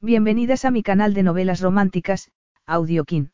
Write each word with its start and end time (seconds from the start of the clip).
Bienvenidas 0.00 0.64
a 0.64 0.70
mi 0.70 0.84
canal 0.84 1.12
de 1.12 1.24
novelas 1.24 1.60
románticas, 1.60 2.30
Audiokin. 2.66 3.32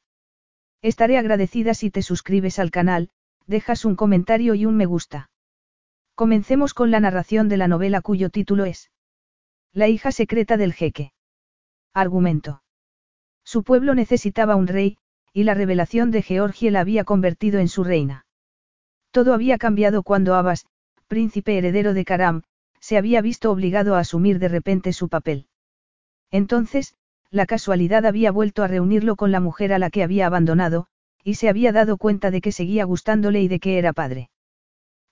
Estaré 0.80 1.18
agradecida 1.18 1.74
si 1.74 1.90
te 1.90 2.00
suscribes 2.00 2.58
al 2.58 2.70
canal, 2.70 3.10
dejas 3.46 3.84
un 3.84 3.96
comentario 3.96 4.54
y 4.54 4.64
un 4.64 4.74
me 4.74 4.86
gusta. 4.86 5.28
Comencemos 6.14 6.72
con 6.72 6.90
la 6.90 7.00
narración 7.00 7.50
de 7.50 7.58
la 7.58 7.68
novela 7.68 8.00
cuyo 8.00 8.30
título 8.30 8.64
es 8.64 8.90
La 9.74 9.88
hija 9.88 10.10
secreta 10.10 10.56
del 10.56 10.72
jeque. 10.72 11.12
Argumento. 11.92 12.62
Su 13.44 13.62
pueblo 13.62 13.94
necesitaba 13.94 14.56
un 14.56 14.66
rey, 14.66 14.96
y 15.34 15.44
la 15.44 15.52
revelación 15.52 16.10
de 16.10 16.22
Georgie 16.22 16.70
la 16.70 16.80
había 16.80 17.04
convertido 17.04 17.60
en 17.60 17.68
su 17.68 17.84
reina. 17.84 18.24
Todo 19.10 19.34
había 19.34 19.58
cambiado 19.58 20.02
cuando 20.02 20.34
Abbas, 20.34 20.64
príncipe 21.08 21.58
heredero 21.58 21.92
de 21.92 22.06
Karam, 22.06 22.42
se 22.80 22.96
había 22.96 23.20
visto 23.20 23.52
obligado 23.52 23.96
a 23.96 23.98
asumir 23.98 24.38
de 24.38 24.48
repente 24.48 24.94
su 24.94 25.10
papel. 25.10 25.46
Entonces, 26.34 26.96
la 27.30 27.46
casualidad 27.46 28.04
había 28.06 28.32
vuelto 28.32 28.64
a 28.64 28.66
reunirlo 28.66 29.14
con 29.14 29.30
la 29.30 29.38
mujer 29.38 29.72
a 29.72 29.78
la 29.78 29.88
que 29.88 30.02
había 30.02 30.26
abandonado, 30.26 30.88
y 31.22 31.34
se 31.34 31.48
había 31.48 31.70
dado 31.70 31.96
cuenta 31.96 32.32
de 32.32 32.40
que 32.40 32.50
seguía 32.50 32.82
gustándole 32.82 33.40
y 33.40 33.46
de 33.46 33.60
que 33.60 33.78
era 33.78 33.92
padre. 33.92 34.30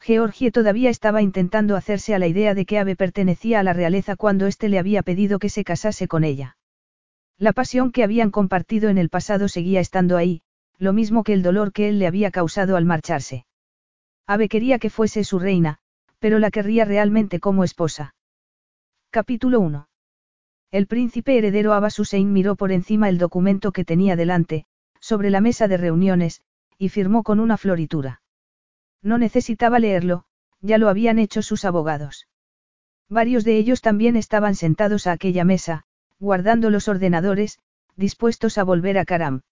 Georgie 0.01 0.51
todavía 0.51 0.91
estaba 0.91 1.23
intentando 1.23 1.77
hacerse 1.77 2.13
a 2.13 2.19
la 2.19 2.27
idea 2.27 2.55
de 2.55 2.67
que 2.67 2.81
Ave 2.81 2.97
pertenecía 2.97 3.61
a 3.61 3.63
la 3.63 3.73
realeza 3.73 4.17
cuando 4.17 4.49
éste 4.49 4.69
le 4.69 4.81
había 4.81 5.05
pedido 5.05 5.39
que 5.39 5.49
se 5.49 5.63
casase 5.63 6.09
con 6.09 6.25
ella. 6.25 6.57
La 7.39 7.53
pasión 7.53 7.93
que 7.93 8.03
habían 8.03 8.33
compartido 8.33 8.91
en 8.91 8.99
el 8.99 9.09
pasado 9.09 9.47
seguía 9.47 9.79
estando 9.79 10.17
ahí, 10.17 10.43
lo 10.77 10.93
mismo 10.93 11.23
que 11.23 11.35
el 11.35 11.45
dolor 11.45 11.73
que 11.73 11.89
él 11.89 12.01
le 12.01 12.09
había 12.09 12.33
causado 12.33 12.77
al 12.77 12.85
marcharse. 12.85 13.47
Ave 14.27 14.49
quería 14.49 14.81
que 14.81 14.91
fuese 14.91 15.23
su 15.23 15.39
reina, 15.39 15.79
pero 16.19 16.41
la 16.41 16.51
querría 16.51 16.85
realmente 16.85 17.39
como 17.39 17.63
esposa. 17.63 18.17
Capítulo 19.13 19.61
1. 19.61 19.87
El 20.73 20.87
príncipe 20.87 21.37
heredero 21.37 21.75
Abbas 21.75 21.99
Hussein 21.99 22.33
miró 22.33 22.57
por 22.57 22.73
encima 22.73 23.11
el 23.11 23.19
documento 23.19 23.73
que 23.73 23.85
tenía 23.85 24.17
delante, 24.17 24.65
sobre 25.01 25.29
la 25.29 25.43
mesa 25.43 25.69
de 25.69 25.77
reuniones, 25.77 26.41
y 26.79 26.89
firmó 26.89 27.25
con 27.25 27.41
una 27.41 27.59
floritura. 27.59 28.23
No 29.03 29.19
necesitaba 29.19 29.79
leerlo, 29.79 30.25
ya 30.63 30.79
lo 30.79 30.89
habían 30.89 31.19
hecho 31.19 31.43
sus 31.43 31.67
abogados. 31.67 32.27
Varios 33.11 33.45
de 33.45 33.59
ellos 33.59 33.83
también 33.83 34.17
estaban 34.17 34.55
sentados 34.55 35.07
a 35.07 35.13
aquella 35.13 35.45
mesa, 35.45 35.85
guardando 36.19 36.71
los 36.71 36.89
ordenadores, 36.89 37.59
dispuestos 37.97 38.57
a 38.57 38.65
volver 38.65 38.97
a 38.97 39.05
Karam. 39.05 39.43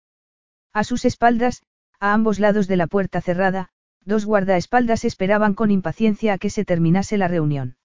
A 0.72 0.84
sus 0.84 1.04
espaldas, 1.04 1.62
a 1.98 2.14
ambos 2.14 2.40
lados 2.40 2.66
de 2.66 2.78
la 2.78 2.86
puerta 2.86 3.20
cerrada, 3.20 3.68
dos 4.06 4.24
guardaespaldas 4.24 5.04
esperaban 5.04 5.52
con 5.52 5.70
impaciencia 5.70 6.32
a 6.32 6.38
que 6.38 6.48
se 6.48 6.64
terminase 6.64 7.18
la 7.18 7.28
reunión. 7.28 7.76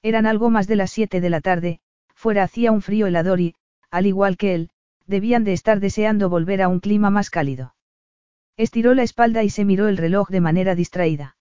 Eran 0.00 0.26
algo 0.26 0.48
más 0.48 0.68
de 0.68 0.76
las 0.76 0.92
siete 0.92 1.20
de 1.20 1.30
la 1.30 1.40
tarde, 1.40 1.80
fuera 2.22 2.44
hacía 2.44 2.70
un 2.70 2.82
frío 2.82 3.08
helador 3.08 3.40
y, 3.40 3.56
al 3.90 4.06
igual 4.06 4.36
que 4.36 4.54
él, 4.54 4.70
debían 5.08 5.42
de 5.42 5.52
estar 5.52 5.80
deseando 5.80 6.28
volver 6.28 6.62
a 6.62 6.68
un 6.68 6.78
clima 6.78 7.10
más 7.10 7.30
cálido. 7.30 7.74
Estiró 8.56 8.94
la 8.94 9.02
espalda 9.02 9.42
y 9.42 9.50
se 9.50 9.64
miró 9.64 9.88
el 9.88 9.96
reloj 9.96 10.28
de 10.28 10.40
manera 10.40 10.76
distraída. 10.76 11.36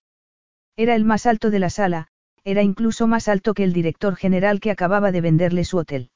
Era 0.75 0.95
el 0.95 1.05
más 1.05 1.27
alto 1.27 1.51
de 1.51 1.59
la 1.59 1.69
sala, 1.69 2.07
era 2.43 2.63
incluso 2.63 3.05
más 3.05 3.27
alto 3.27 3.53
que 3.53 3.63
el 3.63 3.73
director 3.73 4.15
general 4.15 4.59
que 4.59 4.71
acababa 4.71 5.11
de 5.11 5.21
venderle 5.21 5.65
su 5.65 5.77
hotel. 5.77 6.09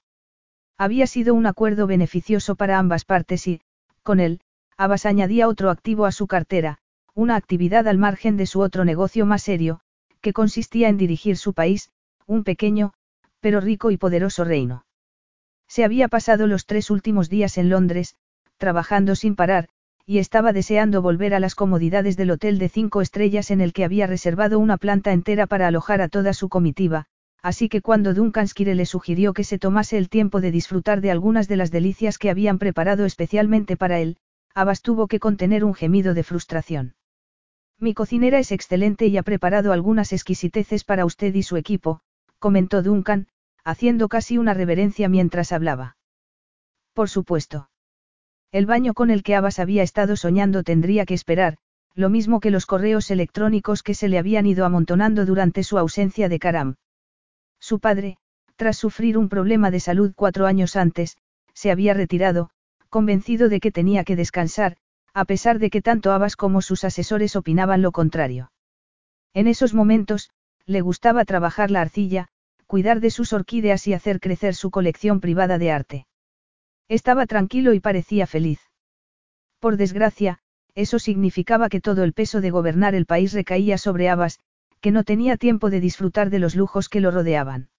Había 0.80 1.06
sido 1.06 1.36
un 1.36 1.46
acuerdo 1.46 1.86
beneficioso 1.86 2.56
para 2.56 2.80
ambas 2.80 3.06
partes 3.06 3.46
y, 3.46 3.62
con 4.02 4.20
él, 4.20 4.42
Abbas 4.78 5.06
añadía 5.06 5.48
otro 5.48 5.70
activo 5.70 6.08
a 6.08 6.12
su 6.12 6.26
cartera, 6.26 6.80
una 7.14 7.36
actividad 7.36 7.88
al 7.88 8.00
margen 8.00 8.36
de 8.36 8.48
su 8.48 8.62
otro 8.62 8.84
negocio 8.84 9.28
más 9.28 9.44
serio, 9.44 9.82
que 10.22 10.34
consistía 10.34 10.90
en 10.90 10.98
dirigir 10.98 11.38
su 11.38 11.54
país, 11.54 11.92
un 12.26 12.44
pequeño, 12.44 12.94
pero 13.46 13.62
rico 13.62 13.92
y 13.92 13.98
poderoso 13.98 14.44
reino. 14.44 14.88
Se 15.68 15.84
había 15.84 16.08
pasado 16.08 16.48
los 16.48 16.66
tres 16.66 16.90
últimos 16.90 17.30
días 17.30 17.60
en 17.60 17.70
Londres, 17.70 18.16
trabajando 18.58 19.14
sin 19.14 19.36
parar, 19.36 19.70
y 20.04 20.18
estaba 20.18 20.52
deseando 20.52 21.04
volver 21.04 21.36
a 21.36 21.40
las 21.40 21.54
comodidades 21.54 22.18
del 22.18 22.32
hotel 22.32 22.58
de 22.58 22.70
cinco 22.70 23.04
estrellas 23.04 23.52
en 23.52 23.62
el 23.62 23.72
que 23.72 23.84
había 23.86 24.08
reservado 24.08 24.58
una 24.58 24.78
planta 24.78 25.14
entera 25.14 25.46
para 25.46 25.68
alojar 25.68 26.02
a 26.02 26.09
toda 26.09 26.34
su 26.34 26.50
comitiva, 26.50 27.06
así 27.44 27.69
que 27.69 27.81
cuando 27.81 28.16
Duncan 28.16 28.47
Skire 28.47 28.75
le 28.75 28.88
sugirió 28.88 29.31
que 29.34 29.44
se 29.44 29.59
tomase 29.59 30.00
el 30.00 30.09
tiempo 30.09 30.42
de 30.42 30.50
disfrutar 30.50 31.00
de 31.00 31.12
algunas 31.12 31.48
de 31.48 31.58
las 31.58 31.69
delicias 31.69 32.18
que 32.18 32.31
habían 32.31 32.58
preparado 32.58 33.06
especialmente 33.06 33.78
para 33.78 34.00
él, 34.00 34.18
Abbas 34.56 34.81
tuvo 34.81 35.08
que 35.08 35.19
contener 35.19 35.64
un 35.64 35.75
gemido 35.75 36.16
de 36.16 36.24
frustración. 36.24 36.96
Mi 37.80 37.94
cocinera 37.94 38.40
es 38.40 38.52
excelente 38.52 39.06
y 39.06 39.18
ha 39.18 39.22
preparado 39.22 39.72
algunas 39.72 40.14
exquisiteces 40.14 40.84
para 40.84 41.06
usted 41.06 41.36
y 41.36 41.44
su 41.44 41.58
equipo, 41.58 42.02
comentó 42.40 42.84
Duncan, 42.84 43.28
haciendo 43.66 44.08
casi 44.08 44.38
una 44.38 44.53
reverencia 44.53 45.09
mientras 45.09 45.52
hablaba. 45.52 45.98
Por 46.94 47.09
supuesto. 47.09 47.70
El 48.52 48.68
baño 48.68 48.94
con 48.94 49.09
el 49.09 49.24
que 49.24 49.36
Abbas 49.36 49.59
había 49.59 49.84
estado 49.84 50.16
soñando 50.16 50.64
tendría 50.64 51.06
que 51.06 51.16
esperar, 51.16 51.58
lo 51.96 52.09
mismo 52.09 52.40
que 52.40 52.52
los 52.52 52.66
correos 52.66 53.09
electrónicos 53.09 53.84
que 53.84 53.96
se 53.96 54.08
le 54.08 54.20
habían 54.20 54.46
ido 54.46 54.66
amontonando 54.66 55.25
durante 55.25 55.64
su 55.64 55.78
ausencia 55.78 56.30
de 56.30 56.40
Karam. 56.40 56.75
Su 57.59 57.80
padre, 57.80 58.18
tras 58.56 58.78
sufrir 58.78 59.18
un 59.18 59.28
problema 59.28 59.72
de 59.72 59.80
salud 59.80 60.14
cuatro 60.16 60.46
años 60.46 60.75
antes, 60.75 61.18
se 61.54 61.72
había 61.72 61.94
retirado, 61.94 62.52
convencido 62.90 63.50
de 63.50 63.59
que 63.59 63.72
tenía 63.72 64.04
que 64.04 64.16
descansar, 64.16 64.78
a 65.14 65.25
pesar 65.25 65.59
de 65.59 65.70
que 65.70 65.81
tanto 65.81 66.12
Abbas 66.12 66.36
como 66.36 66.62
sus 66.62 66.84
asesores 66.84 67.36
opinaban 67.36 67.81
lo 67.81 67.92
contrario. 67.92 68.52
En 69.34 69.48
esos 69.48 69.74
momentos, 69.74 70.30
le 70.66 70.81
gustaba 70.81 71.25
trabajar 71.25 71.72
la 71.72 71.81
arcilla, 71.81 72.30
cuidar 72.68 73.00
de 73.00 73.12
sus 73.12 73.34
orquídeas 73.34 73.88
y 73.88 73.94
hacer 73.94 74.20
crecer 74.20 74.56
su 74.56 74.72
colección 74.72 75.20
privada 75.20 75.58
de 75.58 75.72
arte. 75.72 76.08
Estaba 76.88 77.26
tranquilo 77.26 77.74
y 77.74 77.80
parecía 77.80 78.28
feliz. 78.28 78.59
Por 79.59 79.78
desgracia, 79.78 80.40
eso 80.75 81.00
significaba 81.00 81.70
que 81.70 81.81
todo 81.81 82.04
el 82.04 82.14
peso 82.14 82.42
de 82.42 82.52
gobernar 82.52 82.96
el 82.96 83.06
país 83.06 83.34
recaía 83.34 83.78
sobre 83.78 84.09
Abbas, 84.09 84.40
que 84.81 84.92
no 84.92 85.04
tenía 85.04 85.38
tiempo 85.38 85.70
de 85.70 85.80
disfrutar 85.80 86.30
de 86.30 86.40
los 86.40 86.56
lujos 86.56 86.90
que 86.90 87.00
lo 87.00 87.12
rodeaban. 87.12 87.70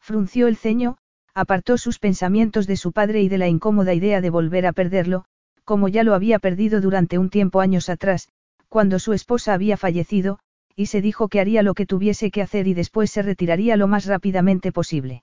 Frunció 0.00 0.46
el 0.48 0.56
ceño, 0.56 0.98
apartó 1.34 1.78
sus 1.78 1.98
pensamientos 1.98 2.66
de 2.66 2.76
su 2.76 2.92
padre 2.92 3.22
y 3.22 3.28
de 3.28 3.38
la 3.38 3.48
incómoda 3.48 3.94
idea 3.94 4.20
de 4.20 4.30
volver 4.30 4.66
a 4.66 4.72
perderlo, 4.72 5.24
como 5.64 5.88
ya 5.88 6.04
lo 6.04 6.14
había 6.14 6.38
perdido 6.38 6.80
durante 6.80 7.18
un 7.18 7.30
tiempo 7.30 7.60
años 7.60 7.88
atrás, 7.88 8.28
cuando 8.68 8.98
su 8.98 9.12
esposa 9.12 9.52
había 9.52 9.76
fallecido, 9.76 10.38
y 10.76 10.86
se 10.86 11.00
dijo 11.00 11.28
que 11.28 11.40
haría 11.40 11.62
lo 11.62 11.74
que 11.74 11.86
tuviese 11.86 12.30
que 12.30 12.42
hacer 12.42 12.66
y 12.66 12.74
después 12.74 13.10
se 13.10 13.22
retiraría 13.22 13.76
lo 13.76 13.88
más 13.88 14.06
rápidamente 14.06 14.72
posible. 14.72 15.22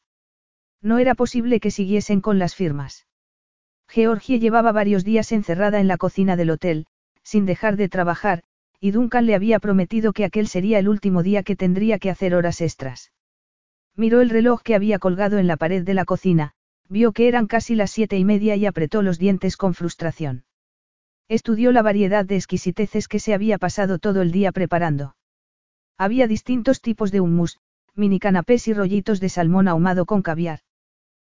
No 0.81 0.97
era 0.97 1.15
posible 1.15 1.59
que 1.59 1.71
siguiesen 1.71 2.21
con 2.21 2.39
las 2.39 2.55
firmas. 2.55 3.05
Georgie 3.87 4.39
llevaba 4.39 4.71
varios 4.71 5.03
días 5.03 5.31
encerrada 5.31 5.79
en 5.79 5.87
la 5.87 5.97
cocina 5.97 6.35
del 6.35 6.51
hotel, 6.51 6.85
sin 7.23 7.45
dejar 7.45 7.75
de 7.75 7.89
trabajar, 7.89 8.43
y 8.79 8.91
Duncan 8.91 9.25
le 9.25 9.35
había 9.35 9.59
prometido 9.59 10.13
que 10.13 10.25
aquel 10.25 10.47
sería 10.47 10.79
el 10.79 10.87
último 10.87 11.23
día 11.23 11.43
que 11.43 11.55
tendría 11.55 11.99
que 11.99 12.09
hacer 12.09 12.35
horas 12.35 12.61
extras. 12.61 13.11
Miró 13.95 14.21
el 14.21 14.29
reloj 14.29 14.61
que 14.61 14.75
había 14.75 14.99
colgado 14.99 15.37
en 15.39 15.47
la 15.47 15.57
pared 15.57 15.83
de 15.83 15.93
la 15.93 16.05
cocina, 16.05 16.53
vio 16.87 17.11
que 17.11 17.27
eran 17.27 17.47
casi 17.47 17.75
las 17.75 17.91
siete 17.91 18.17
y 18.17 18.23
media 18.23 18.55
y 18.55 18.65
apretó 18.65 19.01
los 19.01 19.19
dientes 19.19 19.57
con 19.57 19.73
frustración. 19.73 20.45
Estudió 21.27 21.71
la 21.71 21.81
variedad 21.81 22.25
de 22.25 22.35
exquisiteces 22.35 23.07
que 23.07 23.19
se 23.19 23.33
había 23.33 23.57
pasado 23.57 23.99
todo 23.99 24.21
el 24.21 24.31
día 24.31 24.51
preparando. 24.51 25.15
Había 25.99 26.27
distintos 26.27 26.81
tipos 26.81 27.11
de 27.11 27.19
hummus, 27.19 27.59
mini 27.93 28.19
canapés 28.19 28.69
y 28.69 28.73
rollitos 28.73 29.19
de 29.19 29.27
salmón 29.27 29.67
ahumado 29.67 30.05
con 30.05 30.21
caviar. 30.21 30.61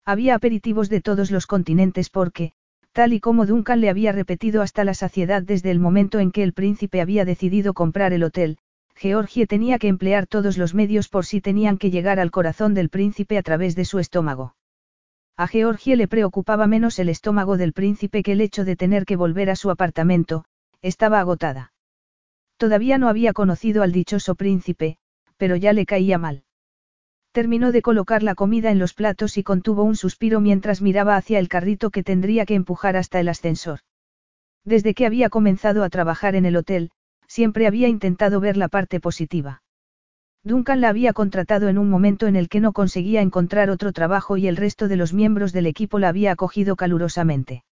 Había 0.05 0.35
aperitivos 0.35 0.91
de 0.91 1.01
todos 1.01 1.31
los 1.31 1.47
continentes 1.47 2.11
porque, 2.11 2.53
tal 2.93 3.15
y 3.15 3.21
como 3.21 3.47
Duncan 3.47 3.81
le 3.81 3.89
había 3.89 4.13
repetido 4.13 4.61
hasta 4.61 4.85
la 4.85 4.93
saciedad 4.93 5.43
desde 5.43 5.71
el 5.71 5.81
momento 5.81 6.19
en 6.19 6.31
que 6.31 6.43
el 6.43 6.53
príncipe 6.53 7.01
había 7.01 7.25
decidido 7.25 7.73
comprar 7.73 8.13
el 8.13 8.23
hotel, 8.23 8.59
Georgie 8.95 9.47
tenía 9.47 9.79
que 9.79 9.89
emplear 9.89 10.27
todos 10.27 10.59
los 10.59 10.75
medios 10.75 11.09
por 11.09 11.25
si 11.25 11.41
tenían 11.41 11.79
que 11.79 11.91
llegar 11.91 12.21
al 12.21 12.31
corazón 12.31 12.75
del 12.75 12.91
príncipe 12.91 13.39
a 13.39 13.43
través 13.43 13.75
de 13.77 13.87
su 13.87 13.99
estómago. 13.99 14.57
A 15.39 15.47
Georgie 15.47 15.97
le 15.97 16.07
preocupaba 16.07 16.67
menos 16.67 16.99
el 16.99 17.09
estómago 17.09 17.57
del 17.57 17.73
príncipe 17.73 18.23
que 18.23 18.33
el 18.33 18.43
hecho 18.43 18.67
de 18.67 18.77
tener 18.77 19.07
que 19.07 19.17
volver 19.17 19.49
a 19.49 19.57
su 19.57 19.71
apartamento, 19.71 20.45
estaba 20.83 21.19
agotada. 21.19 21.70
Todavía 22.61 22.99
no 22.99 23.09
había 23.09 23.33
conocido 23.33 23.83
al 23.83 23.91
dichoso 23.91 24.35
príncipe, 24.35 24.99
pero 25.39 25.57
ya 25.57 25.73
le 25.73 25.87
caía 25.87 26.19
mal. 26.19 26.43
Terminó 27.33 27.73
de 27.73 27.81
colocar 27.81 28.23
la 28.23 28.35
comida 28.35 28.71
en 28.71 28.79
los 28.79 28.93
platos 28.93 29.39
y 29.39 29.43
contuvo 29.43 29.83
un 29.83 29.97
suspiro 29.97 30.41
mientras 30.41 30.83
miraba 30.83 31.17
hacia 31.17 31.39
el 31.39 31.49
carrito 31.49 31.89
que 31.89 32.03
tendría 32.03 32.45
que 32.45 32.55
empujar 32.55 32.99
hasta 32.99 33.19
el 33.19 33.31
ascensor. 33.31 33.79
Desde 34.63 34.93
que 34.93 35.07
había 35.07 35.31
comenzado 35.31 35.83
a 35.83 35.89
trabajar 35.89 36.35
en 36.35 36.45
el 36.45 36.55
hotel, 36.55 36.91
siempre 37.27 37.67
había 37.67 37.89
intentado 37.89 38.41
ver 38.41 38.59
la 38.59 38.69
parte 38.69 39.01
positiva. 39.01 39.63
Duncan 40.45 40.83
la 40.83 40.91
había 40.91 41.15
contratado 41.15 41.71
en 41.71 41.79
un 41.79 41.89
momento 41.89 42.27
en 42.27 42.37
el 42.37 42.51
que 42.51 42.61
no 42.61 42.75
conseguía 42.75 43.23
encontrar 43.23 43.71
otro 43.71 43.93
trabajo 43.93 44.37
y 44.37 44.49
el 44.49 44.59
resto 44.59 44.87
de 44.87 44.97
los 44.97 45.15
miembros 45.15 45.55
del 45.55 45.65
equipo 45.65 45.99
la 45.99 46.11
había 46.11 46.33
acogido 46.33 46.77
calurosamente. 46.77 47.65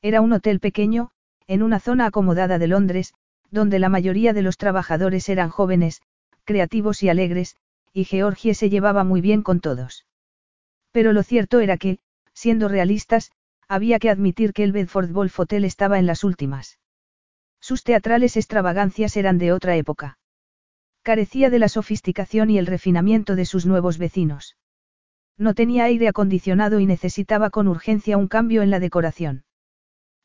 Era 0.00 0.22
un 0.22 0.32
hotel 0.32 0.58
pequeño, 0.58 1.10
en 1.46 1.62
una 1.62 1.80
zona 1.80 2.06
acomodada 2.06 2.58
de 2.58 2.66
Londres, 2.66 3.12
donde 3.50 3.78
la 3.78 3.88
mayoría 3.88 4.32
de 4.32 4.42
los 4.42 4.56
trabajadores 4.56 5.28
eran 5.28 5.50
jóvenes, 5.50 6.02
creativos 6.44 7.02
y 7.02 7.08
alegres, 7.08 7.56
y 7.92 8.04
Georgie 8.04 8.54
se 8.54 8.70
llevaba 8.70 9.04
muy 9.04 9.20
bien 9.20 9.42
con 9.42 9.60
todos. 9.60 10.06
Pero 10.92 11.12
lo 11.12 11.22
cierto 11.22 11.60
era 11.60 11.76
que, 11.76 11.98
siendo 12.32 12.68
realistas, 12.68 13.32
había 13.68 13.98
que 13.98 14.10
admitir 14.10 14.52
que 14.52 14.64
el 14.64 14.72
Bedford 14.72 15.10
Wolf 15.10 15.40
Hotel 15.40 15.64
estaba 15.64 15.98
en 15.98 16.06
las 16.06 16.24
últimas. 16.24 16.78
Sus 17.60 17.82
teatrales 17.82 18.36
extravagancias 18.36 19.16
eran 19.16 19.38
de 19.38 19.52
otra 19.52 19.76
época. 19.76 20.18
Carecía 21.02 21.50
de 21.50 21.58
la 21.58 21.68
sofisticación 21.68 22.50
y 22.50 22.58
el 22.58 22.66
refinamiento 22.66 23.36
de 23.36 23.44
sus 23.44 23.66
nuevos 23.66 23.98
vecinos. 23.98 24.56
No 25.38 25.54
tenía 25.54 25.84
aire 25.84 26.08
acondicionado 26.08 26.80
y 26.80 26.86
necesitaba 26.86 27.50
con 27.50 27.68
urgencia 27.68 28.16
un 28.16 28.28
cambio 28.28 28.62
en 28.62 28.70
la 28.70 28.80
decoración. 28.80 29.44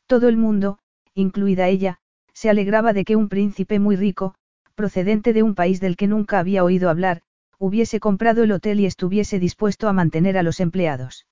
Todo 0.08 0.28
el 0.28 0.38
mundo, 0.38 0.80
incluida 1.14 1.68
ella, 1.68 2.00
se 2.34 2.50
alegraba 2.50 2.94
de 2.94 3.06
que 3.06 3.16
un 3.16 3.30
príncipe 3.30 3.80
muy 3.80 3.96
rico, 3.96 4.36
procedente 4.76 5.34
de 5.34 5.44
un 5.44 5.56
país 5.56 5.80
del 5.80 5.98
que 5.98 6.08
nunca 6.08 6.40
había 6.40 6.64
oído 6.64 6.90
hablar, 6.90 7.22
hubiese 7.60 8.00
comprado 8.00 8.44
el 8.44 8.52
hotel 8.52 8.80
y 8.80 8.86
estuviese 8.86 9.40
dispuesto 9.40 9.88
a 9.88 9.94
mantener 9.94 10.38
a 10.38 10.44
los 10.44 10.60
empleados. 10.60 11.28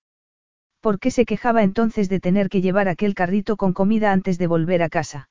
¿Por 0.82 1.00
qué 1.00 1.12
se 1.12 1.26
quejaba 1.26 1.64
entonces 1.64 2.08
de 2.10 2.20
tener 2.20 2.50
que 2.50 2.62
llevar 2.62 2.88
aquel 2.88 3.16
carrito 3.16 3.58
con 3.58 3.74
comida 3.74 4.12
antes 4.12 4.38
de 4.38 4.48
volver 4.48 4.84
a 4.84 4.90
casa? 4.90 5.30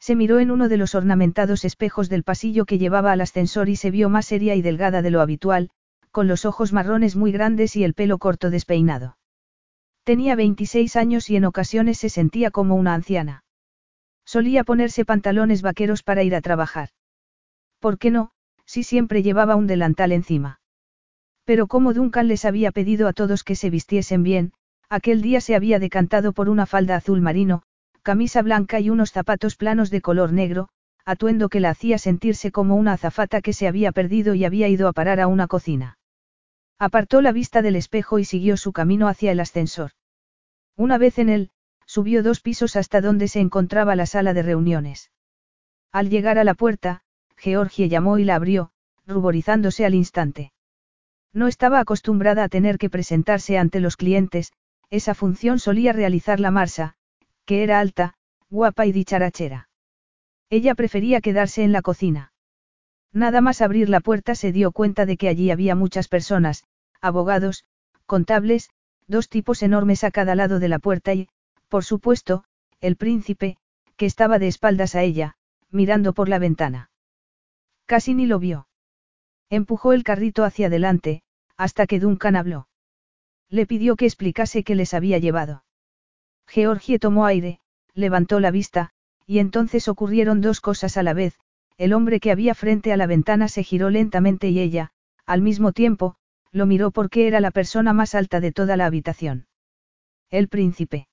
Se 0.00 0.14
miró 0.14 0.38
en 0.38 0.50
uno 0.50 0.68
de 0.68 0.76
los 0.76 0.94
ornamentados 0.94 1.64
espejos 1.64 2.08
del 2.08 2.24
pasillo 2.24 2.66
que 2.66 2.78
llevaba 2.78 3.12
al 3.12 3.20
ascensor 3.20 3.68
y 3.68 3.76
se 3.76 3.90
vio 3.90 4.08
más 4.08 4.26
seria 4.26 4.54
y 4.54 4.62
delgada 4.62 5.02
de 5.02 5.10
lo 5.10 5.20
habitual, 5.20 5.70
con 6.10 6.28
los 6.28 6.44
ojos 6.44 6.72
marrones 6.72 7.16
muy 7.16 7.32
grandes 7.32 7.76
y 7.76 7.84
el 7.84 7.94
pelo 7.94 8.18
corto 8.18 8.50
despeinado. 8.50 9.16
Tenía 10.04 10.36
26 10.36 10.96
años 10.96 11.30
y 11.30 11.36
en 11.36 11.44
ocasiones 11.44 11.98
se 11.98 12.08
sentía 12.08 12.50
como 12.50 12.76
una 12.76 12.94
anciana. 12.94 13.44
Solía 14.34 14.62
ponerse 14.62 15.06
pantalones 15.06 15.62
vaqueros 15.62 16.02
para 16.02 16.22
ir 16.22 16.34
a 16.34 16.42
trabajar. 16.42 16.90
¿Por 17.80 17.96
qué 17.96 18.10
no, 18.10 18.32
si 18.66 18.82
siempre 18.82 19.22
llevaba 19.22 19.56
un 19.56 19.66
delantal 19.66 20.12
encima? 20.12 20.60
Pero 21.46 21.66
como 21.66 21.94
Duncan 21.94 22.28
les 22.28 22.44
había 22.44 22.70
pedido 22.70 23.08
a 23.08 23.14
todos 23.14 23.42
que 23.42 23.56
se 23.56 23.70
vistiesen 23.70 24.22
bien, 24.22 24.52
aquel 24.90 25.22
día 25.22 25.40
se 25.40 25.54
había 25.54 25.78
decantado 25.78 26.34
por 26.34 26.50
una 26.50 26.66
falda 26.66 26.96
azul 26.96 27.22
marino, 27.22 27.62
camisa 28.02 28.42
blanca 28.42 28.80
y 28.80 28.90
unos 28.90 29.12
zapatos 29.12 29.56
planos 29.56 29.88
de 29.88 30.02
color 30.02 30.34
negro, 30.34 30.68
atuendo 31.06 31.48
que 31.48 31.60
la 31.60 31.70
hacía 31.70 31.96
sentirse 31.96 32.52
como 32.52 32.76
una 32.76 32.92
azafata 32.92 33.40
que 33.40 33.54
se 33.54 33.66
había 33.66 33.92
perdido 33.92 34.34
y 34.34 34.44
había 34.44 34.68
ido 34.68 34.88
a 34.88 34.92
parar 34.92 35.20
a 35.20 35.26
una 35.26 35.46
cocina. 35.46 35.96
Apartó 36.78 37.22
la 37.22 37.32
vista 37.32 37.62
del 37.62 37.76
espejo 37.76 38.18
y 38.18 38.26
siguió 38.26 38.58
su 38.58 38.74
camino 38.74 39.08
hacia 39.08 39.32
el 39.32 39.40
ascensor. 39.40 39.92
Una 40.76 40.98
vez 40.98 41.18
en 41.18 41.30
él, 41.30 41.50
subió 41.88 42.22
dos 42.22 42.40
pisos 42.40 42.76
hasta 42.76 43.00
donde 43.00 43.28
se 43.28 43.40
encontraba 43.40 43.96
la 43.96 44.04
sala 44.04 44.34
de 44.34 44.42
reuniones. 44.42 45.10
Al 45.90 46.10
llegar 46.10 46.38
a 46.38 46.44
la 46.44 46.52
puerta, 46.52 47.00
Georgie 47.36 47.88
llamó 47.88 48.18
y 48.18 48.24
la 48.24 48.34
abrió, 48.34 48.72
ruborizándose 49.06 49.86
al 49.86 49.94
instante. 49.94 50.52
No 51.32 51.48
estaba 51.48 51.80
acostumbrada 51.80 52.44
a 52.44 52.48
tener 52.48 52.76
que 52.76 52.90
presentarse 52.90 53.56
ante 53.56 53.80
los 53.80 53.96
clientes, 53.96 54.52
esa 54.90 55.14
función 55.14 55.58
solía 55.58 55.94
realizar 55.94 56.40
la 56.40 56.50
Marsa, 56.50 56.94
que 57.46 57.62
era 57.62 57.80
alta, 57.80 58.14
guapa 58.50 58.84
y 58.84 58.92
dicharachera. 58.92 59.70
Ella 60.50 60.74
prefería 60.74 61.22
quedarse 61.22 61.62
en 61.62 61.72
la 61.72 61.80
cocina. 61.80 62.32
Nada 63.12 63.40
más 63.40 63.62
abrir 63.62 63.88
la 63.88 64.00
puerta 64.00 64.34
se 64.34 64.52
dio 64.52 64.72
cuenta 64.72 65.06
de 65.06 65.16
que 65.16 65.28
allí 65.28 65.50
había 65.50 65.74
muchas 65.74 66.08
personas, 66.08 66.64
abogados, 67.00 67.64
contables, 68.04 68.68
dos 69.06 69.30
tipos 69.30 69.62
enormes 69.62 70.04
a 70.04 70.10
cada 70.10 70.34
lado 70.34 70.58
de 70.58 70.68
la 70.68 70.78
puerta 70.78 71.14
y, 71.14 71.28
por 71.68 71.84
supuesto, 71.84 72.44
el 72.80 72.96
príncipe, 72.96 73.56
que 73.96 74.06
estaba 74.06 74.38
de 74.38 74.48
espaldas 74.48 74.94
a 74.94 75.02
ella, 75.02 75.36
mirando 75.70 76.12
por 76.12 76.28
la 76.28 76.38
ventana. 76.38 76.90
Casi 77.86 78.14
ni 78.14 78.26
lo 78.26 78.38
vio. 78.38 78.68
Empujó 79.50 79.92
el 79.92 80.04
carrito 80.04 80.44
hacia 80.44 80.66
adelante, 80.66 81.22
hasta 81.56 81.86
que 81.86 82.00
Duncan 82.00 82.36
habló. 82.36 82.68
Le 83.48 83.66
pidió 83.66 83.96
que 83.96 84.04
explicase 84.04 84.62
qué 84.62 84.74
les 84.74 84.94
había 84.94 85.18
llevado. 85.18 85.64
Georgie 86.46 86.98
tomó 86.98 87.26
aire, 87.26 87.60
levantó 87.94 88.40
la 88.40 88.50
vista, 88.50 88.90
y 89.26 89.38
entonces 89.38 89.88
ocurrieron 89.88 90.40
dos 90.40 90.60
cosas 90.60 90.96
a 90.96 91.02
la 91.02 91.12
vez, 91.14 91.38
el 91.76 91.92
hombre 91.92 92.20
que 92.20 92.30
había 92.30 92.54
frente 92.54 92.92
a 92.92 92.96
la 92.96 93.06
ventana 93.06 93.48
se 93.48 93.62
giró 93.62 93.90
lentamente 93.90 94.48
y 94.48 94.58
ella, 94.58 94.92
al 95.26 95.42
mismo 95.42 95.72
tiempo, 95.72 96.16
lo 96.50 96.66
miró 96.66 96.90
porque 96.90 97.26
era 97.26 97.40
la 97.40 97.50
persona 97.50 97.92
más 97.92 98.14
alta 98.14 98.40
de 98.40 98.52
toda 98.52 98.76
la 98.76 98.86
habitación. 98.86 99.46
El 100.30 100.48
príncipe. 100.48 101.07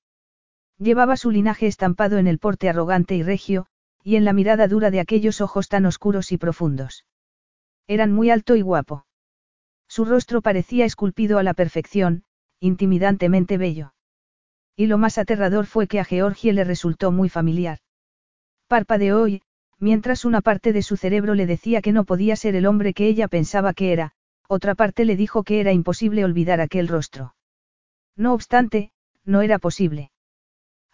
Llevaba 0.78 1.16
su 1.16 1.30
linaje 1.30 1.66
estampado 1.66 2.18
en 2.18 2.26
el 2.26 2.38
porte 2.38 2.68
arrogante 2.68 3.16
y 3.16 3.22
regio, 3.22 3.66
y 4.02 4.16
en 4.16 4.24
la 4.24 4.32
mirada 4.32 4.68
dura 4.68 4.90
de 4.90 5.00
aquellos 5.00 5.40
ojos 5.40 5.68
tan 5.68 5.86
oscuros 5.86 6.32
y 6.32 6.36
profundos. 6.36 7.06
Eran 7.86 8.12
muy 8.12 8.30
alto 8.30 8.56
y 8.56 8.62
guapo. 8.62 9.06
Su 9.88 10.04
rostro 10.04 10.42
parecía 10.42 10.84
esculpido 10.84 11.38
a 11.38 11.42
la 11.42 11.54
perfección, 11.54 12.24
intimidantemente 12.60 13.58
bello. 13.58 13.94
Y 14.76 14.86
lo 14.86 14.98
más 14.98 15.16
aterrador 15.16 15.66
fue 15.66 15.86
que 15.86 16.00
a 16.00 16.04
Georgie 16.04 16.52
le 16.52 16.64
resultó 16.64 17.10
muy 17.10 17.28
familiar. 17.28 17.78
Parpadeó 18.68 19.28
y, 19.28 19.42
mientras 19.78 20.24
una 20.24 20.42
parte 20.42 20.72
de 20.72 20.82
su 20.82 20.96
cerebro 20.96 21.34
le 21.34 21.46
decía 21.46 21.80
que 21.80 21.92
no 21.92 22.04
podía 22.04 22.36
ser 22.36 22.54
el 22.54 22.66
hombre 22.66 22.92
que 22.92 23.06
ella 23.06 23.28
pensaba 23.28 23.72
que 23.72 23.92
era, 23.92 24.12
otra 24.48 24.74
parte 24.74 25.04
le 25.04 25.16
dijo 25.16 25.42
que 25.42 25.60
era 25.60 25.72
imposible 25.72 26.24
olvidar 26.24 26.60
aquel 26.60 26.88
rostro. 26.88 27.34
No 28.16 28.34
obstante, 28.34 28.92
no 29.24 29.40
era 29.42 29.58
posible. 29.58 30.10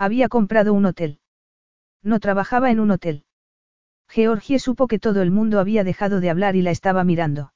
Había 0.05 0.29
comprado 0.29 0.75
un 0.75 0.85
hotel. 0.85 1.21
No 2.03 2.19
trabajaba 2.19 2.73
en 2.73 2.81
un 2.81 2.91
hotel. 2.91 3.23
Georgie 4.09 4.59
supo 4.59 4.89
que 4.89 4.99
todo 4.99 5.23
el 5.23 5.31
mundo 5.31 5.61
había 5.61 5.85
dejado 5.85 6.19
de 6.19 6.29
hablar 6.29 6.57
y 6.57 6.63
la 6.63 6.73
estaba 6.73 7.05
mirando. 7.05 7.53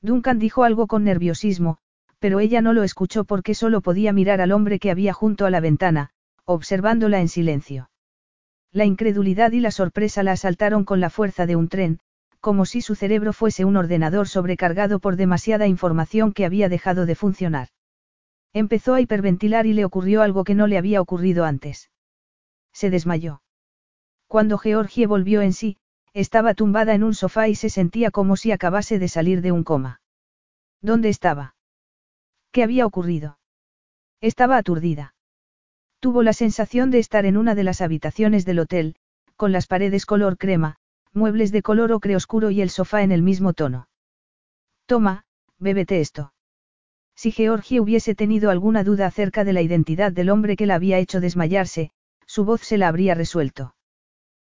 Duncan 0.00 0.38
dijo 0.38 0.64
algo 0.64 0.86
con 0.86 1.04
nerviosismo, 1.04 1.76
pero 2.20 2.40
ella 2.40 2.62
no 2.62 2.72
lo 2.72 2.84
escuchó 2.84 3.24
porque 3.24 3.52
solo 3.52 3.82
podía 3.82 4.14
mirar 4.14 4.40
al 4.40 4.52
hombre 4.52 4.78
que 4.78 4.90
había 4.90 5.12
junto 5.12 5.44
a 5.44 5.50
la 5.50 5.60
ventana, 5.60 6.08
observándola 6.46 7.20
en 7.20 7.28
silencio. 7.28 7.90
La 8.72 8.86
incredulidad 8.86 9.52
y 9.52 9.60
la 9.60 9.70
sorpresa 9.70 10.22
la 10.22 10.32
asaltaron 10.32 10.84
con 10.84 11.00
la 11.00 11.10
fuerza 11.10 11.44
de 11.44 11.56
un 11.56 11.68
tren, 11.68 12.00
como 12.40 12.64
si 12.64 12.80
su 12.80 12.94
cerebro 12.94 13.34
fuese 13.34 13.66
un 13.66 13.76
ordenador 13.76 14.26
sobrecargado 14.26 15.00
por 15.00 15.16
demasiada 15.16 15.66
información 15.66 16.32
que 16.32 16.46
había 16.46 16.70
dejado 16.70 17.04
de 17.04 17.14
funcionar. 17.14 17.68
Empezó 18.52 18.94
a 18.94 19.00
hiperventilar 19.00 19.66
y 19.66 19.72
le 19.72 19.84
ocurrió 19.84 20.22
algo 20.22 20.44
que 20.44 20.54
no 20.54 20.66
le 20.66 20.78
había 20.78 21.00
ocurrido 21.00 21.44
antes. 21.44 21.90
Se 22.72 22.90
desmayó. 22.90 23.42
Cuando 24.26 24.58
Georgie 24.58 25.06
volvió 25.06 25.42
en 25.42 25.52
sí, 25.52 25.76
estaba 26.14 26.54
tumbada 26.54 26.94
en 26.94 27.02
un 27.02 27.14
sofá 27.14 27.48
y 27.48 27.54
se 27.54 27.70
sentía 27.70 28.10
como 28.10 28.36
si 28.36 28.52
acabase 28.52 28.98
de 28.98 29.08
salir 29.08 29.42
de 29.42 29.52
un 29.52 29.64
coma. 29.64 30.00
¿Dónde 30.80 31.08
estaba? 31.08 31.54
¿Qué 32.52 32.62
había 32.62 32.86
ocurrido? 32.86 33.38
Estaba 34.20 34.56
aturdida. 34.56 35.14
Tuvo 36.00 36.22
la 36.22 36.32
sensación 36.32 36.90
de 36.90 36.98
estar 36.98 37.26
en 37.26 37.36
una 37.36 37.54
de 37.54 37.64
las 37.64 37.80
habitaciones 37.80 38.44
del 38.44 38.60
hotel, 38.60 38.96
con 39.36 39.52
las 39.52 39.66
paredes 39.66 40.06
color 40.06 40.36
crema, 40.38 40.76
muebles 41.12 41.52
de 41.52 41.62
color 41.62 41.92
ocre 41.92 42.16
oscuro 42.16 42.50
y 42.50 42.60
el 42.60 42.70
sofá 42.70 43.02
en 43.02 43.12
el 43.12 43.22
mismo 43.22 43.52
tono. 43.52 43.88
Toma, 44.86 45.24
bébete 45.58 46.00
esto. 46.00 46.32
Si 47.18 47.32
Georgie 47.32 47.80
hubiese 47.80 48.14
tenido 48.14 48.48
alguna 48.48 48.84
duda 48.84 49.06
acerca 49.06 49.42
de 49.42 49.52
la 49.52 49.60
identidad 49.60 50.12
del 50.12 50.30
hombre 50.30 50.54
que 50.54 50.66
la 50.66 50.76
había 50.76 51.00
hecho 51.00 51.18
desmayarse, 51.20 51.90
su 52.26 52.44
voz 52.44 52.60
se 52.60 52.78
la 52.78 52.86
habría 52.86 53.16
resuelto. 53.16 53.74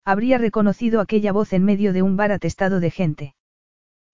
Habría 0.04 0.37
reconocido 0.37 1.00
aquella 1.00 1.30
voz 1.30 1.52
en 1.52 1.62
medio 1.62 1.92
de 1.92 2.02
un 2.02 2.16
bar 2.16 2.32
atestado 2.32 2.80
de 2.80 2.90
gente. 2.90 3.37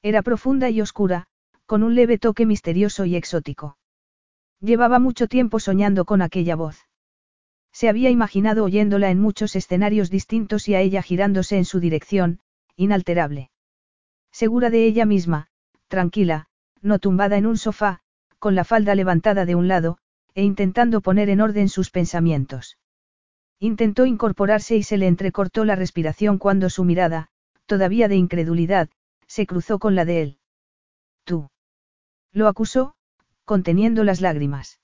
Era 0.02 0.21
profunda 0.21 0.68
y 0.68 0.82
oscura, 0.82 1.28
con 1.64 1.82
un 1.82 1.94
leve 1.94 2.18
toque 2.18 2.44
misterioso 2.44 3.06
y 3.06 3.16
exótico. 3.16 3.78
Llevaba 4.61 4.99
mucho 4.99 5.28
tiempo 5.28 5.59
soñando 5.59 6.04
con 6.04 6.21
aquella 6.21 6.54
voz. 6.54 6.76
Se 7.73 7.88
había 7.88 8.11
imaginado 8.11 8.64
oyéndola 8.64 9.11
en 9.11 9.18
muchos 9.18 9.56
escenarios 9.56 10.11
distintos 10.11 10.68
y 10.68 10.75
a 10.75 10.82
ella 10.82 11.00
girándose 11.00 11.56
en 11.56 11.64
su 11.64 11.80
dirección, 11.80 12.40
inalterable. 12.76 13.50
Segura 14.30 14.68
de 14.68 14.85
ella 14.85 15.06
misma, 15.06 15.49
tranquila, 15.88 16.49
no 16.82 16.99
tumbada 16.99 17.38
en 17.38 17.47
un 17.47 17.56
sofá, 17.56 18.01
con 18.42 18.56
la 18.56 18.64
falda 18.64 18.96
levantada 18.96 19.46
de 19.46 19.54
un 19.54 19.68
lado, 19.68 19.99
e 20.34 20.42
intentando 20.42 21.00
poner 21.00 21.28
en 21.28 21.40
orden 21.40 21.68
sus 21.68 21.90
pensamientos. 21.90 22.76
Intentó 23.61 24.04
incorporarse 24.04 24.75
y 24.75 24.82
se 24.82 24.96
le 24.96 25.06
entrecortó 25.06 25.64
la 25.64 25.76
respiración 25.76 26.38
cuando 26.38 26.68
su 26.68 26.82
mirada, 26.82 27.28
todavía 27.66 28.08
de 28.08 28.16
incredulidad, 28.16 28.88
se 29.28 29.46
cruzó 29.46 29.78
con 29.78 29.94
la 29.94 30.04
de 30.04 30.22
él. 30.22 30.38
Tú. 31.22 31.50
Lo 32.32 32.49
acusó, 32.49 32.96
conteniendo 33.44 34.02
las 34.02 34.20
lágrimas. 34.20 34.80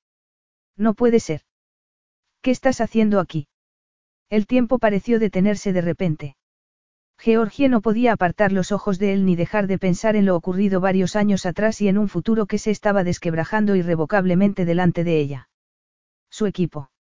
No 0.77 0.95
puede 0.95 1.19
ser. 1.19 1.43
¿Qué 2.43 2.53
estás 2.53 2.81
haciendo 2.81 3.19
aquí? 3.19 3.49
El 4.31 4.47
tiempo 4.47 4.79
pareció 4.79 5.19
detenerse 5.19 5.73
de 5.73 5.81
repente. 5.81 6.37
Georgie 7.19 7.69
no 7.69 7.81
podía 7.81 8.13
apartar 8.13 8.53
los 8.53 8.71
ojos 8.71 8.99
de 8.99 9.13
él 9.13 9.27
ni 9.27 9.35
dejar 9.35 9.67
de 9.67 9.79
pensar 9.79 10.15
en 10.15 10.25
lo 10.25 10.37
ocurrido 10.37 10.81
varios 10.81 11.17
años 11.17 11.47
atrás 11.47 11.81
y 11.81 11.89
en 11.89 11.99
un 11.99 12.09
futuro 12.09 12.47
que 12.47 12.59
se 12.59 12.71
estaba 12.71 13.03
desquebrajando 13.03 13.75
irrevocablemente 13.75 14.65
delante 14.65 15.03
de 15.03 15.19
ella. 15.19 15.49
Su 16.31 16.47
equipo. 16.47 16.91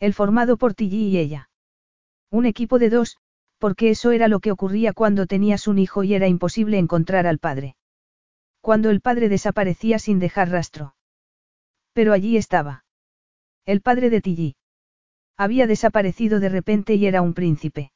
El 0.00 0.14
formado 0.14 0.56
por 0.56 0.74
Tilly 0.74 1.08
y 1.08 1.18
ella. 1.18 1.50
Un 2.30 2.46
equipo 2.46 2.78
de 2.78 2.88
dos, 2.88 3.18
porque 3.58 3.90
eso 3.90 4.12
era 4.12 4.28
lo 4.28 4.40
que 4.40 4.50
ocurría 4.50 4.92
cuando 4.92 5.26
tenías 5.26 5.68
un 5.68 5.78
hijo 5.78 6.04
y 6.04 6.14
era 6.14 6.26
imposible 6.26 6.78
encontrar 6.78 7.26
al 7.26 7.38
padre. 7.38 7.76
Cuando 8.60 8.90
el 8.90 9.00
padre 9.00 9.28
desaparecía 9.28 9.98
sin 9.98 10.18
dejar 10.18 10.50
rastro. 10.50 10.94
Pero 11.92 12.12
allí 12.12 12.38
estaba. 12.38 12.84
El 13.66 13.82
padre 13.82 14.10
de 14.10 14.20
Tilly. 14.20 14.56
Había 15.36 15.66
desaparecido 15.66 16.40
de 16.40 16.48
repente 16.48 16.94
y 16.94 17.06
era 17.06 17.22
un 17.22 17.34
príncipe. 17.34 17.93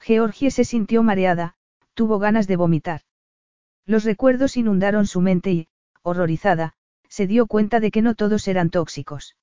Georgie 0.00 0.50
se 0.50 0.64
sintió 0.64 1.02
mareada, 1.02 1.54
tuvo 1.94 2.18
ganas 2.18 2.46
de 2.46 2.56
vomitar. 2.56 3.02
Los 3.86 4.04
recuerdos 4.04 4.56
inundaron 4.56 5.06
su 5.06 5.20
mente 5.20 5.52
y, 5.52 5.68
horrorizada, 6.02 6.74
se 7.08 7.26
dio 7.26 7.46
cuenta 7.46 7.80
de 7.80 7.90
que 7.90 8.02
no 8.02 8.14
todos 8.14 8.48
eran 8.48 8.70
tóxicos. 8.70 9.36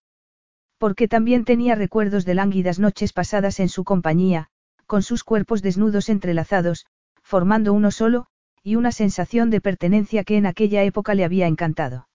Porque 0.77 1.07
también 1.07 1.45
tenía 1.45 1.75
recuerdos 1.75 2.25
de 2.25 2.35
lánguidas 2.35 2.79
noches 2.79 3.13
pasadas 3.13 3.59
en 3.59 3.69
su 3.69 3.83
compañía, 3.83 4.49
con 4.85 5.03
sus 5.03 5.23
cuerpos 5.23 5.61
desnudos 5.61 6.09
entrelazados, 6.09 6.85
formando 7.21 7.73
uno 7.73 7.91
solo, 7.91 8.27
y 8.63 8.75
una 8.75 8.91
sensación 8.91 9.49
de 9.49 9.61
pertenencia 9.61 10.23
que 10.23 10.37
en 10.37 10.45
aquella 10.45 10.83
época 10.83 11.13
le 11.13 11.25
había 11.25 11.47
encantado. 11.47 12.07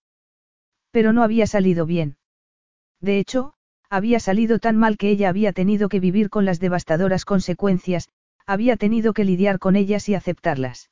Pero 0.91 1.13
no 1.13 1.23
había 1.23 1.47
salido 1.47 1.87
bien. 1.87 2.17
De 3.01 3.19
hecho, 3.19 3.55
había 3.89 4.21
salido 4.21 4.59
tan 4.59 4.77
mal 4.77 4.97
que 4.97 5.11
ella 5.11 5.29
había 5.29 5.53
tenido 5.53 5.89
que 5.89 6.01
vivir 6.01 6.31
con 6.31 6.45
las 6.45 6.61
devastadoras 6.61 7.25
consecuencias, 7.25 8.09
había 8.47 8.77
tenido 8.77 9.13
que 9.13 9.25
lidiar 9.25 9.59
con 9.59 9.77
ellas 9.77 10.09
y 10.09 10.15
aceptarlas. 10.15 10.91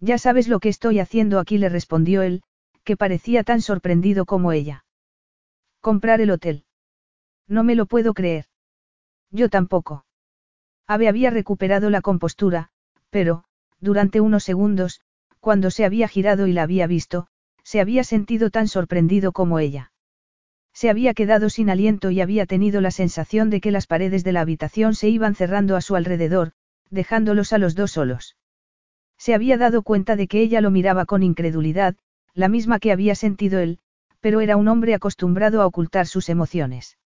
Ya 0.00 0.18
sabes 0.18 0.48
lo 0.48 0.60
que 0.60 0.68
estoy 0.68 1.00
haciendo 1.00 1.38
aquí, 1.38 1.58
le 1.58 1.68
respondió 1.68 2.22
él, 2.22 2.42
que 2.84 2.96
parecía 2.96 3.44
tan 3.44 3.60
sorprendido 3.60 4.26
como 4.26 4.52
ella. 4.52 4.84
Comprar 5.80 6.20
el 6.20 6.30
hotel. 6.30 6.64
No 7.46 7.64
me 7.64 7.74
lo 7.74 7.86
puedo 7.86 8.14
creer. 8.14 8.46
Yo 9.30 9.48
tampoco. 9.48 10.06
Ave 10.86 11.08
había 11.08 11.30
recuperado 11.30 11.90
la 11.90 12.00
compostura, 12.00 12.70
pero, 13.10 13.44
durante 13.80 14.20
unos 14.20 14.44
segundos, 14.44 15.02
cuando 15.40 15.70
se 15.70 15.84
había 15.84 16.08
girado 16.08 16.46
y 16.46 16.52
la 16.52 16.62
había 16.62 16.86
visto, 16.86 17.26
se 17.62 17.80
había 17.80 18.04
sentido 18.04 18.50
tan 18.50 18.68
sorprendido 18.68 19.32
como 19.32 19.58
ella. 19.58 19.92
Se 20.72 20.90
había 20.90 21.12
quedado 21.12 21.50
sin 21.50 21.70
aliento 21.70 22.10
y 22.10 22.20
había 22.20 22.46
tenido 22.46 22.80
la 22.80 22.90
sensación 22.90 23.50
de 23.50 23.60
que 23.60 23.70
las 23.70 23.86
paredes 23.86 24.24
de 24.24 24.32
la 24.32 24.40
habitación 24.40 24.94
se 24.94 25.08
iban 25.08 25.34
cerrando 25.34 25.76
a 25.76 25.80
su 25.80 25.96
alrededor, 25.96 26.52
dejándolos 26.90 27.52
a 27.52 27.58
los 27.58 27.74
dos 27.74 27.92
solos. 27.92 28.36
Se 29.18 29.34
había 29.34 29.58
dado 29.58 29.82
cuenta 29.82 30.16
de 30.16 30.28
que 30.28 30.40
ella 30.40 30.60
lo 30.60 30.70
miraba 30.70 31.04
con 31.04 31.22
incredulidad, 31.22 31.96
la 32.34 32.48
misma 32.48 32.78
que 32.78 32.92
había 32.92 33.14
sentido 33.14 33.58
él, 33.58 33.78
pero 34.20 34.40
era 34.40 34.56
un 34.56 34.68
hombre 34.68 34.94
acostumbrado 34.94 35.60
a 35.60 35.66
ocultar 35.66 36.06
sus 36.06 36.28
emociones. 36.28 36.98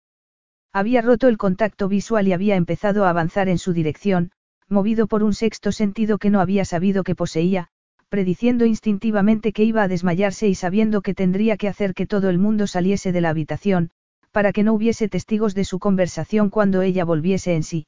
Había 0.72 1.02
roto 1.02 1.28
el 1.28 1.38
contacto 1.38 1.88
visual 1.88 2.28
y 2.28 2.32
había 2.32 2.56
empezado 2.56 3.04
a 3.04 3.10
avanzar 3.10 3.48
en 3.48 3.58
su 3.58 3.72
dirección, 3.72 4.32
movido 4.68 5.06
por 5.06 5.22
un 5.22 5.34
sexto 5.34 5.72
sentido 5.72 6.18
que 6.18 6.30
no 6.30 6.40
había 6.40 6.64
sabido 6.64 7.04
que 7.04 7.14
poseía, 7.14 7.68
prediciendo 8.08 8.64
instintivamente 8.64 9.52
que 9.52 9.64
iba 9.64 9.82
a 9.82 9.88
desmayarse 9.88 10.48
y 10.48 10.54
sabiendo 10.54 11.02
que 11.02 11.14
tendría 11.14 11.56
que 11.56 11.68
hacer 11.68 11.94
que 11.94 12.06
todo 12.06 12.30
el 12.30 12.38
mundo 12.38 12.66
saliese 12.66 13.12
de 13.12 13.20
la 13.20 13.30
habitación, 13.30 13.90
para 14.32 14.52
que 14.52 14.62
no 14.62 14.72
hubiese 14.72 15.08
testigos 15.08 15.54
de 15.54 15.64
su 15.64 15.78
conversación 15.78 16.50
cuando 16.50 16.82
ella 16.82 17.04
volviese 17.04 17.54
en 17.54 17.62
sí. 17.62 17.86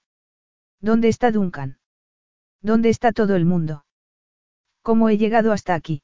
¿Dónde 0.80 1.08
está 1.08 1.30
Duncan? 1.30 1.78
¿Dónde 2.64 2.88
está 2.88 3.12
todo 3.12 3.36
el 3.36 3.44
mundo? 3.44 3.84
¿Cómo 4.80 5.10
he 5.10 5.18
llegado 5.18 5.52
hasta 5.52 5.74
aquí? 5.74 6.02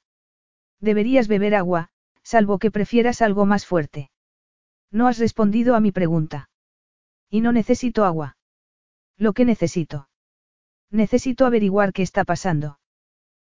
Deberías 0.78 1.26
beber 1.26 1.54
agua, 1.54 1.88
salvo 2.22 2.58
que 2.58 2.70
prefieras 2.70 3.22
algo 3.22 3.46
más 3.46 3.64
fuerte. 3.64 4.10
No 4.92 5.08
has 5.08 5.18
respondido 5.18 5.74
a 5.74 5.80
mi 5.80 5.90
pregunta. 5.90 6.50
Y 7.30 7.40
no 7.40 7.52
necesito 7.52 8.04
agua. 8.04 8.36
Lo 9.16 9.32
que 9.32 9.46
necesito. 9.46 10.10
Necesito 10.90 11.46
averiguar 11.46 11.94
qué 11.94 12.02
está 12.02 12.24
pasando. 12.24 12.78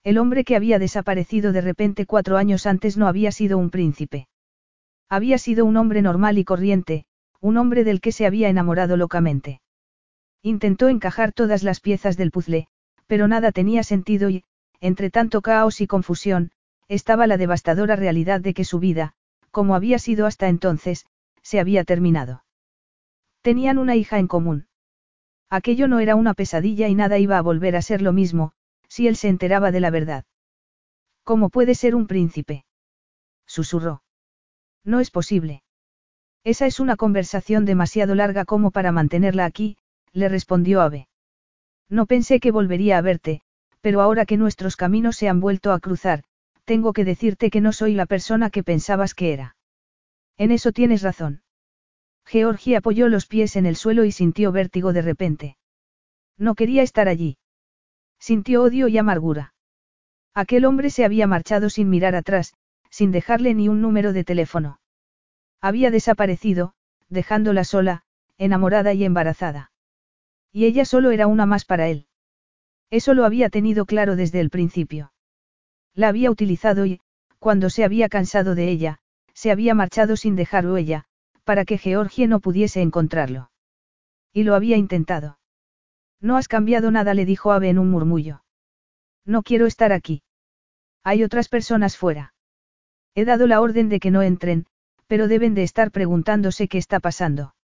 El 0.05 0.17
hombre 0.17 0.45
que 0.45 0.55
había 0.55 0.79
desaparecido 0.79 1.51
de 1.53 1.61
repente 1.61 2.07
cuatro 2.07 2.37
años 2.37 2.67
antes 2.67 2.97
no 2.97 3.09
había 3.09 3.33
sido 3.33 3.59
un 3.59 3.71
príncipe. 3.71 4.29
Había 5.09 5.39
sido 5.39 5.65
un 5.65 5.77
hombre 5.77 6.03
normal 6.03 6.39
y 6.39 6.45
corriente, 6.45 7.05
un 7.41 7.57
hombre 7.57 7.83
del 7.83 8.01
que 8.01 8.13
se 8.13 8.27
había 8.27 8.49
enamorado 8.49 8.97
locamente. 8.97 9.61
Intentó 10.41 10.89
encajar 10.89 11.33
todas 11.33 11.65
las 11.65 11.81
piezas 11.81 12.17
del 12.17 12.31
puzzle, 12.31 12.69
pero 13.13 13.29
nada 13.29 13.53
tenía 13.53 13.83
sentido 13.83 14.31
y, 14.31 14.43
entre 14.81 15.11
tanto 15.11 15.43
caos 15.43 15.83
y 15.83 15.87
confusión, 15.87 16.51
estaba 16.89 17.27
la 17.27 17.37
devastadora 17.37 17.95
realidad 17.95 18.41
de 18.41 18.55
que 18.55 18.65
su 18.65 18.79
vida, 18.79 19.13
como 19.51 19.75
había 19.75 19.99
sido 19.99 20.25
hasta 20.25 20.49
entonces, 20.49 21.05
se 21.43 21.61
había 21.61 21.85
terminado. 21.85 22.43
Tenían 23.43 23.77
una 23.77 23.97
hija 23.97 24.19
en 24.19 24.29
común. 24.29 24.67
Aquello 25.51 25.89
no 25.89 26.01
era 26.01 26.17
una 26.17 26.33
pesadilla 26.33 26.89
y 26.89 26.95
nada 26.95 27.19
iba 27.19 27.37
a 27.37 27.43
volver 27.43 27.77
a 27.77 27.83
ser 27.83 28.01
lo 28.01 28.15
mismo, 28.15 28.53
si 28.89 29.09
él 29.09 29.17
se 29.17 29.29
enteraba 29.29 29.73
de 29.73 29.81
la 29.81 29.91
verdad. 29.91 30.25
¿Cómo 31.23 31.51
puede 31.51 31.75
ser 31.75 31.95
un 31.95 32.07
príncipe? 32.07 32.65
Susurró. 33.47 34.03
No 34.85 35.01
es 35.01 35.11
posible. 35.11 35.63
Esa 36.45 36.65
es 36.65 36.81
una 36.81 36.97
conversación 36.97 37.67
demasiado 37.67 38.15
larga 38.15 38.47
como 38.47 38.71
para 38.71 38.91
mantenerla 38.91 39.45
aquí, 39.45 39.77
le 40.15 40.31
respondió 40.31 40.81
Ave. 40.81 41.09
No 41.89 42.07
pensé 42.07 42.41
que 42.41 42.51
volvería 42.51 42.99
a 42.99 43.03
verte, 43.03 43.43
pero 43.81 44.01
ahora 44.01 44.27
que 44.27 44.37
nuestros 44.37 44.77
caminos 44.77 45.17
se 45.17 45.29
han 45.29 45.41
vuelto 45.41 45.73
a 45.73 45.81
cruzar, 45.81 46.25
tengo 46.65 46.93
que 46.93 47.05
decirte 47.05 47.51
que 47.51 47.61
no 47.61 47.73
soy 47.73 47.95
la 47.95 48.07
persona 48.07 48.51
que 48.51 48.63
pensabas 48.63 49.15
que 49.15 49.33
era. 49.33 49.57
En 50.39 50.53
eso 50.53 50.73
tienes 50.73 51.03
razón. 51.03 51.43
Georgie 52.25 52.77
apoyó 52.77 53.09
los 53.09 53.27
pies 53.27 53.57
en 53.57 53.67
el 53.67 53.77
suelo 53.77 54.05
y 54.05 54.13
sintió 54.13 54.53
vértigo 54.53 54.93
de 54.93 55.03
repente. 55.03 55.57
No 56.39 56.55
quería 56.55 56.83
estar 56.83 57.09
allí. 57.09 57.37
Sintió 58.19 58.63
odio 58.63 58.87
y 58.89 58.97
amargura. 58.97 59.55
Aquel 60.33 60.65
hombre 60.65 60.91
se 60.91 61.05
había 61.05 61.27
marchado 61.27 61.69
sin 61.69 61.91
mirar 61.91 62.15
atrás, 62.15 62.55
sin 62.89 63.11
dejarle 63.11 63.55
ni 63.55 63.69
un 63.69 63.81
número 63.81 64.13
de 64.13 64.25
teléfono. 64.25 64.79
Había 65.61 65.91
desaparecido, 65.91 66.75
dejándola 67.09 67.65
sola, 67.65 68.05
enamorada 68.39 68.95
y 68.95 69.05
embarazada. 69.05 69.72
Y 70.53 70.67
ella 70.67 70.85
solo 70.85 71.11
era 71.11 71.27
una 71.27 71.47
más 71.47 71.65
para 71.65 71.89
él. 71.89 72.07
Eso 72.91 73.15
lo 73.15 73.25
había 73.25 73.49
tenido 73.49 73.87
claro 73.87 74.17
desde 74.17 74.41
el 74.41 74.51
principio. 74.51 75.13
La 75.95 76.09
había 76.09 76.31
utilizado 76.31 76.85
y, 76.85 77.01
cuando 77.39 77.71
se 77.71 77.85
había 77.85 78.09
cansado 78.09 78.55
de 78.55 78.69
ella, 78.69 78.99
se 79.33 79.51
había 79.51 79.75
marchado 79.75 80.17
sin 80.17 80.37
dejar 80.37 80.67
huella, 80.67 81.05
para 81.45 81.65
que 81.65 81.79
Georgie 81.79 82.29
no 82.29 82.41
pudiese 82.41 82.83
encontrarlo. 82.83 83.51
Y 84.33 84.45
lo 84.45 84.55
había 84.55 84.77
intentado. 84.77 85.39
No 86.21 86.37
has 86.37 86.49
cambiado 86.49 86.91
nada, 86.91 87.15
le 87.15 87.25
dijo 87.25 87.51
Ave 87.51 87.69
en 87.69 87.79
un 87.79 87.91
murmullo. 87.91 88.45
No 89.25 89.43
quiero 89.43 89.67
estar 89.67 89.93
aquí. 89.93 90.23
Hay 91.03 91.25
otras 91.25 91.49
personas 91.49 91.97
fuera. 91.97 92.35
He 93.15 93.25
dado 93.25 93.47
la 93.47 93.61
orden 93.61 93.89
de 93.89 94.01
que 94.01 94.11
no 94.11 94.23
entren, 94.23 94.67
pero 95.07 95.29
deben 95.29 95.55
de 95.55 95.63
estar 95.63 95.91
preguntándose 95.91 96.69
qué 96.69 96.79
está 96.79 97.01
pasando. 97.01 97.55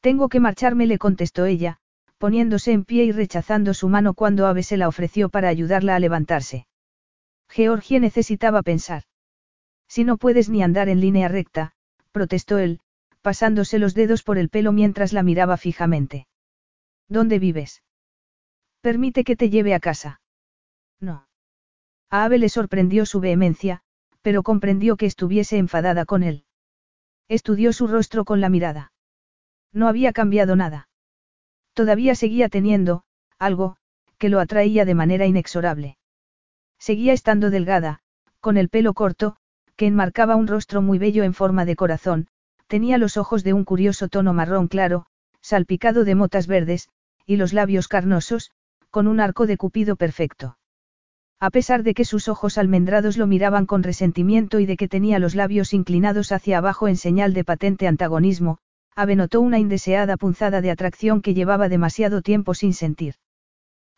Tengo 0.00 0.28
que 0.28 0.40
marcharme, 0.40 0.86
le 0.86 0.98
contestó 0.98 1.44
ella, 1.44 1.80
poniéndose 2.22 2.70
en 2.70 2.84
pie 2.84 3.02
y 3.02 3.10
rechazando 3.10 3.74
su 3.74 3.88
mano 3.88 4.14
cuando 4.14 4.46
Ave 4.46 4.62
se 4.62 4.76
la 4.76 4.86
ofreció 4.86 5.28
para 5.28 5.48
ayudarla 5.48 5.96
a 5.96 5.98
levantarse. 5.98 6.68
Georgie 7.48 7.98
necesitaba 7.98 8.62
pensar. 8.62 9.02
Si 9.88 10.04
no 10.04 10.18
puedes 10.18 10.48
ni 10.48 10.62
andar 10.62 10.88
en 10.88 11.00
línea 11.00 11.26
recta, 11.26 11.72
protestó 12.12 12.58
él, 12.58 12.78
pasándose 13.22 13.80
los 13.80 13.94
dedos 13.94 14.22
por 14.22 14.38
el 14.38 14.50
pelo 14.50 14.70
mientras 14.70 15.12
la 15.12 15.24
miraba 15.24 15.56
fijamente. 15.56 16.28
¿Dónde 17.08 17.40
vives? 17.40 17.82
Permite 18.82 19.24
que 19.24 19.34
te 19.34 19.50
lleve 19.50 19.74
a 19.74 19.80
casa. 19.80 20.20
No. 21.00 21.26
A 22.08 22.22
Ave 22.22 22.38
le 22.38 22.48
sorprendió 22.50 23.04
su 23.04 23.18
vehemencia, 23.18 23.80
pero 24.20 24.44
comprendió 24.44 24.96
que 24.96 25.06
estuviese 25.06 25.58
enfadada 25.58 26.04
con 26.04 26.22
él. 26.22 26.44
Estudió 27.26 27.72
su 27.72 27.88
rostro 27.88 28.24
con 28.24 28.40
la 28.40 28.48
mirada. 28.48 28.92
No 29.72 29.88
había 29.88 30.12
cambiado 30.12 30.54
nada. 30.54 30.88
Todavía 31.74 32.14
seguía 32.14 32.48
teniendo, 32.48 33.02
algo, 33.38 33.76
que 34.18 34.28
lo 34.28 34.40
atraía 34.40 34.84
de 34.84 34.94
manera 34.94 35.26
inexorable. 35.26 35.96
Seguía 36.78 37.12
estando 37.12 37.50
delgada, 37.50 38.00
con 38.40 38.56
el 38.56 38.68
pelo 38.68 38.94
corto, 38.94 39.36
que 39.76 39.86
enmarcaba 39.86 40.36
un 40.36 40.46
rostro 40.46 40.82
muy 40.82 40.98
bello 40.98 41.24
en 41.24 41.34
forma 41.34 41.64
de 41.64 41.76
corazón, 41.76 42.28
Tenía 42.72 42.96
los 42.96 43.18
ojos 43.18 43.44
de 43.44 43.52
un 43.52 43.64
curioso 43.64 44.08
tono 44.08 44.32
marrón 44.32 44.66
claro, 44.66 45.04
salpicado 45.42 46.04
de 46.04 46.14
motas 46.14 46.46
verdes, 46.46 46.88
y 47.26 47.36
los 47.36 47.52
labios 47.52 47.86
carnosos, 47.86 48.50
con 48.88 49.08
un 49.08 49.20
arco 49.20 49.46
de 49.46 49.58
cupido 49.58 49.94
perfecto. 49.94 50.56
A 51.38 51.50
pesar 51.50 51.82
de 51.82 51.92
que 51.92 52.06
sus 52.06 52.28
ojos 52.28 52.56
almendrados 52.56 53.18
lo 53.18 53.26
miraban 53.26 53.66
con 53.66 53.82
resentimiento 53.82 54.58
y 54.58 54.64
de 54.64 54.78
que 54.78 54.88
tenía 54.88 55.18
los 55.18 55.34
labios 55.34 55.74
inclinados 55.74 56.32
hacia 56.32 56.56
abajo 56.56 56.88
en 56.88 56.96
señal 56.96 57.34
de 57.34 57.44
patente 57.44 57.86
antagonismo, 57.86 58.56
Ave 58.94 59.16
notó 59.16 59.40
una 59.40 59.58
indeseada 59.58 60.16
punzada 60.16 60.60
de 60.60 60.70
atracción 60.70 61.22
que 61.22 61.34
llevaba 61.34 61.68
demasiado 61.68 62.20
tiempo 62.20 62.54
sin 62.54 62.74
sentir. 62.74 63.14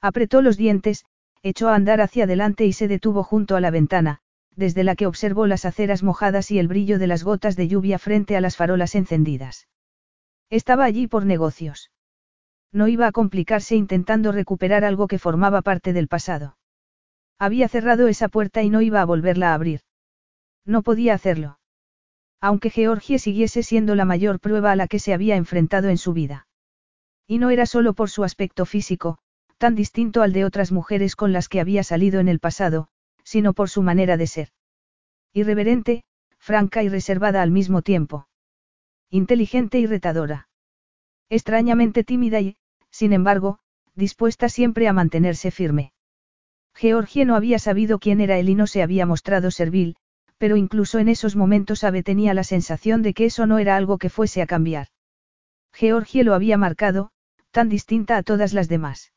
Apretó 0.00 0.40
los 0.40 0.56
dientes, 0.56 1.04
echó 1.42 1.68
a 1.68 1.74
andar 1.74 2.00
hacia 2.00 2.24
adelante 2.24 2.64
y 2.64 2.72
se 2.72 2.88
detuvo 2.88 3.22
junto 3.22 3.56
a 3.56 3.60
la 3.60 3.70
ventana, 3.70 4.20
desde 4.56 4.84
la 4.84 4.94
que 4.94 5.06
observó 5.06 5.46
las 5.46 5.64
aceras 5.64 6.02
mojadas 6.02 6.50
y 6.50 6.58
el 6.58 6.68
brillo 6.68 6.98
de 6.98 7.06
las 7.06 7.24
gotas 7.24 7.56
de 7.56 7.68
lluvia 7.68 7.98
frente 7.98 8.36
a 8.36 8.40
las 8.40 8.56
farolas 8.56 8.94
encendidas. 8.94 9.66
Estaba 10.48 10.84
allí 10.84 11.06
por 11.06 11.26
negocios. 11.26 11.90
No 12.72 12.88
iba 12.88 13.06
a 13.06 13.12
complicarse 13.12 13.76
intentando 13.76 14.32
recuperar 14.32 14.84
algo 14.84 15.08
que 15.08 15.18
formaba 15.18 15.62
parte 15.62 15.92
del 15.92 16.08
pasado. 16.08 16.56
Había 17.38 17.68
cerrado 17.68 18.08
esa 18.08 18.28
puerta 18.28 18.62
y 18.62 18.70
no 18.70 18.80
iba 18.80 19.00
a 19.00 19.04
volverla 19.04 19.50
a 19.50 19.54
abrir. 19.54 19.80
No 20.64 20.82
podía 20.82 21.14
hacerlo. 21.14 21.58
Aunque 22.46 22.68
Georgie 22.68 23.18
siguiese 23.18 23.62
siendo 23.62 23.94
la 23.94 24.04
mayor 24.04 24.38
prueba 24.38 24.70
a 24.70 24.76
la 24.76 24.86
que 24.86 24.98
se 24.98 25.14
había 25.14 25.36
enfrentado 25.36 25.88
en 25.88 25.96
su 25.96 26.12
vida. 26.12 26.46
Y 27.26 27.38
no 27.38 27.48
era 27.48 27.64
solo 27.64 27.94
por 27.94 28.10
su 28.10 28.22
aspecto 28.22 28.66
físico, 28.66 29.16
tan 29.56 29.74
distinto 29.74 30.20
al 30.20 30.34
de 30.34 30.44
otras 30.44 30.70
mujeres 30.70 31.16
con 31.16 31.32
las 31.32 31.48
que 31.48 31.58
había 31.58 31.82
salido 31.82 32.20
en 32.20 32.28
el 32.28 32.40
pasado, 32.40 32.88
sino 33.22 33.54
por 33.54 33.70
su 33.70 33.80
manera 33.80 34.18
de 34.18 34.26
ser. 34.26 34.48
Irreverente, 35.32 36.04
franca 36.38 36.82
y 36.82 36.90
reservada 36.90 37.40
al 37.40 37.50
mismo 37.50 37.80
tiempo. 37.80 38.28
Inteligente 39.08 39.78
y 39.78 39.86
retadora. 39.86 40.50
Extrañamente 41.30 42.04
tímida 42.04 42.42
y, 42.42 42.58
sin 42.90 43.14
embargo, 43.14 43.58
dispuesta 43.94 44.50
siempre 44.50 44.86
a 44.86 44.92
mantenerse 44.92 45.50
firme. 45.50 45.94
Georgie 46.74 47.24
no 47.24 47.36
había 47.36 47.58
sabido 47.58 47.98
quién 47.98 48.20
era 48.20 48.38
él 48.38 48.50
y 48.50 48.54
no 48.54 48.66
se 48.66 48.82
había 48.82 49.06
mostrado 49.06 49.50
servil, 49.50 49.96
pero 50.44 50.58
incluso 50.58 50.98
en 50.98 51.08
esos 51.08 51.36
momentos 51.36 51.84
Ave 51.84 52.02
tenía 52.02 52.34
la 52.34 52.44
sensación 52.44 53.00
de 53.00 53.14
que 53.14 53.24
eso 53.24 53.46
no 53.46 53.58
era 53.58 53.76
algo 53.76 53.96
que 53.96 54.10
fuese 54.10 54.42
a 54.42 54.46
cambiar. 54.46 54.88
Georgie 55.72 56.22
lo 56.22 56.34
había 56.34 56.58
marcado, 56.58 57.12
tan 57.50 57.70
distinta 57.70 58.18
a 58.18 58.22
todas 58.22 58.52
las 58.52 58.68
demás. 58.68 59.14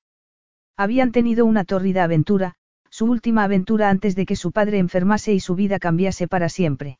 Habían 0.78 1.12
tenido 1.12 1.46
una 1.46 1.66
tórrida 1.66 2.06
aventura, 2.06 2.56
su 2.90 3.08
última 3.08 3.44
aventura 3.44 3.90
antes 3.90 4.16
de 4.16 4.26
que 4.26 4.38
su 4.38 4.54
padre 4.54 4.78
enfermase 4.78 5.34
y 5.34 5.42
su 5.42 5.56
vida 5.56 5.80
cambiase 5.80 6.30
para 6.30 6.48
siempre. 6.48 6.98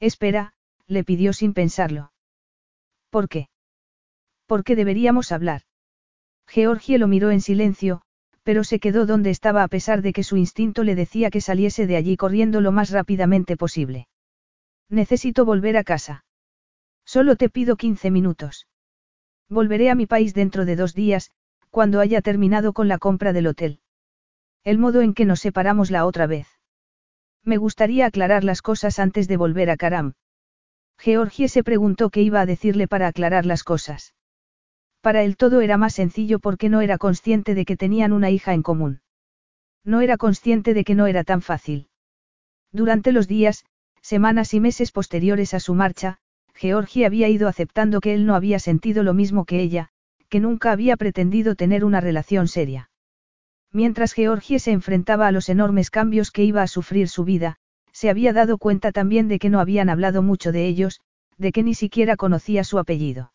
Espera, 0.00 0.52
le 0.88 1.04
pidió 1.04 1.32
sin 1.32 1.54
pensarlo. 1.54 2.10
¿Por 3.10 3.28
qué? 3.28 3.48
¿Por 4.46 4.64
qué 4.64 4.74
deberíamos 4.74 5.30
hablar? 5.30 5.62
Georgie 6.48 6.98
lo 6.98 7.06
miró 7.06 7.30
en 7.30 7.40
silencio, 7.40 8.02
pero 8.46 8.62
se 8.62 8.78
quedó 8.78 9.06
donde 9.06 9.30
estaba 9.30 9.64
a 9.64 9.68
pesar 9.68 10.02
de 10.02 10.12
que 10.12 10.22
su 10.22 10.36
instinto 10.36 10.84
le 10.84 10.94
decía 10.94 11.30
que 11.30 11.40
saliese 11.40 11.88
de 11.88 11.96
allí 11.96 12.16
corriendo 12.16 12.60
lo 12.60 12.70
más 12.70 12.90
rápidamente 12.90 13.56
posible. 13.56 14.06
Necesito 14.88 15.44
volver 15.44 15.76
a 15.76 15.82
casa. 15.82 16.24
Solo 17.04 17.34
te 17.34 17.48
pido 17.48 17.74
15 17.74 18.12
minutos. 18.12 18.68
Volveré 19.48 19.90
a 19.90 19.96
mi 19.96 20.06
país 20.06 20.32
dentro 20.32 20.64
de 20.64 20.76
dos 20.76 20.94
días, 20.94 21.32
cuando 21.70 21.98
haya 21.98 22.22
terminado 22.22 22.72
con 22.72 22.86
la 22.86 22.98
compra 22.98 23.32
del 23.32 23.48
hotel. 23.48 23.80
El 24.62 24.78
modo 24.78 25.00
en 25.00 25.12
que 25.12 25.24
nos 25.24 25.40
separamos 25.40 25.90
la 25.90 26.06
otra 26.06 26.28
vez. 26.28 26.46
Me 27.42 27.56
gustaría 27.56 28.06
aclarar 28.06 28.44
las 28.44 28.62
cosas 28.62 29.00
antes 29.00 29.26
de 29.26 29.36
volver 29.36 29.70
a 29.70 29.76
Karam. 29.76 30.12
Georgie 30.98 31.48
se 31.48 31.64
preguntó 31.64 32.10
qué 32.10 32.22
iba 32.22 32.40
a 32.42 32.46
decirle 32.46 32.86
para 32.86 33.08
aclarar 33.08 33.44
las 33.44 33.64
cosas. 33.64 34.14
Para 35.00 35.22
él 35.22 35.36
todo 35.36 35.60
era 35.60 35.76
más 35.76 35.94
sencillo 35.94 36.38
porque 36.38 36.68
no 36.68 36.80
era 36.80 36.98
consciente 36.98 37.54
de 37.54 37.64
que 37.64 37.76
tenían 37.76 38.12
una 38.12 38.30
hija 38.30 38.54
en 38.54 38.62
común. 38.62 39.00
No 39.84 40.00
era 40.00 40.16
consciente 40.16 40.74
de 40.74 40.84
que 40.84 40.94
no 40.94 41.06
era 41.06 41.22
tan 41.22 41.42
fácil. 41.42 41.88
Durante 42.72 43.12
los 43.12 43.28
días, 43.28 43.64
semanas 44.02 44.52
y 44.54 44.60
meses 44.60 44.92
posteriores 44.92 45.54
a 45.54 45.60
su 45.60 45.74
marcha, 45.74 46.18
Georgie 46.54 47.06
había 47.06 47.28
ido 47.28 47.48
aceptando 47.48 48.00
que 48.00 48.14
él 48.14 48.26
no 48.26 48.34
había 48.34 48.58
sentido 48.58 49.02
lo 49.02 49.14
mismo 49.14 49.44
que 49.44 49.60
ella, 49.60 49.90
que 50.28 50.40
nunca 50.40 50.72
había 50.72 50.96
pretendido 50.96 51.54
tener 51.54 51.84
una 51.84 52.00
relación 52.00 52.48
seria. 52.48 52.90
Mientras 53.72 54.12
Georgie 54.12 54.58
se 54.58 54.72
enfrentaba 54.72 55.26
a 55.26 55.32
los 55.32 55.48
enormes 55.48 55.90
cambios 55.90 56.30
que 56.30 56.44
iba 56.44 56.62
a 56.62 56.66
sufrir 56.66 57.08
su 57.08 57.24
vida, 57.24 57.56
se 57.92 58.10
había 58.10 58.32
dado 58.32 58.58
cuenta 58.58 58.92
también 58.92 59.28
de 59.28 59.38
que 59.38 59.50
no 59.50 59.60
habían 59.60 59.88
hablado 59.88 60.22
mucho 60.22 60.50
de 60.52 60.66
ellos, 60.66 61.00
de 61.36 61.52
que 61.52 61.62
ni 61.62 61.74
siquiera 61.74 62.16
conocía 62.16 62.64
su 62.64 62.78
apellido. 62.78 63.32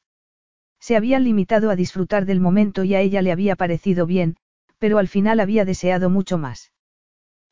Se 0.81 0.97
habían 0.97 1.23
limitado 1.23 1.69
a 1.69 1.75
disfrutar 1.75 2.25
del 2.25 2.41
momento 2.41 2.83
y 2.83 2.95
a 2.95 3.01
ella 3.01 3.21
le 3.21 3.31
había 3.31 3.55
parecido 3.55 4.07
bien, 4.07 4.35
pero 4.79 4.97
al 4.97 5.07
final 5.07 5.39
había 5.39 5.63
deseado 5.63 6.09
mucho 6.09 6.39
más. 6.39 6.71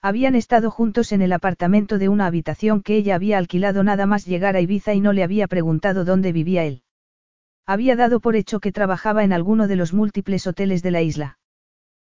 Habían 0.01 0.33
estado 0.33 0.71
juntos 0.71 1.11
en 1.11 1.21
el 1.21 1.31
apartamento 1.31 1.99
de 1.99 2.09
una 2.09 2.25
habitación 2.25 2.81
que 2.81 2.97
ella 2.97 3.13
había 3.13 3.37
alquilado 3.37 3.83
nada 3.83 4.07
más 4.07 4.25
llegar 4.25 4.55
a 4.55 4.61
Ibiza 4.61 4.95
y 4.95 4.99
no 4.99 5.13
le 5.13 5.23
había 5.23 5.47
preguntado 5.47 6.05
dónde 6.05 6.31
vivía 6.31 6.65
él. 6.65 6.81
Había 7.67 7.95
dado 7.95 8.19
por 8.19 8.35
hecho 8.35 8.59
que 8.59 8.71
trabajaba 8.71 9.23
en 9.23 9.31
alguno 9.31 9.67
de 9.67 9.75
los 9.75 9.93
múltiples 9.93 10.47
hoteles 10.47 10.81
de 10.81 10.89
la 10.89 11.03
isla. 11.03 11.37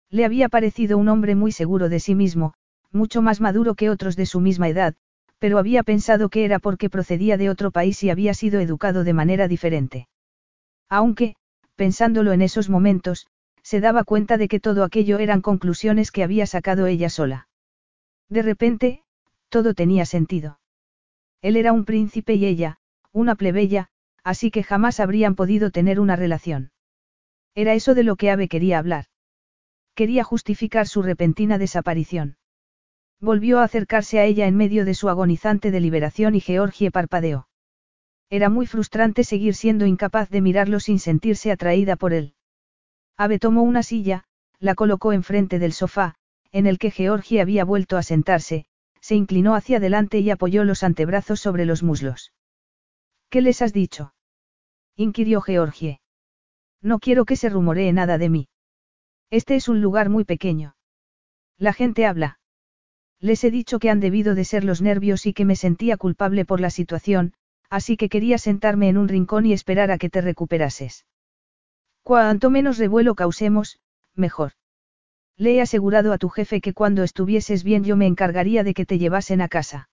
Le 0.09 0.25
había 0.25 0.49
parecido 0.49 0.97
un 0.97 1.09
hombre 1.09 1.35
muy 1.35 1.53
seguro 1.53 1.91
de 1.91 2.01
sí 2.01 2.15
mismo, 2.15 2.55
mucho 2.93 3.21
más 3.21 3.43
maduro 3.43 3.75
que 3.75 3.91
otros 3.91 4.17
de 4.17 4.25
su 4.25 4.41
misma 4.41 4.69
edad, 4.69 4.95
pero 5.39 5.59
había 5.59 5.83
pensado 5.83 6.31
que 6.31 6.47
era 6.47 6.61
porque 6.61 6.89
procedía 6.89 7.37
de 7.37 7.51
otro 7.51 7.73
país 7.73 8.03
y 8.03 8.09
había 8.09 8.33
sido 8.33 8.59
educado 8.59 9.05
de 9.05 9.13
manera 9.13 9.49
diferente. 9.49 10.09
Aunque, 10.91 11.37
pensándolo 11.77 12.33
en 12.33 12.43
esos 12.43 12.69
momentos, 12.69 13.27
se 13.63 13.81
daba 13.81 14.05
cuenta 14.05 14.37
de 14.37 14.49
que 14.49 14.61
todo 14.61 14.85
aquello 14.85 15.19
eran 15.19 15.41
conclusiones 15.41 16.11
que 16.11 16.25
había 16.25 16.47
sacado 16.47 16.87
ella 16.87 17.09
sola. 17.09 17.49
De 18.29 18.43
repente, 18.43 19.03
todo 19.49 19.75
tenía 19.75 20.05
sentido. 20.05 20.61
Él 21.41 21.57
era 21.57 21.73
un 21.73 21.85
príncipe 21.85 22.35
y 22.35 22.45
ella, 22.45 22.79
una 23.13 23.35
plebeya, 23.37 23.89
así 24.25 24.51
que 24.51 24.63
jamás 24.63 25.01
habrían 25.01 25.37
podido 25.37 25.71
tener 25.71 26.01
una 26.01 26.17
relación. 26.17 26.73
Era 27.55 27.75
eso 27.75 27.95
de 27.95 28.03
lo 28.03 28.17
que 28.17 28.31
Ave 28.31 28.49
quería 28.49 28.79
hablar. 28.79 29.07
Quería 29.95 30.25
justificar 30.25 30.87
su 30.87 31.03
repentina 31.03 31.59
desaparición. 31.59 32.37
Volvió 33.21 33.61
a 33.61 33.65
acercarse 33.65 34.19
a 34.19 34.25
ella 34.25 34.47
en 34.47 34.57
medio 34.57 34.85
de 34.85 34.95
su 34.95 35.09
agonizante 35.09 35.71
deliberación 35.71 36.35
y 36.35 36.41
Georgie 36.41 36.91
parpadeó. 36.91 37.50
Era 38.31 38.49
muy 38.49 38.67
frustrante 38.67 39.25
seguir 39.25 39.55
siendo 39.55 39.87
incapaz 39.87 40.31
de 40.31 40.41
mirarlo 40.41 40.79
sin 40.79 41.01
sentirse 41.01 41.51
atraída 41.51 41.97
por 41.97 42.13
él. 42.13 42.35
Ave 43.17 43.41
tomó 43.41 43.63
una 43.63 43.83
silla, 43.83 44.25
la 44.61 44.77
colocó 44.77 45.13
enfrente 45.13 45.59
del 45.59 45.73
sofá, 45.73 46.15
en 46.53 46.67
el 46.67 46.79
que 46.79 46.93
Georgie 46.93 47.41
había 47.41 47.65
vuelto 47.65 47.97
a 47.97 48.05
sentarse, 48.05 48.67
se 49.01 49.17
inclinó 49.17 49.55
hacia 49.55 49.79
adelante 49.79 50.21
y 50.21 50.31
apoyó 50.31 50.65
los 50.65 50.85
antebrazos 50.85 51.41
sobre 51.41 51.65
los 51.65 51.83
muslos. 51.83 52.33
¿Qué 53.31 53.41
les 53.41 53.63
has 53.63 53.73
dicho? 53.73 54.15
inquirió 54.95 55.41
Georgie. 55.41 56.01
No 56.81 56.99
quiero 56.99 57.25
que 57.25 57.37
se 57.37 57.49
rumoree 57.49 57.93
nada 57.93 58.17
de 58.17 58.29
mí. 58.29 58.49
Este 59.31 59.57
es 59.57 59.69
un 59.69 59.81
lugar 59.81 60.09
muy 60.09 60.25
pequeño. 60.25 60.77
La 61.59 61.73
gente 61.73 62.07
habla. 62.07 62.39
Les 63.21 63.45
he 63.45 63.51
dicho 63.51 63.79
que 63.79 63.91
han 63.91 64.01
debido 64.01 64.35
de 64.35 64.45
ser 64.45 64.65
los 64.65 64.81
nervios 64.83 65.27
y 65.27 65.33
que 65.33 65.45
me 65.45 65.57
sentía 65.57 65.97
culpable 65.97 66.45
por 66.45 66.61
la 66.61 66.71
situación, 66.71 67.35
así 67.71 67.97
que 67.97 68.09
quería 68.09 68.37
sentarme 68.37 68.89
en 68.89 68.99
un 68.99 69.09
rincón 69.09 69.47
y 69.47 69.53
esperar 69.53 69.91
a 69.91 69.99
que 69.99 70.11
te 70.11 70.21
recuperases. 70.21 71.07
Cuanto 72.03 72.51
menos 72.51 72.79
revuelo 72.79 73.15
causemos, 73.15 73.79
mejor. 74.15 74.53
Le 75.37 75.55
he 75.55 75.61
asegurado 75.63 76.13
a 76.13 76.19
tu 76.19 76.29
jefe 76.29 76.61
que 76.61 76.75
cuando 76.75 77.03
estuvieses 77.03 77.65
bien 77.65 77.85
yo 77.85 77.97
me 77.97 78.07
encargaría 78.07 78.65
de 78.65 78.75
que 78.75 78.85
te 78.85 78.99
llevasen 78.99 79.41
a 79.41 79.49
casa. 79.49 79.89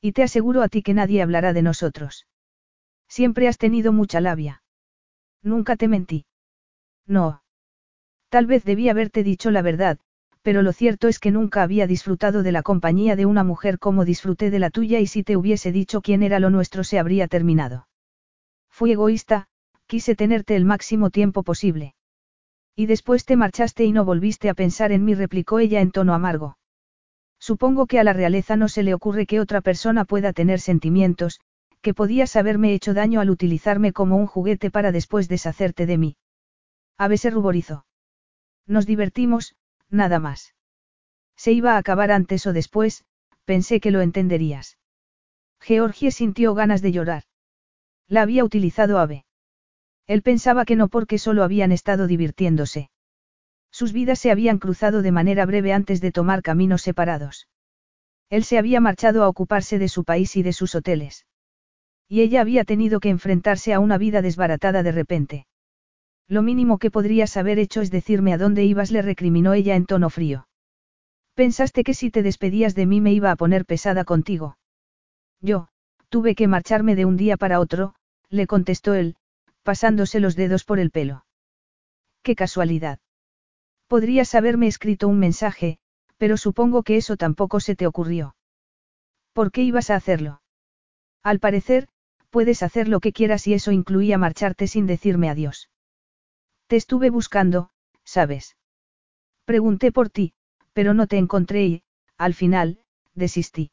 Y 0.00 0.12
te 0.12 0.22
aseguro 0.22 0.62
a 0.62 0.68
ti 0.68 0.82
que 0.82 0.94
nadie 0.94 1.20
hablará 1.20 1.52
de 1.52 1.62
nosotros. 1.62 2.26
Siempre 3.08 3.48
has 3.48 3.58
tenido 3.58 3.92
mucha 3.92 4.20
labia. 4.20 4.62
Nunca 5.42 5.76
te 5.76 5.88
mentí. 5.88 6.24
No. 7.06 7.42
Tal 8.30 8.46
vez 8.46 8.64
debí 8.64 8.88
haberte 8.88 9.22
dicho 9.22 9.50
la 9.50 9.60
verdad, 9.60 9.98
pero 10.42 10.62
lo 10.62 10.72
cierto 10.72 11.08
es 11.08 11.18
que 11.18 11.30
nunca 11.30 11.62
había 11.62 11.86
disfrutado 11.86 12.42
de 12.42 12.52
la 12.52 12.62
compañía 12.62 13.16
de 13.16 13.26
una 13.26 13.44
mujer 13.44 13.78
como 13.78 14.04
disfruté 14.04 14.50
de 14.50 14.58
la 14.58 14.70
tuya 14.70 14.98
y 15.00 15.06
si 15.06 15.22
te 15.22 15.36
hubiese 15.36 15.72
dicho 15.72 16.02
quién 16.02 16.22
era 16.22 16.40
lo 16.40 16.50
nuestro 16.50 16.84
se 16.84 16.98
habría 16.98 17.28
terminado. 17.28 17.86
Fui 18.68 18.92
egoísta, 18.92 19.46
quise 19.86 20.14
tenerte 20.14 20.56
el 20.56 20.64
máximo 20.64 21.10
tiempo 21.10 21.42
posible. 21.42 21.94
Y 22.74 22.86
después 22.86 23.24
te 23.24 23.36
marchaste 23.36 23.84
y 23.84 23.92
no 23.92 24.04
volviste 24.04 24.48
a 24.48 24.54
pensar 24.54 24.92
en 24.92 25.04
mí, 25.04 25.14
replicó 25.14 25.58
ella 25.58 25.80
en 25.80 25.90
tono 25.90 26.14
amargo. 26.14 26.56
Supongo 27.38 27.86
que 27.86 27.98
a 27.98 28.04
la 28.04 28.12
realeza 28.12 28.56
no 28.56 28.68
se 28.68 28.82
le 28.82 28.94
ocurre 28.94 29.26
que 29.26 29.40
otra 29.40 29.60
persona 29.60 30.04
pueda 30.04 30.32
tener 30.32 30.60
sentimientos, 30.60 31.40
que 31.82 31.92
podías 31.92 32.36
haberme 32.36 32.72
hecho 32.72 32.94
daño 32.94 33.20
al 33.20 33.30
utilizarme 33.30 33.92
como 33.92 34.16
un 34.16 34.26
juguete 34.26 34.70
para 34.70 34.92
después 34.92 35.28
deshacerte 35.28 35.84
de 35.84 35.98
mí. 35.98 36.16
Ave 36.96 37.18
se 37.18 37.30
ruborizó. 37.30 37.84
Nos 38.66 38.86
divertimos, 38.86 39.56
nada 39.92 40.18
más. 40.18 40.54
Se 41.36 41.52
iba 41.52 41.74
a 41.74 41.78
acabar 41.78 42.10
antes 42.10 42.46
o 42.46 42.52
después, 42.52 43.04
pensé 43.44 43.80
que 43.80 43.90
lo 43.90 44.00
entenderías. 44.00 44.78
Georgie 45.60 46.10
sintió 46.10 46.54
ganas 46.54 46.82
de 46.82 46.92
llorar. 46.92 47.24
La 48.08 48.22
había 48.22 48.44
utilizado 48.44 48.98
Ave. 48.98 49.24
Él 50.06 50.22
pensaba 50.22 50.64
que 50.64 50.76
no 50.76 50.88
porque 50.88 51.18
solo 51.18 51.44
habían 51.44 51.72
estado 51.72 52.06
divirtiéndose. 52.06 52.90
Sus 53.70 53.92
vidas 53.92 54.18
se 54.18 54.30
habían 54.30 54.58
cruzado 54.58 55.02
de 55.02 55.12
manera 55.12 55.46
breve 55.46 55.72
antes 55.72 56.00
de 56.00 56.12
tomar 56.12 56.42
caminos 56.42 56.82
separados. 56.82 57.48
Él 58.28 58.44
se 58.44 58.58
había 58.58 58.80
marchado 58.80 59.22
a 59.22 59.28
ocuparse 59.28 59.78
de 59.78 59.88
su 59.88 60.04
país 60.04 60.36
y 60.36 60.42
de 60.42 60.52
sus 60.52 60.74
hoteles. 60.74 61.26
Y 62.08 62.20
ella 62.20 62.40
había 62.40 62.64
tenido 62.64 63.00
que 63.00 63.08
enfrentarse 63.08 63.72
a 63.72 63.80
una 63.80 63.96
vida 63.98 64.20
desbaratada 64.20 64.82
de 64.82 64.92
repente. 64.92 65.46
Lo 66.32 66.40
mínimo 66.40 66.78
que 66.78 66.90
podrías 66.90 67.36
haber 67.36 67.58
hecho 67.58 67.82
es 67.82 67.90
decirme 67.90 68.32
a 68.32 68.38
dónde 68.38 68.64
ibas, 68.64 68.90
le 68.90 69.02
recriminó 69.02 69.52
ella 69.52 69.76
en 69.76 69.84
tono 69.84 70.08
frío. 70.08 70.48
Pensaste 71.34 71.84
que 71.84 71.92
si 71.92 72.10
te 72.10 72.22
despedías 72.22 72.74
de 72.74 72.86
mí 72.86 73.02
me 73.02 73.12
iba 73.12 73.30
a 73.30 73.36
poner 73.36 73.66
pesada 73.66 74.04
contigo. 74.04 74.56
Yo, 75.42 75.68
tuve 76.08 76.34
que 76.34 76.48
marcharme 76.48 76.96
de 76.96 77.04
un 77.04 77.18
día 77.18 77.36
para 77.36 77.60
otro, 77.60 77.94
le 78.30 78.46
contestó 78.46 78.94
él, 78.94 79.16
pasándose 79.62 80.20
los 80.20 80.34
dedos 80.34 80.64
por 80.64 80.78
el 80.78 80.90
pelo. 80.90 81.26
Qué 82.22 82.34
casualidad. 82.34 82.98
Podrías 83.86 84.34
haberme 84.34 84.68
escrito 84.68 85.08
un 85.08 85.18
mensaje, 85.18 85.80
pero 86.16 86.38
supongo 86.38 86.82
que 86.82 86.96
eso 86.96 87.18
tampoco 87.18 87.60
se 87.60 87.76
te 87.76 87.86
ocurrió. 87.86 88.36
¿Por 89.34 89.52
qué 89.52 89.64
ibas 89.64 89.90
a 89.90 89.96
hacerlo? 89.96 90.40
Al 91.22 91.40
parecer, 91.40 91.88
puedes 92.30 92.62
hacer 92.62 92.88
lo 92.88 93.00
que 93.00 93.12
quieras 93.12 93.46
y 93.46 93.52
eso 93.52 93.70
incluía 93.70 94.16
marcharte 94.16 94.66
sin 94.66 94.86
decirme 94.86 95.28
adiós. 95.28 95.68
Te 96.72 96.76
estuve 96.76 97.10
buscando, 97.10 97.68
¿sabes? 98.02 98.56
Pregunté 99.44 99.92
por 99.92 100.08
ti, 100.08 100.32
pero 100.72 100.94
no 100.94 101.06
te 101.06 101.18
encontré 101.18 101.66
y, 101.66 101.82
al 102.16 102.32
final, 102.32 102.78
desistí. 103.14 103.72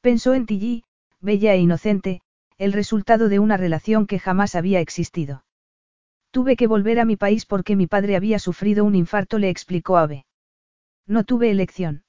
Pensó 0.00 0.32
en 0.32 0.46
Tilly, 0.46 0.84
bella 1.20 1.52
e 1.52 1.58
inocente, 1.58 2.22
el 2.56 2.72
resultado 2.72 3.28
de 3.28 3.38
una 3.38 3.58
relación 3.58 4.06
que 4.06 4.18
jamás 4.18 4.54
había 4.54 4.80
existido. 4.80 5.44
Tuve 6.30 6.56
que 6.56 6.66
volver 6.66 7.00
a 7.00 7.04
mi 7.04 7.16
país 7.16 7.44
porque 7.44 7.76
mi 7.76 7.86
padre 7.86 8.16
había 8.16 8.38
sufrido 8.38 8.86
un 8.86 8.94
infarto, 8.94 9.38
le 9.38 9.50
explicó 9.50 9.98
Ave. 9.98 10.24
No 11.06 11.22
tuve 11.22 11.50
elección. 11.50 12.04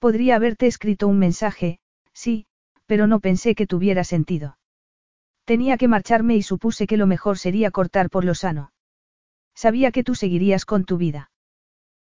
Podría 0.00 0.36
haberte 0.36 0.66
escrito 0.66 1.08
un 1.08 1.18
mensaje, 1.18 1.78
sí, 2.12 2.44
pero 2.84 3.06
no 3.06 3.20
pensé 3.20 3.54
que 3.54 3.66
tuviera 3.66 4.04
sentido. 4.04 4.58
Tenía 5.46 5.78
que 5.78 5.88
marcharme 5.88 6.36
y 6.36 6.42
supuse 6.42 6.86
que 6.86 6.98
lo 6.98 7.06
mejor 7.06 7.38
sería 7.38 7.70
cortar 7.70 8.10
por 8.10 8.26
lo 8.26 8.34
sano. 8.34 8.73
Sabía 9.54 9.92
que 9.92 10.04
tú 10.04 10.14
seguirías 10.14 10.64
con 10.64 10.84
tu 10.84 10.98
vida. 10.98 11.30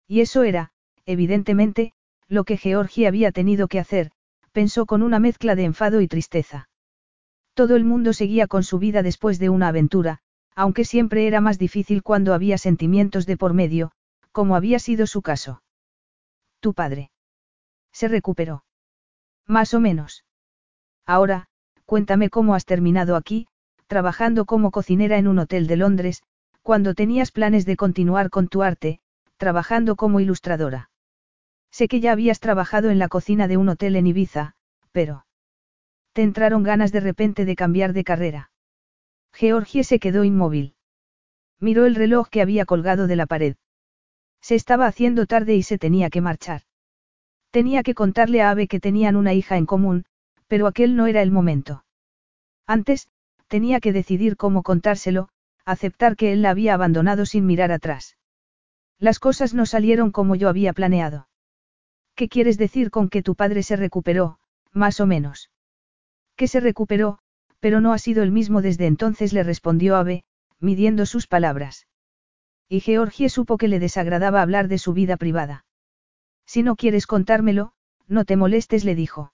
Y 0.06 0.20
eso 0.20 0.42
era, 0.42 0.72
evidentemente, 1.06 1.92
lo 2.28 2.44
que 2.44 2.56
Georgie 2.56 3.06
había 3.06 3.32
tenido 3.32 3.68
que 3.68 3.80
hacer, 3.80 4.12
pensó 4.52 4.86
con 4.86 5.02
una 5.02 5.18
mezcla 5.18 5.54
de 5.54 5.64
enfado 5.64 6.00
y 6.00 6.08
tristeza. 6.08 6.68
Todo 7.54 7.76
el 7.76 7.84
mundo 7.84 8.12
seguía 8.12 8.46
con 8.46 8.62
su 8.62 8.78
vida 8.78 9.02
después 9.02 9.38
de 9.38 9.48
una 9.50 9.68
aventura, 9.68 10.20
aunque 10.54 10.84
siempre 10.84 11.26
era 11.26 11.40
más 11.40 11.58
difícil 11.58 12.02
cuando 12.02 12.34
había 12.34 12.58
sentimientos 12.58 13.26
de 13.26 13.36
por 13.36 13.54
medio, 13.54 13.92
como 14.32 14.56
había 14.56 14.78
sido 14.78 15.06
su 15.06 15.22
caso. 15.22 15.62
Tu 16.60 16.74
padre. 16.74 17.10
Se 17.92 18.08
recuperó. 18.08 18.64
Más 19.46 19.74
o 19.74 19.80
menos. 19.80 20.24
Ahora, 21.06 21.48
cuéntame 21.86 22.30
cómo 22.30 22.54
has 22.54 22.64
terminado 22.64 23.16
aquí, 23.16 23.48
trabajando 23.88 24.44
como 24.44 24.70
cocinera 24.70 25.18
en 25.18 25.26
un 25.26 25.40
hotel 25.40 25.66
de 25.66 25.76
Londres, 25.76 26.22
cuando 26.62 26.94
tenías 26.94 27.33
planes 27.33 27.66
de 27.66 27.77
continuar 27.77 28.31
con 28.31 28.49
tu 28.49 28.62
arte, 28.62 29.01
trabajando 29.37 29.96
como 29.96 30.20
ilustradora. 30.20 30.90
Sé 31.70 31.88
que 31.88 32.01
ya 32.01 32.12
habías 32.12 32.40
trabajado 32.40 32.90
en 32.90 32.99
la 32.99 33.09
cocina 33.09 33.49
de 33.49 33.57
un 33.57 33.68
hotel 33.68 33.96
en 33.96 34.07
Ibiza, 34.07 34.55
pero... 34.92 35.27
Te 36.12 36.23
entraron 36.23 36.62
ganas 36.62 36.92
de 36.92 37.01
repente 37.01 37.44
de 37.44 37.57
cambiar 37.57 37.92
de 37.92 38.05
carrera. 38.05 38.51
Georgie 39.33 39.85
se 39.85 40.01
quedó 40.01 40.25
inmóvil. 40.25 40.75
Miró 41.61 41.87
el 41.87 41.94
reloj 41.94 42.29
que 42.29 42.42
había 42.42 42.64
colgado 42.64 43.07
de 43.07 43.16
la 43.16 43.27
pared. 43.27 43.57
Se 44.40 44.55
estaba 44.55 44.87
haciendo 44.87 45.27
tarde 45.27 45.55
y 45.55 45.62
se 45.62 45.79
tenía 45.79 46.11
que 46.11 46.20
marchar. 46.20 46.62
Tenía 47.51 47.83
que 47.83 47.94
contarle 47.94 48.42
a 48.42 48.51
Ave 48.51 48.68
que 48.68 48.81
tenían 48.81 49.16
una 49.16 49.35
hija 49.35 49.57
en 49.57 49.66
común, 49.66 50.05
pero 50.46 50.66
aquel 50.66 50.96
no 50.96 51.07
era 51.07 51.23
el 51.23 51.31
momento. 51.31 51.85
Antes, 52.66 53.09
tenía 53.49 53.81
que 53.81 53.92
decidir 53.92 54.37
cómo 54.37 54.62
contárselo, 54.62 55.29
aceptar 55.64 56.16
que 56.16 56.33
él 56.33 56.42
la 56.42 56.51
había 56.51 56.75
abandonado 56.75 57.27
sin 57.27 57.46
mirar 57.46 57.73
atrás. 57.73 58.16
Las 58.99 59.18
cosas 59.18 59.55
no 59.55 59.66
salieron 59.66 60.11
como 60.11 60.35
yo 60.35 60.49
había 60.49 60.73
planeado. 60.73 61.29
¿Qué 62.14 62.29
quieres 62.29 62.59
decir 62.59 62.90
con 62.90 63.09
que 63.09 63.23
tu 63.23 63.35
padre 63.35 63.62
se 63.62 63.77
recuperó, 63.77 64.38
más 64.73 65.01
o 65.01 65.07
menos? 65.07 65.51
Que 66.37 66.49
se 66.49 66.61
recuperó, 66.61 67.18
pero 67.61 67.81
no 67.81 67.92
ha 67.92 67.99
sido 67.99 68.23
el 68.23 68.31
mismo 68.31 68.62
desde 68.62 68.87
entonces, 68.87 69.33
le 69.33 69.42
respondió 69.42 69.96
Ave, 69.96 70.25
midiendo 70.59 71.07
sus 71.07 71.27
palabras. 71.27 71.87
Y 72.68 72.81
Georgie 72.81 73.29
supo 73.29 73.59
que 73.59 73.68
le 73.68 73.81
desagradaba 73.81 74.42
hablar 74.42 74.68
de 74.68 74.79
su 74.79 74.92
vida 74.92 75.16
privada. 75.16 75.64
Si 76.46 76.62
no 76.62 76.77
quieres 76.77 77.07
contármelo, 77.07 77.73
no 78.07 78.25
te 78.25 78.37
molestes, 78.37 78.85
le 78.85 78.94
dijo. 78.94 79.33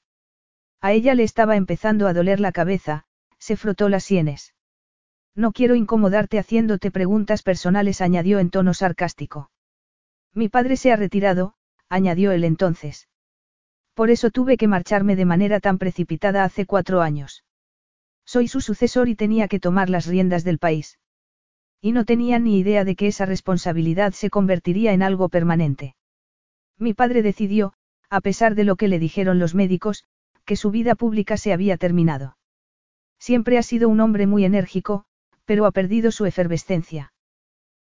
A 0.80 0.92
ella 0.92 1.14
le 1.14 1.22
estaba 1.22 1.56
empezando 1.56 2.06
a 2.06 2.12
doler 2.12 2.40
la 2.40 2.52
cabeza, 2.52 3.04
se 3.38 3.56
frotó 3.56 3.88
las 3.88 4.04
sienes. 4.04 4.54
No 5.36 5.52
quiero 5.52 5.74
incomodarte 5.74 6.38
haciéndote 6.38 6.90
preguntas 6.90 7.42
personales, 7.42 8.00
añadió 8.00 8.38
en 8.38 8.48
tono 8.48 8.72
sarcástico. 8.72 9.50
Mi 10.32 10.48
padre 10.48 10.78
se 10.78 10.92
ha 10.92 10.96
retirado, 10.96 11.54
añadió 11.90 12.32
él 12.32 12.42
entonces. 12.42 13.08
Por 13.92 14.10
eso 14.10 14.30
tuve 14.30 14.56
que 14.56 14.66
marcharme 14.66 15.14
de 15.14 15.26
manera 15.26 15.60
tan 15.60 15.76
precipitada 15.76 16.42
hace 16.42 16.64
cuatro 16.64 17.02
años. 17.02 17.44
Soy 18.24 18.48
su 18.48 18.62
sucesor 18.62 19.08
y 19.08 19.14
tenía 19.14 19.46
que 19.46 19.60
tomar 19.60 19.90
las 19.90 20.06
riendas 20.06 20.42
del 20.42 20.58
país. 20.58 20.98
Y 21.82 21.92
no 21.92 22.06
tenía 22.06 22.38
ni 22.38 22.58
idea 22.58 22.84
de 22.84 22.96
que 22.96 23.06
esa 23.06 23.26
responsabilidad 23.26 24.12
se 24.12 24.30
convertiría 24.30 24.94
en 24.94 25.02
algo 25.02 25.28
permanente. 25.28 25.96
Mi 26.78 26.94
padre 26.94 27.22
decidió, 27.22 27.74
a 28.08 28.20
pesar 28.20 28.54
de 28.54 28.64
lo 28.64 28.76
que 28.76 28.88
le 28.88 28.98
dijeron 28.98 29.38
los 29.38 29.54
médicos, 29.54 30.04
que 30.46 30.56
su 30.56 30.70
vida 30.70 30.94
pública 30.94 31.36
se 31.36 31.52
había 31.52 31.76
terminado. 31.76 32.36
Siempre 33.18 33.58
ha 33.58 33.62
sido 33.62 33.88
un 33.88 34.00
hombre 34.00 34.26
muy 34.26 34.44
enérgico, 34.44 35.04
pero 35.46 35.64
ha 35.64 35.72
perdido 35.72 36.10
su 36.10 36.26
efervescencia. 36.26 37.12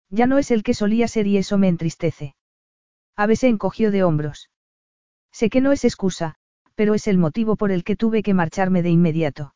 Ya 0.09 0.27
no 0.27 0.37
es 0.37 0.51
el 0.51 0.63
que 0.63 0.73
solía 0.73 1.07
ser 1.07 1.25
y 1.27 1.37
eso 1.37 1.57
me 1.57 1.69
entristece. 1.69 2.35
Ave 3.15 3.37
se 3.37 3.47
encogió 3.47 3.91
de 3.91 4.03
hombros. 4.03 4.49
Sé 5.31 5.49
que 5.49 5.61
no 5.61 5.71
es 5.71 5.85
excusa, 5.85 6.35
pero 6.75 6.93
es 6.93 7.07
el 7.07 7.17
motivo 7.17 7.55
por 7.55 7.71
el 7.71 7.83
que 7.83 7.95
tuve 7.95 8.23
que 8.23 8.33
marcharme 8.33 8.83
de 8.83 8.89
inmediato. 8.89 9.55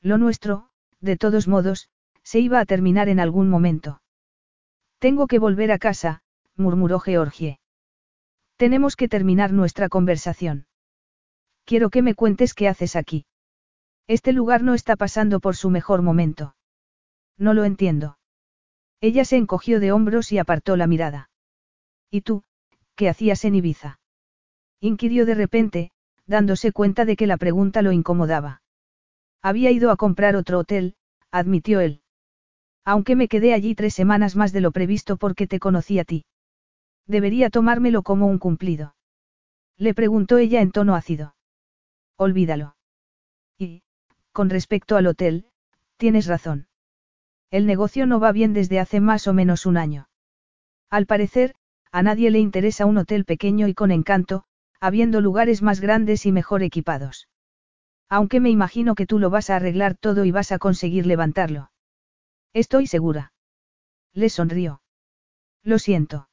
Lo 0.00 0.16
nuestro, 0.16 0.70
de 1.00 1.16
todos 1.16 1.46
modos, 1.46 1.90
se 2.22 2.38
iba 2.40 2.60
a 2.60 2.64
terminar 2.64 3.08
en 3.08 3.20
algún 3.20 3.48
momento. 3.48 4.00
Tengo 4.98 5.26
que 5.26 5.38
volver 5.38 5.72
a 5.72 5.78
casa, 5.78 6.22
murmuró 6.56 6.98
Georgie. 6.98 7.60
Tenemos 8.56 8.96
que 8.96 9.08
terminar 9.08 9.52
nuestra 9.52 9.88
conversación. 9.88 10.66
Quiero 11.64 11.90
que 11.90 12.00
me 12.00 12.14
cuentes 12.14 12.54
qué 12.54 12.68
haces 12.68 12.96
aquí. 12.96 13.26
Este 14.06 14.32
lugar 14.32 14.62
no 14.62 14.74
está 14.74 14.96
pasando 14.96 15.40
por 15.40 15.56
su 15.56 15.68
mejor 15.68 16.00
momento. 16.00 16.55
No 17.38 17.54
lo 17.54 17.64
entiendo. 17.64 18.18
Ella 19.00 19.24
se 19.24 19.36
encogió 19.36 19.80
de 19.80 19.92
hombros 19.92 20.32
y 20.32 20.38
apartó 20.38 20.76
la 20.76 20.86
mirada. 20.86 21.30
¿Y 22.10 22.22
tú, 22.22 22.44
qué 22.94 23.08
hacías 23.08 23.44
en 23.44 23.54
Ibiza? 23.54 24.00
Inquirió 24.80 25.26
de 25.26 25.34
repente, 25.34 25.90
dándose 26.26 26.72
cuenta 26.72 27.04
de 27.04 27.16
que 27.16 27.26
la 27.26 27.36
pregunta 27.36 27.82
lo 27.82 27.92
incomodaba. 27.92 28.62
Había 29.42 29.70
ido 29.70 29.90
a 29.90 29.96
comprar 29.96 30.34
otro 30.34 30.58
hotel, 30.58 30.96
admitió 31.30 31.80
él. 31.80 32.00
Aunque 32.84 33.16
me 33.16 33.28
quedé 33.28 33.52
allí 33.52 33.74
tres 33.74 33.94
semanas 33.94 34.36
más 34.36 34.52
de 34.52 34.60
lo 34.60 34.70
previsto 34.72 35.16
porque 35.16 35.46
te 35.46 35.58
conocí 35.58 35.98
a 35.98 36.04
ti. 36.04 36.24
Debería 37.06 37.50
tomármelo 37.50 38.02
como 38.02 38.26
un 38.26 38.38
cumplido. 38.38 38.94
Le 39.76 39.92
preguntó 39.92 40.38
ella 40.38 40.62
en 40.62 40.72
tono 40.72 40.94
ácido. 40.94 41.34
Olvídalo. 42.16 42.76
Y, 43.58 43.82
con 44.32 44.50
respecto 44.50 44.96
al 44.96 45.06
hotel, 45.06 45.46
tienes 45.96 46.26
razón. 46.26 46.68
El 47.50 47.66
negocio 47.66 48.06
no 48.06 48.20
va 48.20 48.32
bien 48.32 48.52
desde 48.52 48.80
hace 48.80 49.00
más 49.00 49.26
o 49.28 49.32
menos 49.32 49.66
un 49.66 49.76
año. 49.76 50.08
Al 50.90 51.06
parecer, 51.06 51.54
a 51.92 52.02
nadie 52.02 52.30
le 52.30 52.38
interesa 52.38 52.86
un 52.86 52.98
hotel 52.98 53.24
pequeño 53.24 53.68
y 53.68 53.74
con 53.74 53.90
encanto, 53.90 54.44
habiendo 54.80 55.20
lugares 55.20 55.62
más 55.62 55.80
grandes 55.80 56.26
y 56.26 56.32
mejor 56.32 56.62
equipados. 56.62 57.28
Aunque 58.08 58.40
me 58.40 58.50
imagino 58.50 58.94
que 58.94 59.06
tú 59.06 59.18
lo 59.18 59.30
vas 59.30 59.50
a 59.50 59.56
arreglar 59.56 59.96
todo 59.96 60.24
y 60.24 60.30
vas 60.30 60.52
a 60.52 60.58
conseguir 60.58 61.06
levantarlo. 61.06 61.70
Estoy 62.52 62.86
segura. 62.86 63.32
Le 64.12 64.28
sonrió. 64.28 64.80
Lo 65.62 65.78
siento. 65.78 66.28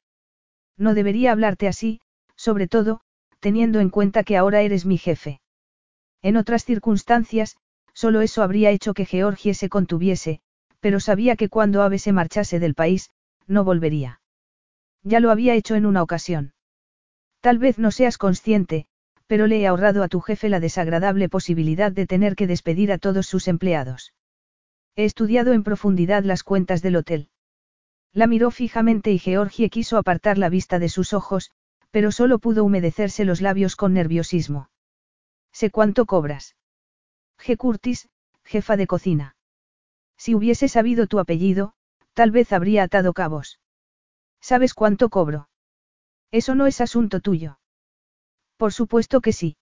No 0.77 0.93
debería 0.93 1.31
hablarte 1.31 1.67
así, 1.67 1.99
sobre 2.35 2.67
todo, 2.67 3.01
teniendo 3.39 3.79
en 3.79 3.89
cuenta 3.89 4.23
que 4.23 4.37
ahora 4.37 4.61
eres 4.61 4.85
mi 4.85 4.97
jefe. 4.97 5.41
En 6.21 6.37
otras 6.37 6.63
circunstancias, 6.63 7.57
solo 7.93 8.21
eso 8.21 8.43
habría 8.43 8.69
hecho 8.69 8.93
que 8.93 9.05
Georgie 9.05 9.53
se 9.53 9.69
contuviese, 9.69 10.41
pero 10.83 10.99
sabía 10.99 11.37
que 11.37 11.47
cuando 11.47 11.81
Ave 11.81 11.97
se 11.97 12.11
marchase 12.11 12.59
del 12.59 12.75
país, 12.75 13.09
no 13.47 13.63
volvería. 13.63 14.19
Ya 15.01 15.21
lo 15.21 15.31
había 15.31 15.55
hecho 15.55 15.75
en 15.75 15.85
una 15.85 16.03
ocasión. 16.03 16.53
Tal 17.39 17.57
vez 17.57 17.79
no 17.79 17.89
seas 17.89 18.17
consciente, 18.17 18.85
pero 19.25 19.47
le 19.47 19.61
he 19.61 19.67
ahorrado 19.67 20.03
a 20.03 20.09
tu 20.09 20.19
jefe 20.19 20.49
la 20.49 20.59
desagradable 20.59 21.29
posibilidad 21.29 21.93
de 21.93 22.05
tener 22.05 22.35
que 22.35 22.47
despedir 22.47 22.91
a 22.91 22.97
todos 22.97 23.27
sus 23.27 23.47
empleados. 23.47 24.13
He 24.97 25.05
estudiado 25.05 25.53
en 25.53 25.63
profundidad 25.63 26.25
las 26.25 26.43
cuentas 26.43 26.81
del 26.81 26.97
hotel. 26.97 27.29
La 28.11 28.27
miró 28.27 28.51
fijamente 28.51 29.13
y 29.13 29.19
Georgie 29.19 29.69
quiso 29.69 29.97
apartar 29.97 30.37
la 30.37 30.49
vista 30.49 30.79
de 30.79 30.89
sus 30.89 31.13
ojos, 31.13 31.51
pero 31.91 32.11
solo 32.11 32.39
pudo 32.39 32.65
humedecerse 32.65 33.23
los 33.23 33.39
labios 33.39 33.77
con 33.77 33.93
nerviosismo. 33.93 34.69
Sé 35.53 35.69
cuánto 35.69 36.05
cobras. 36.05 36.57
G. 37.39 37.55
Curtis, 37.55 38.09
jefa 38.43 38.75
de 38.75 38.85
cocina. 38.85 39.37
Si 40.23 40.35
hubiese 40.35 40.69
sabido 40.69 41.05
tu 41.07 41.19
apellido, 41.19 41.73
tal 42.13 42.31
vez 42.31 42.53
habría 42.53 42.83
atado 42.83 43.11
cabos. 43.11 43.59
¿Sabes 44.39 44.73
cuánto 44.73 45.09
cobro? 45.09 45.49
Eso 46.31 46.55
no 46.55 46.65
es 46.65 46.79
asunto 46.79 47.19
tuyo. 47.19 47.59
Por 48.55 48.71
supuesto 48.71 49.19
que 49.19 49.33
sí. 49.33 49.57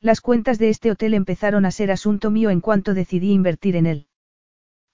Las 0.00 0.20
cuentas 0.20 0.58
de 0.58 0.70
este 0.70 0.90
hotel 0.90 1.14
empezaron 1.14 1.64
a 1.64 1.70
ser 1.70 1.92
asunto 1.92 2.32
mío 2.32 2.50
en 2.50 2.60
cuanto 2.60 2.94
decidí 2.94 3.30
invertir 3.30 3.76
en 3.76 3.86
él. 3.86 4.08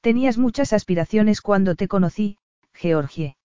Tenías 0.02 0.36
muchas 0.36 0.74
aspiraciones 0.74 1.40
cuando 1.40 1.74
te 1.74 1.88
conocí, 1.88 2.36
Georgie. 2.74 3.38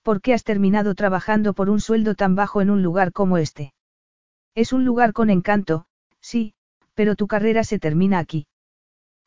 ¿Por 0.00 0.22
qué 0.22 0.32
has 0.32 0.42
terminado 0.42 0.94
trabajando 0.94 1.52
por 1.52 1.68
un 1.68 1.80
sueldo 1.80 2.14
tan 2.14 2.34
bajo 2.34 2.62
en 2.62 2.70
un 2.70 2.82
lugar 2.82 3.12
como 3.12 3.36
este? 3.36 3.74
Es 4.54 4.72
un 4.72 4.86
lugar 4.86 5.12
con 5.12 5.28
encanto, 5.28 5.84
sí, 6.22 6.54
Pero 6.94 7.14
tu 7.14 7.26
carrera 7.26 7.62
se 7.62 7.78
termina 7.78 8.18
aquí. 8.18 8.46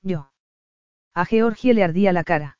Yo. 0.02 0.32
A 1.15 1.25
Georgie 1.25 1.73
le 1.73 1.84
ardía 1.84 2.12
la 2.12 2.25
cara. 2.25 2.58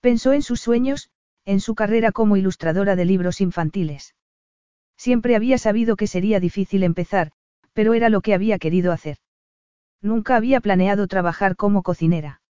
Pensó 0.00 0.34
en 0.34 0.42
sus 0.42 0.60
sueños, 0.60 1.10
en 1.46 1.58
su 1.58 1.74
carrera 1.74 2.12
como 2.12 2.36
ilustradora 2.36 2.96
de 2.96 3.06
libros 3.06 3.40
infantiles. 3.40 4.14
Siempre 4.98 5.36
había 5.36 5.56
sabido 5.56 5.96
que 5.96 6.06
sería 6.06 6.38
difícil 6.38 6.82
empezar, 6.82 7.32
pero 7.72 7.94
era 7.94 8.10
lo 8.10 8.20
que 8.20 8.34
había 8.34 8.58
querido 8.58 8.92
hacer. 8.92 9.16
Nunca 10.02 10.36
había 10.36 10.60
planeado 10.60 11.06
trabajar 11.06 11.56
como 11.56 11.82
cocinera. 11.82 12.42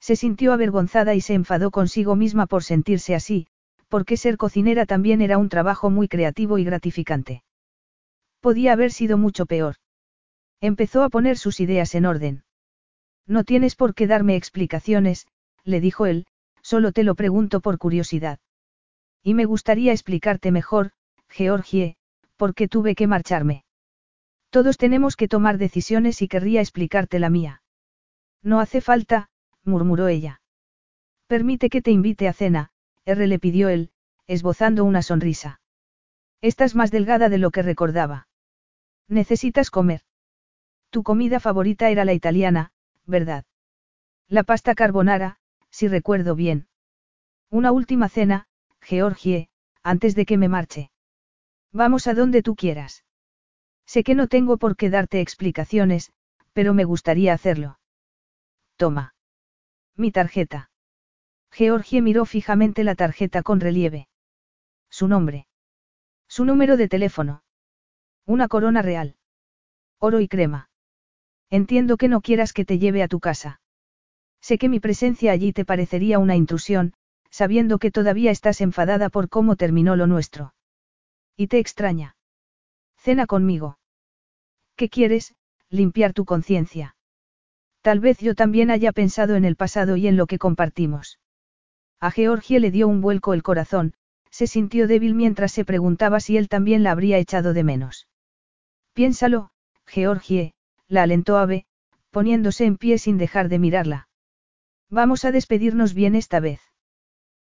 Se 0.00 0.16
sintió 0.16 0.52
avergonzada 0.52 1.14
y 1.14 1.20
se 1.20 1.34
enfadó 1.34 1.70
consigo 1.70 2.16
misma 2.16 2.46
por 2.46 2.64
sentirse 2.64 3.14
así, 3.14 3.46
porque 3.88 4.16
ser 4.16 4.36
cocinera 4.36 4.84
también 4.84 5.20
era 5.20 5.38
un 5.38 5.48
trabajo 5.48 5.90
muy 5.90 6.08
creativo 6.08 6.58
y 6.58 6.64
gratificante. 6.64 7.44
Podía 8.40 8.72
haber 8.72 8.90
sido 8.90 9.16
mucho 9.16 9.46
peor. 9.46 9.76
Empezó 10.60 11.04
a 11.04 11.08
poner 11.08 11.38
sus 11.38 11.60
ideas 11.60 11.94
en 11.94 12.06
orden. 12.06 12.42
No 13.30 13.44
tienes 13.44 13.76
por 13.76 13.94
qué 13.94 14.08
darme 14.08 14.34
explicaciones, 14.34 15.28
le 15.62 15.80
dijo 15.80 16.06
él, 16.06 16.26
solo 16.62 16.90
te 16.90 17.04
lo 17.04 17.14
pregunto 17.14 17.60
por 17.60 17.78
curiosidad. 17.78 18.40
Y 19.22 19.34
me 19.34 19.44
gustaría 19.44 19.92
explicarte 19.92 20.50
mejor, 20.50 20.90
Georgie, 21.28 21.96
por 22.36 22.56
qué 22.56 22.66
tuve 22.66 22.96
que 22.96 23.06
marcharme. 23.06 23.62
Todos 24.50 24.78
tenemos 24.78 25.14
que 25.14 25.28
tomar 25.28 25.58
decisiones 25.58 26.22
y 26.22 26.26
querría 26.26 26.60
explicarte 26.60 27.20
la 27.20 27.30
mía. 27.30 27.62
No 28.42 28.58
hace 28.58 28.80
falta, 28.80 29.30
murmuró 29.62 30.08
ella. 30.08 30.42
Permite 31.28 31.70
que 31.70 31.82
te 31.82 31.92
invite 31.92 32.26
a 32.26 32.32
cena, 32.32 32.70
R 33.04 33.28
le 33.28 33.38
pidió 33.38 33.68
él, 33.68 33.92
esbozando 34.26 34.84
una 34.84 35.02
sonrisa. 35.02 35.60
Estás 36.40 36.74
más 36.74 36.90
delgada 36.90 37.28
de 37.28 37.38
lo 37.38 37.52
que 37.52 37.62
recordaba. 37.62 38.26
Necesitas 39.06 39.70
comer. 39.70 40.00
Tu 40.90 41.04
comida 41.04 41.38
favorita 41.38 41.90
era 41.90 42.04
la 42.04 42.12
italiana, 42.12 42.72
¿verdad? 43.10 43.44
La 44.28 44.44
pasta 44.44 44.74
carbonara, 44.74 45.38
si 45.70 45.88
recuerdo 45.88 46.34
bien. 46.34 46.68
Una 47.50 47.72
última 47.72 48.08
cena, 48.08 48.46
Georgie, 48.80 49.50
antes 49.82 50.14
de 50.14 50.24
que 50.24 50.38
me 50.38 50.48
marche. 50.48 50.90
Vamos 51.72 52.06
a 52.06 52.14
donde 52.14 52.42
tú 52.42 52.54
quieras. 52.54 53.04
Sé 53.86 54.04
que 54.04 54.14
no 54.14 54.28
tengo 54.28 54.56
por 54.56 54.76
qué 54.76 54.88
darte 54.88 55.20
explicaciones, 55.20 56.12
pero 56.52 56.74
me 56.74 56.84
gustaría 56.84 57.34
hacerlo. 57.34 57.78
Toma. 58.76 59.14
Mi 59.96 60.12
tarjeta. 60.12 60.70
Georgie 61.50 62.00
miró 62.00 62.24
fijamente 62.24 62.84
la 62.84 62.94
tarjeta 62.94 63.42
con 63.42 63.60
relieve. 63.60 64.08
Su 64.88 65.08
nombre. 65.08 65.48
Su 66.28 66.44
número 66.44 66.76
de 66.76 66.88
teléfono. 66.88 67.42
Una 68.26 68.46
corona 68.46 68.82
real. 68.82 69.16
Oro 69.98 70.20
y 70.20 70.28
crema. 70.28 70.69
Entiendo 71.50 71.96
que 71.96 72.08
no 72.08 72.20
quieras 72.20 72.52
que 72.52 72.64
te 72.64 72.78
lleve 72.78 73.02
a 73.02 73.08
tu 73.08 73.20
casa. 73.20 73.60
Sé 74.40 74.56
que 74.56 74.68
mi 74.68 74.80
presencia 74.80 75.32
allí 75.32 75.52
te 75.52 75.64
parecería 75.64 76.18
una 76.18 76.36
intrusión, 76.36 76.94
sabiendo 77.30 77.78
que 77.78 77.90
todavía 77.90 78.30
estás 78.30 78.60
enfadada 78.60 79.10
por 79.10 79.28
cómo 79.28 79.56
terminó 79.56 79.96
lo 79.96 80.06
nuestro. 80.06 80.54
Y 81.36 81.48
te 81.48 81.58
extraña. 81.58 82.16
Cena 82.96 83.26
conmigo. 83.26 83.78
¿Qué 84.76 84.88
quieres? 84.88 85.34
Limpiar 85.68 86.12
tu 86.12 86.24
conciencia. 86.24 86.96
Tal 87.82 88.00
vez 88.00 88.18
yo 88.18 88.34
también 88.34 88.70
haya 88.70 88.92
pensado 88.92 89.36
en 89.36 89.44
el 89.44 89.56
pasado 89.56 89.96
y 89.96 90.06
en 90.06 90.16
lo 90.16 90.26
que 90.26 90.38
compartimos. 90.38 91.18
A 91.98 92.10
Georgie 92.10 92.60
le 92.60 92.70
dio 92.70 92.88
un 92.88 93.00
vuelco 93.00 93.34
el 93.34 93.42
corazón, 93.42 93.94
se 94.30 94.46
sintió 94.46 94.86
débil 94.86 95.14
mientras 95.14 95.52
se 95.52 95.64
preguntaba 95.64 96.20
si 96.20 96.36
él 96.36 96.48
también 96.48 96.82
la 96.82 96.92
habría 96.92 97.18
echado 97.18 97.52
de 97.52 97.64
menos. 97.64 98.08
Piénsalo, 98.92 99.50
Georgie, 99.86 100.54
la 100.90 101.04
alentó 101.04 101.38
Ave, 101.38 101.64
poniéndose 102.10 102.66
en 102.66 102.76
pie 102.76 102.98
sin 102.98 103.16
dejar 103.16 103.48
de 103.48 103.58
mirarla. 103.58 104.08
Vamos 104.90 105.24
a 105.24 105.30
despedirnos 105.30 105.94
bien 105.94 106.16
esta 106.16 106.40
vez. 106.40 106.60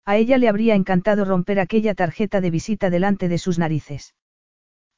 A 0.05 0.17
ella 0.17 0.37
le 0.37 0.49
habría 0.49 0.75
encantado 0.75 1.23
romper 1.23 1.59
aquella 1.59 1.95
tarjeta 1.95 2.41
de 2.41 2.51
visita 2.51 2.89
delante 2.89 3.29
de 3.29 3.37
sus 3.37 3.57
narices. 3.57 4.13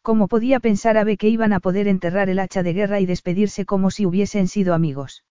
¿Cómo 0.01 0.27
podía 0.27 0.59
pensar 0.59 0.97
Ave 0.97 1.17
que 1.17 1.29
iban 1.29 1.53
a 1.53 1.59
poder 1.59 1.87
enterrar 1.87 2.29
el 2.29 2.39
hacha 2.39 2.63
de 2.63 2.73
guerra 2.73 2.99
y 2.99 3.05
despedirse 3.05 3.65
como 3.65 3.91
si 3.91 4.07
hubiesen 4.07 4.47
sido 4.47 4.73
amigos? 4.73 5.23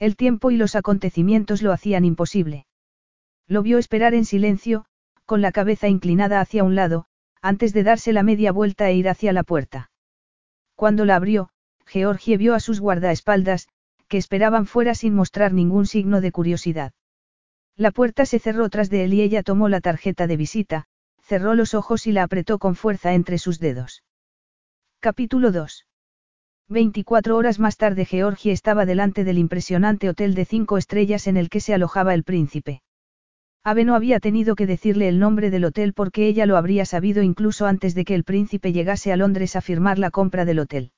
El 0.00 0.16
tiempo 0.16 0.50
y 0.50 0.56
los 0.56 0.74
acontecimientos 0.74 1.62
lo 1.62 1.70
hacían 1.70 2.04
imposible. 2.04 2.66
Lo 3.46 3.62
vio 3.62 3.78
esperar 3.78 4.12
en 4.12 4.24
silencio, 4.24 4.86
con 5.24 5.40
la 5.40 5.52
cabeza 5.52 5.86
inclinada 5.86 6.40
hacia 6.40 6.64
un 6.64 6.74
lado, 6.74 7.06
antes 7.40 7.72
de 7.72 7.84
darse 7.84 8.12
la 8.12 8.24
media 8.24 8.50
vuelta 8.50 8.90
e 8.90 8.96
ir 8.96 9.08
hacia 9.08 9.32
la 9.32 9.44
puerta. 9.44 9.92
Cuando 10.74 11.04
la 11.04 11.14
abrió, 11.14 11.50
Georgie 11.86 12.36
vio 12.36 12.54
a 12.54 12.60
sus 12.60 12.80
guardaespaldas, 12.80 13.68
que 14.08 14.18
esperaban 14.18 14.66
fuera 14.66 14.94
sin 14.94 15.14
mostrar 15.14 15.52
ningún 15.52 15.86
signo 15.86 16.20
de 16.20 16.32
curiosidad. 16.32 16.92
La 17.76 17.90
puerta 17.90 18.26
se 18.26 18.38
cerró 18.38 18.68
tras 18.68 18.90
de 18.90 19.04
él 19.04 19.14
y 19.14 19.22
ella 19.22 19.42
tomó 19.42 19.68
la 19.68 19.80
tarjeta 19.80 20.26
de 20.26 20.36
visita, 20.36 20.86
cerró 21.22 21.54
los 21.54 21.74
ojos 21.74 22.06
y 22.06 22.12
la 22.12 22.22
apretó 22.22 22.58
con 22.58 22.76
fuerza 22.76 23.14
entre 23.14 23.38
sus 23.38 23.58
dedos. 23.58 24.04
Capítulo 25.00 25.50
2. 25.52 25.86
24 26.68 27.36
horas 27.36 27.58
más 27.58 27.76
tarde 27.76 28.04
Georgie 28.04 28.52
estaba 28.52 28.86
delante 28.86 29.24
del 29.24 29.38
impresionante 29.38 30.08
hotel 30.08 30.34
de 30.34 30.44
cinco 30.44 30.78
estrellas 30.78 31.26
en 31.26 31.36
el 31.36 31.50
que 31.50 31.60
se 31.60 31.74
alojaba 31.74 32.14
el 32.14 32.24
príncipe. 32.24 32.82
Ave 33.64 33.84
no 33.84 33.94
había 33.94 34.20
tenido 34.20 34.56
que 34.56 34.66
decirle 34.66 35.08
el 35.08 35.18
nombre 35.18 35.50
del 35.50 35.64
hotel 35.64 35.94
porque 35.94 36.26
ella 36.26 36.46
lo 36.46 36.56
habría 36.56 36.84
sabido 36.84 37.22
incluso 37.22 37.66
antes 37.66 37.94
de 37.94 38.04
que 38.04 38.14
el 38.14 38.24
príncipe 38.24 38.72
llegase 38.72 39.12
a 39.12 39.16
Londres 39.16 39.56
a 39.56 39.60
firmar 39.60 39.98
la 39.98 40.10
compra 40.10 40.44
del 40.44 40.58
hotel. 40.58 40.92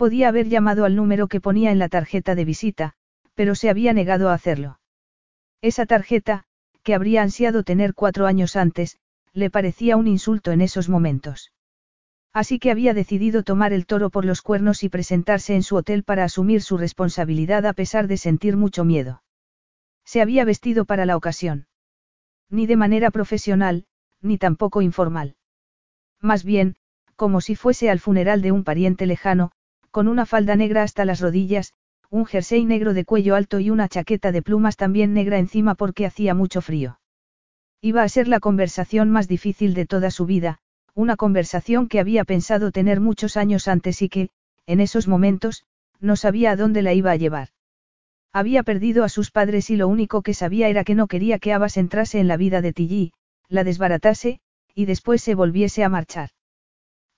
Podía 0.00 0.28
haber 0.28 0.48
llamado 0.48 0.86
al 0.86 0.96
número 0.96 1.28
que 1.28 1.42
ponía 1.42 1.70
en 1.72 1.78
la 1.78 1.90
tarjeta 1.90 2.34
de 2.34 2.46
visita, 2.46 2.94
pero 3.34 3.54
se 3.54 3.68
había 3.68 3.92
negado 3.92 4.30
a 4.30 4.32
hacerlo. 4.32 4.80
Esa 5.60 5.84
tarjeta, 5.84 6.44
que 6.82 6.94
habría 6.94 7.20
ansiado 7.20 7.64
tener 7.64 7.92
cuatro 7.92 8.26
años 8.26 8.56
antes, 8.56 8.96
le 9.34 9.50
parecía 9.50 9.98
un 9.98 10.06
insulto 10.06 10.52
en 10.52 10.62
esos 10.62 10.88
momentos. 10.88 11.52
Así 12.32 12.58
que 12.58 12.70
había 12.70 12.94
decidido 12.94 13.42
tomar 13.42 13.74
el 13.74 13.84
toro 13.84 14.08
por 14.08 14.24
los 14.24 14.40
cuernos 14.40 14.84
y 14.84 14.88
presentarse 14.88 15.54
en 15.54 15.62
su 15.62 15.76
hotel 15.76 16.02
para 16.02 16.24
asumir 16.24 16.62
su 16.62 16.78
responsabilidad 16.78 17.66
a 17.66 17.74
pesar 17.74 18.06
de 18.08 18.16
sentir 18.16 18.56
mucho 18.56 18.86
miedo. 18.86 19.22
Se 20.06 20.22
había 20.22 20.46
vestido 20.46 20.86
para 20.86 21.04
la 21.04 21.18
ocasión. 21.18 21.66
Ni 22.48 22.66
de 22.66 22.76
manera 22.76 23.10
profesional, 23.10 23.84
ni 24.22 24.38
tampoco 24.38 24.80
informal. 24.80 25.36
Más 26.22 26.42
bien, 26.42 26.76
como 27.16 27.42
si 27.42 27.54
fuese 27.54 27.90
al 27.90 28.00
funeral 28.00 28.40
de 28.40 28.50
un 28.50 28.64
pariente 28.64 29.04
lejano, 29.04 29.52
con 29.90 30.08
una 30.08 30.26
falda 30.26 30.56
negra 30.56 30.82
hasta 30.82 31.04
las 31.04 31.20
rodillas, 31.20 31.74
un 32.10 32.26
jersey 32.26 32.64
negro 32.64 32.94
de 32.94 33.04
cuello 33.04 33.34
alto 33.34 33.60
y 33.60 33.70
una 33.70 33.88
chaqueta 33.88 34.32
de 34.32 34.42
plumas 34.42 34.76
también 34.76 35.14
negra 35.14 35.38
encima 35.38 35.74
porque 35.74 36.06
hacía 36.06 36.34
mucho 36.34 36.60
frío. 36.60 37.00
Iba 37.80 38.02
a 38.02 38.08
ser 38.08 38.28
la 38.28 38.40
conversación 38.40 39.10
más 39.10 39.28
difícil 39.28 39.74
de 39.74 39.86
toda 39.86 40.10
su 40.10 40.26
vida, 40.26 40.58
una 40.94 41.16
conversación 41.16 41.88
que 41.88 42.00
había 42.00 42.24
pensado 42.24 42.72
tener 42.72 43.00
muchos 43.00 43.36
años 43.36 43.68
antes 43.68 44.02
y 44.02 44.08
que, 44.08 44.28
en 44.66 44.80
esos 44.80 45.08
momentos, 45.08 45.64
no 46.00 46.16
sabía 46.16 46.50
a 46.50 46.56
dónde 46.56 46.82
la 46.82 46.94
iba 46.94 47.10
a 47.10 47.16
llevar. 47.16 47.48
Había 48.32 48.62
perdido 48.62 49.04
a 49.04 49.08
sus 49.08 49.30
padres 49.30 49.70
y 49.70 49.76
lo 49.76 49.88
único 49.88 50.22
que 50.22 50.34
sabía 50.34 50.68
era 50.68 50.84
que 50.84 50.94
no 50.94 51.06
quería 51.06 51.38
que 51.38 51.52
Abbas 51.52 51.76
entrase 51.76 52.20
en 52.20 52.28
la 52.28 52.36
vida 52.36 52.60
de 52.60 52.72
Tilly, 52.72 53.12
la 53.48 53.64
desbaratase, 53.64 54.40
y 54.74 54.84
después 54.84 55.22
se 55.22 55.34
volviese 55.34 55.82
a 55.82 55.88
marchar. 55.88 56.30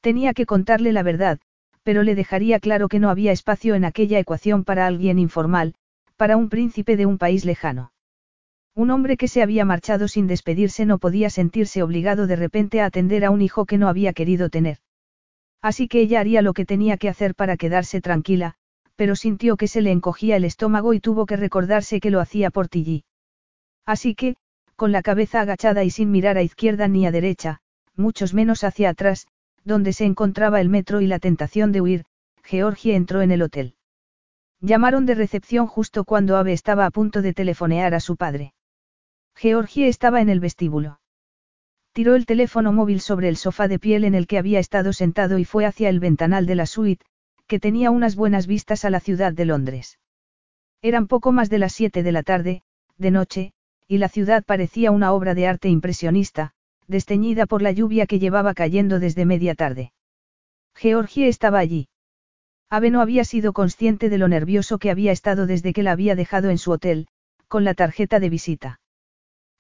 Tenía 0.01 0.33
que 0.33 0.47
contarle 0.47 0.93
la 0.93 1.03
verdad, 1.03 1.39
pero 1.83 2.03
le 2.03 2.15
dejaría 2.15 2.61
claro 2.61 2.89
que 2.89 2.99
no 2.99 3.11
había 3.11 3.33
espacio 3.33 3.75
en 3.75 3.85
aquella 3.85 4.19
ecuación 4.19 4.65
para 4.65 4.87
alguien 4.87 5.19
informal, 5.19 5.75
para 6.17 6.37
un 6.37 6.49
príncipe 6.49 6.97
de 6.97 7.07
un 7.07 7.19
país 7.19 7.45
lejano. 7.45 7.93
Un 8.75 8.91
hombre 8.91 9.17
que 9.17 9.29
se 9.29 9.43
había 9.43 9.65
marchado 9.65 10.09
sin 10.09 10.27
despedirse 10.27 10.87
no 10.87 10.99
podía 10.99 11.29
sentirse 11.29 11.83
obligado 11.83 12.27
de 12.27 12.37
repente 12.37 12.81
a 12.81 12.87
atender 12.87 13.25
a 13.25 13.31
un 13.31 13.43
hijo 13.43 13.67
que 13.67 13.77
no 13.77 13.89
había 13.89 14.13
querido 14.13 14.49
tener. 14.49 14.79
Así 15.61 15.89
que 15.89 16.01
ella 16.01 16.21
haría 16.21 16.43
lo 16.43 16.55
que 16.55 16.65
tenía 16.65 16.97
que 16.97 17.09
hacer 17.09 17.35
para 17.35 17.57
quedarse 17.57 18.01
tranquila, 18.01 18.55
pero 18.97 19.15
sintió 19.15 19.57
que 19.57 19.69
se 19.69 19.83
le 19.83 19.91
encogía 19.91 20.37
el 20.37 20.45
estómago 20.45 20.95
y 20.95 21.01
tuvo 21.01 21.27
que 21.27 21.37
recordarse 21.37 22.01
que 22.01 22.11
lo 22.11 22.21
hacía 22.21 22.51
por 22.51 22.69
Tilly. 22.69 23.05
Así 23.85 24.15
que, 24.15 24.37
con 24.77 24.91
la 24.91 25.03
cabeza 25.03 25.41
agachada 25.41 25.85
y 25.85 25.91
sin 25.91 26.11
mirar 26.11 26.39
a 26.39 26.43
izquierda 26.43 26.89
ni 26.89 27.07
a 27.07 27.11
derecha, 27.11 27.61
muchos 27.95 28.33
menos 28.33 28.65
hacia 28.65 28.91
atrás, 28.91 29.27
donde 29.65 29.93
se 29.93 30.05
encontraba 30.05 30.61
el 30.61 30.69
metro 30.69 31.01
y 31.01 31.07
la 31.07 31.19
tentación 31.19 31.73
de 31.73 31.81
huir, 31.81 32.05
Georgie 32.43 32.95
entró 32.95 33.23
en 33.23 33.31
el 33.31 33.43
hotel. 33.43 33.75
Llamaron 34.61 35.07
de 35.07 35.15
recepción 35.15 35.67
justo 35.67 36.05
cuando 36.05 36.37
Ave 36.37 36.53
estaba 36.53 36.87
a 36.87 36.91
punto 36.91 37.23
de 37.23 37.35
telefonear 37.35 37.95
a 37.95 38.01
su 38.01 38.17
padre. 38.17 38.55
Georgie 39.35 39.89
estaba 39.89 40.21
en 40.21 40.29
el 40.29 40.41
vestíbulo. 40.41 41.01
Tiró 41.93 42.15
el 42.15 42.27
teléfono 42.27 42.73
móvil 42.73 43.01
sobre 43.01 43.29
el 43.29 43.37
sofá 43.37 43.69
de 43.69 43.79
piel 43.79 44.05
en 44.05 44.15
el 44.15 44.27
que 44.27 44.39
había 44.39 44.59
estado 44.59 44.93
sentado 44.93 45.39
y 45.39 45.45
fue 45.45 45.67
hacia 45.67 45.89
el 45.89 46.01
ventanal 46.01 46.47
de 46.47 46.55
la 46.55 46.67
suite, 46.67 47.05
que 47.47 47.61
tenía 47.61 47.91
unas 47.91 48.17
buenas 48.17 48.47
vistas 48.47 48.85
a 48.85 48.91
la 48.91 49.01
ciudad 49.01 49.33
de 49.33 49.45
Londres. 49.45 49.99
Eran 50.81 51.07
poco 51.07 51.33
más 51.33 51.51
de 51.51 51.59
las 51.59 51.73
siete 51.73 52.03
de 52.03 52.13
la 52.13 52.23
tarde, 52.23 52.63
de 52.99 53.11
noche, 53.11 53.53
y 53.89 53.99
la 53.99 54.09
ciudad 54.09 54.43
parecía 54.45 54.91
una 54.91 55.13
obra 55.13 55.35
de 55.35 55.47
arte 55.47 55.69
impresionista, 55.69 56.55
desteñida 56.89 57.47
por 57.47 57.63
la 57.63 57.73
lluvia 57.73 58.07
que 58.07 58.19
llevaba 58.19 58.55
cayendo 58.55 58.99
desde 58.99 59.25
media 59.25 59.55
tarde. 59.55 59.93
Georgie 60.75 61.29
estaba 61.29 61.59
allí. 61.59 61.89
Ave 62.71 62.91
no 62.91 63.01
había 63.01 63.25
sido 63.25 63.53
consciente 63.53 64.09
de 64.09 64.19
lo 64.19 64.29
nervioso 64.29 64.79
que 64.79 64.91
había 64.91 65.13
estado 65.13 65.47
desde 65.47 65.73
que 65.73 65.83
la 65.83 65.93
había 65.93 66.15
dejado 66.15 66.51
en 66.51 66.59
su 66.59 66.71
hotel, 66.71 67.07
con 67.49 67.65
la 67.65 67.75
tarjeta 67.75 68.19
de 68.19 68.31
visita. 68.31 68.81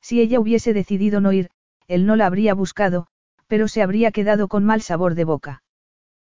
Si 0.00 0.20
ella 0.20 0.40
hubiese 0.40 0.72
decidido 0.72 1.20
no 1.20 1.32
ir, 1.32 1.50
él 1.88 2.06
no 2.06 2.16
la 2.16 2.26
habría 2.26 2.54
buscado, 2.54 3.06
pero 3.46 3.68
se 3.68 3.82
habría 3.82 4.12
quedado 4.12 4.48
con 4.48 4.64
mal 4.64 4.80
sabor 4.80 5.14
de 5.14 5.24
boca. 5.24 5.62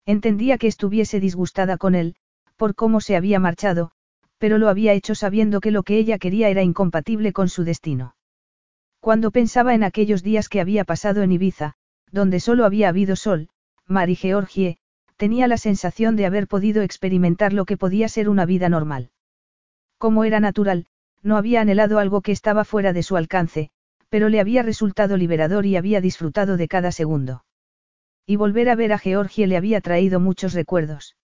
Entendía 0.04 0.58
que 0.58 0.66
estuviese 0.66 1.20
disgustada 1.20 1.78
con 1.78 1.94
él, 1.94 2.16
por 2.56 2.74
cómo 2.74 3.00
se 3.00 3.16
había 3.16 3.38
marchado, 3.38 3.92
pero 4.38 4.58
lo 4.58 4.68
había 4.68 4.92
hecho 4.92 5.14
sabiendo 5.14 5.60
que 5.60 5.70
lo 5.70 5.84
que 5.84 5.96
ella 5.96 6.18
quería 6.18 6.48
era 6.48 6.62
incompatible 6.62 7.32
con 7.32 7.48
su 7.48 7.64
destino. 7.64 8.13
Cuando 9.04 9.32
pensaba 9.32 9.74
en 9.74 9.84
aquellos 9.84 10.22
días 10.22 10.48
que 10.48 10.62
había 10.62 10.82
pasado 10.84 11.20
en 11.20 11.30
Ibiza, 11.30 11.74
donde 12.10 12.40
solo 12.40 12.64
había 12.64 12.88
habido 12.88 13.16
sol, 13.16 13.50
mar 13.86 14.08
y 14.08 14.16
Georgie, 14.16 14.78
tenía 15.18 15.46
la 15.46 15.58
sensación 15.58 16.16
de 16.16 16.24
haber 16.24 16.48
podido 16.48 16.80
experimentar 16.80 17.52
lo 17.52 17.66
que 17.66 17.76
podía 17.76 18.08
ser 18.08 18.30
una 18.30 18.46
vida 18.46 18.70
normal. 18.70 19.10
Como 19.98 20.24
era 20.24 20.40
natural, 20.40 20.86
no 21.22 21.36
había 21.36 21.60
anhelado 21.60 21.98
algo 21.98 22.22
que 22.22 22.32
estaba 22.32 22.64
fuera 22.64 22.94
de 22.94 23.02
su 23.02 23.18
alcance, 23.18 23.68
pero 24.08 24.30
le 24.30 24.40
había 24.40 24.62
resultado 24.62 25.18
liberador 25.18 25.66
y 25.66 25.76
había 25.76 26.00
disfrutado 26.00 26.56
de 26.56 26.66
cada 26.66 26.90
segundo. 26.90 27.44
Y 28.24 28.36
volver 28.36 28.70
a 28.70 28.74
ver 28.74 28.94
a 28.94 28.98
Georgie 28.98 29.46
le 29.46 29.58
había 29.58 29.82
traído 29.82 30.18
muchos 30.18 30.54
recuerdos. 30.54 31.14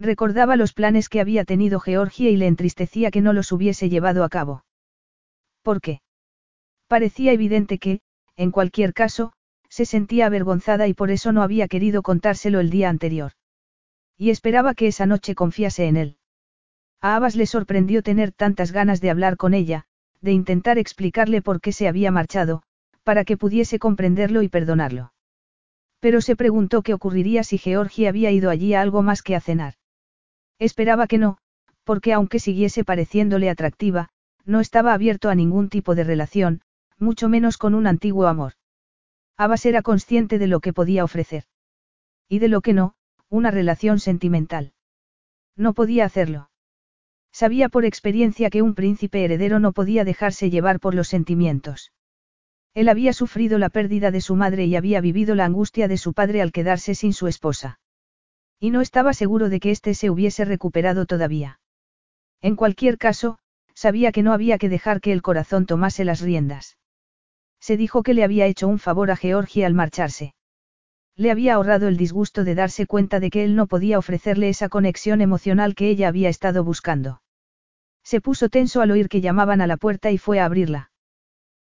Recordaba 0.00 0.56
los 0.56 0.72
planes 0.72 1.08
que 1.08 1.20
había 1.20 1.44
tenido 1.44 1.78
Georgie 1.78 2.30
y 2.30 2.36
le 2.36 2.48
entristecía 2.48 3.12
que 3.12 3.20
no 3.20 3.32
los 3.32 3.52
hubiese 3.52 3.88
llevado 3.88 4.24
a 4.24 4.28
cabo. 4.28 4.64
¿Por 5.62 5.80
qué? 5.80 6.00
Parecía 6.88 7.32
evidente 7.32 7.78
que, 7.78 8.00
en 8.36 8.50
cualquier 8.50 8.92
caso, 8.92 9.32
se 9.68 9.84
sentía 9.84 10.26
avergonzada 10.26 10.86
y 10.86 10.94
por 10.94 11.10
eso 11.10 11.32
no 11.32 11.42
había 11.42 11.68
querido 11.68 12.02
contárselo 12.02 12.60
el 12.60 12.70
día 12.70 12.88
anterior. 12.88 13.32
Y 14.16 14.30
esperaba 14.30 14.74
que 14.74 14.86
esa 14.86 15.06
noche 15.06 15.34
confiase 15.34 15.86
en 15.86 15.96
él. 15.96 16.16
A 17.00 17.16
Abbas 17.16 17.36
le 17.36 17.46
sorprendió 17.46 18.02
tener 18.02 18.32
tantas 18.32 18.72
ganas 18.72 19.00
de 19.00 19.10
hablar 19.10 19.36
con 19.36 19.52
ella, 19.52 19.84
de 20.20 20.32
intentar 20.32 20.78
explicarle 20.78 21.42
por 21.42 21.60
qué 21.60 21.72
se 21.72 21.88
había 21.88 22.10
marchado, 22.10 22.62
para 23.02 23.24
que 23.24 23.36
pudiese 23.36 23.78
comprenderlo 23.78 24.42
y 24.42 24.48
perdonarlo. 24.48 25.12
Pero 26.00 26.20
se 26.20 26.36
preguntó 26.36 26.82
qué 26.82 26.94
ocurriría 26.94 27.44
si 27.44 27.58
Georgie 27.58 28.08
había 28.08 28.30
ido 28.30 28.50
allí 28.50 28.74
a 28.74 28.80
algo 28.80 29.02
más 29.02 29.22
que 29.22 29.34
a 29.34 29.40
cenar. 29.40 29.74
Esperaba 30.58 31.06
que 31.06 31.18
no, 31.18 31.38
porque 31.84 32.12
aunque 32.12 32.38
siguiese 32.38 32.84
pareciéndole 32.84 33.50
atractiva, 33.50 34.08
no 34.44 34.60
estaba 34.60 34.94
abierto 34.94 35.28
a 35.28 35.34
ningún 35.34 35.68
tipo 35.68 35.94
de 35.94 36.04
relación, 36.04 36.62
mucho 36.98 37.28
menos 37.28 37.58
con 37.58 37.74
un 37.74 37.86
antiguo 37.86 38.26
amor. 38.26 38.54
Abbas 39.36 39.66
era 39.66 39.82
consciente 39.82 40.38
de 40.38 40.46
lo 40.46 40.60
que 40.60 40.72
podía 40.72 41.04
ofrecer. 41.04 41.44
Y 42.28 42.38
de 42.38 42.48
lo 42.48 42.60
que 42.60 42.72
no, 42.72 42.94
una 43.28 43.50
relación 43.50 44.00
sentimental. 44.00 44.72
No 45.56 45.74
podía 45.74 46.04
hacerlo. 46.04 46.50
Sabía 47.32 47.68
por 47.68 47.84
experiencia 47.84 48.48
que 48.48 48.62
un 48.62 48.74
príncipe 48.74 49.24
heredero 49.24 49.60
no 49.60 49.72
podía 49.72 50.04
dejarse 50.04 50.48
llevar 50.48 50.80
por 50.80 50.94
los 50.94 51.08
sentimientos. 51.08 51.92
Él 52.72 52.88
había 52.88 53.12
sufrido 53.12 53.58
la 53.58 53.68
pérdida 53.68 54.10
de 54.10 54.20
su 54.20 54.36
madre 54.36 54.64
y 54.64 54.76
había 54.76 55.00
vivido 55.00 55.34
la 55.34 55.44
angustia 55.44 55.88
de 55.88 55.98
su 55.98 56.14
padre 56.14 56.40
al 56.40 56.52
quedarse 56.52 56.94
sin 56.94 57.12
su 57.12 57.26
esposa. 57.26 57.78
Y 58.58 58.70
no 58.70 58.80
estaba 58.80 59.12
seguro 59.12 59.50
de 59.50 59.60
que 59.60 59.70
éste 59.70 59.94
se 59.94 60.08
hubiese 60.08 60.44
recuperado 60.44 61.04
todavía. 61.04 61.60
En 62.40 62.56
cualquier 62.56 62.96
caso, 62.96 63.38
sabía 63.74 64.12
que 64.12 64.22
no 64.22 64.32
había 64.32 64.56
que 64.56 64.70
dejar 64.70 65.00
que 65.00 65.12
el 65.12 65.22
corazón 65.22 65.66
tomase 65.66 66.04
las 66.04 66.20
riendas. 66.20 66.78
Se 67.60 67.76
dijo 67.76 68.02
que 68.02 68.14
le 68.14 68.24
había 68.24 68.46
hecho 68.46 68.68
un 68.68 68.78
favor 68.78 69.10
a 69.10 69.16
Georgia 69.16 69.66
al 69.66 69.74
marcharse. 69.74 70.34
Le 71.16 71.30
había 71.30 71.54
ahorrado 71.54 71.88
el 71.88 71.96
disgusto 71.96 72.44
de 72.44 72.54
darse 72.54 72.86
cuenta 72.86 73.20
de 73.20 73.30
que 73.30 73.44
él 73.44 73.56
no 73.56 73.66
podía 73.66 73.98
ofrecerle 73.98 74.48
esa 74.48 74.68
conexión 74.68 75.20
emocional 75.20 75.74
que 75.74 75.88
ella 75.88 76.08
había 76.08 76.28
estado 76.28 76.62
buscando. 76.62 77.22
Se 78.04 78.20
puso 78.20 78.48
tenso 78.50 78.82
al 78.82 78.90
oír 78.90 79.08
que 79.08 79.20
llamaban 79.20 79.60
a 79.60 79.66
la 79.66 79.78
puerta 79.78 80.10
y 80.10 80.18
fue 80.18 80.38
a 80.38 80.44
abrirla. 80.44 80.90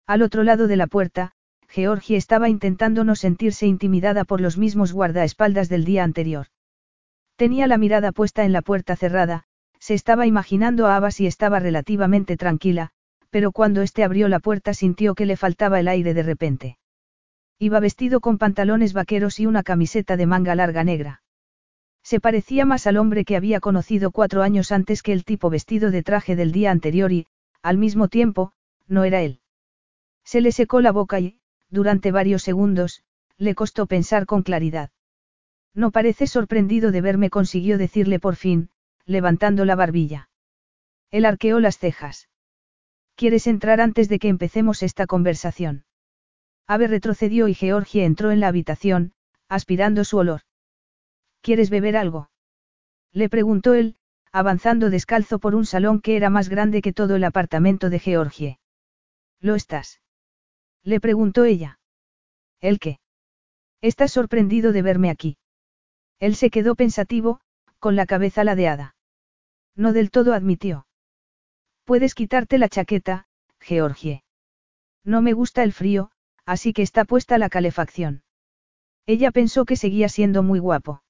Al 0.07 0.21
otro 0.21 0.43
lado 0.43 0.67
de 0.67 0.77
la 0.77 0.87
puerta, 0.87 1.33
Georgie 1.67 2.17
estaba 2.17 2.49
intentando 2.49 3.03
no 3.03 3.15
sentirse 3.15 3.67
intimidada 3.67 4.25
por 4.25 4.41
los 4.41 4.57
mismos 4.57 4.91
guardaespaldas 4.91 5.69
del 5.69 5.85
día 5.85 6.03
anterior. 6.03 6.47
Tenía 7.35 7.67
la 7.67 7.77
mirada 7.77 8.11
puesta 8.11 8.43
en 8.43 8.53
la 8.53 8.61
puerta 8.61 8.95
cerrada, 8.95 9.43
se 9.79 9.93
estaba 9.93 10.27
imaginando 10.27 10.87
a 10.87 10.95
Abbas 10.95 11.19
y 11.19 11.27
estaba 11.27 11.59
relativamente 11.59 12.37
tranquila, 12.37 12.91
pero 13.31 13.51
cuando 13.51 13.81
éste 13.81 14.03
abrió 14.03 14.27
la 14.27 14.39
puerta 14.39 14.73
sintió 14.75 15.15
que 15.15 15.25
le 15.25 15.37
faltaba 15.37 15.79
el 15.79 15.87
aire 15.87 16.13
de 16.13 16.21
repente. 16.21 16.77
Iba 17.57 17.79
vestido 17.79 18.19
con 18.19 18.37
pantalones 18.37 18.93
vaqueros 18.93 19.39
y 19.39 19.45
una 19.45 19.63
camiseta 19.63 20.17
de 20.17 20.25
manga 20.25 20.53
larga 20.53 20.83
negra. 20.83 21.23
Se 22.03 22.19
parecía 22.19 22.65
más 22.65 22.87
al 22.87 22.97
hombre 22.97 23.23
que 23.23 23.35
había 23.35 23.59
conocido 23.59 24.11
cuatro 24.11 24.41
años 24.41 24.71
antes 24.71 25.01
que 25.01 25.13
el 25.13 25.23
tipo 25.23 25.49
vestido 25.49 25.91
de 25.91 26.03
traje 26.03 26.35
del 26.35 26.51
día 26.51 26.71
anterior 26.71 27.11
y, 27.11 27.27
al 27.61 27.77
mismo 27.77 28.07
tiempo, 28.07 28.53
no 28.87 29.03
era 29.03 29.21
él. 29.21 29.39
Se 30.23 30.41
le 30.41 30.51
secó 30.51 30.81
la 30.81 30.91
boca 30.91 31.19
y, 31.19 31.37
durante 31.69 32.11
varios 32.11 32.41
segundos, 32.43 33.03
le 33.37 33.55
costó 33.55 33.85
pensar 33.85 34.25
con 34.25 34.41
claridad. 34.41 34.89
No 35.73 35.91
parece 35.91 36.27
sorprendido 36.27 36.91
de 36.91 37.01
verme, 37.01 37.29
consiguió 37.29 37.77
decirle 37.77 38.19
por 38.19 38.35
fin, 38.35 38.69
levantando 39.05 39.63
la 39.63 39.75
barbilla. 39.75 40.29
Él 41.11 41.25
arqueó 41.25 41.59
las 41.59 41.77
cejas. 41.77 42.30
¿Quieres 43.21 43.45
entrar 43.45 43.81
antes 43.81 44.09
de 44.09 44.17
que 44.17 44.29
empecemos 44.29 44.81
esta 44.81 45.05
conversación? 45.05 45.85
Ave 46.65 46.87
retrocedió 46.87 47.47
y 47.47 47.53
Georgie 47.53 48.03
entró 48.03 48.31
en 48.31 48.39
la 48.39 48.47
habitación, 48.47 49.13
aspirando 49.47 50.03
su 50.05 50.17
olor. 50.17 50.41
¿Quieres 51.41 51.69
beber 51.69 51.97
algo? 51.97 52.31
Le 53.13 53.29
preguntó 53.29 53.75
él, 53.75 53.95
avanzando 54.31 54.89
descalzo 54.89 55.37
por 55.37 55.53
un 55.53 55.67
salón 55.67 56.01
que 56.01 56.15
era 56.15 56.31
más 56.31 56.49
grande 56.49 56.81
que 56.81 56.93
todo 56.93 57.15
el 57.15 57.23
apartamento 57.23 57.91
de 57.91 57.99
Georgie. 57.99 58.59
¿Lo 59.39 59.53
estás? 59.53 60.01
Le 60.81 60.99
preguntó 60.99 61.45
ella. 61.45 61.79
¿El 62.59 62.79
qué? 62.79 62.99
Estás 63.81 64.11
sorprendido 64.11 64.71
de 64.71 64.81
verme 64.81 65.11
aquí. 65.11 65.37
Él 66.19 66.35
se 66.35 66.49
quedó 66.49 66.73
pensativo, 66.73 67.39
con 67.77 67.95
la 67.95 68.07
cabeza 68.07 68.43
ladeada. 68.43 68.95
No 69.75 69.93
del 69.93 70.09
todo 70.09 70.33
admitió. 70.33 70.87
Puedes 71.91 72.15
quitarte 72.15 72.57
la 72.57 72.69
chaqueta, 72.69 73.25
Georgie. 73.59 74.23
No 75.03 75.21
me 75.21 75.33
gusta 75.33 75.61
el 75.61 75.73
frío, 75.73 76.09
así 76.45 76.71
que 76.71 76.83
está 76.83 77.03
puesta 77.03 77.37
la 77.37 77.49
calefacción. 77.49 78.23
Ella 79.05 79.31
pensó 79.31 79.65
que 79.65 79.75
seguía 79.75 80.07
siendo 80.07 80.41
muy 80.41 80.59
guapo. 80.59 81.03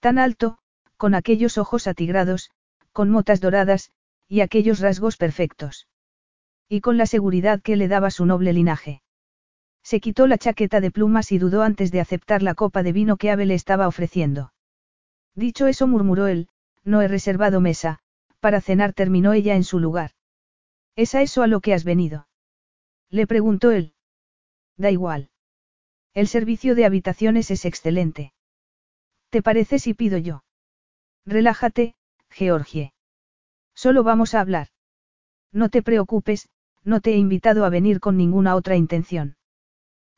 Tan 0.00 0.18
alto, 0.18 0.56
con 0.96 1.14
aquellos 1.14 1.58
ojos 1.58 1.86
atigrados, 1.86 2.50
con 2.92 3.10
motas 3.10 3.42
doradas, 3.42 3.90
y 4.26 4.40
aquellos 4.40 4.80
rasgos 4.80 5.18
perfectos. 5.18 5.86
Y 6.66 6.80
con 6.80 6.96
la 6.96 7.04
seguridad 7.04 7.60
que 7.60 7.76
le 7.76 7.86
daba 7.86 8.10
su 8.10 8.24
noble 8.24 8.54
linaje. 8.54 9.02
Se 9.82 10.00
quitó 10.00 10.26
la 10.26 10.38
chaqueta 10.38 10.80
de 10.80 10.90
plumas 10.90 11.30
y 11.30 11.36
dudó 11.36 11.62
antes 11.62 11.92
de 11.92 12.00
aceptar 12.00 12.42
la 12.42 12.54
copa 12.54 12.82
de 12.82 12.92
vino 12.92 13.18
que 13.18 13.30
Abel 13.30 13.48
le 13.48 13.54
estaba 13.54 13.86
ofreciendo. 13.86 14.54
Dicho 15.34 15.66
eso 15.66 15.86
murmuró 15.86 16.26
él, 16.26 16.48
no 16.84 17.02
he 17.02 17.08
reservado 17.08 17.60
mesa, 17.60 18.00
para 18.40 18.60
cenar 18.60 18.92
terminó 18.92 19.32
ella 19.32 19.54
en 19.54 19.64
su 19.64 19.78
lugar. 19.78 20.12
¿Es 20.96 21.14
a 21.14 21.22
eso 21.22 21.42
a 21.42 21.46
lo 21.46 21.60
que 21.60 21.72
has 21.74 21.84
venido? 21.84 22.26
Le 23.08 23.26
preguntó 23.26 23.70
él. 23.70 23.94
Da 24.76 24.90
igual. 24.90 25.30
El 26.12 26.26
servicio 26.26 26.74
de 26.74 26.84
habitaciones 26.84 27.50
es 27.50 27.64
excelente. 27.64 28.32
¿Te 29.28 29.42
parece 29.42 29.78
si 29.78 29.94
pido 29.94 30.18
yo? 30.18 30.42
Relájate, 31.24 31.94
Georgie. 32.30 32.92
Solo 33.74 34.02
vamos 34.02 34.34
a 34.34 34.40
hablar. 34.40 34.68
No 35.52 35.68
te 35.68 35.82
preocupes, 35.82 36.48
no 36.82 37.00
te 37.00 37.12
he 37.12 37.16
invitado 37.16 37.64
a 37.64 37.68
venir 37.68 38.00
con 38.00 38.16
ninguna 38.16 38.56
otra 38.56 38.76
intención. 38.76 39.36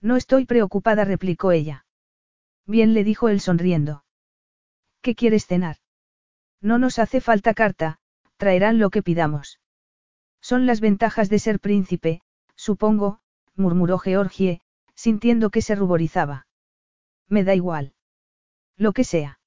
No 0.00 0.16
estoy 0.16 0.46
preocupada, 0.46 1.04
replicó 1.04 1.52
ella. 1.52 1.86
Bien 2.66 2.94
le 2.94 3.04
dijo 3.04 3.28
él 3.28 3.40
sonriendo. 3.40 4.04
¿Qué 5.00 5.14
quieres 5.14 5.46
cenar? 5.46 5.76
No 6.60 6.78
nos 6.78 6.98
hace 6.98 7.20
falta 7.20 7.54
carta, 7.54 7.98
traerán 8.42 8.80
lo 8.80 8.90
que 8.90 9.04
pidamos. 9.04 9.60
Son 10.40 10.66
las 10.66 10.80
ventajas 10.80 11.28
de 11.28 11.38
ser 11.38 11.60
príncipe, 11.60 12.22
supongo, 12.56 13.20
murmuró 13.54 13.98
Georgie, 13.98 14.60
sintiendo 14.96 15.50
que 15.50 15.62
se 15.62 15.76
ruborizaba. 15.76 16.48
Me 17.28 17.44
da 17.44 17.54
igual. 17.54 17.94
Lo 18.76 18.92
que 18.94 19.04
sea. 19.04 19.38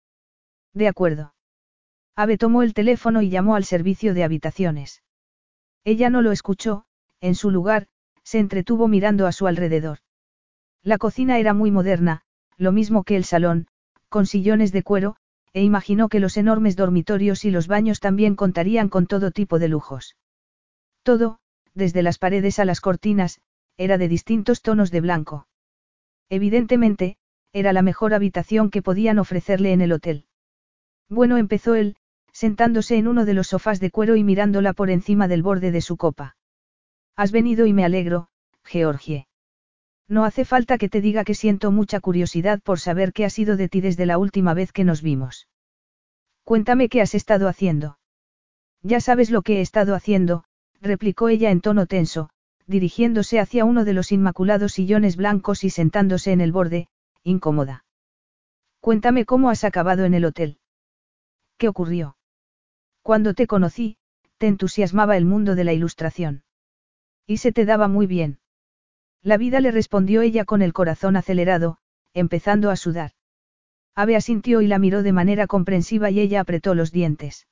De 0.74 0.88
acuerdo. 0.88 1.34
Ave 2.16 2.38
tomó 2.38 2.64
el 2.64 2.74
teléfono 2.74 3.22
y 3.22 3.30
llamó 3.30 3.58
al 3.58 3.66
servicio 3.66 4.14
de 4.14 4.24
habitaciones. 4.24 5.04
Ella 5.84 6.10
no 6.10 6.22
lo 6.22 6.32
escuchó, 6.32 6.86
en 7.20 7.36
su 7.36 7.52
lugar, 7.52 7.88
se 8.24 8.40
entretuvo 8.40 8.88
mirando 8.88 9.28
a 9.28 9.34
su 9.34 9.46
alrededor. 9.46 9.98
La 10.84 10.98
cocina 10.98 11.38
era 11.38 11.54
muy 11.54 11.70
moderna, 11.70 12.22
lo 12.56 12.72
mismo 12.72 13.04
que 13.04 13.18
el 13.18 13.26
salón, 13.26 13.68
con 14.08 14.26
sillones 14.26 14.72
de 14.72 14.84
cuero, 14.84 15.18
e 15.56 15.64
imaginó 15.64 16.10
que 16.10 16.20
los 16.20 16.36
enormes 16.36 16.76
dormitorios 16.76 17.46
y 17.46 17.50
los 17.50 17.68
baños 17.68 18.02
también 18.02 18.36
contarían 18.36 18.90
con 18.90 19.08
todo 19.08 19.32
tipo 19.32 19.58
de 19.58 19.70
lujos. 19.70 20.18
Todo, 21.02 21.40
desde 21.74 22.04
las 22.04 22.18
paredes 22.18 22.60
a 22.60 22.66
las 22.66 22.82
cortinas, 22.82 23.40
era 23.78 23.98
de 23.98 24.10
distintos 24.10 24.62
tonos 24.62 24.92
de 24.92 25.00
blanco. 25.00 25.48
Evidentemente, 26.30 27.16
era 27.54 27.72
la 27.72 27.84
mejor 27.84 28.14
habitación 28.14 28.70
que 28.70 28.82
podían 28.82 29.18
ofrecerle 29.18 29.72
en 29.72 29.80
el 29.80 29.94
hotel. 29.94 30.26
Bueno, 31.08 31.38
empezó 31.38 31.76
él, 31.76 31.96
sentándose 32.34 32.98
en 32.98 33.08
uno 33.08 33.24
de 33.24 33.34
los 33.34 33.48
sofás 33.48 33.80
de 33.80 33.92
cuero 33.92 34.18
y 34.18 34.26
mirándola 34.26 34.74
por 34.74 34.90
encima 34.90 35.30
del 35.30 35.42
borde 35.42 35.72
de 35.72 35.80
su 35.80 35.96
copa. 35.96 36.36
Has 37.16 37.32
venido 37.32 37.66
y 37.66 37.72
me 37.72 37.86
alegro, 37.86 38.28
Georgie. 38.66 39.30
No 40.08 40.24
hace 40.24 40.46
falta 40.46 40.78
que 40.78 40.90
te 40.90 41.02
diga 41.02 41.24
que 41.24 41.34
siento 41.34 41.72
mucha 41.72 42.00
curiosidad 42.00 42.62
por 42.62 42.80
saber 42.80 43.12
qué 43.12 43.26
ha 43.26 43.30
sido 43.30 43.58
de 43.58 43.70
ti 43.70 43.82
desde 43.82 44.06
la 44.06 44.18
última 44.18 44.54
vez 44.54 44.72
que 44.72 44.84
nos 44.84 45.02
vimos. 45.02 45.48
Cuéntame 46.44 46.90
qué 46.90 47.02
has 47.02 47.16
estado 47.16 47.48
haciendo. 47.48 47.98
Ya 48.84 49.00
sabes 49.00 49.32
lo 49.32 49.42
que 49.42 49.58
he 49.58 49.62
estado 49.62 49.96
haciendo, 49.96 50.44
replicó 50.80 51.30
ella 51.30 51.50
en 51.50 51.62
tono 51.62 51.88
tenso, 51.88 52.30
dirigiéndose 52.68 53.40
hacia 53.40 53.66
uno 53.66 53.84
de 53.84 53.94
los 53.94 54.12
inmaculados 54.12 54.74
sillones 54.74 55.16
blancos 55.16 55.64
y 55.64 55.72
sentándose 55.72 56.32
en 56.32 56.42
el 56.42 56.52
borde, 56.52 56.88
incómoda. 57.24 57.84
Cuéntame 58.80 59.26
cómo 59.26 59.50
has 59.50 59.64
acabado 59.64 60.06
en 60.06 60.14
el 60.14 60.26
hotel. 60.26 60.60
¿Qué 61.58 61.68
ocurrió? 61.68 62.18
Cuando 63.02 63.34
te 63.34 63.48
conocí, 63.48 63.98
te 64.38 64.48
entusiasmaba 64.48 65.18
el 65.18 65.26
mundo 65.26 65.56
de 65.56 65.64
la 65.64 65.74
ilustración. 65.74 66.44
Y 67.26 67.38
se 67.38 67.52
te 67.52 67.66
daba 67.66 67.88
muy 67.88 68.06
bien. 68.06 68.40
La 69.26 69.38
vida 69.38 69.60
le 69.60 69.72
respondió 69.72 70.22
ella 70.22 70.46
con 70.46 70.62
el 70.62 70.72
corazón 70.72 71.16
acelerado, 71.16 71.80
empezando 72.14 72.70
a 72.70 72.76
sudar. 72.76 73.14
Ave 73.96 74.16
asintió 74.16 74.62
y 74.62 74.68
la 74.68 74.78
miró 74.78 75.02
de 75.02 75.14
manera 75.14 75.48
comprensiva 75.48 76.12
y 76.12 76.20
ella 76.20 76.42
apretó 76.42 76.76
los 76.76 76.92
dientes. 76.92 77.48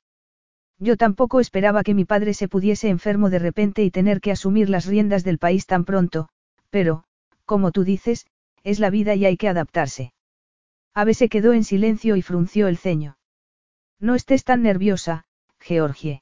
Yo 0.78 0.98
tampoco 0.98 1.40
esperaba 1.40 1.82
que 1.82 1.96
mi 1.96 2.06
padre 2.06 2.36
se 2.36 2.48
pudiese 2.48 2.90
enfermo 2.90 3.32
de 3.32 3.40
repente 3.40 3.84
y 3.84 3.90
tener 3.90 4.22
que 4.22 4.32
asumir 4.32 4.70
las 4.70 4.86
riendas 4.86 5.24
del 5.24 5.40
país 5.40 5.66
tan 5.66 5.84
pronto, 5.84 6.30
pero, 6.70 7.06
como 7.46 7.72
tú 7.72 7.84
dices, 7.84 8.28
es 8.64 8.80
la 8.80 8.92
vida 8.92 9.16
y 9.16 9.26
hay 9.26 9.36
que 9.36 9.50
adaptarse. 9.50 10.14
Ave 10.94 11.16
se 11.16 11.28
quedó 11.28 11.54
en 11.54 11.64
silencio 11.64 12.16
y 12.16 12.22
frunció 12.22 12.68
el 12.68 12.78
ceño. 12.78 13.18
No 14.00 14.14
estés 14.14 14.44
tan 14.44 14.62
nerviosa, 14.62 15.26
Georgie. 15.60 16.22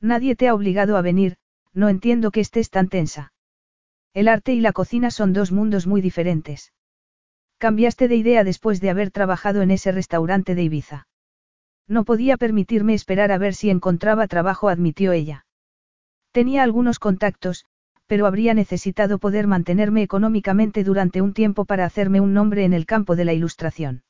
Nadie 0.00 0.36
te 0.36 0.46
ha 0.46 0.54
obligado 0.54 0.96
a 0.96 1.02
venir, 1.02 1.38
no 1.72 1.88
entiendo 1.88 2.30
que 2.30 2.40
estés 2.40 2.70
tan 2.70 2.88
tensa. 2.88 3.32
El 4.12 4.26
arte 4.26 4.52
y 4.52 4.60
la 4.60 4.72
cocina 4.72 5.10
son 5.10 5.32
dos 5.32 5.52
mundos 5.52 5.86
muy 5.86 6.00
diferentes. 6.00 6.72
Cambiaste 7.58 8.08
de 8.08 8.16
idea 8.16 8.42
después 8.42 8.80
de 8.80 8.90
haber 8.90 9.10
trabajado 9.10 9.62
en 9.62 9.70
ese 9.70 9.92
restaurante 9.92 10.54
de 10.54 10.64
Ibiza. 10.64 11.06
No 11.86 12.04
podía 12.04 12.36
permitirme 12.36 12.94
esperar 12.94 13.30
a 13.30 13.38
ver 13.38 13.54
si 13.54 13.70
encontraba 13.70 14.26
trabajo, 14.26 14.68
admitió 14.68 15.12
ella. 15.12 15.46
Tenía 16.32 16.62
algunos 16.62 16.98
contactos, 16.98 17.66
pero 18.06 18.26
habría 18.26 18.54
necesitado 18.54 19.18
poder 19.18 19.46
mantenerme 19.46 20.02
económicamente 20.02 20.82
durante 20.82 21.22
un 21.22 21.32
tiempo 21.32 21.64
para 21.64 21.84
hacerme 21.84 22.20
un 22.20 22.32
nombre 22.32 22.64
en 22.64 22.72
el 22.72 22.86
campo 22.86 23.14
de 23.14 23.24
la 23.24 23.32
ilustración. 23.32 24.02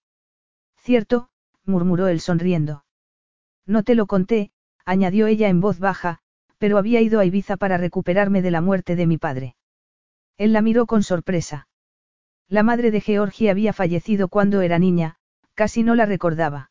Cierto, 0.78 1.28
murmuró 1.66 2.08
él 2.08 2.20
sonriendo. 2.20 2.84
No 3.66 3.82
te 3.82 3.94
lo 3.94 4.06
conté, 4.06 4.52
añadió 4.86 5.26
ella 5.26 5.48
en 5.48 5.60
voz 5.60 5.78
baja, 5.78 6.20
pero 6.56 6.78
había 6.78 7.02
ido 7.02 7.20
a 7.20 7.26
Ibiza 7.26 7.58
para 7.58 7.76
recuperarme 7.76 8.40
de 8.40 8.50
la 8.50 8.62
muerte 8.62 8.96
de 8.96 9.06
mi 9.06 9.18
padre. 9.18 9.56
Él 10.40 10.54
la 10.54 10.62
miró 10.62 10.86
con 10.86 11.02
sorpresa. 11.02 11.68
La 12.48 12.62
madre 12.62 12.90
de 12.90 13.02
Georgie 13.02 13.50
había 13.50 13.74
fallecido 13.74 14.28
cuando 14.28 14.62
era 14.62 14.78
niña, 14.78 15.16
casi 15.52 15.82
no 15.82 15.94
la 15.94 16.06
recordaba. 16.06 16.70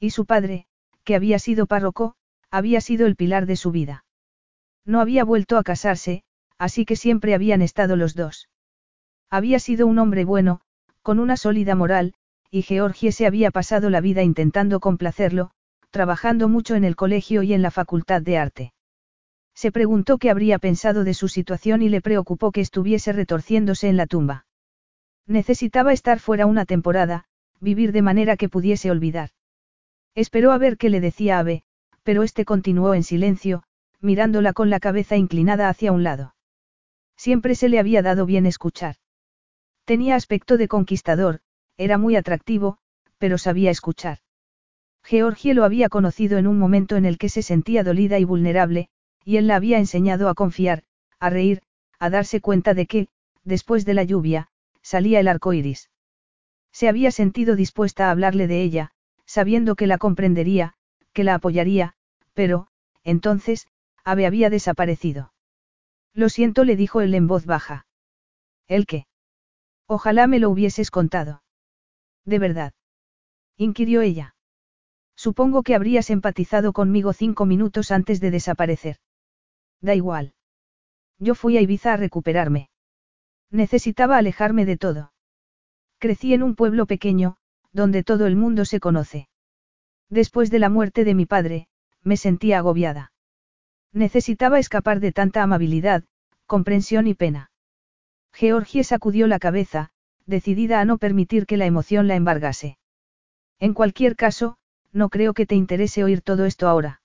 Y 0.00 0.08
su 0.08 0.24
padre, 0.24 0.64
que 1.04 1.14
había 1.14 1.38
sido 1.38 1.66
párroco, 1.66 2.14
había 2.50 2.80
sido 2.80 3.06
el 3.06 3.14
pilar 3.14 3.44
de 3.44 3.56
su 3.56 3.72
vida. 3.72 4.06
No 4.86 5.02
había 5.02 5.22
vuelto 5.22 5.58
a 5.58 5.64
casarse, 5.64 6.22
así 6.56 6.86
que 6.86 6.96
siempre 6.96 7.34
habían 7.34 7.60
estado 7.60 7.94
los 7.94 8.14
dos. 8.14 8.48
Había 9.28 9.58
sido 9.58 9.86
un 9.86 9.98
hombre 9.98 10.24
bueno, 10.24 10.62
con 11.02 11.18
una 11.18 11.36
sólida 11.36 11.74
moral, 11.74 12.14
y 12.50 12.62
Georgie 12.62 13.12
se 13.12 13.26
había 13.26 13.50
pasado 13.50 13.90
la 13.90 14.00
vida 14.00 14.22
intentando 14.22 14.80
complacerlo, 14.80 15.50
trabajando 15.90 16.48
mucho 16.48 16.74
en 16.74 16.84
el 16.84 16.96
colegio 16.96 17.42
y 17.42 17.52
en 17.52 17.60
la 17.60 17.70
facultad 17.70 18.22
de 18.22 18.38
arte. 18.38 18.72
Se 19.58 19.72
preguntó 19.72 20.18
qué 20.18 20.30
habría 20.30 20.60
pensado 20.60 21.02
de 21.02 21.14
su 21.14 21.26
situación 21.26 21.82
y 21.82 21.88
le 21.88 22.00
preocupó 22.00 22.52
que 22.52 22.60
estuviese 22.60 23.12
retorciéndose 23.12 23.88
en 23.88 23.96
la 23.96 24.06
tumba. 24.06 24.46
Necesitaba 25.26 25.92
estar 25.92 26.20
fuera 26.20 26.46
una 26.46 26.64
temporada, 26.64 27.24
vivir 27.58 27.90
de 27.90 28.00
manera 28.00 28.36
que 28.36 28.48
pudiese 28.48 28.88
olvidar. 28.88 29.30
Esperó 30.14 30.52
a 30.52 30.58
ver 30.58 30.76
qué 30.76 30.90
le 30.90 31.00
decía 31.00 31.40
Ave, 31.40 31.64
pero 32.04 32.22
este 32.22 32.44
continuó 32.44 32.94
en 32.94 33.02
silencio, 33.02 33.64
mirándola 34.00 34.52
con 34.52 34.70
la 34.70 34.78
cabeza 34.78 35.16
inclinada 35.16 35.68
hacia 35.68 35.90
un 35.90 36.04
lado. 36.04 36.36
Siempre 37.16 37.56
se 37.56 37.68
le 37.68 37.80
había 37.80 38.00
dado 38.00 38.26
bien 38.26 38.46
escuchar. 38.46 38.94
Tenía 39.84 40.14
aspecto 40.14 40.56
de 40.56 40.68
conquistador, 40.68 41.40
era 41.76 41.98
muy 41.98 42.14
atractivo, 42.14 42.78
pero 43.18 43.38
sabía 43.38 43.72
escuchar. 43.72 44.18
Georgie 45.02 45.52
lo 45.52 45.64
había 45.64 45.88
conocido 45.88 46.38
en 46.38 46.46
un 46.46 46.60
momento 46.60 46.94
en 46.94 47.04
el 47.04 47.18
que 47.18 47.28
se 47.28 47.42
sentía 47.42 47.82
dolida 47.82 48.20
y 48.20 48.24
vulnerable, 48.24 48.88
y 49.28 49.36
él 49.36 49.46
la 49.46 49.56
había 49.56 49.76
enseñado 49.76 50.30
a 50.30 50.34
confiar, 50.34 50.84
a 51.20 51.28
reír, 51.28 51.60
a 51.98 52.08
darse 52.08 52.40
cuenta 52.40 52.72
de 52.72 52.86
que, 52.86 53.08
después 53.44 53.84
de 53.84 53.92
la 53.92 54.02
lluvia, 54.02 54.48
salía 54.80 55.20
el 55.20 55.28
arco 55.28 55.52
iris. 55.52 55.90
Se 56.72 56.88
había 56.88 57.10
sentido 57.10 57.54
dispuesta 57.54 58.08
a 58.08 58.10
hablarle 58.10 58.46
de 58.46 58.62
ella, 58.62 58.90
sabiendo 59.26 59.76
que 59.76 59.86
la 59.86 59.98
comprendería, 59.98 60.76
que 61.12 61.24
la 61.24 61.34
apoyaría, 61.34 61.92
pero, 62.32 62.68
entonces, 63.04 63.68
Ave 64.02 64.24
había 64.24 64.48
desaparecido. 64.48 65.34
Lo 66.14 66.30
siento, 66.30 66.64
le 66.64 66.74
dijo 66.74 67.02
él 67.02 67.14
en 67.14 67.26
voz 67.26 67.44
baja. 67.44 67.86
¿El 68.66 68.86
qué? 68.86 69.06
Ojalá 69.86 70.26
me 70.26 70.38
lo 70.38 70.48
hubieses 70.48 70.90
contado. 70.90 71.42
¿De 72.24 72.38
verdad? 72.38 72.72
inquirió 73.58 74.00
ella. 74.00 74.36
Supongo 75.16 75.62
que 75.62 75.74
habrías 75.74 76.08
empatizado 76.08 76.72
conmigo 76.72 77.12
cinco 77.12 77.44
minutos 77.44 77.90
antes 77.90 78.22
de 78.22 78.30
desaparecer. 78.30 78.96
Da 79.80 79.94
igual. 79.94 80.34
Yo 81.18 81.34
fui 81.34 81.56
a 81.56 81.60
Ibiza 81.60 81.92
a 81.92 81.96
recuperarme. 81.96 82.70
Necesitaba 83.50 84.16
alejarme 84.16 84.64
de 84.66 84.76
todo. 84.76 85.12
Crecí 85.98 86.34
en 86.34 86.42
un 86.42 86.54
pueblo 86.54 86.86
pequeño, 86.86 87.36
donde 87.72 88.04
todo 88.04 88.26
el 88.26 88.36
mundo 88.36 88.64
se 88.64 88.80
conoce. 88.80 89.28
Después 90.10 90.50
de 90.50 90.58
la 90.58 90.68
muerte 90.68 91.04
de 91.04 91.14
mi 91.14 91.26
padre, 91.26 91.68
me 92.02 92.16
sentía 92.16 92.58
agobiada. 92.58 93.12
Necesitaba 93.92 94.58
escapar 94.58 95.00
de 95.00 95.12
tanta 95.12 95.42
amabilidad, 95.42 96.04
comprensión 96.46 97.06
y 97.06 97.14
pena. 97.14 97.50
Georgie 98.32 98.84
sacudió 98.84 99.26
la 99.26 99.38
cabeza, 99.38 99.90
decidida 100.26 100.80
a 100.80 100.84
no 100.84 100.98
permitir 100.98 101.46
que 101.46 101.56
la 101.56 101.66
emoción 101.66 102.06
la 102.06 102.14
embargase. 102.14 102.78
En 103.58 103.74
cualquier 103.74 104.14
caso, 104.14 104.56
no 104.92 105.08
creo 105.08 105.34
que 105.34 105.46
te 105.46 105.54
interese 105.54 106.04
oír 106.04 106.22
todo 106.22 106.44
esto 106.44 106.68
ahora. 106.68 107.02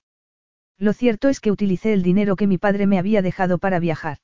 Lo 0.78 0.92
cierto 0.92 1.28
es 1.28 1.40
que 1.40 1.50
utilicé 1.50 1.92
el 1.92 2.02
dinero 2.02 2.36
que 2.36 2.46
mi 2.46 2.58
padre 2.58 2.86
me 2.86 2.98
había 2.98 3.22
dejado 3.22 3.58
para 3.58 3.78
viajar. 3.78 4.18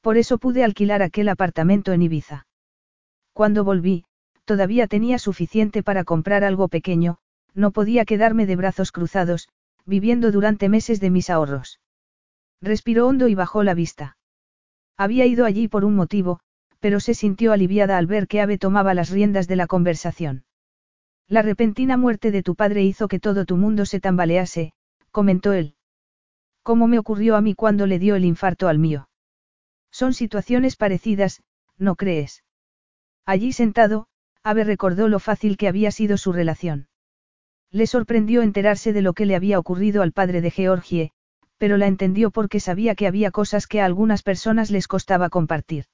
Por 0.00 0.16
eso 0.16 0.38
pude 0.38 0.64
alquilar 0.64 1.02
aquel 1.02 1.28
apartamento 1.28 1.92
en 1.92 2.02
Ibiza. 2.02 2.46
Cuando 3.32 3.64
volví, 3.64 4.04
todavía 4.44 4.86
tenía 4.86 5.18
suficiente 5.18 5.82
para 5.82 6.04
comprar 6.04 6.44
algo 6.44 6.68
pequeño, 6.68 7.18
no 7.54 7.70
podía 7.70 8.04
quedarme 8.04 8.46
de 8.46 8.56
brazos 8.56 8.92
cruzados, 8.92 9.48
viviendo 9.84 10.32
durante 10.32 10.68
meses 10.68 11.00
de 11.00 11.10
mis 11.10 11.30
ahorros. 11.30 11.80
Respiró 12.60 13.06
hondo 13.06 13.28
y 13.28 13.34
bajó 13.34 13.62
la 13.62 13.74
vista. 13.74 14.16
Había 14.96 15.26
ido 15.26 15.44
allí 15.44 15.68
por 15.68 15.84
un 15.84 15.94
motivo, 15.94 16.40
pero 16.80 17.00
se 17.00 17.14
sintió 17.14 17.52
aliviada 17.52 17.98
al 17.98 18.06
ver 18.06 18.26
que 18.26 18.40
Ave 18.40 18.58
tomaba 18.58 18.94
las 18.94 19.10
riendas 19.10 19.48
de 19.48 19.56
la 19.56 19.66
conversación. 19.66 20.44
La 21.28 21.42
repentina 21.42 21.96
muerte 21.96 22.30
de 22.30 22.42
tu 22.42 22.54
padre 22.54 22.82
hizo 22.84 23.06
que 23.06 23.20
todo 23.20 23.44
tu 23.44 23.56
mundo 23.56 23.84
se 23.84 24.00
tambalease, 24.00 24.72
comentó 25.18 25.52
él. 25.52 25.74
¿Cómo 26.62 26.86
me 26.86 26.96
ocurrió 26.96 27.34
a 27.34 27.40
mí 27.40 27.56
cuando 27.56 27.88
le 27.88 27.98
dio 27.98 28.14
el 28.14 28.24
infarto 28.24 28.68
al 28.68 28.78
mío? 28.78 29.08
Son 29.90 30.14
situaciones 30.14 30.76
parecidas, 30.76 31.42
¿no 31.76 31.96
crees? 31.96 32.44
Allí 33.26 33.52
sentado, 33.52 34.06
Ave 34.44 34.62
recordó 34.62 35.08
lo 35.08 35.18
fácil 35.18 35.56
que 35.56 35.66
había 35.66 35.90
sido 35.90 36.18
su 36.18 36.32
relación. 36.32 36.86
Le 37.72 37.88
sorprendió 37.88 38.42
enterarse 38.42 38.92
de 38.92 39.02
lo 39.02 39.12
que 39.12 39.26
le 39.26 39.34
había 39.34 39.58
ocurrido 39.58 40.02
al 40.02 40.12
padre 40.12 40.40
de 40.40 40.52
Georgie, 40.52 41.10
pero 41.56 41.78
la 41.78 41.88
entendió 41.88 42.30
porque 42.30 42.60
sabía 42.60 42.94
que 42.94 43.08
había 43.08 43.32
cosas 43.32 43.66
que 43.66 43.80
a 43.80 43.86
algunas 43.86 44.22
personas 44.22 44.70
les 44.70 44.86
costaba 44.86 45.30
compartir. 45.30 45.86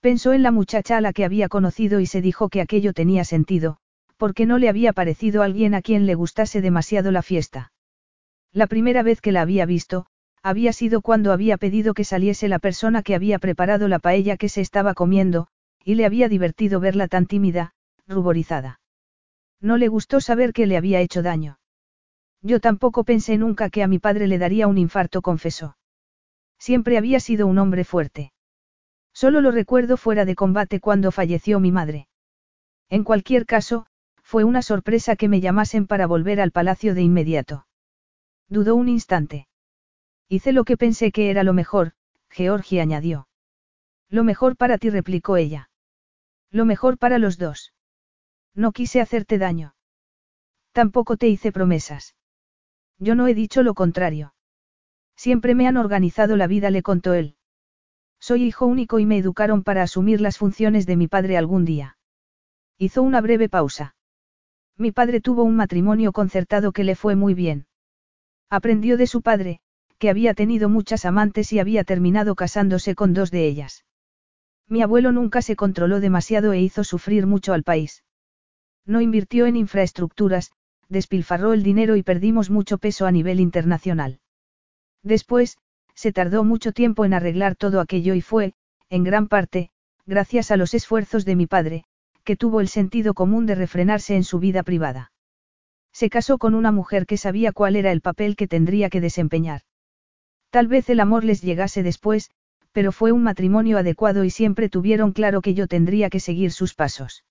Pensó 0.00 0.34
en 0.34 0.42
la 0.42 0.50
muchacha 0.50 0.98
a 0.98 1.00
la 1.00 1.14
que 1.14 1.24
había 1.24 1.48
conocido 1.48 1.98
y 1.98 2.04
se 2.04 2.20
dijo 2.20 2.50
que 2.50 2.60
aquello 2.60 2.92
tenía 2.92 3.24
sentido, 3.24 3.78
porque 4.18 4.44
no 4.44 4.58
le 4.58 4.68
había 4.68 4.92
parecido 4.92 5.42
alguien 5.42 5.72
a 5.72 5.80
quien 5.80 6.04
le 6.04 6.14
gustase 6.14 6.60
demasiado 6.60 7.10
la 7.10 7.22
fiesta. 7.22 7.70
La 8.54 8.68
primera 8.68 9.02
vez 9.02 9.20
que 9.20 9.32
la 9.32 9.42
había 9.42 9.66
visto, 9.66 10.06
había 10.40 10.72
sido 10.72 11.02
cuando 11.02 11.32
había 11.32 11.56
pedido 11.56 11.92
que 11.92 12.04
saliese 12.04 12.46
la 12.46 12.60
persona 12.60 13.02
que 13.02 13.16
había 13.16 13.40
preparado 13.40 13.88
la 13.88 13.98
paella 13.98 14.36
que 14.36 14.48
se 14.48 14.60
estaba 14.60 14.94
comiendo, 14.94 15.48
y 15.84 15.96
le 15.96 16.06
había 16.06 16.28
divertido 16.28 16.78
verla 16.78 17.08
tan 17.08 17.26
tímida, 17.26 17.74
ruborizada. 18.06 18.78
No 19.60 19.76
le 19.76 19.88
gustó 19.88 20.20
saber 20.20 20.52
que 20.52 20.66
le 20.66 20.76
había 20.76 21.00
hecho 21.00 21.20
daño. 21.20 21.58
Yo 22.42 22.60
tampoco 22.60 23.02
pensé 23.02 23.38
nunca 23.38 23.70
que 23.70 23.82
a 23.82 23.88
mi 23.88 23.98
padre 23.98 24.28
le 24.28 24.38
daría 24.38 24.68
un 24.68 24.78
infarto, 24.78 25.20
confesó. 25.20 25.76
Siempre 26.56 26.96
había 26.96 27.18
sido 27.18 27.48
un 27.48 27.58
hombre 27.58 27.82
fuerte. 27.82 28.32
Solo 29.12 29.40
lo 29.40 29.50
recuerdo 29.50 29.96
fuera 29.96 30.24
de 30.24 30.36
combate 30.36 30.78
cuando 30.78 31.10
falleció 31.10 31.58
mi 31.58 31.72
madre. 31.72 32.06
En 32.88 33.02
cualquier 33.02 33.46
caso, 33.46 33.86
fue 34.22 34.44
una 34.44 34.62
sorpresa 34.62 35.16
que 35.16 35.28
me 35.28 35.40
llamasen 35.40 35.88
para 35.88 36.06
volver 36.06 36.40
al 36.40 36.52
palacio 36.52 36.94
de 36.94 37.02
inmediato. 37.02 37.66
Dudó 38.48 38.74
un 38.76 38.88
instante. 38.88 39.48
Hice 40.28 40.52
lo 40.52 40.64
que 40.64 40.76
pensé 40.76 41.12
que 41.12 41.30
era 41.30 41.42
lo 41.42 41.52
mejor, 41.52 41.92
Georgie 42.30 42.80
añadió. 42.80 43.28
Lo 44.08 44.24
mejor 44.24 44.56
para 44.56 44.78
ti, 44.78 44.90
replicó 44.90 45.36
ella. 45.36 45.70
Lo 46.50 46.64
mejor 46.64 46.98
para 46.98 47.18
los 47.18 47.38
dos. 47.38 47.72
No 48.54 48.72
quise 48.72 49.00
hacerte 49.00 49.38
daño. 49.38 49.74
Tampoco 50.72 51.16
te 51.16 51.28
hice 51.28 51.52
promesas. 51.52 52.14
Yo 52.98 53.14
no 53.14 53.26
he 53.26 53.34
dicho 53.34 53.62
lo 53.62 53.74
contrario. 53.74 54.34
Siempre 55.16 55.54
me 55.54 55.66
han 55.66 55.76
organizado 55.76 56.36
la 56.36 56.46
vida, 56.46 56.70
le 56.70 56.82
contó 56.82 57.14
él. 57.14 57.36
Soy 58.20 58.44
hijo 58.44 58.66
único 58.66 58.98
y 58.98 59.06
me 59.06 59.18
educaron 59.18 59.62
para 59.62 59.82
asumir 59.82 60.20
las 60.20 60.38
funciones 60.38 60.86
de 60.86 60.96
mi 60.96 61.08
padre 61.08 61.36
algún 61.36 61.64
día. 61.64 61.98
Hizo 62.78 63.02
una 63.02 63.20
breve 63.20 63.48
pausa. 63.48 63.94
Mi 64.76 64.92
padre 64.92 65.20
tuvo 65.20 65.44
un 65.44 65.56
matrimonio 65.56 66.12
concertado 66.12 66.72
que 66.72 66.84
le 66.84 66.96
fue 66.96 67.14
muy 67.16 67.34
bien. 67.34 67.66
Aprendió 68.50 68.96
de 68.96 69.06
su 69.06 69.22
padre, 69.22 69.60
que 69.98 70.10
había 70.10 70.34
tenido 70.34 70.68
muchas 70.68 71.04
amantes 71.04 71.52
y 71.52 71.58
había 71.58 71.84
terminado 71.84 72.34
casándose 72.34 72.94
con 72.94 73.14
dos 73.14 73.30
de 73.30 73.46
ellas. 73.46 73.84
Mi 74.68 74.82
abuelo 74.82 75.12
nunca 75.12 75.42
se 75.42 75.56
controló 75.56 76.00
demasiado 76.00 76.52
e 76.52 76.60
hizo 76.60 76.84
sufrir 76.84 77.26
mucho 77.26 77.52
al 77.52 77.62
país. 77.62 78.04
No 78.86 79.00
invirtió 79.00 79.46
en 79.46 79.56
infraestructuras, 79.56 80.52
despilfarró 80.88 81.52
el 81.52 81.62
dinero 81.62 81.96
y 81.96 82.02
perdimos 82.02 82.50
mucho 82.50 82.78
peso 82.78 83.06
a 83.06 83.12
nivel 83.12 83.40
internacional. 83.40 84.20
Después, 85.02 85.58
se 85.94 86.12
tardó 86.12 86.44
mucho 86.44 86.72
tiempo 86.72 87.04
en 87.04 87.14
arreglar 87.14 87.56
todo 87.56 87.80
aquello 87.80 88.14
y 88.14 88.20
fue, 88.20 88.54
en 88.90 89.04
gran 89.04 89.28
parte, 89.28 89.70
gracias 90.06 90.50
a 90.50 90.56
los 90.56 90.74
esfuerzos 90.74 91.24
de 91.24 91.36
mi 91.36 91.46
padre, 91.46 91.84
que 92.24 92.36
tuvo 92.36 92.60
el 92.60 92.68
sentido 92.68 93.14
común 93.14 93.46
de 93.46 93.54
refrenarse 93.54 94.16
en 94.16 94.24
su 94.24 94.38
vida 94.38 94.62
privada. 94.62 95.12
Se 95.94 96.10
casó 96.10 96.38
con 96.38 96.56
una 96.56 96.72
mujer 96.72 97.06
que 97.06 97.16
sabía 97.16 97.52
cuál 97.52 97.76
era 97.76 97.92
el 97.92 98.00
papel 98.00 98.34
que 98.34 98.48
tendría 98.48 98.90
que 98.90 99.00
desempeñar. 99.00 99.62
Tal 100.50 100.66
vez 100.66 100.90
el 100.90 100.98
amor 100.98 101.22
les 101.22 101.40
llegase 101.40 101.84
después, 101.84 102.32
pero 102.72 102.90
fue 102.90 103.12
un 103.12 103.22
matrimonio 103.22 103.78
adecuado 103.78 104.24
y 104.24 104.30
siempre 104.30 104.68
tuvieron 104.68 105.12
claro 105.12 105.40
que 105.40 105.54
yo 105.54 105.68
tendría 105.68 106.10
que 106.10 106.18
seguir 106.18 106.50
sus 106.50 106.74
pasos. 106.74 107.24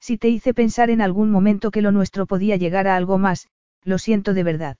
Si 0.00 0.18
te 0.18 0.28
hice 0.28 0.52
pensar 0.52 0.90
en 0.90 1.00
algún 1.00 1.30
momento 1.30 1.70
que 1.70 1.80
lo 1.80 1.90
nuestro 1.90 2.26
podía 2.26 2.56
llegar 2.56 2.86
a 2.86 2.94
algo 2.94 3.16
más, 3.16 3.48
lo 3.82 3.96
siento 3.96 4.34
de 4.34 4.42
verdad. 4.42 4.76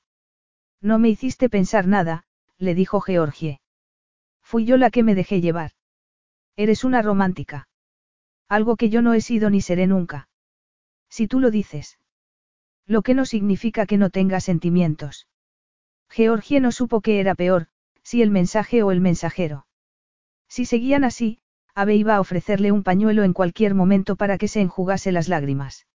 No 0.83 0.99
me 0.99 1.09
hiciste 1.09 1.49
pensar 1.49 1.87
nada, 1.87 2.25
le 2.59 2.75
dijo 2.75 3.01
Georgie. 3.01 3.61
Fui 4.43 4.67
yo 4.67 4.77
la 4.77 4.91
que 4.91 5.03
me 5.03 5.15
dejé 5.15 5.41
llevar. 5.41 5.73
Eres 6.57 6.85
una 6.85 7.01
romántica. 7.01 7.69
Algo 8.49 8.77
que 8.77 8.91
yo 8.91 9.01
no 9.01 9.15
he 9.15 9.23
sido 9.23 9.49
ni 9.49 9.63
seré 9.63 9.87
nunca. 9.87 10.29
Si 11.09 11.27
tú 11.27 11.41
lo 11.41 11.51
dices. 11.51 11.99
Lo 12.89 13.03
que 13.03 13.13
no 13.15 13.27
significa 13.27 13.85
que 13.85 13.99
no 13.99 14.09
tenga 14.09 14.41
sentimientos. 14.41 15.29
Georgie 16.09 16.59
no 16.59 16.73
supo 16.73 17.03
qué 17.03 17.21
era 17.21 17.35
peor, 17.35 17.67
si 18.03 18.23
el 18.23 18.31
mensaje 18.31 18.83
o 18.83 18.91
el 18.91 19.03
mensajero. 19.03 19.67
Si 20.49 20.65
seguían 20.65 21.05
así, 21.05 21.39
Abe 21.75 21.95
iba 21.95 22.17
a 22.17 22.21
ofrecerle 22.21 22.73
un 22.73 22.83
pañuelo 22.83 23.25
en 23.25 23.35
cualquier 23.35 23.75
momento 23.75 24.17
para 24.17 24.39
que 24.39 24.49
se 24.49 24.63
enjugase 24.63 25.13
las 25.13 25.29
lágrimas. 25.29 25.87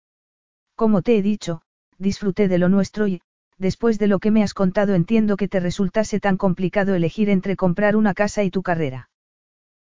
Como 0.76 1.01
te 1.01 1.16
he 1.16 1.22
dicho, 1.22 1.62
disfruté 1.99 2.47
de 2.47 2.59
lo 2.59 2.68
nuestro 2.68 3.09
y, 3.09 3.22
después 3.57 3.99
de 3.99 4.07
lo 4.07 4.18
que 4.18 4.30
me 4.30 4.43
has 4.43 4.53
contado 4.53 4.95
entiendo 4.95 5.38
que 5.38 5.49
te 5.49 5.61
resultase 5.61 6.20
tan 6.20 6.36
complicado 6.36 6.95
elegir 6.95 7.30
entre 7.30 7.57
comprar 7.57 7.97
una 7.97 8.12
casa 8.12 8.45
y 8.45 8.51
tu 8.51 8.62
carrera. 8.62 9.09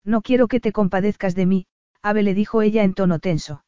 No 0.05 0.23
quiero 0.23 0.49
que 0.49 0.59
te 0.59 0.73
compadezcas 0.73 1.37
de 1.37 1.47
mí, 1.47 1.67
Abe 2.03 2.25
le 2.25 2.35
dijo 2.35 2.63
ella 2.63 2.83
en 2.83 2.95
tono 2.95 3.21
tenso. 3.21 3.65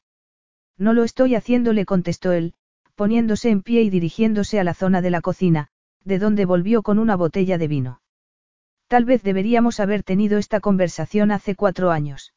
No 0.76 0.92
lo 0.92 1.04
estoy 1.04 1.34
haciendo, 1.36 1.72
le 1.72 1.84
contestó 1.84 2.32
él, 2.32 2.54
poniéndose 2.98 3.50
en 3.50 3.62
pie 3.62 3.82
y 3.82 3.90
dirigiéndose 3.90 4.58
a 4.58 4.64
la 4.64 4.74
zona 4.74 5.00
de 5.00 5.10
la 5.10 5.20
cocina, 5.20 5.68
de 6.04 6.18
donde 6.18 6.44
volvió 6.46 6.82
con 6.82 6.98
una 6.98 7.14
botella 7.14 7.56
de 7.56 7.68
vino. 7.68 8.00
Tal 8.88 9.04
vez 9.04 9.22
deberíamos 9.22 9.78
haber 9.78 10.02
tenido 10.02 10.36
esta 10.36 10.58
conversación 10.58 11.30
hace 11.30 11.54
cuatro 11.54 11.92
años. 11.92 12.34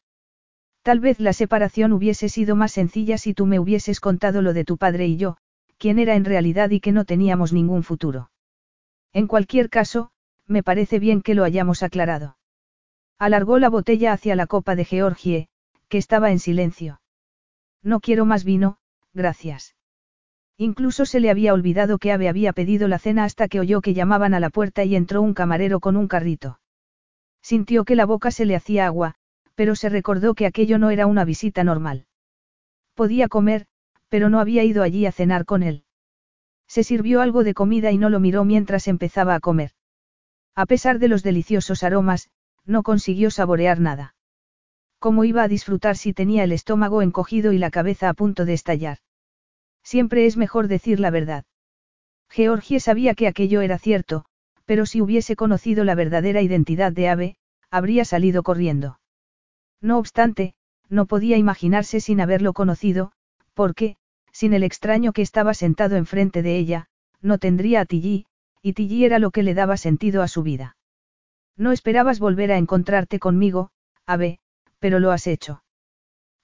Tal 0.84 0.99
vez 0.99 1.20
la 1.20 1.34
separación 1.34 1.93
hubiese 1.93 2.30
sido 2.30 2.55
más 2.55 2.74
sencilla 2.74 3.18
si 3.18 3.34
tú 3.34 3.47
me 3.47 3.57
hubieses 3.57 3.99
contado 3.99 4.43
lo 4.43 4.53
de 4.53 4.64
tu 4.64 4.78
padre 4.78 5.07
y 5.07 5.18
yo, 5.18 5.38
quién 5.80 5.97
era 5.97 6.14
en 6.14 6.26
realidad 6.26 6.70
y 6.70 6.80
que 6.80 6.91
no 6.91 7.05
teníamos 7.05 7.53
ningún 7.53 7.82
futuro. 7.82 8.30
En 9.14 9.26
cualquier 9.26 9.68
caso, 9.68 10.12
me 10.45 10.62
parece 10.62 10.99
bien 10.99 11.24
que 11.24 11.34
lo 11.34 11.43
hayamos 11.43 11.82
aclarado. 11.82 12.38
Alargó 13.18 13.57
la 13.57 13.70
botella 13.70 14.14
hacia 14.14 14.36
la 14.36 14.45
copa 14.45 14.76
de 14.76 14.86
Georgie, 14.86 15.49
que 15.89 15.97
estaba 15.97 16.30
en 16.30 16.38
silencio. 16.38 17.01
No 17.82 17.99
quiero 17.99 18.26
más 18.26 18.43
vino, 18.43 18.78
gracias. 19.12 19.74
Incluso 20.62 21.07
se 21.07 21.20
le 21.20 21.32
había 21.32 21.55
olvidado 21.55 21.97
que 21.97 22.12
Ave 22.12 22.30
había 22.30 22.53
pedido 22.53 22.88
la 22.88 22.99
cena 22.99 23.24
hasta 23.24 23.47
que 23.47 23.59
oyó 23.59 23.82
que 23.82 23.95
llamaban 23.95 24.36
a 24.36 24.39
la 24.39 24.51
puerta 24.51 24.84
y 24.84 24.95
entró 24.95 25.24
un 25.24 25.34
camarero 25.34 25.80
con 25.80 25.97
un 25.97 26.07
carrito. 26.07 26.59
Sintió 27.41 27.84
que 27.84 27.95
la 27.95 28.05
boca 28.05 28.30
se 28.30 28.45
le 28.45 28.55
hacía 28.55 28.86
agua, 28.86 29.16
pero 29.55 29.74
se 29.74 29.89
recordó 29.89 30.36
que 30.36 30.45
aquello 30.45 30.78
no 30.78 30.91
era 30.91 31.07
una 31.07 31.26
visita 31.26 31.64
normal. 31.64 32.05
Podía 32.93 33.28
comer, 33.28 33.66
pero 34.07 34.30
no 34.30 34.39
había 34.39 34.64
ido 34.64 34.84
allí 34.84 35.07
a 35.07 35.12
cenar 35.12 35.45
con 35.45 35.64
él. 35.64 35.84
Se 36.68 36.84
sirvió 36.84 37.22
algo 37.22 37.43
de 37.43 37.55
comida 37.55 37.91
y 37.91 37.97
no 37.97 38.12
lo 38.12 38.20
miró 38.20 38.45
mientras 38.45 38.88
empezaba 38.88 39.34
a 39.34 39.39
comer. 39.39 39.72
A 40.53 40.68
pesar 40.68 40.99
de 40.99 41.07
los 41.07 41.24
deliciosos 41.24 41.82
aromas, 41.82 42.30
no 42.68 42.84
consiguió 42.84 43.32
saborear 43.32 43.80
nada. 43.80 44.14
¿Cómo 44.99 45.24
iba 45.24 45.41
a 45.41 45.47
disfrutar 45.47 45.97
si 45.97 46.14
tenía 46.14 46.43
el 46.43 46.51
estómago 46.51 47.01
encogido 47.01 47.51
y 47.51 47.57
la 47.57 47.72
cabeza 47.72 48.09
a 48.09 48.14
punto 48.14 48.45
de 48.45 48.53
estallar? 48.53 48.99
Siempre 49.84 50.26
es 50.26 50.38
mejor 50.38 50.68
decir 50.68 51.00
la 51.00 51.10
verdad. 51.10 51.46
Georgie 52.30 52.80
sabía 52.80 53.14
que 53.14 53.28
aquello 53.28 53.62
era 53.62 53.78
cierto, 53.78 54.26
pero 54.66 54.86
si 54.86 55.02
hubiese 55.02 55.36
conocido 55.36 55.84
la 55.84 55.96
verdadera 55.96 56.42
identidad 56.42 56.92
de 56.92 57.10
Ave, 57.10 57.36
habría 57.70 58.06
salido 58.06 58.44
corriendo. 58.44 59.00
No 59.82 59.98
obstante, 59.98 60.54
no 60.90 61.06
podía 61.06 61.38
imaginarse 61.38 62.00
sin 62.00 62.22
haberlo 62.22 62.54
conocido, 62.54 63.12
porque, 63.54 63.98
sin 64.32 64.54
el 64.54 64.64
extraño 64.64 65.14
que 65.14 65.22
estaba 65.22 65.54
sentado 65.54 65.96
enfrente 65.96 66.42
de 66.42 66.58
ella, 66.58 66.88
no 67.22 67.38
tendría 67.38 67.82
a 67.82 67.86
Tilly, 67.86 68.26
y 68.62 68.74
Tilly 68.74 69.06
era 69.06 69.20
lo 69.20 69.32
que 69.32 69.44
le 69.44 69.54
daba 69.54 69.78
sentido 69.78 70.22
a 70.22 70.28
su 70.28 70.44
vida. 70.44 70.78
No 71.58 71.72
esperabas 71.72 72.20
volver 72.20 72.52
a 72.52 72.58
encontrarte 72.58 73.20
conmigo, 73.20 73.72
Ave, 74.06 74.40
pero 74.80 75.00
lo 75.00 75.12
has 75.12 75.28
hecho. 75.28 75.64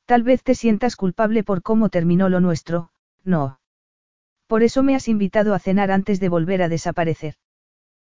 Tal 0.05 0.23
vez 0.23 0.43
te 0.43 0.55
sientas 0.55 0.95
culpable 0.95 1.43
por 1.43 1.61
cómo 1.61 1.89
terminó 1.89 2.29
lo 2.29 2.39
nuestro, 2.39 2.89
no. 3.23 3.59
Por 4.47 4.63
eso 4.63 4.83
me 4.83 4.95
has 4.95 5.07
invitado 5.07 5.53
a 5.53 5.59
cenar 5.59 5.91
antes 5.91 6.19
de 6.19 6.29
volver 6.29 6.61
a 6.61 6.69
desaparecer. 6.69 7.35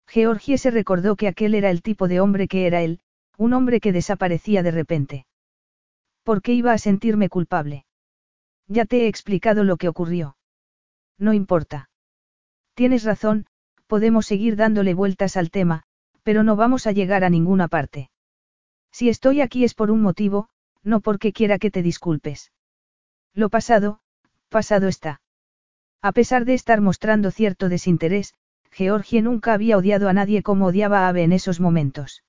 Georgie 0.07 0.59
se 0.59 0.71
recordó 0.71 1.17
que 1.17 1.29
aquel 1.29 1.55
era 1.55 1.71
el 1.71 1.83
tipo 1.83 2.09
de 2.09 2.21
hombre 2.21 2.49
que 2.49 2.67
era 2.67 2.83
él, 2.83 3.01
un 3.39 3.53
hombre 3.53 3.81
que 3.81 3.93
desaparecía 3.93 4.63
de 4.63 4.71
repente. 4.71 5.27
¿Por 6.23 6.43
qué 6.43 6.53
iba 6.53 6.73
a 6.73 6.79
sentirme 6.79 7.29
culpable? 7.29 7.85
Ya 8.67 8.85
te 8.85 9.03
he 9.03 9.09
explicado 9.09 9.65
lo 9.65 9.77
que 9.77 9.89
ocurrió. 9.89 10.37
No 11.19 11.33
importa. 11.33 11.91
Tienes 12.75 13.05
razón, 13.05 13.47
podemos 13.87 14.27
seguir 14.27 14.57
dándole 14.57 14.95
vueltas 14.95 15.37
al 15.37 15.51
tema, 15.51 15.85
pero 16.23 16.43
no 16.43 16.57
vamos 16.57 16.87
a 16.87 16.93
llegar 16.93 17.25
a 17.25 17.31
ninguna 17.31 17.69
parte. 17.69 18.11
Si 18.91 19.09
estoy 19.09 19.41
aquí 19.41 19.65
es 19.65 19.75
por 19.75 19.91
un 19.91 20.01
motivo, 20.01 20.49
no 20.83 21.01
porque 21.01 21.33
quiera 21.33 21.59
que 21.59 21.71
te 21.71 21.83
disculpes. 21.83 22.53
Lo 23.35 23.49
pasado, 23.49 24.01
pasado 24.55 24.87
está. 24.87 25.21
A 26.01 26.13
pesar 26.13 26.45
de 26.45 26.55
estar 26.55 26.81
mostrando 26.81 27.33
cierto 27.33 27.69
desinterés, 27.69 28.35
Georgie 28.71 29.21
nunca 29.21 29.53
había 29.53 29.77
odiado 29.77 30.09
a 30.09 30.13
nadie 30.13 30.45
como 30.45 30.67
odiaba 30.67 30.99
a 31.01 31.09
Ave 31.09 31.25
en 31.25 31.33
esos 31.33 31.59
momentos. 31.59 32.23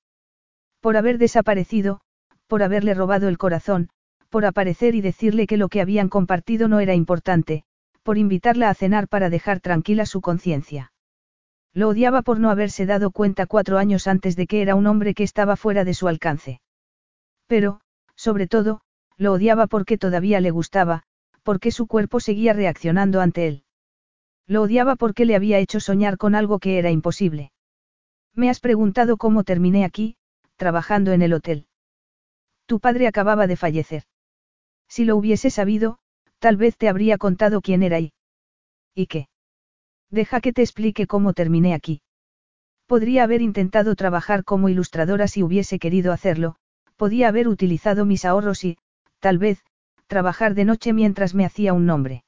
Por 0.80 0.96
haber 0.96 1.18
desaparecido, 1.18 2.00
por 2.48 2.64
haberle 2.64 2.94
robado 2.94 3.28
el 3.28 3.38
corazón, 3.38 3.90
por 4.28 4.44
aparecer 4.44 4.96
y 4.96 5.02
decirle 5.02 5.46
que 5.46 5.56
lo 5.56 5.68
que 5.68 5.80
habían 5.80 6.08
compartido 6.08 6.66
no 6.66 6.80
era 6.80 6.94
importante, 6.94 7.62
por 8.02 8.18
invitarla 8.18 8.70
a 8.70 8.74
cenar 8.74 9.06
para 9.06 9.30
dejar 9.30 9.60
tranquila 9.60 10.04
su 10.04 10.20
conciencia. 10.20 10.90
Lo 11.72 11.90
odiaba 11.90 12.22
por 12.22 12.40
no 12.40 12.50
haberse 12.50 12.86
dado 12.86 13.12
cuenta 13.12 13.46
cuatro 13.46 13.78
años 13.78 14.08
antes 14.08 14.34
de 14.34 14.48
que 14.48 14.62
era 14.62 14.74
un 14.74 14.88
hombre 14.88 15.14
que 15.14 15.22
estaba 15.22 15.54
fuera 15.54 15.84
de 15.84 15.94
su 15.94 16.08
alcance. 16.08 16.60
Pero, 17.46 17.80
sobre 18.16 18.48
todo, 18.48 18.80
lo 19.16 19.32
odiaba 19.32 19.68
porque 19.68 19.96
todavía 19.96 20.40
le 20.40 20.50
gustaba, 20.50 21.04
porque 21.46 21.70
su 21.70 21.86
cuerpo 21.86 22.18
seguía 22.18 22.52
reaccionando 22.54 23.20
ante 23.20 23.46
él. 23.46 23.62
Lo 24.48 24.62
odiaba 24.62 24.96
porque 24.96 25.24
le 25.24 25.36
había 25.36 25.60
hecho 25.60 25.78
soñar 25.78 26.18
con 26.18 26.34
algo 26.34 26.58
que 26.58 26.76
era 26.80 26.90
imposible. 26.90 27.52
Me 28.34 28.50
has 28.50 28.58
preguntado 28.58 29.16
cómo 29.16 29.44
terminé 29.44 29.84
aquí, 29.84 30.16
trabajando 30.56 31.12
en 31.12 31.22
el 31.22 31.32
hotel. 31.32 31.68
Tu 32.66 32.80
padre 32.80 33.06
acababa 33.06 33.46
de 33.46 33.54
fallecer. 33.54 34.02
Si 34.88 35.04
lo 35.04 35.16
hubiese 35.16 35.50
sabido, 35.50 35.98
tal 36.40 36.56
vez 36.56 36.76
te 36.76 36.88
habría 36.88 37.16
contado 37.16 37.60
quién 37.60 37.84
era 37.84 38.00
y... 38.00 38.12
¿Y 38.92 39.06
qué? 39.06 39.28
Deja 40.10 40.40
que 40.40 40.52
te 40.52 40.62
explique 40.62 41.06
cómo 41.06 41.32
terminé 41.32 41.74
aquí. 41.74 42.02
Podría 42.86 43.22
haber 43.22 43.40
intentado 43.40 43.94
trabajar 43.94 44.42
como 44.42 44.68
ilustradora 44.68 45.28
si 45.28 45.44
hubiese 45.44 45.78
querido 45.78 46.12
hacerlo, 46.12 46.56
podía 46.96 47.28
haber 47.28 47.46
utilizado 47.46 48.04
mis 48.04 48.24
ahorros 48.24 48.64
y, 48.64 48.78
tal 49.20 49.38
vez, 49.38 49.62
trabajar 50.06 50.54
de 50.54 50.64
noche 50.64 50.92
mientras 50.92 51.34
me 51.34 51.44
hacía 51.44 51.72
un 51.72 51.86
nombre. 51.86 52.24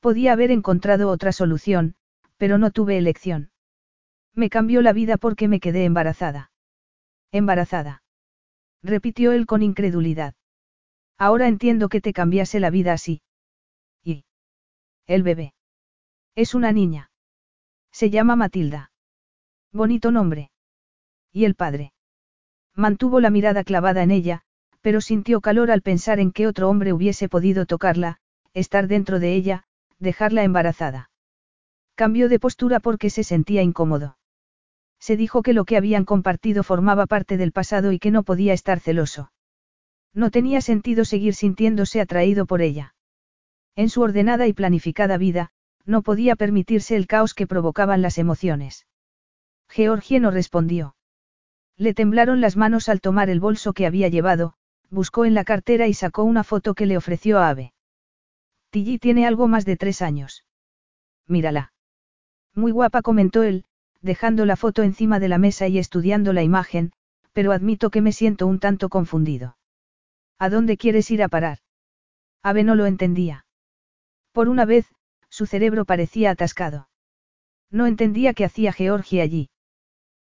Podía 0.00 0.32
haber 0.32 0.50
encontrado 0.50 1.10
otra 1.10 1.32
solución, 1.32 1.94
pero 2.36 2.58
no 2.58 2.70
tuve 2.70 2.98
elección. 2.98 3.50
Me 4.34 4.50
cambió 4.50 4.82
la 4.82 4.92
vida 4.92 5.16
porque 5.16 5.48
me 5.48 5.60
quedé 5.60 5.84
embarazada. 5.84 6.50
Embarazada. 7.32 8.02
Repitió 8.82 9.32
él 9.32 9.46
con 9.46 9.62
incredulidad. 9.62 10.34
Ahora 11.18 11.48
entiendo 11.48 11.88
que 11.88 12.00
te 12.00 12.12
cambiase 12.12 12.60
la 12.60 12.70
vida 12.70 12.92
así. 12.92 13.22
¿Y? 14.04 14.24
El 15.06 15.22
bebé. 15.22 15.54
Es 16.34 16.54
una 16.54 16.72
niña. 16.72 17.10
Se 17.90 18.10
llama 18.10 18.36
Matilda. 18.36 18.92
Bonito 19.72 20.10
nombre. 20.10 20.50
¿Y 21.32 21.46
el 21.46 21.54
padre? 21.54 21.92
Mantuvo 22.74 23.20
la 23.20 23.30
mirada 23.30 23.64
clavada 23.64 24.02
en 24.02 24.10
ella, 24.10 24.42
pero 24.82 25.00
sintió 25.00 25.40
calor 25.40 25.70
al 25.70 25.82
pensar 25.82 26.20
en 26.20 26.32
que 26.32 26.46
otro 26.46 26.68
hombre 26.68 26.92
hubiese 26.92 27.28
podido 27.28 27.66
tocarla, 27.66 28.18
estar 28.54 28.88
dentro 28.88 29.18
de 29.18 29.34
ella, 29.34 29.64
dejarla 29.98 30.44
embarazada. 30.44 31.10
Cambió 31.94 32.28
de 32.28 32.38
postura 32.38 32.80
porque 32.80 33.10
se 33.10 33.24
sentía 33.24 33.62
incómodo. 33.62 34.18
Se 34.98 35.16
dijo 35.16 35.42
que 35.42 35.52
lo 35.52 35.64
que 35.64 35.76
habían 35.76 36.04
compartido 36.04 36.62
formaba 36.62 37.06
parte 37.06 37.36
del 37.36 37.52
pasado 37.52 37.92
y 37.92 37.98
que 37.98 38.10
no 38.10 38.22
podía 38.22 38.52
estar 38.52 38.80
celoso. 38.80 39.32
No 40.14 40.30
tenía 40.30 40.60
sentido 40.60 41.04
seguir 41.04 41.34
sintiéndose 41.34 42.00
atraído 42.00 42.46
por 42.46 42.62
ella. 42.62 42.94
En 43.76 43.90
su 43.90 44.00
ordenada 44.00 44.46
y 44.46 44.54
planificada 44.54 45.18
vida, 45.18 45.50
no 45.84 46.02
podía 46.02 46.36
permitirse 46.36 46.96
el 46.96 47.06
caos 47.06 47.34
que 47.34 47.46
provocaban 47.46 48.02
las 48.02 48.18
emociones. 48.18 48.86
Georgie 49.68 50.20
no 50.20 50.30
respondió. 50.30 50.96
Le 51.76 51.92
temblaron 51.92 52.40
las 52.40 52.56
manos 52.56 52.88
al 52.88 53.00
tomar 53.00 53.28
el 53.28 53.40
bolso 53.40 53.74
que 53.74 53.86
había 53.86 54.08
llevado, 54.08 54.54
buscó 54.90 55.24
en 55.24 55.34
la 55.34 55.44
cartera 55.44 55.86
y 55.86 55.94
sacó 55.94 56.24
una 56.24 56.44
foto 56.44 56.74
que 56.74 56.86
le 56.86 56.96
ofreció 56.96 57.38
a 57.38 57.48
Ave. 57.48 57.72
Tilly 58.70 58.98
tiene 58.98 59.26
algo 59.26 59.48
más 59.48 59.64
de 59.64 59.76
tres 59.76 60.02
años. 60.02 60.44
Mírala. 61.26 61.72
Muy 62.54 62.72
guapa 62.72 63.02
comentó 63.02 63.42
él, 63.42 63.64
dejando 64.00 64.46
la 64.46 64.56
foto 64.56 64.82
encima 64.82 65.18
de 65.18 65.28
la 65.28 65.38
mesa 65.38 65.68
y 65.68 65.78
estudiando 65.78 66.32
la 66.32 66.42
imagen, 66.42 66.92
pero 67.32 67.52
admito 67.52 67.90
que 67.90 68.00
me 68.00 68.12
siento 68.12 68.46
un 68.46 68.60
tanto 68.60 68.88
confundido. 68.88 69.56
¿A 70.38 70.48
dónde 70.48 70.76
quieres 70.76 71.10
ir 71.10 71.22
a 71.22 71.28
parar? 71.28 71.58
Ave 72.42 72.64
no 72.64 72.74
lo 72.74 72.86
entendía. 72.86 73.46
Por 74.32 74.48
una 74.48 74.64
vez, 74.64 74.86
su 75.28 75.46
cerebro 75.46 75.84
parecía 75.84 76.30
atascado. 76.30 76.88
No 77.70 77.86
entendía 77.86 78.34
qué 78.34 78.44
hacía 78.44 78.72
Georgie 78.72 79.20
allí. 79.20 79.50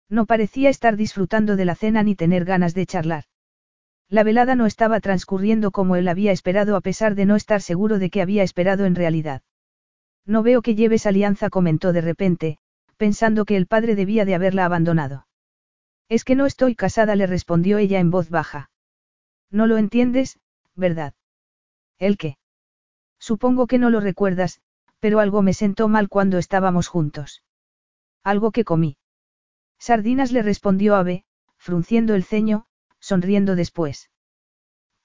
No 0.09 0.27
parecía 0.27 0.71
estar 0.71 0.97
disfrutando 0.97 1.57
de 1.57 1.65
la 1.65 1.75
cena 1.75 2.03
ni 2.03 2.15
tener 2.15 2.45
ganas 2.45 2.75
de 2.75 2.87
charlar. 2.87 3.25
La 4.09 4.23
velada 4.23 4.55
no 4.55 4.67
estaba 4.67 5.01
transcurriendo 5.01 5.71
como 5.71 5.97
él 5.97 6.09
había 6.09 6.33
esperado 6.33 6.77
a 6.77 6.81
pesar 6.81 7.15
de 7.15 7.27
no 7.27 7.37
estar 7.37 7.63
seguro 7.63 7.99
de 7.99 8.11
que 8.11 8.23
había 8.23 8.43
esperado 8.43 8.85
en 8.85 8.95
realidad. 8.95 9.43
No 10.27 10.43
veo 10.43 10.63
que 10.63 10.75
lleves 10.75 11.07
alianza, 11.07 11.51
comentó 11.51 11.93
de 11.93 12.01
repente, 12.01 12.59
pensando 12.97 13.45
que 13.45 13.57
el 13.57 13.67
padre 13.67 13.95
debía 13.95 14.25
de 14.25 14.35
haberla 14.35 14.65
abandonado. 14.65 15.27
Es 16.09 16.25
que 16.25 16.35
no 16.35 16.47
estoy 16.47 16.75
casada, 16.75 17.17
le 17.17 17.27
respondió 17.27 17.79
ella 17.79 17.99
en 17.99 18.11
voz 18.11 18.31
baja. 18.31 18.71
No 19.51 19.67
lo 19.67 19.79
entiendes, 19.79 20.39
¿verdad? 20.75 21.15
¿El 21.99 22.17
qué? 22.17 22.39
Supongo 23.19 23.67
que 23.67 23.79
no 23.79 23.91
lo 23.91 24.01
recuerdas, 24.01 24.61
pero 25.01 25.21
algo 25.21 25.43
me 25.43 25.55
sentó 25.55 25.89
mal 25.89 26.09
cuando 26.09 26.39
estábamos 26.39 26.89
juntos. 26.89 27.43
Algo 28.23 28.53
que 28.53 28.65
comí. 28.65 28.97
Sardinas 29.79 30.33
le 30.33 30.43
respondió 30.43 30.95
Ave, 30.95 31.25
frunciendo 31.57 32.15
el 32.15 32.25
ceño, 32.25 32.67
sonriendo 33.05 33.55
después. 33.55 34.11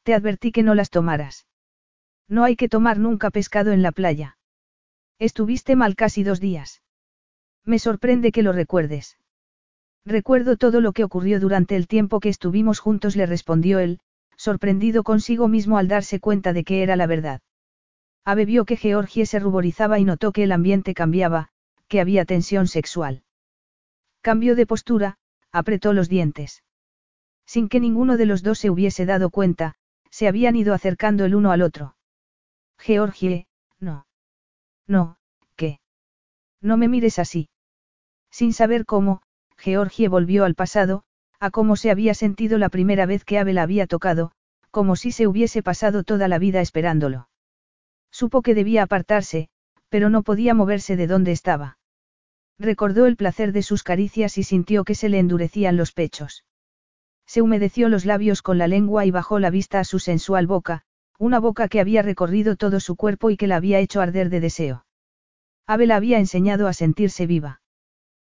Te 0.04 0.14
advertí 0.14 0.54
que 0.54 0.64
no 0.64 0.74
las 0.74 0.90
tomaras. 0.90 1.46
No 2.30 2.46
hay 2.46 2.56
que 2.56 2.70
tomar 2.70 2.98
nunca 2.98 3.30
pescado 3.30 3.74
en 3.74 3.82
la 3.82 3.92
playa. 3.92 4.38
Estuviste 5.20 5.76
mal 5.76 5.98
casi 5.98 6.24
dos 6.24 6.40
días. 6.40 6.82
Me 7.66 7.78
sorprende 7.78 8.32
que 8.32 8.42
lo 8.42 8.54
recuerdes. 8.54 9.18
Recuerdo 10.06 10.56
todo 10.56 10.80
lo 10.80 10.94
que 10.94 11.04
ocurrió 11.04 11.42
durante 11.42 11.76
el 11.76 11.88
tiempo 11.88 12.22
que 12.22 12.30
estuvimos 12.30 12.80
juntos, 12.80 13.18
le 13.18 13.26
respondió 13.26 13.80
él, 13.80 14.00
sorprendido 14.38 15.04
consigo 15.04 15.50
mismo 15.50 15.78
al 15.78 15.90
darse 15.90 16.22
cuenta 16.22 16.54
de 16.54 16.64
que 16.64 16.82
era 16.84 16.96
la 16.96 17.06
verdad. 17.06 17.42
Ave 18.24 18.46
vio 18.46 18.64
que 18.64 18.78
Georgie 18.78 19.26
se 19.26 19.40
ruborizaba 19.40 20.00
y 20.00 20.06
notó 20.06 20.32
que 20.32 20.44
el 20.44 20.54
ambiente 20.54 20.94
cambiaba, 20.94 21.50
que 21.90 22.00
había 22.00 22.24
tensión 22.24 22.68
sexual. 22.68 23.24
Cambió 24.22 24.56
de 24.56 24.66
postura, 24.66 25.18
apretó 25.52 25.92
los 25.92 26.08
dientes. 26.08 26.64
Sin 27.50 27.68
que 27.68 27.80
ninguno 27.80 28.16
de 28.16 28.28
los 28.28 28.44
dos 28.44 28.60
se 28.60 28.70
hubiese 28.70 29.08
dado 29.08 29.32
cuenta, 29.32 29.74
se 30.12 30.28
habían 30.28 30.56
ido 30.56 30.76
acercando 30.76 31.26
el 31.26 31.34
uno 31.34 31.52
al 31.52 31.64
otro. 31.64 31.96
Georgie, 32.78 33.48
no. 33.80 34.06
No, 34.86 35.18
¿qué? 35.56 35.80
No 36.62 36.78
me 36.78 36.88
mires 36.88 37.18
así. 37.18 37.50
Sin 38.30 38.54
saber 38.54 38.86
cómo, 38.86 39.24
Georgie 39.58 40.10
volvió 40.10 40.46
al 40.46 40.54
pasado, 40.54 41.02
a 41.40 41.50
cómo 41.50 41.76
se 41.76 41.90
había 41.90 42.14
sentido 42.14 42.60
la 42.60 42.70
primera 42.70 43.08
vez 43.08 43.26
que 43.26 43.40
Abel 43.40 43.58
había 43.58 43.88
tocado, 43.88 44.32
como 44.70 44.96
si 44.96 45.12
se 45.12 45.26
hubiese 45.26 45.64
pasado 45.64 46.04
toda 46.04 46.28
la 46.28 46.38
vida 46.38 46.62
esperándolo. 46.62 47.30
Supo 48.12 48.44
que 48.44 48.54
debía 48.54 48.84
apartarse, 48.84 49.50
pero 49.90 50.12
no 50.12 50.22
podía 50.22 50.54
moverse 50.54 50.96
de 50.96 51.08
donde 51.08 51.32
estaba. 51.32 51.80
Recordó 52.60 53.08
el 53.08 53.16
placer 53.16 53.54
de 53.54 53.64
sus 53.64 53.82
caricias 53.82 54.38
y 54.38 54.44
sintió 54.44 54.84
que 54.84 54.94
se 54.94 55.10
le 55.10 55.18
endurecían 55.18 55.78
los 55.78 55.94
pechos. 55.94 56.44
Se 57.30 57.44
humedeció 57.44 57.90
los 57.90 58.06
labios 58.06 58.42
con 58.42 58.58
la 58.58 58.68
lengua 58.68 59.06
y 59.06 59.12
bajó 59.12 59.38
la 59.38 59.52
vista 59.52 59.80
a 59.80 59.84
su 59.84 60.00
sensual 60.00 60.48
boca, 60.48 60.82
una 61.20 61.40
boca 61.40 61.68
que 61.68 61.80
había 61.80 62.02
recorrido 62.02 62.56
todo 62.56 62.80
su 62.80 62.96
cuerpo 62.96 63.30
y 63.30 63.38
que 63.38 63.46
la 63.46 63.58
había 63.58 63.78
hecho 63.78 64.02
arder 64.02 64.32
de 64.32 64.40
deseo. 64.40 64.88
Abel 65.68 65.92
había 65.92 66.18
enseñado 66.18 66.68
a 66.68 66.74
sentirse 66.74 67.28
viva. 67.28 67.62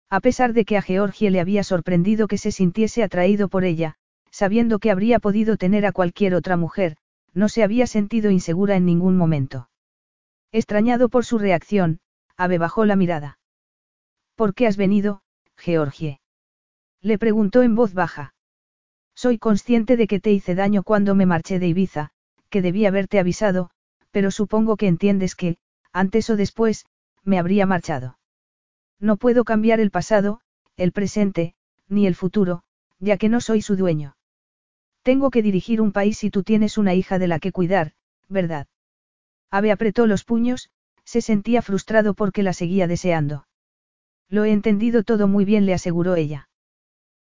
A 0.10 0.20
pesar 0.20 0.54
de 0.54 0.66
que 0.66 0.78
a 0.78 0.82
Georgie 0.82 1.30
le 1.30 1.40
había 1.40 1.64
sorprendido 1.64 2.28
que 2.28 2.40
se 2.40 2.52
sintiese 2.52 3.04
atraído 3.04 3.50
por 3.50 3.66
ella, 3.66 3.98
sabiendo 4.32 4.80
que 4.80 4.90
habría 4.90 5.20
podido 5.20 5.58
tener 5.58 5.86
a 5.86 5.92
cualquier 5.92 6.34
otra 6.34 6.58
mujer, 6.58 6.98
no 7.36 7.50
se 7.50 7.62
había 7.62 7.86
sentido 7.86 8.32
insegura 8.32 8.78
en 8.78 8.86
ningún 8.86 9.16
momento. 9.16 9.70
Extrañado 10.52 11.10
por 11.10 11.24
su 11.24 11.38
reacción, 11.38 12.00
Ave 12.36 12.58
bajó 12.58 12.84
la 12.84 12.96
mirada. 12.96 13.38
¿Por 14.34 14.56
qué 14.56 14.66
has 14.66 14.76
venido, 14.76 15.22
Georgie? 15.56 16.20
Le 17.00 17.20
preguntó 17.20 17.62
en 17.62 17.76
voz 17.76 17.94
baja. 17.94 18.34
Soy 19.18 19.40
consciente 19.40 19.98
de 19.98 20.06
que 20.06 20.20
te 20.20 20.32
hice 20.32 20.54
daño 20.54 20.84
cuando 20.84 21.16
me 21.16 21.26
marché 21.26 21.58
de 21.58 21.68
Ibiza, 21.68 22.12
que 22.52 22.62
debí 22.62 22.86
haberte 22.86 23.18
avisado, 23.18 23.72
pero 24.12 24.30
supongo 24.30 24.78
que 24.78 24.86
entiendes 24.86 25.34
que, 25.34 25.58
antes 25.92 26.30
o 26.30 26.36
después, 26.36 26.86
me 27.24 27.40
habría 27.40 27.66
marchado. 27.66 28.20
No 29.00 29.18
puedo 29.18 29.44
cambiar 29.44 29.80
el 29.80 29.90
pasado, 29.90 30.42
el 30.76 30.92
presente, 30.92 31.56
ni 31.88 32.06
el 32.06 32.14
futuro, 32.14 32.62
ya 33.00 33.18
que 33.18 33.28
no 33.28 33.42
soy 33.42 33.64
su 33.64 33.76
dueño. 33.76 34.16
Tengo 35.02 35.32
que 35.32 35.42
dirigir 35.42 35.82
un 35.82 35.94
país 35.94 36.24
y 36.24 36.30
tú 36.30 36.44
tienes 36.44 36.78
una 36.78 36.94
hija 36.94 37.18
de 37.18 37.28
la 37.28 37.40
que 37.40 37.52
cuidar, 37.52 37.94
¿verdad? 38.30 38.68
Ave 39.50 39.72
apretó 39.72 40.06
los 40.06 40.26
puños, 40.26 40.70
se 41.06 41.22
sentía 41.22 41.64
frustrado 41.64 42.14
porque 42.14 42.44
la 42.44 42.54
seguía 42.54 42.86
deseando. 42.86 43.48
Lo 44.30 44.44
he 44.44 44.52
entendido 44.52 45.02
todo 45.02 45.28
muy 45.28 45.44
bien, 45.44 45.66
le 45.66 45.74
aseguró 45.74 46.14
ella. 46.14 46.50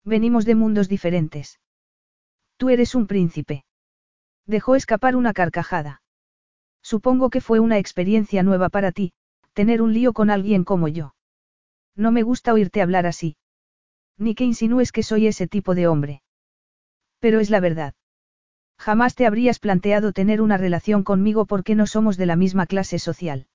Venimos 0.06 0.46
de 0.46 0.56
mundos 0.56 0.88
diferentes. 0.88 1.60
Tú 2.62 2.70
eres 2.70 2.94
un 2.94 3.08
príncipe. 3.08 3.66
Dejó 4.46 4.76
escapar 4.76 5.16
una 5.16 5.34
carcajada. 5.34 6.04
Supongo 6.84 7.32
que 7.32 7.42
fue 7.42 7.60
una 7.60 7.80
experiencia 7.80 8.44
nueva 8.44 8.70
para 8.70 8.92
ti, 8.92 9.14
tener 9.54 9.82
un 9.82 9.96
lío 9.96 10.14
con 10.14 10.30
alguien 10.30 10.64
como 10.64 10.88
yo. 10.88 11.16
No 11.96 12.12
me 12.12 12.22
gusta 12.22 12.54
oírte 12.54 12.84
hablar 12.84 13.08
así. 13.08 13.36
Ni 14.20 14.36
que 14.36 14.44
insinúes 14.44 14.92
que 14.92 15.02
soy 15.02 15.26
ese 15.26 15.48
tipo 15.48 15.74
de 15.74 15.88
hombre. 15.88 16.22
Pero 17.18 17.40
es 17.40 17.50
la 17.50 17.62
verdad. 17.62 17.96
Jamás 18.78 19.16
te 19.16 19.26
habrías 19.26 19.58
planteado 19.58 20.14
tener 20.14 20.40
una 20.40 20.58
relación 20.58 21.04
conmigo 21.04 21.48
porque 21.48 21.74
no 21.74 21.88
somos 21.88 22.16
de 22.16 22.28
la 22.28 22.36
misma 22.36 22.68
clase 22.68 23.00
social. 23.00 23.48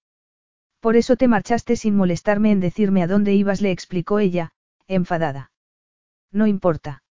Por 0.80 0.96
eso 0.96 1.14
te 1.14 1.28
marchaste 1.28 1.76
sin 1.76 1.94
molestarme 1.94 2.50
en 2.50 2.59
decirme 2.59 3.04
a 3.04 3.07
dónde 3.07 3.34
ibas, 3.34 3.61
le 3.61 3.70
explicó 3.70 4.18
ella, 4.18 4.50
enfadada. 4.88 5.52
No 6.32 6.48
importa. 6.48 7.04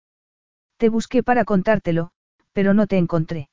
Te 0.78 0.90
busqué 0.90 1.24
para 1.24 1.46
contártelo, 1.46 2.12
pero 2.54 2.74
no 2.74 2.88
te 2.88 2.98
encontré. 2.98 3.50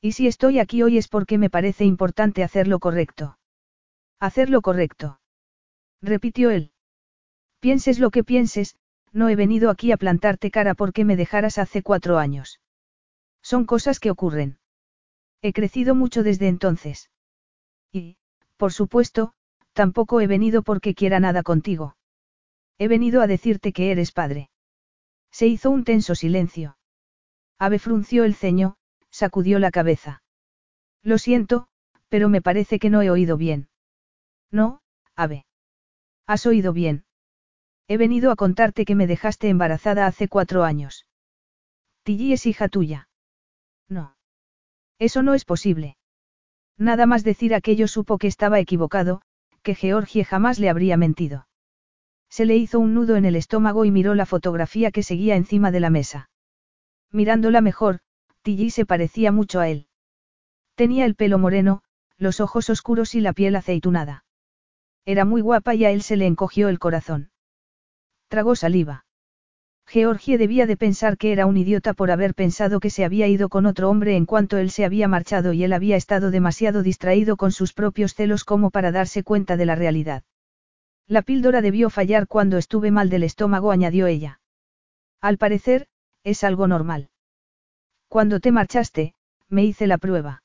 Y 0.00 0.12
si 0.12 0.26
estoy 0.26 0.58
aquí 0.58 0.82
hoy 0.82 0.98
es 0.98 1.08
porque 1.08 1.38
me 1.38 1.50
parece 1.50 1.84
importante 1.84 2.44
hacer 2.44 2.68
lo 2.68 2.78
correcto. 2.78 3.38
Hacer 4.20 4.50
lo 4.50 4.62
correcto. 4.62 5.20
Repitió 6.02 6.50
él. 6.50 6.72
Pienses 7.60 7.98
lo 7.98 8.10
que 8.10 8.22
pienses, 8.22 8.76
no 9.12 9.28
he 9.28 9.36
venido 9.36 9.70
aquí 9.70 9.92
a 9.92 9.96
plantarte 9.96 10.50
cara 10.50 10.74
porque 10.74 11.04
me 11.04 11.16
dejaras 11.16 11.58
hace 11.58 11.82
cuatro 11.82 12.18
años. 12.18 12.60
Son 13.42 13.64
cosas 13.64 13.98
que 13.98 14.10
ocurren. 14.10 14.58
He 15.42 15.52
crecido 15.52 15.94
mucho 15.94 16.22
desde 16.22 16.48
entonces. 16.48 17.10
Y, 17.92 18.16
por 18.56 18.72
supuesto, 18.72 19.32
tampoco 19.72 20.20
he 20.20 20.26
venido 20.26 20.62
porque 20.62 20.94
quiera 20.94 21.20
nada 21.20 21.42
contigo. 21.42 21.96
He 22.78 22.88
venido 22.88 23.22
a 23.22 23.26
decirte 23.26 23.72
que 23.72 23.90
eres 23.90 24.12
padre. 24.12 24.50
Se 25.38 25.46
hizo 25.46 25.70
un 25.70 25.84
tenso 25.84 26.14
silencio. 26.14 26.78
Ave 27.58 27.78
frunció 27.78 28.24
el 28.24 28.34
ceño, 28.34 28.76
sacudió 29.10 29.58
la 29.58 29.70
cabeza. 29.70 30.22
Lo 31.02 31.18
siento, 31.18 31.68
pero 32.08 32.30
me 32.30 32.40
parece 32.40 32.78
que 32.78 32.88
no 32.88 33.02
he 33.02 33.10
oído 33.10 33.36
bien. 33.36 33.68
No, 34.50 34.80
Ave. 35.14 35.44
Has 36.26 36.46
oído 36.46 36.72
bien. 36.72 37.04
He 37.86 37.98
venido 37.98 38.30
a 38.30 38.36
contarte 38.36 38.86
que 38.86 38.94
me 38.94 39.06
dejaste 39.06 39.50
embarazada 39.50 40.06
hace 40.06 40.26
cuatro 40.26 40.64
años. 40.64 41.06
Tilly 42.02 42.32
es 42.32 42.46
hija 42.46 42.68
tuya. 42.68 43.10
No. 43.90 44.16
Eso 44.98 45.22
no 45.22 45.34
es 45.34 45.44
posible. 45.44 45.98
Nada 46.78 47.04
más 47.04 47.24
decir 47.24 47.54
aquello 47.54 47.88
supo 47.88 48.16
que 48.16 48.26
estaba 48.26 48.58
equivocado, 48.58 49.20
que 49.62 49.74
Georgie 49.74 50.24
jamás 50.24 50.58
le 50.58 50.70
habría 50.70 50.96
mentido. 50.96 51.46
Se 52.28 52.44
le 52.44 52.56
hizo 52.56 52.78
un 52.80 52.94
nudo 52.94 53.16
en 53.16 53.24
el 53.24 53.36
estómago 53.36 53.84
y 53.84 53.90
miró 53.90 54.14
la 54.14 54.26
fotografía 54.26 54.90
que 54.90 55.02
seguía 55.02 55.36
encima 55.36 55.70
de 55.70 55.80
la 55.80 55.90
mesa. 55.90 56.30
Mirándola 57.12 57.60
mejor, 57.60 58.00
Tilly 58.42 58.70
se 58.70 58.86
parecía 58.86 59.32
mucho 59.32 59.60
a 59.60 59.68
él. 59.68 59.86
Tenía 60.74 61.04
el 61.04 61.14
pelo 61.14 61.38
moreno, 61.38 61.82
los 62.18 62.40
ojos 62.40 62.70
oscuros 62.70 63.14
y 63.14 63.20
la 63.20 63.32
piel 63.32 63.56
aceitunada. 63.56 64.24
Era 65.04 65.24
muy 65.24 65.40
guapa 65.40 65.74
y 65.74 65.84
a 65.84 65.90
él 65.90 66.02
se 66.02 66.16
le 66.16 66.26
encogió 66.26 66.68
el 66.68 66.78
corazón. 66.78 67.30
Tragó 68.28 68.56
saliva. 68.56 69.04
Georgie 69.86 70.36
debía 70.36 70.66
de 70.66 70.76
pensar 70.76 71.16
que 71.16 71.30
era 71.30 71.46
un 71.46 71.56
idiota 71.56 71.94
por 71.94 72.10
haber 72.10 72.34
pensado 72.34 72.80
que 72.80 72.90
se 72.90 73.04
había 73.04 73.28
ido 73.28 73.48
con 73.48 73.66
otro 73.66 73.88
hombre 73.88 74.16
en 74.16 74.26
cuanto 74.26 74.58
él 74.58 74.70
se 74.70 74.84
había 74.84 75.06
marchado 75.06 75.52
y 75.52 75.62
él 75.62 75.72
había 75.72 75.96
estado 75.96 76.32
demasiado 76.32 76.82
distraído 76.82 77.36
con 77.36 77.52
sus 77.52 77.72
propios 77.72 78.14
celos 78.14 78.44
como 78.44 78.70
para 78.70 78.90
darse 78.90 79.22
cuenta 79.22 79.56
de 79.56 79.66
la 79.66 79.76
realidad. 79.76 80.24
La 81.08 81.22
píldora 81.22 81.60
debió 81.62 81.88
fallar 81.88 82.26
cuando 82.26 82.58
estuve 82.58 82.90
mal 82.90 83.08
del 83.10 83.22
estómago, 83.22 83.70
añadió 83.70 84.06
ella. 84.06 84.40
Al 85.20 85.38
parecer, 85.38 85.86
es 86.24 86.42
algo 86.42 86.66
normal. 86.66 87.10
Cuando 88.08 88.40
te 88.40 88.50
marchaste, 88.50 89.14
me 89.48 89.64
hice 89.64 89.86
la 89.86 89.98
prueba. 89.98 90.42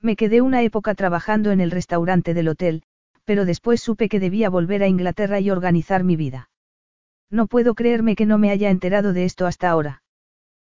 Me 0.00 0.16
quedé 0.16 0.40
una 0.40 0.62
época 0.62 0.94
trabajando 0.94 1.50
en 1.50 1.60
el 1.60 1.70
restaurante 1.70 2.34
del 2.34 2.48
hotel, 2.48 2.82
pero 3.24 3.44
después 3.44 3.80
supe 3.80 4.08
que 4.08 4.20
debía 4.20 4.50
volver 4.50 4.82
a 4.82 4.88
Inglaterra 4.88 5.40
y 5.40 5.50
organizar 5.50 6.04
mi 6.04 6.16
vida. 6.16 6.50
No 7.30 7.46
puedo 7.46 7.74
creerme 7.74 8.14
que 8.14 8.26
no 8.26 8.38
me 8.38 8.50
haya 8.50 8.70
enterado 8.70 9.12
de 9.12 9.24
esto 9.24 9.46
hasta 9.46 9.70
ahora. 9.70 10.02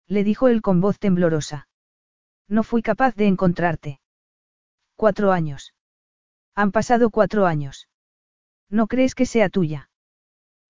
Le 0.08 0.24
dijo 0.24 0.48
él 0.48 0.62
con 0.62 0.80
voz 0.80 0.98
temblorosa. 0.98 1.68
No 2.48 2.62
fui 2.62 2.82
capaz 2.82 3.14
de 3.14 3.26
encontrarte. 3.26 4.00
Cuatro 4.94 5.32
años. 5.32 5.74
Han 6.54 6.72
pasado 6.72 7.10
cuatro 7.10 7.46
años. 7.46 7.88
¿No 8.70 8.86
crees 8.86 9.14
que 9.14 9.26
sea 9.26 9.48
tuya? 9.48 9.90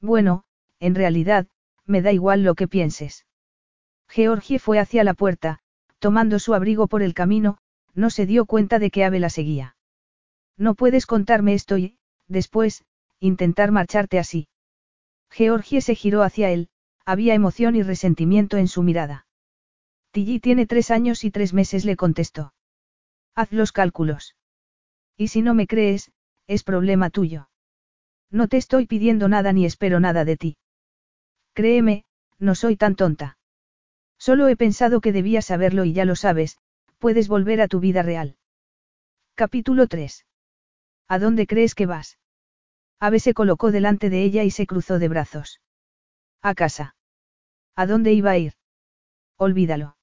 Bueno, 0.00 0.44
en 0.80 0.94
realidad, 0.94 1.46
me 1.84 2.02
da 2.02 2.12
igual 2.12 2.42
lo 2.42 2.54
que 2.54 2.68
pienses. 2.68 3.26
Georgie 4.08 4.58
fue 4.58 4.78
hacia 4.78 5.04
la 5.04 5.14
puerta, 5.14 5.60
tomando 5.98 6.38
su 6.38 6.54
abrigo 6.54 6.86
por 6.86 7.02
el 7.02 7.14
camino, 7.14 7.58
no 7.94 8.10
se 8.10 8.26
dio 8.26 8.44
cuenta 8.44 8.78
de 8.78 8.90
que 8.90 9.04
Ave 9.04 9.18
la 9.18 9.30
seguía. 9.30 9.76
No 10.56 10.74
puedes 10.74 11.06
contarme 11.06 11.54
esto 11.54 11.78
y, 11.78 11.98
después, 12.28 12.84
intentar 13.20 13.72
marcharte 13.72 14.18
así. 14.18 14.48
Georgie 15.30 15.80
se 15.80 15.94
giró 15.94 16.22
hacia 16.22 16.50
él, 16.50 16.68
había 17.04 17.34
emoción 17.34 17.76
y 17.76 17.82
resentimiento 17.82 18.56
en 18.56 18.68
su 18.68 18.82
mirada. 18.82 19.26
Tilly 20.12 20.40
tiene 20.40 20.66
tres 20.66 20.90
años 20.90 21.24
y 21.24 21.30
tres 21.30 21.52
meses, 21.52 21.84
le 21.84 21.96
contestó. 21.96 22.52
Haz 23.34 23.52
los 23.52 23.72
cálculos. 23.72 24.34
Y 25.16 25.28
si 25.28 25.42
no 25.42 25.54
me 25.54 25.66
crees, 25.66 26.10
es 26.46 26.62
problema 26.62 27.10
tuyo. 27.10 27.48
No 28.30 28.48
te 28.48 28.56
estoy 28.56 28.86
pidiendo 28.86 29.28
nada 29.28 29.52
ni 29.52 29.64
espero 29.64 30.00
nada 30.00 30.24
de 30.24 30.36
ti. 30.36 30.56
Créeme, 31.54 32.04
no 32.38 32.54
soy 32.54 32.76
tan 32.76 32.96
tonta. 32.96 33.38
Solo 34.18 34.48
he 34.48 34.56
pensado 34.56 35.00
que 35.00 35.12
debías 35.12 35.46
saberlo 35.46 35.84
y 35.84 35.92
ya 35.92 36.04
lo 36.04 36.16
sabes, 36.16 36.58
puedes 36.98 37.28
volver 37.28 37.60
a 37.60 37.68
tu 37.68 37.80
vida 37.80 38.02
real. 38.02 38.36
Capítulo 39.34 39.86
3. 39.86 40.26
¿A 41.08 41.18
dónde 41.18 41.46
crees 41.46 41.74
que 41.74 41.86
vas? 41.86 42.18
Ave 42.98 43.20
se 43.20 43.34
colocó 43.34 43.70
delante 43.70 44.10
de 44.10 44.22
ella 44.22 44.42
y 44.44 44.50
se 44.50 44.66
cruzó 44.66 44.98
de 44.98 45.08
brazos. 45.08 45.60
A 46.42 46.54
casa. 46.54 46.96
¿A 47.74 47.86
dónde 47.86 48.12
iba 48.12 48.30
a 48.30 48.38
ir? 48.38 48.54
Olvídalo. 49.36 49.96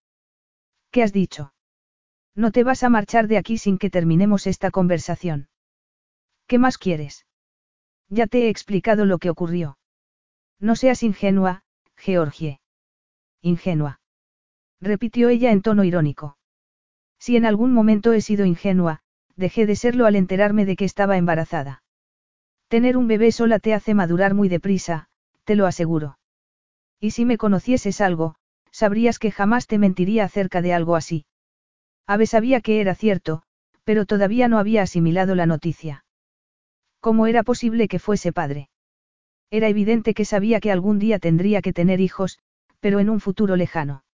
¿Qué 0.92 1.02
has 1.02 1.12
dicho? 1.12 1.54
No 2.36 2.52
te 2.52 2.64
vas 2.64 2.84
a 2.84 2.90
marchar 2.90 3.28
de 3.28 3.38
aquí 3.38 3.58
sin 3.58 3.78
que 3.78 3.90
terminemos 3.90 4.48
esta 4.48 4.70
conversación. 4.72 5.50
¿Qué 6.48 6.60
más 6.60 6.78
quieres? 6.78 7.26
Ya 8.14 8.28
te 8.28 8.44
he 8.44 8.50
explicado 8.50 9.06
lo 9.06 9.18
que 9.18 9.32
ocurrió. 9.32 9.80
No 10.60 10.76
seas 10.76 11.02
ingenua, 11.02 11.64
Georgie. 11.98 12.60
Ingenua. 13.42 14.02
Repitió 14.80 15.30
ella 15.30 15.52
en 15.52 15.64
tono 15.64 15.84
irónico. 15.84 16.38
Si 17.18 17.38
en 17.38 17.46
algún 17.48 17.74
momento 17.74 18.14
he 18.14 18.22
sido 18.22 18.46
ingenua, 18.46 19.00
dejé 19.36 19.66
de 19.66 19.76
serlo 19.76 20.06
al 20.06 20.16
enterarme 20.16 20.64
de 20.66 20.76
que 20.76 20.86
estaba 20.86 21.18
embarazada. 21.18 21.82
Tener 22.68 22.98
un 22.98 23.08
bebé 23.08 23.32
sola 23.32 23.58
te 23.58 23.74
hace 23.74 23.96
madurar 23.96 24.36
muy 24.36 24.48
deprisa, 24.48 25.08
te 25.44 25.56
lo 25.56 25.66
aseguro. 25.66 26.20
Y 27.00 27.12
si 27.12 27.26
me 27.26 27.40
conocieses 27.40 28.00
algo, 28.00 28.36
sabrías 28.70 29.18
que 29.18 29.32
jamás 29.32 29.66
te 29.66 29.80
mentiría 29.80 30.26
acerca 30.26 30.62
de 30.62 30.74
algo 30.74 30.96
así. 30.96 31.26
Ave 32.06 32.28
sabía 32.28 32.62
que 32.62 32.80
era 32.80 32.94
cierto, 32.94 33.42
pero 33.84 34.06
todavía 34.06 34.48
no 34.50 34.60
había 34.60 34.84
asimilado 34.84 35.34
la 35.34 35.48
noticia. 35.48 36.06
¿Cómo 37.04 37.28
era 37.28 37.44
posible 37.44 37.90
que 37.90 38.00
fuese 38.00 38.32
padre? 38.32 38.70
Era 39.52 39.68
evidente 39.68 40.14
que 40.14 40.24
sabía 40.24 40.62
que 40.62 40.72
algún 40.72 41.00
día 41.00 41.20
tendría 41.20 41.62
que 41.62 41.74
tener 41.74 42.00
hijos, 42.00 42.40
pero 42.80 43.02
en 43.02 43.10
un 43.10 43.20
futuro 43.20 43.58
lejano. 43.58 44.06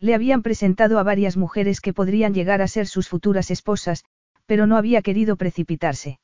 Le 0.00 0.14
habían 0.14 0.40
presentado 0.40 0.98
a 0.98 1.02
varias 1.02 1.36
mujeres 1.36 1.82
que 1.82 1.92
podrían 1.92 2.32
llegar 2.32 2.62
a 2.62 2.68
ser 2.68 2.86
sus 2.86 3.10
futuras 3.10 3.50
esposas, 3.50 4.06
pero 4.46 4.66
no 4.66 4.78
había 4.78 5.02
querido 5.02 5.36
precipitarse. 5.36 6.18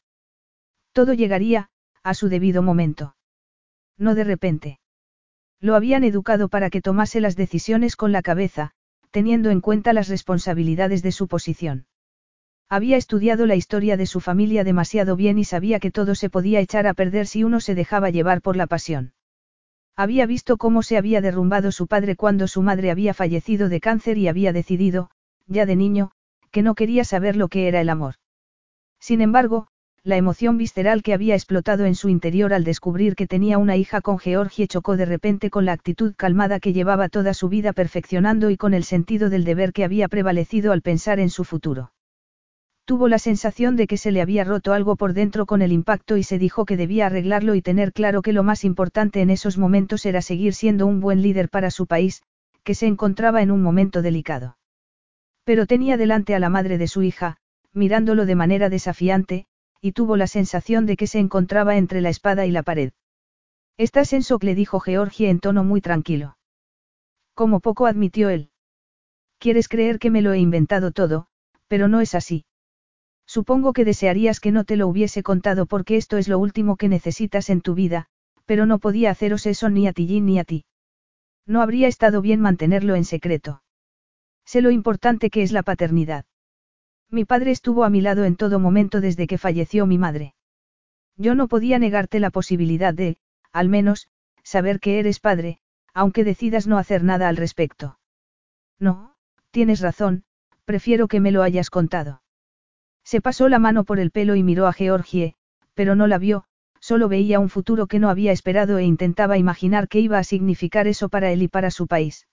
Todo 0.93 1.13
llegaría, 1.13 1.69
a 2.03 2.15
su 2.15 2.31
debido 2.31 2.63
momento. 2.63 3.15
No 3.99 4.15
de 4.15 4.25
repente. 4.25 4.81
Lo 5.61 5.75
habían 5.75 6.05
educado 6.05 6.49
para 6.49 6.71
que 6.71 6.81
tomase 6.81 7.21
las 7.21 7.37
decisiones 7.37 7.97
con 7.97 8.13
la 8.13 8.23
cabeza, 8.23 8.71
teniendo 9.11 9.51
en 9.51 9.61
cuenta 9.61 9.93
las 9.93 10.09
responsabilidades 10.09 11.03
de 11.03 11.13
su 11.13 11.29
posición. 11.29 11.85
Había 12.73 12.97
estudiado 12.97 13.45
la 13.45 13.55
historia 13.55 13.99
de 13.99 14.07
su 14.07 14.21
familia 14.21 14.65
demasiado 14.65 15.15
bien 15.15 15.39
y 15.39 15.45
sabía 15.45 15.79
que 15.79 15.91
todo 15.91 16.15
se 16.15 16.31
podía 16.31 16.59
echar 16.59 16.87
a 16.87 16.95
perder 16.95 17.27
si 17.27 17.45
uno 17.45 17.61
se 17.61 17.75
dejaba 17.75 18.09
llevar 18.09 18.41
por 18.41 18.57
la 18.57 18.67
pasión. 18.67 19.13
Había 19.95 20.25
visto 20.25 20.57
cómo 20.57 20.83
se 20.83 20.97
había 20.97 21.21
derrumbado 21.21 21.71
su 21.71 21.87
padre 21.87 22.17
cuando 22.17 22.49
su 22.49 22.63
madre 22.63 22.91
había 22.91 23.13
fallecido 23.13 23.69
de 23.69 23.79
cáncer 23.79 24.17
y 24.17 24.27
había 24.27 24.55
decidido, 24.55 25.11
ya 25.47 25.67
de 25.67 25.77
niño, 25.77 26.13
que 26.51 26.63
no 26.63 26.75
quería 26.75 27.05
saber 27.05 27.37
lo 27.37 27.49
que 27.49 27.69
era 27.69 27.79
el 27.83 27.91
amor. 27.91 28.15
Sin 28.99 29.21
embargo, 29.21 29.67
la 30.03 30.17
emoción 30.17 30.57
visceral 30.57 31.03
que 31.03 31.13
había 31.13 31.35
explotado 31.35 31.85
en 31.85 31.95
su 31.95 32.09
interior 32.09 32.55
al 32.55 32.65
descubrir 32.65 33.17
que 33.17 33.27
tenía 33.27 33.59
una 33.59 33.77
hija 33.77 34.01
con 34.01 34.19
Georgie 34.19 34.67
chocó 34.67 34.97
de 34.97 35.05
repente 35.05 35.51
con 35.51 35.67
la 35.67 35.73
actitud 35.73 36.15
calmada 36.17 36.59
que 36.59 36.73
llevaba 36.73 37.11
toda 37.11 37.35
su 37.35 37.51
vida 37.51 37.75
perfeccionando 37.75 38.49
y 38.49 38.57
con 38.57 38.73
el 38.73 38.85
sentido 38.85 39.29
del 39.29 39.45
deber 39.45 39.75
que 39.75 39.85
había 39.85 40.09
prevalecido 40.09 40.73
al 40.73 40.81
pensar 40.81 41.21
en 41.21 41.29
su 41.29 41.45
futuro. 41.45 41.92
Tuvo 42.85 43.07
la 43.09 43.19
sensación 43.19 43.77
de 43.77 43.87
que 43.87 43.97
se 43.97 44.11
le 44.11 44.21
había 44.21 44.43
roto 44.43 44.73
algo 44.73 44.97
por 44.97 45.13
dentro 45.13 45.47
con 45.47 45.63
el 45.63 45.73
impacto 45.73 46.17
y 46.17 46.25
se 46.25 46.39
dijo 46.39 46.65
que 46.65 46.77
debía 46.77 47.07
arreglarlo 47.07 47.55
y 47.55 47.63
tener 47.63 47.93
claro 47.93 48.23
que 48.23 48.33
lo 48.33 48.43
más 48.43 48.65
importante 48.65 49.21
en 49.21 49.31
esos 49.31 49.57
momentos 49.57 50.05
era 50.05 50.21
seguir 50.21 50.55
siendo 50.55 50.87
un 50.87 51.01
buen 51.01 51.23
líder 51.23 51.49
para 51.49 51.71
su 51.71 51.87
país, 51.87 52.23
que 52.65 52.75
se 52.75 52.87
encontraba 52.87 53.41
en 53.41 53.53
un 53.53 53.63
momento 53.63 54.03
delicado. 54.03 54.57
Pero 55.45 55.67
tenía 55.67 55.97
delante 55.97 56.35
a 56.35 56.41
la 56.41 56.49
madre 56.49 56.77
de 56.77 56.89
su 56.89 57.03
hija, 57.03 57.37
mirándolo 57.73 58.27
de 58.27 58.35
manera 58.35 58.69
desafiante, 58.69 59.47
y 59.81 59.93
tuvo 59.93 60.17
la 60.17 60.27
sensación 60.27 60.85
de 60.87 60.97
que 60.97 61.07
se 61.07 61.19
encontraba 61.19 61.77
entre 61.77 62.01
la 62.01 62.09
espada 62.09 62.47
y 62.47 62.51
la 62.51 62.63
pared. 62.63 62.93
Estás 63.79 64.13
en 64.13 64.21
shock, 64.21 64.43
le 64.43 64.55
dijo 64.55 64.81
Georgie 64.81 65.29
en 65.29 65.41
tono 65.41 65.65
muy 65.65 65.81
tranquilo. 65.81 66.37
Como 67.35 67.61
poco 67.61 67.87
admitió 67.87 68.29
él. 68.29 68.51
Quieres 69.39 69.69
creer 69.69 69.99
que 69.99 70.11
me 70.11 70.23
lo 70.23 70.33
he 70.33 70.39
inventado 70.39 70.93
todo, 70.93 71.27
pero 71.69 71.89
no 71.89 72.01
es 72.01 72.15
así. 72.15 72.45
Supongo 73.27 73.73
que 73.73 73.85
desearías 73.85 74.41
que 74.41 74.53
no 74.53 74.65
te 74.65 74.77
lo 74.77 74.89
hubiese 74.89 75.23
contado 75.23 75.67
porque 75.67 75.97
esto 75.97 76.19
es 76.19 76.29
lo 76.29 76.39
último 76.39 76.77
que 76.77 76.89
necesitas 76.89 77.51
en 77.51 77.61
tu 77.61 77.75
vida, 77.75 78.07
pero 78.45 78.67
no 78.67 78.79
podía 78.79 79.11
haceros 79.11 79.47
eso 79.47 79.71
ni 79.71 79.87
a 79.87 79.93
ti 79.93 80.21
ni 80.21 80.39
a 80.39 80.45
ti. 80.45 80.65
No 81.47 81.63
habría 81.63 81.89
estado 81.89 82.21
bien 82.21 82.41
mantenerlo 82.41 82.95
en 82.95 83.05
secreto. 83.05 83.63
Sé 84.45 84.61
lo 84.61 84.71
importante 84.71 85.31
que 85.31 85.43
es 85.43 85.53
la 85.53 85.63
paternidad. 85.63 86.25
Mi 87.11 87.25
padre 87.25 87.51
estuvo 87.51 87.85
a 87.85 87.91
mi 87.91 88.01
lado 88.01 88.25
en 88.25 88.37
todo 88.37 88.59
momento 88.59 89.01
desde 89.01 89.27
que 89.27 89.39
falleció 89.39 89.87
mi 89.87 89.99
madre. 89.99 90.35
Yo 91.17 91.35
no 91.35 91.47
podía 91.49 91.79
negarte 91.79 92.21
la 92.21 92.31
posibilidad 92.31 92.95
de, 92.95 93.19
al 93.53 93.69
menos, 93.69 94.09
saber 94.43 94.81
que 94.81 94.99
eres 94.99 95.21
padre, 95.21 95.59
aunque 95.95 96.25
decidas 96.25 96.67
no 96.67 96.79
hacer 96.79 97.05
nada 97.05 97.29
al 97.29 97.37
respecto. 97.37 97.99
No, 98.79 99.15
tienes 99.51 99.81
razón, 99.81 100.25
prefiero 100.65 101.07
que 101.07 101.21
me 101.21 101.33
lo 101.33 101.43
hayas 101.43 101.71
contado. 101.71 102.22
Se 103.05 103.21
pasó 103.21 103.49
la 103.49 103.59
mano 103.59 103.85
por 103.85 103.99
el 103.99 104.11
pelo 104.11 104.37
y 104.37 104.43
miró 104.43 104.67
a 104.67 104.73
Georgie, 104.73 105.35
pero 105.75 105.95
no 105.95 106.07
la 106.07 106.19
vio, 106.19 106.45
solo 106.81 107.09
veía 107.09 107.39
un 107.41 107.49
futuro 107.49 107.87
que 107.87 107.99
no 107.99 108.09
había 108.09 108.33
esperado 108.33 108.79
e 108.79 108.85
intentaba 108.85 109.39
imaginar 109.39 109.89
qué 109.89 110.01
iba 110.01 110.19
a 110.19 110.25
significar 110.25 110.87
eso 110.87 111.09
para 111.09 111.31
él 111.31 111.43
y 111.43 111.49
para 111.49 111.71
su 111.71 111.87
país. 111.87 112.27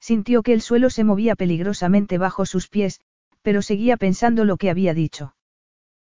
Sintió 0.00 0.42
que 0.42 0.52
el 0.52 0.60
suelo 0.60 0.90
se 0.90 1.04
movía 1.04 1.36
peligrosamente 1.36 2.18
bajo 2.18 2.44
sus 2.44 2.68
pies, 2.68 3.00
pero 3.42 3.62
seguía 3.62 3.96
pensando 3.96 4.44
lo 4.44 4.56
que 4.56 4.70
había 4.70 4.94
dicho. 4.94 5.34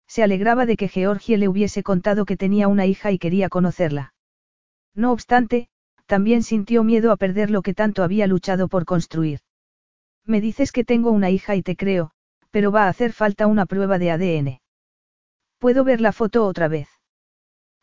Se 0.06 0.22
alegraba 0.22 0.66
de 0.66 0.76
que 0.76 0.88
Georgie 0.88 1.38
le 1.38 1.48
hubiese 1.48 1.82
contado 1.82 2.24
que 2.24 2.36
tenía 2.36 2.68
una 2.68 2.86
hija 2.86 3.12
y 3.12 3.18
quería 3.18 3.48
conocerla. 3.48 4.14
No 4.94 5.12
obstante, 5.12 5.68
también 6.06 6.42
sintió 6.42 6.84
miedo 6.84 7.12
a 7.12 7.16
perder 7.16 7.50
lo 7.50 7.62
que 7.62 7.74
tanto 7.74 8.02
había 8.02 8.26
luchado 8.26 8.68
por 8.68 8.84
construir. 8.84 9.40
Me 10.26 10.40
dices 10.40 10.72
que 10.72 10.84
tengo 10.84 11.10
una 11.10 11.30
hija 11.30 11.56
y 11.56 11.62
te 11.62 11.76
creo, 11.76 12.12
pero 12.53 12.70
va 12.70 12.84
a 12.84 12.88
hacer 12.88 13.12
falta 13.12 13.48
una 13.48 13.66
prueba 13.66 13.98
de 13.98 14.12
ADN. 14.12 14.61
¿Puedo 15.59 15.82
ver 15.82 16.00
la 16.00 16.12
foto 16.12 16.46
otra 16.46 16.68
vez? 16.68 16.88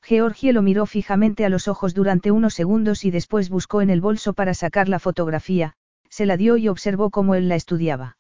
Georgie 0.01 0.53
lo 0.53 0.61
miró 0.61 0.85
fijamente 0.85 1.43
a 1.43 1.49
los 1.49 1.67
ojos 1.67 1.93
durante 1.93 2.31
unos 2.31 2.53
segundos 2.53 3.03
y 3.03 3.11
después 3.11 3.49
buscó 3.49 3.81
en 3.81 3.89
el 3.89 3.99
bolso 3.99 4.33
para 4.33 4.53
sacar 4.53 4.87
la 4.87 4.99
fotografía, 4.99 5.73
se 6.09 6.25
la 6.25 6.37
dio 6.37 6.55
y 6.55 6.69
observó 6.69 7.09
cómo 7.09 7.35
él 7.35 7.49
la 7.49 7.55
estudiaba. 7.55 8.17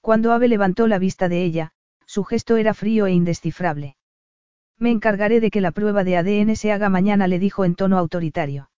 Cuando 0.00 0.32
Ave 0.32 0.48
levantó 0.48 0.86
la 0.86 0.98
vista 0.98 1.28
de 1.28 1.44
ella, 1.44 1.72
su 2.06 2.24
gesto 2.24 2.56
era 2.56 2.74
frío 2.74 3.06
e 3.06 3.12
indescifrable. 3.12 3.96
Me 4.78 4.90
encargaré 4.90 5.40
de 5.40 5.50
que 5.50 5.60
la 5.60 5.72
prueba 5.72 6.02
de 6.02 6.16
ADN 6.16 6.56
se 6.56 6.72
haga 6.72 6.88
mañana, 6.88 7.28
le 7.28 7.38
dijo 7.38 7.64
en 7.64 7.74
tono 7.74 7.98
autoritario. 7.98 8.70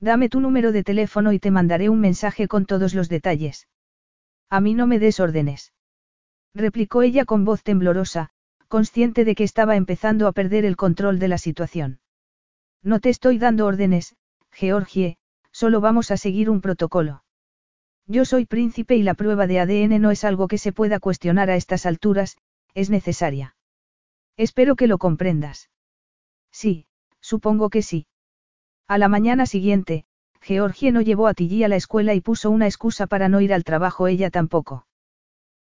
Dame 0.00 0.28
tu 0.28 0.40
número 0.40 0.72
de 0.72 0.82
teléfono 0.82 1.32
y 1.32 1.38
te 1.38 1.50
mandaré 1.50 1.88
un 1.88 2.00
mensaje 2.00 2.48
con 2.48 2.64
todos 2.64 2.94
los 2.94 3.08
detalles. 3.08 3.68
A 4.48 4.60
mí 4.60 4.74
no 4.74 4.86
me 4.86 4.98
des 4.98 5.20
órdenes. 5.20 5.72
Replicó 6.56 7.02
ella 7.02 7.26
con 7.26 7.44
voz 7.44 7.62
temblorosa, 7.62 8.30
consciente 8.68 9.26
de 9.26 9.34
que 9.34 9.44
estaba 9.44 9.76
empezando 9.76 10.26
a 10.26 10.32
perder 10.32 10.64
el 10.64 10.74
control 10.74 11.18
de 11.18 11.28
la 11.28 11.36
situación. 11.36 12.00
No 12.82 12.98
te 12.98 13.10
estoy 13.10 13.36
dando 13.36 13.66
órdenes, 13.66 14.16
Georgie, 14.52 15.18
solo 15.52 15.82
vamos 15.82 16.10
a 16.10 16.16
seguir 16.16 16.48
un 16.48 16.62
protocolo. 16.62 17.24
Yo 18.06 18.24
soy 18.24 18.46
príncipe 18.46 18.96
y 18.96 19.02
la 19.02 19.12
prueba 19.12 19.46
de 19.46 19.60
ADN 19.60 20.00
no 20.00 20.10
es 20.10 20.24
algo 20.24 20.48
que 20.48 20.56
se 20.56 20.72
pueda 20.72 20.98
cuestionar 20.98 21.50
a 21.50 21.56
estas 21.56 21.84
alturas, 21.84 22.38
es 22.72 22.88
necesaria. 22.88 23.54
Espero 24.38 24.76
que 24.76 24.86
lo 24.86 24.96
comprendas. 24.96 25.68
Sí, 26.50 26.86
supongo 27.20 27.68
que 27.68 27.82
sí. 27.82 28.06
A 28.88 28.96
la 28.96 29.08
mañana 29.08 29.44
siguiente, 29.44 30.06
Georgie 30.40 30.90
no 30.90 31.02
llevó 31.02 31.26
a 31.26 31.34
Tilly 31.34 31.64
a 31.64 31.68
la 31.68 31.76
escuela 31.76 32.14
y 32.14 32.22
puso 32.22 32.50
una 32.50 32.64
excusa 32.64 33.06
para 33.06 33.28
no 33.28 33.42
ir 33.42 33.52
al 33.52 33.62
trabajo 33.62 34.06
ella 34.06 34.30
tampoco. 34.30 34.86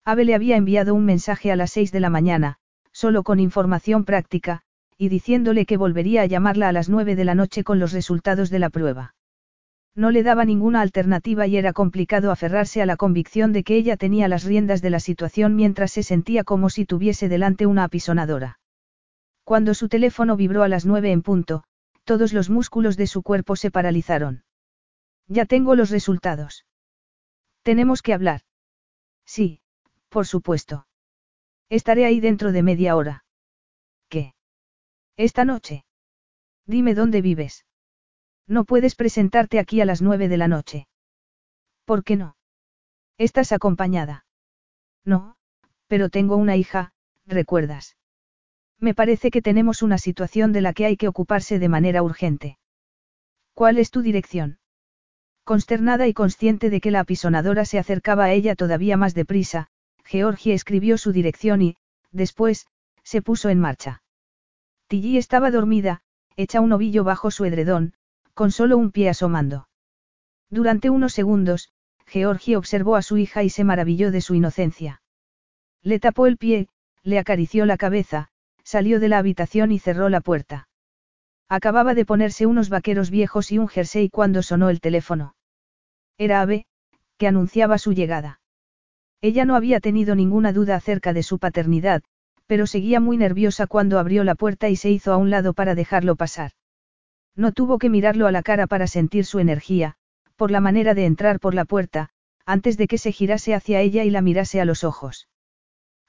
Ave 0.06 0.26
le 0.26 0.36
había 0.36 0.58
enviado 0.58 0.94
un 0.96 1.06
mensaje 1.06 1.52
a 1.52 1.56
las 1.56 1.72
seis 1.72 1.92
de 1.92 2.02
la 2.02 2.10
mañana, 2.10 2.58
solo 2.92 3.24
con 3.24 3.40
información 3.40 4.04
práctica, 4.04 4.62
y 4.98 5.10
diciéndole 5.10 5.66
que 5.66 5.78
volvería 5.78 6.22
a 6.22 6.26
llamarla 6.26 6.70
a 6.70 6.72
las 6.74 6.90
nueve 6.90 7.16
de 7.16 7.26
la 7.26 7.36
noche 7.36 7.64
con 7.64 7.80
los 7.80 7.94
resultados 7.94 8.50
de 8.50 8.60
la 8.60 8.70
prueba. 8.70 9.16
No 9.96 10.12
le 10.12 10.24
daba 10.24 10.44
ninguna 10.44 10.82
alternativa 10.82 11.48
y 11.48 11.56
era 11.56 11.72
complicado 11.72 12.32
aferrarse 12.32 12.82
a 12.82 12.86
la 12.86 12.98
convicción 12.98 13.54
de 13.54 13.64
que 13.64 13.76
ella 13.76 13.96
tenía 13.96 14.28
las 14.28 14.44
riendas 14.44 14.82
de 14.82 14.90
la 14.90 15.00
situación 15.00 15.56
mientras 15.56 15.92
se 15.92 16.04
sentía 16.04 16.44
como 16.44 16.70
si 16.70 16.86
tuviese 16.86 17.30
delante 17.30 17.66
una 17.66 17.86
apisonadora. 17.86 18.60
Cuando 19.44 19.74
su 19.74 19.90
teléfono 19.90 20.36
vibró 20.36 20.64
a 20.64 20.68
las 20.68 20.86
nueve 20.86 21.12
en 21.12 21.22
punto, 21.22 21.64
todos 22.04 22.34
los 22.34 22.50
músculos 22.50 22.98
de 22.98 23.08
su 23.08 23.22
cuerpo 23.24 23.56
se 23.56 23.72
paralizaron. 23.72 24.44
Ya 25.28 25.46
tengo 25.46 25.76
los 25.76 25.90
resultados. 25.90 26.66
Tenemos 27.62 28.02
que 28.02 28.14
hablar. 28.14 28.42
Sí, 29.26 29.62
por 30.14 30.28
supuesto. 30.28 30.86
Estaré 31.70 32.06
ahí 32.06 32.20
dentro 32.20 32.52
de 32.52 32.62
media 32.62 32.96
hora. 32.96 33.26
¿Qué? 34.10 34.36
Esta 35.18 35.44
noche. 35.44 35.86
Dime 36.68 36.94
dónde 36.94 37.22
vives. 37.22 37.66
No 38.48 38.64
puedes 38.64 38.94
presentarte 38.94 39.58
aquí 39.58 39.82
a 39.82 39.86
las 39.86 40.04
nueve 40.04 40.28
de 40.28 40.38
la 40.38 40.48
noche. 40.48 40.88
¿Por 41.84 42.04
qué 42.04 42.16
no? 42.16 42.36
¿Estás 43.18 43.52
acompañada? 43.52 44.26
No, 45.04 45.36
pero 45.88 46.10
tengo 46.10 46.36
una 46.38 46.58
hija, 46.58 46.94
¿recuerdas? 47.26 47.98
Me 48.80 48.94
parece 48.94 49.32
que 49.32 49.42
tenemos 49.42 49.82
una 49.82 49.98
situación 49.98 50.52
de 50.52 50.62
la 50.62 50.74
que 50.74 50.86
hay 50.86 50.96
que 50.96 51.08
ocuparse 51.08 51.58
de 51.58 51.70
manera 51.70 52.04
urgente. 52.04 52.60
¿Cuál 53.56 53.80
es 53.80 53.90
tu 53.90 54.04
dirección? 54.04 54.60
Consternada 55.44 56.08
y 56.08 56.14
consciente 56.14 56.70
de 56.70 56.82
que 56.82 56.92
la 56.92 57.00
apisonadora 57.00 57.66
se 57.66 57.80
acercaba 57.80 58.26
a 58.26 58.32
ella 58.32 58.56
todavía 58.56 58.96
más 58.96 59.16
deprisa, 59.16 59.70
Georgie 60.14 60.54
escribió 60.54 61.00
su 61.00 61.12
dirección 61.12 61.64
y, 61.64 61.76
después, 62.12 62.68
se 63.02 63.24
puso 63.24 63.50
en 63.50 63.60
marcha. 63.60 64.04
Tilly 64.88 65.18
estaba 65.18 65.50
dormida, 65.50 66.04
hecha 66.36 66.62
un 66.62 66.72
ovillo 66.72 67.04
bajo 67.04 67.32
su 67.32 67.46
edredón, 67.46 67.96
con 68.36 68.52
solo 68.52 68.78
un 68.78 68.92
pie 68.92 69.10
asomando. 69.10 69.68
Durante 70.52 70.92
unos 70.92 71.14
segundos, 71.14 71.72
Georgie 72.06 72.58
observó 72.58 72.96
a 72.96 73.02
su 73.02 73.18
hija 73.18 73.42
y 73.42 73.50
se 73.50 73.64
maravilló 73.64 74.12
de 74.12 74.22
su 74.22 74.36
inocencia. 74.36 75.02
Le 75.82 76.00
tapó 76.00 76.28
el 76.28 76.38
pie, 76.38 76.68
le 77.02 77.18
acarició 77.18 77.66
la 77.66 77.78
cabeza, 77.78 78.30
salió 78.64 79.00
de 79.00 79.10
la 79.10 79.18
habitación 79.18 79.72
y 79.72 79.80
cerró 79.80 80.10
la 80.10 80.22
puerta. 80.22 80.68
Acababa 81.50 81.96
de 81.96 82.06
ponerse 82.06 82.46
unos 82.46 82.70
vaqueros 82.70 83.10
viejos 83.10 83.52
y 83.52 83.58
un 83.58 83.68
jersey 83.68 84.12
cuando 84.12 84.44
sonó 84.44 84.70
el 84.70 84.80
teléfono. 84.80 85.34
Era 86.20 86.42
Ave, 86.42 86.68
que 87.18 87.26
anunciaba 87.26 87.80
su 87.80 87.94
llegada. 87.94 88.42
Ella 89.24 89.46
no 89.46 89.56
había 89.56 89.80
tenido 89.80 90.16
ninguna 90.16 90.52
duda 90.52 90.76
acerca 90.76 91.14
de 91.14 91.24
su 91.24 91.40
paternidad, 91.40 92.04
pero 92.46 92.68
seguía 92.68 93.00
muy 93.00 93.16
nerviosa 93.16 93.68
cuando 93.68 93.98
abrió 93.98 94.26
la 94.26 94.36
puerta 94.36 94.68
y 94.68 94.76
se 94.76 94.90
hizo 94.90 95.14
a 95.14 95.18
un 95.18 95.30
lado 95.30 95.54
para 95.54 95.76
dejarlo 95.76 96.18
pasar. 96.18 96.52
No 97.34 97.54
tuvo 97.54 97.78
que 97.78 97.90
mirarlo 97.90 98.28
a 98.28 98.34
la 98.34 98.44
cara 98.44 98.68
para 98.68 98.86
sentir 98.86 99.24
su 99.24 99.40
energía, 99.40 99.96
por 100.36 100.52
la 100.52 100.60
manera 100.60 100.94
de 100.94 101.06
entrar 101.06 101.40
por 101.40 101.54
la 101.54 101.64
puerta, 101.64 102.10
antes 102.46 102.76
de 102.76 102.86
que 102.88 102.98
se 102.98 103.14
girase 103.14 103.56
hacia 103.56 103.80
ella 103.80 104.04
y 104.04 104.10
la 104.10 104.22
mirase 104.22 104.60
a 104.60 104.66
los 104.66 104.84
ojos. 104.84 105.30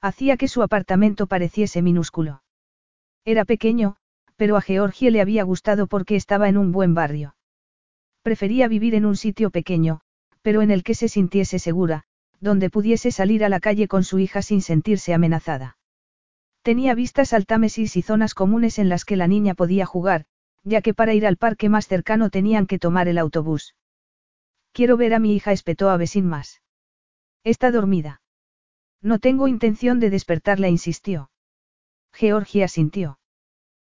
Hacía 0.01 0.35
que 0.35 0.49
su 0.49 0.61
apartamento 0.61 1.25
pareciese 1.25 1.81
minúsculo. 1.81 2.43
Era 3.23 3.45
pequeño, 3.45 3.95
pero 4.35 4.57
a 4.57 4.61
Georgie 4.61 5.09
le 5.09 5.21
había 5.21 5.43
gustado 5.43 5.87
porque 5.87 6.17
estaba 6.17 6.49
en 6.49 6.57
un 6.57 6.73
buen 6.73 6.93
barrio. 6.93 7.37
Prefería 8.23 8.67
vivir 8.67 8.93
en 8.93 9.05
un 9.05 9.15
sitio 9.15 9.51
pequeño, 9.51 10.01
pero 10.41 10.61
en 10.61 10.69
el 10.69 10.83
que 10.83 10.95
se 10.95 11.07
sintiese 11.07 11.59
segura, 11.59 12.03
donde 12.41 12.69
pudiese 12.69 13.11
salir 13.11 13.43
a 13.43 13.49
la 13.49 13.59
calle 13.59 13.87
con 13.87 14.03
su 14.03 14.19
hija 14.19 14.41
sin 14.41 14.61
sentirse 14.61 15.13
amenazada. 15.13 15.77
Tenía 16.61 16.95
vistas 16.95 17.33
al 17.33 17.45
Támesis 17.45 17.95
y 17.95 18.01
zonas 18.01 18.33
comunes 18.33 18.79
en 18.79 18.89
las 18.89 19.05
que 19.05 19.15
la 19.15 19.27
niña 19.27 19.53
podía 19.53 19.85
jugar, 19.85 20.25
ya 20.63 20.81
que 20.81 20.93
para 20.93 21.13
ir 21.13 21.25
al 21.25 21.37
parque 21.37 21.69
más 21.69 21.87
cercano 21.87 22.29
tenían 22.29 22.65
que 22.65 22.79
tomar 22.79 23.07
el 23.07 23.17
autobús. 23.17 23.75
Quiero 24.71 24.97
ver 24.97 25.13
a 25.13 25.19
mi 25.19 25.35
hija, 25.35 25.51
espetó 25.51 25.89
a 25.89 26.05
sin 26.05 26.25
más. 26.25 26.61
Está 27.43 27.71
dormida. 27.71 28.21
No 29.01 29.19
tengo 29.19 29.47
intención 29.47 29.99
de 29.99 30.09
despertarla, 30.09 30.67
insistió. 30.67 31.29
Georgia 32.11 32.67
sintió. 32.67 33.19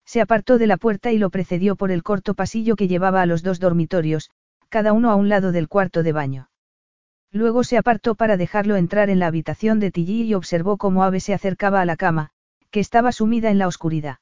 Se 0.05 0.21
apartó 0.21 0.57
de 0.57 0.67
la 0.67 0.77
puerta 0.77 1.11
y 1.11 1.17
lo 1.17 1.31
precedió 1.31 1.75
por 1.75 1.91
el 1.91 2.03
corto 2.03 2.35
pasillo 2.35 2.75
que 2.75 2.87
llevaba 2.87 3.21
a 3.21 3.25
los 3.25 3.41
dos 3.43 3.59
dormitorios, 3.59 4.29
cada 4.69 4.93
uno 4.93 5.09
a 5.09 5.15
un 5.15 5.29
lado 5.29 5.51
del 5.51 5.67
cuarto 5.67 6.03
de 6.03 6.11
baño. 6.11 6.49
Luego 7.31 7.63
se 7.63 7.77
apartó 7.77 8.15
para 8.15 8.37
dejarlo 8.37 8.75
entrar 8.75 9.09
en 9.09 9.19
la 9.19 9.27
habitación 9.27 9.79
de 9.79 9.91
Tilly 9.91 10.23
y 10.23 10.33
observó 10.33 10.77
cómo 10.77 11.03
Ave 11.03 11.19
se 11.19 11.33
acercaba 11.33 11.81
a 11.81 11.85
la 11.85 11.95
cama, 11.95 12.31
que 12.71 12.79
estaba 12.79 13.11
sumida 13.11 13.51
en 13.51 13.59
la 13.59 13.67
oscuridad. 13.67 14.17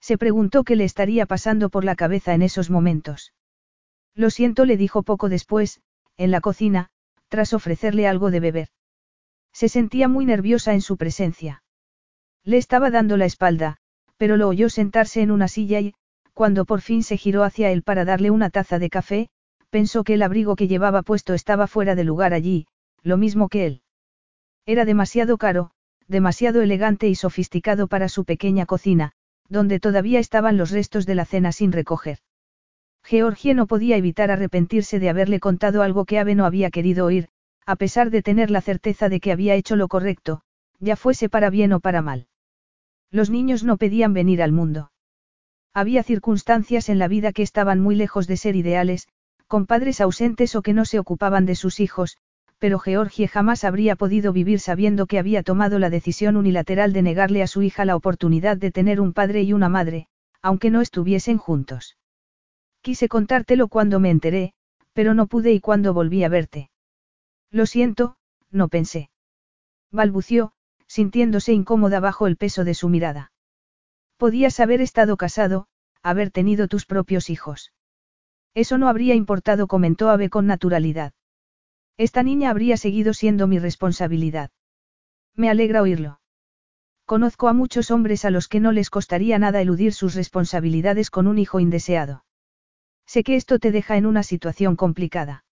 Se 0.00 0.18
preguntó 0.18 0.64
qué 0.64 0.76
le 0.76 0.84
estaría 0.84 1.26
pasando 1.26 1.70
por 1.70 1.84
la 1.84 1.96
cabeza 1.96 2.34
en 2.34 2.42
esos 2.42 2.70
momentos. 2.70 3.32
Lo 4.14 4.30
siento, 4.30 4.64
le 4.64 4.76
dijo 4.76 5.02
poco 5.02 5.28
después, 5.28 5.80
en 6.16 6.30
la 6.30 6.40
cocina, 6.40 6.90
tras 7.28 7.52
ofrecerle 7.52 8.06
algo 8.06 8.30
de 8.30 8.40
beber. 8.40 8.68
Se 9.52 9.68
sentía 9.68 10.08
muy 10.08 10.24
nerviosa 10.24 10.74
en 10.74 10.82
su 10.82 10.96
presencia. 10.96 11.62
Le 12.44 12.58
estaba 12.58 12.90
dando 12.90 13.16
la 13.16 13.24
espalda, 13.24 13.78
pero 14.16 14.36
lo 14.36 14.48
oyó 14.48 14.68
sentarse 14.68 15.22
en 15.22 15.30
una 15.30 15.48
silla 15.48 15.80
y, 15.80 15.94
cuando 16.34 16.64
por 16.64 16.80
fin 16.80 17.02
se 17.02 17.16
giró 17.16 17.42
hacia 17.42 17.70
él 17.70 17.82
para 17.82 18.04
darle 18.04 18.30
una 18.30 18.50
taza 18.50 18.78
de 18.78 18.90
café, 18.90 19.30
pensó 19.70 20.04
que 20.04 20.14
el 20.14 20.22
abrigo 20.22 20.56
que 20.56 20.68
llevaba 20.68 21.02
puesto 21.02 21.34
estaba 21.34 21.66
fuera 21.66 21.94
de 21.94 22.04
lugar 22.04 22.32
allí, 22.34 22.66
lo 23.02 23.16
mismo 23.16 23.48
que 23.48 23.66
él. 23.66 23.82
Era 24.66 24.84
demasiado 24.84 25.38
caro, 25.38 25.70
demasiado 26.06 26.62
elegante 26.62 27.08
y 27.08 27.14
sofisticado 27.14 27.86
para 27.86 28.08
su 28.08 28.24
pequeña 28.24 28.66
cocina, 28.66 29.12
donde 29.48 29.80
todavía 29.80 30.18
estaban 30.18 30.56
los 30.56 30.70
restos 30.70 31.06
de 31.06 31.14
la 31.14 31.24
cena 31.24 31.52
sin 31.52 31.72
recoger. 31.72 32.18
Georgie 33.04 33.54
no 33.54 33.66
podía 33.66 33.96
evitar 33.96 34.30
arrepentirse 34.30 34.98
de 34.98 35.08
haberle 35.08 35.40
contado 35.40 35.82
algo 35.82 36.04
que 36.04 36.18
Ave 36.18 36.34
no 36.34 36.44
había 36.44 36.70
querido 36.70 37.06
oír, 37.06 37.28
a 37.64 37.76
pesar 37.76 38.10
de 38.10 38.22
tener 38.22 38.50
la 38.50 38.60
certeza 38.60 39.08
de 39.08 39.20
que 39.20 39.32
había 39.32 39.54
hecho 39.54 39.76
lo 39.76 39.88
correcto, 39.88 40.42
ya 40.80 40.96
fuese 40.96 41.28
para 41.28 41.50
bien 41.50 41.72
o 41.72 41.80
para 41.80 42.02
mal. 42.02 42.26
Los 43.10 43.30
niños 43.30 43.64
no 43.64 43.76
pedían 43.76 44.12
venir 44.12 44.42
al 44.42 44.52
mundo. 44.52 44.92
Había 45.72 46.02
circunstancias 46.02 46.88
en 46.88 46.98
la 46.98 47.08
vida 47.08 47.32
que 47.32 47.42
estaban 47.42 47.80
muy 47.80 47.94
lejos 47.94 48.26
de 48.26 48.36
ser 48.36 48.56
ideales, 48.56 49.08
con 49.48 49.66
padres 49.66 50.00
ausentes 50.00 50.54
o 50.54 50.62
que 50.62 50.74
no 50.74 50.84
se 50.84 50.98
ocupaban 50.98 51.46
de 51.46 51.56
sus 51.56 51.80
hijos, 51.80 52.18
pero 52.58 52.78
Georgie 52.78 53.28
jamás 53.28 53.64
habría 53.64 53.96
podido 53.96 54.32
vivir 54.32 54.60
sabiendo 54.60 55.06
que 55.06 55.18
había 55.18 55.42
tomado 55.42 55.78
la 55.78 55.90
decisión 55.90 56.36
unilateral 56.36 56.92
de 56.92 57.02
negarle 57.02 57.42
a 57.42 57.46
su 57.46 57.62
hija 57.62 57.84
la 57.84 57.96
oportunidad 57.96 58.56
de 58.56 58.70
tener 58.70 59.00
un 59.00 59.12
padre 59.12 59.42
y 59.42 59.52
una 59.52 59.68
madre, 59.68 60.06
aunque 60.42 60.70
no 60.70 60.80
estuviesen 60.80 61.38
juntos. 61.38 61.96
Quise 62.82 63.08
contártelo 63.08 63.68
cuando 63.68 64.00
me 64.00 64.10
enteré, 64.10 64.52
pero 64.92 65.14
no 65.14 65.26
pude 65.26 65.52
y 65.52 65.60
cuando 65.60 65.94
volví 65.94 66.24
a 66.24 66.28
verte. 66.28 66.70
Lo 67.50 67.66
siento, 67.66 68.16
no 68.50 68.68
pensé. 68.68 69.10
Balbució, 69.90 70.52
sintiéndose 70.86 71.52
incómoda 71.52 72.00
bajo 72.00 72.26
el 72.26 72.36
peso 72.36 72.64
de 72.64 72.74
su 72.74 72.88
mirada. 72.88 73.32
Podías 74.16 74.60
haber 74.60 74.80
estado 74.82 75.16
casado, 75.16 75.68
haber 76.02 76.30
tenido 76.30 76.68
tus 76.68 76.84
propios 76.84 77.30
hijos. 77.30 77.72
Eso 78.58 78.76
no 78.76 78.88
habría 78.88 79.14
importado, 79.14 79.68
comentó 79.68 80.10
Ave 80.10 80.30
con 80.30 80.48
naturalidad. 80.48 81.12
Esta 81.96 82.24
niña 82.24 82.50
habría 82.50 82.76
seguido 82.76 83.14
siendo 83.14 83.46
mi 83.46 83.60
responsabilidad. 83.60 84.50
Me 85.36 85.48
alegra 85.48 85.80
oírlo. 85.80 86.18
Conozco 87.04 87.46
a 87.46 87.52
muchos 87.52 87.92
hombres 87.92 88.24
a 88.24 88.30
los 88.30 88.48
que 88.48 88.58
no 88.58 88.72
les 88.72 88.90
costaría 88.90 89.38
nada 89.38 89.60
eludir 89.60 89.92
sus 89.92 90.16
responsabilidades 90.16 91.08
con 91.08 91.28
un 91.28 91.38
hijo 91.38 91.60
indeseado. 91.60 92.24
Sé 93.06 93.22
que 93.22 93.36
esto 93.36 93.60
te 93.60 93.70
deja 93.70 93.96
en 93.96 94.06
una 94.06 94.24
situación 94.24 94.74
complicada. 94.74 95.44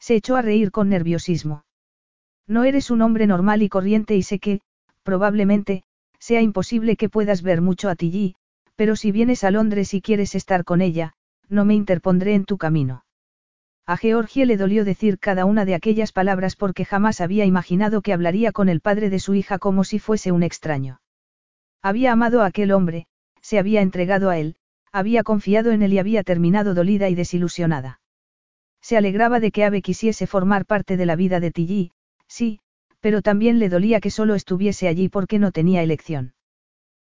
Se 0.00 0.14
echó 0.14 0.36
a 0.36 0.40
reír 0.40 0.70
con 0.70 0.88
nerviosismo. 0.88 1.66
No 2.46 2.64
eres 2.64 2.90
un 2.90 3.02
hombre 3.02 3.26
normal 3.26 3.60
y 3.60 3.68
corriente 3.68 4.16
y 4.16 4.22
sé 4.22 4.38
que, 4.38 4.62
probablemente, 5.02 5.82
sea 6.18 6.40
imposible 6.40 6.96
que 6.96 7.10
puedas 7.10 7.42
ver 7.42 7.60
mucho 7.60 7.90
a 7.90 7.94
Tilly, 7.94 8.36
pero 8.74 8.96
si 8.96 9.12
vienes 9.12 9.44
a 9.44 9.50
Londres 9.50 9.92
y 9.92 10.00
quieres 10.00 10.34
estar 10.34 10.64
con 10.64 10.80
ella, 10.80 11.12
no 11.52 11.64
me 11.64 11.74
interpondré 11.74 12.34
en 12.34 12.44
tu 12.44 12.56
camino. 12.58 13.04
A 13.86 13.96
Georgie 13.96 14.46
le 14.46 14.56
dolió 14.56 14.84
decir 14.84 15.18
cada 15.18 15.44
una 15.44 15.64
de 15.64 15.74
aquellas 15.74 16.12
palabras 16.12 16.56
porque 16.56 16.84
jamás 16.84 17.20
había 17.20 17.44
imaginado 17.44 18.00
que 18.00 18.12
hablaría 18.12 18.52
con 18.52 18.68
el 18.68 18.80
padre 18.80 19.10
de 19.10 19.18
su 19.18 19.34
hija 19.34 19.58
como 19.58 19.84
si 19.84 19.98
fuese 19.98 20.32
un 20.32 20.42
extraño. 20.42 21.00
Había 21.82 22.12
amado 22.12 22.42
a 22.42 22.46
aquel 22.46 22.72
hombre, 22.72 23.06
se 23.40 23.58
había 23.58 23.82
entregado 23.82 24.30
a 24.30 24.38
él, 24.38 24.56
había 24.92 25.24
confiado 25.24 25.72
en 25.72 25.82
él 25.82 25.92
y 25.92 25.98
había 25.98 26.22
terminado 26.22 26.74
dolida 26.74 27.08
y 27.08 27.14
desilusionada. 27.14 28.00
Se 28.80 28.96
alegraba 28.96 29.40
de 29.40 29.50
que 29.50 29.64
Ave 29.64 29.82
quisiese 29.82 30.26
formar 30.26 30.64
parte 30.64 30.96
de 30.96 31.06
la 31.06 31.16
vida 31.16 31.40
de 31.40 31.50
Tilly, 31.50 31.92
sí, 32.28 32.60
pero 33.00 33.20
también 33.20 33.58
le 33.58 33.68
dolía 33.68 34.00
que 34.00 34.10
solo 34.10 34.34
estuviese 34.36 34.88
allí 34.88 35.08
porque 35.08 35.38
no 35.38 35.50
tenía 35.50 35.82
elección. 35.82 36.34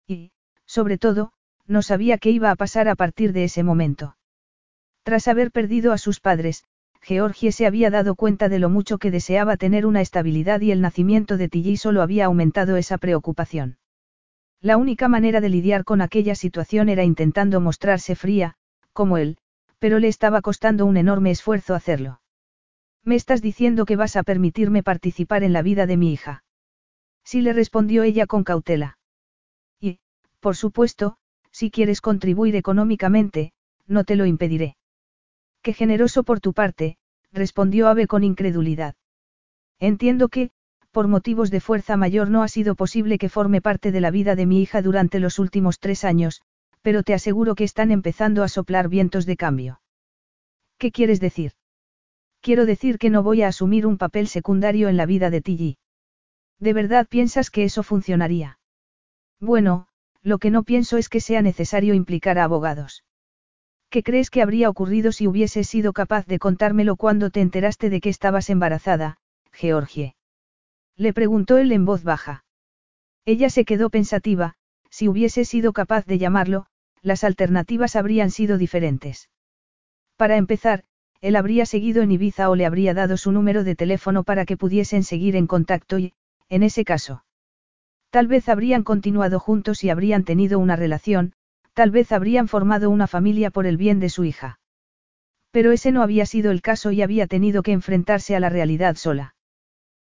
Y, 0.06 0.32
sobre 0.64 0.96
todo, 0.98 1.32
no 1.66 1.82
sabía 1.82 2.18
qué 2.18 2.30
iba 2.30 2.50
a 2.50 2.56
pasar 2.56 2.88
a 2.88 2.96
partir 2.96 3.32
de 3.32 3.44
ese 3.44 3.62
momento. 3.62 4.16
Tras 5.02 5.26
haber 5.28 5.50
perdido 5.50 5.92
a 5.92 5.98
sus 5.98 6.20
padres, 6.20 6.64
Georgie 7.00 7.50
se 7.50 7.66
había 7.66 7.90
dado 7.90 8.14
cuenta 8.14 8.48
de 8.48 8.60
lo 8.60 8.68
mucho 8.68 8.98
que 8.98 9.10
deseaba 9.10 9.56
tener 9.56 9.86
una 9.86 10.00
estabilidad 10.00 10.60
y 10.60 10.70
el 10.70 10.80
nacimiento 10.80 11.36
de 11.36 11.48
Tilly 11.48 11.76
solo 11.76 12.02
había 12.02 12.26
aumentado 12.26 12.76
esa 12.76 12.98
preocupación. 12.98 13.78
La 14.60 14.76
única 14.76 15.08
manera 15.08 15.40
de 15.40 15.48
lidiar 15.48 15.82
con 15.84 16.00
aquella 16.00 16.36
situación 16.36 16.88
era 16.88 17.02
intentando 17.02 17.60
mostrarse 17.60 18.14
fría, 18.14 18.54
como 18.92 19.18
él, 19.18 19.38
pero 19.80 19.98
le 19.98 20.06
estaba 20.06 20.40
costando 20.40 20.86
un 20.86 20.96
enorme 20.96 21.32
esfuerzo 21.32 21.74
hacerlo. 21.74 22.20
Me 23.02 23.16
estás 23.16 23.42
diciendo 23.42 23.84
que 23.84 23.96
vas 23.96 24.14
a 24.14 24.22
permitirme 24.22 24.84
participar 24.84 25.42
en 25.42 25.52
la 25.52 25.62
vida 25.62 25.86
de 25.86 25.96
mi 25.96 26.12
hija. 26.12 26.44
Sí 27.24 27.40
le 27.40 27.52
respondió 27.52 28.04
ella 28.04 28.26
con 28.26 28.44
cautela. 28.44 28.98
Y, 29.80 29.98
por 30.38 30.54
supuesto, 30.54 31.16
si 31.50 31.72
quieres 31.72 32.00
contribuir 32.00 32.54
económicamente, 32.54 33.52
no 33.88 34.04
te 34.04 34.14
lo 34.14 34.26
impediré. 34.26 34.76
Qué 35.62 35.72
generoso 35.72 36.24
por 36.24 36.40
tu 36.40 36.52
parte, 36.52 36.98
respondió 37.32 37.88
Ave 37.88 38.06
con 38.06 38.24
incredulidad. 38.24 38.96
Entiendo 39.78 40.28
que, 40.28 40.50
por 40.90 41.08
motivos 41.08 41.50
de 41.50 41.60
fuerza 41.60 41.96
mayor 41.96 42.30
no 42.30 42.42
ha 42.42 42.48
sido 42.48 42.74
posible 42.74 43.16
que 43.18 43.28
forme 43.28 43.62
parte 43.62 43.92
de 43.92 44.00
la 44.00 44.10
vida 44.10 44.34
de 44.36 44.46
mi 44.46 44.60
hija 44.60 44.82
durante 44.82 45.20
los 45.20 45.38
últimos 45.38 45.78
tres 45.78 46.04
años, 46.04 46.42
pero 46.82 47.02
te 47.02 47.14
aseguro 47.14 47.54
que 47.54 47.64
están 47.64 47.90
empezando 47.90 48.42
a 48.42 48.48
soplar 48.48 48.88
vientos 48.88 49.24
de 49.24 49.36
cambio. 49.36 49.80
¿Qué 50.78 50.90
quieres 50.90 51.20
decir? 51.20 51.52
Quiero 52.40 52.66
decir 52.66 52.98
que 52.98 53.08
no 53.08 53.22
voy 53.22 53.42
a 53.42 53.48
asumir 53.48 53.86
un 53.86 53.98
papel 53.98 54.26
secundario 54.26 54.88
en 54.88 54.96
la 54.96 55.06
vida 55.06 55.30
de 55.30 55.40
Tilly. 55.40 55.78
¿De 56.58 56.72
verdad 56.72 57.06
piensas 57.08 57.50
que 57.50 57.62
eso 57.64 57.84
funcionaría? 57.84 58.58
Bueno, 59.40 59.86
lo 60.22 60.38
que 60.38 60.50
no 60.50 60.64
pienso 60.64 60.96
es 60.96 61.08
que 61.08 61.20
sea 61.20 61.40
necesario 61.40 61.94
implicar 61.94 62.38
a 62.38 62.44
abogados. 62.44 63.04
¿Qué 63.92 64.02
crees 64.02 64.30
que 64.30 64.40
habría 64.40 64.70
ocurrido 64.70 65.12
si 65.12 65.26
hubieses 65.26 65.68
sido 65.68 65.92
capaz 65.92 66.24
de 66.24 66.38
contármelo 66.38 66.96
cuando 66.96 67.28
te 67.28 67.42
enteraste 67.42 67.90
de 67.90 68.00
que 68.00 68.08
estabas 68.08 68.48
embarazada, 68.48 69.18
Georgie? 69.52 70.16
Le 70.96 71.12
preguntó 71.12 71.58
él 71.58 71.70
en 71.72 71.84
voz 71.84 72.02
baja. 72.02 72.46
Ella 73.26 73.50
se 73.50 73.66
quedó 73.66 73.90
pensativa, 73.90 74.54
si 74.88 75.08
hubiese 75.08 75.44
sido 75.44 75.74
capaz 75.74 76.06
de 76.06 76.16
llamarlo, 76.16 76.64
las 77.02 77.22
alternativas 77.22 77.94
habrían 77.94 78.30
sido 78.30 78.56
diferentes. 78.56 79.28
Para 80.16 80.38
empezar, 80.38 80.84
él 81.20 81.36
habría 81.36 81.66
seguido 81.66 82.00
en 82.00 82.12
Ibiza 82.12 82.48
o 82.48 82.56
le 82.56 82.64
habría 82.64 82.94
dado 82.94 83.18
su 83.18 83.30
número 83.30 83.62
de 83.62 83.74
teléfono 83.74 84.24
para 84.24 84.46
que 84.46 84.56
pudiesen 84.56 85.02
seguir 85.02 85.36
en 85.36 85.46
contacto 85.46 85.98
y, 85.98 86.14
en 86.48 86.62
ese 86.62 86.86
caso, 86.86 87.24
tal 88.08 88.26
vez 88.26 88.48
habrían 88.48 88.84
continuado 88.84 89.38
juntos 89.38 89.84
y 89.84 89.90
habrían 89.90 90.24
tenido 90.24 90.58
una 90.58 90.76
relación, 90.76 91.34
tal 91.74 91.90
vez 91.90 92.12
habrían 92.12 92.48
formado 92.48 92.90
una 92.90 93.06
familia 93.06 93.50
por 93.50 93.66
el 93.66 93.76
bien 93.76 94.00
de 94.00 94.08
su 94.08 94.24
hija. 94.24 94.58
Pero 95.50 95.72
ese 95.72 95.92
no 95.92 96.02
había 96.02 96.26
sido 96.26 96.50
el 96.50 96.62
caso 96.62 96.92
y 96.92 97.02
había 97.02 97.26
tenido 97.26 97.62
que 97.62 97.72
enfrentarse 97.72 98.34
a 98.34 98.40
la 98.40 98.48
realidad 98.48 98.96
sola. 98.96 99.34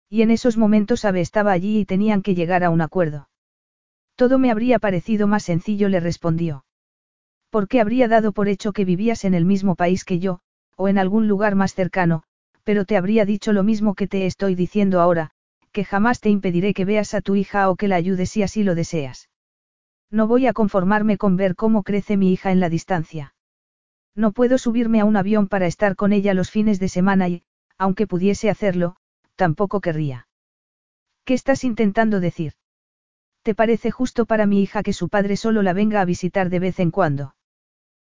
Y 0.10 0.22
en 0.22 0.32
esos 0.32 0.58
momentos 0.58 1.06
Abe 1.06 1.22
estaba 1.22 1.52
allí 1.52 1.80
y 1.80 1.86
tenían 1.86 2.22
que 2.22 2.36
llegar 2.36 2.64
a 2.64 2.70
un 2.70 2.82
acuerdo. 2.82 3.30
Todo 4.16 4.40
me 4.40 4.52
habría 4.52 4.80
parecido 4.80 5.28
más 5.28 5.44
sencillo, 5.44 5.90
le 5.90 6.00
respondió. 6.00 6.66
Porque 7.50 7.82
habría 7.82 8.08
dado 8.08 8.32
por 8.32 8.48
hecho 8.48 8.74
que 8.74 8.86
vivías 8.86 9.26
en 9.26 9.34
el 9.34 9.46
mismo 9.46 9.76
país 9.76 10.04
que 10.04 10.20
yo, 10.20 10.40
o 10.78 10.88
en 10.88 10.98
algún 10.98 11.28
lugar 11.28 11.56
más 11.56 11.74
cercano, 11.74 12.24
pero 12.64 12.86
te 12.86 12.98
habría 12.98 13.26
dicho 13.26 13.54
lo 13.54 13.64
mismo 13.64 13.94
que 13.94 14.08
te 14.08 14.26
estoy 14.26 14.56
diciendo 14.56 15.02
ahora, 15.02 15.32
que 15.72 15.84
jamás 15.84 16.22
te 16.22 16.30
impediré 16.30 16.74
que 16.74 16.86
veas 16.86 17.14
a 17.14 17.22
tu 17.22 17.36
hija 17.36 17.70
o 17.70 17.76
que 17.76 17.88
la 17.88 17.96
ayudes 17.96 18.30
si 18.30 18.44
así 18.44 18.64
lo 18.64 18.76
deseas. 18.76 19.30
No 20.12 20.28
voy 20.28 20.48
a 20.48 20.54
conformarme 20.54 21.18
con 21.18 21.36
ver 21.36 21.56
cómo 21.56 21.84
crece 21.84 22.18
mi 22.18 22.32
hija 22.32 22.52
en 22.52 22.60
la 22.60 22.70
distancia. 22.70 23.34
No 24.16 24.32
puedo 24.32 24.58
subirme 24.58 25.02
a 25.02 25.06
un 25.06 25.18
avión 25.18 25.48
para 25.48 25.68
estar 25.68 25.96
con 25.96 26.14
ella 26.14 26.34
los 26.34 26.50
fines 26.50 26.80
de 26.80 26.90
semana 26.90 27.28
y, 27.28 27.44
aunque 27.78 28.08
pudiese 28.08 28.50
hacerlo, 28.50 28.96
tampoco 29.36 29.82
querría. 29.82 30.28
¿Qué 31.26 31.34
estás 31.34 31.64
intentando 31.64 32.20
decir? 32.20 32.54
¿Te 33.42 33.56
parece 33.56 33.92
justo 33.92 34.26
para 34.26 34.46
mi 34.46 34.62
hija 34.62 34.84
que 34.84 34.94
su 34.94 35.10
padre 35.10 35.38
solo 35.38 35.62
la 35.62 35.74
venga 35.74 36.02
a 36.02 36.06
visitar 36.06 36.50
de 36.50 36.60
vez 36.60 36.80
en 36.80 36.92
cuando? 36.92 37.36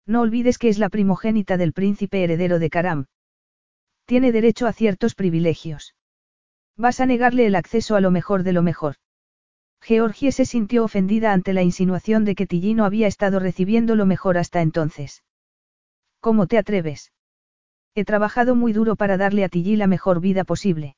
No 0.06 0.20
olvides 0.20 0.58
que 0.58 0.68
es 0.68 0.78
la 0.78 0.90
primogénita 0.90 1.56
del 1.56 1.72
príncipe 1.72 2.22
heredero 2.22 2.58
de 2.58 2.70
Karam. 2.70 3.06
Tiene 4.04 4.32
derecho 4.32 4.66
a 4.66 4.72
ciertos 4.72 5.14
privilegios. 5.14 5.94
Vas 6.76 7.00
a 7.00 7.06
negarle 7.06 7.46
el 7.46 7.54
acceso 7.54 7.96
a 7.96 8.00
lo 8.00 8.10
mejor 8.10 8.42
de 8.42 8.52
lo 8.52 8.62
mejor. 8.62 8.96
Georgie 9.86 10.32
se 10.32 10.46
sintió 10.46 10.82
ofendida 10.82 11.34
ante 11.34 11.52
la 11.52 11.62
insinuación 11.62 12.24
de 12.24 12.34
que 12.34 12.46
Tillino 12.46 12.86
había 12.86 13.06
estado 13.06 13.38
recibiendo 13.38 13.96
lo 13.96 14.06
mejor 14.06 14.38
hasta 14.38 14.62
entonces. 14.62 15.24
¿Cómo 16.20 16.46
te 16.46 16.56
atreves? 16.56 17.12
He 17.94 18.06
trabajado 18.06 18.54
muy 18.54 18.72
duro 18.72 18.96
para 18.96 19.18
darle 19.18 19.44
a 19.44 19.50
Tilly 19.50 19.76
la 19.76 19.86
mejor 19.86 20.20
vida 20.20 20.44
posible. 20.44 20.96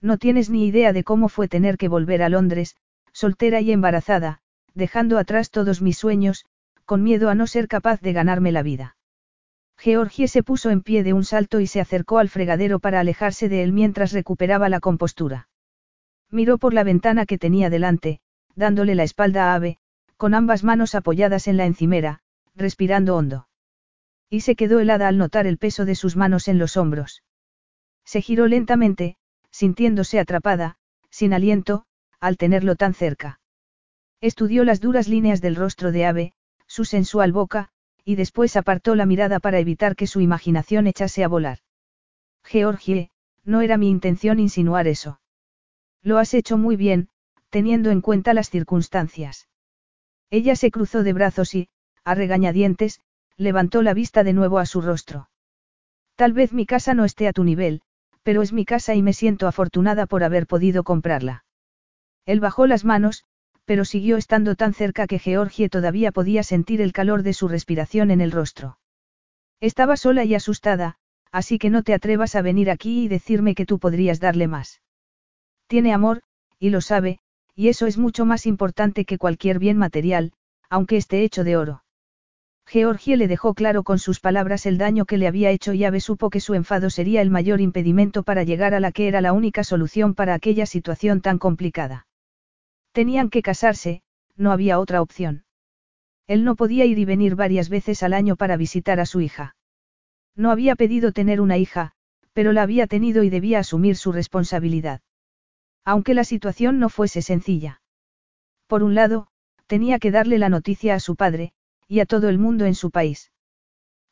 No 0.00 0.16
tienes 0.16 0.48
ni 0.48 0.66
idea 0.66 0.94
de 0.94 1.04
cómo 1.04 1.28
fue 1.28 1.48
tener 1.48 1.76
que 1.76 1.88
volver 1.88 2.22
a 2.22 2.30
Londres, 2.30 2.76
soltera 3.12 3.60
y 3.60 3.72
embarazada, 3.72 4.40
dejando 4.72 5.18
atrás 5.18 5.50
todos 5.50 5.82
mis 5.82 5.98
sueños, 5.98 6.46
con 6.86 7.02
miedo 7.02 7.28
a 7.28 7.34
no 7.34 7.46
ser 7.46 7.68
capaz 7.68 8.00
de 8.00 8.14
ganarme 8.14 8.52
la 8.52 8.62
vida. 8.62 8.96
Georgie 9.76 10.28
se 10.28 10.42
puso 10.42 10.70
en 10.70 10.80
pie 10.80 11.02
de 11.02 11.12
un 11.12 11.24
salto 11.24 11.60
y 11.60 11.66
se 11.66 11.82
acercó 11.82 12.16
al 12.16 12.30
fregadero 12.30 12.78
para 12.78 13.00
alejarse 13.00 13.50
de 13.50 13.62
él 13.62 13.74
mientras 13.74 14.12
recuperaba 14.12 14.70
la 14.70 14.80
compostura. 14.80 15.48
Miró 16.30 16.58
por 16.58 16.74
la 16.74 16.84
ventana 16.84 17.26
que 17.26 17.38
tenía 17.38 17.70
delante, 17.70 18.20
dándole 18.54 18.94
la 18.94 19.04
espalda 19.04 19.50
a 19.50 19.54
Ave, 19.54 19.78
con 20.16 20.34
ambas 20.34 20.64
manos 20.64 20.94
apoyadas 20.94 21.48
en 21.48 21.56
la 21.56 21.64
encimera, 21.64 22.20
respirando 22.54 23.16
hondo. 23.16 23.48
Y 24.28 24.40
se 24.40 24.56
quedó 24.56 24.80
helada 24.80 25.08
al 25.08 25.16
notar 25.16 25.46
el 25.46 25.58
peso 25.58 25.84
de 25.84 25.94
sus 25.94 26.16
manos 26.16 26.48
en 26.48 26.58
los 26.58 26.76
hombros. 26.76 27.22
Se 28.04 28.20
giró 28.20 28.46
lentamente, 28.46 29.16
sintiéndose 29.50 30.18
atrapada, 30.18 30.76
sin 31.10 31.32
aliento, 31.32 31.84
al 32.20 32.36
tenerlo 32.36 32.76
tan 32.76 32.94
cerca. 32.94 33.40
Estudió 34.20 34.64
las 34.64 34.80
duras 34.80 35.08
líneas 35.08 35.40
del 35.40 35.56
rostro 35.56 35.92
de 35.92 36.04
Ave, 36.04 36.32
su 36.66 36.84
sensual 36.84 37.32
boca, 37.32 37.70
y 38.04 38.16
después 38.16 38.56
apartó 38.56 38.94
la 38.94 39.06
mirada 39.06 39.38
para 39.38 39.60
evitar 39.60 39.94
que 39.94 40.06
su 40.06 40.20
imaginación 40.20 40.86
echase 40.86 41.22
a 41.24 41.28
volar. 41.28 41.58
Georgie, 42.44 43.10
no 43.44 43.60
era 43.60 43.76
mi 43.76 43.88
intención 43.88 44.40
insinuar 44.40 44.88
eso. 44.88 45.20
Lo 46.02 46.18
has 46.18 46.34
hecho 46.34 46.56
muy 46.56 46.76
bien, 46.76 47.08
teniendo 47.50 47.90
en 47.90 48.00
cuenta 48.00 48.34
las 48.34 48.50
circunstancias. 48.50 49.48
Ella 50.30 50.56
se 50.56 50.70
cruzó 50.70 51.02
de 51.02 51.12
brazos 51.12 51.54
y, 51.54 51.68
a 52.04 52.14
regañadientes, 52.14 53.00
levantó 53.36 53.82
la 53.82 53.94
vista 53.94 54.24
de 54.24 54.32
nuevo 54.32 54.58
a 54.58 54.66
su 54.66 54.80
rostro. 54.80 55.30
Tal 56.16 56.32
vez 56.32 56.52
mi 56.52 56.66
casa 56.66 56.94
no 56.94 57.04
esté 57.04 57.28
a 57.28 57.32
tu 57.32 57.44
nivel, 57.44 57.82
pero 58.22 58.42
es 58.42 58.52
mi 58.52 58.64
casa 58.64 58.94
y 58.94 59.02
me 59.02 59.12
siento 59.12 59.46
afortunada 59.46 60.06
por 60.06 60.24
haber 60.24 60.46
podido 60.46 60.84
comprarla. 60.84 61.44
Él 62.26 62.40
bajó 62.40 62.66
las 62.66 62.84
manos, 62.84 63.24
pero 63.64 63.84
siguió 63.84 64.16
estando 64.16 64.54
tan 64.54 64.74
cerca 64.74 65.06
que 65.06 65.18
Georgie 65.18 65.68
todavía 65.68 66.12
podía 66.12 66.42
sentir 66.42 66.80
el 66.80 66.92
calor 66.92 67.22
de 67.22 67.32
su 67.32 67.48
respiración 67.48 68.10
en 68.10 68.20
el 68.20 68.32
rostro. 68.32 68.78
Estaba 69.60 69.96
sola 69.96 70.24
y 70.24 70.34
asustada, 70.34 70.96
así 71.32 71.58
que 71.58 71.70
no 71.70 71.82
te 71.82 71.94
atrevas 71.94 72.34
a 72.34 72.42
venir 72.42 72.70
aquí 72.70 73.04
y 73.04 73.08
decirme 73.08 73.54
que 73.54 73.66
tú 73.66 73.78
podrías 73.78 74.20
darle 74.20 74.48
más. 74.48 74.80
Tiene 75.68 75.92
amor, 75.92 76.22
y 76.58 76.70
lo 76.70 76.80
sabe, 76.80 77.20
y 77.54 77.68
eso 77.68 77.86
es 77.86 77.98
mucho 77.98 78.24
más 78.24 78.46
importante 78.46 79.04
que 79.04 79.18
cualquier 79.18 79.58
bien 79.58 79.76
material, 79.76 80.32
aunque 80.70 80.96
esté 80.96 81.22
hecho 81.22 81.44
de 81.44 81.56
oro. 81.56 81.84
Georgie 82.66 83.16
le 83.16 83.28
dejó 83.28 83.54
claro 83.54 83.82
con 83.82 83.98
sus 83.98 84.18
palabras 84.20 84.66
el 84.66 84.78
daño 84.78 85.04
que 85.04 85.18
le 85.18 85.26
había 85.26 85.50
hecho 85.50 85.72
y 85.74 85.84
Ave 85.84 86.00
supo 86.00 86.30
que 86.30 86.40
su 86.40 86.54
enfado 86.54 86.90
sería 86.90 87.22
el 87.22 87.30
mayor 87.30 87.60
impedimento 87.60 88.22
para 88.22 88.44
llegar 88.44 88.74
a 88.74 88.80
la 88.80 88.92
que 88.92 89.08
era 89.08 89.20
la 89.20 89.32
única 89.32 89.62
solución 89.62 90.14
para 90.14 90.34
aquella 90.34 90.66
situación 90.66 91.20
tan 91.20 91.38
complicada. 91.38 92.06
Tenían 92.92 93.30
que 93.30 93.42
casarse, 93.42 94.02
no 94.36 94.52
había 94.52 94.78
otra 94.78 95.02
opción. 95.02 95.44
Él 96.26 96.44
no 96.44 96.56
podía 96.56 96.84
ir 96.84 96.98
y 96.98 97.04
venir 97.04 97.36
varias 97.36 97.68
veces 97.68 98.02
al 98.02 98.12
año 98.12 98.36
para 98.36 98.56
visitar 98.56 99.00
a 99.00 99.06
su 99.06 99.20
hija. 99.20 99.56
No 100.34 100.50
había 100.50 100.76
pedido 100.76 101.12
tener 101.12 101.40
una 101.40 101.56
hija, 101.58 101.92
pero 102.32 102.52
la 102.52 102.62
había 102.62 102.86
tenido 102.86 103.22
y 103.22 103.30
debía 103.30 103.60
asumir 103.60 103.96
su 103.96 104.12
responsabilidad. 104.12 105.00
Aunque 105.90 106.12
la 106.12 106.24
situación 106.24 106.78
no 106.78 106.90
fuese 106.90 107.22
sencilla. 107.22 107.80
Por 108.66 108.82
un 108.82 108.94
lado, 108.94 109.28
tenía 109.66 109.98
que 109.98 110.10
darle 110.10 110.36
la 110.36 110.50
noticia 110.50 110.94
a 110.94 111.00
su 111.00 111.16
padre, 111.16 111.52
y 111.86 112.00
a 112.00 112.04
todo 112.04 112.28
el 112.28 112.36
mundo 112.38 112.66
en 112.66 112.74
su 112.74 112.90
país. 112.90 113.32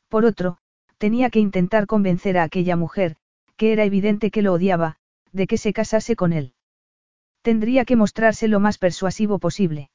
Por 0.07 0.25
otro, 0.25 0.57
tenía 0.97 1.29
que 1.29 1.37
intentar 1.37 1.85
convencer 1.85 2.39
a 2.39 2.41
aquella 2.41 2.75
mujer, 2.75 3.15
que 3.57 3.73
era 3.73 3.83
evidente 3.83 4.31
que 4.31 4.41
lo 4.41 4.53
odiaba, 4.53 4.97
de 5.31 5.45
que 5.45 5.59
se 5.59 5.71
casase 5.71 6.15
con 6.15 6.33
él. 6.33 6.55
Tendría 7.43 7.85
que 7.85 7.95
mostrarse 7.95 8.47
lo 8.47 8.59
más 8.59 8.79
persuasivo 8.79 9.37
posible. 9.37 9.91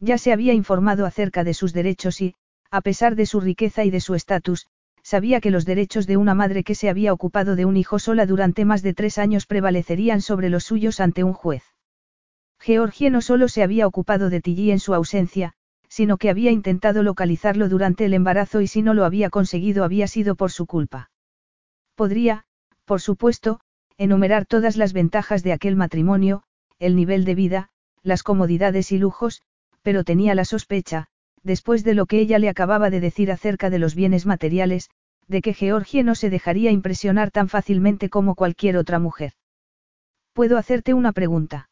Ya 0.00 0.16
se 0.16 0.32
había 0.32 0.54
informado 0.54 1.04
acerca 1.04 1.44
de 1.44 1.52
sus 1.52 1.74
derechos 1.74 2.22
y, 2.22 2.34
a 2.70 2.80
pesar 2.80 3.14
de 3.14 3.26
su 3.26 3.40
riqueza 3.40 3.84
y 3.84 3.90
de 3.90 4.00
su 4.00 4.14
estatus, 4.14 4.68
sabía 5.04 5.40
que 5.40 5.50
los 5.50 5.66
derechos 5.66 6.06
de 6.06 6.16
una 6.16 6.34
madre 6.34 6.64
que 6.64 6.74
se 6.74 6.88
había 6.88 7.12
ocupado 7.12 7.54
de 7.54 7.66
un 7.66 7.76
hijo 7.76 7.98
sola 7.98 8.26
durante 8.26 8.64
más 8.64 8.82
de 8.82 8.94
tres 8.94 9.18
años 9.18 9.46
prevalecerían 9.46 10.22
sobre 10.22 10.48
los 10.48 10.64
suyos 10.64 10.98
ante 10.98 11.22
un 11.22 11.34
juez. 11.34 11.62
Georgie 12.58 13.10
no 13.10 13.20
solo 13.20 13.48
se 13.48 13.62
había 13.62 13.86
ocupado 13.86 14.30
de 14.30 14.40
Tilly 14.40 14.70
en 14.70 14.80
su 14.80 14.94
ausencia, 14.94 15.52
sino 15.88 16.16
que 16.16 16.30
había 16.30 16.50
intentado 16.50 17.02
localizarlo 17.02 17.68
durante 17.68 18.06
el 18.06 18.14
embarazo 18.14 18.62
y 18.62 18.66
si 18.66 18.80
no 18.80 18.94
lo 18.94 19.04
había 19.04 19.28
conseguido 19.28 19.84
había 19.84 20.08
sido 20.08 20.34
por 20.34 20.50
su 20.50 20.66
culpa. 20.66 21.10
Podría, 21.94 22.46
por 22.86 23.02
supuesto, 23.02 23.60
enumerar 23.98 24.46
todas 24.46 24.76
las 24.76 24.94
ventajas 24.94 25.42
de 25.42 25.52
aquel 25.52 25.76
matrimonio, 25.76 26.42
el 26.78 26.96
nivel 26.96 27.24
de 27.24 27.34
vida, 27.34 27.68
las 28.02 28.22
comodidades 28.22 28.90
y 28.90 28.98
lujos, 28.98 29.42
pero 29.82 30.02
tenía 30.02 30.34
la 30.34 30.46
sospecha, 30.46 31.08
después 31.44 31.84
de 31.84 31.94
lo 31.94 32.06
que 32.06 32.18
ella 32.18 32.38
le 32.38 32.48
acababa 32.48 32.90
de 32.90 33.00
decir 33.00 33.30
acerca 33.30 33.70
de 33.70 33.78
los 33.78 33.94
bienes 33.94 34.26
materiales, 34.26 34.90
de 35.28 35.42
que 35.42 35.54
Georgie 35.54 36.02
no 36.02 36.14
se 36.14 36.30
dejaría 36.30 36.70
impresionar 36.70 37.30
tan 37.30 37.48
fácilmente 37.48 38.08
como 38.08 38.34
cualquier 38.34 38.76
otra 38.76 38.98
mujer. 38.98 39.34
¿Puedo 40.32 40.58
hacerte 40.58 40.94
una 40.94 41.12
pregunta? 41.12 41.70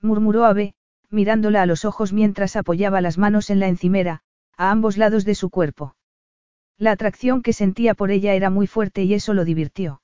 murmuró 0.00 0.44
Abe, 0.44 0.74
mirándola 1.10 1.62
a 1.62 1.66
los 1.66 1.84
ojos 1.84 2.12
mientras 2.12 2.56
apoyaba 2.56 3.00
las 3.00 3.18
manos 3.18 3.50
en 3.50 3.60
la 3.60 3.68
encimera, 3.68 4.22
a 4.56 4.70
ambos 4.70 4.96
lados 4.96 5.24
de 5.24 5.34
su 5.34 5.50
cuerpo. 5.50 5.96
La 6.78 6.92
atracción 6.92 7.42
que 7.42 7.52
sentía 7.52 7.94
por 7.94 8.10
ella 8.10 8.34
era 8.34 8.50
muy 8.50 8.66
fuerte 8.66 9.02
y 9.04 9.14
eso 9.14 9.34
lo 9.34 9.44
divirtió. 9.44 10.02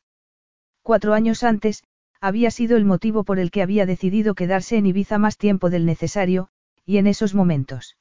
Cuatro 0.83 1.15
años 1.15 1.43
antes, 1.43 1.83
había 2.21 2.51
sido 2.51 2.77
el 2.77 2.85
motivo 2.85 3.25
por 3.25 3.39
el 3.39 3.51
que 3.51 3.63
había 3.63 3.87
decidido 3.87 4.35
quedarse 4.35 4.77
en 4.77 4.87
Ibiza 4.87 5.19
más 5.19 5.37
tiempo 5.37 5.71
del 5.71 5.87
necesario, 5.87 6.49
y 6.85 6.99
en 6.99 7.07
esos 7.07 7.35
momentos. 7.35 7.97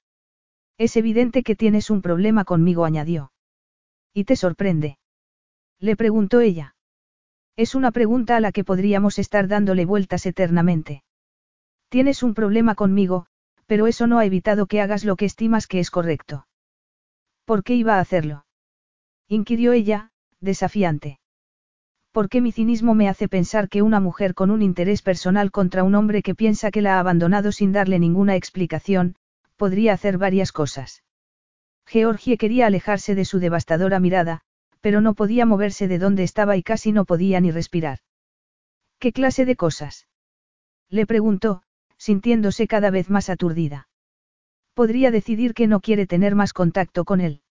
Es 0.79 0.95
evidente 0.95 1.43
que 1.43 1.57
tienes 1.57 1.89
un 1.89 2.01
problema 2.01 2.45
conmigo, 2.45 2.85
añadió. 2.85 3.33
¿Y 4.13 4.23
te 4.23 4.37
sorprende? 4.37 4.97
Le 5.77 5.97
preguntó 5.97 6.39
ella. 6.39 6.75
Es 7.57 7.75
una 7.75 7.91
pregunta 7.91 8.37
a 8.37 8.39
la 8.39 8.53
que 8.53 8.63
podríamos 8.63 9.19
estar 9.19 9.49
dándole 9.49 9.85
vueltas 9.85 10.25
eternamente. 10.25 11.03
Tienes 11.89 12.23
un 12.23 12.33
problema 12.33 12.75
conmigo, 12.75 13.25
pero 13.65 13.87
eso 13.87 14.07
no 14.07 14.19
ha 14.19 14.25
evitado 14.25 14.67
que 14.67 14.79
hagas 14.79 15.03
lo 15.03 15.17
que 15.17 15.25
estimas 15.25 15.67
que 15.67 15.81
es 15.81 15.91
correcto. 15.91 16.47
¿Por 17.43 17.65
qué 17.65 17.75
iba 17.75 17.95
a 17.95 17.99
hacerlo? 17.99 18.45
inquirió 19.27 19.73
ella, 19.73 20.11
desafiante. 20.39 21.19
¿Por 22.13 22.29
qué 22.29 22.39
mi 22.39 22.53
cinismo 22.53 22.95
me 22.95 23.09
hace 23.09 23.27
pensar 23.27 23.67
que 23.67 23.81
una 23.81 23.99
mujer 23.99 24.33
con 24.33 24.49
un 24.49 24.61
interés 24.61 25.01
personal 25.01 25.51
contra 25.51 25.83
un 25.83 25.95
hombre 25.95 26.21
que 26.23 26.35
piensa 26.35 26.71
que 26.71 26.81
la 26.81 26.95
ha 26.95 26.99
abandonado 27.01 27.51
sin 27.51 27.73
darle 27.73 27.99
ninguna 27.99 28.37
explicación, 28.37 29.15
podría 29.59 29.91
hacer 29.93 30.17
varias 30.17 30.51
cosas. 30.53 31.03
Georgie 31.85 32.37
quería 32.37 32.65
alejarse 32.67 33.13
de 33.13 33.25
su 33.25 33.39
devastadora 33.39 33.99
mirada, 33.99 34.41
pero 34.79 35.01
no 35.01 35.13
podía 35.13 35.45
moverse 35.45 35.89
de 35.89 35.99
donde 35.99 36.23
estaba 36.23 36.55
y 36.55 36.63
casi 36.63 36.93
no 36.93 37.03
podía 37.03 37.41
ni 37.41 37.51
respirar. 37.51 37.99
¿Qué 38.99 39.11
clase 39.11 39.43
de 39.45 39.57
cosas? 39.57 40.07
Le 40.89 41.05
preguntó, 41.05 41.61
sintiéndose 41.97 42.67
cada 42.67 42.89
vez 42.89 43.09
más 43.09 43.29
aturdida. 43.29 43.89
Podría 44.73 45.11
decidir 45.11 45.53
que 45.53 45.67
no 45.67 45.81
quiere 45.81 46.07
tener 46.07 46.35
más 46.35 46.53
contacto 46.53 47.03
con 47.03 47.19
él. 47.19 47.41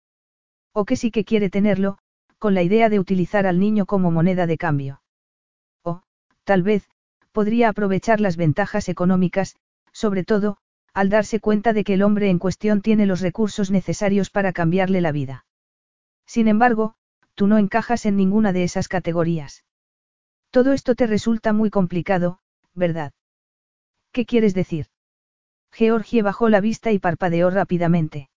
O 0.72 0.86
que 0.86 0.96
sí 0.96 1.10
que 1.10 1.24
quiere 1.24 1.50
tenerlo, 1.50 1.98
con 2.38 2.54
la 2.54 2.62
idea 2.62 2.88
de 2.88 3.00
utilizar 3.00 3.46
al 3.46 3.60
niño 3.60 3.84
como 3.84 4.10
moneda 4.10 4.46
de 4.46 4.56
cambio. 4.56 5.02
O, 5.82 6.00
tal 6.44 6.62
vez, 6.62 6.88
podría 7.32 7.68
aprovechar 7.68 8.18
las 8.20 8.38
ventajas 8.38 8.88
económicas, 8.88 9.56
sobre 9.92 10.24
todo, 10.24 10.56
al 10.98 11.10
darse 11.10 11.38
cuenta 11.38 11.72
de 11.72 11.84
que 11.84 11.94
el 11.94 12.02
hombre 12.02 12.28
en 12.28 12.40
cuestión 12.40 12.82
tiene 12.82 13.06
los 13.06 13.20
recursos 13.20 13.70
necesarios 13.70 14.30
para 14.30 14.52
cambiarle 14.52 15.00
la 15.00 15.12
vida. 15.12 15.46
Sin 16.26 16.48
embargo, 16.48 16.96
tú 17.36 17.46
no 17.46 17.56
encajas 17.56 18.04
en 18.04 18.16
ninguna 18.16 18.52
de 18.52 18.64
esas 18.64 18.88
categorías. 18.88 19.64
Todo 20.50 20.72
esto 20.72 20.96
te 20.96 21.06
resulta 21.06 21.52
muy 21.52 21.70
complicado, 21.70 22.40
¿verdad? 22.74 23.12
¿Qué 24.10 24.26
quieres 24.26 24.54
decir? 24.54 24.86
Georgie 25.70 26.22
bajó 26.22 26.48
la 26.48 26.60
vista 26.60 26.90
y 26.90 26.98
parpadeó 26.98 27.48
rápidamente. 27.50 28.28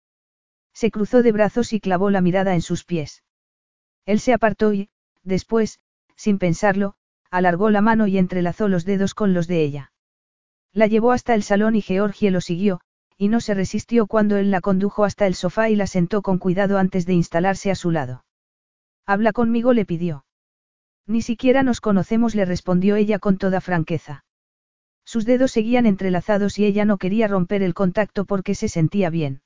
Se 0.71 0.91
cruzó 0.91 1.23
de 1.23 1.31
brazos 1.31 1.73
y 1.73 1.79
clavó 1.79 2.11
la 2.11 2.21
mirada 2.21 2.53
en 2.53 2.61
sus 2.61 2.85
pies. 2.85 3.23
Él 4.05 4.19
se 4.19 4.33
apartó 4.33 4.71
y, 4.71 4.91
después, 5.23 5.79
sin 6.15 6.37
pensarlo, 6.37 6.93
alargó 7.31 7.71
la 7.71 7.81
mano 7.81 8.05
y 8.05 8.19
entrelazó 8.19 8.67
los 8.67 8.85
dedos 8.85 9.15
con 9.15 9.33
los 9.33 9.47
de 9.47 9.63
ella. 9.63 9.90
La 10.73 10.87
llevó 10.87 11.11
hasta 11.11 11.35
el 11.35 11.43
salón 11.43 11.75
y 11.75 11.81
Georgie 11.81 12.31
lo 12.31 12.41
siguió, 12.41 12.79
y 13.17 13.27
no 13.27 13.41
se 13.41 13.53
resistió 13.53 14.07
cuando 14.07 14.37
él 14.37 14.51
la 14.51 14.61
condujo 14.61 15.03
hasta 15.03 15.27
el 15.27 15.35
sofá 15.35 15.69
y 15.69 15.75
la 15.75 15.85
sentó 15.85 16.21
con 16.21 16.37
cuidado 16.37 16.77
antes 16.77 17.05
de 17.05 17.13
instalarse 17.13 17.71
a 17.71 17.75
su 17.75 17.91
lado. 17.91 18.23
Habla 19.05 19.33
conmigo, 19.33 19.73
le 19.73 19.85
pidió. 19.85 20.25
Ni 21.07 21.21
siquiera 21.21 21.63
nos 21.63 21.81
conocemos, 21.81 22.35
le 22.35 22.45
respondió 22.45 22.95
ella 22.95 23.19
con 23.19 23.37
toda 23.37 23.59
franqueza. 23.59 24.23
Sus 25.03 25.25
dedos 25.25 25.51
seguían 25.51 25.85
entrelazados 25.85 26.57
y 26.57 26.65
ella 26.65 26.85
no 26.85 26.97
quería 26.97 27.27
romper 27.27 27.63
el 27.63 27.73
contacto 27.73 28.25
porque 28.25 28.55
se 28.55 28.69
sentía 28.69 29.09
bien. 29.09 29.41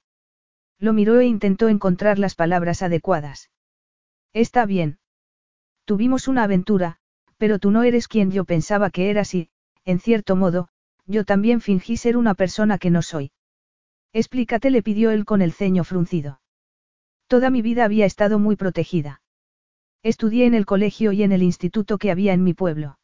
Lo 0.78 0.94
miró 0.94 1.20
e 1.20 1.26
intentó 1.26 1.70
encontrar 1.70 2.20
las 2.20 2.36
palabras 2.36 2.82
adecuadas. 2.82 3.50
Está 4.34 4.66
bien. 4.66 5.00
Tuvimos 5.86 6.28
una 6.28 6.44
aventura, 6.44 6.98
pero 7.38 7.58
tú 7.58 7.72
no 7.72 7.84
eres 7.84 8.08
quien 8.08 8.32
yo 8.32 8.44
pensaba 8.44 8.90
que 8.90 9.10
eras 9.10 9.34
y, 9.34 9.50
en 9.86 10.00
cierto 10.00 10.36
modo, 10.36 10.70
yo 11.08 11.26
también 11.26 11.62
fingí 11.62 11.98
ser 11.98 12.18
una 12.18 12.34
persona 12.34 12.78
que 12.78 12.90
no 12.90 13.02
soy. 13.02 13.32
Explícate, 14.14 14.70
le 14.70 14.82
pidió 14.82 15.12
él 15.12 15.26
con 15.26 15.42
el 15.42 15.52
ceño 15.52 15.84
fruncido. 15.84 16.40
Toda 17.28 17.50
mi 17.50 17.62
vida 17.62 17.86
había 17.86 18.06
estado 18.06 18.40
muy 18.40 18.56
protegida. 18.56 19.22
Estudié 20.04 20.46
en 20.46 20.54
el 20.54 20.66
colegio 20.66 21.12
y 21.12 21.24
en 21.24 21.32
el 21.32 21.44
instituto 21.44 21.98
que 21.98 22.12
había 22.12 22.34
en 22.34 22.44
mi 22.44 22.54
pueblo. 22.54 23.00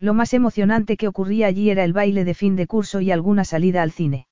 Lo 0.00 0.14
más 0.14 0.34
emocionante 0.34 0.96
que 0.96 1.08
ocurría 1.08 1.46
allí 1.46 1.70
era 1.70 1.84
el 1.84 1.92
baile 1.92 2.24
de 2.24 2.34
fin 2.34 2.56
de 2.56 2.66
curso 2.66 3.00
y 3.00 3.10
alguna 3.10 3.44
salida 3.44 3.82
al 3.82 3.92
cine. 3.92 4.26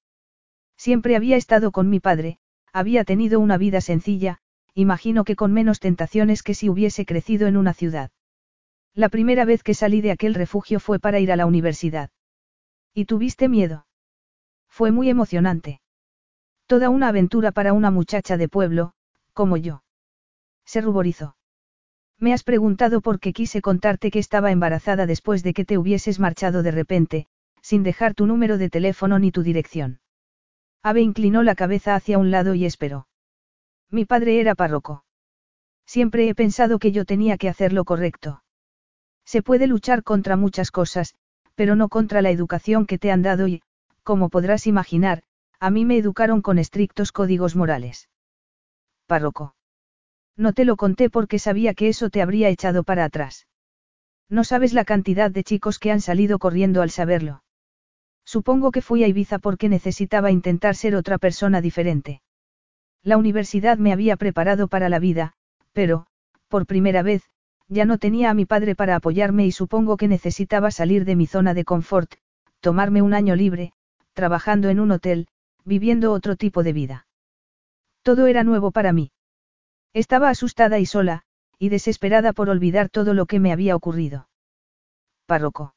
Siempre 0.77 1.16
había 1.16 1.36
estado 1.36 1.70
con 1.70 1.89
mi 1.89 2.01
padre, 2.01 2.39
había 2.73 3.05
tenido 3.05 3.39
una 3.39 3.59
vida 3.59 3.81
sencilla, 3.81 4.39
imagino 4.74 5.24
que 5.24 5.36
con 5.36 5.52
menos 5.52 5.81
tentaciones 5.81 6.43
que 6.43 6.55
si 6.55 6.69
hubiese 6.69 7.05
crecido 7.05 7.47
en 7.47 7.56
una 7.56 7.74
ciudad. 7.74 8.10
La 8.94 9.09
primera 9.09 9.44
vez 9.44 9.62
que 9.62 9.74
salí 9.74 10.01
de 10.01 10.10
aquel 10.10 10.35
refugio 10.35 10.81
fue 10.81 10.98
para 10.98 11.20
ir 11.20 11.31
a 11.31 11.36
la 11.36 11.47
universidad. 11.47 12.10
¿Y 12.94 13.06
tuviste 13.06 13.48
miedo? 13.48 13.86
Fue 14.69 14.90
muy 14.90 15.09
emocionante. 15.09 15.81
Toda 16.66 16.90
una 16.90 17.09
aventura 17.09 17.52
para 17.52 17.73
una 17.73 17.90
muchacha 17.90 18.36
de 18.36 18.48
pueblo, 18.48 18.94
como 19.32 19.56
yo. 19.56 19.82
Se 20.64 20.81
ruborizó. 20.81 21.36
Me 22.19 22.32
has 22.32 22.44
preguntado 22.44 23.01
por 23.01 23.19
qué 23.19 23.32
quise 23.32 23.62
contarte 23.62 24.10
que 24.10 24.19
estaba 24.19 24.52
embarazada 24.52 25.06
después 25.06 25.43
de 25.43 25.55
que 25.55 25.64
te 25.64 25.77
hubieses 25.78 26.20
marchado 26.20 26.62
de 26.62 26.70
repente, 26.70 27.27
sin 27.62 27.82
dejar 27.82 28.14
tu 28.14 28.27
número 28.27 28.59
de 28.59 28.70
teléfono 28.70 29.19
ni 29.19 29.32
tu 29.32 29.43
dirección. 29.43 30.01
Ave 30.82 31.01
inclinó 31.01 31.43
la 31.43 31.55
cabeza 31.55 31.94
hacia 31.94 32.19
un 32.19 32.31
lado 32.31 32.55
y 32.55 32.64
esperó. 32.64 33.06
Mi 33.90 34.05
padre 34.05 34.40
era 34.40 34.55
párroco. 34.55 35.05
Siempre 35.86 36.28
he 36.28 36.35
pensado 36.35 36.78
que 36.78 36.93
yo 36.93 37.05
tenía 37.05 37.36
que 37.39 37.48
hacer 37.48 37.73
lo 37.73 37.85
correcto. 37.85 38.43
Se 39.24 39.43
puede 39.43 39.66
luchar 39.66 40.02
contra 40.02 40.36
muchas 40.36 40.70
cosas, 40.70 41.14
pero 41.55 41.77
no 41.77 41.89
contra 41.89 42.23
la 42.23 42.31
educación 42.31 42.87
que 42.87 42.99
te 42.99 43.11
han 43.11 43.23
dado 43.23 43.49
y, 43.49 43.62
como 44.03 44.29
podrás 44.29 44.66
imaginar, 44.66 45.23
a 45.61 45.70
mí 45.70 45.85
me 45.85 45.97
educaron 45.97 46.43
con 46.43 46.59
estrictos 46.59 47.12
códigos 47.12 47.55
morales. 47.55 48.09
Párroco. 49.07 49.55
No 50.37 50.53
te 50.53 50.65
lo 50.65 50.77
conté 50.77 51.11
porque 51.11 51.39
sabía 51.39 51.74
que 51.74 51.89
eso 51.89 52.11
te 52.11 52.23
habría 52.23 52.49
echado 52.49 52.85
para 52.85 53.05
atrás. 53.05 53.47
No 54.29 54.45
sabes 54.45 54.73
la 54.73 54.85
cantidad 54.85 55.31
de 55.31 55.45
chicos 55.45 55.79
que 55.79 55.91
han 55.91 56.01
salido 56.01 56.39
corriendo 56.39 56.81
al 56.83 56.91
saberlo. 56.91 57.43
Supongo 58.24 58.70
que 58.70 58.81
fui 58.81 59.05
a 59.05 59.09
Ibiza 59.09 59.39
porque 59.39 59.69
necesitaba 59.69 60.31
intentar 60.31 60.74
ser 60.74 60.95
otra 60.95 61.19
persona 61.19 61.61
diferente. 61.61 62.23
La 63.03 63.16
universidad 63.16 63.79
me 63.79 63.93
había 63.93 64.16
preparado 64.16 64.69
para 64.69 64.89
la 64.89 65.01
vida, 65.01 65.35
pero, 65.73 66.07
por 66.49 66.66
primera 66.66 67.03
vez, 67.03 67.24
ya 67.68 67.84
no 67.84 67.98
tenía 67.98 68.30
a 68.30 68.34
mi 68.34 68.44
padre 68.44 68.74
para 68.74 68.97
apoyarme 68.97 69.47
y 69.47 69.52
supongo 69.52 69.97
que 69.97 70.09
necesitaba 70.09 70.70
salir 70.70 71.05
de 71.05 71.16
mi 71.16 71.26
zona 71.26 71.55
de 71.55 71.64
confort, 71.64 72.14
tomarme 72.60 73.02
un 73.02 73.14
año 73.14 73.34
libre, 73.36 73.72
trabajando 74.12 74.68
en 74.68 74.80
un 74.80 74.90
hotel, 74.93 75.28
viviendo 75.64 76.12
otro 76.12 76.36
tipo 76.36 76.62
de 76.62 76.72
vida. 76.72 77.06
Todo 78.02 78.26
era 78.26 78.44
nuevo 78.44 78.70
para 78.70 78.93
mí. 78.93 79.12
Estaba 79.94 80.28
asustada 80.28 80.78
y 80.78 80.86
sola, 80.86 81.22
y 81.59 81.68
desesperada 81.68 82.32
por 82.32 82.51
olvidar 82.51 82.89
todo 82.89 83.14
lo 83.14 83.26
que 83.26 83.39
me 83.39 83.52
había 83.52 83.76
ocurrido. 83.76 84.28
Párroco. 85.26 85.74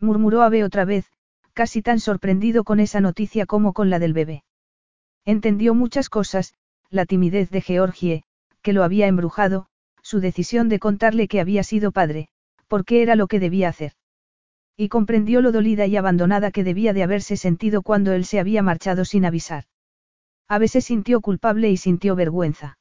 Murmuró 0.00 0.42
Ave 0.42 0.64
otra 0.64 0.84
vez, 0.84 1.10
casi 1.52 1.82
tan 1.82 2.00
sorprendido 2.00 2.64
con 2.64 2.80
esa 2.80 3.00
noticia 3.00 3.46
como 3.46 3.72
con 3.72 3.90
la 3.90 3.98
del 3.98 4.12
bebé. 4.12 4.44
Entendió 5.24 5.74
muchas 5.74 6.08
cosas, 6.08 6.54
la 6.90 7.06
timidez 7.06 7.50
de 7.50 7.60
Georgie, 7.60 8.24
que 8.62 8.72
lo 8.72 8.82
había 8.82 9.06
embrujado, 9.06 9.68
su 10.04 10.20
decisión 10.20 10.68
de 10.68 10.78
contarle 10.78 11.28
que 11.28 11.40
había 11.40 11.62
sido 11.62 11.90
padre, 11.90 12.28
porque 12.68 13.02
era 13.02 13.16
lo 13.16 13.26
que 13.26 13.40
debía 13.40 13.70
hacer. 13.70 13.92
Y 14.76 14.88
comprendió 14.88 15.40
lo 15.40 15.50
dolida 15.50 15.86
y 15.86 15.96
abandonada 15.96 16.50
que 16.50 16.62
debía 16.62 16.92
de 16.92 17.02
haberse 17.02 17.38
sentido 17.38 17.80
cuando 17.80 18.12
él 18.12 18.26
se 18.26 18.38
había 18.38 18.62
marchado 18.62 19.06
sin 19.06 19.24
avisar. 19.24 19.64
A 20.46 20.58
veces 20.58 20.84
sintió 20.84 21.22
culpable 21.22 21.70
y 21.70 21.78
sintió 21.78 22.16
vergüenza. 22.16 22.78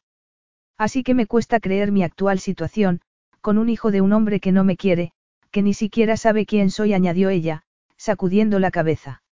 Así 0.77 1.01
que 1.01 1.13
me 1.13 1.25
cuesta 1.25 1.61
creer 1.61 1.93
mi 1.93 2.03
actual 2.03 2.39
situación, 2.39 2.99
con 3.39 3.57
un 3.57 3.69
hijo 3.69 3.91
de 3.91 4.01
un 4.01 4.11
hombre 4.11 4.41
que 4.41 4.51
no 4.51 4.65
me 4.65 4.75
quiere, 4.75 5.13
que 5.49 5.61
ni 5.61 5.73
siquiera 5.73 6.17
sabe 6.17 6.45
quién 6.45 6.71
soy, 6.71 6.93
añadió 6.93 7.29
ella, 7.29 7.63
sacudiendo 7.95 8.59
la 8.59 8.71
cabeza. 8.71 9.23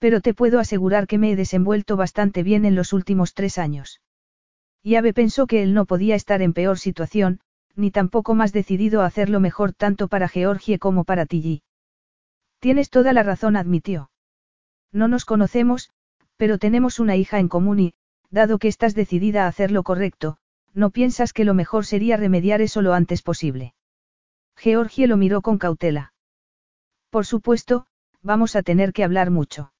Pero 0.00 0.20
te 0.20 0.34
puedo 0.34 0.58
asegurar 0.58 1.06
que 1.06 1.18
me 1.18 1.30
he 1.30 1.36
desenvuelto 1.36 1.96
bastante 1.96 2.42
bien 2.42 2.64
en 2.64 2.74
los 2.74 2.92
últimos 2.92 3.34
tres 3.34 3.58
años. 3.58 4.00
Y 4.86 4.96
Ave 4.96 5.14
pensó 5.14 5.46
que 5.46 5.62
él 5.62 5.72
no 5.72 5.86
podía 5.86 6.14
estar 6.14 6.42
en 6.42 6.52
peor 6.52 6.78
situación, 6.78 7.40
ni 7.74 7.90
tampoco 7.90 8.34
más 8.34 8.52
decidido 8.52 9.00
a 9.00 9.06
hacerlo 9.06 9.40
mejor 9.40 9.72
tanto 9.72 10.08
para 10.08 10.28
Georgie 10.28 10.78
como 10.78 11.04
para 11.04 11.24
Tilly. 11.24 11.62
Tienes 12.60 12.90
toda 12.90 13.14
la 13.14 13.22
razón, 13.22 13.56
admitió. 13.56 14.10
No 14.92 15.08
nos 15.08 15.24
conocemos, 15.24 15.90
pero 16.36 16.58
tenemos 16.58 17.00
una 17.00 17.16
hija 17.16 17.38
en 17.38 17.48
común 17.48 17.80
y, 17.80 17.94
dado 18.30 18.58
que 18.58 18.68
estás 18.68 18.94
decidida 18.94 19.44
a 19.44 19.48
hacer 19.48 19.70
lo 19.70 19.84
correcto, 19.84 20.36
¿no 20.74 20.90
piensas 20.90 21.32
que 21.32 21.44
lo 21.44 21.54
mejor 21.54 21.86
sería 21.86 22.18
remediar 22.18 22.60
eso 22.60 22.82
lo 22.82 22.92
antes 22.92 23.22
posible? 23.22 23.74
Georgie 24.54 25.06
lo 25.06 25.16
miró 25.16 25.40
con 25.40 25.56
cautela. 25.56 26.12
Por 27.08 27.24
supuesto, 27.24 27.86
vamos 28.22 28.54
a 28.54 28.62
tener 28.62 28.92
que 28.92 29.02
hablar 29.02 29.30
mucho. 29.30 29.72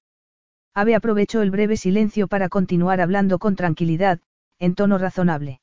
Ave 0.73 0.95
aprovechó 0.95 1.43
el 1.43 1.51
breve 1.51 1.77
silencio 1.77 2.27
para 2.27 2.49
continuar 2.49 3.03
hablando 3.03 3.39
con 3.39 3.55
tranquilidad, 3.55 4.21
en 4.65 4.75
tono 4.75 4.97
razonable. 4.99 5.61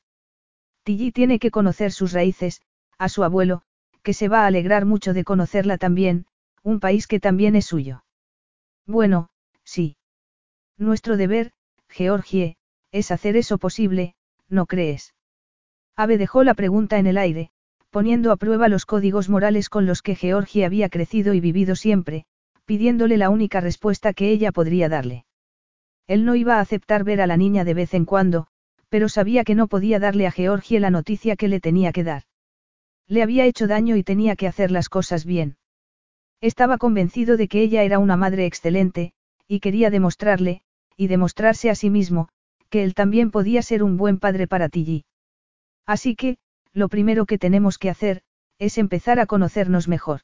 Tilly 0.84 1.12
tiene 1.12 1.40
que 1.40 1.52
conocer 1.52 1.92
sus 1.92 2.14
raíces, 2.14 2.62
a 2.98 3.10
su 3.10 3.24
abuelo, 3.24 3.64
que 4.04 4.14
se 4.14 4.28
va 4.28 4.44
a 4.44 4.48
alegrar 4.48 4.86
mucho 4.86 5.14
de 5.14 5.24
conocerla 5.24 5.78
también, 5.78 6.26
un 6.64 6.80
país 6.80 7.08
que 7.08 7.20
también 7.20 7.56
es 7.56 7.66
suyo. 7.66 8.04
Bueno, 8.86 9.30
sí. 9.64 9.98
Nuestro 10.78 11.18
deber, 11.18 11.52
Georgie, 11.90 12.58
es 12.92 13.12
hacer 13.12 13.38
eso 13.38 13.58
posible, 13.58 14.16
¿no 14.50 14.66
crees? 14.66 15.16
Ave 15.96 16.18
dejó 16.18 16.44
la 16.44 16.54
pregunta 16.54 17.00
en 17.00 17.08
el 17.08 17.18
aire, 17.18 17.50
poniendo 17.90 18.32
a 18.32 18.38
prueba 18.38 18.68
los 18.68 18.86
códigos 18.86 19.30
morales 19.30 19.70
con 19.70 19.86
los 19.86 20.02
que 20.02 20.16
Georgie 20.16 20.66
había 20.66 20.90
crecido 20.90 21.34
y 21.34 21.40
vivido 21.40 21.76
siempre, 21.76 22.26
pidiéndole 22.66 23.18
la 23.18 23.30
única 23.30 23.62
respuesta 23.62 24.14
que 24.14 24.30
ella 24.30 24.52
podría 24.52 24.90
darle. 24.90 25.26
Él 26.08 26.26
no 26.26 26.36
iba 26.36 26.58
a 26.58 26.62
aceptar 26.62 27.04
ver 27.04 27.22
a 27.22 27.28
la 27.28 27.38
niña 27.38 27.64
de 27.64 27.74
vez 27.74 27.94
en 27.94 28.06
cuando, 28.06 28.48
pero 28.92 29.08
sabía 29.08 29.46
que 29.46 29.56
no 29.56 29.68
podía 29.68 30.00
darle 30.00 30.28
a 30.28 30.32
Georgie 30.32 30.82
la 30.82 30.90
noticia 30.90 31.38
que 31.38 31.48
le 31.48 31.62
tenía 31.62 31.94
que 31.94 32.04
dar. 32.04 32.24
Le 33.08 33.24
había 33.24 33.46
hecho 33.46 33.66
daño 33.66 33.96
y 33.96 34.04
tenía 34.04 34.36
que 34.36 34.48
hacer 34.48 34.70
las 34.70 34.90
cosas 34.90 35.24
bien. 35.24 35.56
Estaba 36.42 36.78
convencido 36.78 37.38
de 37.38 37.48
que 37.48 37.62
ella 37.62 37.84
era 37.84 38.00
una 38.00 38.18
madre 38.18 38.46
excelente, 38.46 39.14
y 39.48 39.62
quería 39.62 39.92
demostrarle, 39.92 40.62
y 40.98 41.08
demostrarse 41.08 41.70
a 41.70 41.76
sí 41.76 41.90
mismo, 41.90 42.28
que 42.70 42.84
él 42.84 42.94
también 42.94 43.32
podía 43.32 43.62
ser 43.62 43.82
un 43.82 43.96
buen 43.96 44.20
padre 44.20 44.46
para 44.46 44.68
Tilly. 44.68 45.06
Así 45.86 46.18
que, 46.18 46.38
lo 46.74 46.90
primero 46.90 47.26
que 47.26 47.38
tenemos 47.38 47.78
que 47.78 47.90
hacer, 47.90 48.24
es 48.60 48.78
empezar 48.78 49.22
a 49.22 49.26
conocernos 49.26 49.88
mejor. 49.88 50.22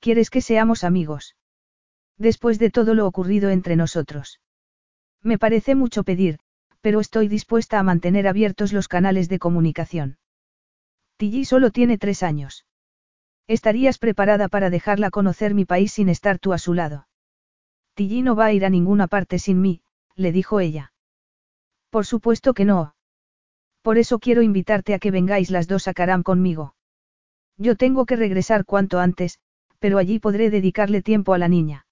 ¿Quieres 0.00 0.28
que 0.28 0.40
seamos 0.40 0.82
amigos? 0.82 1.36
Después 2.18 2.58
de 2.58 2.70
todo 2.70 2.94
lo 2.94 3.06
ocurrido 3.06 3.48
entre 3.48 3.76
nosotros. 3.76 4.40
Me 5.22 5.38
parece 5.38 5.76
mucho 5.76 6.02
pedir, 6.02 6.40
pero 6.80 7.00
estoy 7.00 7.28
dispuesta 7.28 7.78
a 7.78 7.82
mantener 7.82 8.26
abiertos 8.26 8.72
los 8.72 8.88
canales 8.88 9.28
de 9.28 9.38
comunicación. 9.38 10.18
Tilly 11.16 11.44
solo 11.44 11.70
tiene 11.70 11.98
tres 11.98 12.22
años. 12.22 12.64
¿Estarías 13.46 13.98
preparada 13.98 14.48
para 14.48 14.70
dejarla 14.70 15.10
conocer 15.10 15.54
mi 15.54 15.64
país 15.64 15.92
sin 15.92 16.08
estar 16.08 16.38
tú 16.38 16.52
a 16.52 16.58
su 16.58 16.72
lado? 16.72 17.08
Tilly 17.94 18.22
no 18.22 18.36
va 18.36 18.46
a 18.46 18.52
ir 18.52 18.64
a 18.64 18.70
ninguna 18.70 19.08
parte 19.08 19.38
sin 19.38 19.60
mí, 19.60 19.82
le 20.14 20.32
dijo 20.32 20.60
ella. 20.60 20.92
Por 21.90 22.06
supuesto 22.06 22.54
que 22.54 22.64
no. 22.64 22.94
Por 23.82 23.98
eso 23.98 24.18
quiero 24.18 24.42
invitarte 24.42 24.94
a 24.94 24.98
que 24.98 25.10
vengáis 25.10 25.50
las 25.50 25.66
dos 25.66 25.88
a 25.88 25.94
Karam 25.94 26.22
conmigo. 26.22 26.74
Yo 27.56 27.76
tengo 27.76 28.06
que 28.06 28.16
regresar 28.16 28.64
cuanto 28.64 29.00
antes, 29.00 29.38
pero 29.78 29.98
allí 29.98 30.18
podré 30.18 30.50
dedicarle 30.50 31.02
tiempo 31.02 31.34
a 31.34 31.38
la 31.38 31.48
niña. 31.48 31.86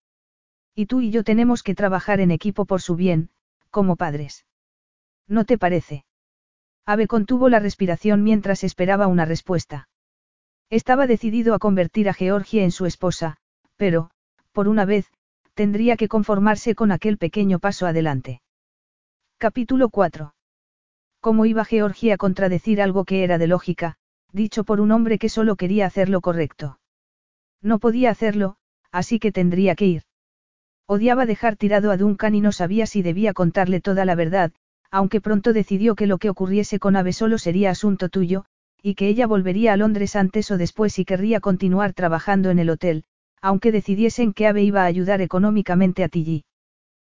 Y 0.74 0.86
tú 0.86 1.01
y 1.01 1.10
yo 1.10 1.24
tenemos 1.24 1.62
que 1.62 1.74
trabajar 1.74 2.20
en 2.20 2.31
equipo 2.31 2.65
por 2.65 2.81
su 2.81 2.94
bien, 2.94 3.31
como 3.70 3.97
padres. 3.97 4.47
¿No 5.28 5.44
te 5.44 5.59
parece? 5.59 6.05
Ave 6.86 7.06
contuvo 7.06 7.50
la 7.50 7.60
respiración 7.60 8.24
mientras 8.24 8.64
esperaba 8.64 9.06
una 9.06 9.26
respuesta. 9.26 9.88
Estaba 10.70 11.06
decidido 11.06 11.55
a 11.55 11.59
convertir 11.59 12.09
a 12.09 12.14
Georgie 12.14 12.64
en 12.64 12.70
su 12.70 12.86
esposa, 12.86 13.36
pero, 13.76 14.10
por 14.52 14.68
una 14.68 14.86
vez, 14.86 15.06
tendría 15.55 15.96
que 15.96 16.09
conformarse 16.09 16.74
con 16.74 16.92
aquel 16.92 17.18
pequeño 17.18 17.59
paso 17.59 17.86
adelante. 17.86 18.40
Capítulo 19.36 19.90
4. 19.90 20.34
¿Cómo 21.20 21.46
iba 21.46 21.64
Georgia 21.64 22.14
a 22.14 22.16
contradecir 22.16 22.80
algo 22.80 23.05
que 23.05 23.22
era 23.22 23.38
de 23.38 23.48
lógica, 23.48 23.96
dicho 24.32 24.64
por 24.64 24.80
un 24.80 24.92
hombre 24.92 25.18
que 25.18 25.28
solo 25.28 25.56
quería 25.56 25.86
hacer 25.86 26.09
lo 26.09 26.20
correcto? 26.20 26.80
No 27.60 27.78
podía 27.78 28.10
hacerlo, 28.10 28.56
así 28.92 29.18
que 29.18 29.32
tendría 29.32 29.74
que 29.74 29.86
ir. 29.86 30.02
Odiaba 30.86 31.26
dejar 31.26 31.56
tirado 31.56 31.90
a 31.90 31.96
Duncan 31.96 32.34
y 32.34 32.40
no 32.40 32.52
sabía 32.52 32.86
si 32.86 33.02
debía 33.02 33.34
contarle 33.34 33.80
toda 33.80 34.05
la 34.05 34.14
verdad, 34.14 34.52
aunque 34.90 35.20
pronto 35.20 35.52
decidió 35.52 35.94
que 35.94 36.06
lo 36.06 36.19
que 36.19 36.31
ocurriese 36.31 36.78
con 36.78 36.97
Ave 36.97 37.12
solo 37.12 37.39
sería 37.39 37.70
asunto 37.70 38.09
tuyo, 38.09 38.44
y 38.82 38.94
que 38.94 39.09
ella 39.09 39.27
volvería 39.27 39.73
a 39.73 39.77
Londres 39.77 40.16
antes 40.16 40.51
o 40.51 40.59
después 40.59 40.98
y 40.98 41.05
querría 41.05 41.40
continuar 41.40 41.93
trabajando 41.93 42.51
en 42.51 42.59
el 42.59 42.70
hotel, 42.70 43.05
aunque 43.40 43.73
decidiesen 43.73 44.32
que 44.32 44.47
Ave 44.47 44.62
iba 44.62 44.82
a 44.82 44.86
ayudar 44.86 45.20
económicamente 45.20 46.05
a 46.05 46.09
Tilly. 46.09 46.44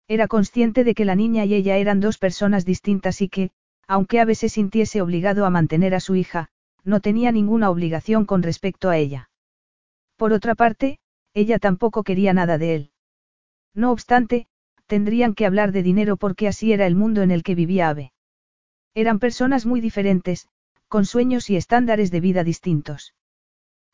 Era 0.08 0.28
consciente 0.28 0.84
de 0.84 0.96
que 0.96 1.06
la 1.06 1.16
niña 1.16 1.46
y 1.46 1.54
ella 1.54 1.78
eran 1.78 2.00
dos 2.00 2.18
personas 2.18 2.66
distintas 2.66 3.22
y 3.22 3.30
que, 3.30 3.52
aunque 3.88 4.20
Ave 4.20 4.36
se 4.36 4.50
sintiese 4.50 5.02
obligado 5.02 5.46
a 5.46 5.50
mantener 5.50 5.94
a 5.94 6.00
su 6.00 6.16
hija, 6.16 6.50
no 6.84 7.00
tenía 7.00 7.32
ninguna 7.32 7.70
obligación 7.70 8.26
con 8.26 8.42
respecto 8.42 8.90
a 8.90 8.98
ella. 8.98 9.30
Por 10.18 10.34
otra 10.34 10.56
parte, 10.56 11.00
ella 11.34 11.60
tampoco 11.60 12.04
quería 12.04 12.34
nada 12.34 12.58
de 12.58 12.76
él. 12.76 12.92
No 13.74 13.92
obstante, 13.92 14.48
tendrían 14.90 15.36
que 15.36 15.46
hablar 15.46 15.72
de 15.72 15.84
dinero 15.84 16.18
porque 16.18 16.48
así 16.48 16.74
era 16.74 16.88
el 16.88 16.96
mundo 16.96 17.22
en 17.22 17.30
el 17.30 17.44
que 17.44 17.54
vivía 17.54 17.90
Ave. 17.90 18.12
Eran 18.96 19.20
personas 19.20 19.68
muy 19.68 19.82
diferentes, 19.82 20.48
con 20.88 21.06
sueños 21.06 21.50
y 21.52 21.56
estándares 21.56 22.10
de 22.10 22.20
vida 22.20 22.44
distintos. 22.44 23.14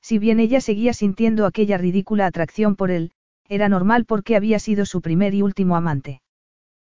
Si 0.01 0.17
bien 0.19 0.39
ella 0.39 0.61
seguía 0.61 0.93
sintiendo 0.93 1.45
aquella 1.45 1.77
ridícula 1.77 2.25
atracción 2.25 2.77
por 2.77 2.91
él, 2.91 3.11
era 3.49 3.67
normal 3.67 4.05
porque 4.05 4.37
había 4.37 4.57
sido 4.57 4.85
su 4.85 5.01
primer 5.01 5.33
y 5.33 5.41
último 5.41 5.75
amante. 5.75 6.21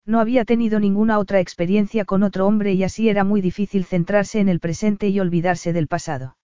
No 0.06 0.20
había 0.20 0.44
tenido 0.44 0.78
ninguna 0.78 1.18
otra 1.18 1.40
experiencia 1.40 2.04
con 2.04 2.22
otro 2.22 2.46
hombre 2.46 2.74
y 2.74 2.84
así 2.84 3.08
era 3.08 3.24
muy 3.24 3.40
difícil 3.40 3.84
centrarse 3.84 4.38
en 4.38 4.48
el 4.48 4.60
presente 4.60 5.08
y 5.08 5.18
olvidarse 5.18 5.72
del 5.72 5.88
pasado. 5.88 6.36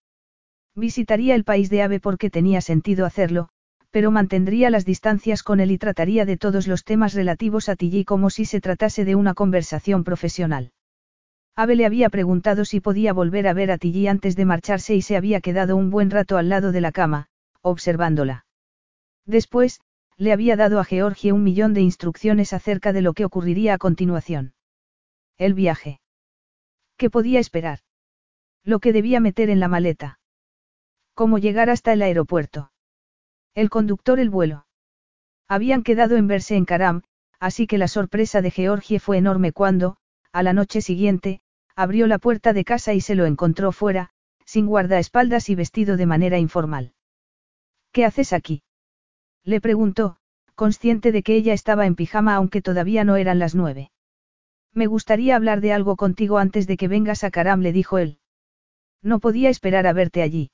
Visitaría 0.74 1.36
el 1.36 1.44
país 1.44 1.70
de 1.70 1.82
Ave 1.82 2.01
porque 2.01 2.31
tenía 2.31 2.60
sentido 2.60 3.06
hacerlo, 3.06 3.48
pero 3.95 4.11
mantendría 4.11 4.71
las 4.71 4.85
distancias 4.85 5.45
con 5.45 5.61
él 5.61 5.71
y 5.71 5.79
trataría 5.79 6.25
de 6.25 6.37
todos 6.37 6.66
los 6.66 6.83
temas 6.83 7.15
relativos 7.15 7.69
a 7.69 7.77
Tilly 7.77 8.05
como 8.05 8.29
si 8.29 8.45
se 8.45 8.61
tratase 8.61 9.05
de 9.05 9.15
una 9.15 9.35
conversación 9.35 10.03
profesional. 10.03 10.73
Ave 11.55 11.77
le 11.77 11.87
había 11.87 12.11
preguntado 12.11 12.65
si 12.65 12.81
podía 12.81 13.12
volver 13.12 13.47
a 13.47 13.53
ver 13.53 13.71
a 13.71 13.79
Tilly 13.79 14.09
antes 14.09 14.35
de 14.35 14.47
marcharse 14.47 14.97
y 14.97 15.03
se 15.03 15.16
había 15.16 15.41
quedado 15.41 15.77
un 15.77 15.91
buen 15.91 16.11
rato 16.11 16.39
al 16.39 16.49
lado 16.49 16.73
de 16.73 16.81
la 16.81 16.91
cama, 16.91 17.29
observándola. 17.62 18.47
Después, 19.27 19.81
le 20.16 20.33
había 20.33 20.57
dado 20.57 20.81
a 20.81 20.85
Georgie 20.85 21.31
un 21.31 21.45
millón 21.45 21.73
de 21.73 21.83
instrucciones 21.83 22.53
acerca 22.53 22.93
de 22.93 23.01
lo 23.01 23.12
que 23.12 23.25
ocurriría 23.25 23.75
a 23.75 23.79
continuación. 23.79 24.55
El 25.39 25.55
viaje. 25.55 26.01
¿Qué 26.97 27.11
podía 27.11 27.39
esperar? 27.39 27.79
Lo 28.65 28.81
que 28.81 28.93
debía 28.93 29.21
meter 29.21 29.51
en 29.51 29.61
la 29.61 29.69
maleta. 29.69 30.19
Cómo 31.15 31.39
llegar 31.39 31.71
hasta 31.71 31.93
el 31.93 32.03
aeropuerto. 32.03 32.73
El 33.55 33.70
conductor 33.70 34.18
el 34.18 34.31
vuelo. 34.31 34.66
Habían 35.48 35.82
quedado 35.85 36.16
en 36.16 36.26
verse 36.26 36.56
en 36.56 36.64
Karam, 36.64 37.02
así 37.39 37.66
que 37.66 37.78
la 37.78 37.86
sorpresa 37.86 38.43
de 38.43 38.51
Georgie 38.51 38.98
fue 38.98 39.18
enorme 39.18 39.52
cuando, 39.52 39.97
a 40.32 40.43
la 40.43 40.52
noche 40.52 40.81
siguiente, 40.81 41.40
abrió 41.76 42.06
la 42.06 42.18
puerta 42.18 42.52
de 42.52 42.64
casa 42.64 42.94
y 42.94 43.01
se 43.01 43.14
lo 43.14 43.26
encontró 43.26 43.70
fuera, 43.70 44.10
sin 44.44 44.66
guardaespaldas 44.66 45.48
y 45.51 45.55
vestido 45.55 45.97
de 45.97 46.06
manera 46.06 46.39
informal. 46.39 46.94
¿Qué 47.93 48.05
haces 48.05 48.32
aquí? 48.32 48.62
Le 49.44 49.60
preguntó, 49.60 50.16
consciente 50.55 51.12
de 51.12 51.22
que 51.22 51.36
ella 51.36 51.52
estaba 51.52 51.86
en 51.86 51.94
pijama 51.94 52.35
aunque 52.35 52.60
todavía 52.62 53.05
no 53.05 53.16
eran 53.16 53.39
las 53.39 53.55
nueve. 53.55 53.93
Me 54.72 54.86
gustaría 54.86 55.36
hablar 55.36 55.60
de 55.60 55.72
algo 55.72 55.94
contigo 55.94 56.39
antes 56.39 56.66
de 56.66 56.76
que 56.76 56.89
vengas 56.89 57.22
a 57.22 57.31
Karam, 57.31 57.60
le 57.60 57.72
dijo 57.72 57.98
él. 57.98 58.18
No 59.01 59.20
podía 59.20 59.48
esperar 59.48 59.86
a 59.86 59.93
verte 59.93 60.22
allí. 60.22 60.51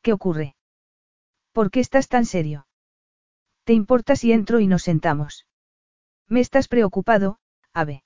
¿Qué 0.00 0.14
ocurre? 0.14 0.54
¿Por 1.58 1.72
qué 1.72 1.80
estás 1.80 2.06
tan 2.06 2.24
serio? 2.24 2.68
¿Te 3.64 3.72
importa 3.72 4.14
si 4.14 4.30
entro 4.30 4.60
y 4.60 4.68
nos 4.68 4.84
sentamos? 4.84 5.44
Me 6.28 6.38
estás 6.38 6.68
preocupado, 6.68 7.40
Ave. 7.72 8.04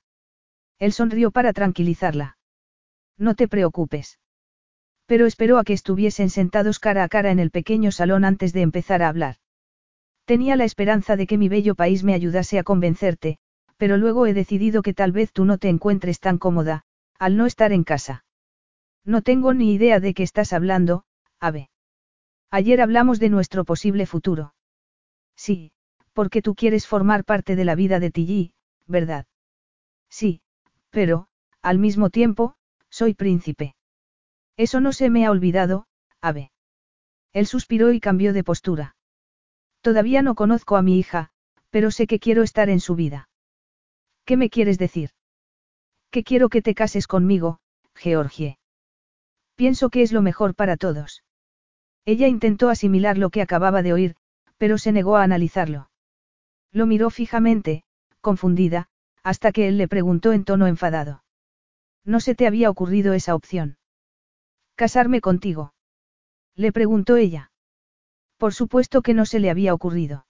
Él 0.78 0.94
sonrió 0.94 1.30
para 1.30 1.52
tranquilizarla. 1.52 2.38
No 3.18 3.34
te 3.34 3.48
preocupes. 3.48 4.18
Pero 5.04 5.26
esperó 5.26 5.58
a 5.58 5.64
que 5.64 5.74
estuviesen 5.74 6.30
sentados 6.30 6.78
cara 6.78 7.04
a 7.04 7.08
cara 7.08 7.30
en 7.30 7.40
el 7.40 7.50
pequeño 7.50 7.92
salón 7.92 8.24
antes 8.24 8.54
de 8.54 8.62
empezar 8.62 9.02
a 9.02 9.08
hablar. 9.10 9.36
Tenía 10.24 10.56
la 10.56 10.64
esperanza 10.64 11.16
de 11.16 11.26
que 11.26 11.36
mi 11.36 11.50
bello 11.50 11.74
país 11.74 12.04
me 12.04 12.14
ayudase 12.14 12.58
a 12.58 12.62
convencerte, 12.62 13.36
pero 13.76 13.98
luego 13.98 14.26
he 14.26 14.32
decidido 14.32 14.80
que 14.80 14.94
tal 14.94 15.12
vez 15.12 15.30
tú 15.30 15.44
no 15.44 15.58
te 15.58 15.68
encuentres 15.68 16.20
tan 16.20 16.38
cómoda, 16.38 16.84
al 17.18 17.36
no 17.36 17.44
estar 17.44 17.72
en 17.72 17.84
casa. 17.84 18.24
No 19.04 19.20
tengo 19.20 19.52
ni 19.52 19.74
idea 19.74 20.00
de 20.00 20.14
qué 20.14 20.22
estás 20.22 20.54
hablando, 20.54 21.04
Ave. 21.38 21.68
Ayer 22.54 22.82
hablamos 22.82 23.18
de 23.18 23.30
nuestro 23.30 23.64
posible 23.64 24.04
futuro. 24.04 24.54
Sí, 25.34 25.72
porque 26.12 26.42
tú 26.42 26.54
quieres 26.54 26.86
formar 26.86 27.24
parte 27.24 27.56
de 27.56 27.64
la 27.64 27.74
vida 27.74 27.98
de 27.98 28.10
Tilly, 28.10 28.52
¿verdad? 28.86 29.24
Sí, 30.10 30.42
pero, 30.90 31.28
al 31.62 31.78
mismo 31.78 32.10
tiempo, 32.10 32.54
soy 32.90 33.14
príncipe. 33.14 33.74
Eso 34.58 34.82
no 34.82 34.92
se 34.92 35.08
me 35.08 35.24
ha 35.24 35.30
olvidado, 35.30 35.86
Ave. 36.20 36.52
Él 37.32 37.46
suspiró 37.46 37.90
y 37.90 38.00
cambió 38.00 38.34
de 38.34 38.44
postura. 38.44 38.96
Todavía 39.80 40.20
no 40.20 40.34
conozco 40.34 40.76
a 40.76 40.82
mi 40.82 40.98
hija, 40.98 41.30
pero 41.70 41.90
sé 41.90 42.06
que 42.06 42.18
quiero 42.18 42.42
estar 42.42 42.68
en 42.68 42.80
su 42.80 42.94
vida. 42.94 43.30
¿Qué 44.26 44.36
me 44.36 44.50
quieres 44.50 44.76
decir? 44.76 45.12
Que 46.10 46.22
quiero 46.22 46.50
que 46.50 46.60
te 46.60 46.74
cases 46.74 47.06
conmigo, 47.06 47.60
Georgie. 47.94 48.58
Pienso 49.54 49.88
que 49.88 50.02
es 50.02 50.12
lo 50.12 50.20
mejor 50.20 50.54
para 50.54 50.76
todos. 50.76 51.22
Ella 52.04 52.28
intentó 52.28 52.68
asimilar 52.68 53.18
lo 53.18 53.30
que 53.30 53.42
acababa 53.42 53.82
de 53.82 53.92
oír, 53.92 54.16
pero 54.58 54.78
se 54.78 54.92
negó 54.92 55.16
a 55.16 55.22
analizarlo. 55.22 55.90
Lo 56.72 56.86
miró 56.86 57.10
fijamente, 57.10 57.84
confundida, 58.20 58.88
hasta 59.22 59.52
que 59.52 59.68
él 59.68 59.78
le 59.78 59.88
preguntó 59.88 60.32
en 60.32 60.44
tono 60.44 60.66
enfadado. 60.66 61.22
¿No 62.04 62.18
se 62.18 62.34
te 62.34 62.46
había 62.46 62.70
ocurrido 62.70 63.12
esa 63.12 63.34
opción? 63.34 63.76
¿Casarme 64.74 65.20
contigo? 65.20 65.74
Le 66.56 66.72
preguntó 66.72 67.16
ella. 67.16 67.52
Por 68.36 68.52
supuesto 68.52 69.02
que 69.02 69.14
no 69.14 69.24
se 69.24 69.38
le 69.38 69.50
había 69.50 69.74
ocurrido. 69.74 70.26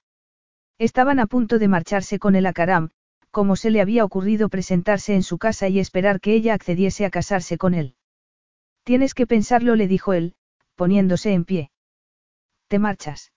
Estaban 0.78 1.20
a 1.20 1.26
punto 1.26 1.58
de 1.58 1.68
marcharse 1.68 2.18
con 2.18 2.34
el 2.34 2.44
Akaram, 2.44 2.90
como 3.30 3.56
se 3.56 3.70
le 3.70 3.80
había 3.80 4.04
ocurrido 4.04 4.50
presentarse 4.50 5.14
en 5.14 5.22
su 5.22 5.38
casa 5.38 5.68
y 5.68 5.78
esperar 5.78 6.20
que 6.20 6.34
ella 6.34 6.52
accediese 6.52 7.06
a 7.06 7.10
casarse 7.10 7.56
con 7.56 7.72
él. 7.72 7.94
Tienes 8.84 9.14
que 9.14 9.26
pensarlo, 9.26 9.74
le 9.74 9.88
dijo 9.88 10.12
él, 10.12 10.34
poniéndose 10.74 11.32
en 11.32 11.44
pie. 11.44 11.70
¿Te 12.68 12.78
marchas? 12.78 13.32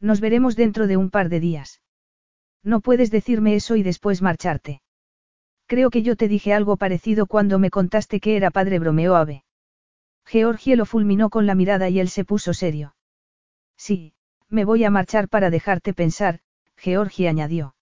Nos 0.00 0.20
veremos 0.20 0.56
dentro 0.56 0.86
de 0.86 0.96
un 0.96 1.10
par 1.10 1.28
de 1.28 1.40
días. 1.40 1.80
No 2.62 2.80
puedes 2.80 3.10
decirme 3.10 3.54
eso 3.54 3.76
y 3.76 3.82
después 3.82 4.22
marcharte. 4.22 4.82
Creo 5.66 5.90
que 5.90 6.02
yo 6.02 6.16
te 6.16 6.28
dije 6.28 6.54
algo 6.54 6.76
parecido 6.76 7.26
cuando 7.26 7.58
me 7.58 7.70
contaste 7.70 8.20
que 8.20 8.36
era 8.36 8.50
padre 8.50 8.78
bromeo 8.78 9.14
ave. 9.16 9.44
Georgie 10.24 10.76
lo 10.76 10.86
fulminó 10.86 11.30
con 11.30 11.46
la 11.46 11.54
mirada 11.54 11.88
y 11.88 12.00
él 12.00 12.08
se 12.08 12.24
puso 12.24 12.54
serio. 12.54 12.94
Sí, 13.76 14.12
me 14.48 14.64
voy 14.64 14.84
a 14.84 14.90
marchar 14.90 15.28
para 15.28 15.50
dejarte 15.50 15.94
pensar, 15.94 16.40
Georgie 16.76 17.28
añadió. 17.28 17.74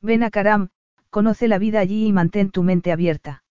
Ven 0.00 0.22
a 0.22 0.30
Karam, 0.30 0.70
conoce 1.10 1.48
la 1.48 1.58
vida 1.58 1.80
allí 1.80 2.06
y 2.06 2.12
mantén 2.12 2.50
tu 2.50 2.62
mente 2.62 2.92
abierta. 2.92 3.44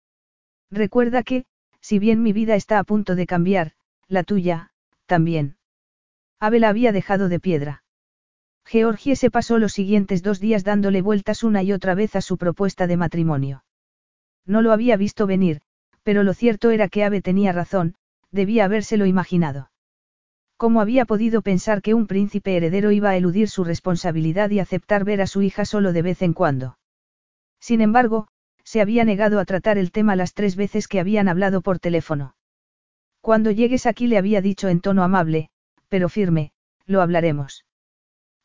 Recuerda 0.71 1.23
que, 1.23 1.45
si 1.81 1.99
bien 1.99 2.23
mi 2.23 2.33
vida 2.33 2.55
está 2.55 2.79
a 2.79 2.83
punto 2.83 3.15
de 3.15 3.27
cambiar, 3.27 3.73
la 4.09 4.23
tuya, 4.23 4.71
también. 5.05 5.55
Abel 6.39 6.63
había 6.63 6.91
dejado 6.91 7.29
de 7.29 7.39
piedra. 7.39 7.83
Georgie 8.65 9.15
se 9.15 9.31
pasó 9.31 9.57
los 9.57 9.73
siguientes 9.73 10.21
dos 10.23 10.39
días 10.39 10.63
dándole 10.63 11.01
vueltas 11.01 11.43
una 11.43 11.63
y 11.63 11.71
otra 11.73 11.95
vez 11.95 12.15
a 12.15 12.21
su 12.21 12.37
propuesta 12.37 12.87
de 12.87 12.97
matrimonio. 12.97 13.63
No 14.45 14.61
lo 14.61 14.71
había 14.71 14.97
visto 14.97 15.27
venir, 15.27 15.61
pero 16.03 16.23
lo 16.23 16.33
cierto 16.33 16.71
era 16.71 16.89
que 16.89 17.03
Ave 17.03 17.21
tenía 17.21 17.51
razón, 17.51 17.95
debía 18.31 18.65
habérselo 18.65 19.05
imaginado. 19.05 19.71
¿Cómo 20.57 20.81
había 20.81 21.05
podido 21.05 21.41
pensar 21.41 21.81
que 21.81 21.93
un 21.93 22.05
príncipe 22.05 22.57
heredero 22.57 22.91
iba 22.91 23.11
a 23.11 23.15
eludir 23.15 23.47
su 23.47 23.63
responsabilidad 23.63 24.49
y 24.49 24.59
aceptar 24.59 25.05
ver 25.05 25.21
a 25.21 25.27
su 25.27 25.41
hija 25.41 25.65
solo 25.65 25.93
de 25.93 26.01
vez 26.01 26.21
en 26.21 26.33
cuando? 26.33 26.77
Sin 27.59 27.81
embargo, 27.81 28.27
se 28.63 28.81
había 28.81 29.05
negado 29.05 29.39
a 29.39 29.45
tratar 29.45 29.77
el 29.77 29.91
tema 29.91 30.15
las 30.15 30.33
tres 30.33 30.55
veces 30.55 30.87
que 30.87 30.99
habían 30.99 31.27
hablado 31.27 31.61
por 31.61 31.79
teléfono. 31.79 32.35
Cuando 33.21 33.51
llegues 33.51 33.85
aquí 33.85 34.07
le 34.07 34.17
había 34.17 34.41
dicho 34.41 34.67
en 34.69 34.81
tono 34.81 35.03
amable, 35.03 35.49
pero 35.87 36.09
firme, 36.09 36.51
lo 36.85 37.01
hablaremos. 37.01 37.65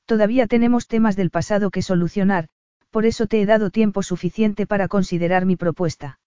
Todavía 0.06 0.46
tenemos 0.46 0.86
temas 0.86 1.16
del 1.16 1.30
pasado 1.30 1.70
que 1.70 1.82
solucionar, 1.82 2.48
por 2.90 3.06
eso 3.06 3.26
te 3.26 3.40
he 3.40 3.46
dado 3.46 3.70
tiempo 3.70 4.02
suficiente 4.02 4.66
para 4.66 4.88
considerar 4.88 5.46
mi 5.46 5.56
propuesta. 5.56 6.20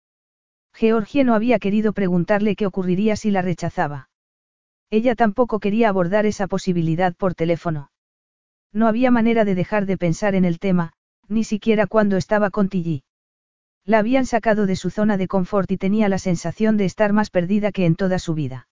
Georgie 0.73 1.23
no 1.23 1.33
había 1.33 1.59
querido 1.59 1.93
preguntarle 1.93 2.55
qué 2.55 2.65
ocurriría 2.65 3.15
si 3.15 3.31
la 3.31 3.41
rechazaba. 3.41 4.09
Ella 4.89 5.15
tampoco 5.15 5.59
quería 5.59 5.89
abordar 5.89 6.25
esa 6.25 6.47
posibilidad 6.47 7.15
por 7.15 7.35
teléfono. 7.35 7.91
No 8.73 8.87
había 8.87 9.11
manera 9.11 9.43
de 9.43 9.55
dejar 9.55 9.85
de 9.85 9.97
pensar 9.97 10.35
en 10.35 10.45
el 10.45 10.59
tema, 10.59 10.93
ni 11.27 11.43
siquiera 11.43 11.87
cuando 11.87 12.17
estaba 12.17 12.49
con 12.49 12.69
Tilly. 12.69 13.03
La 13.87 13.99
habían 13.99 14.25
sacado 14.25 14.65
de 14.65 14.75
su 14.75 14.89
zona 14.89 15.15
de 15.15 15.29
confort 15.29 15.71
y 15.71 15.77
tenía 15.77 16.09
la 16.09 16.19
sensación 16.19 16.75
de 16.75 16.83
estar 16.83 17.13
más 17.13 17.29
perdida 17.29 17.71
que 17.71 17.85
en 17.85 17.95
toda 17.95 18.19
su 18.19 18.33
vida. 18.33 18.67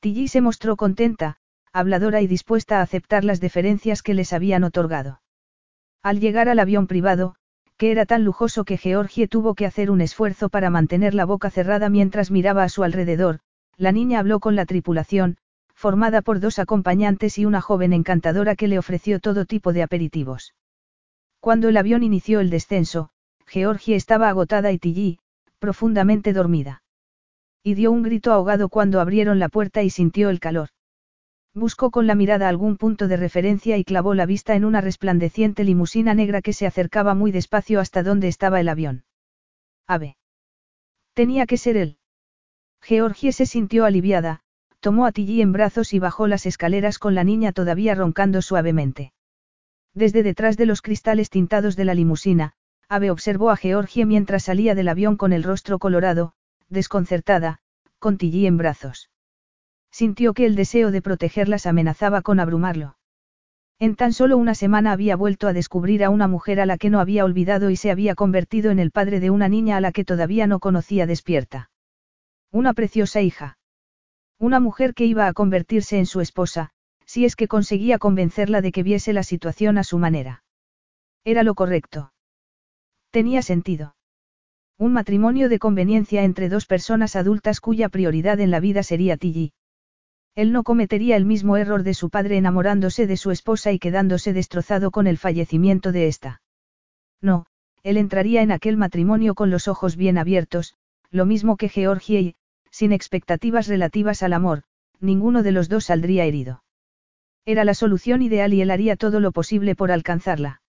Tilly 0.00 0.26
se 0.26 0.40
mostró 0.40 0.74
contenta, 0.76 1.36
habladora 1.72 2.20
y 2.20 2.26
dispuesta 2.26 2.80
a 2.80 2.82
aceptar 2.82 3.24
las 3.24 3.40
deferencias 3.40 4.02
que 4.02 4.12
les 4.12 4.32
habían 4.32 4.64
otorgado. 4.64 5.20
Al 6.02 6.18
llegar 6.18 6.48
al 6.48 6.58
avión 6.58 6.88
privado, 6.88 7.36
que 7.76 7.92
era 7.92 8.06
tan 8.06 8.24
lujoso 8.24 8.64
que 8.64 8.76
Georgie 8.76 9.28
tuvo 9.28 9.54
que 9.54 9.66
hacer 9.66 9.88
un 9.88 10.00
esfuerzo 10.00 10.48
para 10.48 10.68
mantener 10.68 11.14
la 11.14 11.26
boca 11.26 11.48
cerrada 11.48 11.88
mientras 11.88 12.32
miraba 12.32 12.64
a 12.64 12.68
su 12.68 12.82
alrededor, 12.82 13.38
la 13.76 13.92
niña 13.92 14.18
habló 14.18 14.40
con 14.40 14.56
la 14.56 14.66
tripulación, 14.66 15.36
formada 15.74 16.22
por 16.22 16.40
dos 16.40 16.58
acompañantes 16.58 17.38
y 17.38 17.44
una 17.44 17.60
joven 17.60 17.92
encantadora 17.92 18.56
que 18.56 18.66
le 18.66 18.80
ofreció 18.80 19.20
todo 19.20 19.44
tipo 19.44 19.72
de 19.72 19.84
aperitivos. 19.84 20.54
Cuando 21.38 21.68
el 21.68 21.76
avión 21.76 22.02
inició 22.02 22.40
el 22.40 22.50
descenso, 22.50 23.10
Georgie 23.46 23.94
estaba 23.94 24.28
agotada 24.28 24.72
y 24.72 24.78
Tilly, 24.78 25.18
profundamente 25.58 26.32
dormida. 26.32 26.82
Y 27.62 27.74
dio 27.74 27.92
un 27.92 28.02
grito 28.02 28.32
ahogado 28.32 28.68
cuando 28.68 29.00
abrieron 29.00 29.38
la 29.38 29.48
puerta 29.48 29.82
y 29.82 29.90
sintió 29.90 30.30
el 30.30 30.40
calor. 30.40 30.68
Buscó 31.54 31.90
con 31.90 32.06
la 32.06 32.14
mirada 32.14 32.48
algún 32.48 32.76
punto 32.76 33.06
de 33.06 33.16
referencia 33.16 33.76
y 33.78 33.84
clavó 33.84 34.14
la 34.14 34.26
vista 34.26 34.56
en 34.56 34.64
una 34.64 34.80
resplandeciente 34.80 35.62
limusina 35.62 36.12
negra 36.12 36.42
que 36.42 36.52
se 36.52 36.66
acercaba 36.66 37.14
muy 37.14 37.30
despacio 37.30 37.78
hasta 37.78 38.02
donde 38.02 38.28
estaba 38.28 38.60
el 38.60 38.68
avión. 38.68 39.04
Ave. 39.86 40.16
Tenía 41.14 41.46
que 41.46 41.56
ser 41.56 41.76
él. 41.76 41.98
Georgie 42.82 43.32
se 43.32 43.46
sintió 43.46 43.84
aliviada, 43.84 44.40
tomó 44.80 45.06
a 45.06 45.12
Tilly 45.12 45.40
en 45.40 45.52
brazos 45.52 45.94
y 45.94 45.98
bajó 46.00 46.26
las 46.26 46.44
escaleras 46.44 46.98
con 46.98 47.14
la 47.14 47.24
niña 47.24 47.52
todavía 47.52 47.94
roncando 47.94 48.42
suavemente. 48.42 49.12
Desde 49.94 50.22
detrás 50.22 50.56
de 50.56 50.66
los 50.66 50.82
cristales 50.82 51.30
tintados 51.30 51.76
de 51.76 51.84
la 51.84 51.94
limusina, 51.94 52.54
Ave 52.88 53.10
observó 53.10 53.50
a 53.50 53.56
Georgie 53.56 54.06
mientras 54.06 54.44
salía 54.44 54.74
del 54.74 54.88
avión 54.88 55.16
con 55.16 55.32
el 55.32 55.42
rostro 55.42 55.78
colorado, 55.78 56.32
desconcertada, 56.68 57.60
con 57.98 58.18
Tilly 58.18 58.46
en 58.46 58.56
brazos. 58.56 59.10
Sintió 59.90 60.34
que 60.34 60.46
el 60.46 60.56
deseo 60.56 60.90
de 60.90 61.02
protegerlas 61.02 61.66
amenazaba 61.66 62.22
con 62.22 62.40
abrumarlo. 62.40 62.96
En 63.78 63.96
tan 63.96 64.12
solo 64.12 64.36
una 64.36 64.54
semana 64.54 64.92
había 64.92 65.16
vuelto 65.16 65.48
a 65.48 65.52
descubrir 65.52 66.04
a 66.04 66.10
una 66.10 66.28
mujer 66.28 66.60
a 66.60 66.66
la 66.66 66.78
que 66.78 66.90
no 66.90 67.00
había 67.00 67.24
olvidado 67.24 67.70
y 67.70 67.76
se 67.76 67.90
había 67.90 68.14
convertido 68.14 68.70
en 68.70 68.78
el 68.78 68.90
padre 68.90 69.20
de 69.20 69.30
una 69.30 69.48
niña 69.48 69.76
a 69.76 69.80
la 69.80 69.92
que 69.92 70.04
todavía 70.04 70.46
no 70.46 70.60
conocía 70.60 71.06
despierta. 71.06 71.70
Una 72.50 72.72
preciosa 72.72 73.20
hija. 73.20 73.58
Una 74.38 74.60
mujer 74.60 74.94
que 74.94 75.06
iba 75.06 75.26
a 75.26 75.32
convertirse 75.32 75.98
en 75.98 76.06
su 76.06 76.20
esposa, 76.20 76.70
si 77.04 77.24
es 77.24 77.36
que 77.36 77.48
conseguía 77.48 77.98
convencerla 77.98 78.60
de 78.60 78.72
que 78.72 78.82
viese 78.82 79.12
la 79.12 79.22
situación 79.22 79.76
a 79.76 79.84
su 79.84 79.98
manera. 79.98 80.44
Era 81.24 81.42
lo 81.42 81.54
correcto. 81.54 82.13
Tenía 83.14 83.42
sentido. 83.42 83.94
Un 84.76 84.92
matrimonio 84.92 85.48
de 85.48 85.60
conveniencia 85.60 86.24
entre 86.24 86.48
dos 86.48 86.66
personas 86.66 87.14
adultas 87.14 87.60
cuya 87.60 87.88
prioridad 87.88 88.40
en 88.40 88.50
la 88.50 88.58
vida 88.58 88.82
sería 88.82 89.16
Tilly. 89.16 89.52
Él 90.34 90.50
no 90.50 90.64
cometería 90.64 91.14
el 91.16 91.24
mismo 91.24 91.56
error 91.56 91.84
de 91.84 91.94
su 91.94 92.10
padre 92.10 92.38
enamorándose 92.38 93.06
de 93.06 93.16
su 93.16 93.30
esposa 93.30 93.70
y 93.70 93.78
quedándose 93.78 94.32
destrozado 94.32 94.90
con 94.90 95.06
el 95.06 95.16
fallecimiento 95.16 95.92
de 95.92 96.08
ésta. 96.08 96.42
No, 97.22 97.46
él 97.84 97.98
entraría 97.98 98.42
en 98.42 98.50
aquel 98.50 98.76
matrimonio 98.76 99.36
con 99.36 99.48
los 99.48 99.68
ojos 99.68 99.94
bien 99.94 100.18
abiertos, 100.18 100.74
lo 101.12 101.24
mismo 101.24 101.56
que 101.56 101.68
Georgie 101.68 102.20
y, 102.20 102.34
sin 102.72 102.90
expectativas 102.90 103.68
relativas 103.68 104.24
al 104.24 104.32
amor, 104.32 104.64
ninguno 104.98 105.44
de 105.44 105.52
los 105.52 105.68
dos 105.68 105.84
saldría 105.84 106.24
herido. 106.24 106.64
Era 107.44 107.62
la 107.62 107.74
solución 107.74 108.22
ideal 108.22 108.52
y 108.52 108.60
él 108.60 108.72
haría 108.72 108.96
todo 108.96 109.20
lo 109.20 109.30
posible 109.30 109.76
por 109.76 109.92
alcanzarla. 109.92 110.62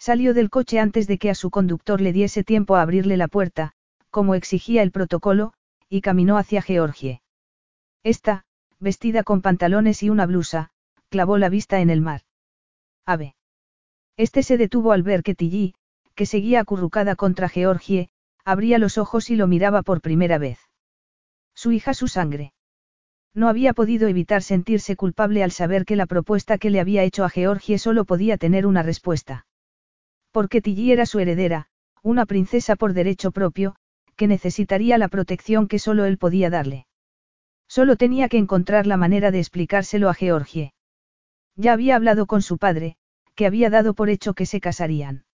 Salió 0.00 0.32
del 0.32 0.48
coche 0.48 0.80
antes 0.80 1.06
de 1.06 1.18
que 1.18 1.28
a 1.28 1.34
su 1.34 1.50
conductor 1.50 2.00
le 2.00 2.14
diese 2.14 2.42
tiempo 2.42 2.74
a 2.74 2.80
abrirle 2.80 3.18
la 3.18 3.28
puerta, 3.28 3.72
como 4.08 4.34
exigía 4.34 4.82
el 4.82 4.92
protocolo, 4.92 5.52
y 5.90 6.00
caminó 6.00 6.38
hacia 6.38 6.62
Georgie. 6.62 7.20
Esta, 8.02 8.46
vestida 8.78 9.22
con 9.24 9.42
pantalones 9.42 10.02
y 10.02 10.08
una 10.08 10.24
blusa, 10.24 10.70
clavó 11.10 11.36
la 11.36 11.50
vista 11.50 11.80
en 11.80 11.90
el 11.90 12.00
mar. 12.00 12.22
Ave. 13.04 13.36
Este 14.16 14.42
se 14.42 14.56
detuvo 14.56 14.92
al 14.92 15.02
ver 15.02 15.22
que 15.22 15.34
Tilly, 15.34 15.74
que 16.14 16.24
seguía 16.24 16.60
acurrucada 16.60 17.14
contra 17.14 17.50
Georgie, 17.50 18.08
abría 18.42 18.78
los 18.78 18.96
ojos 18.96 19.28
y 19.28 19.36
lo 19.36 19.46
miraba 19.48 19.82
por 19.82 20.00
primera 20.00 20.38
vez. 20.38 20.58
Su 21.54 21.72
hija 21.72 21.92
su 21.92 22.08
sangre. 22.08 22.54
No 23.34 23.50
había 23.50 23.74
podido 23.74 24.08
evitar 24.08 24.42
sentirse 24.42 24.96
culpable 24.96 25.44
al 25.44 25.50
saber 25.50 25.84
que 25.84 25.96
la 25.96 26.06
propuesta 26.06 26.56
que 26.56 26.70
le 26.70 26.80
había 26.80 27.02
hecho 27.02 27.22
a 27.22 27.28
Georgie 27.28 27.78
solo 27.78 28.06
podía 28.06 28.38
tener 28.38 28.66
una 28.66 28.82
respuesta. 28.82 29.44
Porque 30.32 30.60
Tilly 30.60 30.92
era 30.92 31.06
su 31.06 31.18
heredera, 31.18 31.66
una 32.02 32.26
princesa 32.26 32.76
por 32.76 32.92
derecho 32.92 33.30
propio, 33.30 33.76
que 34.16 34.26
necesitaría 34.26 34.98
la 34.98 35.08
protección 35.08 35.66
que 35.66 35.78
solo 35.78 36.04
él 36.04 36.18
podía 36.18 36.50
darle. 36.50 36.86
Solo 37.68 37.96
tenía 37.96 38.28
que 38.28 38.38
encontrar 38.38 38.86
la 38.86 38.96
manera 38.96 39.30
de 39.30 39.38
explicárselo 39.38 40.08
a 40.08 40.14
Georgie. 40.14 40.72
Ya 41.56 41.72
había 41.72 41.96
hablado 41.96 42.26
con 42.26 42.42
su 42.42 42.58
padre, 42.58 42.96
que 43.34 43.46
había 43.46 43.70
dado 43.70 43.94
por 43.94 44.08
hecho 44.10 44.34
que 44.34 44.46
se 44.46 44.60
casarían. 44.60 45.24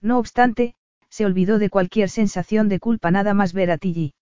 No 0.00 0.18
obstante, 0.18 0.74
se 1.08 1.24
olvidó 1.24 1.58
de 1.58 1.70
cualquier 1.70 2.10
sensación 2.10 2.68
de 2.68 2.80
culpa 2.80 3.10
nada 3.10 3.34
más 3.34 3.52
ver 3.52 3.70
a 3.70 3.78
Tilly. 3.78 4.14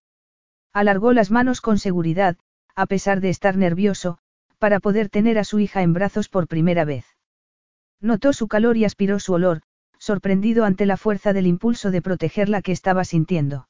Alargó 0.72 1.12
las 1.12 1.30
manos 1.30 1.60
con 1.60 1.78
seguridad, 1.78 2.36
a 2.74 2.86
pesar 2.86 3.20
de 3.20 3.28
estar 3.28 3.56
nervioso, 3.56 4.18
para 4.58 4.78
poder 4.78 5.08
tener 5.08 5.38
a 5.38 5.44
su 5.44 5.58
hija 5.58 5.82
en 5.82 5.92
brazos 5.92 6.28
por 6.28 6.48
primera 6.48 6.84
vez. 6.84 7.04
Notó 8.00 8.32
su 8.32 8.48
calor 8.48 8.76
y 8.76 8.84
aspiró 8.84 9.18
su 9.18 9.32
olor, 9.32 9.62
sorprendido 10.02 10.64
ante 10.64 10.84
la 10.84 10.96
fuerza 10.96 11.32
del 11.32 11.46
impulso 11.46 11.92
de 11.92 12.02
protegerla 12.02 12.60
que 12.60 12.72
estaba 12.72 13.04
sintiendo. 13.04 13.68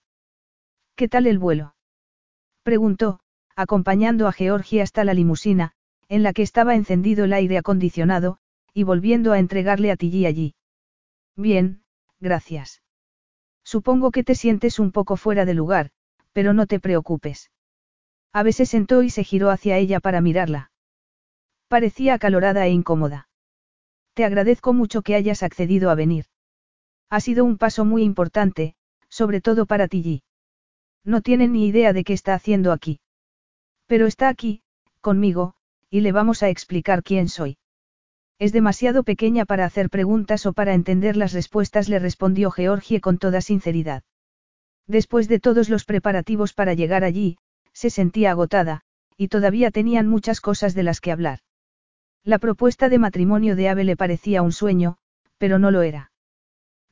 ¿Qué 0.97 1.07
tal 1.07 1.27
el 1.27 1.39
vuelo? 1.39 1.75
preguntó, 2.63 3.21
acompañando 3.55 4.27
a 4.27 4.33
Georgie 4.33 4.81
hasta 4.81 5.05
la 5.05 5.13
limusina, 5.13 5.73
en 6.09 6.23
la 6.23 6.33
que 6.33 6.41
estaba 6.41 6.75
encendido 6.75 7.27
el 7.27 7.35
aire 7.35 7.59
acondicionado, 7.59 8.39
y 8.73 8.85
volviendo 8.85 9.33
a 9.33 9.39
entregarle 9.39 9.91
a 9.91 9.97
Tilly 9.97 10.25
allí. 10.25 10.55
Bien, 11.37 11.83
gracias. 12.19 12.81
Supongo 13.63 14.11
que 14.11 14.25
te 14.25 14.35
sientes 14.35 14.79
un 14.79 14.91
poco 14.91 15.19
fuera 15.19 15.45
de 15.45 15.53
lugar, 15.53 15.91
pero 16.33 16.55
no 16.55 16.67
te 16.67 16.81
preocupes. 16.81 17.51
Ave 18.33 18.55
se 18.55 18.65
sentó 18.65 19.03
y 19.03 19.11
se 19.11 19.23
giró 19.23 19.51
hacia 19.51 19.77
ella 19.77 20.01
para 20.01 20.23
mirarla. 20.23 20.71
Parecía 21.69 22.15
acalorada 22.15 22.67
e 22.67 22.71
incómoda. 22.71 23.29
Te 24.15 24.25
agradezco 24.25 24.73
mucho 24.73 25.03
que 25.03 25.15
hayas 25.15 25.43
accedido 25.43 25.91
a 25.91 25.95
venir. 25.95 26.27
Ha 27.09 27.21
sido 27.21 27.45
un 27.45 27.59
paso 27.59 27.85
muy 27.85 28.03
importante, 28.03 28.75
sobre 29.09 29.41
todo 29.41 29.67
para 29.67 29.89
ti. 29.89 30.23
No 31.05 31.21
tienen 31.21 31.53
ni 31.53 31.67
idea 31.67 31.93
de 31.93 32.05
qué 32.05 32.13
está 32.13 32.35
haciendo 32.35 32.73
aquí. 32.73 33.01
Pero 33.87 34.07
está 34.07 34.29
aquí, 34.29 34.63
conmigo, 35.01 35.55
y 35.91 36.01
le 36.01 36.13
vamos 36.13 36.43
a 36.43 36.49
explicar 36.49 37.03
quién 37.03 37.29
soy. 37.29 37.59
Es 38.39 38.53
demasiado 38.53 39.03
pequeña 39.03 39.45
para 39.45 39.65
hacer 39.65 39.89
preguntas 39.89 40.47
o 40.47 40.53
para 40.53 40.75
entender 40.75 41.17
las 41.17 41.33
respuestas, 41.33 41.89
le 41.89 41.99
respondió 41.99 42.51
Georgie 42.51 43.01
con 43.01 43.19
toda 43.19 43.41
sinceridad. 43.41 44.03
Después 44.87 45.29
de 45.29 45.39
todos 45.39 45.69
los 45.69 45.85
preparativos 45.85 46.53
para 46.53 46.75
llegar 46.75 47.05
allí, 47.05 47.39
se 47.73 47.89
sentía 47.89 48.33
agotada, 48.33 48.83
y 49.17 49.29
todavía 49.29 49.71
tenían 49.71 50.09
muchas 50.09 50.41
cosas 50.41 50.75
de 50.75 50.83
las 50.83 51.01
que 51.01 51.13
hablar. 51.13 51.39
La 52.25 52.39
propuesta 52.39 52.89
de 52.89 52.99
matrimonio 52.99 53.57
de 53.57 53.69
Ave 53.69 53.83
le 53.83 53.97
parecía 53.97 54.43
un 54.43 54.53
sueño, 54.53 54.97
pero 55.39 55.59
no 55.59 55.73
lo 55.73 55.83
era. 55.83 56.13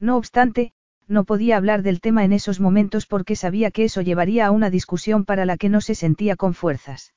No 0.00 0.16
obstante, 0.16 0.72
no 1.06 1.24
podía 1.24 1.56
hablar 1.56 1.82
del 1.82 2.00
tema 2.00 2.24
en 2.24 2.32
esos 2.32 2.58
momentos 2.58 3.06
porque 3.06 3.36
sabía 3.36 3.70
que 3.70 3.84
eso 3.84 4.00
llevaría 4.00 4.46
a 4.46 4.50
una 4.50 4.70
discusión 4.70 5.24
para 5.24 5.44
la 5.44 5.56
que 5.56 5.68
no 5.68 5.80
se 5.80 5.94
sentía 5.94 6.34
con 6.34 6.54
fuerzas. 6.54 7.14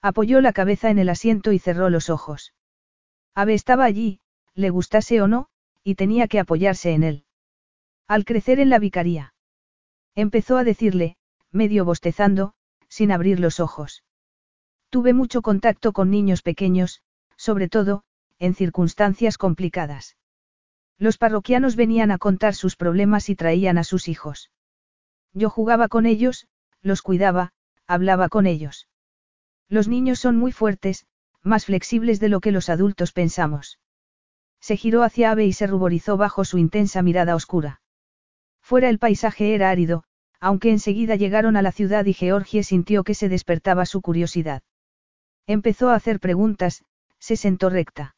Apoyó 0.00 0.40
la 0.40 0.52
cabeza 0.52 0.90
en 0.90 0.98
el 0.98 1.10
asiento 1.10 1.52
y 1.52 1.58
cerró 1.58 1.90
los 1.90 2.08
ojos. 2.08 2.54
Ave 3.34 3.52
estaba 3.52 3.84
allí, 3.84 4.20
le 4.54 4.70
gustase 4.70 5.20
o 5.20 5.28
no, 5.28 5.48
y 5.84 5.94
tenía 5.94 6.28
que 6.28 6.40
apoyarse 6.40 6.92
en 6.92 7.02
él. 7.02 7.24
Al 8.06 8.24
crecer 8.24 8.60
en 8.60 8.70
la 8.70 8.78
vicaría. 8.78 9.34
Empezó 10.14 10.56
a 10.56 10.64
decirle, 10.64 11.16
medio 11.50 11.84
bostezando, 11.84 12.54
sin 12.88 13.12
abrir 13.12 13.40
los 13.40 13.60
ojos. 13.60 14.04
Tuve 14.88 15.12
mucho 15.12 15.42
contacto 15.42 15.92
con 15.92 16.10
niños 16.10 16.42
pequeños, 16.42 17.02
sobre 17.46 17.68
todo, 17.68 18.02
en 18.40 18.56
circunstancias 18.56 19.38
complicadas. 19.38 20.16
Los 20.98 21.16
parroquianos 21.16 21.76
venían 21.76 22.10
a 22.10 22.18
contar 22.18 22.56
sus 22.56 22.74
problemas 22.74 23.28
y 23.28 23.36
traían 23.36 23.78
a 23.78 23.84
sus 23.84 24.08
hijos. 24.08 24.50
Yo 25.32 25.48
jugaba 25.48 25.86
con 25.86 26.06
ellos, 26.06 26.48
los 26.82 27.02
cuidaba, 27.02 27.52
hablaba 27.86 28.28
con 28.28 28.46
ellos. 28.46 28.88
Los 29.68 29.86
niños 29.86 30.18
son 30.18 30.36
muy 30.36 30.50
fuertes, 30.50 31.06
más 31.42 31.66
flexibles 31.66 32.18
de 32.18 32.30
lo 32.30 32.40
que 32.40 32.50
los 32.50 32.68
adultos 32.68 33.12
pensamos. 33.12 33.78
Se 34.60 34.76
giró 34.76 35.04
hacia 35.04 35.30
Ave 35.30 35.44
y 35.46 35.52
se 35.52 35.68
ruborizó 35.68 36.16
bajo 36.16 36.44
su 36.44 36.58
intensa 36.58 37.00
mirada 37.02 37.36
oscura. 37.36 37.80
Fuera 38.60 38.88
el 38.88 38.98
paisaje 38.98 39.54
era 39.54 39.70
árido, 39.70 40.02
aunque 40.40 40.72
enseguida 40.72 41.14
llegaron 41.14 41.56
a 41.56 41.62
la 41.62 41.70
ciudad 41.70 42.06
y 42.06 42.12
Georgie 42.12 42.64
sintió 42.64 43.04
que 43.04 43.14
se 43.14 43.28
despertaba 43.28 43.86
su 43.86 44.00
curiosidad. 44.00 44.64
Empezó 45.46 45.90
a 45.90 45.94
hacer 45.94 46.18
preguntas, 46.18 46.84
se 47.26 47.34
sentó 47.34 47.70
recta. 47.70 48.14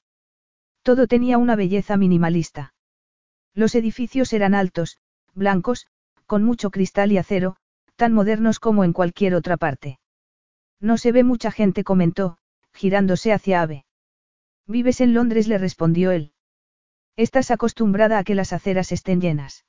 Todo 0.82 1.06
tenía 1.06 1.39
una 1.39 1.56
belleza 1.56 1.97
minimalista. 1.97 2.74
Los 3.55 3.74
edificios 3.74 4.35
eran 4.35 4.55
altos, 4.55 4.98
blancos, 5.32 5.86
con 6.26 6.44
mucho 6.44 6.70
cristal 6.70 7.10
y 7.10 7.16
acero, 7.16 7.56
tan 7.97 8.12
modernos 8.12 8.60
como 8.60 8.85
en 8.85 8.93
cualquier 8.93 9.35
otra 9.35 9.56
parte. 9.56 9.98
No 10.78 10.98
se 10.98 11.12
ve 11.12 11.24
mucha 11.24 11.51
gente, 11.51 11.85
comentó, 11.85 12.36
girándose 12.74 13.32
hacia 13.32 13.62
Ave. 13.62 13.86
Vives 14.66 15.01
en 15.01 15.14
Londres, 15.14 15.48
le 15.48 15.56
respondió 15.56 16.10
él. 16.10 16.32
Estás 17.16 17.51
acostumbrada 17.51 18.18
a 18.18 18.24
que 18.24 18.35
las 18.35 18.52
aceras 18.52 18.93
estén 18.93 19.22
llenas. 19.22 19.64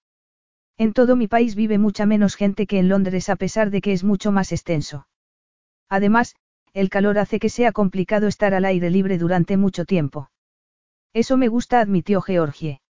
En 0.78 0.92
todo 0.92 1.16
mi 1.16 1.30
país 1.30 1.56
vive 1.56 1.78
mucha 1.78 2.06
menos 2.06 2.36
gente 2.36 2.68
que 2.68 2.78
en 2.78 2.90
Londres 2.90 3.30
a 3.30 3.38
pesar 3.38 3.70
de 3.70 3.80
que 3.80 3.94
es 3.94 4.04
mucho 4.04 4.34
más 4.34 4.52
extenso. 4.52 5.08
Además, 5.88 6.36
el 6.74 6.90
calor 6.90 7.20
hace 7.20 7.40
que 7.40 7.50
sea 7.50 7.72
complicado 7.72 8.28
estar 8.28 8.54
al 8.54 8.66
aire 8.66 8.90
libre 8.90 9.18
durante 9.18 9.58
mucho 9.58 9.86
tiempo. 9.86 10.30
Eso 11.14 11.38
me 11.38 11.48
gusta, 11.48 11.80
admitió 11.80 12.22
Georgie. 12.22 12.82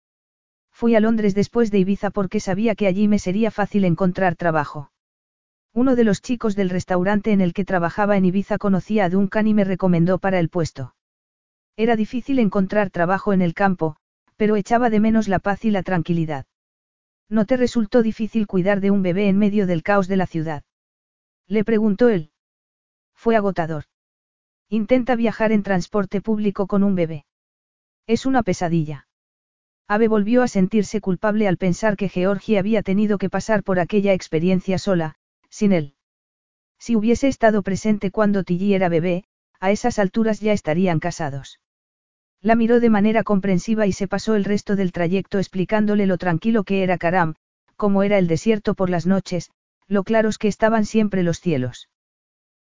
Fui 0.72 0.94
a 0.94 1.00
Londres 1.00 1.34
después 1.34 1.70
de 1.70 1.78
Ibiza 1.80 2.10
porque 2.10 2.40
sabía 2.40 2.74
que 2.74 2.86
allí 2.86 3.08
me 3.08 3.18
sería 3.18 3.50
fácil 3.50 3.84
encontrar 3.84 4.36
trabajo. 4.36 4.92
Uno 5.74 5.96
de 5.96 6.04
los 6.04 6.22
chicos 6.22 6.56
del 6.56 6.70
restaurante 6.70 7.32
en 7.32 7.40
el 7.40 7.52
que 7.52 7.64
trabajaba 7.64 8.16
en 8.16 8.24
Ibiza 8.24 8.58
conocía 8.58 9.04
a 9.04 9.10
Duncan 9.10 9.46
y 9.46 9.54
me 9.54 9.64
recomendó 9.64 10.18
para 10.18 10.40
el 10.40 10.48
puesto. 10.48 10.94
Era 11.76 11.94
difícil 11.94 12.38
encontrar 12.38 12.90
trabajo 12.90 13.32
en 13.32 13.42
el 13.42 13.54
campo, 13.54 13.96
pero 14.36 14.56
echaba 14.56 14.90
de 14.90 15.00
menos 15.00 15.28
la 15.28 15.38
paz 15.38 15.64
y 15.64 15.70
la 15.70 15.82
tranquilidad. 15.82 16.46
¿No 17.28 17.44
te 17.44 17.56
resultó 17.56 18.02
difícil 18.02 18.46
cuidar 18.46 18.80
de 18.80 18.90
un 18.90 19.02
bebé 19.02 19.28
en 19.28 19.38
medio 19.38 19.66
del 19.66 19.82
caos 19.82 20.08
de 20.08 20.16
la 20.16 20.26
ciudad? 20.26 20.62
Le 21.46 21.64
preguntó 21.64 22.08
él. 22.08 22.30
Fue 23.18 23.34
agotador. 23.34 23.82
Intenta 24.68 25.16
viajar 25.16 25.50
en 25.50 25.64
transporte 25.64 26.20
público 26.20 26.68
con 26.68 26.84
un 26.84 26.94
bebé. 26.94 27.26
Es 28.06 28.26
una 28.26 28.44
pesadilla. 28.44 29.08
Ave 29.88 30.06
volvió 30.06 30.44
a 30.44 30.48
sentirse 30.48 31.00
culpable 31.00 31.48
al 31.48 31.56
pensar 31.56 31.96
que 31.96 32.08
Georgie 32.08 32.58
había 32.60 32.82
tenido 32.82 33.18
que 33.18 33.28
pasar 33.28 33.64
por 33.64 33.80
aquella 33.80 34.12
experiencia 34.12 34.78
sola, 34.78 35.16
sin 35.50 35.72
él. 35.72 35.94
Si 36.78 36.94
hubiese 36.94 37.26
estado 37.26 37.62
presente 37.62 38.12
cuando 38.12 38.44
Tilly 38.44 38.74
era 38.74 38.88
bebé, 38.88 39.24
a 39.58 39.72
esas 39.72 39.98
alturas 39.98 40.38
ya 40.38 40.52
estarían 40.52 41.00
casados. 41.00 41.58
La 42.40 42.54
miró 42.54 42.78
de 42.78 42.88
manera 42.88 43.24
comprensiva 43.24 43.88
y 43.88 43.92
se 43.92 44.06
pasó 44.06 44.36
el 44.36 44.44
resto 44.44 44.76
del 44.76 44.92
trayecto 44.92 45.40
explicándole 45.40 46.06
lo 46.06 46.18
tranquilo 46.18 46.62
que 46.62 46.84
era 46.84 46.98
Karam, 46.98 47.34
cómo 47.74 48.04
era 48.04 48.16
el 48.18 48.28
desierto 48.28 48.74
por 48.74 48.90
las 48.90 49.06
noches, 49.06 49.50
lo 49.88 50.04
claros 50.04 50.38
que 50.38 50.46
estaban 50.46 50.84
siempre 50.84 51.24
los 51.24 51.40
cielos. 51.40 51.88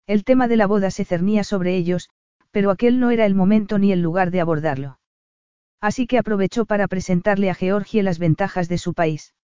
El 0.07 0.25
tema 0.25 0.49
de 0.49 0.57
la 0.57 0.67
boda 0.67 0.91
se 0.91 1.05
cernía 1.05 1.45
sobre 1.45 1.77
ellos, 1.77 2.11
pero 2.51 2.71
aquel 2.71 3.01
no 3.01 3.11
era 3.11 3.25
el 3.27 3.35
momento 3.35 3.79
ni 3.79 3.91
el 3.91 4.03
lugar 4.03 4.31
de 4.31 4.41
abordarlo. 4.41 4.99
Así 5.81 6.07
que 6.07 6.19
aprovechó 6.19 6.67
para 6.67 6.89
presentarle 6.89 7.51
a 7.51 7.55
Georgie 7.55 8.03
las 8.03 8.19
ventajas 8.19 8.69
de 8.69 8.79
su 8.79 8.95
país. 8.95 9.35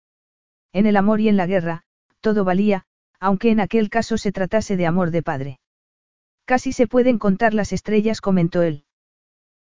En 0.73 0.87
el 0.87 0.97
amor 0.97 1.20
y 1.20 1.28
en 1.28 1.37
la 1.37 1.47
guerra, 1.47 1.82
todo 2.20 2.45
valía, 2.45 2.85
aunque 3.19 3.51
en 3.51 3.61
aquel 3.61 3.91
caso 3.91 4.16
se 4.19 4.32
tratase 4.32 4.77
de 4.77 4.87
amor 4.87 5.11
de 5.11 5.23
padre. 5.23 5.61
Casi 6.45 6.73
se 6.73 6.87
pueden 6.87 7.19
contar 7.19 7.55
las 7.55 7.73
estrellas, 7.73 8.20
comentó 8.20 8.62
él. 8.62 8.85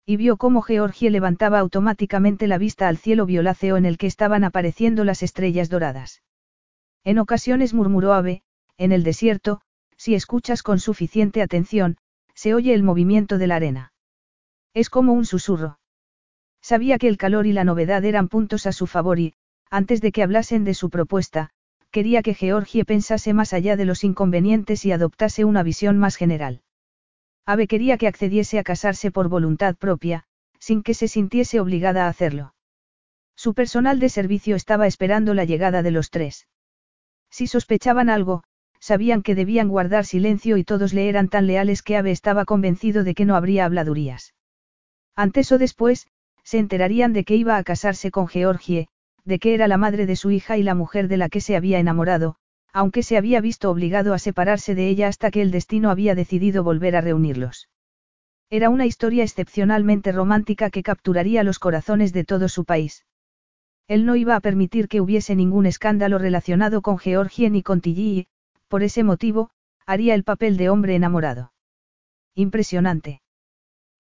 Y 0.05 0.17
vio 0.17 0.37
cómo 0.37 0.63
Georgie 0.63 1.11
levantaba 1.11 1.59
automáticamente 1.59 2.47
la 2.47 2.59
vista 2.59 2.89
al 2.89 2.97
cielo 2.97 3.27
violáceo 3.27 3.77
en 3.77 3.85
el 3.85 3.99
que 3.99 4.07
estaban 4.07 4.43
apareciendo 4.43 5.05
las 5.05 5.23
estrellas 5.23 5.69
doradas. 5.69 6.23
En 7.05 7.19
ocasiones 7.19 7.75
murmuró 7.75 8.15
Ave, 8.15 8.43
en 8.79 8.93
el 8.93 9.03
desierto, 9.03 9.61
si 9.99 10.15
escuchas 10.15 10.63
con 10.63 10.79
suficiente 10.79 11.43
atención, 11.43 11.99
se 12.35 12.55
oye 12.55 12.73
el 12.73 12.83
movimiento 12.83 13.37
de 13.37 13.47
la 13.49 13.57
arena. 13.57 13.93
Es 14.73 14.89
como 14.89 15.13
un 15.13 15.27
susurro. 15.27 15.81
Sabía 16.63 16.99
que 16.99 17.09
el 17.09 17.19
calor 17.19 17.47
y 17.47 17.53
la 17.53 17.65
novedad 17.65 18.05
eran 18.05 18.29
puntos 18.29 18.67
a 18.67 18.73
su 18.73 18.87
favor 18.87 19.19
y, 19.19 19.35
antes 19.71 20.01
de 20.01 20.13
que 20.13 20.23
hablasen 20.23 20.65
de 20.65 20.75
su 20.75 20.89
propuesta, 20.89 21.51
quería 21.91 22.23
que 22.23 22.35
Georgie 22.35 22.85
pensase 22.85 23.35
más 23.35 23.53
allá 23.53 23.77
de 23.77 23.85
los 23.85 24.05
inconvenientes 24.05 24.85
y 24.85 24.93
adoptase 24.93 25.45
una 25.45 25.63
visión 25.63 25.99
más 25.99 26.17
general. 26.17 26.63
Ave 27.45 27.67
quería 27.67 27.97
que 27.99 28.07
accediese 28.07 28.59
a 28.59 28.63
casarse 28.63 29.11
por 29.11 29.29
voluntad 29.29 29.77
propia, 29.77 30.25
sin 30.61 30.83
que 30.83 30.95
se 30.95 31.09
sintiese 31.09 31.61
obligada 31.61 32.07
a 32.07 32.09
hacerlo. 32.09 32.55
Su 33.35 33.55
personal 33.55 34.01
de 34.01 34.09
servicio 34.09 34.55
estaba 34.55 34.87
esperando 34.87 35.33
la 35.33 35.45
llegada 35.45 35.83
de 35.83 35.91
los 35.91 36.11
tres. 36.11 36.47
Si 37.31 37.47
sospechaban 37.47 38.11
algo, 38.11 38.43
sabían 38.81 39.23
que 39.23 39.35
debían 39.35 39.69
guardar 39.69 40.05
silencio 40.05 40.57
y 40.57 40.65
todos 40.65 40.93
le 40.93 41.09
eran 41.09 41.29
tan 41.29 41.47
leales 41.47 41.83
que 41.83 41.97
Ave 41.97 42.11
estaba 42.11 42.45
convencido 42.45 43.05
de 43.05 43.15
que 43.15 43.25
no 43.25 43.37
habría 43.37 43.65
habladurías. 43.65 44.35
Antes 45.17 45.51
o 45.53 45.59
después, 45.59 46.07
se 46.45 46.59
enterarían 46.59 47.13
de 47.13 47.25
que 47.25 47.37
iba 47.37 47.57
a 47.57 47.65
casarse 47.65 48.11
con 48.11 48.29
Georgie, 48.29 48.89
de 49.25 49.39
que 49.39 49.55
era 49.55 49.69
la 49.69 49.77
madre 49.77 50.07
de 50.07 50.17
su 50.17 50.31
hija 50.31 50.57
y 50.57 50.63
la 50.63 50.75
mujer 50.75 51.09
de 51.09 51.17
la 51.17 51.29
que 51.29 51.41
se 51.41 51.57
había 51.57 51.79
enamorado, 51.79 52.37
aunque 52.73 53.03
se 53.03 53.17
había 53.17 53.41
visto 53.41 53.71
obligado 53.71 54.15
a 54.15 54.19
separarse 54.19 54.75
de 54.75 54.89
ella 54.89 55.09
hasta 55.09 55.31
que 55.31 55.43
el 55.43 55.51
destino 55.51 55.91
había 55.91 56.15
decidido 56.15 56.63
volver 56.63 56.97
a 56.97 57.01
reunirlos. 57.01 57.69
Era 58.51 58.71
una 58.71 58.87
historia 58.87 59.25
excepcionalmente 59.25 60.13
romántica 60.13 60.71
que 60.71 60.83
capturaría 60.83 61.43
los 61.43 61.59
corazones 61.59 62.13
de 62.13 62.25
todo 62.25 62.49
su 62.49 62.65
país. 62.65 63.05
Él 63.89 64.07
no 64.07 64.17
iba 64.17 64.37
a 64.37 64.41
permitir 64.41 64.89
que 64.89 65.01
hubiese 65.01 65.35
ningún 65.35 65.67
escándalo 65.67 66.19
relacionado 66.19 66.81
con 66.81 66.99
Georgie 66.99 67.51
ni 67.51 67.63
con 67.63 67.81
Tilly 67.81 68.29
por 68.69 68.83
ese 68.83 69.03
motivo, 69.03 69.51
haría 69.87 70.15
el 70.15 70.25
papel 70.25 70.57
de 70.57 70.69
hombre 70.69 70.95
enamorado. 70.95 71.53
Impresionante. 72.35 73.23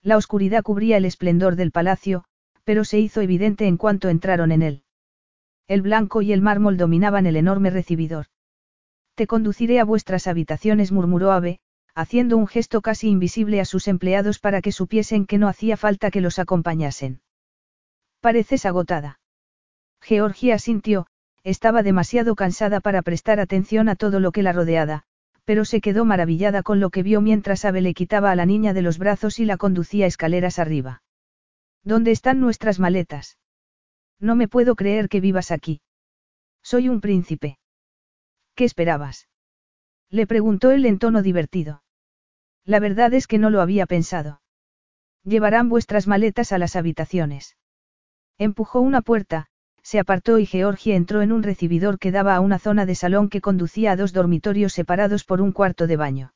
La 0.03 0.17
oscuridad 0.17 0.63
cubría 0.63 0.97
el 0.97 1.05
esplendor 1.05 1.57
del 1.57 1.73
palacio, 1.73 2.25
pero 2.65 2.85
se 2.85 2.99
hizo 2.99 3.21
evidente 3.21 3.67
en 3.67 3.77
cuanto 3.77 4.09
entraron 4.09 4.53
en 4.53 4.63
él. 4.63 4.83
El 5.67 5.83
blanco 5.83 6.23
y 6.23 6.33
el 6.33 6.43
mármol 6.43 6.77
dominaban 6.77 7.27
el 7.27 7.37
enorme 7.37 7.71
recibidor. 7.71 8.27
Te 9.15 9.27
conduciré 9.27 9.81
a 9.81 9.85
vuestras 9.85 10.27
habitaciones, 10.27 10.93
murmuró 10.93 11.33
Ave, 11.33 11.61
haciendo 11.95 12.37
un 12.37 12.47
gesto 12.47 12.81
casi 12.81 13.09
invisible 13.09 13.61
a 13.61 13.65
sus 13.65 13.89
empleados 13.89 14.39
para 14.39 14.63
que 14.63 14.71
supiesen 14.71 15.27
que 15.27 15.39
no 15.39 15.49
hacía 15.49 15.77
falta 15.77 16.11
que 16.11 16.21
los 16.21 16.39
acompañasen. 16.39 17.21
Pareces 18.21 18.65
agotada. 18.67 19.19
Georgia 20.01 20.55
asintió, 20.55 21.07
estaba 21.45 21.83
demasiado 21.83 22.35
cansada 22.35 22.81
para 22.81 23.03
prestar 23.03 23.41
atención 23.41 23.89
a 23.89 23.97
todo 23.97 24.21
lo 24.21 24.33
que 24.33 24.43
la 24.43 24.53
rodeaba, 24.53 25.05
pero 25.45 25.65
se 25.65 25.81
quedó 25.81 26.05
maravillada 26.05 26.63
con 26.63 26.81
lo 26.81 26.91
que 26.91 27.03
vio 27.03 27.21
mientras 27.21 27.65
Ave 27.65 27.81
le 27.81 27.95
quitaba 27.95 28.31
a 28.31 28.37
la 28.37 28.45
niña 28.45 28.75
de 28.75 28.83
los 28.83 28.99
brazos 28.99 29.39
y 29.39 29.45
la 29.45 29.57
conducía 29.57 30.07
escaleras 30.07 30.59
arriba. 30.59 31.03
¿Dónde 31.83 32.11
están 32.11 32.41
nuestras 32.41 32.79
maletas? 32.79 33.39
No 34.21 34.37
me 34.37 34.49
puedo 34.49 34.75
creer 34.77 35.09
que 35.09 35.21
vivas 35.21 35.51
aquí. 35.51 35.81
Soy 36.63 36.89
un 36.89 37.01
príncipe. 37.01 37.59
¿Qué 38.55 38.65
esperabas? 38.65 39.29
Le 40.11 40.27
preguntó 40.27 40.71
él 40.71 40.85
en 40.85 40.99
tono 40.99 41.23
divertido. 41.23 41.83
La 42.65 42.81
verdad 42.81 43.15
es 43.15 43.27
que 43.27 43.39
no 43.39 43.49
lo 43.49 43.63
había 43.63 43.87
pensado. 43.87 44.43
Llevarán 45.25 45.69
vuestras 45.69 46.07
maletas 46.07 46.53
a 46.53 46.59
las 46.59 46.77
habitaciones. 46.77 47.57
Empujó 48.37 48.81
una 48.81 49.01
puerta, 49.01 49.47
se 49.89 49.99
apartó 49.99 50.39
y 50.39 50.45
Georgie 50.45 50.95
entró 50.95 51.23
en 51.23 51.33
un 51.33 51.43
recibidor 51.43 51.99
que 51.99 52.13
daba 52.13 52.37
a 52.37 52.41
una 52.41 52.59
zona 52.59 52.85
de 52.85 52.95
salón 52.95 53.31
que 53.31 53.41
conducía 53.41 53.93
a 53.93 53.97
dos 53.97 54.13
dormitorios 54.13 54.75
separados 54.75 55.25
por 55.25 55.41
un 55.41 55.51
cuarto 55.51 55.87
de 55.87 55.97
baño. 55.97 56.35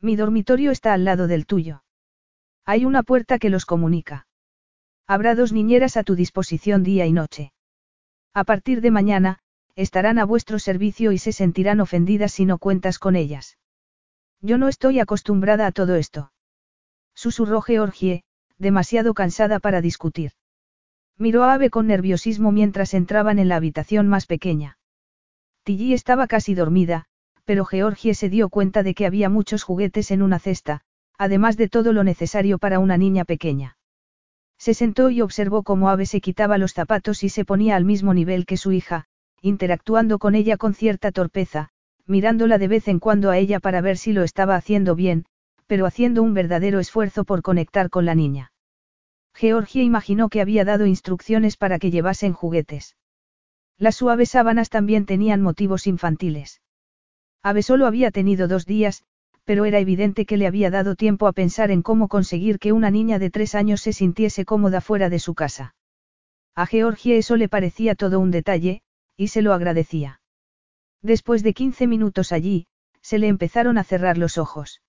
Mi 0.00 0.16
dormitorio 0.16 0.70
está 0.70 0.94
al 0.94 1.04
lado 1.04 1.26
del 1.26 1.44
tuyo. 1.44 1.84
Hay 2.64 2.86
una 2.86 3.02
puerta 3.02 3.38
que 3.38 3.50
los 3.50 3.66
comunica. 3.66 4.26
Habrá 5.06 5.34
dos 5.34 5.52
niñeras 5.52 5.98
a 5.98 6.02
tu 6.02 6.14
disposición 6.14 6.82
día 6.82 7.04
y 7.04 7.12
noche. 7.12 7.52
A 8.32 8.44
partir 8.44 8.80
de 8.80 8.90
mañana, 8.90 9.40
estarán 9.76 10.18
a 10.18 10.24
vuestro 10.24 10.58
servicio 10.58 11.12
y 11.12 11.18
se 11.18 11.32
sentirán 11.32 11.78
ofendidas 11.78 12.32
si 12.32 12.46
no 12.46 12.56
cuentas 12.56 12.98
con 12.98 13.16
ellas. 13.16 13.58
Yo 14.40 14.56
no 14.56 14.68
estoy 14.68 14.98
acostumbrada 14.98 15.66
a 15.66 15.72
todo 15.72 15.96
esto. 15.96 16.32
Susurró 17.14 17.60
Georgie, 17.60 18.24
demasiado 18.56 19.12
cansada 19.12 19.60
para 19.60 19.82
discutir. 19.82 20.32
Miró 21.18 21.44
a 21.44 21.54
Ave 21.54 21.70
con 21.70 21.86
nerviosismo 21.86 22.52
mientras 22.52 22.94
entraban 22.94 23.38
en 23.38 23.48
la 23.48 23.56
habitación 23.56 24.08
más 24.08 24.26
pequeña. 24.26 24.78
Tilly 25.64 25.92
estaba 25.92 26.26
casi 26.26 26.54
dormida, 26.54 27.06
pero 27.44 27.64
Georgie 27.64 28.14
se 28.14 28.28
dio 28.28 28.48
cuenta 28.48 28.82
de 28.82 28.94
que 28.94 29.06
había 29.06 29.28
muchos 29.28 29.62
juguetes 29.62 30.10
en 30.10 30.22
una 30.22 30.38
cesta, 30.38 30.82
además 31.18 31.56
de 31.56 31.68
todo 31.68 31.92
lo 31.92 32.04
necesario 32.04 32.58
para 32.58 32.78
una 32.78 32.96
niña 32.96 33.24
pequeña. 33.24 33.76
Se 34.58 34.74
sentó 34.74 35.10
y 35.10 35.20
observó 35.22 35.62
cómo 35.62 35.88
Ave 35.88 36.06
se 36.06 36.20
quitaba 36.20 36.58
los 36.58 36.72
zapatos 36.72 37.24
y 37.24 37.28
se 37.28 37.44
ponía 37.44 37.76
al 37.76 37.84
mismo 37.84 38.14
nivel 38.14 38.46
que 38.46 38.56
su 38.56 38.72
hija, 38.72 39.06
interactuando 39.40 40.18
con 40.18 40.34
ella 40.34 40.56
con 40.56 40.74
cierta 40.74 41.10
torpeza, 41.10 41.70
mirándola 42.06 42.58
de 42.58 42.68
vez 42.68 42.88
en 42.88 43.00
cuando 43.00 43.30
a 43.30 43.38
ella 43.38 43.58
para 43.58 43.80
ver 43.80 43.96
si 43.96 44.12
lo 44.12 44.22
estaba 44.22 44.54
haciendo 44.54 44.94
bien, 44.94 45.26
pero 45.66 45.86
haciendo 45.86 46.22
un 46.22 46.34
verdadero 46.34 46.78
esfuerzo 46.78 47.24
por 47.24 47.42
conectar 47.42 47.90
con 47.90 48.04
la 48.04 48.14
niña. 48.14 48.51
Georgia 49.34 49.82
imaginó 49.82 50.28
que 50.28 50.40
había 50.40 50.64
dado 50.64 50.86
instrucciones 50.86 51.56
para 51.56 51.78
que 51.78 51.90
llevasen 51.90 52.32
juguetes. 52.32 52.96
Las 53.78 53.96
suaves 53.96 54.30
sábanas 54.30 54.70
también 54.70 55.06
tenían 55.06 55.42
motivos 55.42 55.86
infantiles. 55.86 56.60
Ave 57.42 57.62
solo 57.62 57.86
había 57.86 58.10
tenido 58.10 58.46
dos 58.46 58.66
días, 58.66 59.04
pero 59.44 59.64
era 59.64 59.80
evidente 59.80 60.26
que 60.26 60.36
le 60.36 60.46
había 60.46 60.70
dado 60.70 60.94
tiempo 60.94 61.26
a 61.26 61.32
pensar 61.32 61.70
en 61.70 61.82
cómo 61.82 62.08
conseguir 62.08 62.58
que 62.58 62.72
una 62.72 62.90
niña 62.90 63.18
de 63.18 63.30
tres 63.30 63.54
años 63.54 63.80
se 63.80 63.92
sintiese 63.92 64.44
cómoda 64.44 64.80
fuera 64.80 65.08
de 65.08 65.18
su 65.18 65.34
casa. 65.34 65.74
A 66.54 66.66
Georgia 66.66 67.16
eso 67.16 67.36
le 67.36 67.48
parecía 67.48 67.94
todo 67.94 68.20
un 68.20 68.30
detalle, 68.30 68.82
y 69.16 69.28
se 69.28 69.42
lo 69.42 69.52
agradecía. 69.52 70.20
Después 71.00 71.42
de 71.42 71.54
quince 71.54 71.86
minutos 71.86 72.30
allí, 72.30 72.66
se 73.00 73.18
le 73.18 73.26
empezaron 73.26 73.78
a 73.78 73.84
cerrar 73.84 74.18
los 74.18 74.38
ojos. 74.38 74.82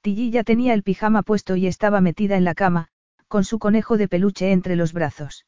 Tilly 0.00 0.30
ya 0.30 0.44
tenía 0.44 0.72
el 0.72 0.82
pijama 0.82 1.22
puesto 1.22 1.56
y 1.56 1.66
estaba 1.66 2.00
metida 2.00 2.36
en 2.36 2.44
la 2.44 2.54
cama, 2.54 2.88
con 3.28 3.44
su 3.44 3.58
conejo 3.58 3.96
de 3.96 4.08
peluche 4.08 4.52
entre 4.52 4.76
los 4.76 4.92
brazos. 4.92 5.46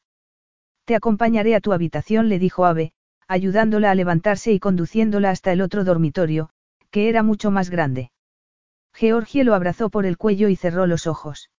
Te 0.85 0.95
acompañaré 0.95 1.55
a 1.55 1.61
tu 1.61 1.73
habitación, 1.73 2.29
le 2.29 2.39
dijo 2.39 2.65
Ave, 2.65 2.93
ayudándola 3.27 3.91
a 3.91 3.95
levantarse 3.95 4.51
y 4.51 4.59
conduciéndola 4.59 5.29
hasta 5.29 5.51
el 5.51 5.61
otro 5.61 5.83
dormitorio, 5.83 6.49
que 6.91 7.09
era 7.09 7.23
mucho 7.23 7.51
más 7.51 7.69
grande. 7.69 8.11
Georgie 8.93 9.43
lo 9.43 9.53
abrazó 9.53 9.89
por 9.89 10.05
el 10.05 10.17
cuello 10.17 10.49
y 10.49 10.55
cerró 10.55 10.87
los 10.87 11.07
ojos. 11.07 11.51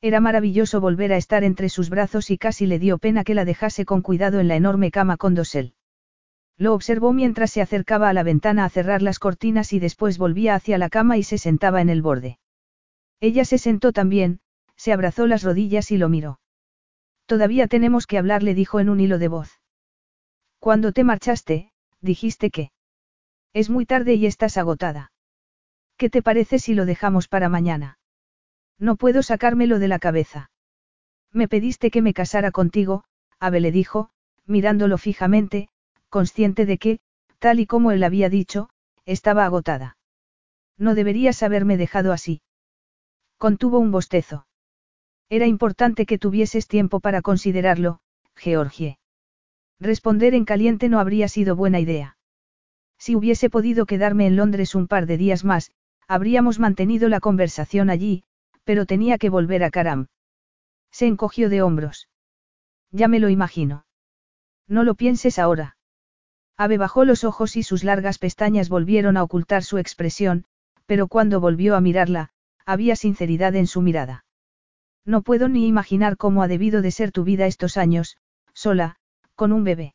Era 0.00 0.20
maravilloso 0.20 0.80
volver 0.80 1.12
a 1.12 1.16
estar 1.16 1.44
entre 1.44 1.68
sus 1.68 1.90
brazos 1.90 2.30
y 2.30 2.38
casi 2.38 2.66
le 2.66 2.78
dio 2.78 2.98
pena 2.98 3.24
que 3.24 3.34
la 3.34 3.44
dejase 3.44 3.84
con 3.84 4.02
cuidado 4.02 4.38
en 4.38 4.48
la 4.48 4.56
enorme 4.56 4.90
cama 4.90 5.16
con 5.16 5.34
dosel. 5.34 5.74
Lo 6.56 6.74
observó 6.74 7.12
mientras 7.12 7.52
se 7.52 7.62
acercaba 7.62 8.08
a 8.08 8.12
la 8.12 8.24
ventana 8.24 8.64
a 8.64 8.68
cerrar 8.68 9.02
las 9.02 9.18
cortinas 9.20 9.72
y 9.72 9.78
después 9.78 10.18
volvía 10.18 10.56
hacia 10.56 10.78
la 10.78 10.88
cama 10.88 11.16
y 11.16 11.22
se 11.22 11.38
sentaba 11.38 11.80
en 11.80 11.88
el 11.88 12.02
borde. 12.02 12.38
Ella 13.20 13.44
se 13.44 13.58
sentó 13.58 13.92
también, 13.92 14.40
se 14.78 14.92
abrazó 14.92 15.26
las 15.26 15.42
rodillas 15.42 15.90
y 15.90 15.98
lo 15.98 16.08
miró. 16.08 16.40
Todavía 17.26 17.66
tenemos 17.66 18.06
que 18.06 18.16
hablar, 18.16 18.42
le 18.42 18.54
dijo 18.54 18.80
en 18.80 18.88
un 18.88 19.00
hilo 19.00 19.18
de 19.18 19.28
voz. 19.28 19.60
Cuando 20.58 20.92
te 20.92 21.04
marchaste, 21.04 21.72
dijiste 22.00 22.50
que. 22.50 22.70
Es 23.52 23.68
muy 23.68 23.84
tarde 23.84 24.14
y 24.14 24.24
estás 24.24 24.56
agotada. 24.56 25.12
¿Qué 25.98 26.08
te 26.08 26.22
parece 26.22 26.58
si 26.58 26.74
lo 26.74 26.86
dejamos 26.86 27.28
para 27.28 27.48
mañana? 27.48 27.98
No 28.78 28.96
puedo 28.96 29.22
sacármelo 29.22 29.78
de 29.78 29.88
la 29.88 29.98
cabeza. 29.98 30.50
Me 31.32 31.48
pediste 31.48 31.90
que 31.90 32.00
me 32.00 32.14
casara 32.14 32.50
contigo, 32.52 33.04
Abel 33.40 33.64
le 33.64 33.72
dijo, 33.72 34.10
mirándolo 34.46 34.96
fijamente, 34.96 35.68
consciente 36.08 36.64
de 36.64 36.78
que, 36.78 37.00
tal 37.38 37.60
y 37.60 37.66
como 37.66 37.90
él 37.90 38.02
había 38.04 38.30
dicho, 38.30 38.70
estaba 39.04 39.44
agotada. 39.44 39.96
No 40.78 40.94
deberías 40.94 41.42
haberme 41.42 41.76
dejado 41.76 42.12
así. 42.12 42.40
Contuvo 43.36 43.78
un 43.78 43.90
bostezo. 43.90 44.47
Era 45.30 45.46
importante 45.46 46.06
que 46.06 46.18
tuvieses 46.18 46.68
tiempo 46.68 47.00
para 47.00 47.20
considerarlo, 47.20 48.00
Georgie. 48.34 48.98
Responder 49.78 50.34
en 50.34 50.44
caliente 50.44 50.88
no 50.88 50.98
habría 51.00 51.28
sido 51.28 51.54
buena 51.54 51.80
idea. 51.80 52.16
Si 52.98 53.14
hubiese 53.14 53.50
podido 53.50 53.86
quedarme 53.86 54.26
en 54.26 54.36
Londres 54.36 54.74
un 54.74 54.88
par 54.88 55.06
de 55.06 55.18
días 55.18 55.44
más, 55.44 55.70
habríamos 56.08 56.58
mantenido 56.58 57.08
la 57.08 57.20
conversación 57.20 57.90
allí, 57.90 58.24
pero 58.64 58.86
tenía 58.86 59.18
que 59.18 59.28
volver 59.28 59.62
a 59.62 59.70
Karam. 59.70 60.06
Se 60.90 61.06
encogió 61.06 61.48
de 61.48 61.62
hombros. 61.62 62.08
Ya 62.90 63.06
me 63.06 63.20
lo 63.20 63.28
imagino. 63.28 63.84
No 64.66 64.82
lo 64.82 64.94
pienses 64.94 65.38
ahora. 65.38 65.76
Ave 66.56 66.78
bajó 66.78 67.04
los 67.04 67.22
ojos 67.22 67.56
y 67.56 67.62
sus 67.62 67.84
largas 67.84 68.18
pestañas 68.18 68.68
volvieron 68.68 69.16
a 69.16 69.22
ocultar 69.22 69.62
su 69.62 69.78
expresión, 69.78 70.44
pero 70.86 71.06
cuando 71.06 71.38
volvió 71.40 71.76
a 71.76 71.80
mirarla, 71.80 72.30
había 72.66 72.96
sinceridad 72.96 73.54
en 73.54 73.66
su 73.66 73.82
mirada. 73.82 74.24
No 75.08 75.22
puedo 75.22 75.48
ni 75.48 75.66
imaginar 75.66 76.18
cómo 76.18 76.42
ha 76.42 76.48
debido 76.48 76.82
de 76.82 76.90
ser 76.90 77.12
tu 77.12 77.24
vida 77.24 77.46
estos 77.46 77.78
años, 77.78 78.18
sola, 78.52 78.96
con 79.36 79.52
un 79.52 79.64
bebé. 79.64 79.94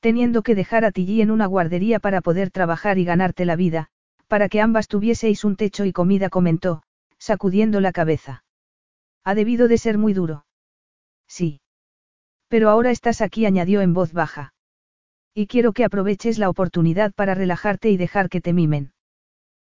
Teniendo 0.00 0.42
que 0.42 0.54
dejar 0.54 0.84
a 0.84 0.92
Tilly 0.92 1.22
en 1.22 1.30
una 1.30 1.46
guardería 1.46 1.98
para 1.98 2.20
poder 2.20 2.50
trabajar 2.50 2.98
y 2.98 3.06
ganarte 3.06 3.46
la 3.46 3.56
vida, 3.56 3.88
para 4.26 4.50
que 4.50 4.60
ambas 4.60 4.86
tuvieseis 4.86 5.44
un 5.44 5.56
techo 5.56 5.86
y 5.86 5.92
comida, 5.92 6.28
comentó, 6.28 6.82
sacudiendo 7.18 7.80
la 7.80 7.90
cabeza. 7.90 8.44
Ha 9.24 9.34
debido 9.34 9.66
de 9.66 9.78
ser 9.78 9.96
muy 9.96 10.12
duro. 10.12 10.44
Sí. 11.26 11.62
Pero 12.48 12.68
ahora 12.68 12.90
estás 12.90 13.22
aquí, 13.22 13.46
añadió 13.46 13.80
en 13.80 13.94
voz 13.94 14.12
baja. 14.12 14.52
Y 15.32 15.46
quiero 15.46 15.72
que 15.72 15.84
aproveches 15.84 16.38
la 16.38 16.50
oportunidad 16.50 17.14
para 17.14 17.34
relajarte 17.34 17.88
y 17.88 17.96
dejar 17.96 18.28
que 18.28 18.42
te 18.42 18.52
mimen. 18.52 18.92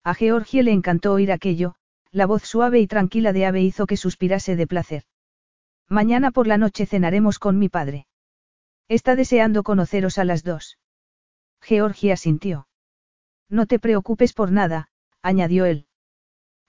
A 0.02 0.14
Georgie 0.14 0.62
le 0.62 0.72
encantó 0.72 1.12
oír 1.12 1.30
aquello, 1.30 1.74
la 2.12 2.26
voz 2.26 2.42
suave 2.44 2.80
y 2.80 2.86
tranquila 2.86 3.32
de 3.32 3.46
Ave 3.46 3.62
hizo 3.62 3.86
que 3.86 3.96
suspirase 3.96 4.56
de 4.56 4.66
placer. 4.66 5.04
Mañana 5.88 6.30
por 6.30 6.46
la 6.46 6.58
noche 6.58 6.86
cenaremos 6.86 7.38
con 7.38 7.58
mi 7.58 7.68
padre. 7.68 8.06
Está 8.88 9.16
deseando 9.16 9.62
conoceros 9.62 10.18
a 10.18 10.24
las 10.24 10.42
dos. 10.42 10.78
Georgie 11.60 12.12
asintió. 12.12 12.68
No 13.48 13.66
te 13.66 13.78
preocupes 13.78 14.32
por 14.32 14.52
nada, 14.52 14.88
añadió 15.22 15.64
él. 15.64 15.86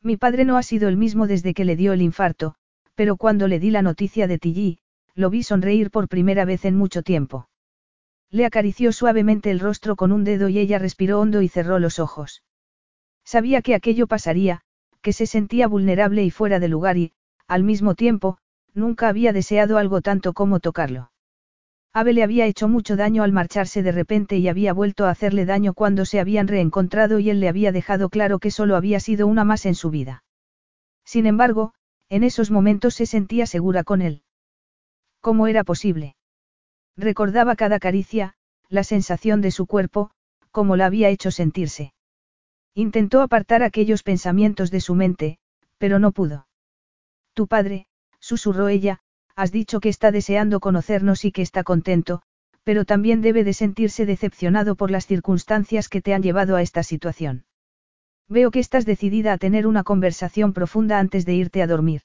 Mi 0.02 0.18
padre 0.18 0.46
no 0.46 0.58
ha 0.58 0.64
sido 0.64 0.90
el 0.90 0.98
mismo 0.98 1.28
desde 1.28 1.54
que 1.54 1.66
le 1.66 1.76
dio 1.76 1.94
el 1.94 2.02
infarto, 2.02 2.56
pero 2.96 3.18
cuando 3.18 3.48
le 3.48 3.60
di 3.60 3.72
la 3.72 3.82
noticia 3.82 4.28
de 4.28 4.38
Tilly, 4.38 4.80
lo 5.16 5.30
vi 5.30 5.44
sonreír 5.44 5.92
por 5.92 6.08
primera 6.08 6.46
vez 6.46 6.66
en 6.66 6.76
mucho 6.76 7.02
tiempo. 7.02 7.50
Le 8.30 8.46
acarició 8.46 8.92
suavemente 8.92 9.50
el 9.52 9.60
rostro 9.60 9.96
con 9.96 10.12
un 10.12 10.24
dedo 10.24 10.50
y 10.50 10.60
ella 10.60 10.80
respiró 10.80 11.20
hondo 11.20 11.42
y 11.42 11.48
cerró 11.48 11.80
los 11.80 12.00
ojos. 12.00 12.44
Sabía 13.24 13.62
que 13.62 13.76
aquello 13.76 14.08
pasaría, 14.08 14.62
que 15.02 15.14
se 15.14 15.26
sentía 15.26 15.68
vulnerable 15.68 16.24
y 16.24 16.32
fuera 16.32 16.60
de 16.60 16.68
lugar 16.68 16.98
y, 16.98 17.14
al 17.48 17.64
mismo 17.64 17.96
tiempo, 17.96 18.38
nunca 18.74 19.10
había 19.10 19.34
deseado 19.34 19.78
algo 19.78 20.02
tanto 20.02 20.34
como 20.34 20.60
tocarlo. 20.60 21.12
Ave 21.94 22.14
le 22.14 22.24
había 22.24 22.46
hecho 22.46 22.68
mucho 22.68 22.96
daño 22.96 23.24
al 23.24 23.32
marcharse 23.32 23.82
de 23.82 23.92
repente 23.92 24.38
y 24.38 24.48
había 24.48 24.74
vuelto 24.74 25.06
a 25.06 25.10
hacerle 25.10 25.46
daño 25.46 25.74
cuando 25.74 26.06
se 26.06 26.20
habían 26.20 26.48
reencontrado 26.48 27.20
y 27.20 27.30
él 27.30 27.40
le 27.40 27.50
había 27.50 27.72
dejado 27.72 28.10
claro 28.10 28.40
que 28.40 28.52
solo 28.52 28.76
había 28.76 29.00
sido 29.00 29.26
una 29.26 29.44
más 29.44 29.66
en 29.66 29.74
su 29.74 29.90
vida. 29.90 30.24
Sin 31.06 31.26
embargo, 31.26 31.74
en 32.10 32.24
esos 32.24 32.52
momentos 32.52 32.94
se 32.94 33.06
sentía 33.06 33.48
segura 33.48 33.84
con 33.84 34.02
él. 34.02 34.22
¿Cómo 35.22 35.48
era 35.48 35.64
posible? 35.64 36.16
Recordaba 36.96 37.56
cada 37.56 37.80
caricia, 37.80 38.36
la 38.70 38.84
sensación 38.84 39.42
de 39.42 39.52
su 39.52 39.66
cuerpo, 39.66 40.12
como 40.52 40.76
la 40.76 40.86
había 40.86 41.10
hecho 41.10 41.32
sentirse. 41.32 41.94
Intentó 42.78 43.24
apartar 43.24 43.64
aquellos 43.64 44.04
pensamientos 44.04 44.70
de 44.70 44.82
su 44.82 44.94
mente, 44.94 45.40
pero 45.80 45.98
no 45.98 46.12
pudo. 46.12 46.46
Tu 47.34 47.48
padre, 47.48 47.88
susurró 48.20 48.68
ella, 48.68 49.00
has 49.36 49.52
dicho 49.52 49.80
que 49.80 49.90
está 49.90 50.12
deseando 50.12 50.60
conocernos 50.60 51.26
y 51.26 51.32
que 51.32 51.42
está 51.42 51.64
contento, 51.64 52.22
pero 52.64 52.86
también 52.86 53.22
debe 53.22 53.44
de 53.44 53.54
sentirse 53.54 54.06
decepcionado 54.06 54.76
por 54.76 54.92
las 54.92 55.08
circunstancias 55.08 55.90
que 55.90 56.04
te 56.04 56.14
han 56.14 56.22
llevado 56.22 56.56
a 56.56 56.62
esta 56.62 56.84
situación. 56.84 57.46
Veo 58.30 58.52
que 58.52 58.60
estás 58.60 58.86
decidida 58.86 59.34
a 59.34 59.40
tener 59.40 59.66
una 59.66 59.84
conversación 59.84 60.54
profunda 60.54 61.00
antes 61.00 61.26
de 61.26 61.34
irte 61.34 61.64
a 61.64 61.68
dormir. 61.68 62.04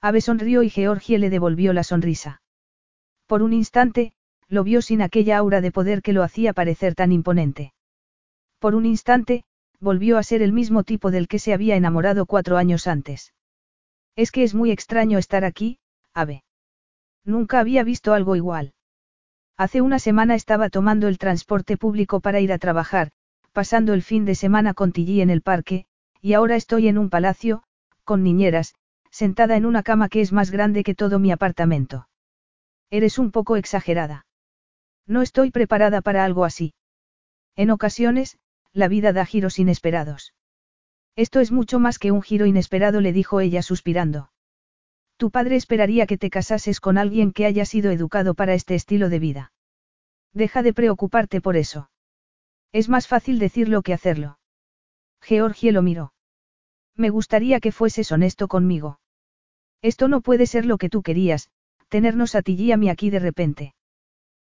Ave 0.00 0.22
sonrió 0.22 0.62
y 0.62 0.70
Georgie 0.70 1.18
le 1.18 1.28
devolvió 1.28 1.74
la 1.74 1.84
sonrisa. 1.84 2.40
Por 3.26 3.42
un 3.42 3.52
instante, 3.52 4.14
lo 4.48 4.64
vio 4.64 4.80
sin 4.80 5.02
aquella 5.02 5.36
aura 5.36 5.60
de 5.60 5.70
poder 5.70 6.00
que 6.00 6.14
lo 6.14 6.22
hacía 6.22 6.54
parecer 6.54 6.94
tan 6.94 7.12
imponente. 7.12 7.74
Por 8.58 8.74
un 8.74 8.86
instante, 8.86 9.44
volvió 9.82 10.16
a 10.16 10.22
ser 10.22 10.42
el 10.42 10.52
mismo 10.52 10.84
tipo 10.84 11.10
del 11.10 11.26
que 11.26 11.40
se 11.40 11.52
había 11.52 11.74
enamorado 11.74 12.24
cuatro 12.24 12.56
años 12.56 12.86
antes. 12.86 13.34
Es 14.14 14.30
que 14.30 14.44
es 14.44 14.54
muy 14.54 14.70
extraño 14.70 15.18
estar 15.18 15.44
aquí, 15.44 15.80
Ave. 16.14 16.44
Nunca 17.24 17.58
había 17.58 17.82
visto 17.82 18.14
algo 18.14 18.36
igual. 18.36 18.74
Hace 19.56 19.80
una 19.80 19.98
semana 19.98 20.36
estaba 20.36 20.70
tomando 20.70 21.08
el 21.08 21.18
transporte 21.18 21.76
público 21.76 22.20
para 22.20 22.40
ir 22.40 22.52
a 22.52 22.58
trabajar, 22.58 23.10
pasando 23.52 23.92
el 23.92 24.02
fin 24.02 24.24
de 24.24 24.36
semana 24.36 24.72
con 24.72 24.92
Tilly 24.92 25.20
en 25.20 25.30
el 25.30 25.42
parque, 25.42 25.86
y 26.20 26.34
ahora 26.34 26.54
estoy 26.54 26.86
en 26.86 26.96
un 26.96 27.10
palacio, 27.10 27.64
con 28.04 28.22
niñeras, 28.22 28.74
sentada 29.10 29.56
en 29.56 29.66
una 29.66 29.82
cama 29.82 30.08
que 30.08 30.20
es 30.20 30.32
más 30.32 30.50
grande 30.52 30.84
que 30.84 30.94
todo 30.94 31.18
mi 31.18 31.32
apartamento. 31.32 32.08
Eres 32.88 33.18
un 33.18 33.32
poco 33.32 33.56
exagerada. 33.56 34.26
No 35.06 35.22
estoy 35.22 35.50
preparada 35.50 36.02
para 36.02 36.24
algo 36.24 36.44
así. 36.44 36.74
En 37.56 37.70
ocasiones, 37.70 38.38
la 38.72 38.88
vida 38.88 39.12
da 39.12 39.26
giros 39.26 39.58
inesperados. 39.58 40.34
Esto 41.14 41.40
es 41.40 41.52
mucho 41.52 41.78
más 41.78 41.98
que 41.98 42.10
un 42.10 42.22
giro 42.22 42.46
inesperado, 42.46 43.00
le 43.00 43.12
dijo 43.12 43.40
ella 43.40 43.62
suspirando. 43.62 44.32
Tu 45.16 45.30
padre 45.30 45.56
esperaría 45.56 46.06
que 46.06 46.18
te 46.18 46.30
casases 46.30 46.80
con 46.80 46.98
alguien 46.98 47.32
que 47.32 47.46
haya 47.46 47.64
sido 47.64 47.90
educado 47.90 48.34
para 48.34 48.54
este 48.54 48.74
estilo 48.74 49.08
de 49.08 49.18
vida. 49.18 49.52
Deja 50.32 50.62
de 50.62 50.72
preocuparte 50.72 51.40
por 51.40 51.56
eso. 51.56 51.90
Es 52.72 52.88
más 52.88 53.06
fácil 53.06 53.38
decirlo 53.38 53.82
que 53.82 53.92
hacerlo. 53.92 54.38
Georgie 55.20 55.72
lo 55.72 55.82
miró. 55.82 56.14
Me 56.96 57.10
gustaría 57.10 57.60
que 57.60 57.72
fueses 57.72 58.10
honesto 58.10 58.48
conmigo. 58.48 58.98
Esto 59.82 60.08
no 60.08 60.20
puede 60.22 60.46
ser 60.46 60.64
lo 60.64 60.78
que 60.78 60.88
tú 60.88 61.02
querías, 61.02 61.50
tenernos 61.88 62.34
a 62.34 62.42
ti 62.42 62.54
y 62.54 62.72
a 62.72 62.76
mí 62.76 62.88
aquí 62.88 63.10
de 63.10 63.18
repente. 63.18 63.74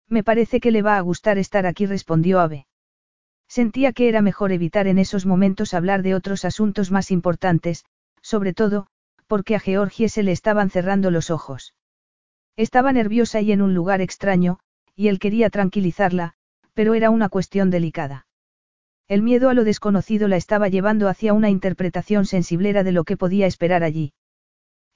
Me 0.08 0.24
parece 0.24 0.60
que 0.60 0.70
le 0.70 0.82
va 0.82 0.96
a 0.96 1.00
gustar 1.00 1.38
estar 1.38 1.66
aquí, 1.66 1.86
respondió 1.86 2.40
Ave. 2.40 2.66
Sentía 3.54 3.92
que 3.92 4.08
era 4.08 4.20
mejor 4.20 4.50
evitar 4.50 4.88
en 4.88 4.98
esos 4.98 5.26
momentos 5.26 5.74
hablar 5.74 6.02
de 6.02 6.16
otros 6.16 6.44
asuntos 6.44 6.90
más 6.90 7.12
importantes, 7.12 7.84
sobre 8.20 8.52
todo, 8.52 8.88
porque 9.28 9.54
a 9.54 9.60
Georgie 9.60 10.08
se 10.08 10.24
le 10.24 10.32
estaban 10.32 10.70
cerrando 10.70 11.12
los 11.12 11.30
ojos. 11.30 11.72
Estaba 12.56 12.92
nerviosa 12.92 13.42
y 13.42 13.52
en 13.52 13.62
un 13.62 13.72
lugar 13.72 14.00
extraño, 14.00 14.58
y 14.96 15.06
él 15.06 15.20
quería 15.20 15.50
tranquilizarla, 15.50 16.34
pero 16.72 16.94
era 16.94 17.10
una 17.10 17.28
cuestión 17.28 17.70
delicada. 17.70 18.26
El 19.06 19.22
miedo 19.22 19.48
a 19.48 19.54
lo 19.54 19.62
desconocido 19.62 20.26
la 20.26 20.36
estaba 20.36 20.68
llevando 20.68 21.08
hacia 21.08 21.32
una 21.32 21.48
interpretación 21.48 22.26
sensiblera 22.26 22.82
de 22.82 22.90
lo 22.90 23.04
que 23.04 23.16
podía 23.16 23.46
esperar 23.46 23.84
allí. 23.84 24.14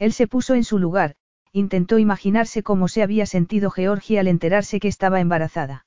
Él 0.00 0.12
se 0.12 0.26
puso 0.26 0.56
en 0.56 0.64
su 0.64 0.80
lugar, 0.80 1.14
intentó 1.52 1.96
imaginarse 2.00 2.64
cómo 2.64 2.88
se 2.88 3.04
había 3.04 3.24
sentido 3.24 3.70
Georgie 3.70 4.18
al 4.18 4.26
enterarse 4.26 4.80
que 4.80 4.88
estaba 4.88 5.20
embarazada. 5.20 5.86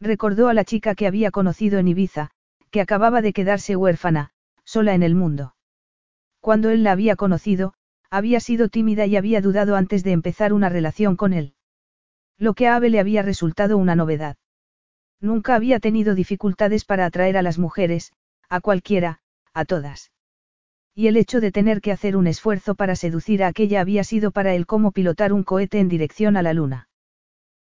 Recordó 0.00 0.48
a 0.48 0.54
la 0.54 0.64
chica 0.64 0.94
que 0.94 1.06
había 1.06 1.30
conocido 1.30 1.78
en 1.78 1.88
Ibiza, 1.88 2.30
que 2.70 2.80
acababa 2.80 3.22
de 3.22 3.32
quedarse 3.32 3.76
huérfana, 3.76 4.30
sola 4.64 4.94
en 4.94 5.02
el 5.02 5.14
mundo. 5.14 5.54
Cuando 6.40 6.70
él 6.70 6.82
la 6.82 6.92
había 6.92 7.16
conocido, 7.16 7.74
había 8.10 8.40
sido 8.40 8.68
tímida 8.68 9.06
y 9.06 9.16
había 9.16 9.40
dudado 9.40 9.76
antes 9.76 10.04
de 10.04 10.12
empezar 10.12 10.52
una 10.52 10.68
relación 10.68 11.16
con 11.16 11.32
él. 11.32 11.54
Lo 12.38 12.54
que 12.54 12.66
a 12.66 12.76
Ave 12.76 12.90
le 12.90 13.00
había 13.00 13.22
resultado 13.22 13.78
una 13.78 13.94
novedad. 13.94 14.36
Nunca 15.20 15.54
había 15.54 15.78
tenido 15.78 16.14
dificultades 16.14 16.84
para 16.84 17.06
atraer 17.06 17.36
a 17.36 17.42
las 17.42 17.58
mujeres, 17.58 18.12
a 18.48 18.60
cualquiera, 18.60 19.20
a 19.54 19.64
todas. 19.64 20.10
Y 20.94 21.06
el 21.06 21.16
hecho 21.16 21.40
de 21.40 21.52
tener 21.52 21.80
que 21.80 21.92
hacer 21.92 22.16
un 22.16 22.26
esfuerzo 22.26 22.74
para 22.74 22.96
seducir 22.96 23.44
a 23.44 23.46
aquella 23.46 23.80
había 23.80 24.04
sido 24.04 24.30
para 24.30 24.54
él 24.54 24.66
como 24.66 24.92
pilotar 24.92 25.32
un 25.32 25.44
cohete 25.44 25.78
en 25.78 25.88
dirección 25.88 26.36
a 26.36 26.42
la 26.42 26.52
luna. 26.52 26.88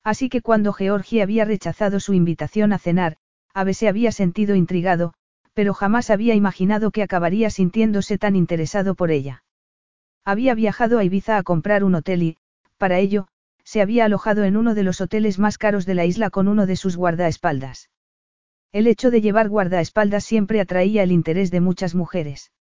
Así 0.08 0.30
que 0.30 0.42
cuando 0.42 0.72
Georgie 0.72 1.22
había 1.22 1.44
rechazado 1.44 2.00
su 2.00 2.14
invitación 2.14 2.72
a 2.72 2.78
cenar, 2.78 3.18
Ave 3.54 3.74
se 3.74 3.90
había 3.90 4.14
sentido 4.14 4.56
intrigado, 4.56 5.14
pero 5.54 5.74
jamás 5.74 6.10
había 6.10 6.34
imaginado 6.34 6.92
que 6.92 7.04
acabaría 7.04 7.50
sintiéndose 7.50 8.18
tan 8.18 8.38
interesado 8.38 8.96
por 8.96 9.12
ella. 9.12 9.44
Había 10.24 10.56
viajado 10.56 10.98
a 10.98 11.04
Ibiza 11.04 11.36
a 11.36 11.44
comprar 11.44 11.84
un 11.84 11.94
hotel 11.94 12.24
y, 12.24 12.38
para 12.78 13.00
ello, 13.00 13.28
se 13.66 13.82
había 13.82 14.06
alojado 14.06 14.46
en 14.46 14.56
uno 14.56 14.76
de 14.76 14.84
los 14.84 15.02
hoteles 15.02 15.40
más 15.40 15.58
caros 15.58 15.86
de 15.86 15.96
la 15.96 16.06
isla 16.06 16.30
con 16.30 16.48
uno 16.48 16.66
de 16.68 16.78
sus 16.78 16.96
guardaespaldas. 16.96 17.90
El 18.72 18.88
hecho 18.88 19.12
de 19.12 19.20
llevar 19.20 19.50
guardaespaldas 19.50 20.24
siempre 20.24 20.62
atraía 20.62 21.04
el 21.04 21.12
interés 21.12 21.52
de 21.52 21.60
muchas 21.60 21.96
mujeres. 21.96 22.54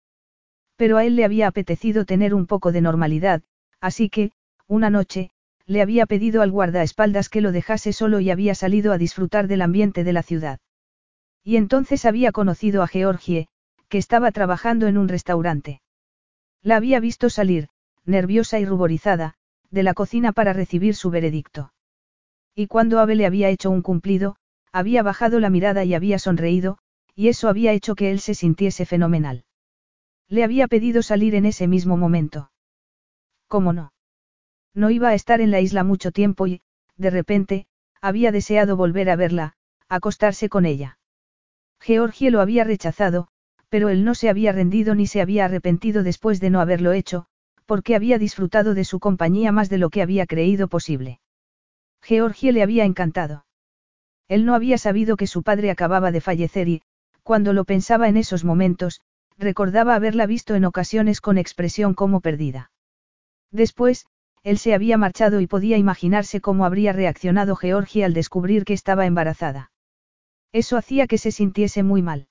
Pero 0.77 0.97
a 0.97 1.05
él 1.05 1.15
le 1.15 1.25
había 1.25 1.45
apetecido 1.45 2.05
tener 2.05 2.33
un 2.33 2.47
poco 2.47 2.71
de 2.71 2.81
normalidad, 2.81 3.43
así 3.81 4.09
que, 4.09 4.31
una 4.65 4.89
noche, 4.89 5.29
le 5.67 5.81
había 5.81 6.05
pedido 6.05 6.41
al 6.41 6.51
guardaespaldas 6.51 7.29
que 7.29 7.41
lo 7.41 7.51
dejase 7.51 7.93
solo 7.93 8.19
y 8.19 8.29
había 8.29 8.55
salido 8.55 8.91
a 8.93 8.97
disfrutar 8.97 9.47
del 9.47 9.61
ambiente 9.61 10.03
de 10.03 10.13
la 10.13 10.23
ciudad. 10.23 10.59
Y 11.43 11.57
entonces 11.57 12.05
había 12.05 12.31
conocido 12.31 12.83
a 12.83 12.87
Georgie, 12.87 13.47
que 13.89 13.97
estaba 13.97 14.31
trabajando 14.31 14.87
en 14.87 14.97
un 14.97 15.07
restaurante. 15.07 15.81
La 16.61 16.75
había 16.75 16.99
visto 16.99 17.29
salir, 17.29 17.69
nerviosa 18.05 18.59
y 18.59 18.65
ruborizada, 18.65 19.35
de 19.71 19.83
la 19.83 19.93
cocina 19.93 20.31
para 20.31 20.53
recibir 20.53 20.95
su 20.95 21.09
veredicto. 21.09 21.73
Y 22.55 22.67
cuando 22.67 22.99
Abel 22.99 23.17
le 23.17 23.25
había 23.25 23.49
hecho 23.49 23.69
un 23.69 23.81
cumplido, 23.81 24.37
había 24.71 25.03
bajado 25.03 25.39
la 25.39 25.49
mirada 25.49 25.83
y 25.83 25.93
había 25.93 26.19
sonreído, 26.19 26.77
y 27.15 27.27
eso 27.29 27.49
había 27.49 27.73
hecho 27.73 27.95
que 27.95 28.11
él 28.11 28.19
se 28.19 28.33
sintiese 28.33 28.85
fenomenal. 28.85 29.45
Le 30.27 30.43
había 30.43 30.67
pedido 30.67 31.01
salir 31.01 31.35
en 31.35 31.45
ese 31.45 31.67
mismo 31.67 31.97
momento. 31.97 32.51
¿Cómo 33.47 33.73
no? 33.73 33.93
No 34.75 34.89
iba 34.89 35.09
a 35.09 35.13
estar 35.13 35.41
en 35.41 35.49
la 35.49 35.61
isla 35.61 35.83
mucho 35.83 36.11
tiempo 36.11 36.45
y, 36.45 36.61
de 36.97 37.09
repente, 37.09 37.65
había 38.01 38.31
deseado 38.31 38.75
volver 38.75 39.09
a 39.09 39.15
verla, 39.15 39.53
acostarse 39.89 40.49
con 40.49 40.65
ella. 40.65 40.99
Georgie 41.79 42.29
lo 42.29 42.41
había 42.41 42.65
rechazado, 42.65 43.29
pero 43.69 43.89
él 43.89 44.03
no 44.03 44.15
se 44.15 44.29
había 44.29 44.51
rendido 44.51 44.93
ni 44.93 45.07
se 45.07 45.21
había 45.21 45.45
arrepentido 45.45 46.03
después 46.03 46.39
de 46.39 46.49
no 46.49 46.59
haberlo 46.59 46.91
hecho, 46.91 47.25
porque 47.65 47.95
había 47.95 48.19
disfrutado 48.19 48.73
de 48.73 48.83
su 48.83 48.99
compañía 48.99 49.51
más 49.51 49.69
de 49.69 49.77
lo 49.77 49.89
que 49.89 50.01
había 50.01 50.25
creído 50.25 50.67
posible. 50.67 51.19
Georgie 52.01 52.51
le 52.51 52.61
había 52.61 52.85
encantado. 52.85 53.45
Él 54.27 54.45
no 54.45 54.55
había 54.55 54.77
sabido 54.77 55.17
que 55.17 55.27
su 55.27 55.41
padre 55.41 55.71
acababa 55.71 56.11
de 56.11 56.21
fallecer 56.21 56.67
y, 56.67 56.81
cuando 57.23 57.53
lo 57.53 57.63
pensaba 57.63 58.07
en 58.07 58.17
esos 58.17 58.43
momentos, 58.43 59.01
recordaba 59.37 59.95
haberla 59.95 60.25
visto 60.25 60.55
en 60.55 60.65
ocasiones 60.65 61.21
con 61.21 61.37
expresión 61.37 61.93
como 61.93 62.21
perdida. 62.21 62.71
Después, 63.51 64.05
él 64.45 64.59
se 64.59 64.75
había 64.75 64.95
marchado 64.95 65.41
y 65.41 65.47
podía 65.47 65.75
imaginarse 65.75 66.39
cómo 66.39 66.65
habría 66.65 66.93
reaccionado 66.93 67.55
Georgie 67.55 68.05
al 68.05 68.13
descubrir 68.13 68.63
que 68.63 68.73
estaba 68.73 69.07
embarazada. 69.07 69.71
Eso 70.53 70.77
hacía 70.77 71.07
que 71.07 71.17
se 71.17 71.31
sintiese 71.31 71.81
muy 71.81 72.03
mal. 72.03 72.27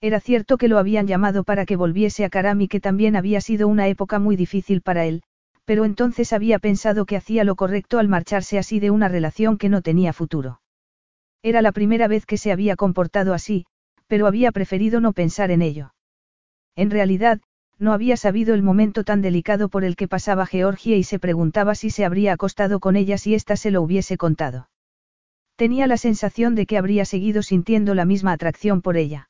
Era 0.00 0.20
cierto 0.20 0.58
que 0.58 0.68
lo 0.68 0.78
habían 0.78 1.08
llamado 1.08 1.42
para 1.42 1.66
que 1.66 1.74
volviese 1.74 2.24
a 2.24 2.30
Karami 2.30 2.68
que 2.68 2.78
también 2.78 3.16
había 3.16 3.40
sido 3.40 3.66
una 3.66 3.88
época 3.88 4.20
muy 4.20 4.36
difícil 4.36 4.80
para 4.80 5.06
él, 5.06 5.24
pero 5.64 5.84
entonces 5.84 6.32
había 6.32 6.60
pensado 6.60 7.04
que 7.04 7.16
hacía 7.16 7.42
lo 7.42 7.56
correcto 7.56 7.98
al 7.98 8.06
marcharse 8.06 8.56
así 8.56 8.78
de 8.78 8.92
una 8.92 9.08
relación 9.08 9.58
que 9.58 9.68
no 9.68 9.82
tenía 9.82 10.12
futuro. 10.12 10.60
Era 11.42 11.62
la 11.62 11.72
primera 11.72 12.06
vez 12.06 12.26
que 12.26 12.38
se 12.38 12.52
había 12.52 12.76
comportado 12.76 13.34
así, 13.34 13.66
pero 14.06 14.28
había 14.28 14.52
preferido 14.52 15.00
no 15.00 15.12
pensar 15.12 15.50
en 15.50 15.62
ello. 15.62 15.94
En 16.76 16.90
realidad, 16.90 17.40
no 17.78 17.92
había 17.92 18.16
sabido 18.16 18.54
el 18.54 18.62
momento 18.62 19.04
tan 19.04 19.20
delicado 19.20 19.68
por 19.68 19.84
el 19.84 19.96
que 19.96 20.08
pasaba 20.08 20.46
Georgia 20.46 20.96
y 20.96 21.02
se 21.02 21.18
preguntaba 21.18 21.74
si 21.74 21.90
se 21.90 22.04
habría 22.04 22.32
acostado 22.32 22.80
con 22.80 22.96
ella 22.96 23.18
si 23.18 23.34
ésta 23.34 23.56
se 23.56 23.70
lo 23.70 23.82
hubiese 23.82 24.16
contado. 24.16 24.68
Tenía 25.56 25.86
la 25.86 25.96
sensación 25.96 26.54
de 26.54 26.66
que 26.66 26.78
habría 26.78 27.04
seguido 27.04 27.42
sintiendo 27.42 27.94
la 27.94 28.04
misma 28.04 28.32
atracción 28.32 28.82
por 28.82 28.96
ella. 28.96 29.28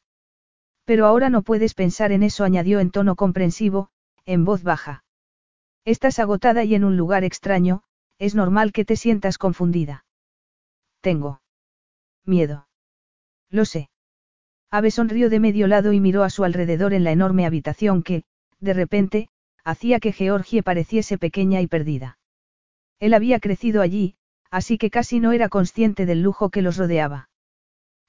Pero 0.85 1.07
ahora 1.07 1.31
no 1.31 1.43
puedes 1.43 1.75
pensar 1.75 2.13
en 2.13 2.23
eso, 2.23 2.45
añadió 2.45 2.81
en 2.81 2.91
tono 2.91 3.17
comprensivo, 3.17 3.89
en 4.27 4.45
voz 4.45 4.63
baja. 4.63 5.05
Estás 5.85 6.19
agotada 6.19 6.65
y 6.65 6.75
en 6.75 6.85
un 6.85 6.97
lugar 6.97 7.25
extraño, 7.25 7.83
es 8.19 8.35
normal 8.35 8.73
que 8.73 8.85
te 8.85 8.97
sientas 8.97 9.39
confundida. 9.39 10.05
Tengo. 11.01 11.41
Miedo. 12.25 12.69
Lo 13.51 13.65
sé. 13.65 13.91
Ave 14.71 14.91
sonrió 14.91 15.31
de 15.31 15.41
medio 15.41 15.67
lado 15.67 15.93
y 15.93 16.01
miró 16.01 16.23
a 16.23 16.31
su 16.31 16.45
alrededor 16.45 16.95
en 16.95 17.05
la 17.05 17.13
enorme 17.13 17.47
habitación 17.47 18.03
que, 18.03 18.25
de 18.61 18.73
repente, 18.73 19.29
hacía 19.65 20.01
que 20.01 20.13
Georgie 20.13 20.63
pareciese 20.63 21.19
pequeña 21.19 21.61
y 21.61 21.67
perdida. 21.67 22.19
Él 23.01 23.15
había 23.15 23.41
crecido 23.41 23.83
allí, 23.83 24.17
así 24.51 24.79
que 24.79 24.91
casi 24.91 25.21
no 25.21 25.33
era 25.33 25.49
consciente 25.49 26.07
del 26.07 26.23
lujo 26.23 26.51
que 26.51 26.63
los 26.63 26.77
rodeaba. 26.77 27.29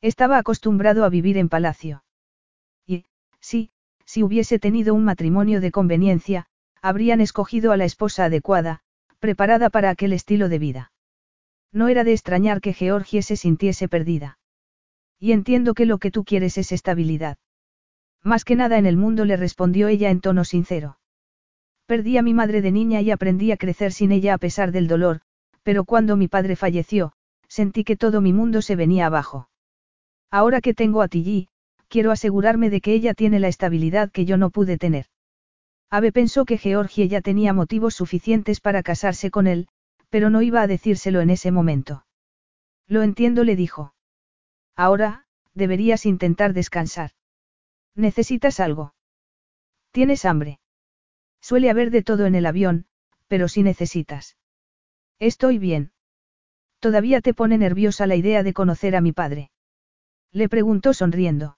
Estaba 0.01 0.38
acostumbrado 0.38 1.03
a 1.03 1.09
vivir 1.09 1.38
en 1.38 1.49
palacio. 1.49 2.03
Y, 2.85 3.05
sí, 3.39 3.72
si 4.05 4.22
hubiese 4.22 4.59
tenido 4.59 4.93
un 4.93 5.03
matrimonio 5.03 5.61
de 5.61 5.72
conveniencia, 5.72 6.45
habrían 6.81 7.22
escogido 7.22 7.72
a 7.72 7.77
la 7.77 7.85
esposa 7.85 8.26
adecuada, 8.26 8.81
preparada 9.19 9.69
para 9.69 9.89
aquel 9.89 10.13
estilo 10.13 10.49
de 10.49 10.59
vida. 10.59 10.91
No 11.72 11.88
era 11.88 12.03
de 12.03 12.13
extrañar 12.13 12.61
que 12.61 12.73
Georgie 12.73 13.23
se 13.23 13.35
sintiese 13.35 13.88
perdida. 13.88 14.38
Y 15.19 15.31
entiendo 15.31 15.73
que 15.73 15.85
lo 15.85 15.97
que 15.97 16.11
tú 16.11 16.23
quieres 16.23 16.57
es 16.57 16.72
estabilidad. 16.72 17.38
Más 18.26 18.43
que 18.43 18.56
nada 18.56 18.80
en 18.80 18.88
el 18.88 18.97
mundo 18.97 19.23
le 19.23 19.38
respondió 19.38 19.88
ella 19.88 20.10
en 20.10 20.19
tono 20.19 20.45
sincero. 20.45 20.97
Perdí 21.85 22.18
a 22.18 22.23
mi 22.23 22.34
madre 22.34 22.64
de 22.64 22.72
niña 22.72 22.99
y 23.02 23.11
aprendí 23.11 23.52
a 23.52 23.57
crecer 23.57 23.93
sin 23.93 24.11
ella 24.11 24.34
a 24.34 24.39
pesar 24.39 24.72
del 24.72 24.88
dolor, 24.88 25.22
pero 25.61 25.85
cuando 25.85 26.18
mi 26.18 26.27
padre 26.27 26.56
falleció, 26.56 27.14
sentí 27.47 27.84
que 27.84 27.95
todo 27.95 28.22
mi 28.22 28.34
mundo 28.34 28.64
se 28.64 28.76
venía 28.76 29.06
abajo. 29.06 29.47
Ahora 30.31 30.60
que 30.60 30.73
tengo 30.73 31.03
a 31.03 31.07
Tilly, 31.07 31.49
quiero 31.88 32.11
asegurarme 32.11 32.72
de 32.72 32.81
que 32.81 32.93
ella 32.93 33.14
tiene 33.14 33.39
la 33.39 33.47
estabilidad 33.47 34.11
que 34.11 34.26
yo 34.26 34.38
no 34.38 34.49
pude 34.49 34.80
tener. 34.80 35.06
Ave 35.91 36.11
pensó 36.11 36.45
que 36.45 36.57
Georgie 36.57 37.07
ya 37.07 37.22
tenía 37.22 37.53
motivos 37.53 37.93
suficientes 37.93 38.60
para 38.60 38.81
casarse 38.81 39.30
con 39.30 39.45
él, 39.45 39.68
pero 40.10 40.31
no 40.31 40.41
iba 40.41 40.64
a 40.64 40.68
decírselo 40.68 41.22
en 41.22 41.30
ese 41.30 41.52
momento. 41.52 42.07
Lo 42.88 43.03
entiendo, 43.03 43.43
le 43.43 43.56
dijo. 43.56 43.93
Ahora, 44.76 45.26
deberías 45.53 46.07
intentar 46.07 46.53
descansar. 46.53 47.11
¿Necesitas 47.95 48.59
algo? 48.59 48.93
¿Tienes 49.91 50.26
hambre? 50.26 50.59
Suele 51.41 51.69
haber 51.69 51.91
de 51.91 52.03
todo 52.03 52.26
en 52.26 52.35
el 52.35 52.45
avión, 52.45 52.85
pero 53.27 53.47
si 53.47 53.63
necesitas. 53.63 54.38
Estoy 55.19 55.57
bien. 55.57 55.91
Todavía 56.80 57.22
te 57.22 57.34
pone 57.34 57.57
nerviosa 57.57 58.05
la 58.05 58.15
idea 58.15 58.43
de 58.43 58.53
conocer 58.53 58.95
a 58.95 59.01
mi 59.01 59.13
padre. 59.13 59.51
Le 60.31 60.49
preguntó 60.49 60.93
sonriendo. 60.93 61.57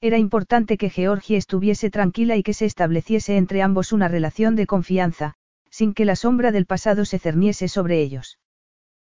Era 0.00 0.18
importante 0.18 0.76
que 0.76 0.90
Georgie 0.90 1.38
estuviese 1.38 1.90
tranquila 1.90 2.36
y 2.36 2.42
que 2.42 2.52
se 2.52 2.66
estableciese 2.66 3.38
entre 3.38 3.62
ambos 3.62 3.92
una 3.92 4.08
relación 4.08 4.54
de 4.54 4.66
confianza, 4.66 5.34
sin 5.70 5.94
que 5.94 6.04
la 6.04 6.16
sombra 6.16 6.52
del 6.52 6.66
pasado 6.66 7.06
se 7.06 7.18
cerniese 7.18 7.68
sobre 7.68 8.02
ellos. 8.02 8.38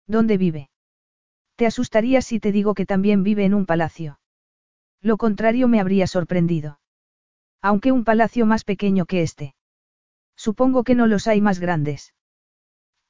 ¿Dónde 0.08 0.38
vive? 0.38 0.70
Te 1.56 1.66
asustaría 1.66 2.22
si 2.22 2.40
te 2.40 2.52
digo 2.52 2.74
que 2.74 2.86
también 2.86 3.24
vive 3.24 3.46
en 3.46 3.54
un 3.54 3.66
palacio. 3.66 4.20
Lo 5.04 5.18
contrario 5.18 5.68
me 5.68 5.82
habría 5.82 6.08
sorprendido. 6.08 6.80
Aunque 7.62 7.92
un 7.92 8.06
palacio 8.06 8.46
más 8.46 8.64
pequeño 8.64 9.06
que 9.06 9.22
este. 9.22 9.54
Supongo 10.36 10.84
que 10.86 10.96
no 10.96 11.08
los 11.08 11.28
hay 11.28 11.42
más 11.42 11.60
grandes. 11.60 12.14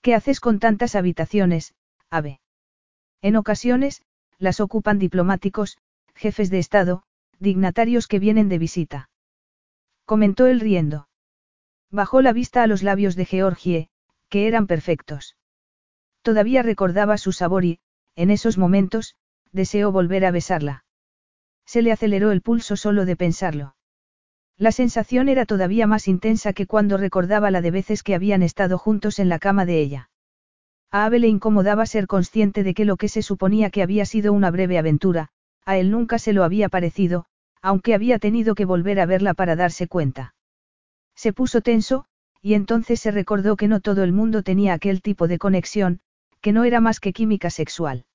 ¿Qué 0.01 0.15
haces 0.15 0.39
con 0.39 0.59
tantas 0.59 0.95
habitaciones, 0.95 1.75
Ave? 2.09 2.41
En 3.21 3.35
ocasiones, 3.35 4.01
las 4.39 4.59
ocupan 4.59 4.97
diplomáticos, 4.97 5.77
jefes 6.15 6.49
de 6.49 6.59
Estado, 6.59 7.03
dignatarios 7.39 8.07
que 8.07 8.19
vienen 8.19 8.49
de 8.49 8.57
visita. 8.57 9.09
Comentó 10.05 10.47
él 10.47 10.59
riendo. 10.59 11.07
Bajó 11.91 12.21
la 12.21 12.33
vista 12.33 12.63
a 12.63 12.67
los 12.67 12.81
labios 12.81 13.15
de 13.15 13.25
Georgie, 13.25 13.89
que 14.29 14.47
eran 14.47 14.65
perfectos. 14.65 15.37
Todavía 16.23 16.63
recordaba 16.63 17.17
su 17.17 17.31
sabor 17.31 17.65
y, 17.65 17.79
en 18.15 18.31
esos 18.31 18.57
momentos, 18.57 19.15
deseó 19.51 19.91
volver 19.91 20.25
a 20.25 20.31
besarla. 20.31 20.83
Se 21.65 21.81
le 21.81 21.91
aceleró 21.91 22.31
el 22.31 22.41
pulso 22.41 22.75
solo 22.75 23.05
de 23.05 23.15
pensarlo. 23.15 23.75
La 24.57 24.71
sensación 24.71 25.29
era 25.29 25.45
todavía 25.45 25.87
más 25.87 26.07
intensa 26.07 26.53
que 26.53 26.67
cuando 26.67 26.97
recordaba 26.97 27.51
la 27.51 27.61
de 27.61 27.71
veces 27.71 28.03
que 28.03 28.15
habían 28.15 28.43
estado 28.43 28.77
juntos 28.77 29.19
en 29.19 29.29
la 29.29 29.39
cama 29.39 29.65
de 29.65 29.79
ella. 29.81 30.09
A 30.91 31.05
Ave 31.05 31.19
le 31.19 31.27
incomodaba 31.27 31.85
ser 31.87 32.05
consciente 32.05 32.63
de 32.63 32.75
que 32.75 32.85
lo 32.85 32.97
que 32.97 33.09
se 33.09 33.23
suponía 33.23 33.71
que 33.71 33.81
había 33.81 34.05
sido 34.05 34.31
una 34.31 34.51
breve 34.51 34.77
aventura, 34.77 35.29
a 35.65 35.77
él 35.77 35.89
nunca 35.89 36.19
se 36.19 36.33
lo 36.33 36.43
había 36.43 36.69
parecido, 36.69 37.25
aunque 37.61 37.95
había 37.95 38.19
tenido 38.19 38.53
que 38.53 38.65
volver 38.65 38.99
a 38.99 39.05
verla 39.05 39.33
para 39.33 39.55
darse 39.55 39.87
cuenta. 39.87 40.35
Se 41.15 41.33
puso 41.33 41.61
tenso, 41.61 42.05
y 42.41 42.53
entonces 42.53 42.99
se 42.99 43.09
recordó 43.09 43.55
que 43.55 43.67
no 43.67 43.79
todo 43.79 44.03
el 44.03 44.11
mundo 44.11 44.43
tenía 44.43 44.73
aquel 44.73 45.01
tipo 45.01 45.27
de 45.27 45.39
conexión, 45.39 46.01
que 46.41 46.51
no 46.51 46.65
era 46.65 46.81
más 46.81 46.99
que 46.99 47.13
química 47.13 47.49
sexual. 47.49 48.05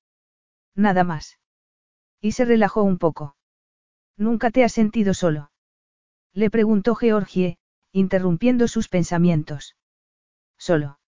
Nada 0.75 1.03
más. 1.03 1.39
Y 2.21 2.33
se 2.33 2.45
relajó 2.45 2.83
un 2.83 2.99
poco. 2.99 3.35
¿Nunca 4.19 4.51
te 4.51 4.65
has 4.65 4.73
sentido 4.73 5.13
solo? 5.13 5.49
Le 6.33 6.49
preguntó 6.49 6.93
Georgie, 6.93 7.57
interrumpiendo 7.93 8.67
sus 8.67 8.89
pensamientos. 8.89 9.77
Solo. 10.57 10.99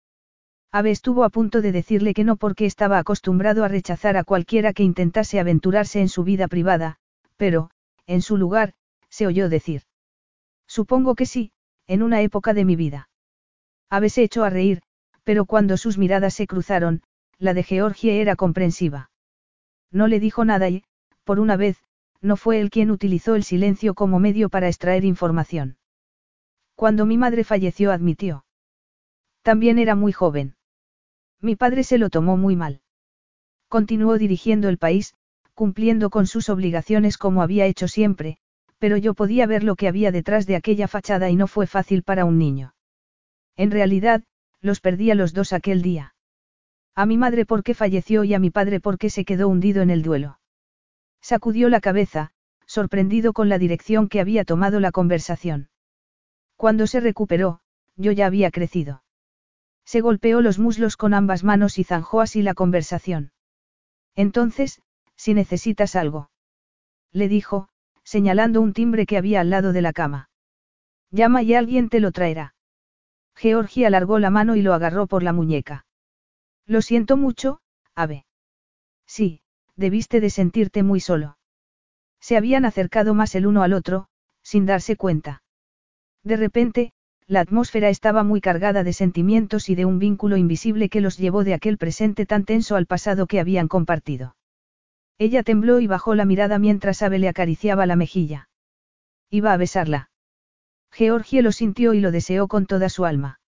Ave 0.70 0.93
estuvo 0.93 1.24
a 1.24 1.28
punto 1.31 1.61
de 1.61 1.73
decirle 1.73 2.15
que 2.15 2.23
no 2.23 2.37
porque 2.37 2.66
estaba 2.66 2.99
acostumbrado 2.99 3.65
a 3.65 3.69
rechazar 3.69 4.16
a 4.16 4.23
cualquiera 4.23 4.73
que 4.73 4.85
intentase 4.85 5.41
aventurarse 5.41 6.01
en 6.01 6.09
su 6.09 6.23
vida 6.23 6.47
privada, 6.47 6.99
pero, 7.37 7.73
en 8.07 8.23
su 8.23 8.37
lugar, 8.37 8.74
se 9.09 9.27
oyó 9.27 9.49
decir. 9.49 9.82
Supongo 10.69 11.16
que 11.16 11.27
sí, 11.27 11.51
en 11.89 12.05
una 12.05 12.20
época 12.20 12.55
de 12.55 12.65
mi 12.65 12.77
vida. 12.77 13.09
Ave 13.89 14.09
se 14.09 14.23
echó 14.23 14.45
a 14.45 14.51
reír, 14.51 14.82
pero 15.24 15.47
cuando 15.47 15.77
sus 15.77 15.99
miradas 15.99 16.35
se 16.35 16.47
cruzaron, 16.47 17.03
la 17.39 17.55
de 17.55 17.65
Georgie 17.65 18.20
era 18.20 18.37
comprensiva. 18.37 19.11
No 19.91 20.07
le 20.07 20.20
dijo 20.20 20.45
nada 20.45 20.69
y, 20.69 20.85
por 21.24 21.41
una 21.41 21.57
vez, 21.57 21.82
no 22.23 22.37
fue 22.37 22.61
él 22.61 22.71
quien 22.71 22.91
utilizó 22.91 23.35
el 23.35 23.45
silencio 23.45 23.95
como 23.95 24.19
medio 24.19 24.49
para 24.49 24.69
extraer 24.69 25.05
información. 25.05 25.77
Cuando 26.75 27.07
mi 27.07 27.17
madre 27.19 27.45
falleció 27.45 27.93
admitió. 27.93 28.45
También 29.43 29.79
era 29.79 29.95
muy 29.95 30.13
joven. 30.13 30.57
Mi 31.41 31.57
padre 31.57 31.85
se 31.85 31.99
lo 31.99 32.11
tomó 32.11 32.37
muy 32.37 32.57
mal. 32.57 32.83
Continuó 33.69 34.19
dirigiendo 34.19 34.69
el 34.69 34.79
país, 34.79 35.15
cumpliendo 35.55 36.11
con 36.11 36.27
sus 36.27 36.49
obligaciones 36.49 37.17
como 37.19 37.43
había 37.43 37.67
hecho 37.67 37.89
siempre, 37.89 38.39
pero 38.79 38.97
yo 38.97 39.15
podía 39.15 39.47
ver 39.47 39.63
lo 39.63 39.77
que 39.77 39.89
había 39.89 40.11
detrás 40.11 40.47
de 40.47 40.57
aquella 40.57 40.89
fachada 40.89 41.31
y 41.31 41.37
no 41.37 41.47
fue 41.47 41.67
fácil 41.67 42.03
para 42.03 42.25
un 42.25 42.39
niño. 42.39 42.75
En 43.57 43.71
realidad, 43.71 44.25
los 44.61 44.81
perdí 44.81 45.11
a 45.11 45.15
los 45.15 45.33
dos 45.33 45.53
aquel 45.53 45.83
día. 45.83 46.15
A 46.95 47.07
mi 47.07 47.17
madre 47.17 47.47
porque 47.47 47.75
falleció 47.75 48.25
y 48.25 48.35
a 48.35 48.39
mi 48.39 48.51
padre 48.51 48.81
porque 48.81 49.11
se 49.11 49.25
quedó 49.25 49.49
hundido 49.49 49.83
en 49.83 49.91
el 49.91 50.03
duelo. 50.03 50.40
Sacudió 51.21 51.69
la 51.69 51.81
cabeza, 51.81 52.33
sorprendido 52.67 53.33
con 53.33 53.49
la 53.49 53.59
dirección 53.59 54.09
que 54.09 54.21
había 54.21 54.45
tomado 54.45 54.81
la 54.81 54.93
conversación. 54.93 55.69
Cuando 56.57 56.87
se 56.87 57.01
recuperó, 57.01 57.61
yo 57.97 58.13
ya 58.13 58.27
había 58.27 58.51
crecido. 58.51 59.03
Se 59.85 60.01
golpeó 60.01 60.41
los 60.41 60.59
muslos 60.59 60.97
con 60.97 61.15
ambas 61.15 61.43
manos 61.43 61.79
y 61.79 61.85
zanjó 61.85 62.21
así 62.21 62.43
la 62.43 62.55
conversación. 62.55 63.33
Entonces, 64.15 64.83
si 65.17 65.35
necesitas 65.35 65.97
algo. 65.97 66.31
Le 67.13 67.29
dijo, 67.29 67.69
señalando 68.05 68.61
un 68.61 68.73
timbre 68.73 69.07
que 69.07 69.19
había 69.19 69.41
al 69.41 69.51
lado 69.51 69.73
de 69.73 69.83
la 69.83 69.93
cama. 69.93 70.31
Llama 71.11 71.43
y 71.43 71.55
alguien 71.55 71.89
te 71.89 72.01
lo 72.01 72.13
traerá. 72.13 72.55
Georgie 73.35 73.87
alargó 73.87 74.19
la 74.19 74.31
mano 74.31 74.55
y 74.55 74.63
lo 74.63 74.75
agarró 74.75 75.07
por 75.07 75.23
la 75.23 75.33
muñeca. 75.33 75.87
Lo 76.67 76.83
siento 76.83 77.17
mucho, 77.17 77.61
Ave. 77.95 78.27
Sí, 79.07 79.43
debiste 79.81 80.20
de 80.20 80.31
sentirte 80.31 80.82
muy 80.85 81.01
solo. 81.01 81.39
Se 82.20 82.36
habían 82.36 82.65
acercado 82.65 83.15
más 83.15 83.35
el 83.35 83.47
uno 83.47 83.62
al 83.62 83.73
otro, 83.73 84.07
sin 84.43 84.66
darse 84.66 84.94
cuenta. 84.94 85.43
De 86.23 86.36
repente, 86.36 86.93
la 87.27 87.40
atmósfera 87.40 87.89
estaba 87.89 88.23
muy 88.23 88.40
cargada 88.40 88.85
de 88.85 88.93
sentimientos 88.93 89.69
y 89.70 89.74
de 89.74 89.86
un 89.86 89.98
vínculo 89.98 90.36
invisible 90.36 90.89
que 90.89 91.01
los 91.01 91.16
llevó 91.16 91.44
de 91.44 91.55
aquel 91.55 91.78
presente 91.78 92.27
tan 92.27 92.44
tenso 92.44 92.77
al 92.77 92.86
pasado 92.86 93.27
que 93.27 93.40
habían 93.40 93.69
compartido. 93.69 94.36
Ella 95.16 95.43
tembló 95.43 95.81
y 95.81 95.86
bajó 95.86 96.15
la 96.15 96.24
mirada 96.24 96.59
mientras 96.59 97.02
Ave 97.02 97.19
le 97.19 97.28
acariciaba 97.28 97.86
la 97.86 97.97
mejilla. 97.97 98.48
Iba 99.31 99.52
a 99.52 99.57
besarla. 99.57 100.11
Georgie 100.93 101.43
lo 101.43 101.52
sintió 101.52 101.94
y 101.94 102.01
lo 102.01 102.11
deseó 102.11 102.48
con 102.48 102.66
toda 102.66 102.89
su 102.89 103.05
alma. 103.05 103.40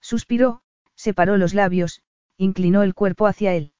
Suspiró, 0.00 0.62
separó 0.94 1.36
los 1.36 1.52
labios, 1.52 2.02
inclinó 2.36 2.82
el 2.82 2.94
cuerpo 2.94 3.26
hacia 3.26 3.54
él. 3.54 3.72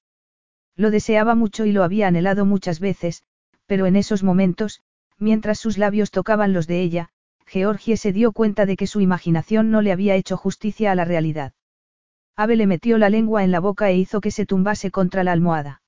Lo 0.80 0.90
deseaba 0.90 1.34
mucho 1.34 1.66
y 1.66 1.72
lo 1.72 1.84
había 1.84 2.08
anhelado 2.08 2.46
muchas 2.46 2.80
veces, 2.80 3.22
pero 3.66 3.84
en 3.84 3.96
esos 3.96 4.22
momentos, 4.22 4.80
mientras 5.18 5.58
sus 5.58 5.76
labios 5.76 6.10
tocaban 6.10 6.54
los 6.54 6.66
de 6.66 6.80
ella, 6.80 7.10
Georgie 7.44 7.98
se 7.98 8.14
dio 8.14 8.32
cuenta 8.32 8.64
de 8.64 8.78
que 8.78 8.86
su 8.86 9.02
imaginación 9.02 9.70
no 9.70 9.82
le 9.82 9.92
había 9.92 10.14
hecho 10.14 10.38
justicia 10.38 10.90
a 10.90 10.94
la 10.94 11.04
realidad. 11.04 11.52
Ave 12.34 12.56
le 12.56 12.66
metió 12.66 12.96
la 12.96 13.10
lengua 13.10 13.44
en 13.44 13.50
la 13.50 13.60
boca 13.60 13.90
e 13.90 13.98
hizo 13.98 14.22
que 14.22 14.30
se 14.30 14.46
tumbase 14.46 14.90
contra 14.90 15.22
la 15.22 15.32
almohada. 15.32 15.82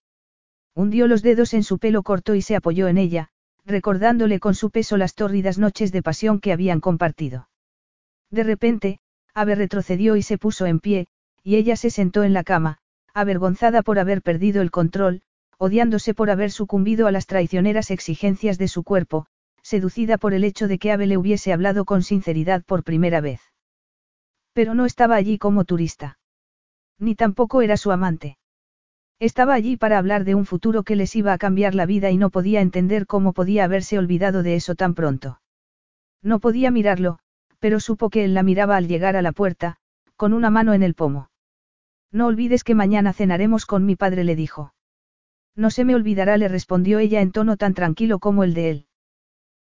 Hundió 0.74 1.06
los 1.06 1.22
dedos 1.22 1.54
en 1.54 1.62
su 1.62 1.78
pelo 1.78 2.02
corto 2.02 2.34
y 2.34 2.42
se 2.42 2.54
apoyó 2.54 2.86
en 2.86 2.98
ella, 2.98 3.30
recordándole 3.64 4.40
con 4.40 4.54
su 4.54 4.70
peso 4.70 4.98
las 4.98 5.14
tórridas 5.14 5.56
noches 5.56 5.90
de 5.90 6.02
pasión 6.02 6.38
que 6.38 6.52
habían 6.52 6.80
compartido. 6.80 7.48
De 8.30 8.42
repente, 8.44 9.00
Ave 9.32 9.54
retrocedió 9.54 10.16
y 10.16 10.22
se 10.22 10.36
puso 10.36 10.66
en 10.66 10.80
pie, 10.80 11.06
y 11.42 11.56
ella 11.56 11.76
se 11.76 11.88
sentó 11.88 12.24
en 12.24 12.34
la 12.34 12.44
cama, 12.44 12.81
avergonzada 13.14 13.82
por 13.82 13.98
haber 13.98 14.22
perdido 14.22 14.62
el 14.62 14.70
control, 14.70 15.22
odiándose 15.58 16.14
por 16.14 16.30
haber 16.30 16.50
sucumbido 16.50 17.06
a 17.06 17.12
las 17.12 17.26
traicioneras 17.26 17.90
exigencias 17.90 18.58
de 18.58 18.68
su 18.68 18.82
cuerpo, 18.82 19.26
seducida 19.62 20.18
por 20.18 20.34
el 20.34 20.44
hecho 20.44 20.68
de 20.68 20.78
que 20.78 20.92
Ave 20.92 21.06
le 21.06 21.16
hubiese 21.16 21.52
hablado 21.52 21.84
con 21.84 22.02
sinceridad 22.02 22.64
por 22.64 22.82
primera 22.82 23.20
vez. 23.20 23.40
Pero 24.52 24.74
no 24.74 24.86
estaba 24.86 25.16
allí 25.16 25.38
como 25.38 25.64
turista. 25.64 26.18
Ni 26.98 27.14
tampoco 27.14 27.62
era 27.62 27.76
su 27.76 27.90
amante. 27.92 28.38
Estaba 29.18 29.54
allí 29.54 29.76
para 29.76 29.98
hablar 29.98 30.24
de 30.24 30.34
un 30.34 30.46
futuro 30.46 30.82
que 30.82 30.96
les 30.96 31.14
iba 31.14 31.32
a 31.32 31.38
cambiar 31.38 31.74
la 31.74 31.86
vida 31.86 32.10
y 32.10 32.16
no 32.16 32.30
podía 32.30 32.60
entender 32.60 33.06
cómo 33.06 33.32
podía 33.32 33.64
haberse 33.64 33.98
olvidado 33.98 34.42
de 34.42 34.56
eso 34.56 34.74
tan 34.74 34.94
pronto. 34.94 35.40
No 36.22 36.40
podía 36.40 36.70
mirarlo, 36.70 37.18
pero 37.60 37.78
supo 37.78 38.10
que 38.10 38.24
él 38.24 38.34
la 38.34 38.42
miraba 38.42 38.76
al 38.76 38.88
llegar 38.88 39.16
a 39.16 39.22
la 39.22 39.32
puerta, 39.32 39.76
con 40.16 40.32
una 40.32 40.50
mano 40.50 40.74
en 40.74 40.82
el 40.82 40.94
pomo. 40.94 41.28
No 42.12 42.26
olvides 42.26 42.62
que 42.62 42.74
mañana 42.74 43.12
cenaremos 43.12 43.66
con 43.66 43.86
mi 43.86 43.96
padre, 43.96 44.22
le 44.22 44.36
dijo. 44.36 44.74
No 45.56 45.70
se 45.70 45.84
me 45.84 45.94
olvidará, 45.94 46.36
le 46.36 46.48
respondió 46.48 46.98
ella 46.98 47.20
en 47.20 47.32
tono 47.32 47.56
tan 47.56 47.74
tranquilo 47.74 48.18
como 48.18 48.44
el 48.44 48.54
de 48.54 48.70
él. 48.70 48.86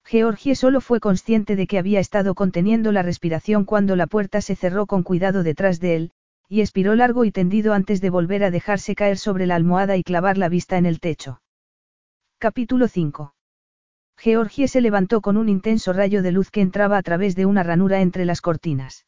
Georgie 0.05 0.55
solo 0.55 0.81
fue 0.81 1.01
consciente 1.01 1.57
de 1.57 1.67
que 1.67 1.79
había 1.79 1.99
estado 1.99 2.37
conteniendo 2.37 2.93
la 2.93 3.03
respiración 3.03 3.65
cuando 3.65 3.97
la 3.97 4.07
puerta 4.07 4.41
se 4.41 4.55
cerró 4.55 4.87
con 4.87 5.03
cuidado 5.03 5.43
detrás 5.43 5.81
de 5.81 5.97
él, 5.97 6.13
y 6.49 6.61
expiró 6.61 6.95
largo 6.95 7.25
y 7.25 7.33
tendido 7.33 7.73
antes 7.75 8.01
de 8.01 8.11
volver 8.11 8.45
a 8.45 8.53
dejarse 8.53 8.95
caer 8.95 9.19
sobre 9.19 9.47
la 9.47 9.57
almohada 9.57 9.97
y 9.97 10.05
clavar 10.05 10.39
la 10.39 10.49
vista 10.49 10.79
en 10.79 10.87
el 10.87 11.01
techo. 11.01 11.41
Capítulo 12.39 12.87
5. 12.87 13.35
Georgie 14.17 14.69
se 14.69 14.81
levantó 14.81 15.21
con 15.21 15.37
un 15.37 15.49
intenso 15.49 15.93
rayo 15.93 16.23
de 16.23 16.31
luz 16.31 16.53
que 16.53 16.61
entraba 16.61 16.99
a 16.99 17.03
través 17.03 17.35
de 17.35 17.47
una 17.47 17.65
ranura 17.65 18.01
entre 18.01 18.25
las 18.25 18.41
cortinas. 18.41 19.07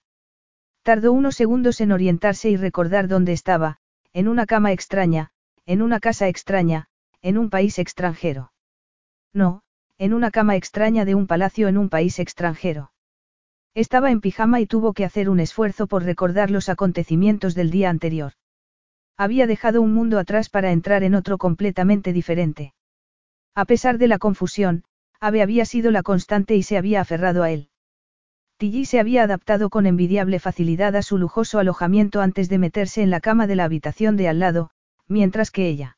Tardó 0.88 1.12
unos 1.12 1.36
segundos 1.36 1.82
en 1.82 1.92
orientarse 1.92 2.48
y 2.48 2.56
recordar 2.56 3.08
dónde 3.08 3.34
estaba, 3.34 3.76
en 4.14 4.26
una 4.26 4.46
cama 4.46 4.72
extraña, 4.72 5.32
en 5.66 5.82
una 5.82 6.00
casa 6.00 6.28
extraña, 6.28 6.86
en 7.20 7.36
un 7.36 7.50
país 7.50 7.78
extranjero. 7.78 8.54
No, 9.34 9.60
en 9.98 10.14
una 10.14 10.30
cama 10.30 10.56
extraña 10.56 11.04
de 11.04 11.14
un 11.14 11.26
palacio 11.26 11.68
en 11.68 11.76
un 11.76 11.90
país 11.90 12.18
extranjero. 12.18 12.90
Estaba 13.74 14.10
en 14.10 14.22
pijama 14.22 14.62
y 14.62 14.66
tuvo 14.66 14.94
que 14.94 15.04
hacer 15.04 15.28
un 15.28 15.40
esfuerzo 15.40 15.88
por 15.88 16.04
recordar 16.04 16.50
los 16.50 16.70
acontecimientos 16.70 17.54
del 17.54 17.70
día 17.70 17.90
anterior. 17.90 18.32
Había 19.18 19.46
dejado 19.46 19.82
un 19.82 19.92
mundo 19.92 20.18
atrás 20.18 20.48
para 20.48 20.72
entrar 20.72 21.02
en 21.02 21.14
otro 21.14 21.36
completamente 21.36 22.14
diferente. 22.14 22.72
A 23.54 23.66
pesar 23.66 23.98
de 23.98 24.08
la 24.08 24.16
confusión, 24.16 24.84
Ave 25.20 25.42
había 25.42 25.66
sido 25.66 25.90
la 25.90 26.02
constante 26.02 26.56
y 26.56 26.62
se 26.62 26.78
había 26.78 27.02
aferrado 27.02 27.42
a 27.42 27.50
él. 27.50 27.68
Tilly 28.58 28.86
se 28.86 28.98
había 28.98 29.22
adaptado 29.22 29.70
con 29.70 29.86
envidiable 29.86 30.40
facilidad 30.40 30.96
a 30.96 31.02
su 31.02 31.16
lujoso 31.16 31.60
alojamiento 31.60 32.20
antes 32.20 32.48
de 32.48 32.58
meterse 32.58 33.02
en 33.02 33.10
la 33.10 33.20
cama 33.20 33.46
de 33.46 33.54
la 33.54 33.62
habitación 33.62 34.16
de 34.16 34.26
al 34.26 34.40
lado, 34.40 34.70
mientras 35.06 35.52
que 35.52 35.68
ella. 35.68 35.96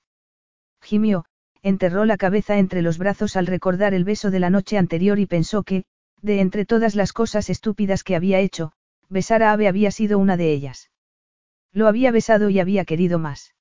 Gimió, 0.83 1.25
enterró 1.63 2.05
la 2.05 2.19
cabeza 2.19 2.59
entre 2.59 2.83
los 2.83 2.99
brazos 2.99 3.37
al 3.37 3.47
recordar 3.47 3.95
el 3.95 4.05
beso 4.05 4.31
de 4.31 4.41
la 4.41 4.51
noche 4.51 4.77
anterior 4.77 5.19
y 5.19 5.25
pensó 5.25 5.63
que, 5.63 5.85
de 6.21 6.41
entre 6.43 6.67
todas 6.67 6.95
las 6.95 7.15
cosas 7.15 7.49
estúpidas 7.49 8.05
que 8.05 8.15
había 8.15 8.41
hecho, 8.41 8.73
besar 9.09 9.43
a 9.43 9.53
Ave 9.53 9.67
había 9.67 9.91
sido 9.91 10.19
una 10.19 10.37
de 10.37 10.53
ellas. 10.53 10.91
Lo 11.73 11.89
había 11.89 12.11
besado 12.11 12.51
y 12.51 12.61
había 12.61 12.85
querido 12.85 13.19
más. 13.19 13.55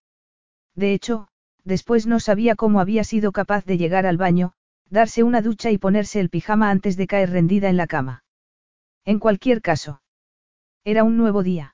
De 0.75 0.93
hecho, 0.93 1.29
después 1.63 2.05
no 2.05 2.19
sabía 2.19 2.55
cómo 2.55 2.81
había 2.81 3.05
sido 3.05 3.31
capaz 3.31 3.63
de 3.63 3.77
llegar 3.77 4.05
al 4.05 4.17
baño, 4.17 4.51
darse 4.89 5.23
una 5.23 5.41
ducha 5.41 5.71
y 5.71 5.77
ponerse 5.77 6.19
el 6.19 6.29
pijama 6.29 6.69
antes 6.69 6.97
de 6.97 7.07
caer 7.07 7.29
rendida 7.29 7.69
en 7.69 7.77
la 7.77 7.87
cama. 7.87 8.23
En 9.09 9.17
cualquier 9.17 9.63
caso. 9.63 10.03
Era 10.85 11.03
un 11.03 11.17
nuevo 11.17 11.41
día. 11.41 11.73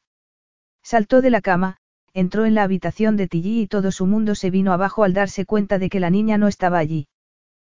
Saltó 0.82 1.20
de 1.20 1.30
la 1.30 1.42
cama, 1.42 1.80
entró 2.14 2.46
en 2.46 2.56
la 2.56 2.64
habitación 2.64 3.18
de 3.18 3.28
Tilly 3.28 3.64
y 3.64 3.68
todo 3.68 3.92
su 3.92 4.06
mundo 4.06 4.36
se 4.36 4.50
vino 4.50 4.72
abajo 4.72 5.04
al 5.04 5.14
darse 5.14 5.46
cuenta 5.46 5.78
de 5.78 5.90
que 5.90 6.00
la 6.00 6.10
niña 6.10 6.38
no 6.38 6.48
estaba 6.48 6.78
allí. 6.78 7.10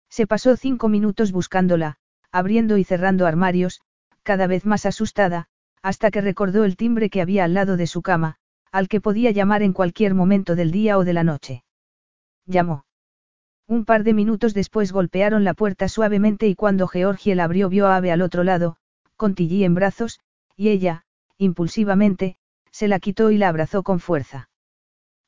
Se 0.10 0.28
pasó 0.28 0.58
cinco 0.58 0.90
minutos 0.90 1.32
buscándola, 1.32 1.96
abriendo 2.34 2.78
y 2.78 2.84
cerrando 2.84 3.28
armarios, 3.28 3.80
cada 4.24 4.46
vez 4.46 4.66
más 4.66 4.86
asustada, 4.86 5.48
hasta 5.82 6.12
que 6.12 6.20
recordó 6.20 6.66
el 6.66 6.76
timbre 6.76 7.10
que 7.10 7.22
había 7.22 7.46
al 7.46 7.54
lado 7.54 7.78
de 7.78 7.88
su 7.88 8.02
cama, 8.02 8.36
al 8.74 8.90
que 8.90 9.00
podía 9.00 9.32
llamar 9.32 9.64
en 9.64 9.72
cualquier 9.72 10.16
momento 10.16 10.58
del 10.58 10.72
día 10.74 10.98
o 10.98 11.06
de 11.06 11.14
la 11.14 11.24
noche. 11.24 11.64
Llamó. 12.46 12.84
Un 13.68 13.86
par 13.86 14.04
de 14.04 14.14
minutos 14.14 14.54
después 14.54 14.92
golpearon 14.92 15.46
la 15.46 15.54
puerta 15.54 15.88
suavemente 15.88 16.46
y 16.46 16.56
cuando 16.56 16.90
Georgie 16.90 17.36
la 17.36 17.46
abrió 17.46 17.70
vio 17.70 17.88
a 17.88 17.96
Ave 17.96 18.12
al 18.12 18.22
otro 18.22 18.44
lado, 18.44 18.76
con 19.16 19.36
Tilly 19.36 19.64
en 19.64 19.76
brazos, 19.76 20.20
y 20.56 20.70
ella, 20.70 21.06
impulsivamente, 21.38 22.38
se 22.72 22.88
la 22.88 23.00
quitó 23.00 23.32
y 23.32 23.38
la 23.38 23.50
abrazó 23.50 23.84
con 23.84 24.00
fuerza. 24.00 24.50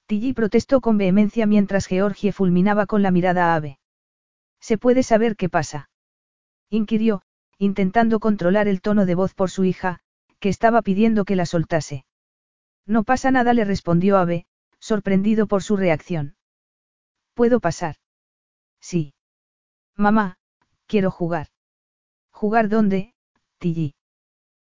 Tilly 0.07 0.33
protestó 0.33 0.81
con 0.81 0.97
vehemencia 0.97 1.45
mientras 1.45 1.85
Georgie 1.85 2.31
fulminaba 2.31 2.85
con 2.85 3.01
la 3.01 3.11
mirada 3.11 3.51
a 3.51 3.55
Ave. 3.55 3.79
¿Se 4.59 4.77
puede 4.77 5.03
saber 5.03 5.35
qué 5.35 5.49
pasa? 5.49 5.89
inquirió, 6.69 7.21
intentando 7.57 8.19
controlar 8.19 8.67
el 8.67 8.81
tono 8.81 9.05
de 9.05 9.15
voz 9.15 9.33
por 9.33 9.49
su 9.49 9.63
hija, 9.63 9.99
que 10.39 10.49
estaba 10.49 10.81
pidiendo 10.81 11.25
que 11.25 11.35
la 11.35 11.45
soltase. 11.45 12.05
No 12.85 13.03
pasa 13.03 13.31
nada, 13.31 13.53
le 13.53 13.65
respondió 13.65 14.17
Ave, 14.17 14.45
sorprendido 14.79 15.47
por 15.47 15.63
su 15.63 15.75
reacción. 15.75 16.35
¿Puedo 17.33 17.59
pasar? 17.59 17.95
Sí. 18.79 19.13
Mamá, 19.95 20.37
quiero 20.85 21.11
jugar. 21.11 21.47
¿Jugar 22.31 22.69
dónde, 22.69 23.13
Tilly? 23.59 23.95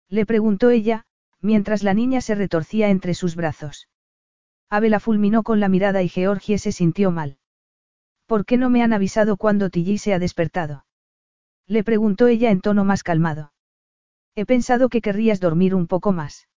Le 0.09 0.27
preguntó 0.27 0.71
ella, 0.71 1.05
mientras 1.41 1.83
la 1.83 1.95
niña 1.95 2.21
se 2.21 2.35
retorcía 2.35 2.91
entre 2.91 3.15
sus 3.15 3.37
brazos. 3.37 3.89
Ave 4.69 4.89
la 4.89 5.01
fulminó 5.01 5.43
con 5.43 5.61
la 5.61 5.69
mirada 5.69 6.03
y 6.03 6.09
Georgie 6.09 6.59
se 6.59 6.73
sintió 6.73 7.11
mal. 7.11 7.39
¿Por 8.27 8.45
qué 8.45 8.57
no 8.57 8.71
me 8.71 8.83
han 8.83 8.93
avisado 8.93 9.37
cuando 9.37 9.71
Tilly 9.71 9.99
se 9.99 10.15
ha 10.15 10.19
despertado? 10.19 10.85
Le 11.67 11.83
preguntó 11.85 12.27
ella 12.29 12.51
en 12.51 12.61
tono 12.61 12.85
más 12.85 13.03
calmado. 13.03 13.53
He 14.37 14.47
pensado 14.47 14.89
que 14.89 15.01
querrías 15.01 15.41
dormir 15.41 15.75
un 15.75 15.87
poco 15.87 16.13
más. 16.13 16.49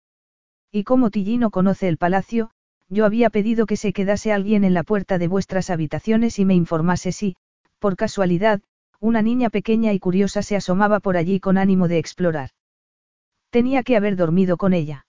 Y 0.70 0.84
como 0.84 1.10
Tilly 1.10 1.38
no 1.38 1.50
conoce 1.50 1.88
el 1.88 1.98
palacio, 1.98 2.50
yo 2.88 3.06
había 3.06 3.30
pedido 3.30 3.66
que 3.66 3.76
se 3.76 3.92
quedase 3.92 4.32
alguien 4.32 4.64
en 4.64 4.74
la 4.74 4.82
puerta 4.82 5.18
de 5.18 5.28
vuestras 5.28 5.70
habitaciones 5.70 6.38
y 6.38 6.44
me 6.44 6.54
informase 6.54 7.12
si, 7.12 7.36
por 7.78 7.96
casualidad, 7.96 8.60
una 9.02 9.20
niña 9.20 9.50
pequeña 9.50 9.92
y 9.92 9.98
curiosa 9.98 10.42
se 10.42 10.54
asomaba 10.54 11.00
por 11.00 11.16
allí 11.16 11.40
con 11.40 11.58
ánimo 11.58 11.88
de 11.88 11.98
explorar. 11.98 12.50
Tenía 13.50 13.82
que 13.82 13.96
haber 13.96 14.14
dormido 14.14 14.56
con 14.56 14.72
ella. 14.72 15.06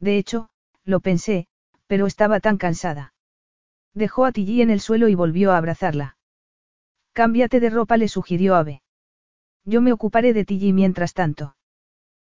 De 0.00 0.18
hecho, 0.18 0.48
lo 0.84 0.98
pensé, 0.98 1.46
pero 1.86 2.06
estaba 2.06 2.40
tan 2.40 2.56
cansada. 2.58 3.14
Dejó 3.94 4.24
a 4.24 4.32
Tilly 4.32 4.62
en 4.62 4.70
el 4.70 4.80
suelo 4.80 5.06
y 5.06 5.14
volvió 5.14 5.52
a 5.52 5.58
abrazarla. 5.58 6.16
Cámbiate 7.12 7.60
de 7.60 7.70
ropa, 7.70 7.96
le 7.96 8.08
sugirió 8.08 8.56
Ave. 8.56 8.82
Yo 9.64 9.80
me 9.80 9.92
ocuparé 9.92 10.32
de 10.32 10.44
Tilly 10.44 10.72
mientras 10.72 11.14
tanto. 11.14 11.54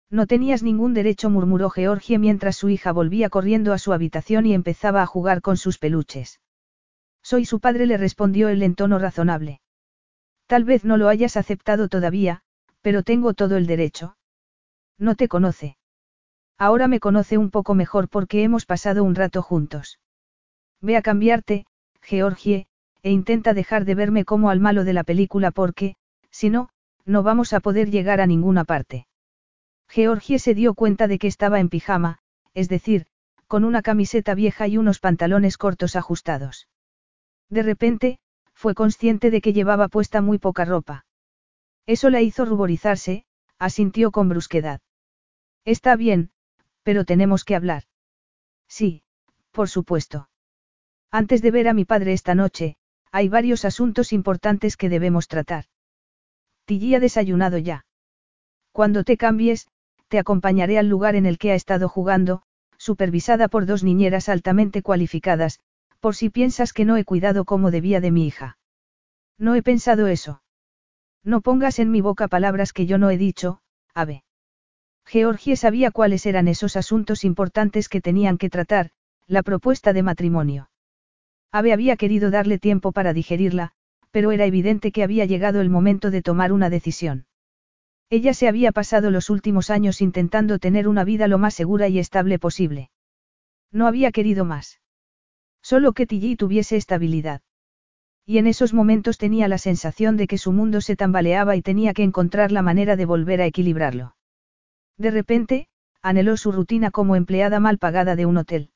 No 0.09 0.29
tenías 0.29 0.63
ningún 0.63 0.95
derecho, 0.95 1.31
murmuró 1.31 1.69
Georgie 1.69 2.21
mientras 2.21 2.55
su 2.55 2.69
hija 2.69 2.93
volvía 2.93 3.29
corriendo 3.29 3.73
a 3.73 3.79
su 3.79 3.93
habitación 3.93 4.47
y 4.47 4.55
empezaba 4.55 5.03
a 5.03 5.07
jugar 5.07 5.43
con 5.43 5.57
sus 5.57 5.79
peluches. 5.79 6.41
Soy 7.23 7.45
su 7.45 7.59
padre, 7.59 7.87
le 7.87 7.97
respondió 7.97 8.49
él 8.49 8.63
en 8.63 8.77
tono 8.77 9.01
razonable. 9.01 9.61
Tal 10.47 10.65
vez 10.65 10.85
no 10.85 10.97
lo 10.97 11.09
hayas 11.09 11.37
aceptado 11.37 11.89
todavía, 11.89 12.43
pero 12.81 13.03
tengo 13.03 13.35
todo 13.35 13.57
el 13.57 13.67
derecho. 13.67 14.17
No 14.99 15.15
te 15.15 15.29
conoce. 15.29 15.77
Ahora 16.59 16.89
me 16.89 17.01
conoce 17.01 17.37
un 17.37 17.51
poco 17.51 17.75
mejor 17.75 18.09
porque 18.09 18.43
hemos 18.43 18.65
pasado 18.65 19.05
un 19.05 19.15
rato 19.15 19.43
juntos. 19.43 19.99
Ve 20.81 20.97
a 20.97 21.03
cambiarte, 21.03 21.67
Georgie, 22.01 22.67
e 23.03 23.11
intenta 23.11 23.55
dejar 23.55 23.85
de 23.85 23.95
verme 23.95 24.25
como 24.25 24.51
al 24.51 24.61
malo 24.61 24.85
de 24.85 24.93
la 24.93 25.05
película 25.05 25.51
porque, 25.51 25.97
si 26.31 26.49
no, 26.49 26.71
no 27.05 27.23
vamos 27.23 27.53
a 27.53 27.61
poder 27.61 27.91
llegar 27.91 28.21
a 28.21 28.27
ninguna 28.27 28.65
parte. 28.65 29.07
Georgie 29.89 30.39
se 30.39 30.55
dio 30.55 30.75
cuenta 30.75 31.07
de 31.09 31.19
que 31.19 31.27
estaba 31.27 31.61
en 31.61 31.69
pijama, 31.69 32.19
es 32.55 32.69
decir, 32.69 33.07
con 33.47 33.65
una 33.65 33.83
camiseta 33.83 34.35
vieja 34.35 34.67
y 34.67 34.79
unos 34.79 34.99
pantalones 34.99 35.59
cortos 35.59 35.95
ajustados. 35.95 36.69
De 37.49 37.63
repente, 37.63 38.19
fue 38.57 38.75
consciente 38.75 39.31
de 39.31 39.41
que 39.41 39.53
llevaba 39.53 39.89
puesta 39.89 40.23
muy 40.23 40.39
poca 40.39 40.65
ropa. 40.65 41.05
Eso 41.87 42.11
la 42.11 42.23
hizo 42.23 42.45
ruborizarse, 42.47 43.27
asintió 43.59 44.11
con 44.11 44.29
brusquedad. 44.29 44.81
Está 45.65 45.95
bien, 45.95 46.31
pero 46.83 47.05
tenemos 47.05 47.45
que 47.45 47.55
hablar. 47.55 47.85
Sí, 48.67 49.03
por 49.53 49.69
supuesto. 49.69 50.29
Antes 51.11 51.43
de 51.43 51.51
ver 51.51 51.69
a 51.69 51.75
mi 51.75 51.85
padre 51.85 52.13
esta 52.13 52.35
noche, 52.35 52.77
hay 53.13 53.29
varios 53.29 53.65
asuntos 53.65 54.13
importantes 54.13 54.77
que 54.77 54.89
debemos 54.89 55.29
tratar. 55.29 55.67
Tilly 56.65 56.95
ha 56.95 57.01
desayunado 57.01 57.59
ya. 57.59 57.87
Cuando 58.73 59.05
te 59.05 59.17
cambies, 59.17 59.69
te 60.09 60.19
acompañaré 60.19 60.79
al 60.79 60.89
lugar 60.89 61.15
en 61.15 61.27
el 61.27 61.39
que 61.39 61.53
ha 61.53 61.55
estado 61.55 61.89
jugando, 61.89 62.43
supervisada 62.79 63.49
por 63.49 63.67
dos 63.67 63.85
niñeras 63.85 64.29
altamente 64.29 64.83
cualificadas, 64.83 65.61
por 66.07 66.15
si 66.15 66.31
piensas 66.31 66.73
que 66.73 66.85
no 66.85 66.97
he 66.97 67.05
cuidado 67.05 67.45
como 67.45 67.73
debía 67.73 68.01
de 68.01 68.13
mi 68.13 68.29
hija. 68.29 68.59
No 69.41 69.57
he 69.57 69.63
pensado 69.65 70.07
eso. 70.07 70.41
No 71.25 71.41
pongas 71.41 71.81
en 71.81 71.91
mi 71.91 72.01
boca 72.01 72.29
palabras 72.29 72.73
que 72.73 72.87
yo 72.87 72.97
no 72.97 73.11
he 73.11 73.19
dicho, 73.19 73.59
Ave. 73.93 74.23
Georgie 75.05 75.57
sabía 75.57 75.91
cuáles 75.91 76.25
eran 76.25 76.47
esos 76.47 76.77
asuntos 76.77 77.25
importantes 77.25 77.89
que 77.89 78.01
tenían 78.01 78.39
que 78.39 78.49
tratar, 78.49 78.91
la 79.27 79.43
propuesta 79.43 79.93
de 79.93 80.05
matrimonio. 80.05 80.71
Ave 81.51 81.73
había 81.73 81.97
querido 81.97 82.31
darle 82.31 82.61
tiempo 82.61 82.93
para 82.93 83.13
digerirla, 83.13 83.73
pero 84.13 84.31
era 84.31 84.45
evidente 84.45 84.93
que 84.93 85.03
había 85.03 85.25
llegado 85.25 85.61
el 85.61 85.71
momento 85.71 86.13
de 86.13 86.23
tomar 86.23 86.53
una 86.53 86.71
decisión. 86.71 87.27
Ella 88.11 88.33
se 88.33 88.47
había 88.47 88.71
pasado 88.71 89.11
los 89.11 89.29
últimos 89.29 89.71
años 89.71 90.01
intentando 90.01 90.61
tener 90.61 90.87
una 90.87 91.03
vida 91.03 91.27
lo 91.27 91.39
más 91.39 91.55
segura 91.55 91.89
y 91.89 91.99
estable 91.99 92.39
posible. 92.39 92.91
No 93.73 93.89
había 93.89 94.13
querido 94.13 94.45
más. 94.45 94.79
Solo 95.71 95.95
que 95.95 96.07
Tilly 96.07 96.37
tuviese 96.37 96.77
estabilidad. 96.77 97.41
Y 98.25 98.39
en 98.39 98.47
esos 98.47 98.73
momentos 98.73 99.19
tenía 99.19 99.49
la 99.49 99.59
sensación 99.59 100.17
de 100.17 100.29
que 100.29 100.39
su 100.39 100.53
mundo 100.53 100.81
se 100.81 100.95
tambaleaba 100.95 101.57
y 101.57 101.61
tenía 101.61 101.93
que 101.93 102.05
encontrar 102.05 102.53
la 102.53 102.63
manera 102.63 102.95
de 102.95 103.05
volver 103.05 103.41
a 103.41 103.47
equilibrarlo. 103.47 104.15
De 104.97 105.11
repente, 105.11 105.67
anheló 106.03 106.37
su 106.37 106.53
rutina 106.53 106.93
como 106.93 107.17
empleada 107.17 107.59
mal 107.59 107.79
pagada 107.79 108.15
de 108.15 108.27
un 108.27 108.37
hotel. 108.37 108.71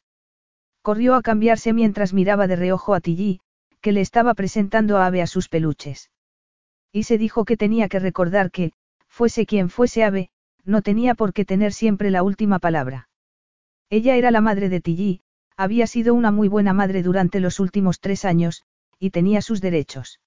Corrió 0.83 1.15
a 1.15 1.23
cambiarse 1.23 1.73
mientras 1.73 2.13
miraba 2.13 2.49
de 2.49 2.57
reojo 2.57 2.93
a 2.93 3.01
Tilly, 3.01 3.39
que 3.81 3.93
le 3.93 4.01
estaba 4.01 4.35
presentando 4.35 4.99
a 4.99 5.07
Ave 5.07 5.23
a 5.23 5.29
sus 5.29 5.49
peluches. 5.49 6.11
Y 6.91 7.05
se 7.05 7.19
dijo 7.19 7.45
que 7.45 7.57
tenía 7.57 7.89
que 7.89 8.01
recordar 8.01 8.51
que, 8.51 8.73
fuese 9.07 9.47
quien 9.47 9.71
fuese 9.71 10.03
Ave, 10.03 10.31
no 10.65 10.83
tenía 10.83 11.15
por 11.15 11.35
qué 11.35 11.45
tener 11.45 11.73
siempre 11.73 12.11
la 12.11 12.25
última 12.25 12.59
palabra. 12.59 13.09
Ella 13.91 14.17
era 14.17 14.33
la 14.33 14.41
madre 14.41 14.69
de 14.69 14.81
Tilly, 14.81 15.23
había 15.61 15.87
sido 15.87 16.15
una 16.15 16.31
muy 16.31 16.49
buena 16.49 16.73
madre 16.73 17.03
durante 17.03 17.39
los 17.39 17.61
últimos 17.61 18.01
tres 18.01 18.25
años, 18.25 18.65
y 18.99 19.11
tenía 19.11 19.43
sus 19.43 19.61
derechos. 19.61 20.19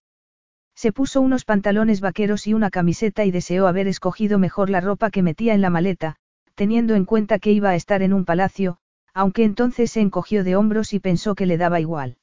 Se 0.76 0.92
puso 0.92 1.22
unos 1.22 1.44
pantalones 1.44 2.02
vaqueros 2.02 2.46
y 2.46 2.54
una 2.54 2.70
camiseta 2.70 3.26
y 3.26 3.32
deseó 3.32 3.66
haber 3.66 3.88
escogido 3.88 4.38
mejor 4.38 4.70
la 4.70 4.80
ropa 4.80 5.10
que 5.10 5.24
metía 5.24 5.56
en 5.56 5.62
la 5.62 5.72
maleta, 5.72 6.18
teniendo 6.54 6.94
en 6.94 7.06
cuenta 7.06 7.40
que 7.40 7.52
iba 7.52 7.72
a 7.72 7.76
estar 7.76 8.04
en 8.04 8.14
un 8.14 8.26
palacio, 8.26 8.78
aunque 9.16 9.44
entonces 9.44 9.90
se 9.90 10.02
encogió 10.02 10.44
de 10.44 10.56
hombros 10.56 10.94
y 10.94 11.00
pensó 11.00 11.34
que 11.34 11.48
le 11.48 11.58
daba 11.58 11.80
igual. 11.80 12.18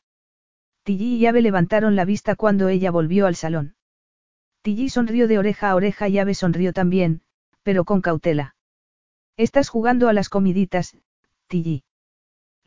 Tilly 0.84 1.16
y 1.16 1.26
Ave 1.26 1.42
levantaron 1.42 1.96
la 1.96 2.04
vista 2.04 2.36
cuando 2.36 2.68
ella 2.68 2.92
volvió 2.92 3.26
al 3.26 3.34
salón. 3.34 3.74
Tilly 4.62 4.88
sonrió 4.88 5.26
de 5.26 5.38
oreja 5.38 5.70
a 5.70 5.74
oreja 5.74 6.08
y 6.08 6.20
Ave 6.20 6.34
sonrió 6.34 6.72
también, 6.72 7.22
pero 7.64 7.84
con 7.84 8.02
cautela. 8.02 8.54
¿Estás 9.36 9.68
jugando 9.68 10.08
a 10.08 10.12
las 10.12 10.28
comiditas, 10.28 10.96
Tilly? 11.48 11.82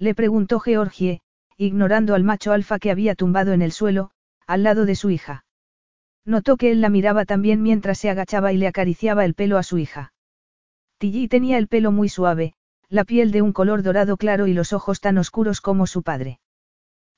Le 0.03 0.13
preguntó 0.13 0.59
Georgie, 0.59 1.21
ignorando 1.55 2.13
al 2.13 2.25
macho 2.25 2.51
alfa 2.51 2.77
que 2.77 2.91
había 2.91 3.15
tumbado 3.15 3.53
en 3.53 3.61
el 3.61 3.71
suelo, 3.71 4.11
al 4.45 4.61
lado 4.63 4.85
de 4.85 4.95
su 4.95 5.09
hija. 5.11 5.45
Notó 6.25 6.57
que 6.57 6.71
él 6.71 6.81
la 6.81 6.89
miraba 6.89 7.23
también 7.23 7.61
mientras 7.61 7.99
se 7.99 8.09
agachaba 8.09 8.51
y 8.51 8.57
le 8.57 8.67
acariciaba 8.67 9.23
el 9.23 9.33
pelo 9.33 9.57
a 9.57 9.63
su 9.63 9.77
hija. 9.77 10.11
Tilly 10.97 11.29
tenía 11.29 11.57
el 11.57 11.69
pelo 11.69 11.93
muy 11.93 12.09
suave, 12.09 12.53
la 12.89 13.05
piel 13.05 13.31
de 13.31 13.41
un 13.41 13.53
color 13.53 13.81
dorado 13.81 14.17
claro 14.17 14.47
y 14.47 14.53
los 14.53 14.73
ojos 14.73 14.99
tan 14.99 15.17
oscuros 15.17 15.61
como 15.61 15.87
su 15.87 16.03
padre. 16.03 16.41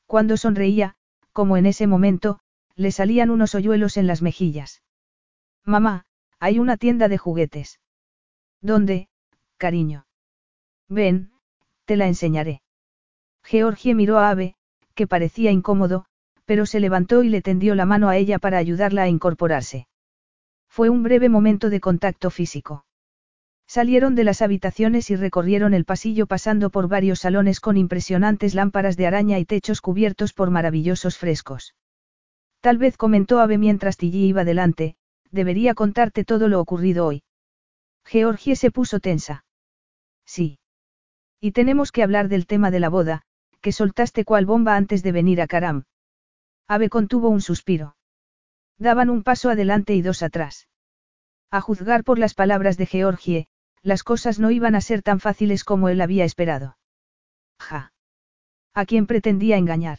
Cuando 0.06 0.38
sonreía, 0.38 0.94
como 1.34 1.58
en 1.58 1.66
ese 1.66 1.88
momento, 1.88 2.40
le 2.76 2.92
salían 2.92 3.32
unos 3.32 3.56
hoyuelos 3.56 3.98
en 3.98 4.06
las 4.06 4.22
mejillas. 4.22 4.84
Mamá, 5.64 6.06
hay 6.40 6.60
una 6.60 6.78
tienda 6.78 7.08
de 7.08 7.18
juguetes. 7.18 7.80
¿Dónde, 8.62 9.10
cariño? 9.58 10.06
Ven, 10.88 11.32
te 11.86 11.96
la 11.96 12.06
enseñaré. 12.06 12.62
Georgie 13.46 13.94
miró 13.94 14.18
a 14.18 14.32
Ave, 14.32 14.56
que 14.96 15.06
parecía 15.06 15.52
incómodo, 15.52 16.06
pero 16.46 16.66
se 16.66 16.80
levantó 16.80 17.22
y 17.22 17.30
le 17.30 17.44
tendió 17.44 17.76
la 17.76 17.86
mano 17.86 18.10
a 18.10 18.18
ella 18.18 18.40
para 18.40 18.58
ayudarla 18.58 19.04
a 19.04 19.08
incorporarse. 19.08 19.88
Fue 20.68 20.90
un 20.90 21.04
breve 21.04 21.30
momento 21.30 21.70
de 21.70 21.80
contacto 21.80 22.32
físico. 22.32 22.86
Salieron 23.68 24.16
de 24.16 24.24
las 24.24 24.42
habitaciones 24.42 25.10
y 25.10 25.16
recorrieron 25.16 25.74
el 25.74 25.86
pasillo 25.86 26.26
pasando 26.26 26.70
por 26.70 26.88
varios 26.88 27.20
salones 27.20 27.60
con 27.60 27.78
impresionantes 27.78 28.56
lámparas 28.56 28.98
de 28.98 29.08
araña 29.08 29.40
y 29.40 29.46
techos 29.46 29.80
cubiertos 29.80 30.34
por 30.34 30.50
maravillosos 30.50 31.18
frescos. 31.18 31.76
Tal 32.62 32.78
vez 32.80 32.98
comentó 32.98 33.40
Ave 33.40 33.58
mientras 33.58 33.98
Tilly 33.98 34.26
iba 34.26 34.44
delante, 34.44 34.96
debería 35.32 35.76
contarte 35.76 36.26
todo 36.26 36.48
lo 36.48 36.60
ocurrido 36.60 37.06
hoy. 37.06 37.24
Georgie 38.06 38.56
se 38.56 38.72
puso 38.72 39.00
tensa. 39.00 39.46
Sí. 40.26 40.60
Y 41.40 41.52
tenemos 41.52 41.92
que 41.92 42.02
hablar 42.02 42.28
del 42.28 42.48
tema 42.48 42.72
de 42.72 42.80
la 42.80 42.90
boda, 42.90 43.22
que 43.66 43.72
soltaste 43.72 44.26
cual 44.26 44.46
bomba 44.46 44.76
antes 44.76 45.02
de 45.02 45.12
venir 45.12 45.42
a 45.42 45.48
Karam. 45.48 45.86
Ave 46.68 46.88
contuvo 46.88 47.30
un 47.30 47.42
suspiro. 47.42 47.96
Daban 48.78 49.10
un 49.10 49.24
paso 49.24 49.50
adelante 49.50 49.96
y 49.96 50.04
dos 50.04 50.22
atrás. 50.22 50.68
A 51.50 51.62
juzgar 51.62 52.04
por 52.04 52.20
las 52.20 52.36
palabras 52.36 52.78
de 52.78 52.86
Georgie, 52.86 53.48
las 53.82 54.04
cosas 54.04 54.38
no 54.38 54.52
iban 54.52 54.76
a 54.76 54.82
ser 54.82 55.02
tan 55.02 55.20
fáciles 55.20 55.64
como 55.64 55.90
él 55.90 56.02
había 56.02 56.26
esperado. 56.26 56.78
Ja. 57.58 57.92
¿A 58.76 58.86
quién 58.86 59.08
pretendía 59.08 59.58
engañar? 59.58 59.98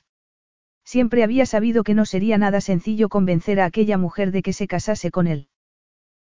Siempre 0.84 1.24
había 1.24 1.44
sabido 1.44 1.82
que 1.82 1.94
no 1.94 2.06
sería 2.06 2.38
nada 2.38 2.60
sencillo 2.60 3.08
convencer 3.08 3.58
a 3.58 3.64
aquella 3.64 3.98
mujer 3.98 4.30
de 4.30 4.42
que 4.42 4.52
se 4.52 4.68
casase 4.68 5.10
con 5.10 5.26
él. 5.26 5.48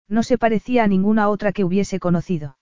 No 0.07 0.24
se 0.24 0.38
parecía 0.38 0.86
a 0.86 0.88
ninguna 0.88 1.28
otra 1.28 1.52
que 1.52 1.65
hubiese 1.65 1.99
conocido 1.99 2.56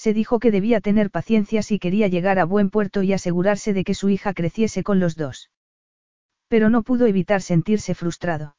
se 0.00 0.14
dijo 0.14 0.38
que 0.38 0.50
debía 0.50 0.80
tener 0.80 1.10
paciencia 1.10 1.62
si 1.62 1.78
quería 1.78 2.08
llegar 2.08 2.38
a 2.38 2.46
buen 2.46 2.70
puerto 2.70 3.02
y 3.02 3.12
asegurarse 3.12 3.74
de 3.74 3.84
que 3.84 3.92
su 3.92 4.08
hija 4.08 4.32
creciese 4.32 4.82
con 4.82 4.98
los 4.98 5.14
dos. 5.14 5.50
Pero 6.48 6.70
no 6.70 6.82
pudo 6.82 7.04
evitar 7.04 7.42
sentirse 7.42 7.94
frustrado. 7.94 8.56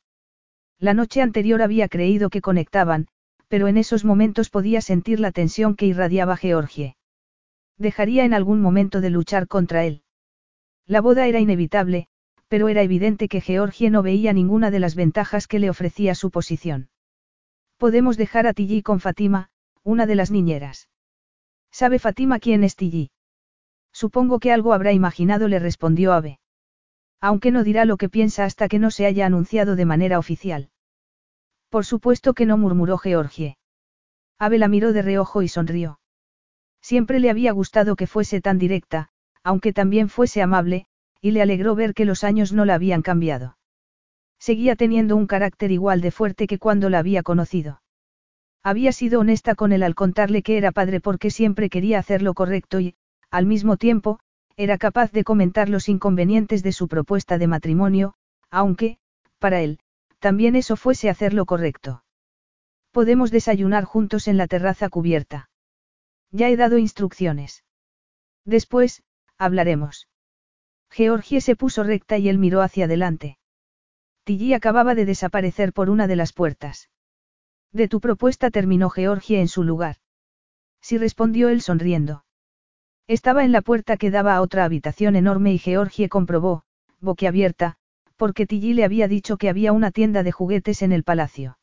La 0.77 0.93
noche 0.93 1.19
anterior 1.19 1.63
había 1.63 1.87
creído 1.87 2.29
que 2.29 2.41
conectaban, 2.41 3.07
pero 3.47 3.67
en 3.67 3.77
esos 3.77 4.05
momentos 4.05 4.51
podía 4.51 4.81
sentir 4.81 5.19
la 5.19 5.31
tensión 5.31 5.75
que 5.75 5.87
irradiaba 5.87 6.37
Georgie. 6.37 6.95
Dejaría 7.75 8.23
en 8.23 8.35
algún 8.35 8.61
momento 8.61 9.01
de 9.01 9.09
luchar 9.09 9.47
contra 9.47 9.83
él. 9.83 10.03
La 10.85 11.01
boda 11.01 11.25
era 11.25 11.39
inevitable, 11.39 12.07
pero 12.49 12.69
era 12.69 12.83
evidente 12.83 13.27
que 13.27 13.41
Georgie 13.41 13.89
no 13.89 14.03
veía 14.03 14.31
ninguna 14.31 14.69
de 14.69 14.79
las 14.79 14.93
ventajas 14.93 15.47
que 15.47 15.57
le 15.57 15.71
ofrecía 15.71 16.13
su 16.13 16.29
posición. 16.29 16.91
Podemos 17.77 18.15
dejar 18.15 18.45
a 18.45 18.53
Tilly 18.53 18.83
con 18.83 18.99
Fatima, 18.99 19.49
una 19.81 20.05
de 20.05 20.13
las 20.13 20.29
niñeras. 20.29 20.90
¿Sabe 21.71 21.99
Fatima 21.99 22.39
quién 22.39 22.63
es 22.63 22.75
Tilly? 22.75 23.11
Supongo 23.93 24.39
que 24.39 24.51
algo 24.51 24.73
habrá 24.73 24.91
imaginado, 24.93 25.47
le 25.47 25.59
respondió 25.59 26.13
Ave. 26.13 26.39
Aunque 27.19 27.51
no 27.51 27.63
dirá 27.63 27.85
lo 27.85 27.97
que 27.97 28.09
piensa 28.09 28.45
hasta 28.45 28.67
que 28.67 28.79
no 28.79 28.91
se 28.91 29.05
haya 29.05 29.25
anunciado 29.25 29.75
de 29.75 29.85
manera 29.85 30.19
oficial. 30.19 30.69
Por 31.69 31.85
supuesto 31.85 32.33
que 32.33 32.45
no 32.45 32.57
murmuró 32.57 32.97
Georgie. 32.97 33.57
Ave 34.37 34.57
la 34.57 34.67
miró 34.67 34.91
de 34.91 35.01
reojo 35.01 35.41
y 35.41 35.47
sonrió. 35.47 35.99
Siempre 36.81 37.19
le 37.19 37.29
había 37.29 37.51
gustado 37.51 37.95
que 37.95 38.07
fuese 38.07 38.41
tan 38.41 38.57
directa, 38.57 39.09
aunque 39.43 39.71
también 39.71 40.09
fuese 40.09 40.41
amable, 40.41 40.85
y 41.21 41.31
le 41.31 41.41
alegró 41.41 41.75
ver 41.75 41.93
que 41.93 42.05
los 42.05 42.23
años 42.23 42.51
no 42.51 42.65
la 42.65 42.75
habían 42.75 43.03
cambiado. 43.03 43.57
Seguía 44.39 44.75
teniendo 44.75 45.15
un 45.15 45.27
carácter 45.27 45.71
igual 45.71 46.01
de 46.01 46.09
fuerte 46.09 46.47
que 46.47 46.57
cuando 46.57 46.89
la 46.89 46.97
había 46.97 47.21
conocido. 47.21 47.81
Había 48.63 48.91
sido 48.91 49.19
honesta 49.19 49.55
con 49.55 49.71
él 49.71 49.83
al 49.83 49.95
contarle 49.95 50.43
que 50.43 50.57
era 50.57 50.71
padre 50.71 50.99
porque 50.99 51.31
siempre 51.31 51.69
quería 51.69 51.99
hacer 51.99 52.21
lo 52.21 52.33
correcto 52.33 52.79
y, 52.79 52.95
al 53.31 53.45
mismo 53.45 53.77
tiempo, 53.77 54.19
era 54.55 54.77
capaz 54.77 55.11
de 55.11 55.23
comentar 55.23 55.69
los 55.69 55.89
inconvenientes 55.89 56.61
de 56.61 56.71
su 56.71 56.87
propuesta 56.87 57.37
de 57.37 57.47
matrimonio, 57.47 58.13
aunque, 58.51 58.97
para 59.39 59.61
él, 59.61 59.79
también 60.19 60.55
eso 60.55 60.75
fuese 60.75 61.09
hacer 61.09 61.33
lo 61.33 61.45
correcto. 61.45 62.03
Podemos 62.91 63.31
desayunar 63.31 63.85
juntos 63.85 64.27
en 64.27 64.37
la 64.37 64.47
terraza 64.47 64.89
cubierta. 64.89 65.49
Ya 66.29 66.49
he 66.49 66.57
dado 66.57 66.77
instrucciones. 66.77 67.63
Después, 68.45 69.03
hablaremos. 69.37 70.07
Georgie 70.91 71.41
se 71.41 71.55
puso 71.55 71.83
recta 71.83 72.17
y 72.17 72.29
él 72.29 72.37
miró 72.37 72.61
hacia 72.61 72.85
adelante. 72.85 73.37
Tilly 74.25 74.53
acababa 74.53 74.93
de 74.93 75.05
desaparecer 75.05 75.73
por 75.73 75.89
una 75.89 76.05
de 76.05 76.17
las 76.17 76.33
puertas. 76.33 76.89
De 77.73 77.87
tu 77.87 78.01
propuesta 78.01 78.51
terminó 78.51 78.89
Georgie 78.89 79.39
en 79.39 79.47
su 79.47 79.63
lugar. 79.63 79.97
Sí 80.81 80.97
respondió 80.97 81.49
él 81.49 81.61
sonriendo. 81.61 82.25
Estaba 83.07 83.43
en 83.43 83.51
la 83.51 83.61
puerta 83.61 83.97
que 83.97 84.11
daba 84.11 84.35
a 84.35 84.41
otra 84.41 84.65
habitación 84.65 85.15
enorme 85.15 85.53
y 85.53 85.57
Georgie 85.57 86.09
comprobó, 86.09 86.63
boquiabierta, 86.99 87.77
porque 88.15 88.45
Tilly 88.45 88.73
le 88.73 88.83
había 88.83 89.07
dicho 89.07 89.37
que 89.37 89.49
había 89.49 89.71
una 89.73 89.91
tienda 89.91 90.23
de 90.23 90.31
juguetes 90.31 90.81
en 90.81 90.91
el 90.91 91.03
palacio. 91.03 91.57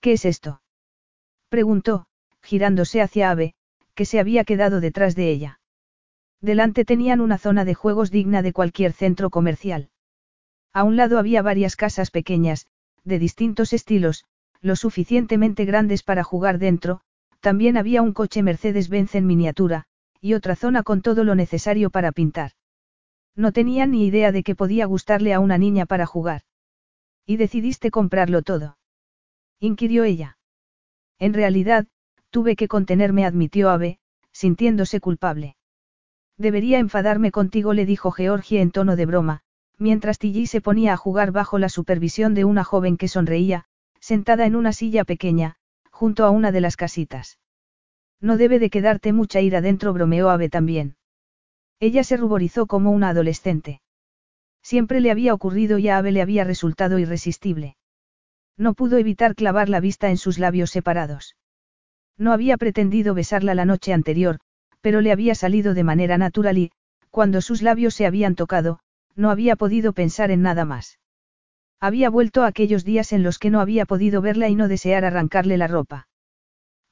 ¿Qué 0.00 0.12
es 0.12 0.24
esto? 0.24 0.62
preguntó, 1.48 2.06
girándose 2.42 3.00
hacia 3.00 3.30
Ave, 3.30 3.54
que 3.94 4.04
se 4.04 4.20
había 4.20 4.44
quedado 4.44 4.80
detrás 4.80 5.16
de 5.16 5.30
ella. 5.30 5.60
Delante 6.40 6.84
tenían 6.84 7.20
una 7.20 7.38
zona 7.38 7.64
de 7.64 7.74
juegos 7.74 8.10
digna 8.10 8.42
de 8.42 8.52
cualquier 8.52 8.92
centro 8.92 9.30
comercial. 9.30 9.90
A 10.72 10.84
un 10.84 10.96
lado 10.96 11.18
había 11.18 11.42
varias 11.42 11.76
casas 11.76 12.10
pequeñas, 12.10 12.66
de 13.04 13.18
distintos 13.18 13.72
estilos, 13.72 14.24
lo 14.66 14.76
suficientemente 14.76 15.64
grandes 15.64 16.02
para 16.02 16.24
jugar 16.24 16.58
dentro, 16.58 17.00
también 17.40 17.76
había 17.76 18.02
un 18.02 18.12
coche 18.12 18.42
Mercedes-Benz 18.42 19.14
en 19.14 19.26
miniatura, 19.26 19.84
y 20.20 20.34
otra 20.34 20.56
zona 20.56 20.82
con 20.82 21.02
todo 21.02 21.24
lo 21.24 21.34
necesario 21.34 21.90
para 21.90 22.12
pintar. 22.12 22.52
No 23.36 23.52
tenía 23.52 23.86
ni 23.86 24.06
idea 24.06 24.32
de 24.32 24.42
que 24.42 24.56
podía 24.56 24.86
gustarle 24.86 25.32
a 25.32 25.40
una 25.40 25.56
niña 25.56 25.86
para 25.86 26.06
jugar. 26.06 26.42
¿Y 27.24 27.36
decidiste 27.36 27.90
comprarlo 27.90 28.42
todo? 28.42 28.78
inquirió 29.60 30.04
ella. 30.04 30.38
En 31.18 31.32
realidad, 31.32 31.86
tuve 32.30 32.56
que 32.56 32.68
contenerme, 32.68 33.24
admitió 33.24 33.70
Ave, 33.70 33.98
sintiéndose 34.32 35.00
culpable. 35.00 35.56
Debería 36.36 36.78
enfadarme 36.78 37.30
contigo, 37.30 37.72
le 37.72 37.86
dijo 37.86 38.10
Georgie 38.10 38.60
en 38.60 38.70
tono 38.70 38.96
de 38.96 39.06
broma, 39.06 39.42
mientras 39.78 40.18
Tilly 40.18 40.46
se 40.46 40.60
ponía 40.60 40.92
a 40.92 40.96
jugar 40.96 41.32
bajo 41.32 41.58
la 41.58 41.68
supervisión 41.68 42.34
de 42.34 42.44
una 42.44 42.64
joven 42.64 42.96
que 42.96 43.08
sonreía, 43.08 43.66
sentada 44.06 44.46
en 44.46 44.54
una 44.54 44.72
silla 44.72 45.04
pequeña, 45.04 45.56
junto 45.90 46.24
a 46.24 46.30
una 46.30 46.52
de 46.52 46.60
las 46.60 46.76
casitas. 46.76 47.40
No 48.20 48.36
debe 48.36 48.60
de 48.60 48.70
quedarte 48.70 49.12
mucha 49.12 49.40
ira 49.40 49.60
dentro, 49.60 49.92
bromeó 49.92 50.30
Ave 50.30 50.48
también. 50.48 50.94
Ella 51.80 52.04
se 52.04 52.16
ruborizó 52.16 52.66
como 52.66 52.92
una 52.92 53.08
adolescente. 53.08 53.80
Siempre 54.62 55.00
le 55.00 55.10
había 55.10 55.34
ocurrido 55.34 55.78
y 55.78 55.88
a 55.88 55.98
Ave 55.98 56.12
le 56.12 56.22
había 56.22 56.44
resultado 56.44 57.00
irresistible. 57.00 57.76
No 58.56 58.74
pudo 58.74 58.96
evitar 58.96 59.34
clavar 59.34 59.68
la 59.68 59.80
vista 59.80 60.08
en 60.08 60.18
sus 60.18 60.38
labios 60.38 60.70
separados. 60.70 61.34
No 62.16 62.32
había 62.32 62.58
pretendido 62.58 63.12
besarla 63.12 63.56
la 63.56 63.64
noche 63.64 63.92
anterior, 63.92 64.38
pero 64.80 65.00
le 65.00 65.10
había 65.10 65.34
salido 65.34 65.74
de 65.74 65.82
manera 65.82 66.16
natural 66.16 66.58
y, 66.58 66.70
cuando 67.10 67.40
sus 67.40 67.60
labios 67.60 67.94
se 67.94 68.06
habían 68.06 68.36
tocado, 68.36 68.78
no 69.16 69.30
había 69.30 69.56
podido 69.56 69.92
pensar 69.92 70.30
en 70.30 70.42
nada 70.42 70.64
más. 70.64 71.00
Había 71.80 72.10
vuelto 72.10 72.42
a 72.42 72.46
aquellos 72.46 72.84
días 72.84 73.12
en 73.12 73.22
los 73.22 73.38
que 73.38 73.50
no 73.50 73.60
había 73.60 73.84
podido 73.84 74.22
verla 74.22 74.48
y 74.48 74.54
no 74.54 74.68
desear 74.68 75.04
arrancarle 75.04 75.58
la 75.58 75.68
ropa. 75.68 76.08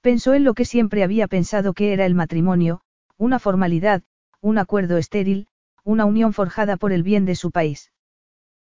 Pensó 0.03 0.35
en 0.35 0.45
lo 0.45 0.55
que 0.55 0.67
siempre 0.67 1.03
había 1.03 1.27
pensado 1.27 1.73
que 1.73 1.95
era 1.95 2.05
el 2.05 2.15
matrimonio, 2.15 2.83
una 3.17 3.39
formalidad, 3.39 4.03
un 4.43 4.59
acuerdo 4.59 4.99
estéril, 4.99 5.49
una 5.83 6.05
unión 6.05 6.35
forjada 6.35 6.77
por 6.77 6.93
el 6.93 7.03
bien 7.03 7.25
de 7.25 7.35
su 7.35 7.51
país. 7.51 7.93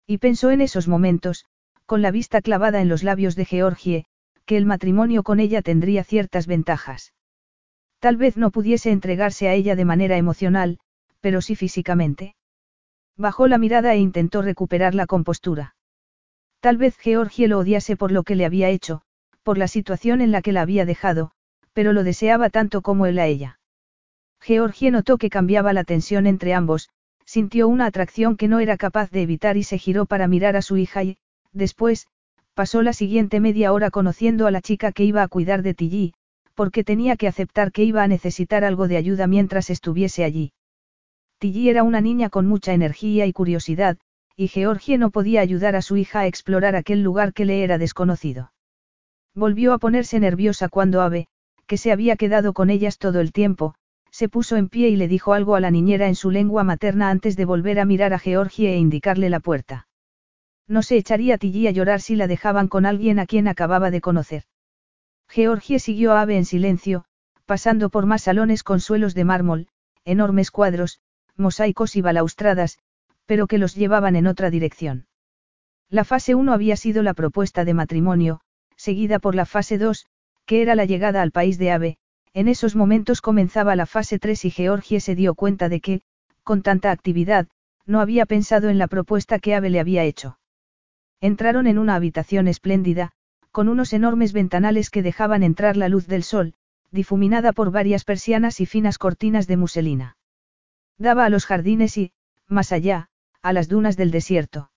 Y 0.08 0.18
pensó 0.18 0.50
en 0.50 0.62
esos 0.62 0.88
momentos, 0.88 1.46
con 1.86 2.02
la 2.02 2.12
vista 2.12 2.42
clavada 2.42 2.82
en 2.82 2.90
los 2.90 3.04
labios 3.04 3.36
de 3.36 3.46
Georgie, 3.46 4.06
que 4.46 4.58
el 4.58 4.66
matrimonio 4.66 5.24
con 5.24 5.40
ella 5.40 5.62
tendría 5.62 6.04
ciertas 6.04 6.48
ventajas. 6.48 7.14
Tal 8.00 8.18
vez 8.18 8.38
no 8.38 8.52
pudiese 8.52 8.92
entregarse 8.92 9.48
a 9.48 9.54
ella 9.54 9.76
de 9.76 9.86
manera 9.86 10.18
emocional, 10.18 10.80
pero 11.22 11.42
sí 11.42 11.56
físicamente. 11.56 12.36
Bajó 13.16 13.48
la 13.48 13.58
mirada 13.58 13.94
e 13.94 14.00
intentó 14.00 14.42
recuperar 14.42 14.96
la 14.96 15.08
compostura. 15.08 15.77
Tal 16.60 16.78
vez 16.78 16.98
Georgie 16.98 17.48
lo 17.48 17.60
odiase 17.60 17.96
por 17.96 18.12
lo 18.12 18.24
que 18.24 18.36
le 18.36 18.46
había 18.46 18.70
hecho, 18.70 19.02
por 19.44 19.58
la 19.58 19.68
situación 19.68 20.22
en 20.22 20.32
la 20.32 20.42
que 20.42 20.52
la 20.52 20.62
había 20.62 20.86
dejado, 20.86 21.32
pero 21.74 21.94
lo 21.94 22.04
deseaba 22.04 22.50
tanto 22.50 22.82
como 22.82 23.06
él 23.06 23.20
a 23.20 23.28
ella. 23.28 23.60
Georgie 24.42 24.92
notó 24.92 25.18
que 25.18 25.30
cambiaba 25.30 25.74
la 25.74 25.84
tensión 25.84 26.28
entre 26.28 26.54
ambos, 26.54 26.90
sintió 27.26 27.68
una 27.68 27.86
atracción 27.86 28.38
que 28.38 28.48
no 28.48 28.60
era 28.60 28.78
capaz 28.78 29.12
de 29.12 29.22
evitar 29.22 29.58
y 29.58 29.64
se 29.64 29.78
giró 29.78 30.06
para 30.06 30.28
mirar 30.28 30.56
a 30.56 30.62
su 30.62 30.78
hija 30.78 31.04
y, 31.04 31.18
después, 31.52 32.08
pasó 32.54 32.82
la 32.82 32.94
siguiente 32.94 33.40
media 33.40 33.74
hora 33.74 33.92
conociendo 33.92 34.48
a 34.48 34.52
la 34.52 34.62
chica 34.62 34.92
que 34.92 35.04
iba 35.04 35.22
a 35.22 35.28
cuidar 35.28 35.62
de 35.62 35.74
Tilly, 35.74 36.14
porque 36.56 36.84
tenía 36.84 37.18
que 37.18 37.28
aceptar 37.28 37.72
que 37.72 37.84
iba 37.84 38.02
a 38.02 38.08
necesitar 38.08 38.64
algo 38.64 38.88
de 38.88 38.98
ayuda 38.98 39.28
mientras 39.28 39.70
estuviese 39.70 40.24
allí. 40.24 40.54
Tilly 41.38 41.70
era 41.70 41.84
una 41.84 42.02
niña 42.02 42.30
con 42.30 42.48
mucha 42.48 42.74
energía 42.74 43.28
y 43.28 43.34
curiosidad, 43.34 43.98
y 44.40 44.50
Georgie 44.50 45.00
no 45.00 45.10
podía 45.10 45.42
ayudar 45.42 45.76
a 45.76 45.82
su 45.82 45.98
hija 45.98 46.20
a 46.20 46.28
explorar 46.28 46.76
aquel 46.76 47.02
lugar 47.02 47.34
que 47.34 47.44
le 47.44 47.64
era 47.64 47.80
desconocido. 47.80 48.54
Volvió 49.34 49.74
a 49.74 49.80
ponerse 49.80 50.20
nerviosa 50.20 50.70
cuando 50.70 51.02
Ave, 51.02 51.28
que 51.66 51.78
se 51.78 51.92
había 51.92 52.16
quedado 52.18 52.54
con 52.54 52.70
ellas 52.70 53.00
todo 53.00 53.20
el 53.20 53.32
tiempo, 53.32 53.74
se 54.12 54.30
puso 54.30 54.56
en 54.56 54.70
pie 54.70 54.90
y 54.90 54.96
le 54.96 55.08
dijo 55.08 55.34
algo 55.34 55.56
a 55.56 55.60
la 55.60 55.72
niñera 55.72 56.08
en 56.08 56.14
su 56.14 56.30
lengua 56.30 56.64
materna 56.64 57.10
antes 57.10 57.36
de 57.36 57.46
volver 57.46 57.80
a 57.80 57.86
mirar 57.86 58.14
a 58.14 58.20
Georgie 58.20 58.74
e 58.74 58.78
indicarle 58.78 59.32
la 59.32 59.40
puerta. 59.40 59.88
No 60.68 60.84
se 60.84 60.98
echaría 60.98 61.40
Tilly 61.40 61.68
a 61.68 61.72
llorar 61.72 62.00
si 62.00 62.16
la 62.16 62.28
dejaban 62.28 62.68
con 62.68 62.86
alguien 62.86 63.18
a 63.18 63.26
quien 63.26 63.48
acababa 63.48 63.90
de 63.90 64.02
conocer. 64.02 64.44
Georgie 65.28 65.80
siguió 65.80 66.14
a 66.14 66.22
Ave 66.22 66.38
en 66.38 66.46
silencio, 66.46 67.06
pasando 67.48 67.90
por 67.90 68.06
más 68.06 68.24
salones 68.24 68.62
con 68.62 68.82
suelos 68.82 69.16
de 69.16 69.24
mármol, 69.24 69.68
enormes 70.06 70.52
cuadros, 70.52 71.00
mosaicos 71.38 71.96
y 71.96 72.02
balaustradas, 72.02 72.78
pero 73.28 73.46
que 73.46 73.60
los 73.60 73.76
llevaban 73.76 74.16
en 74.16 74.26
otra 74.26 74.50
dirección. 74.50 75.06
La 75.90 76.04
fase 76.04 76.34
1 76.34 76.52
había 76.52 76.76
sido 76.76 77.04
la 77.04 77.14
propuesta 77.14 77.64
de 77.64 77.76
matrimonio, 77.76 78.42
seguida 78.76 79.20
por 79.20 79.36
la 79.36 79.46
fase 79.46 79.78
2, 79.78 80.08
que 80.46 80.62
era 80.62 80.74
la 80.74 80.86
llegada 80.86 81.22
al 81.22 81.32
país 81.32 81.60
de 81.60 81.72
Ave, 81.72 81.98
en 82.34 82.48
esos 82.48 82.76
momentos 82.76 83.22
comenzaba 83.22 83.76
la 83.76 83.86
fase 83.86 84.18
3 84.20 84.46
y 84.46 84.52
Georgie 84.52 85.00
se 85.00 85.16
dio 85.16 85.36
cuenta 85.36 85.70
de 85.70 85.82
que, 85.82 86.02
con 86.44 86.62
tanta 86.62 86.92
actividad, 86.92 87.48
no 87.86 88.00
había 88.00 88.26
pensado 88.26 88.70
en 88.70 88.78
la 88.78 88.88
propuesta 88.88 89.40
que 89.40 89.56
Ave 89.56 89.70
le 89.70 89.80
había 89.80 90.04
hecho. 90.04 90.40
Entraron 91.20 91.68
en 91.68 91.78
una 91.78 91.96
habitación 91.96 92.48
espléndida, 92.48 93.12
con 93.52 93.70
unos 93.70 93.92
enormes 93.94 94.34
ventanales 94.34 94.90
que 94.90 95.02
dejaban 95.02 95.42
entrar 95.42 95.78
la 95.78 95.90
luz 95.90 96.06
del 96.08 96.24
sol, 96.24 96.54
difuminada 96.92 97.54
por 97.54 97.72
varias 97.72 98.04
persianas 98.04 98.60
y 98.60 98.66
finas 98.66 98.98
cortinas 98.98 99.48
de 99.48 99.58
muselina. 99.58 100.18
Daba 100.98 101.26
a 101.26 101.30
los 101.30 101.46
jardines 101.46 101.98
y, 101.98 102.12
más 102.48 102.72
allá, 102.72 103.10
a 103.42 103.54
las 103.54 103.68
dunas 103.68 103.98
del 103.98 104.12
desierto. 104.12 104.72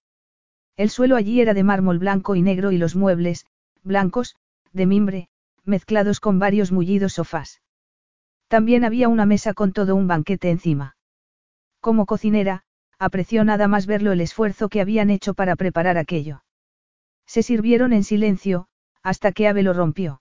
El 0.77 0.91
suelo 0.91 1.17
allí 1.17 1.41
era 1.41 1.55
de 1.55 1.63
mármol 1.63 1.99
blanco 1.99 2.35
y 2.35 2.43
negro 2.43 2.73
y 2.73 2.79
los 2.79 2.97
muebles, 2.97 3.47
blancos, 3.83 4.37
de 4.73 4.87
mimbre, 4.87 5.29
mezclados 5.65 6.21
con 6.21 6.39
varios 6.39 6.73
mullidos 6.73 7.15
sofás. 7.15 7.61
También 8.49 8.85
había 8.85 9.09
una 9.09 9.27
mesa 9.27 9.55
con 9.55 9.73
todo 9.73 9.95
un 9.95 10.09
banquete 10.09 10.51
encima. 10.51 10.97
Como 11.81 12.07
cocinera, 12.07 12.65
apreció 12.99 13.45
nada 13.45 13.69
más 13.69 13.87
verlo 13.87 14.13
el 14.13 14.21
esfuerzo 14.21 14.69
que 14.69 14.81
habían 14.81 15.11
hecho 15.11 15.35
para 15.35 15.57
preparar 15.57 15.97
aquello. 15.99 16.43
Se 17.27 17.43
sirvieron 17.43 17.93
en 17.93 18.05
silencio, 18.05 18.67
hasta 19.03 19.33
que 19.33 19.49
Ave 19.49 19.63
lo 19.63 19.73
rompió. 19.73 20.21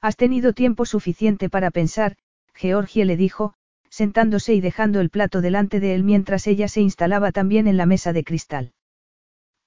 Has 0.00 0.16
tenido 0.16 0.52
tiempo 0.52 0.84
suficiente 0.84 1.48
para 1.48 1.70
pensar, 1.70 2.16
Georgie 2.54 3.04
le 3.04 3.16
dijo, 3.16 3.54
sentándose 3.90 4.54
y 4.54 4.60
dejando 4.60 5.00
el 5.00 5.10
plato 5.10 5.40
delante 5.40 5.80
de 5.80 5.94
él 5.94 6.04
mientras 6.04 6.46
ella 6.46 6.68
se 6.68 6.80
instalaba 6.80 7.32
también 7.32 7.66
en 7.66 7.76
la 7.76 7.86
mesa 7.86 8.12
de 8.12 8.24
cristal. 8.24 8.72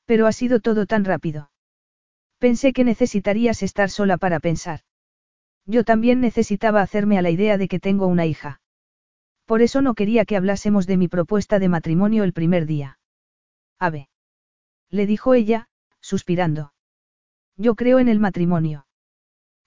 Pero 0.06 0.28
ha 0.28 0.32
sido 0.32 0.60
todo 0.60 0.86
tan 0.86 1.06
rápido. 1.06 1.52
Pensé 2.38 2.74
que 2.74 2.84
necesitarías 2.84 3.64
estar 3.64 3.90
sola 3.90 4.18
para 4.18 4.40
pensar. 4.40 4.82
Yo 5.66 5.84
también 5.84 6.22
necesitaba 6.22 6.82
hacerme 6.82 7.18
a 7.18 7.22
la 7.22 7.30
idea 7.30 7.58
de 7.58 7.68
que 7.68 7.80
tengo 7.80 8.08
una 8.08 8.26
hija. 8.26 8.62
Por 9.46 9.62
eso 9.62 9.82
no 9.82 9.94
quería 9.94 10.26
que 10.26 10.38
hablásemos 10.38 10.88
de 10.88 10.98
mi 10.98 11.08
propuesta 11.08 11.60
de 11.60 11.70
matrimonio 11.70 12.24
el 12.24 12.34
primer 12.34 12.66
día. 12.66 13.00
Ave. 13.80 14.10
Le 14.90 15.06
dijo 15.06 15.34
ella, 15.34 15.70
suspirando. 16.00 16.74
Yo 17.58 17.76
creo 17.76 18.00
en 18.00 18.10
el 18.10 18.20
matrimonio. 18.20 18.88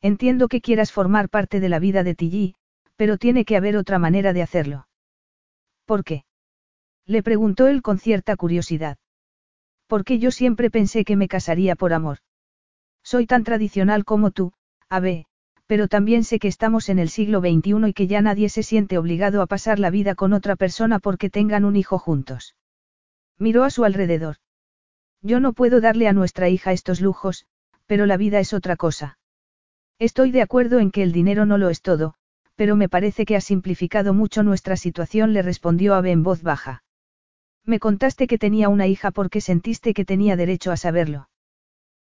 Entiendo 0.00 0.48
que 0.48 0.60
quieras 0.60 0.92
formar 0.92 1.28
parte 1.28 1.60
de 1.60 1.68
la 1.68 1.78
vida 1.78 2.02
de 2.02 2.14
Tilly, 2.14 2.56
pero 2.96 3.18
tiene 3.18 3.44
que 3.44 3.56
haber 3.56 3.76
otra 3.76 3.98
manera 3.98 4.32
de 4.32 4.42
hacerlo. 4.42 4.88
¿Por 5.84 6.04
qué? 6.04 6.24
Le 7.06 7.22
preguntó 7.22 7.66
él 7.66 7.82
con 7.82 7.98
cierta 7.98 8.36
curiosidad. 8.36 8.98
Porque 9.86 10.18
yo 10.18 10.30
siempre 10.30 10.70
pensé 10.70 11.04
que 11.04 11.16
me 11.16 11.28
casaría 11.28 11.76
por 11.76 11.92
amor. 11.92 12.18
Soy 13.02 13.26
tan 13.26 13.44
tradicional 13.44 14.04
como 14.04 14.30
tú, 14.30 14.52
Ave, 14.88 15.26
pero 15.66 15.88
también 15.88 16.24
sé 16.24 16.38
que 16.38 16.48
estamos 16.48 16.88
en 16.88 16.98
el 16.98 17.08
siglo 17.08 17.40
XXI 17.40 17.88
y 17.88 17.92
que 17.92 18.06
ya 18.06 18.22
nadie 18.22 18.48
se 18.48 18.62
siente 18.62 18.98
obligado 18.98 19.42
a 19.42 19.46
pasar 19.46 19.78
la 19.78 19.90
vida 19.90 20.14
con 20.14 20.32
otra 20.32 20.56
persona 20.56 20.98
porque 20.98 21.30
tengan 21.30 21.64
un 21.64 21.76
hijo 21.76 21.98
juntos. 21.98 22.54
Miró 23.38 23.64
a 23.64 23.70
su 23.70 23.84
alrededor. 23.84 24.36
Yo 25.20 25.40
no 25.40 25.52
puedo 25.52 25.80
darle 25.80 26.06
a 26.08 26.12
nuestra 26.12 26.48
hija 26.48 26.72
estos 26.72 27.00
lujos, 27.00 27.46
pero 27.86 28.06
la 28.06 28.16
vida 28.16 28.40
es 28.40 28.52
otra 28.52 28.76
cosa. 28.76 29.18
Estoy 29.98 30.30
de 30.30 30.42
acuerdo 30.42 30.78
en 30.78 30.90
que 30.90 31.02
el 31.02 31.12
dinero 31.12 31.46
no 31.46 31.58
lo 31.58 31.70
es 31.70 31.80
todo, 31.80 32.14
pero 32.56 32.76
me 32.76 32.88
parece 32.88 33.24
que 33.24 33.36
ha 33.36 33.40
simplificado 33.40 34.14
mucho 34.14 34.42
nuestra 34.42 34.76
situación, 34.76 35.32
le 35.32 35.42
respondió 35.42 35.94
Abe 35.94 36.12
en 36.12 36.22
voz 36.22 36.42
baja. 36.42 36.82
Me 37.64 37.80
contaste 37.80 38.26
que 38.26 38.38
tenía 38.38 38.68
una 38.68 38.86
hija 38.86 39.10
porque 39.10 39.40
sentiste 39.40 39.94
que 39.94 40.04
tenía 40.04 40.36
derecho 40.36 40.70
a 40.70 40.76
saberlo. 40.76 41.28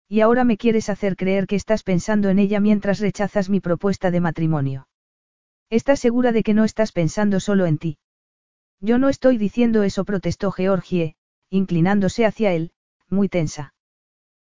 Y 0.09 0.21
ahora 0.21 0.43
me 0.43 0.57
quieres 0.57 0.89
hacer 0.89 1.15
creer 1.15 1.47
que 1.47 1.55
estás 1.55 1.83
pensando 1.83 2.29
en 2.29 2.39
ella 2.39 2.59
mientras 2.59 2.99
rechazas 2.99 3.49
mi 3.49 3.59
propuesta 3.59 4.11
de 4.11 4.19
matrimonio. 4.19 4.87
¿Estás 5.69 5.99
segura 5.99 6.33
de 6.33 6.43
que 6.43 6.53
no 6.53 6.65
estás 6.65 6.91
pensando 6.91 7.39
solo 7.39 7.65
en 7.65 7.77
ti? 7.77 7.97
Yo 8.81 8.97
no 8.97 9.07
estoy 9.07 9.37
diciendo 9.37 9.83
eso, 9.83 10.03
protestó 10.03 10.51
Georgie, 10.51 11.15
inclinándose 11.49 12.25
hacia 12.25 12.51
él, 12.51 12.71
muy 13.09 13.29
tensa. 13.29 13.73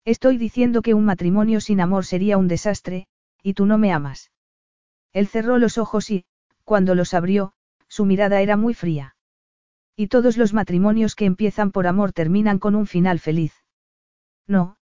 Estoy 0.03 0.37
diciendo 0.37 0.81
que 0.81 0.95
un 0.95 1.05
matrimonio 1.05 1.61
sin 1.61 1.79
amor 1.79 2.05
sería 2.05 2.37
un 2.37 2.47
desastre, 2.47 3.05
y 3.43 3.53
tú 3.53 3.65
no 3.65 3.77
me 3.77 3.91
amas. 3.91 4.31
Él 5.13 5.27
cerró 5.27 5.57
los 5.57 5.77
ojos 5.77 6.09
y, 6.09 6.25
cuando 6.63 6.95
los 6.95 7.13
abrió, 7.13 7.53
su 7.87 8.05
mirada 8.05 8.41
era 8.41 8.55
muy 8.55 8.73
fría. 8.73 9.15
Y 9.95 10.07
todos 10.07 10.37
los 10.37 10.53
matrimonios 10.53 11.15
que 11.15 11.25
empiezan 11.25 11.71
por 11.71 11.85
amor 11.87 12.13
terminan 12.13 12.59
con 12.59 12.75
un 12.75 12.87
final 12.87 13.19
feliz. 13.19 13.53
No, 14.47 14.77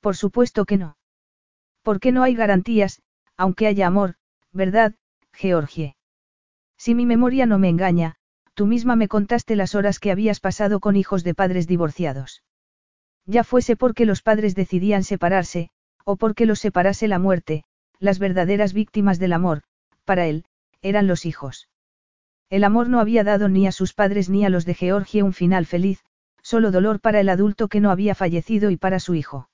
por 0.00 0.16
supuesto 0.16 0.64
que 0.64 0.78
no. 0.78 0.96
Porque 1.82 2.12
no 2.12 2.22
hay 2.22 2.34
garantías, 2.34 3.02
aunque 3.36 3.66
haya 3.66 3.86
amor, 3.86 4.14
¿verdad, 4.52 4.94
Georgie? 5.32 5.96
Si 6.78 6.94
mi 6.94 7.04
memoria 7.04 7.46
no 7.46 7.58
me 7.58 7.68
engaña, 7.68 8.16
tú 8.54 8.66
misma 8.66 8.96
me 8.96 9.08
contaste 9.08 9.56
las 9.56 9.74
horas 9.74 9.98
que 9.98 10.10
habías 10.10 10.40
pasado 10.40 10.80
con 10.80 10.96
hijos 10.96 11.24
de 11.24 11.34
padres 11.34 11.66
divorciados. 11.66 12.42
Ya 13.26 13.44
fuese 13.44 13.76
porque 13.76 14.06
los 14.06 14.22
padres 14.22 14.54
decidían 14.54 15.04
separarse, 15.04 15.70
o 16.04 16.16
porque 16.16 16.46
los 16.46 16.60
separase 16.60 17.08
la 17.08 17.18
muerte, 17.18 17.64
las 17.98 18.18
verdaderas 18.18 18.72
víctimas 18.72 19.18
del 19.18 19.32
amor, 19.32 19.62
para 20.04 20.26
él, 20.26 20.44
eran 20.82 21.06
los 21.06 21.26
hijos. 21.26 21.68
El 22.50 22.64
amor 22.64 22.88
no 22.88 23.00
había 23.00 23.24
dado 23.24 23.48
ni 23.48 23.66
a 23.66 23.72
sus 23.72 23.94
padres 23.94 24.28
ni 24.28 24.44
a 24.44 24.50
los 24.50 24.64
de 24.64 24.74
Georgia 24.74 25.24
un 25.24 25.32
final 25.32 25.66
feliz, 25.66 26.04
solo 26.42 26.70
dolor 26.70 27.00
para 27.00 27.20
el 27.20 27.28
adulto 27.28 27.68
que 27.68 27.80
no 27.80 27.90
había 27.90 28.14
fallecido 28.14 28.70
y 28.70 28.76
para 28.76 29.00
su 29.00 29.14
hijo. 29.14 29.48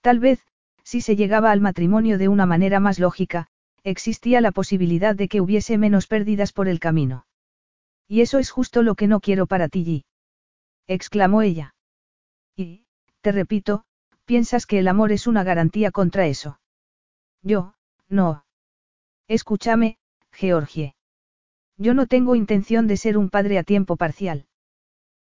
Tal 0.00 0.18
vez, 0.18 0.44
si 0.82 1.00
se 1.00 1.14
llegaba 1.16 1.52
al 1.52 1.60
matrimonio 1.60 2.18
de 2.18 2.28
una 2.28 2.46
manera 2.46 2.80
más 2.80 2.98
lógica, 2.98 3.46
existía 3.84 4.40
la 4.40 4.50
posibilidad 4.50 5.14
de 5.14 5.28
que 5.28 5.40
hubiese 5.40 5.78
menos 5.78 6.06
pérdidas 6.06 6.52
por 6.52 6.68
el 6.68 6.80
camino. 6.80 7.26
Y 8.08 8.22
eso 8.22 8.38
es 8.38 8.50
justo 8.50 8.82
lo 8.82 8.96
que 8.96 9.06
no 9.06 9.20
quiero 9.20 9.46
para 9.46 9.68
ti, 9.68 9.84
G. 9.84 10.04
exclamó 10.88 11.42
ella. 11.42 11.74
Y, 12.56 12.84
te 13.20 13.30
repito, 13.30 13.84
piensas 14.24 14.66
que 14.66 14.80
el 14.80 14.88
amor 14.88 15.12
es 15.12 15.26
una 15.26 15.44
garantía 15.44 15.90
contra 15.92 16.26
eso. 16.26 16.60
Yo, 17.42 17.74
no. 18.08 18.44
Escúchame, 19.30 19.96
Georgie. 20.32 20.96
Yo 21.76 21.94
no 21.94 22.08
tengo 22.08 22.34
intención 22.34 22.88
de 22.88 22.96
ser 22.96 23.16
un 23.16 23.30
padre 23.30 23.58
a 23.58 23.62
tiempo 23.62 23.96
parcial. 23.96 24.46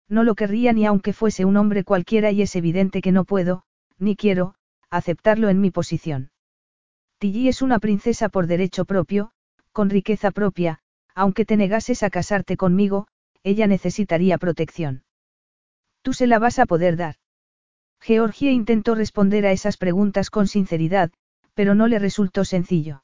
No 0.07 0.23
lo 0.23 0.33
querría 0.33 0.73
ni 0.73 0.87
aunque 0.87 1.13
fuese 1.13 1.45
un 1.45 1.57
hombre 1.57 1.83
cualquiera 1.83 2.31
y 2.31 2.41
es 2.41 2.55
evidente 2.55 3.03
que 3.03 3.11
no 3.11 3.23
puedo, 3.23 3.65
ni 3.99 4.15
quiero, 4.15 4.55
aceptarlo 4.89 5.49
en 5.49 5.61
mi 5.61 5.69
posición. 5.69 6.31
Tilly 7.19 7.49
es 7.49 7.61
una 7.61 7.77
princesa 7.77 8.29
por 8.29 8.47
derecho 8.47 8.83
propio, 8.83 9.29
con 9.73 9.91
riqueza 9.91 10.31
propia, 10.31 10.79
aunque 11.13 11.45
te 11.45 11.55
negases 11.55 12.01
a 12.01 12.09
casarte 12.09 12.57
conmigo, 12.57 13.05
ella 13.43 13.67
necesitaría 13.67 14.39
protección. 14.39 15.03
Tú 16.01 16.13
se 16.13 16.25
la 16.25 16.39
vas 16.39 16.57
a 16.57 16.65
poder 16.65 16.97
dar. 16.97 17.17
Georgia 18.01 18.49
intentó 18.49 18.95
responder 18.95 19.45
a 19.45 19.51
esas 19.51 19.77
preguntas 19.77 20.31
con 20.31 20.47
sinceridad, 20.47 21.11
pero 21.53 21.75
no 21.75 21.85
le 21.85 21.99
resultó 21.99 22.43
sencillo. 22.43 23.03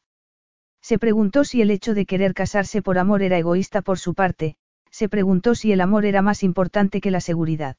Se 0.87 0.99
preguntó 0.99 1.45
si 1.45 1.63
el 1.63 1.71
hecho 1.71 1.95
de 1.95 2.05
querer 2.05 2.35
casarse 2.35 2.83
por 2.83 2.99
amor 2.99 3.23
era 3.23 3.39
egoísta 3.39 3.81
por 3.81 3.97
su 3.97 4.13
parte, 4.13 4.55
se 4.91 5.09
preguntó 5.09 5.55
si 5.55 5.71
el 5.71 5.81
amor 5.81 6.05
era 6.05 6.21
más 6.21 6.43
importante 6.43 7.01
que 7.01 7.09
la 7.09 7.21
seguridad. 7.21 7.75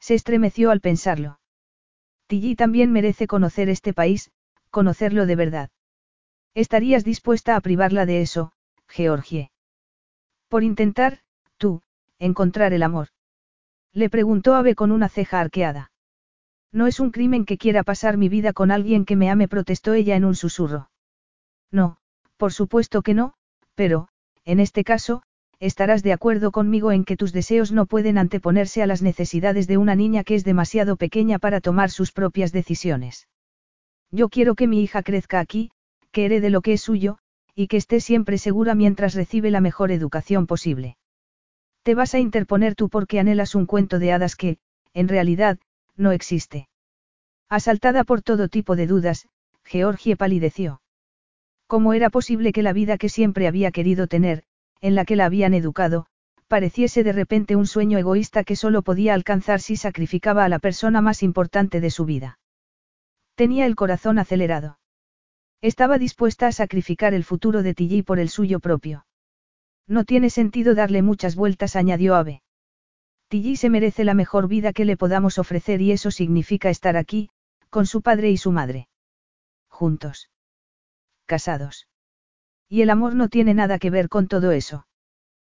Se 0.00 0.14
estremeció 0.14 0.70
al 0.70 0.80
pensarlo. 0.80 1.38
Tilly 2.26 2.56
también 2.56 2.92
merece 2.92 3.26
conocer 3.26 3.68
este 3.68 3.92
país, 3.92 4.30
conocerlo 4.70 5.26
de 5.26 5.36
verdad. 5.36 5.70
¿Estarías 6.54 7.04
dispuesta 7.04 7.56
a 7.56 7.60
privarla 7.60 8.06
de 8.06 8.22
eso, 8.22 8.52
Georgie. 8.88 9.50
Por 10.48 10.62
intentar, 10.62 11.18
tú, 11.58 11.82
encontrar 12.18 12.72
el 12.72 12.84
amor. 12.84 13.08
Le 13.92 14.08
preguntó 14.08 14.54
Ave 14.54 14.74
con 14.74 14.92
una 14.92 15.10
ceja 15.10 15.40
arqueada. 15.40 15.92
No 16.72 16.86
es 16.86 17.00
un 17.00 17.10
crimen 17.10 17.44
que 17.44 17.58
quiera 17.58 17.82
pasar 17.82 18.16
mi 18.16 18.30
vida 18.30 18.54
con 18.54 18.70
alguien 18.70 19.04
que 19.04 19.14
me 19.14 19.28
ame, 19.28 19.46
protestó 19.46 19.92
ella 19.92 20.16
en 20.16 20.24
un 20.24 20.36
susurro. 20.36 20.88
No, 21.70 21.98
por 22.36 22.52
supuesto 22.52 23.02
que 23.02 23.14
no, 23.14 23.34
pero, 23.74 24.08
en 24.44 24.60
este 24.60 24.84
caso, 24.84 25.22
estarás 25.60 26.02
de 26.02 26.12
acuerdo 26.12 26.52
conmigo 26.52 26.92
en 26.92 27.04
que 27.04 27.16
tus 27.16 27.32
deseos 27.32 27.72
no 27.72 27.86
pueden 27.86 28.18
anteponerse 28.18 28.82
a 28.82 28.86
las 28.86 29.02
necesidades 29.02 29.66
de 29.66 29.78
una 29.78 29.94
niña 29.94 30.24
que 30.24 30.34
es 30.34 30.44
demasiado 30.44 30.96
pequeña 30.96 31.38
para 31.38 31.60
tomar 31.60 31.90
sus 31.90 32.12
propias 32.12 32.52
decisiones. 32.52 33.28
Yo 34.10 34.28
quiero 34.28 34.54
que 34.54 34.66
mi 34.66 34.82
hija 34.82 35.02
crezca 35.02 35.40
aquí, 35.40 35.70
que 36.12 36.26
herede 36.26 36.50
lo 36.50 36.60
que 36.60 36.74
es 36.74 36.82
suyo, 36.82 37.18
y 37.54 37.68
que 37.68 37.76
esté 37.76 38.00
siempre 38.00 38.38
segura 38.38 38.74
mientras 38.74 39.14
recibe 39.14 39.50
la 39.50 39.60
mejor 39.60 39.90
educación 39.90 40.46
posible. 40.46 40.96
Te 41.82 41.94
vas 41.94 42.14
a 42.14 42.18
interponer 42.18 42.74
tú 42.74 42.88
porque 42.88 43.20
anhelas 43.20 43.54
un 43.54 43.66
cuento 43.66 43.98
de 43.98 44.12
hadas 44.12 44.36
que, 44.36 44.58
en 44.92 45.08
realidad, 45.08 45.58
no 45.96 46.12
existe. 46.12 46.68
Asaltada 47.48 48.04
por 48.04 48.22
todo 48.22 48.48
tipo 48.48 48.74
de 48.74 48.86
dudas, 48.86 49.28
Georgie 49.64 50.16
palideció. 50.16 50.80
¿Cómo 51.74 51.92
era 51.92 52.08
posible 52.08 52.52
que 52.52 52.62
la 52.62 52.72
vida 52.72 52.98
que 52.98 53.08
siempre 53.08 53.48
había 53.48 53.72
querido 53.72 54.06
tener, 54.06 54.44
en 54.80 54.94
la 54.94 55.04
que 55.04 55.16
la 55.16 55.24
habían 55.24 55.54
educado, 55.54 56.06
pareciese 56.46 57.02
de 57.02 57.12
repente 57.12 57.56
un 57.56 57.66
sueño 57.66 57.98
egoísta 57.98 58.44
que 58.44 58.54
solo 58.54 58.82
podía 58.82 59.12
alcanzar 59.12 59.60
si 59.60 59.74
sacrificaba 59.74 60.44
a 60.44 60.48
la 60.48 60.60
persona 60.60 61.00
más 61.00 61.24
importante 61.24 61.80
de 61.80 61.90
su 61.90 62.04
vida? 62.04 62.38
Tenía 63.34 63.66
el 63.66 63.74
corazón 63.74 64.20
acelerado. 64.20 64.78
Estaba 65.62 65.98
dispuesta 65.98 66.46
a 66.46 66.52
sacrificar 66.52 67.12
el 67.12 67.24
futuro 67.24 67.64
de 67.64 67.74
Tilly 67.74 68.02
por 68.02 68.20
el 68.20 68.28
suyo 68.28 68.60
propio. 68.60 69.04
No 69.88 70.04
tiene 70.04 70.30
sentido 70.30 70.76
darle 70.76 71.02
muchas 71.02 71.34
vueltas, 71.34 71.74
añadió 71.74 72.14
Ave. 72.14 72.42
Tilly 73.26 73.56
se 73.56 73.68
merece 73.68 74.04
la 74.04 74.14
mejor 74.14 74.46
vida 74.46 74.72
que 74.72 74.84
le 74.84 74.96
podamos 74.96 75.40
ofrecer 75.40 75.82
y 75.82 75.90
eso 75.90 76.12
significa 76.12 76.70
estar 76.70 76.96
aquí, 76.96 77.30
con 77.68 77.84
su 77.86 78.00
padre 78.00 78.30
y 78.30 78.36
su 78.36 78.52
madre. 78.52 78.86
Juntos. 79.66 80.30
Casados. 81.26 81.88
Y 82.68 82.82
el 82.82 82.90
amor 82.90 83.14
no 83.14 83.28
tiene 83.28 83.54
nada 83.54 83.78
que 83.78 83.90
ver 83.90 84.08
con 84.08 84.28
todo 84.28 84.52
eso. 84.52 84.86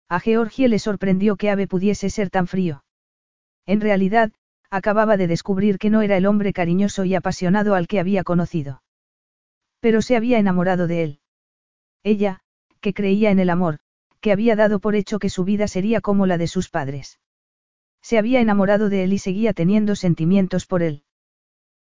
A 0.09 0.21
Georgie 0.21 0.69
le 0.69 0.79
sorprendió 0.79 1.37
que 1.37 1.51
Ave 1.51 1.67
pudiese 1.67 2.11
ser 2.11 2.31
tan 2.31 2.47
frío. 2.47 2.85
En 3.67 3.81
realidad, 3.81 4.33
acababa 4.71 5.17
de 5.17 5.27
descubrir 5.27 5.79
que 5.79 5.91
no 5.91 6.03
era 6.03 6.17
el 6.17 6.27
hombre 6.27 6.53
cariñoso 6.53 7.05
y 7.05 7.15
apasionado 7.15 7.75
al 7.75 7.87
que 7.87 8.01
había 8.01 8.25
conocido. 8.25 8.83
Pero 9.81 10.03
se 10.03 10.17
había 10.17 10.39
enamorado 10.39 10.87
de 10.87 11.03
él. 11.03 11.21
Ella, 12.03 12.41
que 12.81 12.93
creía 12.93 13.31
en 13.31 13.39
el 13.39 13.51
amor, 13.51 13.79
que 14.21 14.33
había 14.33 14.57
dado 14.57 14.81
por 14.81 14.95
hecho 14.95 15.19
que 15.19 15.31
su 15.31 15.45
vida 15.45 15.69
sería 15.69 16.01
como 16.01 16.27
la 16.27 16.39
de 16.39 16.47
sus 16.47 16.69
padres. 16.69 17.21
Se 18.03 18.19
había 18.19 18.41
enamorado 18.41 18.89
de 18.89 19.05
él 19.05 19.13
y 19.13 19.19
seguía 19.19 19.55
teniendo 19.55 19.97
sentimientos 19.97 20.67
por 20.67 20.83
él. 20.83 21.05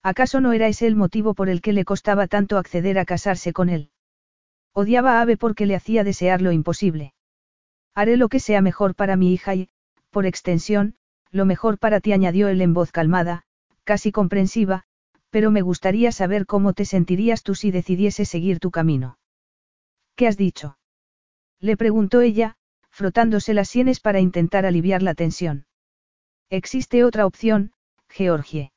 ¿Acaso 0.03 0.41
no 0.41 0.53
era 0.53 0.69
ese 0.69 0.87
el 0.87 0.97
motivo 0.97 1.35
por 1.35 1.49
el 1.49 1.61
que 1.61 1.73
le 1.73 1.85
costaba 1.85 2.27
tanto 2.27 2.57
acceder 2.57 2.99
a 2.99 3.05
casarse 3.05 3.53
con 3.53 3.69
él? 3.69 3.91
Odiaba 4.73 5.19
a 5.19 5.21
Ave 5.23 5.37
porque 5.37 5.67
le 5.67 5.75
hacía 5.75 6.05
desear 6.05 6.41
lo 6.41 6.53
imposible. 6.53 7.13
Haré 7.95 8.17
lo 8.17 8.29
que 8.29 8.41
sea 8.41 8.63
mejor 8.63 8.95
para 8.95 9.17
mi 9.17 9.33
hija 9.33 9.55
y, 9.55 9.69
por 10.11 10.27
extensión, 10.27 10.95
lo 11.31 11.45
mejor 11.45 11.79
para 11.79 12.01
ti, 12.01 12.13
añadió 12.13 12.49
él 12.49 12.61
en 12.63 12.73
voz 12.73 12.93
calmada, 12.93 13.43
casi 13.85 14.11
comprensiva, 14.11 14.85
pero 15.29 15.51
me 15.51 15.63
gustaría 15.63 16.13
saber 16.13 16.47
cómo 16.47 16.73
te 16.73 16.85
sentirías 16.85 17.43
tú 17.43 17.55
si 17.55 17.71
decidieses 17.71 18.29
seguir 18.29 18.59
tu 18.59 18.71
camino. 18.71 19.19
¿Qué 20.17 20.27
has 20.27 20.37
dicho? 20.37 20.79
Le 21.61 21.77
preguntó 21.77 22.21
ella, 22.21 22.57
frotándose 22.89 23.55
las 23.55 23.69
sienes 23.69 24.01
para 24.01 24.21
intentar 24.21 24.67
aliviar 24.67 25.03
la 25.03 25.15
tensión. 25.15 25.67
Existe 26.49 27.05
otra 27.05 27.27
opción, 27.27 27.73
Georgie. 28.09 28.73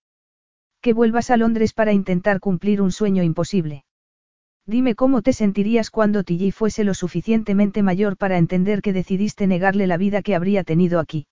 Que 0.83 0.91
vuelvas 0.91 1.29
a 1.29 1.37
Londres 1.37 1.71
para 1.71 1.93
intentar 1.93 2.41
cumplir 2.41 2.81
un 2.81 2.91
sueño 2.91 3.23
imposible. 3.23 3.85
Dime 4.65 4.95
cómo 4.95 5.21
te 5.21 5.31
sentirías 5.31 5.89
cuando 5.89 6.25
Tilly 6.25 6.51
fuese 6.51 6.83
lo 6.83 6.93
suficientemente 6.93 7.81
mayor 7.81 8.17
para 8.17 8.37
entender 8.37 8.81
que 8.81 8.91
decidiste 8.91 9.47
negarle 9.47 9.87
la 9.87 9.95
vida 9.95 10.21
que 10.21 10.35
habría 10.35 10.65
tenido 10.65 10.99
aquí. 10.99 11.25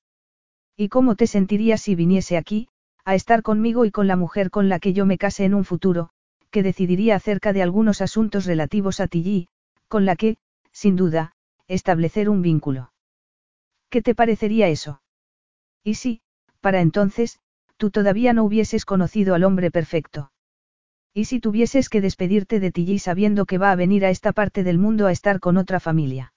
¿Y 0.78 0.88
cómo 0.88 1.18
te 1.18 1.28
sentirías 1.28 1.82
si 1.82 1.96
viniese 1.96 2.38
aquí, 2.38 2.70
a 3.04 3.14
estar 3.14 3.42
conmigo 3.42 3.84
y 3.84 3.92
con 3.92 4.08
la 4.08 4.16
mujer 4.16 4.52
con 4.52 4.70
la 4.70 4.80
que 4.80 4.94
yo 4.94 5.06
me 5.06 5.18
case 5.18 5.44
en 5.44 5.54
un 5.54 5.66
futuro, 5.66 6.12
que 6.50 6.64
decidiría 6.64 7.18
acerca 7.18 7.52
de 7.52 7.62
algunos 7.62 8.00
asuntos 8.00 8.46
relativos 8.46 9.02
a 9.02 9.08
ti 9.08 9.50
con 9.90 10.06
la 10.06 10.16
que, 10.16 10.38
sin 10.72 10.96
duda, 10.96 11.34
establecer 11.68 12.30
un 12.30 12.42
vínculo. 12.42 12.94
¿Qué 13.90 14.02
te 14.02 14.16
parecería 14.16 14.70
eso? 14.70 15.02
Y 15.84 15.96
si, 15.96 16.22
para 16.62 16.80
entonces, 16.80 17.42
tú 17.82 17.90
todavía 17.90 18.32
no 18.32 18.44
hubieses 18.44 18.86
conocido 18.86 19.34
al 19.34 19.44
hombre 19.44 19.72
perfecto. 19.72 20.32
¿Y 21.16 21.26
si 21.26 21.40
tuvieses 21.40 21.90
que 21.90 22.00
despedirte 22.00 22.60
de 22.60 22.72
Tilly 22.72 23.00
sabiendo 23.00 23.48
que 23.48 23.58
va 23.58 23.72
a 23.72 23.76
venir 23.76 24.06
a 24.06 24.12
esta 24.12 24.34
parte 24.34 24.64
del 24.64 24.78
mundo 24.78 25.08
a 25.08 25.12
estar 25.12 25.40
con 25.40 25.58
otra 25.58 25.80
familia? 25.80 26.32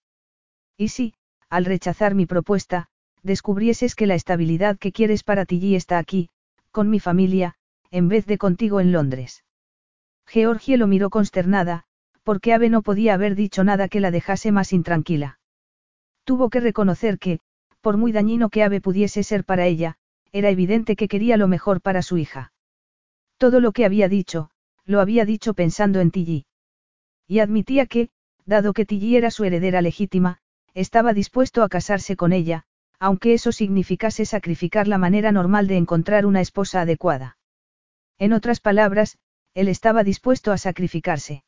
¿Y 0.78 0.88
si, 0.88 1.12
al 1.50 1.66
rechazar 1.66 2.14
mi 2.14 2.24
propuesta, 2.24 2.86
descubrieses 3.22 3.94
que 3.94 4.06
la 4.06 4.14
estabilidad 4.14 4.78
que 4.78 4.90
quieres 4.90 5.22
para 5.22 5.44
Tilly 5.44 5.74
está 5.74 5.98
aquí, 5.98 6.30
con 6.70 6.88
mi 6.88 6.98
familia, 6.98 7.56
en 7.90 8.08
vez 8.08 8.24
de 8.24 8.38
contigo 8.38 8.80
en 8.80 8.92
Londres? 8.92 9.44
Georgie 10.26 10.78
lo 10.78 10.86
miró 10.86 11.10
consternada, 11.10 11.84
porque 12.22 12.54
Ave 12.54 12.70
no 12.70 12.80
podía 12.80 13.12
haber 13.12 13.34
dicho 13.34 13.64
nada 13.64 13.88
que 13.88 14.00
la 14.00 14.10
dejase 14.10 14.50
más 14.50 14.72
intranquila. 14.72 15.40
Tuvo 16.24 16.48
que 16.48 16.60
reconocer 16.60 17.18
que, 17.18 17.40
por 17.82 17.98
muy 17.98 18.12
dañino 18.12 18.48
que 18.48 18.62
Ave 18.62 18.80
pudiese 18.80 19.22
ser 19.22 19.44
para 19.44 19.66
ella, 19.66 19.98
era 20.34 20.50
evidente 20.50 20.96
que 20.96 21.06
quería 21.06 21.36
lo 21.36 21.46
mejor 21.46 21.80
para 21.80 22.02
su 22.02 22.18
hija. 22.18 22.52
Todo 23.38 23.60
lo 23.60 23.70
que 23.70 23.84
había 23.84 24.08
dicho, 24.08 24.50
lo 24.84 25.00
había 25.00 25.24
dicho 25.24 25.54
pensando 25.54 26.00
en 26.00 26.10
Tilly. 26.10 26.46
Y 27.28 27.38
admitía 27.38 27.86
que, 27.86 28.10
dado 28.44 28.72
que 28.72 28.84
Tilly 28.84 29.16
era 29.16 29.30
su 29.30 29.44
heredera 29.44 29.80
legítima, 29.80 30.38
estaba 30.74 31.12
dispuesto 31.12 31.62
a 31.62 31.68
casarse 31.68 32.16
con 32.16 32.32
ella, 32.32 32.64
aunque 32.98 33.32
eso 33.32 33.52
significase 33.52 34.26
sacrificar 34.26 34.88
la 34.88 34.98
manera 34.98 35.30
normal 35.30 35.68
de 35.68 35.76
encontrar 35.76 36.26
una 36.26 36.40
esposa 36.40 36.80
adecuada. 36.80 37.38
En 38.18 38.32
otras 38.32 38.58
palabras, 38.58 39.18
él 39.54 39.68
estaba 39.68 40.02
dispuesto 40.02 40.50
a 40.50 40.58
sacrificarse. 40.58 41.44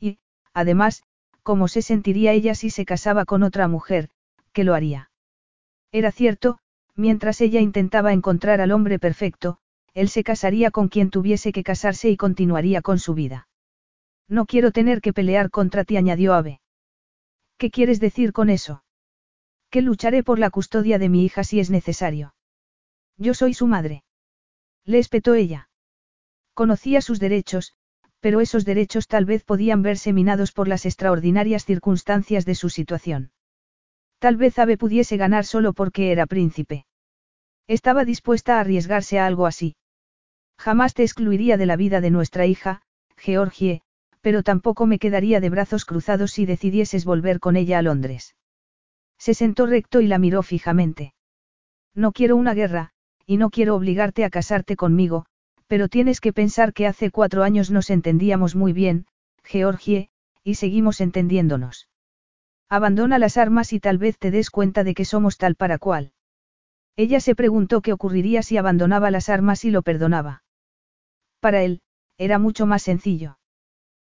Y, 0.00 0.18
además, 0.54 1.02
cómo 1.42 1.68
se 1.68 1.82
sentiría 1.82 2.32
ella 2.32 2.54
si 2.54 2.70
se 2.70 2.86
casaba 2.86 3.26
con 3.26 3.42
otra 3.42 3.68
mujer, 3.68 4.08
que 4.54 4.64
lo 4.64 4.74
haría. 4.74 5.10
Era 5.92 6.10
cierto, 6.10 6.58
mientras 6.98 7.40
ella 7.40 7.60
intentaba 7.60 8.12
encontrar 8.12 8.60
al 8.60 8.72
hombre 8.72 8.98
perfecto, 8.98 9.58
él 9.94 10.08
se 10.08 10.24
casaría 10.24 10.70
con 10.72 10.88
quien 10.88 11.10
tuviese 11.10 11.52
que 11.52 11.62
casarse 11.62 12.10
y 12.10 12.16
continuaría 12.16 12.82
con 12.82 12.98
su 12.98 13.14
vida. 13.14 13.48
No 14.28 14.46
quiero 14.46 14.72
tener 14.72 15.00
que 15.00 15.12
pelear 15.12 15.48
contra 15.48 15.84
ti, 15.84 15.96
añadió 15.96 16.34
Ave. 16.34 16.60
¿Qué 17.56 17.70
quieres 17.70 18.00
decir 18.00 18.32
con 18.32 18.50
eso? 18.50 18.82
Que 19.70 19.80
lucharé 19.80 20.22
por 20.24 20.38
la 20.38 20.50
custodia 20.50 20.98
de 20.98 21.08
mi 21.08 21.24
hija 21.24 21.44
si 21.44 21.60
es 21.60 21.70
necesario. 21.70 22.34
Yo 23.16 23.32
soy 23.32 23.54
su 23.54 23.68
madre. 23.68 24.02
Le 24.84 24.98
espetó 24.98 25.34
ella. 25.34 25.70
Conocía 26.52 27.00
sus 27.00 27.20
derechos, 27.20 27.74
pero 28.18 28.40
esos 28.40 28.64
derechos 28.64 29.06
tal 29.06 29.24
vez 29.24 29.44
podían 29.44 29.82
verse 29.82 30.12
minados 30.12 30.50
por 30.50 30.66
las 30.66 30.84
extraordinarias 30.84 31.64
circunstancias 31.64 32.44
de 32.44 32.56
su 32.56 32.70
situación. 32.70 33.30
Tal 34.18 34.36
vez 34.36 34.58
Ave 34.58 34.76
pudiese 34.76 35.16
ganar 35.16 35.44
solo 35.44 35.72
porque 35.72 36.10
era 36.10 36.26
príncipe. 36.26 36.86
Estaba 37.68 38.06
dispuesta 38.06 38.56
a 38.56 38.60
arriesgarse 38.60 39.18
a 39.18 39.26
algo 39.26 39.46
así. 39.46 39.76
Jamás 40.58 40.94
te 40.94 41.02
excluiría 41.02 41.56
de 41.58 41.66
la 41.66 41.76
vida 41.76 42.00
de 42.00 42.10
nuestra 42.10 42.46
hija, 42.46 42.80
Georgie, 43.16 43.82
pero 44.22 44.42
tampoco 44.42 44.86
me 44.86 44.98
quedaría 44.98 45.40
de 45.40 45.50
brazos 45.50 45.84
cruzados 45.84 46.32
si 46.32 46.46
decidieses 46.46 47.04
volver 47.04 47.40
con 47.40 47.56
ella 47.56 47.78
a 47.78 47.82
Londres. 47.82 48.34
Se 49.18 49.34
sentó 49.34 49.66
recto 49.66 50.00
y 50.00 50.06
la 50.06 50.18
miró 50.18 50.42
fijamente. 50.42 51.12
No 51.94 52.12
quiero 52.12 52.36
una 52.36 52.54
guerra, 52.54 52.90
y 53.26 53.36
no 53.36 53.50
quiero 53.50 53.76
obligarte 53.76 54.24
a 54.24 54.30
casarte 54.30 54.74
conmigo, 54.74 55.26
pero 55.66 55.88
tienes 55.88 56.20
que 56.20 56.32
pensar 56.32 56.72
que 56.72 56.86
hace 56.86 57.10
cuatro 57.10 57.42
años 57.42 57.70
nos 57.70 57.90
entendíamos 57.90 58.56
muy 58.56 58.72
bien, 58.72 59.06
Georgie, 59.44 60.08
y 60.42 60.54
seguimos 60.54 61.02
entendiéndonos. 61.02 61.88
Abandona 62.70 63.18
las 63.18 63.36
armas 63.36 63.72
y 63.74 63.80
tal 63.80 63.98
vez 63.98 64.18
te 64.18 64.30
des 64.30 64.50
cuenta 64.50 64.84
de 64.84 64.94
que 64.94 65.04
somos 65.04 65.36
tal 65.36 65.54
para 65.54 65.78
cual. 65.78 66.12
Ella 66.98 67.20
se 67.20 67.36
preguntó 67.36 67.80
qué 67.80 67.92
ocurriría 67.92 68.42
si 68.42 68.56
abandonaba 68.56 69.12
las 69.12 69.28
armas 69.28 69.64
y 69.64 69.70
lo 69.70 69.82
perdonaba. 69.82 70.42
Para 71.38 71.62
él, 71.62 71.80
era 72.18 72.40
mucho 72.40 72.66
más 72.66 72.82
sencillo. 72.82 73.38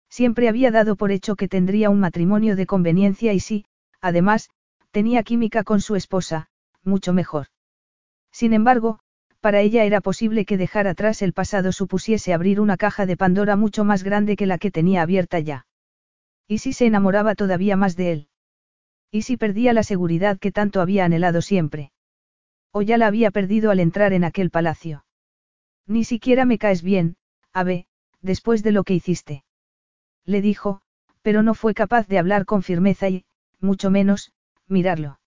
Siempre 0.10 0.48
había 0.48 0.72
dado 0.72 0.96
por 0.96 1.12
hecho 1.12 1.36
que 1.36 1.50
tendría 1.50 1.90
un 1.90 2.00
matrimonio 2.00 2.56
de 2.56 2.66
conveniencia 2.66 3.34
y 3.34 3.42
sí, 3.42 3.66
además, 4.00 4.50
tenía 4.92 5.24
química 5.24 5.66
con 5.66 5.82
su 5.82 5.98
esposa, 5.98 6.48
mucho 6.82 7.12
mejor. 7.12 7.48
Sin 8.32 8.54
embargo, 8.54 9.00
para 9.42 9.60
ella 9.60 9.84
era 9.84 10.00
posible 10.00 10.46
que 10.46 10.56
dejar 10.56 10.88
atrás 10.88 11.22
el 11.22 11.34
pasado 11.34 11.74
supusiese 11.74 12.34
abrir 12.34 12.62
una 12.62 12.78
caja 12.78 13.06
de 13.06 13.18
Pandora 13.18 13.58
mucho 13.58 13.84
más 13.84 14.06
grande 14.06 14.38
que 14.38 14.46
la 14.46 14.60
que 14.60 14.72
tenía 14.72 15.02
abierta 15.02 15.40
ya. 15.40 15.68
¿Y 16.48 16.60
si 16.60 16.72
se 16.72 16.86
enamoraba 16.86 17.36
todavía 17.36 17.76
más 17.76 17.98
de 17.98 18.12
él? 18.14 18.28
¿Y 19.12 19.24
si 19.24 19.36
perdía 19.36 19.74
la 19.74 19.84
seguridad 19.84 20.40
que 20.40 20.54
tanto 20.54 20.80
había 20.80 21.04
anhelado 21.04 21.42
siempre? 21.42 21.92
O 22.78 22.84
ya 22.84 23.00
la 23.00 23.08
había 23.08 23.32
perdido 23.32 23.72
al 23.72 23.80
entrar 23.80 24.14
en 24.14 24.24
aquel 24.24 24.52
palacio. 24.52 25.04
Ni 25.88 26.04
siquiera 26.04 26.46
me 26.46 26.60
caes 26.60 26.84
bien, 26.84 27.16
Ave, 27.52 27.88
después 28.22 28.62
de 28.62 28.72
lo 28.72 28.84
que 28.84 28.94
hiciste. 28.94 29.44
Le 30.26 30.42
dijo, 30.42 30.82
pero 31.24 31.42
no 31.42 31.56
fue 31.56 31.74
capaz 31.74 32.08
de 32.08 32.20
hablar 32.20 32.46
con 32.46 32.62
firmeza 32.62 33.10
y, 33.10 33.26
mucho 33.60 33.90
menos, 33.90 34.32
mirarlo. 34.68 35.20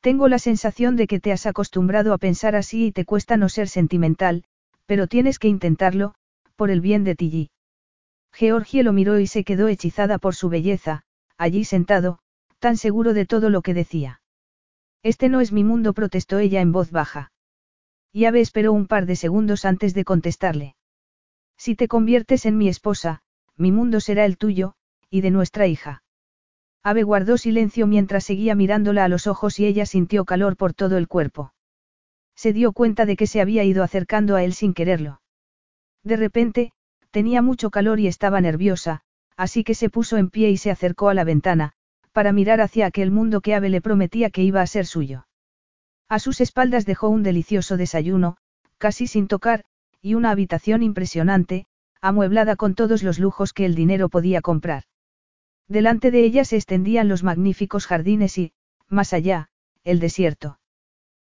Tengo 0.00 0.26
la 0.26 0.40
sensación 0.40 0.96
de 0.96 1.06
que 1.06 1.20
te 1.20 1.30
has 1.30 1.46
acostumbrado 1.46 2.12
a 2.12 2.18
pensar 2.18 2.56
así 2.56 2.86
y 2.86 2.90
te 2.90 3.04
cuesta 3.04 3.36
no 3.36 3.48
ser 3.48 3.68
sentimental, 3.68 4.42
pero 4.86 5.06
tienes 5.06 5.38
que 5.38 5.46
intentarlo, 5.46 6.16
por 6.56 6.72
el 6.72 6.80
bien 6.80 7.04
de 7.04 7.14
Tilly. 7.14 7.50
Georgie 8.32 8.82
lo 8.82 8.92
miró 8.92 9.20
y 9.20 9.28
se 9.28 9.44
quedó 9.44 9.68
hechizada 9.68 10.18
por 10.18 10.34
su 10.34 10.48
belleza, 10.48 11.04
allí 11.38 11.62
sentado, 11.64 12.18
tan 12.58 12.76
seguro 12.76 13.14
de 13.14 13.24
todo 13.24 13.50
lo 13.50 13.62
que 13.62 13.72
decía. 13.72 14.20
Este 15.02 15.28
no 15.28 15.40
es 15.40 15.52
mi 15.52 15.64
mundo, 15.64 15.92
protestó 15.92 16.38
ella 16.38 16.60
en 16.60 16.72
voz 16.72 16.90
baja. 16.90 17.32
Y 18.12 18.24
Ave 18.24 18.40
esperó 18.40 18.72
un 18.72 18.86
par 18.86 19.06
de 19.06 19.16
segundos 19.16 19.64
antes 19.64 19.94
de 19.94 20.04
contestarle. 20.04 20.76
Si 21.56 21.74
te 21.74 21.88
conviertes 21.88 22.46
en 22.46 22.56
mi 22.58 22.68
esposa, 22.68 23.22
mi 23.56 23.72
mundo 23.72 24.00
será 24.00 24.24
el 24.24 24.36
tuyo, 24.36 24.74
y 25.10 25.20
de 25.20 25.30
nuestra 25.30 25.66
hija. 25.66 26.02
Ave 26.82 27.02
guardó 27.02 27.36
silencio 27.36 27.86
mientras 27.86 28.24
seguía 28.24 28.54
mirándola 28.54 29.04
a 29.04 29.08
los 29.08 29.26
ojos 29.26 29.58
y 29.58 29.66
ella 29.66 29.86
sintió 29.86 30.24
calor 30.24 30.56
por 30.56 30.72
todo 30.72 30.98
el 30.98 31.08
cuerpo. 31.08 31.52
Se 32.36 32.52
dio 32.52 32.72
cuenta 32.72 33.06
de 33.06 33.16
que 33.16 33.26
se 33.26 33.40
había 33.40 33.64
ido 33.64 33.82
acercando 33.82 34.36
a 34.36 34.44
él 34.44 34.52
sin 34.52 34.74
quererlo. 34.74 35.20
De 36.04 36.16
repente, 36.16 36.72
tenía 37.10 37.42
mucho 37.42 37.70
calor 37.70 37.98
y 37.98 38.06
estaba 38.06 38.40
nerviosa, 38.40 39.02
así 39.36 39.64
que 39.64 39.74
se 39.74 39.90
puso 39.90 40.16
en 40.16 40.30
pie 40.30 40.50
y 40.50 40.58
se 40.58 40.70
acercó 40.70 41.08
a 41.08 41.14
la 41.14 41.24
ventana, 41.24 41.72
para 42.16 42.32
mirar 42.32 42.62
hacia 42.62 42.86
aquel 42.86 43.10
mundo 43.10 43.42
que 43.42 43.54
Ave 43.54 43.68
le 43.68 43.82
prometía 43.82 44.30
que 44.30 44.42
iba 44.42 44.62
a 44.62 44.66
ser 44.66 44.86
suyo. 44.86 45.26
A 46.08 46.18
sus 46.18 46.40
espaldas 46.40 46.86
dejó 46.86 47.10
un 47.10 47.22
delicioso 47.22 47.76
desayuno, 47.76 48.38
casi 48.78 49.06
sin 49.06 49.28
tocar, 49.28 49.66
y 50.00 50.14
una 50.14 50.30
habitación 50.30 50.82
impresionante, 50.82 51.66
amueblada 52.00 52.56
con 52.56 52.74
todos 52.74 53.02
los 53.02 53.18
lujos 53.18 53.52
que 53.52 53.66
el 53.66 53.74
dinero 53.74 54.08
podía 54.08 54.40
comprar. 54.40 54.84
Delante 55.68 56.10
de 56.10 56.24
ella 56.24 56.46
se 56.46 56.56
extendían 56.56 57.06
los 57.06 57.22
magníficos 57.22 57.86
jardines 57.86 58.38
y, 58.38 58.54
más 58.88 59.12
allá, 59.12 59.50
el 59.84 60.00
desierto. 60.00 60.58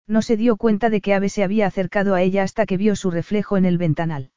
No 0.09 0.20
se 0.20 0.36
dio 0.36 0.56
cuenta 0.56 0.90
de 0.90 1.00
que 1.00 1.14
Ave 1.14 1.28
se 1.28 1.44
había 1.44 1.68
acercado 1.68 2.16
a 2.16 2.22
ella 2.22 2.42
hasta 2.42 2.66
que 2.66 2.76
vio 2.76 2.96
su 2.96 3.12
reflejo 3.12 3.56
en 3.56 3.66
el 3.66 3.78
ventanal. 3.78 4.32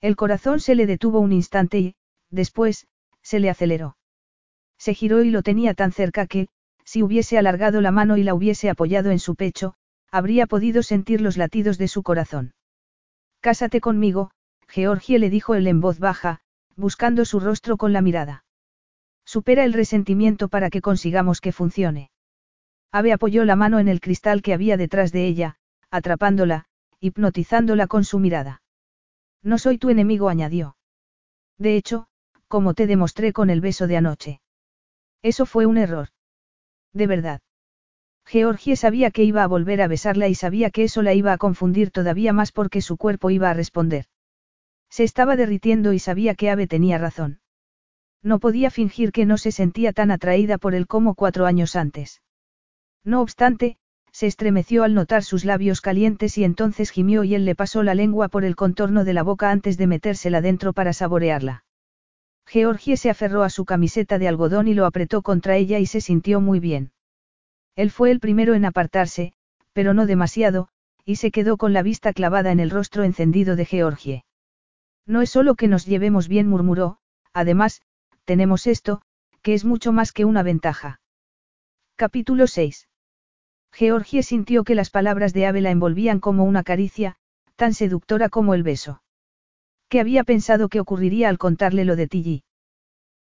El 0.00 0.16
corazón 0.16 0.60
se 0.60 0.74
le 0.74 0.86
detuvo 0.86 1.20
un 1.20 1.32
instante 1.32 1.78
y, 1.78 1.94
después, 2.30 2.86
se 3.20 3.38
le 3.38 3.50
aceleró. 3.50 3.97
Se 4.78 4.94
giró 4.94 5.22
y 5.22 5.30
lo 5.30 5.42
tenía 5.42 5.74
tan 5.74 5.92
cerca 5.92 6.26
que, 6.26 6.48
si 6.84 7.02
hubiese 7.02 7.36
alargado 7.36 7.80
la 7.80 7.90
mano 7.90 8.16
y 8.16 8.22
la 8.22 8.34
hubiese 8.34 8.70
apoyado 8.70 9.10
en 9.10 9.18
su 9.18 9.34
pecho, 9.34 9.74
habría 10.10 10.46
podido 10.46 10.82
sentir 10.82 11.20
los 11.20 11.36
latidos 11.36 11.76
de 11.78 11.88
su 11.88 12.02
corazón. 12.02 12.54
Cásate 13.40 13.80
conmigo, 13.80 14.30
Georgie 14.68 15.18
le 15.18 15.30
dijo 15.30 15.54
él 15.54 15.66
en 15.66 15.80
voz 15.80 15.98
baja, 15.98 16.40
buscando 16.76 17.24
su 17.24 17.40
rostro 17.40 17.76
con 17.76 17.92
la 17.92 18.00
mirada. 18.00 18.44
Supera 19.24 19.64
el 19.64 19.72
resentimiento 19.72 20.48
para 20.48 20.70
que 20.70 20.80
consigamos 20.80 21.40
que 21.40 21.52
funcione. 21.52 22.10
Ave 22.90 23.12
apoyó 23.12 23.44
la 23.44 23.56
mano 23.56 23.78
en 23.78 23.88
el 23.88 24.00
cristal 24.00 24.40
que 24.40 24.54
había 24.54 24.76
detrás 24.76 25.12
de 25.12 25.26
ella, 25.26 25.56
atrapándola, 25.90 26.64
hipnotizándola 27.00 27.86
con 27.86 28.04
su 28.04 28.18
mirada. 28.18 28.62
No 29.42 29.58
soy 29.58 29.78
tu 29.78 29.90
enemigo, 29.90 30.28
añadió. 30.28 30.76
De 31.58 31.76
hecho, 31.76 32.06
como 32.46 32.74
te 32.74 32.86
demostré 32.86 33.32
con 33.32 33.50
el 33.50 33.60
beso 33.60 33.86
de 33.86 33.96
anoche. 33.98 34.40
Eso 35.22 35.46
fue 35.46 35.66
un 35.66 35.76
error. 35.76 36.08
De 36.92 37.06
verdad. 37.06 37.40
Georgie 38.24 38.76
sabía 38.76 39.10
que 39.10 39.24
iba 39.24 39.42
a 39.42 39.46
volver 39.46 39.80
a 39.80 39.88
besarla 39.88 40.28
y 40.28 40.34
sabía 40.34 40.70
que 40.70 40.84
eso 40.84 41.02
la 41.02 41.14
iba 41.14 41.32
a 41.32 41.38
confundir 41.38 41.90
todavía 41.90 42.32
más 42.32 42.52
porque 42.52 42.82
su 42.82 42.96
cuerpo 42.96 43.30
iba 43.30 43.50
a 43.50 43.54
responder. 43.54 44.04
Se 44.90 45.04
estaba 45.04 45.36
derritiendo 45.36 45.92
y 45.92 45.98
sabía 45.98 46.34
que 46.34 46.50
Ave 46.50 46.66
tenía 46.66 46.98
razón. 46.98 47.40
No 48.22 48.38
podía 48.38 48.70
fingir 48.70 49.12
que 49.12 49.26
no 49.26 49.38
se 49.38 49.52
sentía 49.52 49.92
tan 49.92 50.10
atraída 50.10 50.58
por 50.58 50.74
él 50.74 50.86
como 50.86 51.14
cuatro 51.14 51.46
años 51.46 51.76
antes. 51.76 52.20
No 53.04 53.22
obstante, 53.22 53.78
se 54.12 54.26
estremeció 54.26 54.82
al 54.82 54.94
notar 54.94 55.22
sus 55.22 55.44
labios 55.44 55.80
calientes 55.80 56.36
y 56.36 56.44
entonces 56.44 56.90
gimió 56.90 57.24
y 57.24 57.34
él 57.34 57.44
le 57.44 57.54
pasó 57.54 57.82
la 57.82 57.94
lengua 57.94 58.28
por 58.28 58.44
el 58.44 58.56
contorno 58.56 59.04
de 59.04 59.14
la 59.14 59.22
boca 59.22 59.50
antes 59.50 59.78
de 59.78 59.86
metérsela 59.86 60.40
dentro 60.40 60.72
para 60.72 60.92
saborearla. 60.92 61.64
Georgie 62.50 62.96
se 62.96 63.10
aferró 63.10 63.42
a 63.42 63.50
su 63.50 63.66
camiseta 63.66 64.18
de 64.18 64.26
algodón 64.26 64.68
y 64.68 64.74
lo 64.74 64.86
apretó 64.86 65.20
contra 65.20 65.56
ella 65.56 65.80
y 65.80 65.84
se 65.86 66.00
sintió 66.00 66.40
muy 66.40 66.60
bien. 66.60 66.92
Él 67.76 67.90
fue 67.90 68.10
el 68.10 68.20
primero 68.20 68.54
en 68.54 68.64
apartarse, 68.64 69.34
pero 69.74 69.92
no 69.92 70.06
demasiado, 70.06 70.68
y 71.04 71.16
se 71.16 71.30
quedó 71.30 71.58
con 71.58 71.74
la 71.74 71.82
vista 71.82 72.14
clavada 72.14 72.50
en 72.50 72.58
el 72.58 72.70
rostro 72.70 73.04
encendido 73.04 73.54
de 73.54 73.66
Georgie. 73.66 74.24
No 75.04 75.20
es 75.20 75.28
solo 75.28 75.56
que 75.56 75.68
nos 75.68 75.84
llevemos 75.84 76.26
bien, 76.26 76.48
murmuró, 76.48 76.98
además, 77.34 77.82
tenemos 78.24 78.66
esto, 78.66 79.02
que 79.42 79.52
es 79.52 79.66
mucho 79.66 79.92
más 79.92 80.12
que 80.12 80.24
una 80.24 80.42
ventaja. 80.42 81.00
Capítulo 81.96 82.46
6. 82.46 82.88
Georgie 83.72 84.22
sintió 84.22 84.64
que 84.64 84.74
las 84.74 84.88
palabras 84.88 85.34
de 85.34 85.46
Ave 85.46 85.60
la 85.60 85.70
envolvían 85.70 86.18
como 86.18 86.44
una 86.44 86.62
caricia, 86.62 87.16
tan 87.56 87.74
seductora 87.74 88.30
como 88.30 88.54
el 88.54 88.62
beso. 88.62 89.02
¿Qué 89.88 90.00
había 90.00 90.24
pensado 90.24 90.68
que 90.68 90.80
ocurriría 90.80 91.28
al 91.28 91.38
contarle 91.38 91.84
lo 91.84 91.96
de 91.96 92.06
Tilly? 92.06 92.44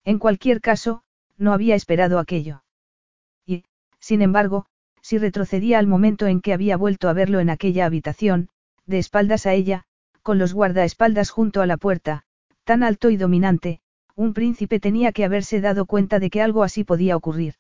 En 0.03 0.19
cualquier 0.19 0.61
caso, 0.61 1.03
no 1.37 1.53
había 1.53 1.75
esperado 1.75 2.19
aquello. 2.19 2.63
Y, 3.45 3.63
sin 3.99 4.21
embargo, 4.21 4.65
si 5.01 5.17
retrocedía 5.17 5.79
al 5.79 5.87
momento 5.87 6.27
en 6.27 6.41
que 6.41 6.53
había 6.53 6.75
vuelto 6.75 7.07
a 7.07 7.13
verlo 7.13 7.39
en 7.39 7.49
aquella 7.49 7.85
habitación, 7.85 8.49
de 8.85 8.97
espaldas 8.99 9.45
a 9.45 9.53
ella, 9.53 9.85
con 10.23 10.37
los 10.37 10.53
guardaespaldas 10.53 11.29
junto 11.29 11.61
a 11.61 11.65
la 11.65 11.77
puerta, 11.77 12.23
tan 12.65 12.83
alto 12.83 13.09
y 13.09 13.17
dominante, 13.17 13.79
un 14.15 14.33
príncipe 14.33 14.81
tenía 14.81 15.13
que 15.13 15.23
haberse 15.23 15.61
dado 15.61 15.85
cuenta 15.85 16.19
de 16.19 16.29
que 16.29 16.41
algo 16.41 16.63
así 16.63 16.83
podía 16.83 17.15
ocurrir. 17.15 17.55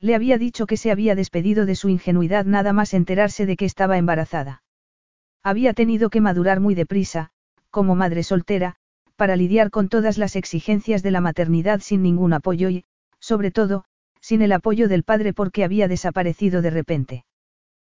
Le 0.00 0.14
había 0.14 0.36
dicho 0.36 0.66
que 0.66 0.76
se 0.76 0.90
había 0.90 1.14
despedido 1.14 1.64
de 1.64 1.74
su 1.74 1.88
ingenuidad 1.88 2.44
nada 2.44 2.74
más 2.74 2.92
enterarse 2.92 3.46
de 3.46 3.56
que 3.56 3.64
estaba 3.64 3.96
embarazada. 3.96 4.62
Había 5.42 5.72
tenido 5.72 6.10
que 6.10 6.20
madurar 6.20 6.60
muy 6.60 6.74
deprisa, 6.74 7.30
como 7.70 7.94
madre 7.94 8.22
soltera, 8.22 8.76
para 9.16 9.36
lidiar 9.36 9.70
con 9.70 9.88
todas 9.88 10.18
las 10.18 10.36
exigencias 10.36 11.02
de 11.02 11.10
la 11.10 11.20
maternidad 11.20 11.80
sin 11.80 12.02
ningún 12.02 12.32
apoyo 12.32 12.70
y, 12.70 12.84
sobre 13.20 13.50
todo, 13.50 13.84
sin 14.20 14.42
el 14.42 14.52
apoyo 14.52 14.88
del 14.88 15.04
padre 15.04 15.32
porque 15.32 15.64
había 15.64 15.88
desaparecido 15.88 16.62
de 16.62 16.70
repente. 16.70 17.24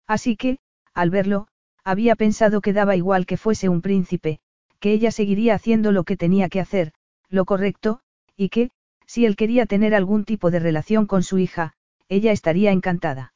Así 0.07 0.35
que, 0.35 0.59
al 0.93 1.09
verlo, 1.09 1.47
había 1.83 2.15
pensado 2.15 2.61
que 2.61 2.73
daba 2.73 2.95
igual 2.95 3.25
que 3.25 3.37
fuese 3.37 3.69
un 3.69 3.81
príncipe, 3.81 4.39
que 4.79 4.93
ella 4.93 5.11
seguiría 5.11 5.55
haciendo 5.55 5.91
lo 5.91 6.03
que 6.03 6.17
tenía 6.17 6.49
que 6.49 6.59
hacer, 6.59 6.93
lo 7.29 7.45
correcto, 7.45 7.99
y 8.35 8.49
que, 8.49 8.71
si 9.05 9.25
él 9.25 9.35
quería 9.35 9.65
tener 9.65 9.93
algún 9.93 10.23
tipo 10.23 10.51
de 10.51 10.59
relación 10.59 11.05
con 11.05 11.23
su 11.23 11.37
hija, 11.37 11.73
ella 12.07 12.31
estaría 12.31 12.71
encantada. 12.71 13.33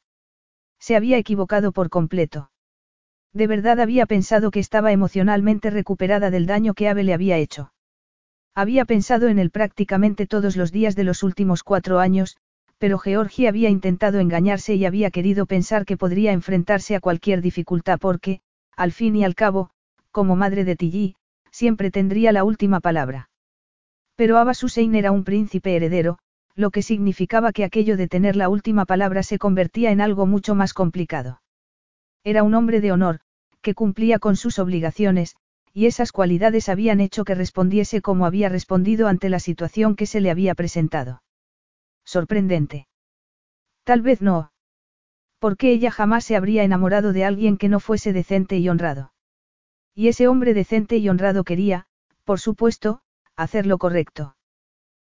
Se 0.78 0.96
había 0.96 1.18
equivocado 1.18 1.72
por 1.72 1.90
completo. 1.90 2.50
De 3.34 3.48
verdad 3.48 3.80
había 3.80 4.06
pensado 4.06 4.52
que 4.52 4.60
estaba 4.60 4.92
emocionalmente 4.92 5.68
recuperada 5.68 6.30
del 6.30 6.46
daño 6.46 6.72
que 6.72 6.88
Ave 6.88 7.02
le 7.02 7.12
había 7.12 7.36
hecho. 7.36 7.72
Había 8.54 8.84
pensado 8.84 9.26
en 9.26 9.40
él 9.40 9.50
prácticamente 9.50 10.28
todos 10.28 10.56
los 10.56 10.70
días 10.70 10.94
de 10.94 11.02
los 11.02 11.24
últimos 11.24 11.64
cuatro 11.64 11.98
años, 11.98 12.36
pero 12.78 12.98
Georgie 12.98 13.48
había 13.48 13.70
intentado 13.70 14.20
engañarse 14.20 14.76
y 14.76 14.84
había 14.84 15.10
querido 15.10 15.46
pensar 15.46 15.84
que 15.84 15.96
podría 15.96 16.32
enfrentarse 16.32 16.94
a 16.94 17.00
cualquier 17.00 17.42
dificultad 17.42 17.98
porque, 17.98 18.40
al 18.76 18.92
fin 18.92 19.16
y 19.16 19.24
al 19.24 19.34
cabo, 19.34 19.70
como 20.12 20.36
madre 20.36 20.64
de 20.64 20.76
Tilly, 20.76 21.16
siempre 21.50 21.90
tendría 21.90 22.30
la 22.30 22.44
última 22.44 22.78
palabra. 22.78 23.30
Pero 24.14 24.38
Ava 24.38 24.54
Susein 24.54 24.94
era 24.94 25.10
un 25.10 25.24
príncipe 25.24 25.74
heredero, 25.74 26.18
lo 26.54 26.70
que 26.70 26.82
significaba 26.82 27.50
que 27.50 27.64
aquello 27.64 27.96
de 27.96 28.06
tener 28.06 28.36
la 28.36 28.48
última 28.48 28.84
palabra 28.84 29.24
se 29.24 29.38
convertía 29.38 29.90
en 29.90 30.00
algo 30.00 30.26
mucho 30.26 30.54
más 30.54 30.72
complicado. 30.72 31.40
Era 32.24 32.42
un 32.42 32.54
hombre 32.54 32.80
de 32.80 32.90
honor, 32.90 33.20
que 33.60 33.74
cumplía 33.74 34.18
con 34.18 34.36
sus 34.36 34.58
obligaciones, 34.58 35.36
y 35.74 35.86
esas 35.86 36.10
cualidades 36.10 36.70
habían 36.70 37.00
hecho 37.00 37.24
que 37.24 37.34
respondiese 37.34 38.00
como 38.00 38.24
había 38.24 38.48
respondido 38.48 39.08
ante 39.08 39.28
la 39.28 39.40
situación 39.40 39.94
que 39.94 40.06
se 40.06 40.20
le 40.20 40.30
había 40.30 40.54
presentado. 40.54 41.22
Sorprendente. 42.04 42.88
Tal 43.84 44.00
vez 44.00 44.22
no. 44.22 44.52
Porque 45.38 45.70
ella 45.70 45.90
jamás 45.90 46.24
se 46.24 46.36
habría 46.36 46.64
enamorado 46.64 47.12
de 47.12 47.24
alguien 47.24 47.58
que 47.58 47.68
no 47.68 47.78
fuese 47.78 48.14
decente 48.14 48.56
y 48.56 48.68
honrado. 48.70 49.12
Y 49.94 50.08
ese 50.08 50.26
hombre 50.26 50.54
decente 50.54 50.96
y 50.96 51.08
honrado 51.10 51.44
quería, 51.44 51.86
por 52.24 52.40
supuesto, 52.40 53.02
hacer 53.36 53.66
lo 53.66 53.76
correcto. 53.76 54.36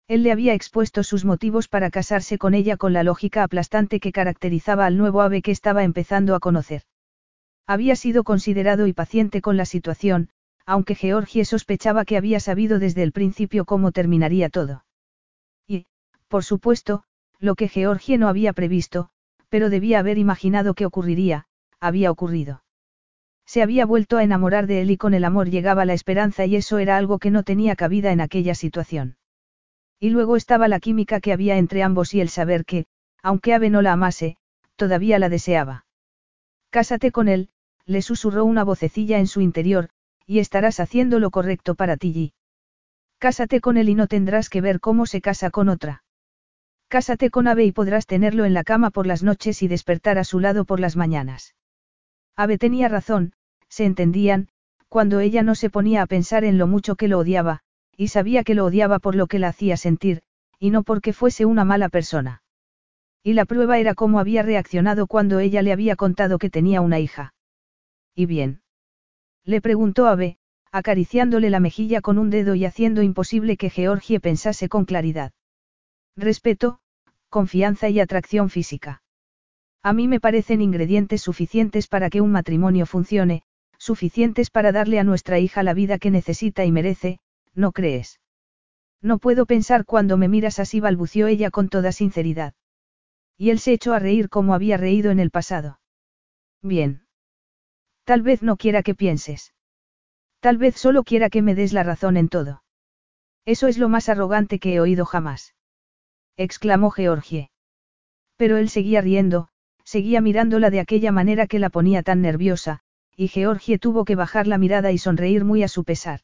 Él 0.07 0.23
le 0.23 0.31
había 0.31 0.53
expuesto 0.53 1.03
sus 1.03 1.25
motivos 1.25 1.67
para 1.67 1.91
casarse 1.91 2.37
con 2.37 2.53
ella 2.53 2.77
con 2.77 2.93
la 2.93 3.03
lógica 3.03 3.43
aplastante 3.43 3.99
que 3.99 4.11
caracterizaba 4.11 4.85
al 4.85 4.97
nuevo 4.97 5.21
ave 5.21 5.41
que 5.41 5.51
estaba 5.51 5.83
empezando 5.83 6.35
a 6.35 6.39
conocer. 6.39 6.83
Había 7.65 7.95
sido 7.95 8.23
considerado 8.23 8.87
y 8.87 8.93
paciente 8.93 9.41
con 9.41 9.57
la 9.57 9.65
situación, 9.65 10.29
aunque 10.65 10.95
Georgie 10.95 11.45
sospechaba 11.45 12.05
que 12.05 12.17
había 12.17 12.39
sabido 12.39 12.79
desde 12.79 13.03
el 13.03 13.11
principio 13.11 13.65
cómo 13.65 13.91
terminaría 13.91 14.49
todo. 14.49 14.85
Y, 15.67 15.85
por 16.27 16.43
supuesto, 16.43 17.03
lo 17.39 17.55
que 17.55 17.67
Georgie 17.67 18.17
no 18.17 18.27
había 18.27 18.53
previsto, 18.53 19.09
pero 19.49 19.69
debía 19.69 19.99
haber 19.99 20.17
imaginado 20.17 20.73
que 20.73 20.85
ocurriría, 20.85 21.45
había 21.79 22.11
ocurrido. 22.11 22.63
Se 23.45 23.61
había 23.61 23.85
vuelto 23.85 24.17
a 24.17 24.23
enamorar 24.23 24.67
de 24.67 24.81
él 24.81 24.91
y 24.91 24.97
con 24.97 25.13
el 25.13 25.25
amor 25.25 25.49
llegaba 25.49 25.85
la 25.85 25.93
esperanza 25.93 26.45
y 26.45 26.55
eso 26.55 26.77
era 26.79 26.97
algo 26.97 27.19
que 27.19 27.31
no 27.31 27.43
tenía 27.43 27.75
cabida 27.75 28.11
en 28.11 28.21
aquella 28.21 28.55
situación. 28.55 29.17
Y 29.99 30.09
luego 30.09 30.37
estaba 30.37 30.67
la 30.67 30.79
química 30.79 31.19
que 31.19 31.33
había 31.33 31.57
entre 31.57 31.83
ambos 31.83 32.13
y 32.13 32.21
el 32.21 32.29
saber 32.29 32.65
que, 32.65 32.85
aunque 33.21 33.53
Ave 33.53 33.69
no 33.69 33.81
la 33.81 33.93
amase, 33.93 34.37
todavía 34.75 35.19
la 35.19 35.29
deseaba. 35.29 35.85
Cásate 36.69 37.11
con 37.11 37.27
él, 37.27 37.49
le 37.85 38.01
susurró 38.01 38.45
una 38.45 38.63
vocecilla 38.63 39.19
en 39.19 39.27
su 39.27 39.41
interior, 39.41 39.89
y 40.25 40.39
estarás 40.39 40.79
haciendo 40.79 41.19
lo 41.19 41.31
correcto 41.31 41.75
para 41.75 41.97
ti. 41.97 42.33
Cásate 43.19 43.61
con 43.61 43.77
él 43.77 43.89
y 43.89 43.95
no 43.95 44.07
tendrás 44.07 44.49
que 44.49 44.61
ver 44.61 44.79
cómo 44.79 45.05
se 45.05 45.21
casa 45.21 45.49
con 45.49 45.69
otra. 45.69 46.03
Cásate 46.87 47.29
con 47.29 47.47
Ave 47.47 47.65
y 47.65 47.71
podrás 47.71 48.05
tenerlo 48.05 48.45
en 48.45 48.53
la 48.53 48.63
cama 48.63 48.91
por 48.91 49.07
las 49.07 49.23
noches 49.23 49.63
y 49.63 49.67
despertar 49.67 50.17
a 50.17 50.23
su 50.23 50.39
lado 50.39 50.65
por 50.65 50.79
las 50.79 50.95
mañanas. 50.95 51.55
Ave 52.35 52.57
tenía 52.57 52.87
razón, 52.87 53.33
se 53.67 53.85
entendían, 53.85 54.49
cuando 54.89 55.19
ella 55.19 55.41
no 55.41 55.55
se 55.55 55.69
ponía 55.69 56.03
a 56.03 56.05
pensar 56.05 56.43
en 56.43 56.57
lo 56.57 56.67
mucho 56.67 56.95
que 56.95 57.07
lo 57.07 57.17
odiaba, 57.19 57.61
y 57.97 58.09
sabía 58.09 58.43
que 58.43 58.55
lo 58.55 58.65
odiaba 58.65 58.99
por 58.99 59.15
lo 59.15 59.27
que 59.27 59.39
la 59.39 59.47
hacía 59.47 59.77
sentir, 59.77 60.21
y 60.59 60.69
no 60.69 60.83
porque 60.83 61.13
fuese 61.13 61.45
una 61.45 61.65
mala 61.65 61.89
persona. 61.89 62.43
Y 63.23 63.33
la 63.33 63.45
prueba 63.45 63.79
era 63.79 63.95
cómo 63.95 64.19
había 64.19 64.43
reaccionado 64.43 65.07
cuando 65.07 65.39
ella 65.39 65.61
le 65.61 65.71
había 65.71 65.95
contado 65.95 66.37
que 66.37 66.49
tenía 66.49 66.81
una 66.81 66.99
hija. 66.99 67.33
¿Y 68.15 68.25
bien? 68.25 68.61
Le 69.43 69.61
preguntó 69.61 70.07
Ave, 70.07 70.37
acariciándole 70.71 71.49
la 71.49 71.59
mejilla 71.59 72.01
con 72.01 72.17
un 72.17 72.29
dedo 72.29 72.55
y 72.55 72.65
haciendo 72.65 73.01
imposible 73.01 73.57
que 73.57 73.69
Georgie 73.69 74.19
pensase 74.19 74.69
con 74.69 74.85
claridad. 74.85 75.33
Respeto, 76.15 76.79
confianza 77.29 77.89
y 77.89 77.99
atracción 77.99 78.49
física. 78.49 79.01
A 79.81 79.93
mí 79.93 80.07
me 80.07 80.19
parecen 80.19 80.61
ingredientes 80.61 81.21
suficientes 81.21 81.87
para 81.87 82.09
que 82.09 82.21
un 82.21 82.31
matrimonio 82.31 82.85
funcione, 82.85 83.43
suficientes 83.77 84.49
para 84.49 84.71
darle 84.71 84.99
a 84.99 85.03
nuestra 85.03 85.39
hija 85.39 85.61
la 85.61 85.73
vida 85.73 85.97
que 85.97 86.09
necesita 86.09 86.63
y 86.63 86.71
merece, 86.71 87.19
¿no 87.53 87.71
crees? 87.71 88.21
No 89.01 89.17
puedo 89.17 89.45
pensar 89.45 89.83
cuando 89.83 90.15
me 90.15 90.29
miras 90.29 90.59
así, 90.59 90.79
balbució 90.79 91.27
ella 91.27 91.51
con 91.51 91.67
toda 91.67 91.91
sinceridad. 91.91 92.53
Y 93.37 93.49
él 93.49 93.59
se 93.59 93.73
echó 93.73 93.93
a 93.93 93.99
reír 93.99 94.29
como 94.29 94.53
había 94.53 94.77
reído 94.77 95.11
en 95.11 95.19
el 95.19 95.31
pasado. 95.31 95.79
Bien. 96.61 97.02
Tal 98.03 98.21
vez 98.21 98.43
no 98.43 98.57
quiera 98.57 98.83
que 98.83 98.95
pienses. 98.95 99.53
Tal 100.39 100.57
vez 100.57 100.75
solo 100.75 101.03
quiera 101.03 101.29
que 101.29 101.41
me 101.41 101.55
des 101.55 101.71
la 101.71 101.83
razón 101.83 102.17
en 102.17 102.27
todo. 102.27 102.63
Eso 103.45 103.67
es 103.67 103.77
lo 103.77 103.89
más 103.89 104.09
arrogante 104.09 104.59
que 104.59 104.73
he 104.73 104.79
oído 104.79 105.05
jamás. 105.05 105.55
exclamó 106.35 106.91
Georgie. 106.91 107.49
Pero 108.35 108.57
él 108.57 108.69
seguía 108.69 109.01
riendo, 109.01 109.49
seguía 109.83 110.21
mirándola 110.21 110.69
de 110.69 110.79
aquella 110.79 111.11
manera 111.11 111.47
que 111.47 111.59
la 111.59 111.69
ponía 111.69 112.03
tan 112.03 112.21
nerviosa, 112.21 112.81
y 113.15 113.27
Georgie 113.27 113.79
tuvo 113.79 114.05
que 114.05 114.15
bajar 114.15 114.47
la 114.47 114.57
mirada 114.57 114.91
y 114.91 114.97
sonreír 114.97 115.45
muy 115.45 115.63
a 115.63 115.67
su 115.67 115.83
pesar. 115.83 116.21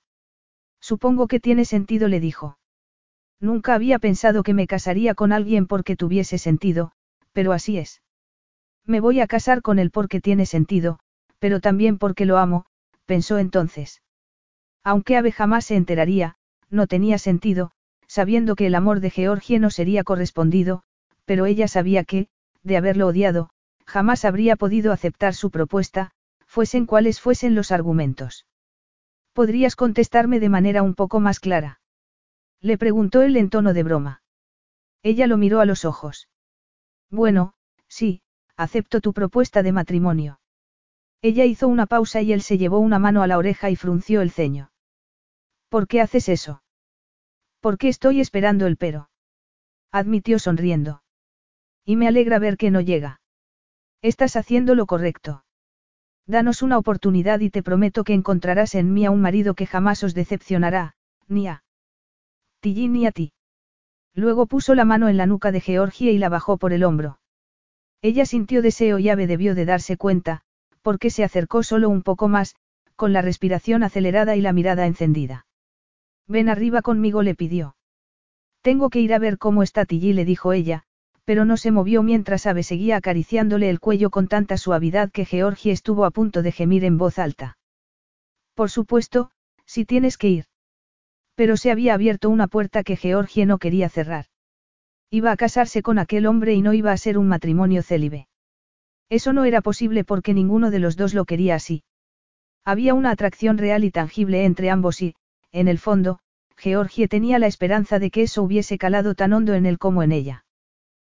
Supongo 0.82 1.28
que 1.28 1.40
tiene 1.40 1.66
sentido, 1.66 2.08
le 2.08 2.20
dijo. 2.20 2.58
Nunca 3.40 3.74
había 3.74 4.00
pensado 4.00 4.44
que 4.44 4.54
me 4.54 4.68
casaría 4.68 5.14
con 5.14 5.32
alguien 5.32 5.68
porque 5.68 5.96
tuviese 5.96 6.38
sentido, 6.38 6.92
pero 7.32 7.54
así 7.54 7.78
es. 7.78 8.02
Me 8.86 9.00
voy 9.00 9.22
a 9.22 9.28
casar 9.28 9.62
con 9.62 9.80
él 9.80 9.92
porque 9.92 10.20
tiene 10.20 10.46
sentido, 10.46 11.00
pero 11.40 11.60
también 11.60 11.98
porque 11.98 12.26
lo 12.26 12.38
amo, 12.38 12.66
pensó 13.06 13.38
entonces. 13.38 14.02
Aunque 14.84 15.18
Ave 15.18 15.32
jamás 15.32 15.66
se 15.66 15.76
enteraría, 15.76 16.36
no 16.70 16.88
tenía 16.88 17.18
sentido, 17.18 17.72
sabiendo 18.08 18.56
que 18.56 18.68
el 18.68 18.76
amor 18.76 19.00
de 19.00 19.10
Georgie 19.10 19.60
no 19.60 19.70
sería 19.70 20.04
correspondido, 20.04 20.84
pero 21.26 21.46
ella 21.46 21.68
sabía 21.68 22.04
que, 22.04 22.28
de 22.64 22.78
haberlo 22.78 23.08
odiado, 23.08 23.50
jamás 23.86 24.26
habría 24.26 24.56
podido 24.56 24.92
aceptar 24.92 25.34
su 25.34 25.52
propuesta, 25.52 26.12
fuesen 26.46 26.86
cuales 26.86 27.22
fuesen 27.22 27.56
los 27.56 27.72
argumentos. 27.72 28.46
¿Podrías 29.34 29.76
contestarme 29.76 30.40
de 30.40 30.50
manera 30.50 30.82
un 30.84 30.96
poco 30.96 31.20
más 31.20 31.40
clara? 31.40 31.80
Le 32.62 32.78
preguntó 32.78 33.22
él 33.22 33.38
en 33.38 33.50
tono 33.50 33.74
de 33.74 33.84
broma. 33.84 34.22
Ella 35.02 35.28
lo 35.28 35.38
miró 35.38 35.62
a 35.62 35.66
los 35.66 35.86
ojos. 35.86 36.28
Bueno, 37.10 37.54
sí, 37.88 38.22
acepto 38.58 39.02
tu 39.02 39.14
propuesta 39.14 39.64
de 39.64 39.72
matrimonio. 39.72 40.40
Ella 41.22 41.46
hizo 41.46 41.68
una 41.68 41.86
pausa 41.86 42.22
y 42.22 42.32
él 42.32 42.42
se 42.42 42.58
llevó 42.58 42.80
una 42.80 42.98
mano 42.98 43.22
a 43.22 43.28
la 43.28 43.38
oreja 43.38 43.70
y 43.70 43.76
frunció 43.76 44.22
el 44.22 44.32
ceño. 44.32 44.72
¿Por 45.68 45.88
qué 45.88 46.02
haces 46.02 46.30
eso? 46.30 46.64
¿Por 47.60 47.78
qué 47.78 47.90
estoy 47.90 48.22
esperando 48.22 48.68
el 48.68 48.78
pero? 48.78 49.10
Admitió 49.92 50.40
sonriendo. 50.40 51.04
Y 51.84 51.98
me 51.98 52.08
alegra 52.08 52.40
ver 52.40 52.56
que 52.56 52.72
no 52.72 52.80
llega. 52.80 53.20
Estás 54.02 54.38
haciendo 54.38 54.76
lo 54.76 54.86
correcto. 54.86 55.44
Danos 56.26 56.62
una 56.62 56.78
oportunidad 56.78 57.40
y 57.42 57.50
te 57.50 57.64
prometo 57.64 58.04
que 58.04 58.14
encontrarás 58.14 58.76
en 58.76 58.94
mí 58.94 59.06
a 59.06 59.12
un 59.12 59.20
marido 59.20 59.56
que 59.56 59.66
jamás 59.66 60.04
os 60.04 60.14
decepcionará, 60.14 60.96
ni 61.28 61.48
a 61.48 61.64
ti 62.62 62.88
ni 62.88 63.08
a 63.08 63.12
ti. 63.12 63.34
Luego 64.14 64.46
puso 64.46 64.76
la 64.76 64.86
mano 64.86 65.10
en 65.10 65.18
la 65.18 65.26
nuca 65.26 65.52
de 65.52 65.60
Georgie 65.60 66.12
y 66.12 66.18
la 66.18 66.30
bajó 66.30 66.58
por 66.58 66.72
el 66.72 66.84
hombro. 66.84 67.20
Ella 68.02 68.26
sintió 68.26 68.62
deseo 68.62 69.00
y 69.00 69.10
Ave 69.10 69.28
debió 69.28 69.56
de 69.56 69.66
darse 69.66 69.98
cuenta, 69.98 70.44
porque 70.90 71.12
se 71.12 71.24
acercó 71.24 71.62
solo 71.62 71.88
un 71.88 72.02
poco 72.02 72.28
más, 72.30 72.56
con 72.96 73.14
la 73.14 73.22
respiración 73.22 73.84
acelerada 73.84 74.36
y 74.36 74.42
la 74.42 74.54
mirada 74.54 74.88
encendida. 74.88 75.46
Ven 76.28 76.50
arriba 76.50 76.82
conmigo, 76.82 77.22
le 77.22 77.36
pidió. 77.36 77.76
Tengo 78.64 78.90
que 78.90 79.00
ir 79.00 79.14
a 79.14 79.20
ver 79.20 79.38
cómo 79.38 79.62
está 79.62 79.86
Tilly, 79.86 80.14
le 80.14 80.26
dijo 80.26 80.52
ella, 80.52 80.82
pero 81.26 81.46
no 81.46 81.58
se 81.58 81.70
movió 81.70 82.02
mientras 82.02 82.48
Ave 82.48 82.64
seguía 82.64 82.98
acariciándole 82.98 83.70
el 83.70 83.80
cuello 83.80 84.10
con 84.10 84.28
tanta 84.28 84.58
suavidad 84.58 85.12
que 85.12 85.26
Georgie 85.26 85.72
estuvo 85.72 86.06
a 86.06 86.10
punto 86.10 86.42
de 86.42 86.52
gemir 86.52 86.84
en 86.84 86.98
voz 86.98 87.20
alta. 87.20 87.60
Por 88.56 88.72
supuesto, 88.72 89.30
si 89.68 89.86
tienes 89.86 90.18
que 90.18 90.30
ir. 90.30 90.46
Pero 91.36 91.56
se 91.56 91.70
había 91.70 91.94
abierto 91.94 92.32
una 92.32 92.48
puerta 92.48 92.82
que 92.82 92.96
Georgie 92.96 93.46
no 93.46 93.60
quería 93.60 93.90
cerrar. 93.90 94.26
Iba 95.12 95.34
a 95.34 95.38
casarse 95.38 95.84
con 95.84 96.00
aquel 96.00 96.26
hombre 96.26 96.56
y 96.56 96.64
no 96.64 96.74
iba 96.74 96.92
a 96.92 96.98
ser 96.98 97.20
un 97.20 97.28
matrimonio 97.28 97.84
célibe. 97.84 98.29
Eso 99.10 99.34
no 99.34 99.46
era 99.46 99.62
posible 99.62 100.04
porque 100.04 100.34
ninguno 100.34 100.72
de 100.72 100.80
los 100.80 100.96
dos 100.96 101.14
lo 101.14 101.26
quería 101.26 101.56
así. 101.56 101.84
Había 102.64 102.94
una 102.94 103.12
atracción 103.12 103.58
real 103.58 103.84
y 103.84 103.92
tangible 103.92 104.46
entre 104.46 104.70
ambos 104.70 105.02
y, 105.02 105.16
en 105.52 105.68
el 105.68 105.80
fondo, 105.80 106.20
Georgie 106.58 107.08
tenía 107.08 107.40
la 107.40 107.48
esperanza 107.48 108.00
de 108.00 108.12
que 108.12 108.24
eso 108.24 108.44
hubiese 108.44 108.78
calado 108.78 109.16
tan 109.16 109.34
hondo 109.34 109.54
en 109.54 109.66
él 109.66 109.80
como 109.80 110.04
en 110.04 110.12
ella. 110.12 110.46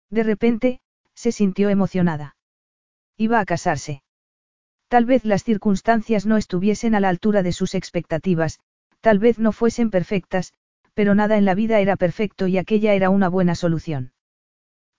De 0.10 0.24
repente, 0.24 0.80
se 1.14 1.32
sintió 1.32 1.70
emocionada. 1.70 2.36
Iba 3.18 3.40
a 3.40 3.46
casarse. 3.46 4.04
Tal 4.88 5.06
vez 5.06 5.26
las 5.26 5.44
circunstancias 5.44 6.26
no 6.26 6.38
estuviesen 6.38 6.96
a 6.96 7.00
la 7.00 7.10
altura 7.10 7.44
de 7.44 7.52
sus 7.52 7.76
expectativas, 7.76 8.60
tal 9.02 9.20
vez 9.20 9.38
no 9.38 9.52
fuesen 9.52 9.90
perfectas, 9.92 10.54
pero 10.94 11.14
nada 11.14 11.38
en 11.38 11.46
la 11.46 11.56
vida 11.56 11.80
era 11.80 11.96
perfecto 11.96 12.48
y 12.48 12.58
aquella 12.58 12.94
era 12.94 13.10
una 13.10 13.28
buena 13.28 13.56
solución. 13.56 14.14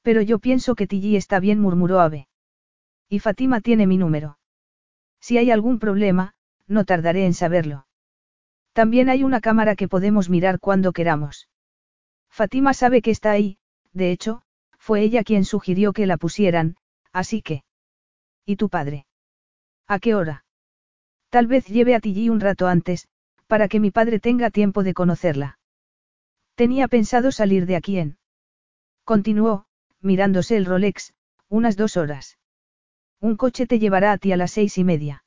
Pero 0.03 0.21
yo 0.21 0.39
pienso 0.39 0.75
que 0.75 0.87
Tilly 0.87 1.17
está 1.17 1.41
bien, 1.41 1.61
murmuró 1.61 2.01
Ave. 2.01 2.29
Y 3.15 3.21
Fátima 3.21 3.61
tiene 3.61 3.87
mi 3.87 3.97
número. 3.97 4.39
Si 5.21 5.39
hay 5.39 5.53
algún 5.53 5.79
problema, 5.79 6.35
no 6.67 6.85
tardaré 6.85 7.27
en 7.27 7.33
saberlo. 7.33 7.87
También 8.73 9.09
hay 9.09 9.23
una 9.23 9.41
cámara 9.41 9.77
que 9.77 9.87
podemos 9.87 10.29
mirar 10.29 10.59
cuando 10.59 10.93
queramos. 10.93 11.49
Fátima 12.29 12.75
sabe 12.75 13.03
que 13.03 13.13
está 13.13 13.31
ahí, 13.31 13.57
de 13.93 14.11
hecho, 14.11 14.43
fue 14.81 15.03
ella 15.03 15.23
quien 15.23 15.45
sugirió 15.45 15.93
que 15.93 16.07
la 16.07 16.17
pusieran, 16.17 16.75
así 17.13 17.41
que. 17.41 17.63
¿Y 18.45 18.57
tu 18.57 18.69
padre? 18.69 19.07
¿A 19.87 20.01
qué 20.01 20.17
hora? 20.17 20.45
Tal 21.29 21.47
vez 21.47 21.67
lleve 21.69 21.95
a 21.95 22.01
Tilly 22.01 22.31
un 22.31 22.41
rato 22.41 22.67
antes, 22.67 23.07
para 23.47 23.69
que 23.69 23.79
mi 23.79 23.93
padre 23.93 24.19
tenga 24.19 24.51
tiempo 24.51 24.83
de 24.83 24.93
conocerla. 24.93 25.61
Tenía 26.57 26.89
pensado 26.89 27.31
salir 27.31 27.67
de 27.67 27.77
aquí 27.77 27.97
en. 27.97 28.19
Continuó, 29.05 29.67
mirándose 30.01 30.57
el 30.57 30.65
Rolex, 30.65 31.15
unas 31.49 31.77
dos 31.77 31.97
horas. 31.97 32.39
Un 33.25 33.37
coche 33.37 33.67
te 33.67 33.79
llevará 33.79 34.13
a 34.13 34.19
ti 34.19 34.33
a 34.33 34.37
las 34.37 34.51
seis 34.51 34.77
y 34.77 34.85
media. 34.85 35.25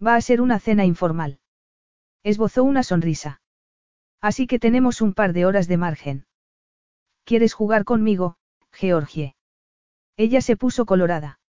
Va 0.00 0.14
a 0.14 0.20
ser 0.20 0.40
una 0.40 0.60
cena 0.60 0.84
informal. 0.84 1.40
Esbozó 2.22 2.62
una 2.62 2.84
sonrisa. 2.84 3.40
Así 4.20 4.46
que 4.46 4.60
tenemos 4.60 5.00
un 5.00 5.14
par 5.14 5.32
de 5.32 5.44
horas 5.44 5.66
de 5.66 5.78
margen. 5.78 6.26
¿Quieres 7.24 7.54
jugar 7.54 7.82
conmigo, 7.82 8.36
Georgie? 8.70 9.34
Ella 10.16 10.40
se 10.40 10.56
puso 10.56 10.86
colorada. 10.86 11.40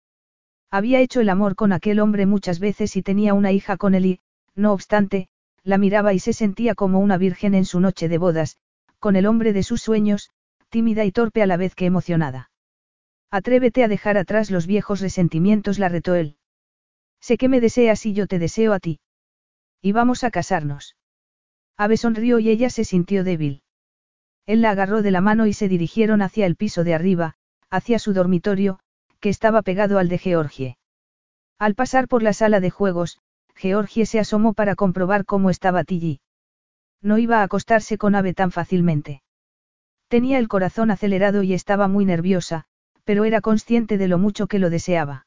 Había 0.71 1.01
hecho 1.01 1.21
el 1.21 1.29
amor 1.29 1.53
con 1.53 1.71
aquel 1.71 1.99
hombre 1.99 2.25
muchas 2.25 2.59
veces 2.59 2.95
y 2.95 3.03
tenía 3.03 3.35
una 3.35 3.51
hija 3.51 3.77
con 3.77 3.93
él 3.93 4.07
y, 4.07 4.19
no 4.55 4.73
obstante, 4.73 5.29
la 5.63 5.77
miraba 5.77 6.13
y 6.15 6.19
se 6.19 6.33
sentía 6.33 6.73
como 6.73 6.97
una 6.97 7.19
virgen 7.19 7.53
en 7.53 7.65
su 7.65 7.79
noche 7.79 8.09
de 8.09 8.17
bodas, 8.17 8.57
con 8.97 9.15
el 9.15 9.27
hombre 9.27 9.53
de 9.53 9.61
sus 9.61 9.83
sueños, 9.83 10.31
tímida 10.69 11.05
y 11.05 11.11
torpe 11.11 11.43
a 11.43 11.45
la 11.45 11.57
vez 11.57 11.75
que 11.75 11.85
emocionada. 11.85 12.48
Atrévete 13.31 13.83
a 13.83 13.87
dejar 13.87 14.17
atrás 14.17 14.49
los 14.49 14.65
viejos 14.65 15.01
resentimientos, 15.01 15.77
la 15.77 15.89
retó 15.89 16.15
él. 16.15 16.37
Sé 17.21 17.37
que 17.37 17.49
me 17.49 17.61
deseas 17.61 18.05
y 18.05 18.13
yo 18.13 18.27
te 18.27 18.39
deseo 18.39 18.73
a 18.73 18.79
ti. 18.79 18.99
Y 19.81 19.91
vamos 19.91 20.23
a 20.23 20.31
casarnos. 20.31 20.95
Ave 21.77 21.97
sonrió 21.97 22.39
y 22.39 22.49
ella 22.49 22.69
se 22.69 22.83
sintió 22.83 23.23
débil. 23.23 23.61
Él 24.45 24.61
la 24.61 24.71
agarró 24.71 25.01
de 25.01 25.11
la 25.11 25.21
mano 25.21 25.45
y 25.45 25.53
se 25.53 25.67
dirigieron 25.67 26.21
hacia 26.21 26.45
el 26.45 26.55
piso 26.55 26.83
de 26.83 26.95
arriba, 26.95 27.35
hacia 27.69 27.99
su 27.99 28.13
dormitorio, 28.13 28.79
que 29.19 29.29
estaba 29.29 29.61
pegado 29.61 29.99
al 29.99 30.09
de 30.09 30.17
Georgie. 30.17 30.77
Al 31.59 31.75
pasar 31.75 32.07
por 32.07 32.23
la 32.23 32.33
sala 32.33 32.59
de 32.59 32.69
juegos, 32.69 33.19
Georgie 33.55 34.05
se 34.05 34.19
asomó 34.19 34.53
para 34.53 34.75
comprobar 34.75 35.25
cómo 35.25 35.49
estaba 35.49 35.83
Tilly. 35.83 36.21
No 37.01 37.17
iba 37.17 37.39
a 37.39 37.43
acostarse 37.43 37.97
con 37.97 38.15
Ave 38.15 38.33
tan 38.33 38.51
fácilmente. 38.51 39.21
Tenía 40.07 40.39
el 40.39 40.47
corazón 40.47 40.89
acelerado 40.89 41.43
y 41.43 41.53
estaba 41.53 41.87
muy 41.87 42.05
nerviosa, 42.05 42.65
pero 43.09 43.25
era 43.25 43.41
consciente 43.41 43.97
de 43.97 44.07
lo 44.07 44.19
mucho 44.19 44.45
que 44.45 44.59
lo 44.59 44.69
deseaba. 44.69 45.25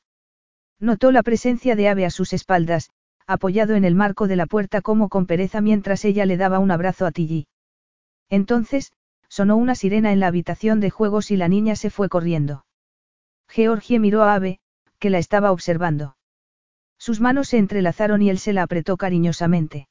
Notó 0.78 1.10
la 1.10 1.24
presencia 1.24 1.74
de 1.74 1.88
Ave 1.88 2.04
a 2.04 2.10
sus 2.10 2.32
espaldas, 2.32 2.90
apoyado 3.26 3.74
en 3.74 3.84
el 3.84 3.96
marco 3.96 4.28
de 4.28 4.36
la 4.36 4.46
puerta 4.46 4.82
como 4.82 5.08
con 5.08 5.26
pereza 5.26 5.60
mientras 5.60 6.04
ella 6.04 6.24
le 6.24 6.36
daba 6.36 6.60
un 6.60 6.70
abrazo 6.70 7.06
a 7.06 7.10
Tilly. 7.10 7.48
Entonces, 8.30 8.92
sonó 9.28 9.56
una 9.56 9.74
sirena 9.74 10.12
en 10.12 10.20
la 10.20 10.28
habitación 10.28 10.78
de 10.78 10.90
juegos 10.90 11.32
y 11.32 11.36
la 11.36 11.48
niña 11.48 11.74
se 11.74 11.90
fue 11.90 12.08
corriendo. 12.08 12.66
Georgie 13.48 13.98
miró 13.98 14.22
a 14.22 14.36
Ave, 14.36 14.60
que 15.00 15.10
la 15.10 15.18
estaba 15.18 15.50
observando. 15.50 16.16
Sus 16.98 17.20
manos 17.20 17.48
se 17.48 17.58
entrelazaron 17.58 18.22
y 18.22 18.30
él 18.30 18.38
se 18.38 18.52
la 18.52 18.62
apretó 18.62 18.96
cariñosamente. 18.96 19.88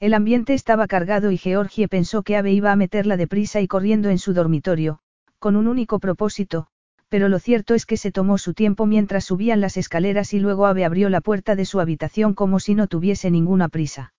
El 0.00 0.14
ambiente 0.14 0.54
estaba 0.54 0.86
cargado 0.86 1.30
y 1.30 1.36
Georgie 1.36 1.88
pensó 1.88 2.22
que 2.22 2.38
Ave 2.38 2.52
iba 2.52 2.72
a 2.72 2.76
meterla 2.76 3.18
deprisa 3.18 3.60
y 3.60 3.68
corriendo 3.68 4.08
en 4.08 4.18
su 4.18 4.32
dormitorio, 4.32 5.00
con 5.38 5.56
un 5.56 5.68
único 5.68 5.98
propósito, 5.98 6.68
pero 7.12 7.28
lo 7.28 7.38
cierto 7.38 7.74
es 7.74 7.84
que 7.84 7.98
se 7.98 8.10
tomó 8.10 8.38
su 8.38 8.54
tiempo 8.54 8.86
mientras 8.86 9.26
subían 9.26 9.60
las 9.60 9.76
escaleras 9.76 10.32
y 10.32 10.38
luego 10.40 10.64
Ave 10.64 10.86
abrió 10.86 11.10
la 11.10 11.20
puerta 11.20 11.54
de 11.56 11.66
su 11.66 11.78
habitación 11.78 12.32
como 12.32 12.58
si 12.58 12.74
no 12.74 12.86
tuviese 12.86 13.30
ninguna 13.30 13.68
prisa. 13.68 14.14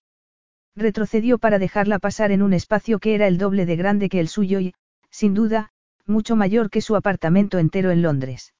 Retrocedió 0.76 1.38
para 1.38 1.58
dejarla 1.58 1.98
pasar 1.98 2.30
en 2.30 2.40
un 2.40 2.52
espacio 2.52 3.00
que 3.00 3.16
era 3.16 3.26
el 3.26 3.36
doble 3.36 3.66
de 3.66 3.74
grande 3.74 4.08
que 4.08 4.20
el 4.20 4.28
suyo 4.28 4.60
y, 4.60 4.74
sin 5.10 5.34
duda, 5.34 5.72
mucho 6.06 6.36
mayor 6.36 6.70
que 6.70 6.80
su 6.80 6.94
apartamento 6.94 7.58
entero 7.58 7.90
en 7.90 8.00
Londres. 8.00 8.54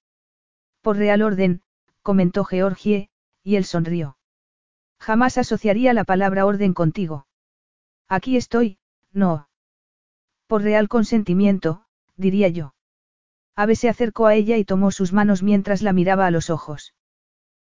Por 0.82 0.96
real 0.96 1.22
orden, 1.22 1.62
comentó 2.02 2.44
Georgie, 2.44 3.10
y 3.44 3.54
él 3.54 3.64
sonrió. 3.64 4.18
Jamás 4.98 5.38
asociaría 5.38 5.92
la 5.92 6.02
palabra 6.02 6.44
orden 6.44 6.74
contigo. 6.74 7.28
Aquí 8.08 8.36
estoy, 8.36 8.78
no. 9.12 9.48
Por 10.48 10.62
real 10.62 10.88
consentimiento, 10.88 11.84
diría 12.16 12.48
yo. 12.48 12.73
Ave 13.56 13.76
se 13.76 13.88
acercó 13.88 14.26
a 14.26 14.34
ella 14.34 14.56
y 14.56 14.64
tomó 14.64 14.90
sus 14.90 15.12
manos 15.12 15.42
mientras 15.42 15.82
la 15.82 15.92
miraba 15.92 16.26
a 16.26 16.30
los 16.30 16.50
ojos. 16.50 16.94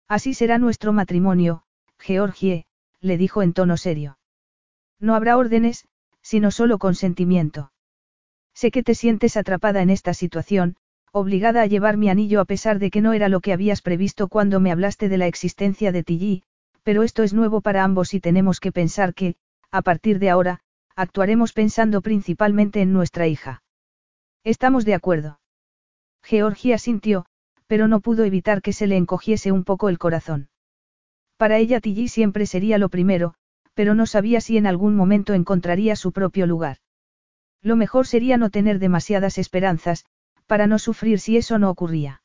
Así 0.07 0.34
será 0.34 0.57
nuestro 0.57 0.93
matrimonio, 0.93 1.64
Georgie, 1.97 2.65
le 2.99 3.18
dijo 3.18 3.41
en 3.41 3.53
tono 3.53 3.77
serio. 3.77 4.18
No 4.99 5.15
habrá 5.15 5.38
órdenes, 5.38 5.88
sino 6.22 6.51
solo 6.51 6.77
consentimiento. 6.77 7.72
Sé 8.53 8.72
que 8.72 8.84
te 8.84 8.95
sientes 8.95 9.38
atrapada 9.38 9.81
en 9.81 9.89
esta 9.89 10.14
situación, 10.14 10.76
obligada 11.11 11.61
a 11.61 11.68
llevar 11.68 11.95
mi 11.95 12.09
anillo 12.09 12.41
a 12.41 12.45
pesar 12.45 12.80
de 12.80 12.89
que 12.89 13.01
no 13.01 13.14
era 13.14 13.30
lo 13.30 13.39
que 13.39 13.53
habías 13.53 13.81
previsto 13.81 14.27
cuando 14.27 14.59
me 14.59 14.72
hablaste 14.72 15.09
de 15.09 15.18
la 15.18 15.27
existencia 15.27 15.91
de 15.91 16.03
Tilly, 16.03 16.43
pero 16.84 17.03
esto 17.03 17.23
es 17.23 17.34
nuevo 17.34 17.61
para 17.61 17.84
ambos 17.84 18.14
y 18.14 18.19
tenemos 18.19 18.59
que 18.59 18.72
pensar 18.72 19.14
que, 19.14 19.35
a 19.72 19.81
partir 19.81 20.19
de 20.19 20.30
ahora, 20.30 20.59
actuaremos 20.95 21.53
pensando 21.53 22.01
principalmente 22.01 22.81
en 22.81 22.93
nuestra 22.93 23.27
hija. 23.27 23.64
Estamos 24.43 24.85
de 24.85 24.95
acuerdo. 24.95 25.39
Georgia 26.27 26.77
sintió, 26.77 27.25
pero 27.67 27.87
no 27.87 28.01
pudo 28.01 28.25
evitar 28.25 28.61
que 28.61 28.73
se 28.73 28.85
le 28.85 28.97
encogiese 28.97 29.53
un 29.53 29.63
poco 29.63 29.87
el 29.87 29.97
corazón. 29.97 30.49
Para 31.37 31.57
ella 31.57 31.79
Tilly 31.79 32.09
siempre 32.09 32.45
sería 32.45 32.77
lo 32.77 32.89
primero, 32.89 33.33
pero 33.73 33.95
no 33.95 34.05
sabía 34.05 34.41
si 34.41 34.57
en 34.57 34.67
algún 34.67 34.93
momento 34.93 35.33
encontraría 35.33 35.95
su 35.95 36.11
propio 36.11 36.45
lugar. 36.45 36.79
Lo 37.61 37.77
mejor 37.77 38.07
sería 38.07 38.35
no 38.35 38.49
tener 38.49 38.77
demasiadas 38.77 39.37
esperanzas, 39.37 40.05
para 40.47 40.67
no 40.67 40.79
sufrir 40.79 41.21
si 41.21 41.37
eso 41.37 41.59
no 41.59 41.69
ocurría. 41.69 42.21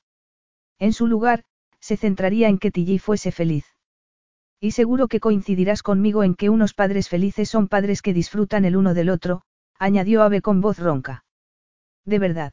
En 0.81 0.93
su 0.93 1.07
lugar, 1.07 1.45
se 1.79 1.97
centraría 1.97 2.49
en 2.49 2.59
que 2.59 2.73
Tilly 2.73 2.99
fuese 2.99 3.31
feliz. 3.31 3.67
Y 4.59 4.73
seguro 4.73 5.07
que 5.07 5.21
coincidirás 5.21 5.85
conmigo 5.85 6.25
en 6.25 6.35
que 6.35 6.51
unos 6.51 6.75
padres 6.75 7.09
felices 7.09 7.49
son 7.49 7.69
padres 7.69 8.03
que 8.03 8.15
disfrutan 8.15 8.65
el 8.65 8.77
uno 8.77 8.95
del 8.95 9.11
otro, 9.11 9.43
añadió 9.79 10.25
Ave 10.25 10.41
con 10.41 10.61
voz 10.61 10.81
ronca. 10.81 11.25
De 12.05 12.19
verdad. 12.19 12.53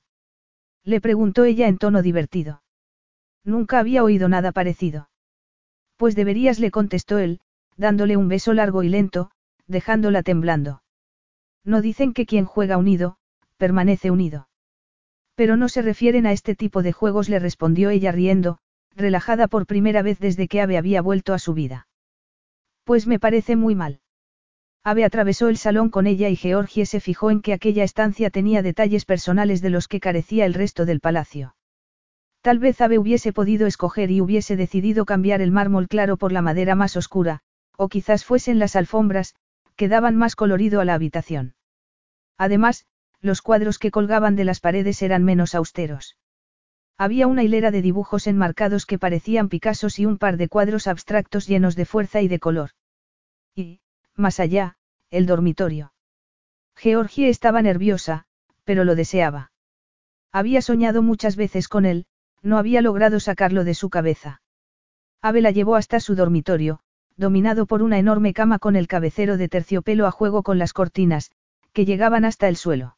Le 0.90 1.02
preguntó 1.02 1.44
ella 1.44 1.68
en 1.68 1.78
tono 1.78 2.02
divertido. 2.02 2.64
Nunca 3.46 3.78
había 3.78 4.04
oído 4.04 4.28
nada 4.28 4.52
parecido. 4.52 5.08
Pues 5.98 6.16
deberías, 6.16 6.58
le 6.58 6.72
contestó 6.72 7.20
él, 7.20 7.42
dándole 7.78 8.18
un 8.18 8.28
beso 8.28 8.56
largo 8.56 8.82
y 8.82 8.90
lento, 8.90 9.30
dejándola 9.68 10.24
temblando. 10.24 10.82
No 11.64 11.84
dicen 11.84 12.12
que 12.12 12.26
quien 12.26 12.46
juega 12.46 12.78
unido, 12.78 13.18
permanece 13.58 14.10
unido. 14.10 14.50
Pero 15.36 15.58
no 15.58 15.70
se 15.70 15.84
refieren 15.84 16.26
a 16.26 16.32
este 16.32 16.56
tipo 16.56 16.82
de 16.82 16.92
juegos, 16.92 17.30
le 17.30 17.38
respondió 17.38 17.92
ella 17.92 18.12
riendo, 18.12 18.58
relajada 18.96 19.48
por 19.48 19.68
primera 19.68 20.02
vez 20.02 20.18
desde 20.18 20.48
que 20.48 20.60
Ave 20.60 20.80
había 20.80 21.04
vuelto 21.04 21.36
a 21.36 21.40
su 21.40 21.54
vida. 21.54 21.88
Pues 22.84 23.06
me 23.06 23.20
parece 23.20 23.56
muy 23.56 23.76
mal. 23.76 24.02
Ave 24.90 25.06
atravesó 25.06 25.50
el 25.50 25.58
salón 25.58 25.92
con 25.92 26.08
ella 26.08 26.30
y 26.30 26.36
Georgie 26.36 26.88
se 26.88 27.00
fijó 27.00 27.30
en 27.30 27.44
que 27.44 27.54
aquella 27.54 27.84
estancia 27.84 28.32
tenía 28.32 28.64
detalles 28.64 29.06
personales 29.06 29.62
de 29.62 29.70
los 29.70 29.88
que 29.88 30.00
carecía 30.00 30.48
el 30.48 30.56
resto 30.56 30.84
del 30.88 31.00
palacio. 31.00 31.56
Tal 32.42 32.58
vez 32.58 32.82
Ave 32.82 32.98
hubiese 32.98 33.32
podido 33.32 33.68
escoger 33.68 34.10
y 34.10 34.20
hubiese 34.20 34.56
decidido 34.56 35.06
cambiar 35.06 35.42
el 35.42 35.52
mármol 35.52 35.88
claro 35.88 36.18
por 36.18 36.32
la 36.32 36.42
madera 36.42 36.74
más 36.74 36.98
oscura, 36.98 37.42
o 37.78 37.88
quizás 37.88 38.26
fuesen 38.26 38.58
las 38.58 38.76
alfombras, 38.76 39.36
que 39.76 39.90
daban 39.90 40.16
más 40.16 40.36
colorido 40.36 40.82
a 40.82 40.86
la 40.86 40.96
habitación. 40.96 41.54
Además, 42.40 42.88
los 43.22 43.44
cuadros 43.44 43.78
que 43.78 43.92
colgaban 43.92 44.36
de 44.36 44.46
las 44.46 44.60
paredes 44.60 45.04
eran 45.04 45.24
menos 45.24 45.54
austeros. 45.54 46.18
Había 46.98 47.28
una 47.28 47.44
hilera 47.44 47.70
de 47.70 47.84
dibujos 47.84 48.26
enmarcados 48.26 48.88
que 48.88 48.98
parecían 48.98 49.50
Picassos 49.50 50.00
y 50.00 50.08
un 50.08 50.18
par 50.18 50.38
de 50.38 50.48
cuadros 50.48 50.88
abstractos 50.88 51.46
llenos 51.46 51.76
de 51.76 51.86
fuerza 51.86 52.22
y 52.24 52.28
de 52.28 52.40
color. 52.40 52.72
Y, 53.54 53.82
más 54.16 54.40
allá, 54.40 54.78
el 55.12 55.26
dormitorio. 55.26 55.94
Georgie 56.76 57.30
estaba 57.30 57.62
nerviosa, 57.62 58.26
pero 58.64 58.84
lo 58.84 58.96
deseaba. 58.96 59.52
Había 60.32 60.62
soñado 60.62 61.02
muchas 61.02 61.36
veces 61.36 61.68
con 61.68 61.86
él, 61.86 62.06
no 62.42 62.58
había 62.58 62.82
logrado 62.82 63.20
sacarlo 63.20 63.64
de 63.64 63.74
su 63.74 63.90
cabeza. 63.90 64.42
Ave 65.22 65.42
la 65.42 65.52
llevó 65.52 65.76
hasta 65.76 66.00
su 66.00 66.16
dormitorio, 66.16 66.82
dominado 67.18 67.66
por 67.66 67.82
una 67.82 68.00
enorme 68.00 68.34
cama 68.34 68.60
con 68.60 68.76
el 68.76 68.88
cabecero 68.88 69.38
de 69.38 69.50
terciopelo 69.50 70.08
a 70.08 70.12
juego 70.12 70.44
con 70.44 70.58
las 70.58 70.72
cortinas, 70.72 71.32
que 71.74 71.86
llegaban 71.86 72.24
hasta 72.24 72.48
el 72.48 72.56
suelo. 72.56 72.96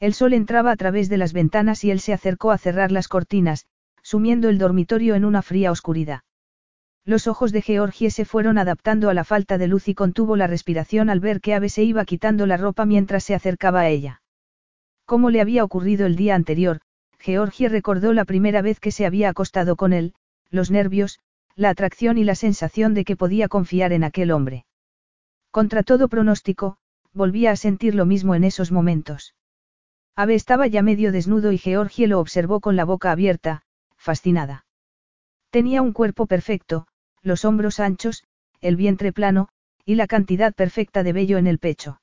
El 0.00 0.14
sol 0.14 0.32
entraba 0.32 0.72
a 0.72 0.76
través 0.76 1.08
de 1.08 1.16
las 1.16 1.32
ventanas 1.32 1.84
y 1.84 1.90
él 1.90 2.00
se 2.00 2.12
acercó 2.12 2.50
a 2.50 2.58
cerrar 2.58 2.90
las 2.92 3.08
cortinas, 3.08 3.66
sumiendo 4.02 4.48
el 4.48 4.58
dormitorio 4.58 5.14
en 5.14 5.24
una 5.24 5.42
fría 5.42 5.70
oscuridad. 5.70 6.22
Los 7.10 7.26
ojos 7.26 7.50
de 7.50 7.60
Georgie 7.60 8.12
se 8.12 8.24
fueron 8.24 8.56
adaptando 8.56 9.10
a 9.10 9.14
la 9.14 9.24
falta 9.24 9.58
de 9.58 9.66
luz 9.66 9.88
y 9.88 9.96
contuvo 9.96 10.36
la 10.36 10.46
respiración 10.46 11.10
al 11.10 11.18
ver 11.18 11.40
que 11.40 11.54
Ave 11.54 11.68
se 11.68 11.82
iba 11.82 12.04
quitando 12.04 12.46
la 12.46 12.56
ropa 12.56 12.86
mientras 12.86 13.24
se 13.24 13.34
acercaba 13.34 13.80
a 13.80 13.88
ella. 13.88 14.22
Como 15.06 15.30
le 15.30 15.40
había 15.40 15.64
ocurrido 15.64 16.06
el 16.06 16.14
día 16.14 16.36
anterior, 16.36 16.82
Georgie 17.18 17.68
recordó 17.68 18.12
la 18.12 18.24
primera 18.24 18.62
vez 18.62 18.78
que 18.78 18.92
se 18.92 19.06
había 19.06 19.28
acostado 19.28 19.74
con 19.74 19.92
él, 19.92 20.14
los 20.50 20.70
nervios, 20.70 21.18
la 21.56 21.70
atracción 21.70 22.16
y 22.16 22.22
la 22.22 22.36
sensación 22.36 22.94
de 22.94 23.04
que 23.04 23.16
podía 23.16 23.48
confiar 23.48 23.92
en 23.92 24.04
aquel 24.04 24.30
hombre. 24.30 24.64
Contra 25.50 25.82
todo 25.82 26.06
pronóstico, 26.06 26.76
volvía 27.12 27.50
a 27.50 27.56
sentir 27.56 27.96
lo 27.96 28.06
mismo 28.06 28.36
en 28.36 28.44
esos 28.44 28.70
momentos. 28.70 29.34
Ave 30.14 30.36
estaba 30.36 30.68
ya 30.68 30.82
medio 30.82 31.10
desnudo 31.10 31.50
y 31.50 31.58
Georgie 31.58 32.06
lo 32.06 32.20
observó 32.20 32.60
con 32.60 32.76
la 32.76 32.84
boca 32.84 33.10
abierta, 33.10 33.62
fascinada. 33.96 34.64
Tenía 35.50 35.82
un 35.82 35.92
cuerpo 35.92 36.26
perfecto, 36.26 36.86
los 37.22 37.44
hombros 37.44 37.80
anchos, 37.80 38.24
el 38.60 38.76
vientre 38.76 39.12
plano, 39.12 39.48
y 39.84 39.94
la 39.94 40.06
cantidad 40.06 40.54
perfecta 40.54 41.02
de 41.02 41.12
vello 41.12 41.38
en 41.38 41.46
el 41.46 41.58
pecho. 41.58 42.00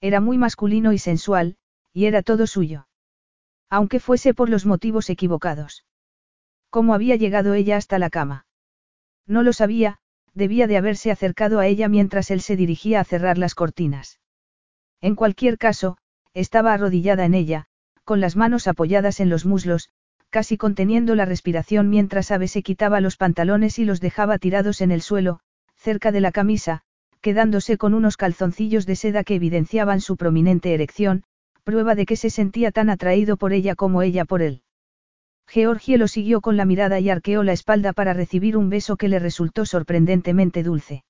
Era 0.00 0.20
muy 0.20 0.38
masculino 0.38 0.92
y 0.92 0.98
sensual, 0.98 1.56
y 1.92 2.06
era 2.06 2.22
todo 2.22 2.46
suyo. 2.46 2.86
Aunque 3.70 4.00
fuese 4.00 4.34
por 4.34 4.48
los 4.48 4.66
motivos 4.66 5.10
equivocados. 5.10 5.84
¿Cómo 6.70 6.94
había 6.94 7.16
llegado 7.16 7.54
ella 7.54 7.76
hasta 7.76 7.98
la 7.98 8.10
cama? 8.10 8.46
No 9.26 9.42
lo 9.42 9.52
sabía, 9.52 9.98
debía 10.34 10.66
de 10.66 10.76
haberse 10.76 11.10
acercado 11.10 11.58
a 11.58 11.66
ella 11.66 11.88
mientras 11.88 12.30
él 12.30 12.40
se 12.40 12.56
dirigía 12.56 13.00
a 13.00 13.04
cerrar 13.04 13.38
las 13.38 13.54
cortinas. 13.54 14.20
En 15.00 15.14
cualquier 15.14 15.58
caso, 15.58 15.98
estaba 16.34 16.72
arrodillada 16.72 17.24
en 17.24 17.34
ella, 17.34 17.66
con 18.04 18.20
las 18.20 18.36
manos 18.36 18.66
apoyadas 18.68 19.20
en 19.20 19.28
los 19.28 19.44
muslos, 19.44 19.90
casi 20.30 20.56
conteniendo 20.56 21.14
la 21.14 21.24
respiración 21.24 21.88
mientras 21.88 22.30
Ave 22.30 22.48
se 22.48 22.62
quitaba 22.62 23.00
los 23.00 23.16
pantalones 23.16 23.78
y 23.78 23.84
los 23.84 24.00
dejaba 24.00 24.38
tirados 24.38 24.80
en 24.80 24.90
el 24.90 25.02
suelo, 25.02 25.40
cerca 25.76 26.12
de 26.12 26.20
la 26.20 26.32
camisa, 26.32 26.82
quedándose 27.20 27.78
con 27.78 27.94
unos 27.94 28.16
calzoncillos 28.16 28.86
de 28.86 28.96
seda 28.96 29.24
que 29.24 29.34
evidenciaban 29.34 30.00
su 30.00 30.16
prominente 30.16 30.74
erección, 30.74 31.24
prueba 31.64 31.94
de 31.94 32.06
que 32.06 32.16
se 32.16 32.30
sentía 32.30 32.72
tan 32.72 32.90
atraído 32.90 33.36
por 33.36 33.52
ella 33.52 33.74
como 33.74 34.02
ella 34.02 34.24
por 34.24 34.42
él. 34.42 34.62
Georgie 35.46 35.96
lo 35.96 36.08
siguió 36.08 36.40
con 36.40 36.56
la 36.56 36.66
mirada 36.66 37.00
y 37.00 37.08
arqueó 37.08 37.42
la 37.42 37.52
espalda 37.52 37.92
para 37.92 38.12
recibir 38.12 38.56
un 38.56 38.68
beso 38.68 38.96
que 38.96 39.08
le 39.08 39.18
resultó 39.18 39.64
sorprendentemente 39.64 40.62
dulce. 40.62 41.04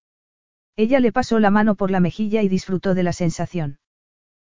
Ella 0.76 1.00
le 1.00 1.10
pasó 1.10 1.40
la 1.40 1.50
mano 1.50 1.74
por 1.74 1.90
la 1.90 1.98
mejilla 1.98 2.42
y 2.42 2.48
disfrutó 2.48 2.94
de 2.94 3.02
la 3.02 3.12
sensación. 3.12 3.80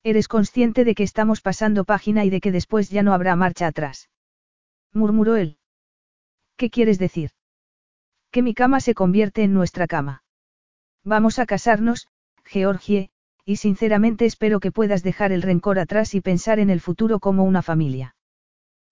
Eres 0.04 0.28
consciente 0.28 0.84
de 0.84 0.96
que 0.96 1.04
estamos 1.04 1.40
pasando 1.40 1.86
página 1.86 2.26
y 2.26 2.30
de 2.30 2.42
que 2.42 2.52
después 2.52 2.90
ya 2.90 3.04
no 3.04 3.14
habrá 3.14 3.38
marcha 3.38 3.68
atrás. 3.68 4.10
Murmuró 4.94 5.36
él. 5.36 5.58
¿Qué 6.58 6.70
quieres 6.70 7.00
decir? 7.00 7.32
Que 8.32 8.42
mi 8.42 8.54
cama 8.54 8.80
se 8.80 8.94
convierte 8.94 9.44
en 9.44 9.54
nuestra 9.54 9.88
cama. 9.88 10.24
Vamos 11.04 11.40
a 11.40 11.46
casarnos, 11.46 12.08
Georgie, 12.46 13.10
y 13.46 13.56
sinceramente 13.56 14.26
espero 14.26 14.60
que 14.60 14.72
puedas 14.72 15.02
dejar 15.02 15.32
el 15.32 15.42
rencor 15.42 15.80
atrás 15.80 16.14
y 16.14 16.22
pensar 16.22 16.60
en 16.60 16.70
el 16.70 16.82
futuro 16.82 17.20
como 17.20 17.44
una 17.44 17.62
familia. 17.62 18.16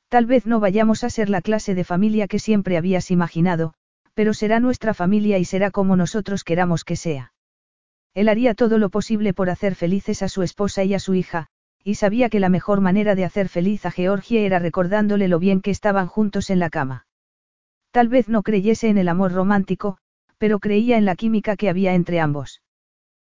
Tal 0.09 0.26
vez 0.26 0.45
no 0.45 0.59
vayamos 0.59 1.03
a 1.03 1.09
ser 1.09 1.30
la 1.30 1.42
clase 1.42 1.76
de 1.76 1.84
familia 1.84 2.27
que 2.27 2.40
siempre 2.40 2.77
habías 2.77 3.11
imaginado, 3.11 3.74
pero 4.14 4.34
será 4.34 4.59
nuestra 4.59 4.93
familia 4.93 5.38
y 5.38 5.45
será 5.45 5.69
como 5.69 5.95
nosotros 5.95 6.43
queramos 6.43 6.84
que 6.84 6.95
sea. 6.95 7.34
Él 8.14 8.30
haría 8.30 8.56
todo 8.56 8.77
lo 8.80 8.90
posible 8.90 9.34
por 9.34 9.50
hacer 9.50 9.76
felices 9.76 10.24
a 10.24 10.30
su 10.30 10.42
esposa 10.42 10.84
y 10.84 10.93
a 10.93 11.00
su 11.00 11.14
hija, 11.14 11.50
y 11.88 11.95
sabía 11.95 12.27
que 12.30 12.41
la 12.41 12.49
mejor 12.49 12.82
manera 12.82 13.16
de 13.16 13.24
hacer 13.24 13.48
feliz 13.48 13.85
a 13.85 13.91
Georgie 13.91 14.45
era 14.45 14.59
recordándole 14.59 15.30
lo 15.30 15.40
bien 15.40 15.61
que 15.61 15.72
estaban 15.72 16.07
juntos 16.07 16.49
en 16.49 16.59
la 16.59 16.69
cama. 16.69 17.07
Tal 17.91 18.09
vez 18.09 18.27
no 18.27 18.43
creyese 18.43 18.90
en 18.90 18.98
el 18.98 19.07
amor 19.07 19.32
romántico, 19.32 19.98
pero 20.38 20.59
creía 20.59 20.98
en 20.98 21.06
la 21.06 21.16
química 21.16 21.56
que 21.56 21.69
había 21.69 21.93
entre 21.93 22.19
ambos. 22.19 22.61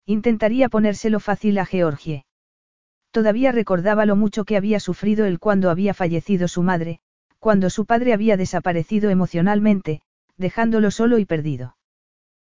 Intentaría 0.07 0.67
ponérselo 0.67 1.19
fácil 1.19 1.59
a 1.59 1.65
Georgie. 1.67 2.25
Todavía 3.11 3.51
recordaba 3.51 4.07
lo 4.07 4.15
mucho 4.15 4.45
que 4.45 4.57
había 4.57 4.79
sufrido 4.79 5.27
él 5.27 5.37
cuando 5.37 5.69
había 5.69 5.93
fallecido 5.93 6.47
su 6.47 6.63
madre, 6.63 7.01
cuando 7.37 7.69
su 7.69 7.85
padre 7.85 8.13
había 8.13 8.35
desaparecido 8.35 9.11
emocionalmente, 9.11 10.01
dejándolo 10.37 10.89
solo 10.89 11.19
y 11.19 11.25
perdido. 11.25 11.77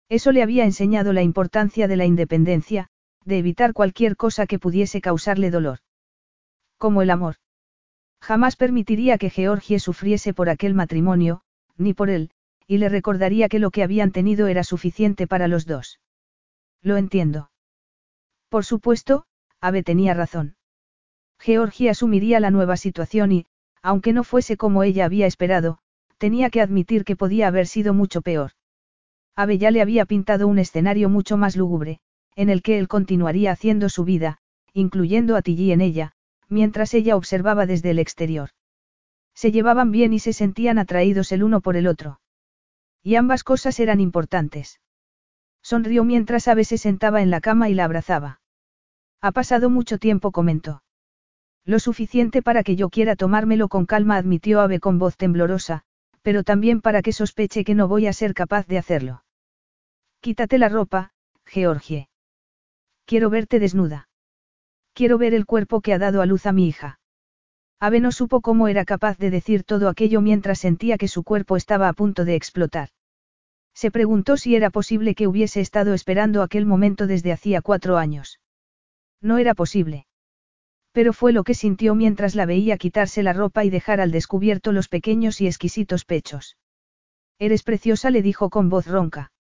Eso 0.09 0.33
le 0.33 0.43
había 0.43 0.65
enseñado 0.65 1.13
la 1.13 1.21
importancia 1.21 1.89
de 1.89 1.97
la 1.99 2.07
independencia, 2.07 2.89
de 3.27 3.37
evitar 3.37 3.75
cualquier 3.75 4.17
cosa 4.17 4.47
que 4.47 4.59
pudiese 4.59 5.03
causarle 5.03 5.51
dolor. 5.51 5.81
Como 6.81 7.03
el 7.03 7.11
amor. 7.11 7.35
Jamás 8.23 8.57
permitiría 8.57 9.19
que 9.19 9.29
Georgie 9.29 9.79
sufriese 9.79 10.33
por 10.33 10.49
aquel 10.49 10.73
matrimonio, 10.73 11.43
ni 11.77 11.93
por 11.93 12.09
él, 12.09 12.31
y 12.67 12.79
le 12.79 12.89
recordaría 12.89 13.51
que 13.51 13.59
lo 13.59 13.71
que 13.71 13.83
habían 13.83 14.13
tenido 14.13 14.47
era 14.47 14.65
suficiente 14.65 15.27
para 15.27 15.47
los 15.47 15.67
dos. 15.67 16.01
Lo 16.81 16.97
entiendo. 16.97 17.51
Por 18.49 18.65
supuesto, 18.65 19.27
Ave 19.61 19.83
tenía 19.83 20.15
razón. 20.15 20.57
Georgie 21.39 21.91
asumiría 21.91 22.41
la 22.41 22.51
nueva 22.51 22.79
situación 22.79 23.33
y, 23.33 23.47
aunque 23.83 24.15
no 24.15 24.25
fuese 24.25 24.57
como 24.57 24.83
ella 24.83 25.05
había 25.05 25.27
esperado, 25.27 25.81
tenía 26.17 26.49
que 26.49 26.63
admitir 26.63 27.05
que 27.05 27.15
podía 27.15 27.49
haber 27.49 27.67
sido 27.67 27.93
mucho 27.93 28.23
peor. 28.23 28.53
Ave 29.37 29.59
ya 29.59 29.71
le 29.71 29.83
había 29.83 30.07
pintado 30.07 30.49
un 30.49 30.59
escenario 30.59 31.11
mucho 31.11 31.37
más 31.37 31.57
lúgubre, 31.57 32.01
en 32.37 32.49
el 32.49 32.63
que 32.63 32.79
él 32.79 32.89
continuaría 32.89 33.53
haciendo 33.53 33.91
su 33.91 34.05
vida, 34.05 34.39
incluyendo 34.73 35.37
a 35.37 35.43
Tilly 35.43 35.73
en 35.73 35.83
ella, 35.83 36.15
mientras 36.51 36.93
ella 36.93 37.17
observaba 37.17 37.65
desde 37.65 37.91
el 37.91 37.99
exterior. 37.99 38.51
Se 39.35 39.53
llevaban 39.53 39.91
bien 39.91 40.13
y 40.13 40.19
se 40.19 40.35
sentían 40.35 40.79
atraídos 40.79 41.33
el 41.33 41.43
uno 41.43 41.63
por 41.63 41.77
el 41.77 41.87
otro. 41.87 42.21
Y 43.03 43.15
ambas 43.15 43.45
cosas 43.45 43.81
eran 43.81 44.01
importantes. 44.01 44.81
Sonrió 45.63 46.05
mientras 46.05 46.49
Ave 46.49 46.65
se 46.65 46.77
sentaba 46.77 47.23
en 47.23 47.31
la 47.31 47.41
cama 47.41 47.71
y 47.71 47.75
la 47.75 47.85
abrazaba. 47.85 48.41
Ha 49.23 49.33
pasado 49.33 49.71
mucho 49.71 49.97
tiempo, 49.97 50.33
comentó. 50.33 50.83
Lo 51.65 51.79
suficiente 51.79 52.43
para 52.43 52.63
que 52.63 52.77
yo 52.77 52.91
quiera 52.91 53.17
tomármelo 53.17 53.69
con 53.69 53.87
calma, 53.87 54.17
admitió 54.17 54.61
Ave 54.61 54.81
con 54.81 54.99
voz 54.99 55.17
temblorosa, 55.17 55.85
pero 56.21 56.43
también 56.43 56.81
para 56.81 57.01
que 57.01 57.13
sospeche 57.13 57.65
que 57.65 57.75
no 57.75 57.89
voy 57.89 58.07
a 58.07 58.13
ser 58.13 58.35
capaz 58.35 58.67
de 58.67 58.79
hacerlo. 58.79 59.25
Quítate 60.21 60.59
la 60.59 60.69
ropa, 60.69 61.13
Georgie. 61.47 62.09
Quiero 63.07 63.31
verte 63.31 63.59
desnuda. 63.59 64.10
Quiero 65.01 65.17
ver 65.17 65.33
el 65.33 65.47
cuerpo 65.47 65.81
que 65.81 65.95
ha 65.95 65.99
dado 65.99 66.21
a 66.21 66.27
luz 66.27 66.45
a 66.45 66.53
mi 66.53 66.69
hija. 66.69 67.01
Ave 67.81 68.01
no 68.01 68.13
supo 68.13 68.43
cómo 68.43 68.69
era 68.69 68.85
capaz 68.85 69.17
de 69.17 69.31
decir 69.31 69.65
todo 69.65 69.89
aquello 69.89 70.21
mientras 70.21 70.59
sentía 70.59 70.99
que 70.99 71.09
su 71.09 71.23
cuerpo 71.23 71.57
estaba 71.57 71.89
a 71.89 71.95
punto 71.95 72.27
de 72.27 72.35
explotar. 72.35 72.91
Se 73.73 73.91
preguntó 73.91 74.37
si 74.37 74.57
era 74.57 74.69
posible 74.69 75.15
que 75.15 75.27
hubiese 75.27 75.63
estado 75.63 75.95
esperando 75.95 76.43
aquel 76.43 76.67
momento 76.67 77.07
desde 77.07 77.33
hacía 77.33 77.63
cuatro 77.63 77.97
años. 77.97 78.41
No 79.23 79.39
era 79.39 79.55
posible 79.55 80.07
pero 80.93 81.15
fue 81.15 81.33
lo 81.33 81.45
que 81.45 81.55
sintió 81.55 81.95
mientras 81.95 82.35
la 82.35 82.45
veía 82.45 82.77
quitarse 82.77 83.23
la 83.23 83.33
ropa 83.33 83.65
y 83.65 83.71
dejar 83.71 84.03
al 84.03 84.11
descubierto 84.11 84.71
los 84.71 84.89
pequeños 84.89 85.41
y 85.41 85.47
exquisitos 85.47 86.05
pechos. 86.05 86.59
Eres 87.39 87.63
preciosa, 87.63 88.11
le 88.11 88.21
dijo 88.21 88.51
con 88.51 88.69
voz 88.69 88.87
ronca. 88.87 89.33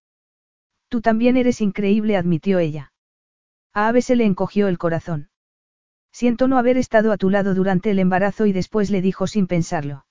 Tú 0.88 1.02
también 1.02 1.36
eres 1.36 1.60
increíble, 1.60 2.16
admitió 2.16 2.60
ella. 2.60 2.94
A 3.74 3.88
Ave 3.88 4.00
se 4.00 4.16
le 4.16 4.24
encogió 4.24 4.66
el 4.68 4.78
corazón. 4.78 5.30
Siento 6.12 6.48
no 6.48 6.58
haber 6.58 6.76
estado 6.76 7.12
a 7.12 7.16
tu 7.16 7.30
lado 7.30 7.54
durante 7.54 7.90
el 7.90 7.98
embarazo 7.98 8.46
y 8.46 8.52
después 8.52 8.90
le 8.90 9.00
dijo 9.00 9.26
sin 9.26 9.46
pensarlo. 9.46 10.04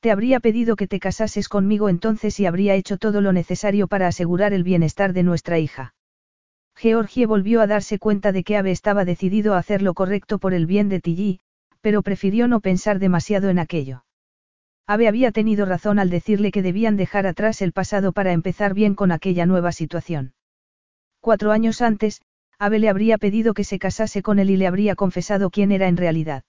Te 0.00 0.12
habría 0.12 0.38
pedido 0.38 0.76
que 0.76 0.86
te 0.86 1.00
casases 1.00 1.48
conmigo 1.48 1.88
entonces 1.88 2.38
y 2.38 2.46
habría 2.46 2.74
hecho 2.74 2.98
todo 2.98 3.20
lo 3.20 3.32
necesario 3.32 3.88
para 3.88 4.06
asegurar 4.06 4.52
el 4.52 4.62
bienestar 4.62 5.12
de 5.12 5.24
nuestra 5.24 5.58
hija. 5.58 5.94
Georgie 6.76 7.26
volvió 7.26 7.60
a 7.60 7.66
darse 7.66 7.98
cuenta 7.98 8.30
de 8.30 8.44
que 8.44 8.56
Ave 8.56 8.70
estaba 8.70 9.04
decidido 9.04 9.54
a 9.54 9.58
hacer 9.58 9.82
lo 9.82 9.94
correcto 9.94 10.38
por 10.38 10.54
el 10.54 10.66
bien 10.66 10.88
de 10.88 11.00
Tilly, 11.00 11.40
pero 11.80 12.02
prefirió 12.02 12.46
no 12.46 12.60
pensar 12.60 13.00
demasiado 13.00 13.48
en 13.48 13.58
aquello. 13.58 14.04
Ave 14.86 15.08
había 15.08 15.32
tenido 15.32 15.66
razón 15.66 15.98
al 15.98 16.08
decirle 16.08 16.52
que 16.52 16.62
debían 16.62 16.96
dejar 16.96 17.26
atrás 17.26 17.60
el 17.60 17.72
pasado 17.72 18.12
para 18.12 18.32
empezar 18.32 18.74
bien 18.74 18.94
con 18.94 19.10
aquella 19.10 19.44
nueva 19.44 19.72
situación. 19.72 20.34
Cuatro 21.20 21.50
años 21.50 21.82
antes, 21.82 22.22
Ave 22.58 22.80
le 22.80 22.88
habría 22.88 23.18
pedido 23.18 23.54
que 23.54 23.64
se 23.64 23.78
casase 23.78 24.22
con 24.22 24.38
él 24.38 24.50
y 24.50 24.56
le 24.56 24.66
habría 24.66 24.96
confesado 24.96 25.50
quién 25.50 25.70
era 25.70 25.86
en 25.86 25.96
realidad. 25.96 26.44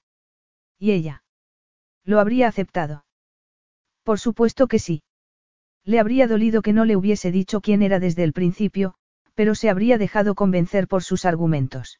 ¿Y 0.79 0.91
ella? 0.91 1.23
¿Lo 2.03 2.19
habría 2.19 2.47
aceptado? 2.47 3.05
Por 4.03 4.19
supuesto 4.19 4.67
que 4.67 4.79
sí. 4.79 5.03
Le 5.83 5.99
habría 5.99 6.27
dolido 6.27 6.61
que 6.61 6.73
no 6.73 6.85
le 6.85 6.95
hubiese 6.95 7.31
dicho 7.31 7.61
quién 7.61 7.83
era 7.83 7.99
desde 7.99 8.23
el 8.23 8.33
principio, 8.33 8.95
pero 9.35 9.53
se 9.53 9.69
habría 9.69 9.97
dejado 9.97 10.33
convencer 10.33 10.87
por 10.87 11.03
sus 11.03 11.25
argumentos. 11.25 11.99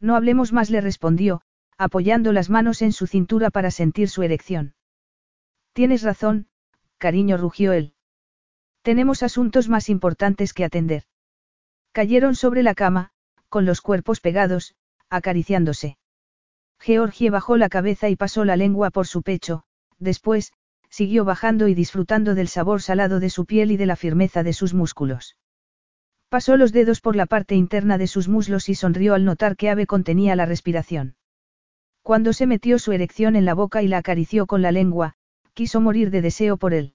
No 0.00 0.16
hablemos 0.16 0.52
más, 0.52 0.70
le 0.70 0.80
respondió, 0.80 1.42
apoyando 1.76 2.32
las 2.32 2.48
manos 2.48 2.80
en 2.82 2.92
su 2.92 3.06
cintura 3.06 3.50
para 3.50 3.70
sentir 3.70 4.08
su 4.08 4.22
erección. 4.22 4.74
Tienes 5.72 6.02
razón, 6.02 6.48
cariño, 6.96 7.36
rugió 7.36 7.72
él. 7.72 7.94
Tenemos 8.82 9.22
asuntos 9.22 9.68
más 9.68 9.88
importantes 9.88 10.54
que 10.54 10.64
atender. 10.64 11.04
Cayeron 11.92 12.34
sobre 12.34 12.62
la 12.62 12.74
cama, 12.74 13.12
con 13.48 13.64
los 13.64 13.80
cuerpos 13.80 14.20
pegados, 14.20 14.74
acariciándose. 15.10 15.96
Georgie 16.80 17.30
bajó 17.30 17.56
la 17.56 17.68
cabeza 17.68 18.08
y 18.08 18.16
pasó 18.16 18.44
la 18.44 18.56
lengua 18.56 18.90
por 18.90 19.06
su 19.06 19.22
pecho, 19.22 19.64
después, 19.98 20.52
siguió 20.90 21.24
bajando 21.24 21.68
y 21.68 21.74
disfrutando 21.74 22.34
del 22.34 22.48
sabor 22.48 22.82
salado 22.82 23.20
de 23.20 23.30
su 23.30 23.46
piel 23.46 23.70
y 23.70 23.76
de 23.76 23.86
la 23.86 23.96
firmeza 23.96 24.42
de 24.42 24.52
sus 24.52 24.74
músculos. 24.74 25.36
Pasó 26.28 26.56
los 26.56 26.72
dedos 26.72 27.00
por 27.00 27.16
la 27.16 27.26
parte 27.26 27.54
interna 27.54 27.98
de 27.98 28.06
sus 28.06 28.28
muslos 28.28 28.68
y 28.68 28.74
sonrió 28.74 29.14
al 29.14 29.24
notar 29.24 29.56
que 29.56 29.70
Ave 29.70 29.86
contenía 29.86 30.36
la 30.36 30.46
respiración. 30.46 31.16
Cuando 32.02 32.32
se 32.32 32.46
metió 32.46 32.78
su 32.78 32.92
erección 32.92 33.34
en 33.34 33.44
la 33.44 33.54
boca 33.54 33.82
y 33.82 33.88
la 33.88 33.98
acarició 33.98 34.46
con 34.46 34.62
la 34.62 34.72
lengua, 34.72 35.14
quiso 35.54 35.80
morir 35.80 36.10
de 36.10 36.22
deseo 36.22 36.56
por 36.56 36.74
él. 36.74 36.94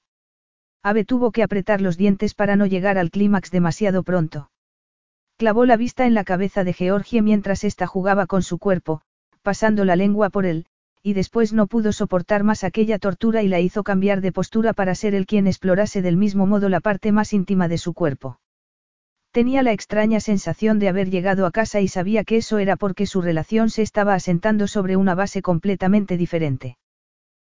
Ave 0.84 1.06
tuvo 1.06 1.32
que 1.32 1.44
apretar 1.44 1.82
los 1.82 1.98
dientes 1.98 2.34
para 2.36 2.56
no 2.56 2.66
llegar 2.66 2.98
al 2.98 3.10
clímax 3.10 3.52
demasiado 3.52 4.04
pronto. 4.04 4.52
Clavó 5.44 5.66
la 5.66 5.76
vista 5.76 6.06
en 6.06 6.14
la 6.14 6.24
cabeza 6.24 6.64
de 6.64 6.72
Georgie 6.72 7.22
mientras 7.22 7.66
ésta 7.66 7.86
jugaba 7.86 8.28
con 8.28 8.44
su 8.44 8.60
cuerpo, 8.60 9.02
pasando 9.42 9.84
la 9.84 9.98
lengua 9.98 10.30
por 10.30 10.46
él, 10.46 10.68
y 11.02 11.12
después 11.12 11.52
no 11.52 11.68
pudo 11.68 11.92
soportar 11.92 12.46
más 12.46 12.64
aquella 12.64 12.98
tortura 12.98 13.44
y 13.44 13.50
la 13.50 13.60
hizo 13.60 13.84
cambiar 13.84 14.22
de 14.22 14.32
postura 14.32 14.72
para 14.72 14.96
ser 14.96 15.14
él 15.14 15.26
quien 15.26 15.48
explorase 15.48 16.02
del 16.02 16.16
mismo 16.16 16.48
modo 16.48 16.70
la 16.70 16.80
parte 16.80 17.12
más 17.12 17.34
íntima 17.34 17.68
de 17.68 17.78
su 17.78 17.94
cuerpo. 17.94 18.40
Tenía 19.32 19.64
la 19.64 19.74
extraña 19.74 20.22
sensación 20.22 20.80
de 20.80 20.88
haber 20.88 21.10
llegado 21.10 21.46
a 21.46 21.52
casa 21.52 21.82
y 21.82 21.90
sabía 21.90 22.24
que 22.24 22.38
eso 22.38 22.58
era 22.58 22.78
porque 22.78 23.06
su 23.06 23.22
relación 23.22 23.70
se 23.70 23.82
estaba 23.82 24.14
asentando 24.14 24.70
sobre 24.70 24.96
una 24.96 25.14
base 25.14 25.42
completamente 25.42 26.16
diferente. 26.16 26.78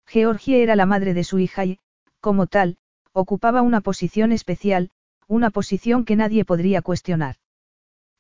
Georgie 0.07 0.63
era 0.63 0.77
la 0.77 0.87
madre 0.87 1.13
de 1.13 1.25
su 1.25 1.41
hija 1.41 1.65
y, 1.65 1.81
como 2.21 2.47
tal, 2.47 2.77
ocupaba 3.13 3.63
una 3.63 3.81
posición 3.81 4.31
especial, 4.31 4.91
una 5.27 5.51
posición 5.51 6.05
que 6.05 6.15
nadie 6.15 6.45
podría 6.45 6.83
cuestionar. 6.83 7.35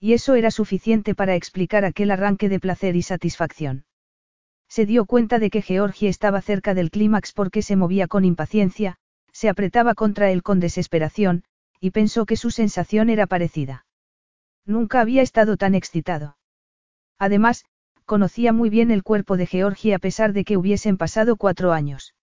Y 0.01 0.15
eso 0.15 0.35
era 0.35 0.51
suficiente 0.51 1.15
para 1.15 1.35
explicar 1.35 1.85
aquel 1.85 2.11
arranque 2.11 2.49
de 2.49 2.59
placer 2.59 2.97
y 2.97 3.03
satisfacción. 3.03 3.85
Se 4.67 4.87
dio 4.87 5.05
cuenta 5.05 5.39
de 5.39 5.51
que 5.51 5.62
Georgie 5.62 6.09
estaba 6.09 6.41
cerca 6.41 6.73
del 6.75 6.91
clímax 6.91 7.33
porque 7.33 7.61
se 7.61 7.77
movía 7.77 8.09
con 8.09 8.25
impaciencia, 8.25 8.97
se 9.33 9.51
apretaba 9.51 9.95
contra 9.95 10.31
él 10.31 10.43
con 10.43 10.59
desesperación, 10.59 11.45
y 11.81 11.91
pensó 11.91 12.25
que 12.25 12.37
su 12.37 12.51
sensación 12.51 13.11
era 13.11 13.27
parecida. 13.27 13.85
Nunca 14.65 15.01
había 15.01 15.23
estado 15.23 15.57
tan 15.57 15.75
excitado. 15.75 16.37
Además, 17.19 17.67
conocía 18.07 18.53
muy 18.53 18.70
bien 18.70 18.91
el 18.91 19.03
cuerpo 19.03 19.37
de 19.37 19.47
Georgie 19.47 19.95
a 19.95 19.99
pesar 19.99 20.33
de 20.33 20.45
que 20.45 20.57
hubiesen 20.57 20.97
pasado 20.97 21.37
cuatro 21.37 21.73
años. 21.73 22.15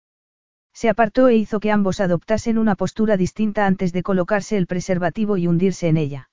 Se 0.74 0.90
apartó 0.90 1.28
e 1.28 1.36
hizo 1.36 1.60
que 1.60 1.72
ambos 1.72 2.00
adoptasen 2.00 2.58
una 2.58 2.76
postura 2.76 3.18
distinta 3.18 3.66
antes 3.66 3.94
de 3.94 4.04
colocarse 4.04 4.58
el 4.58 4.68
preservativo 4.68 5.38
y 5.38 5.48
hundirse 5.48 5.88
en 5.88 5.98
ella. 5.98 6.30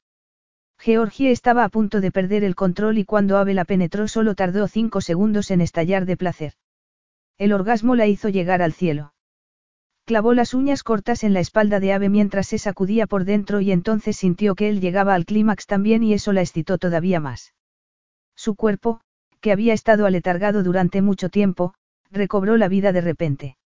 Georgie 0.79 1.31
estaba 1.31 1.65
a 1.65 1.69
punto 1.69 2.01
de 2.01 2.11
perder 2.11 2.45
el 2.45 2.55
control 2.55 2.99
y 2.99 3.05
cuando 3.05 3.39
Ave 3.39 3.55
la 3.55 3.65
penetró 3.65 4.09
solo 4.09 4.35
tardó 4.35 4.69
cinco 4.69 5.01
segundos 5.01 5.51
en 5.51 5.61
estallar 5.61 6.05
de 6.05 6.17
placer. 6.17 6.55
El 7.39 7.53
orgasmo 7.53 7.97
la 7.97 8.07
hizo 8.07 8.29
llegar 8.29 8.63
al 8.63 8.73
cielo. 8.73 9.15
Clavó 10.05 10.35
las 10.35 10.53
uñas 10.53 10.83
cortas 10.83 11.25
en 11.25 11.33
la 11.33 11.41
espalda 11.41 11.81
de 11.81 11.95
Ave 11.95 12.11
mientras 12.11 12.49
se 12.49 12.59
sacudía 12.59 13.07
por 13.07 13.25
dentro 13.25 13.61
y 13.63 13.73
entonces 13.73 14.17
sintió 14.17 14.55
que 14.55 14.69
él 14.69 14.81
llegaba 14.81 15.15
al 15.15 15.25
clímax 15.25 15.67
también 15.67 16.03
y 16.03 16.13
eso 16.13 16.33
la 16.33 16.43
excitó 16.43 16.77
todavía 16.77 17.21
más. 17.21 17.55
Su 18.37 18.55
cuerpo, 18.55 19.01
que 19.41 19.53
había 19.53 19.73
estado 19.73 20.05
aletargado 20.05 20.63
durante 20.63 21.01
mucho 21.01 21.31
tiempo, 21.31 21.75
recobró 22.11 22.59
la 22.59 22.69
vida 22.69 22.93
de 22.93 23.01
repente. 23.01 23.57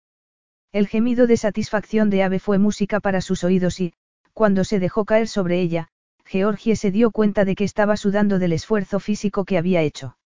El 0.71 0.87
gemido 0.87 1.27
de 1.27 1.37
satisfacción 1.37 2.11
de 2.11 2.23
Ave 2.23 2.39
fue 2.39 2.59
música 2.59 3.01
para 3.01 3.21
sus 3.21 3.43
oídos 3.43 3.81
y, 3.81 3.95
cuando 4.33 4.63
se 4.63 4.79
dejó 4.79 5.05
caer 5.05 5.27
sobre 5.27 5.61
ella, 5.61 5.89
Georgie 6.29 6.77
se 6.77 6.91
dio 6.91 7.11
cuenta 7.11 7.47
de 7.47 7.55
que 7.55 7.65
estaba 7.65 7.97
sudando 7.97 8.39
del 8.39 8.53
esfuerzo 8.53 9.01
físico 9.01 9.47
que 9.47 9.57
había 9.57 9.81
hecho. 9.81 10.19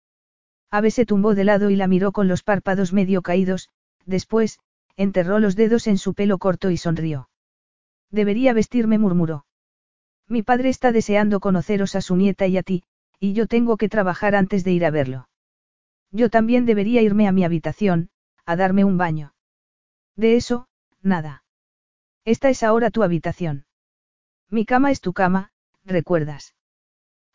Ave 0.70 0.90
se 0.90 1.04
tumbó 1.04 1.34
de 1.34 1.44
lado 1.44 1.68
y 1.68 1.76
la 1.76 1.88
miró 1.88 2.10
con 2.10 2.26
los 2.26 2.42
párpados 2.42 2.94
medio 2.94 3.20
caídos, 3.20 3.68
después, 4.06 4.60
enterró 4.96 5.40
los 5.40 5.56
dedos 5.56 5.86
en 5.86 5.98
su 5.98 6.14
pelo 6.14 6.38
corto 6.38 6.70
y 6.70 6.78
sonrió. 6.78 7.28
Debería 8.10 8.54
vestirme, 8.54 8.98
murmuró. 8.98 9.44
Mi 10.26 10.42
padre 10.42 10.70
está 10.70 10.90
deseando 10.90 11.38
conoceros 11.38 11.94
a 11.94 12.00
su 12.00 12.16
nieta 12.16 12.46
y 12.46 12.56
a 12.56 12.62
ti, 12.62 12.82
y 13.18 13.34
yo 13.34 13.46
tengo 13.46 13.76
que 13.76 13.90
trabajar 13.90 14.34
antes 14.34 14.64
de 14.64 14.72
ir 14.72 14.86
a 14.86 14.90
verlo. 14.90 15.28
Yo 16.10 16.30
también 16.30 16.64
debería 16.64 17.02
irme 17.02 17.28
a 17.28 17.32
mi 17.32 17.44
habitación, 17.44 18.08
a 18.46 18.56
darme 18.56 18.84
un 18.84 18.96
baño. 18.96 19.34
De 20.16 20.36
eso, 20.36 20.66
nada. 21.02 21.44
Esta 22.24 22.48
es 22.48 22.62
ahora 22.62 22.90
tu 22.90 23.02
habitación. 23.02 23.66
Mi 24.48 24.64
cama 24.64 24.90
es 24.90 25.00
tu 25.00 25.12
cama, 25.12 25.52
¿recuerdas? 25.84 26.54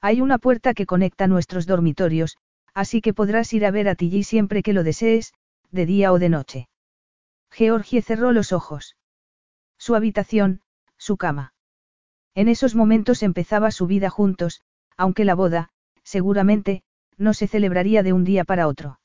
Hay 0.02 0.22
una 0.22 0.38
puerta 0.38 0.74
que 0.74 0.86
conecta 0.86 1.28
nuestros 1.28 1.66
dormitorios, 1.66 2.38
así 2.74 3.02
que 3.02 3.14
podrás 3.14 3.52
ir 3.54 3.66
a 3.66 3.72
ver 3.72 3.88
a 3.88 3.96
Tilly 3.96 4.24
siempre 4.24 4.62
que 4.62 4.74
lo 4.74 4.84
desees, 4.84 5.34
de 5.72 5.86
día 5.86 6.12
o 6.12 6.20
de 6.20 6.30
noche. 6.30 6.70
Georgie 7.52 8.02
cerró 8.02 8.32
los 8.32 8.52
ojos. 8.52 8.96
Su 9.78 9.96
habitación, 9.96 10.62
su 10.98 11.18
cama. 11.18 11.54
En 12.34 12.50
esos 12.50 12.76
momentos 12.76 13.24
empezaba 13.24 13.72
su 13.72 13.88
vida 13.88 14.10
juntos, 14.10 14.62
aunque 14.98 15.26
la 15.26 15.36
boda, 15.36 15.70
seguramente, 16.04 16.84
no 17.18 17.34
se 17.34 17.48
celebraría 17.48 18.04
de 18.04 18.14
un 18.14 18.26
día 18.26 18.44
para 18.44 18.68
otro. 18.68 19.00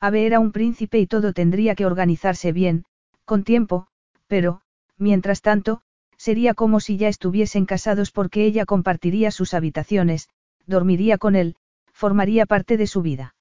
Ave 0.00 0.26
era 0.26 0.38
un 0.38 0.52
príncipe 0.52 0.98
y 0.98 1.06
todo 1.06 1.32
tendría 1.32 1.74
que 1.74 1.86
organizarse 1.86 2.52
bien, 2.52 2.84
con 3.24 3.42
tiempo, 3.42 3.88
pero, 4.26 4.60
mientras 4.98 5.40
tanto, 5.42 5.82
Sería 6.26 6.54
como 6.54 6.80
si 6.80 6.96
ya 6.96 7.08
estuviesen 7.08 7.66
casados 7.66 8.10
porque 8.10 8.46
ella 8.46 8.64
compartiría 8.64 9.30
sus 9.30 9.52
habitaciones, 9.52 10.30
dormiría 10.64 11.18
con 11.18 11.36
él, 11.36 11.54
formaría 11.92 12.46
parte 12.46 12.78
de 12.78 12.86
su 12.86 13.02
vida. 13.02 13.34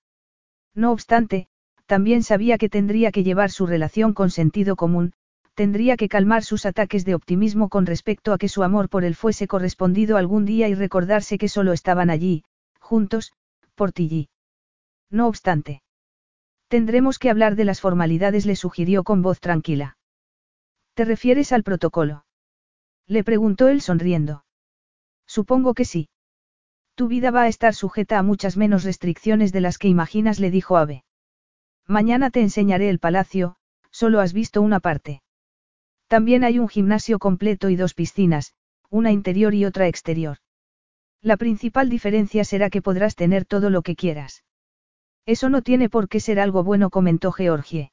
No 0.75 0.91
obstante, 0.91 1.47
también 1.85 2.23
sabía 2.23 2.57
que 2.57 2.67
tendría 2.67 3.13
que 3.13 3.23
llevar 3.23 3.51
su 3.51 3.67
relación 3.67 4.11
con 4.13 4.31
sentido 4.31 4.75
común, 4.75 5.13
tendría 5.53 5.95
que 5.95 6.09
calmar 6.09 6.43
sus 6.43 6.65
ataques 6.65 7.05
de 7.05 7.15
optimismo 7.15 7.69
con 7.69 7.85
respecto 7.85 8.33
a 8.33 8.37
que 8.37 8.49
su 8.49 8.63
amor 8.63 8.89
por 8.89 9.05
él 9.05 9.15
fuese 9.15 9.47
correspondido 9.47 10.17
algún 10.17 10.43
día 10.43 10.67
y 10.67 10.75
recordarse 10.75 11.37
que 11.37 11.47
solo 11.47 11.71
estaban 11.71 12.09
allí, 12.09 12.43
juntos, 12.81 13.31
por 13.75 13.93
Tilly. 13.93 14.27
No 15.09 15.29
obstante. 15.29 15.83
Tendremos 16.67 17.17
que 17.17 17.29
hablar 17.29 17.55
de 17.55 17.63
las 17.63 17.79
formalidades, 17.79 18.45
le 18.45 18.57
sugirió 18.57 19.05
con 19.05 19.21
voz 19.21 19.39
tranquila. 19.39 19.95
¿Te 20.95 21.05
refieres 21.05 21.53
al 21.53 21.63
protocolo? 21.63 22.25
Le 23.07 23.23
preguntó 23.23 23.67
él 23.67 23.81
sonriendo. 23.81 24.45
Supongo 25.25 25.73
que 25.73 25.85
sí. 25.85 26.09
Tu 26.95 27.07
vida 27.07 27.31
va 27.31 27.43
a 27.43 27.47
estar 27.47 27.73
sujeta 27.73 28.19
a 28.19 28.23
muchas 28.23 28.55
menos 28.55 28.83
restricciones 28.83 29.51
de 29.51 29.61
las 29.61 29.77
que 29.77 29.87
imaginas, 29.87 30.39
le 30.39 30.51
dijo 30.51 30.77
Ave. 30.77 31.03
Mañana 31.87 32.29
te 32.29 32.41
enseñaré 32.41 32.89
el 32.89 32.99
palacio, 32.99 33.55
solo 33.91 34.19
has 34.19 34.33
visto 34.33 34.61
una 34.61 34.79
parte. 34.79 35.21
También 36.07 36.43
hay 36.43 36.59
un 36.59 36.69
gimnasio 36.69 37.19
completo 37.19 37.69
y 37.69 37.75
dos 37.75 37.93
piscinas, 37.93 38.53
una 38.89 39.11
interior 39.11 39.53
y 39.53 39.65
otra 39.65 39.87
exterior. 39.87 40.37
La 41.21 41.37
principal 41.37 41.89
diferencia 41.89 42.43
será 42.43 42.69
que 42.69 42.81
podrás 42.81 43.15
tener 43.15 43.45
todo 43.45 43.69
lo 43.69 43.81
que 43.81 43.95
quieras. 43.95 44.43
Eso 45.25 45.49
no 45.49 45.61
tiene 45.61 45.89
por 45.89 46.09
qué 46.09 46.19
ser 46.19 46.39
algo 46.39 46.63
bueno, 46.63 46.89
comentó 46.89 47.31
Georgie. 47.31 47.91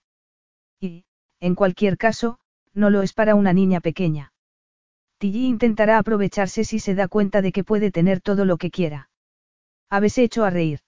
Y, 0.81 1.05
en 1.39 1.55
cualquier 1.55 1.97
caso, 1.97 2.39
no 2.75 2.91
lo 2.91 3.03
es 3.03 3.13
para 3.13 3.35
una 3.35 3.53
niña 3.53 3.81
pequeña. 3.81 4.33
Tilly 5.21 5.47
intentará 5.47 5.99
aprovecharse 5.99 6.65
si 6.65 6.79
se 6.79 6.95
da 6.95 7.07
cuenta 7.07 7.43
de 7.43 7.53
que 7.53 7.63
puede 7.63 7.91
tener 7.91 8.23
todo 8.23 8.47
lo 8.47 8.57
que 8.57 8.71
quiera. 8.71 9.11
Habes 9.91 10.17
hecho 10.17 10.47
a 10.47 10.51
reír. 10.51 10.81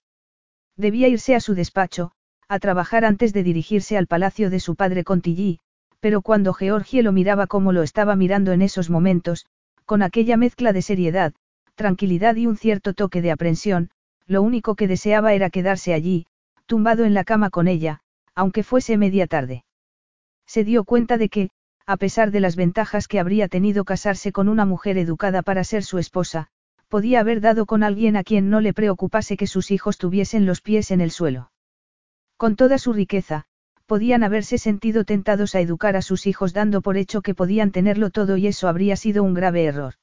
Debía 0.74 1.08
irse 1.08 1.34
a 1.34 1.40
su 1.40 1.54
despacho, 1.54 2.12
a 2.48 2.58
trabajar 2.58 3.04
antes 3.04 3.34
de 3.34 3.42
dirigirse 3.42 3.98
al 3.98 4.06
palacio 4.06 4.48
de 4.48 4.58
su 4.58 4.74
padre 4.74 5.04
con 5.04 5.20
Tilly, 5.20 5.60
Pero 6.00 6.22
cuando 6.22 6.54
Georgie 6.54 7.02
lo 7.02 7.12
miraba 7.12 7.46
como 7.46 7.72
lo 7.72 7.82
estaba 7.82 8.16
mirando 8.16 8.52
en 8.52 8.62
esos 8.62 8.88
momentos, 8.88 9.44
con 9.84 10.02
aquella 10.02 10.38
mezcla 10.38 10.72
de 10.72 10.80
seriedad, 10.80 11.34
tranquilidad 11.74 12.34
y 12.36 12.46
un 12.46 12.56
cierto 12.56 12.94
toque 12.94 13.20
de 13.20 13.32
aprensión, 13.32 13.90
lo 14.26 14.40
único 14.40 14.76
que 14.76 14.88
deseaba 14.88 15.34
era 15.34 15.50
quedarse 15.50 15.92
allí, 15.92 16.26
tumbado 16.64 17.04
en 17.04 17.12
la 17.12 17.24
cama 17.24 17.50
con 17.50 17.68
ella, 17.68 18.00
aunque 18.34 18.62
fuese 18.62 18.96
media 18.96 19.26
tarde. 19.26 19.64
Se 20.46 20.64
dio 20.64 20.84
cuenta 20.84 21.18
de 21.18 21.28
que, 21.28 21.50
a 21.86 21.96
pesar 21.96 22.30
de 22.30 22.40
las 22.40 22.56
ventajas 22.56 23.08
que 23.08 23.18
habría 23.18 23.48
tenido 23.48 23.84
casarse 23.84 24.32
con 24.32 24.48
una 24.48 24.64
mujer 24.64 24.98
educada 24.98 25.42
para 25.42 25.64
ser 25.64 25.84
su 25.84 25.98
esposa, 25.98 26.48
podía 26.88 27.20
haber 27.20 27.40
dado 27.40 27.66
con 27.66 27.82
alguien 27.82 28.16
a 28.16 28.22
quien 28.22 28.50
no 28.50 28.60
le 28.60 28.72
preocupase 28.72 29.36
que 29.36 29.46
sus 29.46 29.70
hijos 29.70 29.98
tuviesen 29.98 30.46
los 30.46 30.60
pies 30.60 30.90
en 30.90 31.00
el 31.00 31.10
suelo. 31.10 31.50
Con 32.36 32.56
toda 32.56 32.78
su 32.78 32.92
riqueza, 32.92 33.46
podían 33.86 34.22
haberse 34.22 34.58
sentido 34.58 35.04
tentados 35.04 35.54
a 35.54 35.60
educar 35.60 35.96
a 35.96 36.02
sus 36.02 36.26
hijos 36.26 36.52
dando 36.52 36.82
por 36.82 36.96
hecho 36.96 37.22
que 37.22 37.34
podían 37.34 37.72
tenerlo 37.72 38.10
todo 38.10 38.36
y 38.36 38.46
eso 38.46 38.68
habría 38.68 38.96
sido 38.96 39.22
un 39.22 39.34
grave 39.34 39.64
error. 39.64 39.94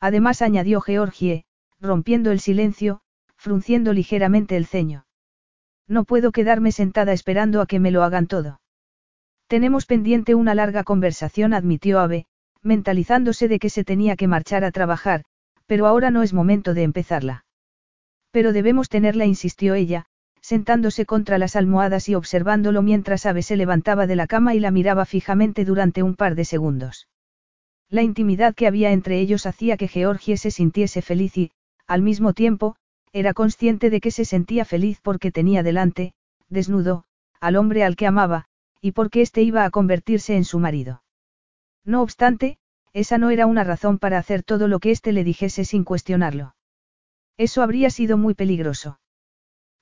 Además 0.00 0.42
añadió 0.42 0.80
Georgie, 0.80 1.44
rompiendo 1.80 2.30
el 2.30 2.40
silencio, 2.40 3.00
frunciendo 3.36 3.92
ligeramente 3.92 4.56
el 4.56 4.66
ceño. 4.66 5.06
No 5.86 6.04
puedo 6.04 6.32
quedarme 6.32 6.72
sentada 6.72 7.12
esperando 7.12 7.60
a 7.60 7.66
que 7.66 7.78
me 7.78 7.90
lo 7.90 8.02
hagan 8.02 8.26
todo. 8.26 8.60
Tenemos 9.54 9.86
pendiente 9.86 10.34
una 10.34 10.52
larga 10.52 10.82
conversación, 10.82 11.54
admitió 11.54 12.00
Ave, 12.00 12.26
mentalizándose 12.62 13.46
de 13.46 13.60
que 13.60 13.70
se 13.70 13.84
tenía 13.84 14.16
que 14.16 14.26
marchar 14.26 14.64
a 14.64 14.72
trabajar, 14.72 15.22
pero 15.66 15.86
ahora 15.86 16.10
no 16.10 16.24
es 16.24 16.32
momento 16.32 16.74
de 16.74 16.82
empezarla. 16.82 17.44
Pero 18.32 18.52
debemos 18.52 18.88
tenerla, 18.88 19.26
insistió 19.26 19.74
ella, 19.74 20.06
sentándose 20.40 21.06
contra 21.06 21.38
las 21.38 21.54
almohadas 21.54 22.08
y 22.08 22.16
observándolo 22.16 22.82
mientras 22.82 23.26
Ave 23.26 23.42
se 23.42 23.54
levantaba 23.54 24.08
de 24.08 24.16
la 24.16 24.26
cama 24.26 24.56
y 24.56 24.58
la 24.58 24.72
miraba 24.72 25.04
fijamente 25.04 25.64
durante 25.64 26.02
un 26.02 26.16
par 26.16 26.34
de 26.34 26.44
segundos. 26.44 27.06
La 27.88 28.02
intimidad 28.02 28.56
que 28.56 28.66
había 28.66 28.90
entre 28.90 29.20
ellos 29.20 29.46
hacía 29.46 29.76
que 29.76 29.86
Georgie 29.86 30.36
se 30.36 30.50
sintiese 30.50 31.00
feliz 31.00 31.38
y, 31.38 31.52
al 31.86 32.02
mismo 32.02 32.32
tiempo, 32.32 32.74
era 33.12 33.34
consciente 33.34 33.88
de 33.88 34.00
que 34.00 34.10
se 34.10 34.24
sentía 34.24 34.64
feliz 34.64 34.98
porque 35.00 35.30
tenía 35.30 35.62
delante, 35.62 36.12
desnudo, 36.48 37.04
al 37.38 37.54
hombre 37.54 37.84
al 37.84 37.94
que 37.94 38.08
amaba, 38.08 38.48
y 38.84 38.92
porque 38.92 39.22
éste 39.22 39.40
iba 39.40 39.64
a 39.64 39.70
convertirse 39.70 40.36
en 40.36 40.44
su 40.44 40.58
marido. 40.58 41.02
No 41.86 42.02
obstante, 42.02 42.58
esa 42.92 43.16
no 43.16 43.30
era 43.30 43.46
una 43.46 43.64
razón 43.64 43.98
para 43.98 44.18
hacer 44.18 44.42
todo 44.42 44.68
lo 44.68 44.78
que 44.78 44.90
éste 44.90 45.12
le 45.12 45.24
dijese 45.24 45.64
sin 45.64 45.84
cuestionarlo. 45.84 46.54
Eso 47.38 47.62
habría 47.62 47.88
sido 47.88 48.18
muy 48.18 48.34
peligroso. 48.34 49.00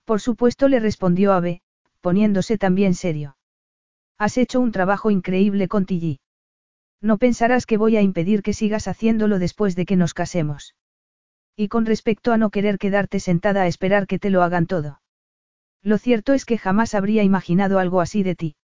Por 0.05 0.21
supuesto 0.21 0.69
le 0.69 0.79
respondió 0.79 1.33
Abe, 1.33 1.63
poniéndose 2.01 2.59
también 2.59 2.95
serio. 2.95 3.37
Has 4.19 4.39
hecho 4.39 4.61
un 4.61 4.71
trabajo 4.71 5.11
increíble 5.11 5.67
con 5.67 5.85
Tilly. 5.85 6.21
No 7.01 7.19
pensarás 7.19 7.67
que 7.67 7.79
voy 7.79 7.97
a 7.97 8.03
impedir 8.03 8.41
que 8.41 8.53
sigas 8.53 8.87
haciéndolo 8.87 9.41
después 9.41 9.75
de 9.75 9.85
que 9.85 9.97
nos 9.97 10.15
casemos. 10.15 10.77
Y 11.57 11.67
con 11.67 11.87
respecto 11.87 12.33
a 12.33 12.39
no 12.39 12.51
querer 12.51 12.79
quedarte 12.79 13.19
sentada 13.19 13.63
a 13.63 13.67
esperar 13.67 14.07
que 14.07 14.21
te 14.21 14.31
lo 14.31 14.45
hagan 14.45 14.67
todo. 14.67 15.03
Lo 15.83 15.99
cierto 15.99 16.35
es 16.35 16.45
que 16.45 16.57
jamás 16.57 16.95
habría 16.95 17.25
imaginado 17.25 17.81
algo 17.81 18.01
así 18.01 18.23
de 18.23 18.37
ti. 18.37 18.55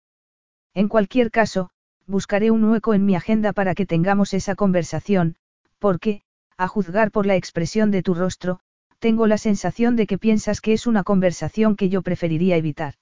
En 0.73 0.87
cualquier 0.87 1.31
caso, 1.31 1.69
buscaré 2.05 2.51
un 2.51 2.63
hueco 2.63 2.93
en 2.93 3.05
mi 3.05 3.15
agenda 3.15 3.53
para 3.53 3.75
que 3.75 3.85
tengamos 3.85 4.33
esa 4.33 4.55
conversación, 4.55 5.35
porque, 5.77 6.21
a 6.57 6.67
juzgar 6.67 7.11
por 7.11 7.25
la 7.25 7.35
expresión 7.35 7.91
de 7.91 8.03
tu 8.03 8.13
rostro, 8.13 8.59
tengo 8.99 9.27
la 9.27 9.37
sensación 9.37 9.95
de 9.95 10.07
que 10.07 10.17
piensas 10.17 10.61
que 10.61 10.73
es 10.73 10.85
una 10.85 11.03
conversación 11.03 11.75
que 11.75 11.89
yo 11.89 12.01
preferiría 12.01 12.57
evitar. 12.57 12.95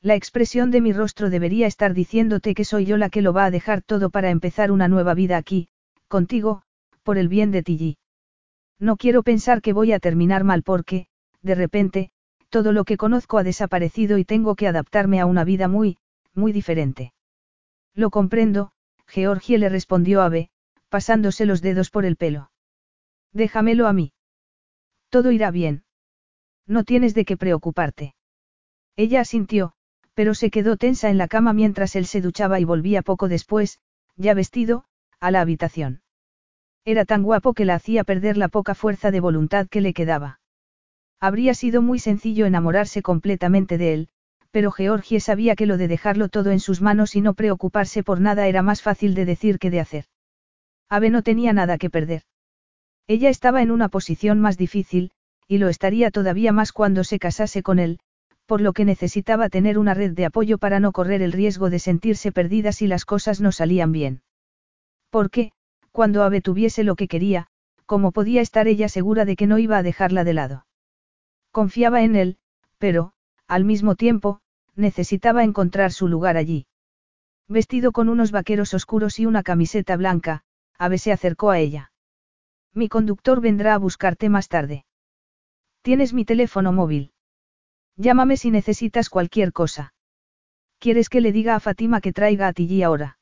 La 0.00 0.16
expresión 0.16 0.72
de 0.72 0.80
mi 0.80 0.92
rostro 0.92 1.30
debería 1.30 1.68
estar 1.68 1.94
diciéndote 1.94 2.54
que 2.54 2.64
soy 2.64 2.86
yo 2.86 2.96
la 2.96 3.08
que 3.08 3.22
lo 3.22 3.32
va 3.32 3.44
a 3.44 3.50
dejar 3.52 3.82
todo 3.82 4.10
para 4.10 4.30
empezar 4.30 4.72
una 4.72 4.88
nueva 4.88 5.14
vida 5.14 5.36
aquí, 5.36 5.68
contigo, 6.08 6.62
por 7.04 7.18
el 7.18 7.28
bien 7.28 7.52
de 7.52 7.62
Tilly. 7.62 7.98
No 8.80 8.96
quiero 8.96 9.22
pensar 9.22 9.62
que 9.62 9.72
voy 9.72 9.92
a 9.92 10.00
terminar 10.00 10.42
mal 10.42 10.64
porque, 10.64 11.06
de 11.40 11.54
repente, 11.54 12.10
todo 12.48 12.72
lo 12.72 12.84
que 12.84 12.96
conozco 12.96 13.38
ha 13.38 13.44
desaparecido 13.44 14.18
y 14.18 14.24
tengo 14.24 14.56
que 14.56 14.66
adaptarme 14.66 15.20
a 15.20 15.26
una 15.26 15.44
vida 15.44 15.68
muy, 15.68 15.98
muy 16.34 16.52
diferente. 16.52 17.12
Lo 17.94 18.10
comprendo, 18.10 18.72
Georgie 19.06 19.58
le 19.58 19.68
respondió 19.68 20.22
Ave, 20.22 20.50
pasándose 20.88 21.46
los 21.46 21.62
dedos 21.62 21.90
por 21.90 22.04
el 22.04 22.16
pelo. 22.16 22.50
Déjamelo 23.32 23.86
a 23.86 23.92
mí. 23.92 24.12
Todo 25.08 25.30
irá 25.30 25.50
bien. 25.50 25.84
No 26.66 26.84
tienes 26.84 27.14
de 27.14 27.24
qué 27.24 27.36
preocuparte. 27.36 28.14
Ella 28.96 29.20
asintió, 29.20 29.72
pero 30.14 30.34
se 30.34 30.50
quedó 30.50 30.76
tensa 30.76 31.10
en 31.10 31.18
la 31.18 31.28
cama 31.28 31.52
mientras 31.52 31.96
él 31.96 32.06
se 32.06 32.20
duchaba 32.20 32.60
y 32.60 32.64
volvía 32.64 33.02
poco 33.02 33.28
después, 33.28 33.80
ya 34.16 34.34
vestido, 34.34 34.84
a 35.20 35.30
la 35.30 35.40
habitación. 35.40 36.02
Era 36.84 37.04
tan 37.04 37.22
guapo 37.22 37.54
que 37.54 37.64
la 37.64 37.74
hacía 37.74 38.04
perder 38.04 38.36
la 38.36 38.48
poca 38.48 38.74
fuerza 38.74 39.10
de 39.10 39.20
voluntad 39.20 39.68
que 39.68 39.80
le 39.80 39.94
quedaba. 39.94 40.40
Habría 41.20 41.54
sido 41.54 41.80
muy 41.80 41.98
sencillo 41.98 42.46
enamorarse 42.46 43.02
completamente 43.02 43.78
de 43.78 43.94
él, 43.94 44.08
pero 44.52 44.70
Georgie 44.70 45.18
sabía 45.18 45.56
que 45.56 45.66
lo 45.66 45.78
de 45.78 45.88
dejarlo 45.88 46.28
todo 46.28 46.50
en 46.50 46.60
sus 46.60 46.80
manos 46.82 47.16
y 47.16 47.22
no 47.22 47.34
preocuparse 47.34 48.02
por 48.04 48.20
nada 48.20 48.46
era 48.46 48.62
más 48.62 48.82
fácil 48.82 49.14
de 49.14 49.24
decir 49.24 49.58
que 49.58 49.70
de 49.70 49.80
hacer. 49.80 50.04
Ave 50.88 51.08
no 51.08 51.22
tenía 51.22 51.54
nada 51.54 51.78
que 51.78 51.88
perder. 51.88 52.22
Ella 53.08 53.30
estaba 53.30 53.62
en 53.62 53.70
una 53.70 53.88
posición 53.88 54.40
más 54.40 54.58
difícil, 54.58 55.10
y 55.48 55.56
lo 55.56 55.68
estaría 55.68 56.10
todavía 56.10 56.52
más 56.52 56.70
cuando 56.72 57.02
se 57.02 57.18
casase 57.18 57.62
con 57.62 57.78
él, 57.78 57.98
por 58.44 58.60
lo 58.60 58.74
que 58.74 58.84
necesitaba 58.84 59.48
tener 59.48 59.78
una 59.78 59.94
red 59.94 60.12
de 60.12 60.26
apoyo 60.26 60.58
para 60.58 60.80
no 60.80 60.92
correr 60.92 61.22
el 61.22 61.32
riesgo 61.32 61.70
de 61.70 61.78
sentirse 61.78 62.30
perdida 62.30 62.72
si 62.72 62.86
las 62.86 63.06
cosas 63.06 63.40
no 63.40 63.52
salían 63.52 63.90
bien. 63.90 64.22
Porque, 65.08 65.52
cuando 65.92 66.22
Ave 66.22 66.42
tuviese 66.42 66.84
lo 66.84 66.94
que 66.94 67.08
quería, 67.08 67.46
¿cómo 67.86 68.12
podía 68.12 68.42
estar 68.42 68.68
ella 68.68 68.88
segura 68.88 69.24
de 69.24 69.36
que 69.36 69.46
no 69.46 69.58
iba 69.58 69.78
a 69.78 69.82
dejarla 69.82 70.24
de 70.24 70.34
lado? 70.34 70.66
Confiaba 71.50 72.02
en 72.02 72.16
él, 72.16 72.36
pero, 72.78 73.12
al 73.52 73.66
mismo 73.66 73.96
tiempo, 73.96 74.40
necesitaba 74.76 75.44
encontrar 75.44 75.92
su 75.92 76.08
lugar 76.08 76.38
allí. 76.38 76.64
Vestido 77.48 77.92
con 77.92 78.08
unos 78.08 78.30
vaqueros 78.30 78.72
oscuros 78.72 79.18
y 79.18 79.26
una 79.26 79.42
camiseta 79.42 79.94
blanca, 79.98 80.42
Ave 80.78 80.96
se 80.96 81.12
acercó 81.12 81.50
a 81.50 81.58
ella. 81.58 81.92
Mi 82.72 82.88
conductor 82.88 83.42
vendrá 83.42 83.74
a 83.74 83.78
buscarte 83.78 84.30
más 84.30 84.48
tarde. 84.48 84.86
Tienes 85.82 86.14
mi 86.14 86.24
teléfono 86.24 86.72
móvil. 86.72 87.12
Llámame 87.96 88.38
si 88.38 88.50
necesitas 88.50 89.10
cualquier 89.10 89.52
cosa. 89.52 89.92
¿Quieres 90.78 91.10
que 91.10 91.20
le 91.20 91.30
diga 91.30 91.54
a 91.54 91.60
Fátima 91.60 92.00
que 92.00 92.14
traiga 92.14 92.48
a 92.48 92.54
Tilly 92.54 92.82
ahora? 92.82 93.18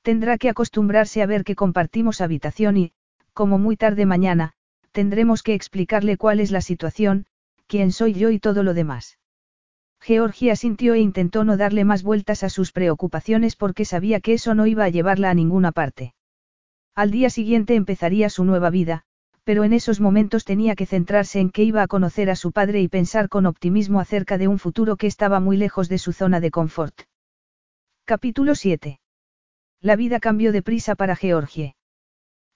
Tendrá 0.00 0.38
que 0.38 0.48
acostumbrarse 0.48 1.20
a 1.20 1.26
ver 1.26 1.44
que 1.44 1.56
compartimos 1.56 2.22
habitación 2.22 2.78
y, 2.78 2.92
como 3.34 3.58
muy 3.58 3.76
tarde 3.76 4.06
mañana, 4.06 4.54
tendremos 4.92 5.42
que 5.42 5.52
explicarle 5.52 6.16
cuál 6.16 6.40
es 6.40 6.50
la 6.50 6.62
situación, 6.62 7.26
quién 7.66 7.92
soy 7.92 8.14
yo 8.14 8.30
y 8.30 8.38
todo 8.38 8.62
lo 8.62 8.72
demás. 8.72 9.18
Georgia 10.04 10.56
sintió 10.56 10.94
e 10.94 10.98
intentó 10.98 11.44
no 11.44 11.56
darle 11.56 11.84
más 11.84 12.02
vueltas 12.02 12.42
a 12.42 12.50
sus 12.50 12.72
preocupaciones 12.72 13.54
porque 13.54 13.84
sabía 13.84 14.18
que 14.18 14.32
eso 14.32 14.52
no 14.52 14.66
iba 14.66 14.82
a 14.82 14.88
llevarla 14.88 15.30
a 15.30 15.34
ninguna 15.34 15.70
parte. 15.70 16.14
Al 16.96 17.12
día 17.12 17.30
siguiente 17.30 17.76
empezaría 17.76 18.28
su 18.28 18.44
nueva 18.44 18.70
vida, 18.70 19.04
pero 19.44 19.62
en 19.62 19.72
esos 19.72 20.00
momentos 20.00 20.44
tenía 20.44 20.74
que 20.74 20.86
centrarse 20.86 21.38
en 21.38 21.50
que 21.50 21.62
iba 21.62 21.82
a 21.82 21.86
conocer 21.86 22.30
a 22.30 22.36
su 22.36 22.50
padre 22.50 22.80
y 22.80 22.88
pensar 22.88 23.28
con 23.28 23.46
optimismo 23.46 24.00
acerca 24.00 24.38
de 24.38 24.48
un 24.48 24.58
futuro 24.58 24.96
que 24.96 25.06
estaba 25.06 25.38
muy 25.38 25.56
lejos 25.56 25.88
de 25.88 25.98
su 25.98 26.12
zona 26.12 26.40
de 26.40 26.50
confort. 26.50 27.02
Capítulo 28.04 28.56
7. 28.56 28.98
La 29.80 29.94
vida 29.94 30.18
cambió 30.18 30.50
deprisa 30.50 30.96
para 30.96 31.14
Georgie. 31.14 31.76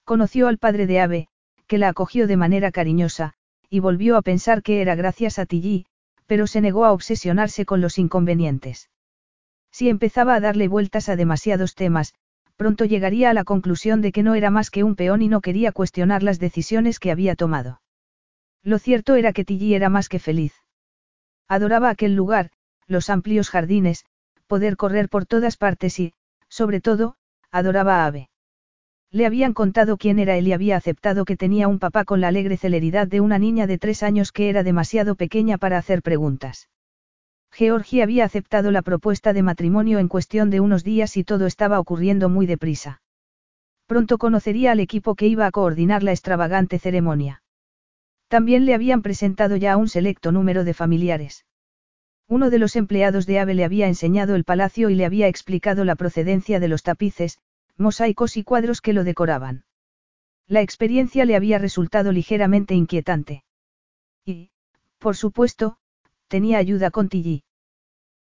Conoció 0.03 0.49
al 0.49 0.57
padre 0.57 0.85
de 0.85 0.99
Ave, 0.99 1.27
que 1.65 1.77
la 1.77 1.87
acogió 1.87 2.27
de 2.27 2.35
manera 2.35 2.71
cariñosa, 2.71 3.35
y 3.69 3.79
volvió 3.79 4.17
a 4.17 4.21
pensar 4.21 4.63
que 4.63 4.81
era 4.81 4.95
gracias 4.95 5.39
a 5.39 5.45
Tilly, 5.45 5.85
pero 6.27 6.45
se 6.45 6.61
negó 6.61 6.85
a 6.85 6.91
obsesionarse 6.91 7.65
con 7.65 7.81
los 7.81 7.97
inconvenientes. 7.97 8.89
Si 9.71 9.89
empezaba 9.89 10.35
a 10.35 10.39
darle 10.39 10.67
vueltas 10.67 11.09
a 11.09 11.15
demasiados 11.15 11.73
temas, 11.73 12.13
pronto 12.55 12.85
llegaría 12.85 13.29
a 13.29 13.33
la 13.33 13.43
conclusión 13.43 14.01
de 14.01 14.11
que 14.11 14.23
no 14.23 14.35
era 14.35 14.49
más 14.49 14.69
que 14.69 14.83
un 14.83 14.95
peón 14.95 15.21
y 15.21 15.27
no 15.27 15.41
quería 15.41 15.71
cuestionar 15.71 16.23
las 16.23 16.39
decisiones 16.39 16.99
que 16.99 17.11
había 17.11 17.35
tomado. 17.35 17.81
Lo 18.63 18.79
cierto 18.79 19.15
era 19.15 19.33
que 19.33 19.45
Tilly 19.45 19.73
era 19.73 19.89
más 19.89 20.09
que 20.09 20.19
feliz. 20.19 20.53
Adoraba 21.47 21.89
aquel 21.89 22.15
lugar, 22.15 22.51
los 22.87 23.09
amplios 23.09 23.49
jardines, 23.49 24.05
poder 24.47 24.75
correr 24.75 25.09
por 25.09 25.25
todas 25.25 25.57
partes 25.57 25.99
y, 25.99 26.13
sobre 26.49 26.81
todo, 26.81 27.15
adoraba 27.51 28.03
a 28.03 28.05
Ave. 28.07 28.29
Le 29.11 29.25
habían 29.25 29.53
contado 29.53 29.97
quién 29.97 30.19
era 30.19 30.35
él 30.37 30.47
y 30.47 30.53
había 30.53 30.75
aceptado 30.75 31.23
que 31.23 31.37
tenía 31.37 31.67
un 31.67 31.79
papá 31.79 32.03
con 32.03 32.19
la 32.19 32.27
alegre 32.27 32.57
celeridad 32.57 33.07
de 33.07 33.21
una 33.21 33.39
niña 33.39 33.65
de 33.65 33.77
tres 33.77 34.03
años 34.03 34.31
que 34.31 34.49
era 34.49 34.63
demasiado 34.63 35.15
pequeña 35.15 35.57
para 35.57 35.77
hacer 35.77 36.01
preguntas. 36.01 36.69
Georgie 37.51 38.03
había 38.03 38.25
aceptado 38.25 38.71
la 38.71 38.81
propuesta 38.81 39.33
de 39.33 39.43
matrimonio 39.43 39.99
en 39.99 40.09
cuestión 40.09 40.49
de 40.49 40.59
unos 40.59 40.83
días 40.83 41.15
y 41.17 41.23
todo 41.23 41.45
estaba 41.45 41.79
ocurriendo 41.79 42.27
muy 42.27 42.45
deprisa. 42.45 43.01
Pronto 43.87 44.17
conocería 44.17 44.73
al 44.73 44.81
equipo 44.81 45.15
que 45.15 45.27
iba 45.27 45.45
a 45.45 45.51
coordinar 45.51 46.03
la 46.03 46.11
extravagante 46.11 46.77
ceremonia. 46.77 47.41
También 48.27 48.65
le 48.65 48.73
habían 48.73 49.01
presentado 49.01 49.55
ya 49.55 49.73
a 49.73 49.77
un 49.77 49.87
selecto 49.87 50.33
número 50.33 50.65
de 50.65 50.73
familiares. 50.73 51.45
Uno 52.27 52.49
de 52.49 52.59
los 52.59 52.75
empleados 52.75 53.25
de 53.25 53.39
Ave 53.39 53.53
le 53.53 53.63
había 53.63 53.87
enseñado 53.87 54.35
el 54.35 54.43
palacio 54.43 54.89
y 54.89 54.95
le 54.95 55.05
había 55.05 55.29
explicado 55.29 55.85
la 55.85 55.95
procedencia 55.95 56.59
de 56.59 56.67
los 56.67 56.83
tapices, 56.83 57.39
mosaicos 57.77 58.37
y 58.37 58.43
cuadros 58.43 58.81
que 58.81 58.93
lo 58.93 59.03
decoraban. 59.03 59.65
La 60.47 60.61
experiencia 60.61 61.25
le 61.25 61.35
había 61.35 61.57
resultado 61.57 62.11
ligeramente 62.11 62.73
inquietante. 62.73 63.43
Y, 64.25 64.51
por 64.97 65.15
supuesto, 65.15 65.77
tenía 66.27 66.57
ayuda 66.57 66.91
con 66.91 67.09
Tilly. 67.09 67.43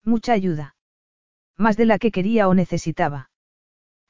Mucha 0.04 0.34
ayuda. 0.34 0.76
Más 1.58 1.78
de 1.78 1.86
la 1.86 2.00
que 2.00 2.12
quería 2.12 2.48
o 2.48 2.54
necesitaba. 2.54 3.30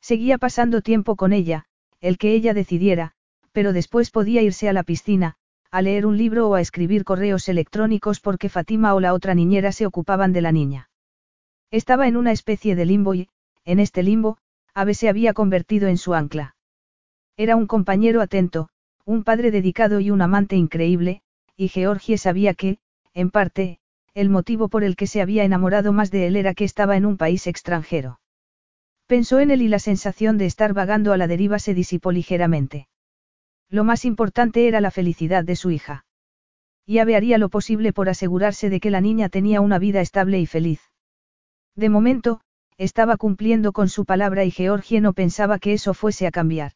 Seguía 0.01 0.37
pasando 0.37 0.81
tiempo 0.81 1.15
con 1.15 1.33
ella, 1.33 1.65
el 1.99 2.17
que 2.17 2.33
ella 2.33 2.53
decidiera, 2.53 3.13
pero 3.51 3.73
después 3.73 4.11
podía 4.11 4.41
irse 4.41 4.69
a 4.69 4.73
la 4.73 4.83
piscina, 4.83 5.35
a 5.71 5.81
leer 5.81 6.05
un 6.05 6.17
libro 6.17 6.49
o 6.49 6.55
a 6.55 6.61
escribir 6.61 7.03
correos 7.03 7.49
electrónicos 7.49 8.19
porque 8.19 8.49
Fátima 8.49 8.93
o 8.93 8.99
la 8.99 9.13
otra 9.13 9.35
niñera 9.35 9.71
se 9.71 9.85
ocupaban 9.85 10.31
de 10.33 10.41
la 10.41 10.51
niña. 10.51 10.89
Estaba 11.71 12.07
en 12.07 12.17
una 12.17 12.31
especie 12.31 12.75
de 12.75 12.85
limbo 12.85 13.13
y, 13.13 13.29
en 13.65 13.79
este 13.79 14.03
limbo, 14.03 14.37
Ave 14.75 14.93
se 14.93 15.07
había 15.07 15.33
convertido 15.33 15.87
en 15.87 15.97
su 15.97 16.13
ancla. 16.13 16.57
Era 17.37 17.55
un 17.55 17.65
compañero 17.65 18.21
atento, 18.21 18.67
un 19.05 19.23
padre 19.23 19.49
dedicado 19.49 20.01
y 20.01 20.11
un 20.11 20.21
amante 20.21 20.57
increíble, 20.57 21.21
y 21.55 21.69
Georgie 21.69 22.17
sabía 22.17 22.53
que, 22.53 22.79
en 23.13 23.31
parte, 23.31 23.79
el 24.13 24.29
motivo 24.29 24.67
por 24.67 24.83
el 24.83 24.97
que 24.97 25.07
se 25.07 25.21
había 25.21 25.45
enamorado 25.45 25.93
más 25.93 26.11
de 26.11 26.27
él 26.27 26.35
era 26.35 26.53
que 26.53 26.65
estaba 26.65 26.97
en 26.97 27.05
un 27.05 27.15
país 27.15 27.47
extranjero. 27.47 28.19
Pensó 29.07 29.39
en 29.39 29.51
él 29.51 29.61
y 29.61 29.69
la 29.69 29.79
sensación 29.79 30.37
de 30.37 30.45
estar 30.45 30.73
vagando 30.73 31.13
a 31.13 31.17
la 31.17 31.27
deriva 31.27 31.57
se 31.57 31.73
disipó 31.73 32.11
ligeramente. 32.11 32.89
Lo 33.69 33.85
más 33.85 34.03
importante 34.03 34.67
era 34.67 34.81
la 34.81 34.91
felicidad 34.91 35.45
de 35.45 35.55
su 35.55 35.71
hija. 35.71 36.05
Y 36.85 36.99
Ave 36.99 37.15
haría 37.15 37.37
lo 37.37 37.47
posible 37.47 37.93
por 37.93 38.09
asegurarse 38.09 38.69
de 38.69 38.81
que 38.81 38.91
la 38.91 38.99
niña 38.99 39.29
tenía 39.29 39.61
una 39.61 39.79
vida 39.79 40.01
estable 40.01 40.39
y 40.39 40.45
feliz. 40.45 40.81
De 41.75 41.89
momento, 41.89 42.41
estaba 42.77 43.17
cumpliendo 43.17 43.71
con 43.71 43.89
su 43.89 44.05
palabra 44.05 44.43
y 44.43 44.51
Georgie 44.51 45.01
no 45.01 45.13
pensaba 45.13 45.59
que 45.59 45.73
eso 45.73 45.93
fuese 45.93 46.27
a 46.27 46.31
cambiar. 46.31 46.73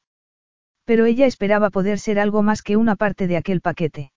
Pero 0.85 1.05
ella 1.05 1.25
esperaba 1.25 1.69
poder 1.69 1.99
ser 1.99 2.19
algo 2.19 2.41
más 2.41 2.61
que 2.61 2.77
una 2.77 2.95
parte 2.95 3.27
de 3.27 3.37
aquel 3.37 3.61
paquete. 3.61 4.11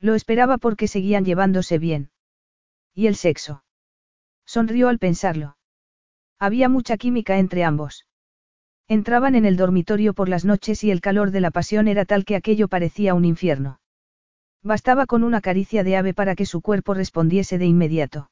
Lo 0.00 0.14
esperaba 0.14 0.58
porque 0.58 0.88
seguían 0.88 1.24
llevándose 1.24 1.78
bien. 1.78 2.10
¿Y 2.94 3.06
el 3.06 3.16
sexo? 3.16 3.64
Sonrió 4.44 4.88
al 4.88 4.98
pensarlo. 4.98 5.56
Había 6.38 6.68
mucha 6.68 6.96
química 6.96 7.38
entre 7.38 7.64
ambos. 7.64 8.06
Entraban 8.88 9.34
en 9.34 9.46
el 9.46 9.56
dormitorio 9.56 10.14
por 10.14 10.28
las 10.28 10.44
noches 10.44 10.84
y 10.84 10.90
el 10.90 11.00
calor 11.00 11.30
de 11.30 11.40
la 11.40 11.50
pasión 11.50 11.88
era 11.88 12.04
tal 12.04 12.24
que 12.24 12.36
aquello 12.36 12.68
parecía 12.68 13.14
un 13.14 13.24
infierno. 13.24 13.80
Bastaba 14.62 15.06
con 15.06 15.24
una 15.24 15.40
caricia 15.40 15.82
de 15.82 15.96
ave 15.96 16.14
para 16.14 16.34
que 16.34 16.46
su 16.46 16.60
cuerpo 16.60 16.94
respondiese 16.94 17.58
de 17.58 17.66
inmediato. 17.66 18.30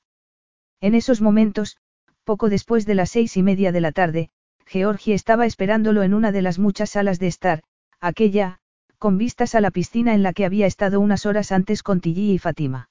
En 0.81 0.95
esos 0.95 1.21
momentos, 1.21 1.79
poco 2.25 2.49
después 2.49 2.87
de 2.87 2.95
las 2.95 3.11
seis 3.11 3.37
y 3.37 3.43
media 3.43 3.71
de 3.71 3.81
la 3.81 3.93
tarde, 3.93 4.31
Georgie 4.67 5.15
estaba 5.15 5.47
esperándolo 5.47 6.03
en 6.03 6.15
una 6.15 6.33
de 6.33 6.43
las 6.43 6.59
muchas 6.59 6.91
salas 6.91 7.19
de 7.19 7.29
estar, 7.29 7.63
aquella, 8.01 8.59
con 8.99 9.19
vistas 9.19 9.55
a 9.55 9.61
la 9.61 9.71
piscina 9.71 10.15
en 10.15 10.23
la 10.23 10.33
que 10.33 10.45
había 10.45 10.67
estado 10.67 11.01
unas 11.01 11.27
horas 11.27 11.53
antes 11.53 11.83
con 11.83 12.01
Tilly 12.01 12.33
y 12.33 12.39
Fatima. 12.39 12.89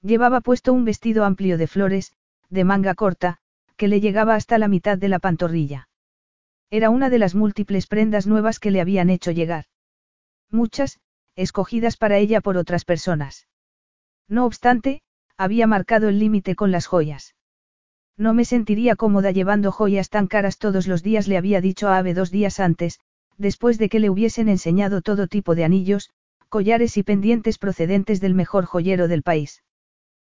Llevaba 0.00 0.40
puesto 0.40 0.72
un 0.72 0.84
vestido 0.84 1.24
amplio 1.24 1.58
de 1.58 1.66
flores, 1.66 2.12
de 2.50 2.64
manga 2.64 2.94
corta, 2.94 3.38
que 3.76 3.88
le 3.88 4.00
llegaba 4.00 4.34
hasta 4.34 4.58
la 4.58 4.68
mitad 4.68 4.96
de 4.96 5.08
la 5.08 5.18
pantorrilla. 5.18 5.88
Era 6.70 6.90
una 6.90 7.10
de 7.10 7.18
las 7.18 7.34
múltiples 7.34 7.86
prendas 7.86 8.26
nuevas 8.26 8.58
que 8.60 8.70
le 8.70 8.80
habían 8.80 9.10
hecho 9.10 9.30
llegar. 9.30 9.64
Muchas, 10.50 11.00
escogidas 11.34 11.96
para 11.96 12.18
ella 12.18 12.40
por 12.40 12.56
otras 12.56 12.84
personas. 12.84 13.48
No 14.28 14.46
obstante, 14.46 15.02
había 15.36 15.66
marcado 15.66 16.08
el 16.08 16.18
límite 16.18 16.54
con 16.54 16.70
las 16.70 16.86
joyas. 16.86 17.34
No 18.16 18.32
me 18.32 18.44
sentiría 18.44 18.94
cómoda 18.94 19.32
llevando 19.32 19.72
joyas 19.72 20.08
tan 20.08 20.28
caras 20.28 20.58
todos 20.58 20.86
los 20.86 21.02
días, 21.02 21.26
le 21.26 21.36
había 21.36 21.60
dicho 21.60 21.88
a 21.88 21.98
Ave 21.98 22.14
dos 22.14 22.30
días 22.30 22.60
antes, 22.60 23.00
después 23.38 23.78
de 23.78 23.88
que 23.88 23.98
le 23.98 24.10
hubiesen 24.10 24.48
enseñado 24.48 25.02
todo 25.02 25.26
tipo 25.26 25.54
de 25.54 25.64
anillos, 25.64 26.10
collares 26.48 26.96
y 26.96 27.02
pendientes 27.02 27.58
procedentes 27.58 28.20
del 28.20 28.34
mejor 28.34 28.66
joyero 28.66 29.08
del 29.08 29.22
país. 29.22 29.64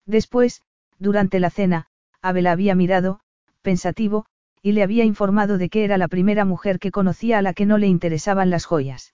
Después, 0.05 0.61
durante 0.99 1.39
la 1.41 1.49
cena, 1.49 1.87
Ave 2.21 2.41
la 2.41 2.53
había 2.53 2.75
mirado, 2.75 3.19
pensativo, 3.61 4.25
y 4.61 4.71
le 4.71 4.81
había 4.81 5.03
informado 5.03 5.57
de 5.57 5.69
que 5.69 5.83
era 5.83 5.97
la 5.97 6.07
primera 6.07 6.45
mujer 6.45 6.79
que 6.79 6.91
conocía 6.91 7.39
a 7.39 7.41
la 7.41 7.53
que 7.53 7.65
no 7.65 7.77
le 7.77 7.87
interesaban 7.87 8.49
las 8.49 8.65
joyas. 8.65 9.13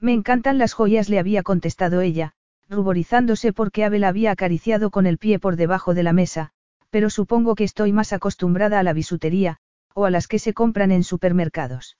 Me 0.00 0.12
encantan 0.12 0.58
las 0.58 0.72
joyas, 0.72 1.08
le 1.08 1.18
había 1.18 1.42
contestado 1.42 2.00
ella, 2.00 2.34
ruborizándose 2.68 3.52
porque 3.52 3.84
Abel 3.84 4.04
había 4.04 4.32
acariciado 4.32 4.90
con 4.90 5.06
el 5.06 5.18
pie 5.18 5.38
por 5.38 5.56
debajo 5.56 5.94
de 5.94 6.02
la 6.02 6.12
mesa, 6.12 6.52
pero 6.90 7.10
supongo 7.10 7.54
que 7.54 7.64
estoy 7.64 7.92
más 7.92 8.12
acostumbrada 8.12 8.78
a 8.78 8.82
la 8.82 8.92
bisutería, 8.92 9.58
o 9.94 10.04
a 10.04 10.10
las 10.10 10.28
que 10.28 10.38
se 10.38 10.54
compran 10.54 10.90
en 10.90 11.04
supermercados. 11.04 11.96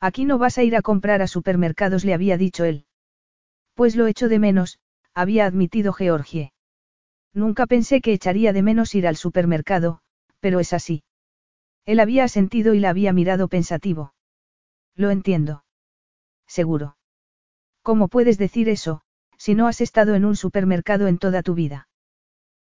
Aquí 0.00 0.24
no 0.24 0.38
vas 0.38 0.58
a 0.58 0.62
ir 0.62 0.76
a 0.76 0.82
comprar 0.82 1.22
a 1.22 1.26
supermercados, 1.26 2.04
le 2.04 2.14
había 2.14 2.36
dicho 2.38 2.64
él. 2.64 2.86
Pues 3.74 3.96
lo 3.96 4.06
echo 4.06 4.28
de 4.28 4.38
menos, 4.38 4.78
había 5.14 5.46
admitido 5.46 5.92
Georgie. 5.92 6.52
Nunca 7.34 7.66
pensé 7.66 8.00
que 8.00 8.12
echaría 8.12 8.52
de 8.52 8.62
menos 8.62 8.94
ir 8.94 9.06
al 9.06 9.16
supermercado, 9.16 10.00
pero 10.40 10.58
es 10.58 10.72
así. 10.72 11.02
Él 11.86 12.00
había 12.00 12.28
sentido 12.28 12.74
y 12.74 12.80
la 12.80 12.90
había 12.90 13.12
mirado 13.12 13.48
pensativo. 13.48 14.14
Lo 14.96 15.10
entiendo. 15.10 15.64
Seguro. 16.46 16.96
¿Cómo 17.82 18.08
puedes 18.08 18.38
decir 18.38 18.68
eso, 18.68 19.02
si 19.36 19.54
no 19.54 19.66
has 19.68 19.80
estado 19.80 20.14
en 20.14 20.24
un 20.24 20.36
supermercado 20.36 21.06
en 21.06 21.18
toda 21.18 21.42
tu 21.42 21.54
vida? 21.54 21.88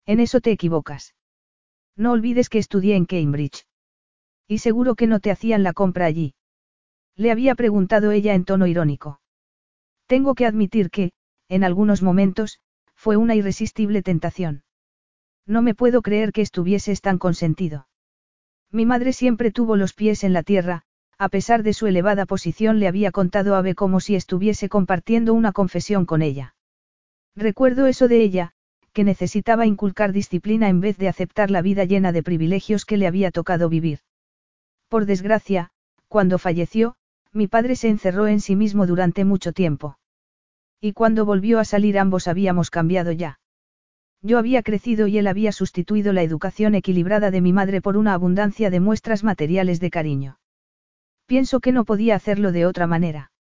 En 0.06 0.20
eso 0.20 0.42
te 0.42 0.52
equivocas. 0.52 1.16
No 1.98 2.12
olvides 2.12 2.48
que 2.50 2.60
estudié 2.60 2.96
en 2.96 3.06
Cambridge. 3.06 3.66
Y 4.48 4.60
seguro 4.60 4.96
que 4.96 5.08
no 5.08 5.20
te 5.20 5.32
hacían 5.32 5.64
la 5.64 5.74
compra 5.74 6.06
allí. 6.06 6.36
Le 7.16 7.32
había 7.32 7.56
preguntado 7.56 8.12
ella 8.12 8.36
en 8.36 8.46
tono 8.46 8.68
irónico. 8.68 9.20
Tengo 10.06 10.36
que 10.36 10.46
admitir 10.46 10.92
que, 10.92 11.12
en 11.50 11.64
algunos 11.64 12.04
momentos, 12.04 12.60
fue 12.96 13.18
una 13.18 13.36
irresistible 13.36 14.04
tentación. 14.04 14.64
No 15.46 15.62
me 15.62 15.74
puedo 15.74 16.02
creer 16.02 16.32
que 16.32 16.42
estuvieses 16.42 17.02
tan 17.02 17.18
consentido. 17.18 17.88
Mi 18.72 18.86
madre 18.86 19.12
siempre 19.12 19.52
tuvo 19.52 19.76
los 19.76 19.94
pies 19.94 20.24
en 20.24 20.34
la 20.34 20.44
tierra, 20.44 20.84
a 21.18 21.30
pesar 21.30 21.64
de 21.64 21.74
su 21.74 21.88
elevada 21.88 22.26
posición 22.26 22.80
le 22.80 22.88
había 22.88 23.12
contado 23.12 23.56
a 23.56 23.60
Ave 23.60 23.74
como 23.74 24.00
si 24.00 24.16
estuviese 24.16 24.70
compartiendo 24.70 25.34
una 25.34 25.52
confesión 25.52 26.06
con 26.06 26.22
ella. 26.22 26.54
Recuerdo 27.36 27.88
eso 27.88 28.08
de 28.08 28.22
ella, 28.22 28.54
que 28.98 29.04
necesitaba 29.04 29.68
inculcar 29.68 30.12
disciplina 30.12 30.70
en 30.70 30.82
vez 30.82 30.98
de 30.98 31.08
aceptar 31.08 31.52
la 31.52 31.62
vida 31.62 31.86
llena 31.86 32.12
de 32.12 32.24
privilegios 32.24 32.84
que 32.84 32.98
le 32.98 33.06
había 33.06 33.30
tocado 33.30 33.70
vivir. 33.70 34.00
Por 34.90 35.06
desgracia, 35.06 35.70
cuando 36.08 36.40
falleció, 36.40 36.96
mi 37.32 37.46
padre 37.48 37.76
se 37.76 37.90
encerró 37.90 38.26
en 38.26 38.40
sí 38.40 38.56
mismo 38.56 38.88
durante 38.88 39.24
mucho 39.24 39.54
tiempo. 39.54 40.00
Y 40.82 40.94
cuando 40.94 41.26
volvió 41.26 41.60
a 41.60 41.64
salir 41.64 42.00
ambos 42.00 42.28
habíamos 42.28 42.72
cambiado 42.72 43.12
ya. 43.12 43.40
Yo 44.24 44.40
había 44.40 44.64
crecido 44.64 45.06
y 45.06 45.20
él 45.20 45.28
había 45.28 45.52
sustituido 45.52 46.12
la 46.12 46.24
educación 46.24 46.74
equilibrada 46.74 47.30
de 47.30 47.42
mi 47.42 47.54
madre 47.54 47.82
por 47.82 47.98
una 47.98 48.16
abundancia 48.16 48.72
de 48.72 48.80
muestras 48.80 49.24
materiales 49.24 49.80
de 49.80 49.92
cariño. 49.92 50.40
Pienso 51.28 51.60
que 51.60 51.72
no 51.72 51.86
podía 51.86 52.16
hacerlo 52.16 52.52
de 52.52 52.66
otra 52.66 52.88
manera. 52.88 53.32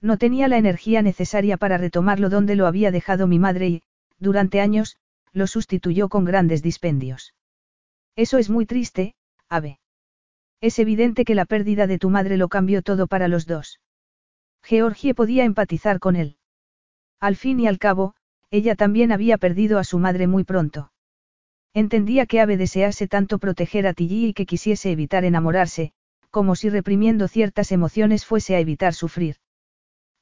No 0.00 0.16
tenía 0.16 0.46
la 0.46 0.58
energía 0.58 1.02
necesaria 1.02 1.56
para 1.56 1.76
retomarlo 1.76 2.28
donde 2.28 2.54
lo 2.54 2.68
había 2.68 2.92
dejado 2.92 3.26
mi 3.26 3.40
madre 3.40 3.68
y, 3.68 3.82
durante 4.18 4.60
años, 4.60 4.96
lo 5.32 5.46
sustituyó 5.46 6.08
con 6.08 6.24
grandes 6.24 6.62
dispendios. 6.62 7.34
Eso 8.16 8.38
es 8.38 8.48
muy 8.48 8.66
triste, 8.66 9.14
Ave. 9.48 9.78
Es 10.60 10.78
evidente 10.78 11.24
que 11.24 11.34
la 11.34 11.44
pérdida 11.44 11.86
de 11.86 11.98
tu 11.98 12.08
madre 12.08 12.36
lo 12.36 12.48
cambió 12.48 12.82
todo 12.82 13.06
para 13.06 13.28
los 13.28 13.46
dos. 13.46 13.80
Georgie 14.62 15.14
podía 15.14 15.44
empatizar 15.44 15.98
con 16.00 16.16
él. 16.16 16.38
Al 17.20 17.36
fin 17.36 17.60
y 17.60 17.68
al 17.68 17.78
cabo, 17.78 18.14
ella 18.50 18.74
también 18.74 19.12
había 19.12 19.38
perdido 19.38 19.78
a 19.78 19.84
su 19.84 19.98
madre 19.98 20.26
muy 20.26 20.44
pronto. 20.44 20.92
Entendía 21.74 22.24
que 22.26 22.40
Ave 22.40 22.56
desease 22.56 23.06
tanto 23.06 23.38
proteger 23.38 23.86
a 23.86 23.92
Tilly 23.92 24.28
y 24.28 24.32
que 24.32 24.46
quisiese 24.46 24.90
evitar 24.90 25.24
enamorarse, 25.24 25.92
como 26.30 26.56
si 26.56 26.70
reprimiendo 26.70 27.28
ciertas 27.28 27.70
emociones 27.70 28.24
fuese 28.24 28.56
a 28.56 28.60
evitar 28.60 28.94
sufrir. 28.94 29.36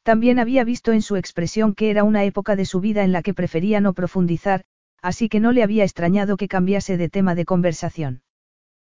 También 0.05 0.39
había 0.39 0.65
visto 0.65 0.93
en 0.93 1.01
su 1.01 1.17
expresión 1.17 1.75
que 1.75 1.89
era 1.91 2.05
una 2.05 2.25
época 2.25 2.57
de 2.57 2.67
su 2.67 2.81
vida 2.81 3.05
en 3.05 3.13
la 3.13 3.23
que 3.23 3.33
prefería 3.33 3.81
no 3.81 3.95
profundizar, 3.95 4.65
así 5.01 5.31
que 5.31 5.41
no 5.41 5.51
le 5.51 5.63
había 5.63 5.83
extrañado 5.83 6.37
que 6.37 6.47
cambiase 6.47 6.99
de 6.99 7.09
tema 7.09 7.35
de 7.35 7.47
conversación. 7.47 8.23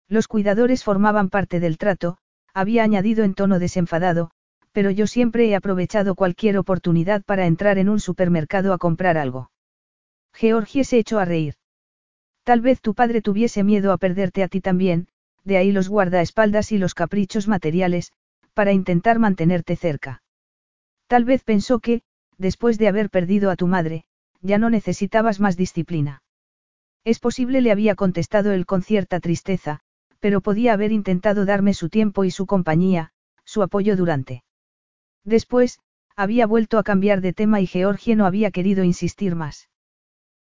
Los 0.10 0.28
cuidadores 0.28 0.84
formaban 0.84 1.30
parte 1.30 1.62
del 1.62 1.78
trato, 1.78 2.18
había 2.54 2.84
añadido 2.84 3.24
en 3.24 3.36
tono 3.36 3.58
desenfadado, 3.58 4.32
pero 4.74 4.92
yo 4.92 5.08
siempre 5.08 5.48
he 5.48 5.56
aprovechado 5.56 6.14
cualquier 6.14 6.58
oportunidad 6.58 7.24
para 7.24 7.46
entrar 7.46 7.78
en 7.78 7.88
un 7.88 8.02
supermercado 8.02 8.74
a 8.74 8.78
comprar 8.78 9.18
algo. 9.18 9.50
Georgie 10.34 10.84
se 10.84 11.00
echó 11.00 11.20
a 11.20 11.26
reír. 11.26 11.56
Tal 12.44 12.60
vez 12.60 12.82
tu 12.82 12.94
padre 12.96 13.22
tuviese 13.22 13.64
miedo 13.64 13.94
a 13.94 13.98
perderte 13.98 14.44
a 14.44 14.50
ti 14.50 14.60
también, 14.60 15.08
de 15.46 15.56
ahí 15.56 15.72
los 15.72 15.88
guardaespaldas 15.88 16.74
y 16.74 16.78
los 16.78 16.94
caprichos 16.94 17.48
materiales, 17.48 18.12
para 18.54 18.74
intentar 18.74 19.20
mantenerte 19.20 19.78
cerca. 19.78 20.22
Tal 21.08 21.24
vez 21.26 21.44
pensó 21.44 21.80
que, 21.80 22.02
después 22.38 22.78
de 22.78 22.88
haber 22.88 23.10
perdido 23.10 23.50
a 23.50 23.56
tu 23.56 23.68
madre, 23.68 24.06
ya 24.42 24.58
no 24.58 24.70
necesitabas 24.70 25.40
más 25.40 25.58
disciplina. 25.58 26.22
Es 27.04 27.20
posible 27.20 27.62
le 27.62 27.72
había 27.72 27.96
contestado 27.96 28.52
él 28.52 28.66
con 28.66 28.84
cierta 28.84 29.20
tristeza, 29.20 29.80
pero 30.20 30.42
podía 30.42 30.74
haber 30.74 30.92
intentado 30.92 31.46
darme 31.46 31.74
su 31.74 31.90
tiempo 31.90 32.26
y 32.26 32.32
su 32.32 32.46
compañía, 32.46 33.12
su 33.46 33.64
apoyo 33.64 33.96
durante. 33.96 34.44
Después, 35.24 35.80
había 36.16 36.46
vuelto 36.48 36.80
a 36.80 36.84
cambiar 36.84 37.22
de 37.22 37.32
tema 37.32 37.62
y 37.62 37.68
Georgie 37.68 38.16
no 38.16 38.26
había 38.26 38.52
querido 38.52 38.84
insistir 38.84 39.36
más. 39.36 39.70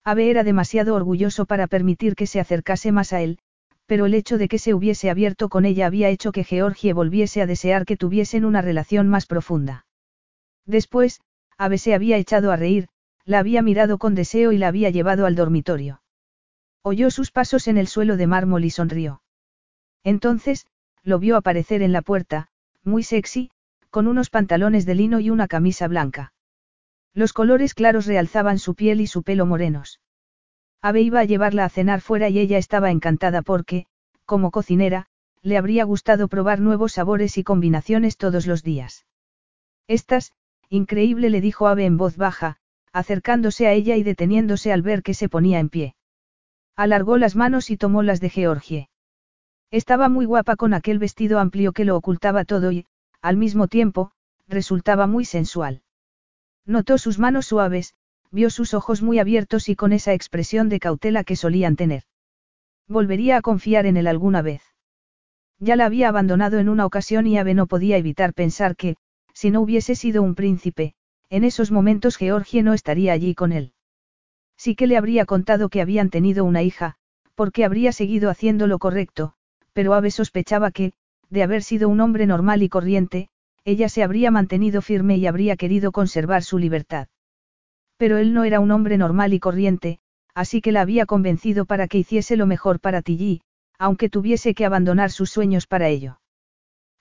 Abe 0.03 0.29
era 0.29 0.43
demasiado 0.43 0.95
orgulloso 0.95 1.45
para 1.45 1.67
permitir 1.67 2.15
que 2.15 2.27
se 2.27 2.39
acercase 2.39 2.91
más 2.91 3.13
a 3.13 3.21
él, 3.21 3.39
pero 3.85 4.05
el 4.05 4.13
hecho 4.13 4.37
de 4.37 4.47
que 4.47 4.59
se 4.59 4.73
hubiese 4.73 5.09
abierto 5.09 5.49
con 5.49 5.65
ella 5.65 5.85
había 5.85 6.09
hecho 6.09 6.31
que 6.31 6.43
Georgie 6.43 6.93
volviese 6.93 7.41
a 7.41 7.45
desear 7.45 7.85
que 7.85 7.97
tuviesen 7.97 8.45
una 8.45 8.61
relación 8.61 9.07
más 9.07 9.25
profunda. 9.25 9.85
Después, 10.65 11.21
Abe 11.57 11.77
se 11.77 11.93
había 11.93 12.17
echado 12.17 12.51
a 12.51 12.55
reír, 12.55 12.87
la 13.25 13.39
había 13.39 13.61
mirado 13.61 13.97
con 13.97 14.15
deseo 14.15 14.51
y 14.51 14.57
la 14.57 14.67
había 14.67 14.89
llevado 14.89 15.25
al 15.25 15.35
dormitorio. 15.35 16.01
Oyó 16.81 17.11
sus 17.11 17.31
pasos 17.31 17.67
en 17.67 17.77
el 17.77 17.87
suelo 17.87 18.17
de 18.17 18.27
mármol 18.27 18.65
y 18.65 18.71
sonrió. 18.71 19.21
Entonces, 20.03 20.65
lo 21.03 21.19
vio 21.19 21.37
aparecer 21.37 21.81
en 21.81 21.91
la 21.91 22.01
puerta, 22.01 22.47
muy 22.83 23.03
sexy, 23.03 23.51
con 23.89 24.07
unos 24.07 24.29
pantalones 24.29 24.85
de 24.85 24.95
lino 24.95 25.19
y 25.19 25.29
una 25.29 25.47
camisa 25.47 25.87
blanca. 25.87 26.33
Los 27.13 27.33
colores 27.33 27.73
claros 27.73 28.05
realzaban 28.05 28.57
su 28.57 28.73
piel 28.73 29.01
y 29.01 29.07
su 29.07 29.21
pelo 29.21 29.45
morenos. 29.45 29.99
Abe 30.81 31.01
iba 31.01 31.19
a 31.19 31.25
llevarla 31.25 31.65
a 31.65 31.69
cenar 31.69 32.01
fuera 32.01 32.29
y 32.29 32.39
ella 32.39 32.57
estaba 32.57 32.89
encantada 32.89 33.41
porque, 33.41 33.85
como 34.25 34.49
cocinera, 34.49 35.07
le 35.43 35.57
habría 35.57 35.83
gustado 35.83 36.27
probar 36.27 36.59
nuevos 36.59 36.93
sabores 36.93 37.37
y 37.37 37.43
combinaciones 37.43 38.17
todos 38.17 38.47
los 38.47 38.63
días. 38.63 39.05
Estas, 39.87 40.31
increíble 40.71 41.29
le 41.29 41.41
dijo 41.41 41.67
Abe 41.67 41.85
en 41.85 41.97
voz 41.97 42.15
baja, 42.15 42.55
acercándose 42.93 43.67
a 43.67 43.73
ella 43.73 43.97
y 43.97 44.03
deteniéndose 44.03 44.71
al 44.71 44.81
ver 44.81 45.03
que 45.03 45.13
se 45.13 45.27
ponía 45.27 45.59
en 45.59 45.69
pie. 45.69 45.95
Alargó 46.77 47.17
las 47.17 47.35
manos 47.35 47.69
y 47.69 47.77
tomó 47.77 48.03
las 48.03 48.21
de 48.21 48.29
Georgie. 48.29 48.89
Estaba 49.69 50.07
muy 50.07 50.25
guapa 50.25 50.55
con 50.55 50.73
aquel 50.73 50.97
vestido 50.97 51.39
amplio 51.39 51.73
que 51.73 51.83
lo 51.83 51.97
ocultaba 51.97 52.45
todo 52.45 52.71
y, 52.71 52.85
al 53.21 53.35
mismo 53.35 53.67
tiempo, 53.67 54.11
resultaba 54.47 55.07
muy 55.07 55.25
sensual. 55.25 55.81
Notó 56.65 56.97
sus 56.97 57.19
manos 57.19 57.47
suaves, 57.47 57.93
vio 58.31 58.49
sus 58.49 58.73
ojos 58.73 59.01
muy 59.01 59.19
abiertos 59.19 59.67
y 59.67 59.75
con 59.75 59.91
esa 59.91 60.13
expresión 60.13 60.69
de 60.69 60.79
cautela 60.79 61.25
que 61.25 61.35
solían 61.35 61.75
tener. 61.75 62.03
Volvería 62.87 63.37
a 63.37 63.41
confiar 63.41 63.85
en 63.85 63.97
él 63.97 64.07
alguna 64.07 64.41
vez. 64.41 64.61
Ya 65.59 65.75
la 65.75 65.85
había 65.85 66.07
abandonado 66.07 66.59
en 66.59 66.69
una 66.69 66.85
ocasión 66.85 67.27
y 67.27 67.37
Ave 67.37 67.53
no 67.53 67.67
podía 67.67 67.97
evitar 67.97 68.33
pensar 68.33 68.77
que, 68.77 68.95
si 69.33 69.51
no 69.51 69.61
hubiese 69.61 69.95
sido 69.95 70.21
un 70.21 70.35
príncipe, 70.35 70.93
en 71.29 71.43
esos 71.43 71.71
momentos 71.71 72.17
Georgie 72.17 72.63
no 72.63 72.73
estaría 72.73 73.13
allí 73.13 73.35
con 73.35 73.51
él. 73.51 73.73
Sí 74.57 74.75
que 74.75 74.87
le 74.87 74.97
habría 74.97 75.25
contado 75.25 75.69
que 75.69 75.81
habían 75.81 76.09
tenido 76.09 76.45
una 76.45 76.61
hija, 76.61 76.95
porque 77.35 77.65
habría 77.65 77.91
seguido 77.91 78.29
haciendo 78.29 78.67
lo 78.67 78.79
correcto, 78.79 79.33
pero 79.73 79.93
Ave 79.93 80.11
sospechaba 80.11 80.71
que, 80.71 80.93
de 81.29 81.43
haber 81.43 81.63
sido 81.63 81.89
un 81.89 82.01
hombre 82.01 82.27
normal 82.27 82.61
y 82.61 82.69
corriente, 82.69 83.29
ella 83.63 83.89
se 83.89 84.03
habría 84.03 84.31
mantenido 84.31 84.81
firme 84.81 85.17
y 85.17 85.27
habría 85.27 85.55
querido 85.55 85.91
conservar 85.91 86.43
su 86.43 86.57
libertad. 86.57 87.07
Pero 87.97 88.17
él 88.17 88.33
no 88.33 88.43
era 88.43 88.59
un 88.59 88.71
hombre 88.71 88.97
normal 88.97 89.33
y 89.33 89.39
corriente, 89.39 89.99
así 90.33 90.61
que 90.61 90.71
la 90.71 90.81
había 90.81 91.05
convencido 91.05 91.65
para 91.65 91.87
que 91.87 91.97
hiciese 91.97 92.35
lo 92.35 92.47
mejor 92.47 92.79
para 92.79 93.01
Tilly, 93.01 93.41
aunque 93.77 94.09
tuviese 94.09 94.53
que 94.53 94.65
abandonar 94.65 95.11
sus 95.11 95.31
sueños 95.31 95.67
para 95.67 95.87
ello. 95.89 96.20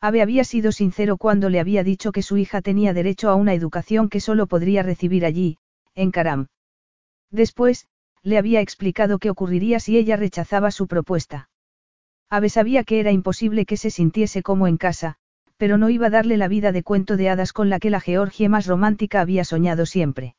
Ave 0.02 0.22
había 0.22 0.44
sido 0.44 0.72
sincero 0.72 1.18
cuando 1.18 1.50
le 1.50 1.60
había 1.60 1.84
dicho 1.84 2.10
que 2.10 2.22
su 2.22 2.38
hija 2.38 2.62
tenía 2.62 2.94
derecho 2.94 3.28
a 3.28 3.34
una 3.34 3.52
educación 3.52 4.08
que 4.08 4.20
solo 4.20 4.46
podría 4.46 4.82
recibir 4.82 5.26
allí, 5.26 5.58
en 5.94 6.10
Karam. 6.10 6.46
Después, 7.30 7.86
le 8.22 8.38
había 8.38 8.62
explicado 8.62 9.18
qué 9.18 9.28
ocurriría 9.28 9.78
si 9.78 9.98
ella 9.98 10.16
rechazaba 10.16 10.70
su 10.70 10.86
propuesta. 10.86 11.50
Ave 12.30 12.48
sabía 12.48 12.84
que 12.84 13.00
era 13.00 13.12
imposible 13.12 13.66
que 13.66 13.76
se 13.76 13.90
sintiese 13.90 14.42
como 14.42 14.66
en 14.66 14.78
casa, 14.78 15.16
pero 15.58 15.76
no 15.76 15.90
iba 15.90 16.06
a 16.06 16.10
darle 16.10 16.38
la 16.38 16.48
vida 16.48 16.72
de 16.72 16.82
cuento 16.82 17.18
de 17.18 17.28
hadas 17.28 17.52
con 17.52 17.68
la 17.68 17.78
que 17.78 17.90
la 17.90 18.00
Georgia 18.00 18.48
más 18.48 18.66
romántica 18.66 19.20
había 19.20 19.44
soñado 19.44 19.84
siempre. 19.84 20.34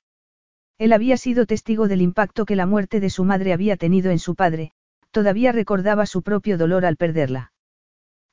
Él 0.80 0.94
había 0.94 1.18
sido 1.18 1.46
testigo 1.46 1.88
del 1.88 2.02
impacto 2.02 2.46
que 2.46 2.56
la 2.56 2.66
muerte 2.66 3.00
de 3.00 3.12
su 3.12 3.24
madre 3.24 3.54
había 3.54 3.78
tenido 3.78 4.10
en 4.10 4.18
su 4.18 4.34
padre, 4.34 4.72
todavía 5.12 5.52
recordaba 5.52 6.08
su 6.08 6.24
propio 6.24 6.58
dolor 6.58 6.86
al 6.86 6.98
perderla. 6.98 7.51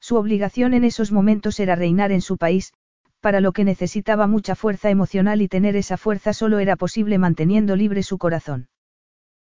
Su 0.01 0.17
obligación 0.17 0.75
en 0.75 0.85
esos 0.85 1.13
momentos 1.13 1.61
era 1.61 1.75
reinar 1.75 2.13
en 2.13 2.21
su 2.21 2.37
país, 2.37 2.73
para 3.21 3.41
lo 3.41 3.53
que 3.53 3.65
necesitaba 3.65 4.27
mucha 4.27 4.55
fuerza 4.55 4.91
emocional 4.91 5.43
y 5.43 5.49
tener 5.49 5.77
esa 5.77 5.97
fuerza 5.97 6.33
solo 6.33 6.59
era 6.61 6.77
posible 6.77 7.19
manteniendo 7.19 7.77
libre 7.77 8.03
su 8.03 8.19
corazón. 8.19 8.69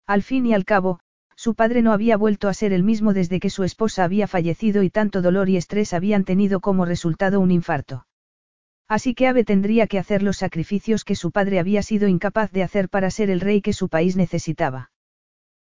Al 0.05 0.21
fin 0.21 0.45
y 0.45 0.53
al 0.53 0.65
cabo, 0.65 0.99
su 1.35 1.55
padre 1.55 1.81
no 1.81 1.91
había 1.91 2.17
vuelto 2.17 2.47
a 2.47 2.53
ser 2.53 2.73
el 2.73 2.83
mismo 2.83 3.13
desde 3.13 3.39
que 3.39 3.49
su 3.49 3.63
esposa 3.63 4.03
había 4.03 4.27
fallecido 4.27 4.83
y 4.83 4.89
tanto 4.89 5.21
dolor 5.21 5.49
y 5.49 5.57
estrés 5.57 5.93
habían 5.93 6.23
tenido 6.23 6.59
como 6.59 6.85
resultado 6.85 7.39
un 7.39 7.51
infarto. 7.51 8.05
Así 8.87 9.15
que 9.15 9.27
Ave 9.27 9.43
tendría 9.43 9.87
que 9.87 9.97
hacer 9.97 10.21
los 10.21 10.37
sacrificios 10.37 11.03
que 11.03 11.15
su 11.15 11.31
padre 11.31 11.59
había 11.59 11.81
sido 11.81 12.07
incapaz 12.07 12.51
de 12.51 12.63
hacer 12.63 12.89
para 12.89 13.09
ser 13.09 13.29
el 13.29 13.39
rey 13.39 13.61
que 13.61 13.73
su 13.73 13.89
país 13.89 14.15
necesitaba. 14.15 14.91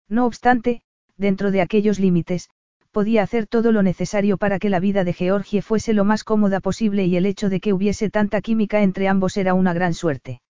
No 0.09 0.27
obstante, 0.27 0.83
dentro 1.17 1.51
de 1.51 1.61
aquellos 1.61 2.01
límites, 2.01 2.51
podía 2.91 3.23
hacer 3.23 3.47
todo 3.47 3.73
lo 3.73 3.83
necesario 3.83 4.37
para 4.37 4.59
que 4.59 4.71
la 4.71 4.81
vida 4.81 5.05
de 5.05 5.13
Georgie 5.13 5.63
fuese 5.63 5.93
lo 5.93 6.05
más 6.05 6.25
cómoda 6.25 6.61
posible 6.61 7.07
y 7.07 7.17
el 7.17 7.27
hecho 7.27 7.49
de 7.49 7.61
que 7.61 7.73
hubiese 7.73 8.11
tanta 8.11 8.41
química 8.41 8.83
entre 8.83 9.09
ambos 9.09 9.37
era 9.37 9.55
una 9.55 9.73
gran 9.73 9.95
suerte. 9.95 10.43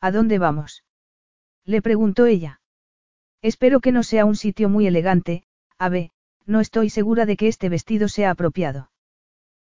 ¿A 0.00 0.10
dónde 0.10 0.38
vamos? 0.38 0.84
Le 1.64 1.82
preguntó 1.82 2.26
ella. 2.26 2.60
Espero 3.42 3.80
que 3.80 3.92
no 3.92 4.02
sea 4.02 4.24
un 4.24 4.36
sitio 4.36 4.68
muy 4.68 4.86
elegante, 4.86 5.44
Ave, 5.78 6.10
no 6.46 6.60
estoy 6.60 6.90
segura 6.90 7.26
de 7.26 7.36
que 7.36 7.46
este 7.46 7.68
vestido 7.68 8.08
sea 8.08 8.30
apropiado. 8.30 8.90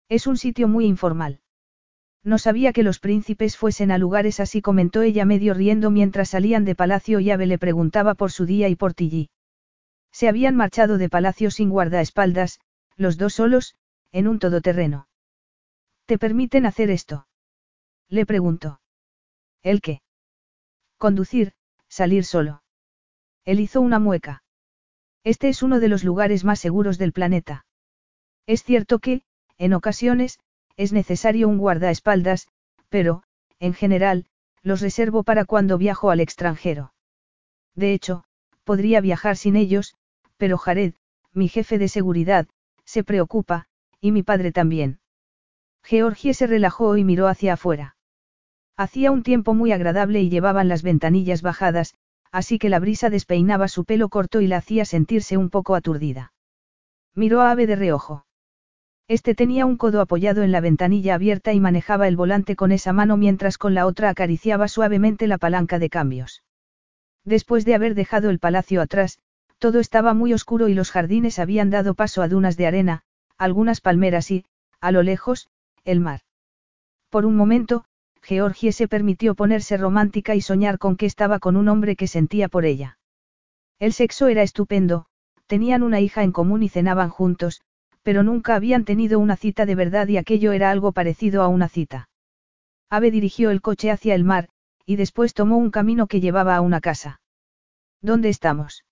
Es 0.08 0.26
un 0.26 0.36
sitio 0.36 0.68
muy 0.68 0.84
informal. 0.86 1.41
No 2.23 2.39
sabía 2.39 2.73
que 2.73 2.83
los 2.83 3.00
príncipes 3.00 3.57
fuesen 3.57 3.91
a 3.91 3.99
lugares 3.99 4.41
así 4.41 4.62
comentó 4.62 5.02
ella 5.02 5.24
medio 5.24 5.55
riendo 5.55 5.91
mientras 5.91 6.31
salían 6.31 6.65
de 6.65 6.74
palacio 6.74 7.20
y 7.20 7.31
Ave 7.31 7.47
le 7.47 7.58
preguntaba 7.58 8.15
por 8.15 8.33
su 8.33 8.47
día 8.47 8.68
y 8.68 8.76
por 8.76 8.94
Tilly. 8.94 9.28
Se 10.15 10.28
habían 10.28 10.55
marchado 10.55 10.97
de 10.97 11.09
palacio 11.09 11.51
sin 11.51 11.70
guardaespaldas, 11.70 12.60
los 12.97 13.17
dos 13.17 13.34
solos, 13.34 13.75
en 14.12 14.28
un 14.28 14.39
todoterreno. 14.39 15.09
¿Te 16.07 16.18
permiten 16.18 16.67
hacer 16.67 16.89
esto? 16.89 17.26
Le 18.09 18.25
preguntó. 18.25 18.81
¿El 19.65 19.81
qué? 19.81 20.02
Conducir, 20.99 21.55
salir 21.89 22.25
solo. 22.25 22.62
Él 23.44 23.59
hizo 23.59 23.81
una 23.81 23.99
mueca. 23.99 24.44
Este 25.25 25.49
es 25.49 25.65
uno 25.65 25.81
de 25.81 25.89
los 25.89 26.05
lugares 26.05 26.44
más 26.44 26.60
seguros 26.60 26.97
del 26.97 27.12
planeta. 27.12 27.67
Es 28.47 28.62
cierto 28.62 29.01
que, 29.01 29.23
en 29.59 29.75
ocasiones, 29.75 30.39
es 30.76 30.93
necesario 30.93 31.49
un 31.49 31.59
guardaespaldas, 31.59 32.47
pero, 32.89 33.25
en 33.59 33.75
general, 33.75 34.26
los 34.62 34.81
reservo 34.81 35.25
para 35.25 35.44
cuando 35.44 35.76
viajo 35.76 36.12
al 36.12 36.20
extranjero. 36.20 36.94
De 37.75 37.93
hecho, 37.93 38.23
podría 38.62 39.01
viajar 39.01 39.36
sin 39.36 39.57
ellos, 39.57 39.97
pero 40.37 40.59
Jared, 40.59 40.95
mi 41.33 41.49
jefe 41.49 41.79
de 41.79 41.89
seguridad, 41.89 42.47
se 42.85 43.05
preocupa, 43.05 43.67
y 44.01 44.13
mi 44.13 44.23
padre 44.23 44.53
también. 44.53 45.01
Georgie 45.83 46.35
se 46.35 46.47
relajó 46.47 46.97
y 46.97 47.05
miró 47.05 47.29
hacia 47.29 47.55
afuera. 47.55 47.97
Hacía 48.77 49.11
un 49.11 49.23
tiempo 49.23 49.55
muy 49.55 49.73
agradable 49.73 50.21
y 50.21 50.31
llevaban 50.31 50.69
las 50.69 50.83
ventanillas 50.83 51.43
bajadas, 51.43 51.95
así 52.33 52.59
que 52.59 52.69
la 52.69 52.81
brisa 52.81 53.11
despeinaba 53.11 53.69
su 53.69 53.85
pelo 53.85 54.09
corto 54.09 54.41
y 54.41 54.47
la 54.47 54.57
hacía 54.57 54.85
sentirse 54.85 55.37
un 55.37 55.51
poco 55.51 55.75
aturdida. 55.75 56.33
Miró 57.15 57.43
a 57.43 57.53
Ave 57.53 57.67
de 57.67 57.77
reojo. 57.77 58.27
Este 59.07 59.35
tenía 59.35 59.67
un 59.67 59.77
codo 59.77 60.01
apoyado 60.01 60.43
en 60.43 60.51
la 60.51 60.61
ventanilla 60.61 61.15
abierta 61.15 61.53
y 61.53 61.61
manejaba 61.61 62.09
el 62.09 62.17
volante 62.17 62.57
con 62.57 62.73
esa 62.73 62.93
mano 62.93 63.17
mientras 63.17 63.59
con 63.59 63.75
la 63.75 63.87
otra 63.87 64.09
acariciaba 64.09 64.67
suavemente 64.67 65.27
la 65.27 65.39
palanca 65.39 65.79
de 65.79 65.91
cambios. 65.91 66.43
Después 67.25 67.65
de 67.65 67.75
haber 67.75 67.95
dejado 67.95 68.31
el 68.31 68.39
palacio 68.39 68.81
atrás, 68.81 69.19
todo 69.65 69.81
estaba 69.81 70.12
muy 70.12 70.34
oscuro 70.34 70.68
y 70.68 70.75
los 70.75 70.91
jardines 70.91 71.39
habían 71.39 71.70
dado 71.70 71.94
paso 71.94 72.20
a 72.20 72.28
dunas 72.28 72.59
de 72.59 72.67
arena, 72.67 73.01
algunas 73.39 73.81
palmeras 73.81 74.31
y, 74.31 74.44
a 74.78 74.93
lo 74.93 75.02
lejos, 75.02 75.49
el 75.84 76.01
mar. 76.01 76.20
Por 77.09 77.25
un 77.25 77.34
momento, 77.34 77.86
Georgie 78.20 78.73
se 78.73 78.89
permitió 78.89 79.34
ponerse 79.34 79.78
romántica 79.78 80.34
y 80.34 80.43
soñar 80.43 80.78
con 80.78 80.97
que 80.99 81.07
estaba 81.07 81.39
con 81.39 81.57
un 81.57 81.68
hombre 81.68 81.97
que 81.97 82.09
sentía 82.09 82.51
por 82.51 82.67
ella. 82.67 82.99
El 83.78 83.94
sexo 83.94 84.28
era 84.28 84.43
estupendo, 84.43 85.07
tenían 85.47 85.83
una 85.83 85.99
hija 85.99 86.25
en 86.25 86.33
común 86.33 86.62
y 86.62 86.68
cenaban 86.68 87.09
juntos, 87.09 87.62
pero 88.02 88.23
nunca 88.23 88.57
habían 88.57 88.84
tenido 88.84 89.18
una 89.18 89.34
cita 89.34 89.65
de 89.65 89.76
verdad 89.76 90.09
y 90.09 90.18
aquello 90.18 90.52
era 90.52 90.70
algo 90.70 90.93
parecido 90.93 91.41
a 91.41 91.49
una 91.49 91.70
cita. 91.70 92.10
Ave 92.91 93.10
dirigió 93.10 93.51
el 93.51 93.62
coche 93.62 93.91
hacia 93.91 94.15
el 94.15 94.25
mar, 94.25 94.51
y 94.84 94.97
después 94.97 95.33
tomó 95.33 95.57
un 95.57 95.70
camino 95.70 96.07
que 96.07 96.20
llevaba 96.20 96.55
a 96.55 96.60
una 96.60 96.83
casa. 96.83 97.23
¿Dónde 98.02 98.28
estamos? 98.28 98.84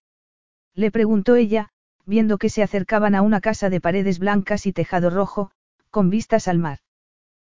Le 0.74 0.90
preguntó 0.90 1.36
ella, 1.36 1.68
viendo 2.06 2.38
que 2.38 2.48
se 2.48 2.62
acercaban 2.62 3.14
a 3.14 3.22
una 3.22 3.40
casa 3.40 3.70
de 3.70 3.80
paredes 3.80 4.18
blancas 4.18 4.66
y 4.66 4.72
tejado 4.72 5.10
rojo, 5.10 5.50
con 5.90 6.10
vistas 6.10 6.48
al 6.48 6.58
mar. 6.58 6.78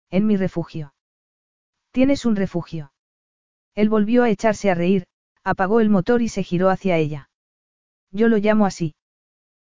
En 0.09 0.25
mi 0.25 0.37
refugio. 0.37 0.93
Tienes 1.91 2.25
un 2.25 2.35
refugio. 2.35 2.93
Él 3.75 3.89
volvió 3.89 4.23
a 4.23 4.29
echarse 4.29 4.71
a 4.71 4.75
reír, 4.75 5.05
apagó 5.43 5.79
el 5.79 5.89
motor 5.89 6.21
y 6.21 6.29
se 6.29 6.43
giró 6.43 6.69
hacia 6.69 6.97
ella. 6.97 7.29
Yo 8.11 8.27
lo 8.27 8.37
llamo 8.37 8.65
así. 8.65 8.95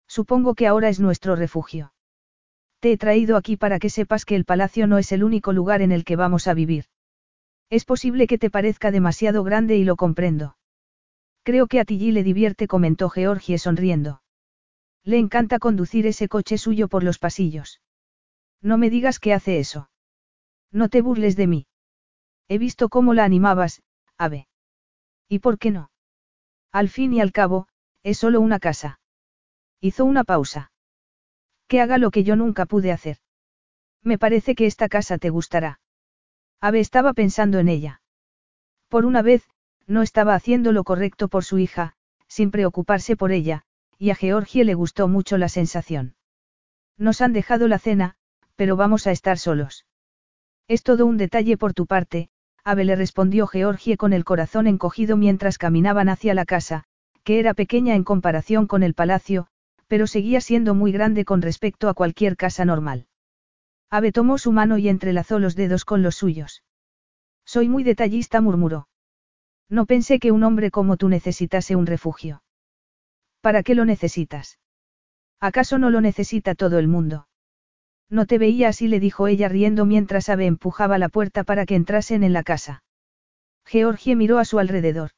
Supongo 0.06 0.54
que 0.54 0.66
ahora 0.66 0.88
es 0.88 1.00
nuestro 1.00 1.36
refugio. 1.36 1.92
Te 2.80 2.92
he 2.92 2.96
traído 2.96 3.36
aquí 3.36 3.56
para 3.56 3.78
que 3.78 3.90
sepas 3.90 4.24
que 4.24 4.36
el 4.36 4.44
palacio 4.44 4.86
no 4.86 4.98
es 4.98 5.12
el 5.12 5.22
único 5.22 5.52
lugar 5.52 5.82
en 5.82 5.92
el 5.92 6.04
que 6.04 6.16
vamos 6.16 6.46
a 6.48 6.54
vivir. 6.54 6.86
Es 7.68 7.84
posible 7.84 8.26
que 8.26 8.38
te 8.38 8.50
parezca 8.50 8.90
demasiado 8.90 9.44
grande 9.44 9.76
y 9.76 9.84
lo 9.84 9.96
comprendo. 9.96 10.56
Creo 11.50 11.66
que 11.66 11.80
a 11.80 11.84
Tilly 11.84 12.12
le 12.12 12.22
divierte, 12.22 12.68
comentó 12.68 13.10
Georgie 13.10 13.58
sonriendo. 13.58 14.22
Le 15.02 15.18
encanta 15.18 15.58
conducir 15.58 16.06
ese 16.06 16.28
coche 16.28 16.58
suyo 16.58 16.86
por 16.86 17.02
los 17.02 17.18
pasillos. 17.18 17.80
No 18.62 18.78
me 18.78 18.88
digas 18.88 19.18
que 19.18 19.34
hace 19.34 19.58
eso. 19.58 19.90
No 20.70 20.88
te 20.88 21.02
burles 21.02 21.34
de 21.34 21.48
mí. 21.48 21.66
He 22.46 22.58
visto 22.58 22.88
cómo 22.88 23.14
la 23.14 23.24
animabas, 23.24 23.82
Ave. 24.16 24.46
¿Y 25.28 25.40
por 25.40 25.58
qué 25.58 25.72
no? 25.72 25.90
Al 26.70 26.88
fin 26.88 27.12
y 27.14 27.20
al 27.20 27.32
cabo, 27.32 27.66
es 28.04 28.18
solo 28.18 28.40
una 28.40 28.60
casa. 28.60 29.00
Hizo 29.80 30.04
una 30.04 30.22
pausa. 30.22 30.70
Que 31.66 31.80
haga 31.80 31.98
lo 31.98 32.12
que 32.12 32.22
yo 32.22 32.36
nunca 32.36 32.64
pude 32.64 32.92
hacer. 32.92 33.16
Me 34.04 34.18
parece 34.18 34.54
que 34.54 34.66
esta 34.66 34.88
casa 34.88 35.18
te 35.18 35.30
gustará. 35.30 35.80
Ave 36.60 36.78
estaba 36.78 37.12
pensando 37.12 37.58
en 37.58 37.68
ella. 37.68 38.02
Por 38.88 39.04
una 39.04 39.22
vez, 39.22 39.48
no 39.90 40.02
estaba 40.02 40.34
haciendo 40.34 40.70
lo 40.70 40.84
correcto 40.84 41.26
por 41.26 41.44
su 41.44 41.58
hija, 41.58 41.94
sin 42.28 42.52
preocuparse 42.52 43.16
por 43.16 43.32
ella, 43.32 43.64
y 43.98 44.10
a 44.10 44.14
Georgie 44.14 44.64
le 44.64 44.74
gustó 44.74 45.08
mucho 45.08 45.36
la 45.36 45.48
sensación. 45.48 46.14
Nos 46.96 47.20
han 47.20 47.32
dejado 47.32 47.66
la 47.66 47.80
cena, 47.80 48.14
pero 48.54 48.76
vamos 48.76 49.08
a 49.08 49.10
estar 49.10 49.36
solos. 49.36 49.86
Es 50.68 50.84
todo 50.84 51.06
un 51.06 51.16
detalle 51.16 51.56
por 51.56 51.74
tu 51.74 51.86
parte, 51.86 52.30
Ave 52.62 52.84
le 52.84 52.94
respondió 52.94 53.48
Georgie 53.48 53.96
con 53.96 54.12
el 54.12 54.24
corazón 54.24 54.68
encogido 54.68 55.16
mientras 55.16 55.58
caminaban 55.58 56.08
hacia 56.08 56.34
la 56.34 56.44
casa, 56.44 56.84
que 57.24 57.40
era 57.40 57.52
pequeña 57.52 57.96
en 57.96 58.04
comparación 58.04 58.68
con 58.68 58.84
el 58.84 58.94
palacio, 58.94 59.48
pero 59.88 60.06
seguía 60.06 60.40
siendo 60.40 60.72
muy 60.72 60.92
grande 60.92 61.24
con 61.24 61.42
respecto 61.42 61.88
a 61.88 61.94
cualquier 61.94 62.36
casa 62.36 62.64
normal. 62.64 63.08
Ave 63.90 64.12
tomó 64.12 64.38
su 64.38 64.52
mano 64.52 64.78
y 64.78 64.88
entrelazó 64.88 65.40
los 65.40 65.56
dedos 65.56 65.84
con 65.84 66.04
los 66.04 66.14
suyos. 66.14 66.62
Soy 67.44 67.68
muy 67.68 67.82
detallista, 67.82 68.40
murmuró. 68.40 68.86
No 69.70 69.86
pensé 69.86 70.18
que 70.18 70.32
un 70.32 70.42
hombre 70.42 70.70
como 70.70 70.96
tú 70.96 71.08
necesitase 71.08 71.76
un 71.76 71.86
refugio. 71.86 72.42
¿Para 73.40 73.62
qué 73.62 73.74
lo 73.74 73.84
necesitas? 73.84 74.58
¿Acaso 75.40 75.78
no 75.78 75.88
lo 75.88 76.00
necesita 76.00 76.54
todo 76.54 76.78
el 76.78 76.88
mundo? 76.88 77.28
No 78.10 78.26
te 78.26 78.38
veía 78.38 78.68
así, 78.68 78.88
le 78.88 78.98
dijo 78.98 79.28
ella 79.28 79.48
riendo 79.48 79.86
mientras 79.86 80.28
Abe 80.28 80.46
empujaba 80.46 80.98
la 80.98 81.08
puerta 81.08 81.44
para 81.44 81.64
que 81.64 81.76
entrasen 81.76 82.24
en 82.24 82.32
la 82.32 82.42
casa. 82.42 82.82
Georgie 83.64 84.16
miró 84.16 84.38
a 84.38 84.44
su 84.44 84.58
alrededor. 84.58 85.12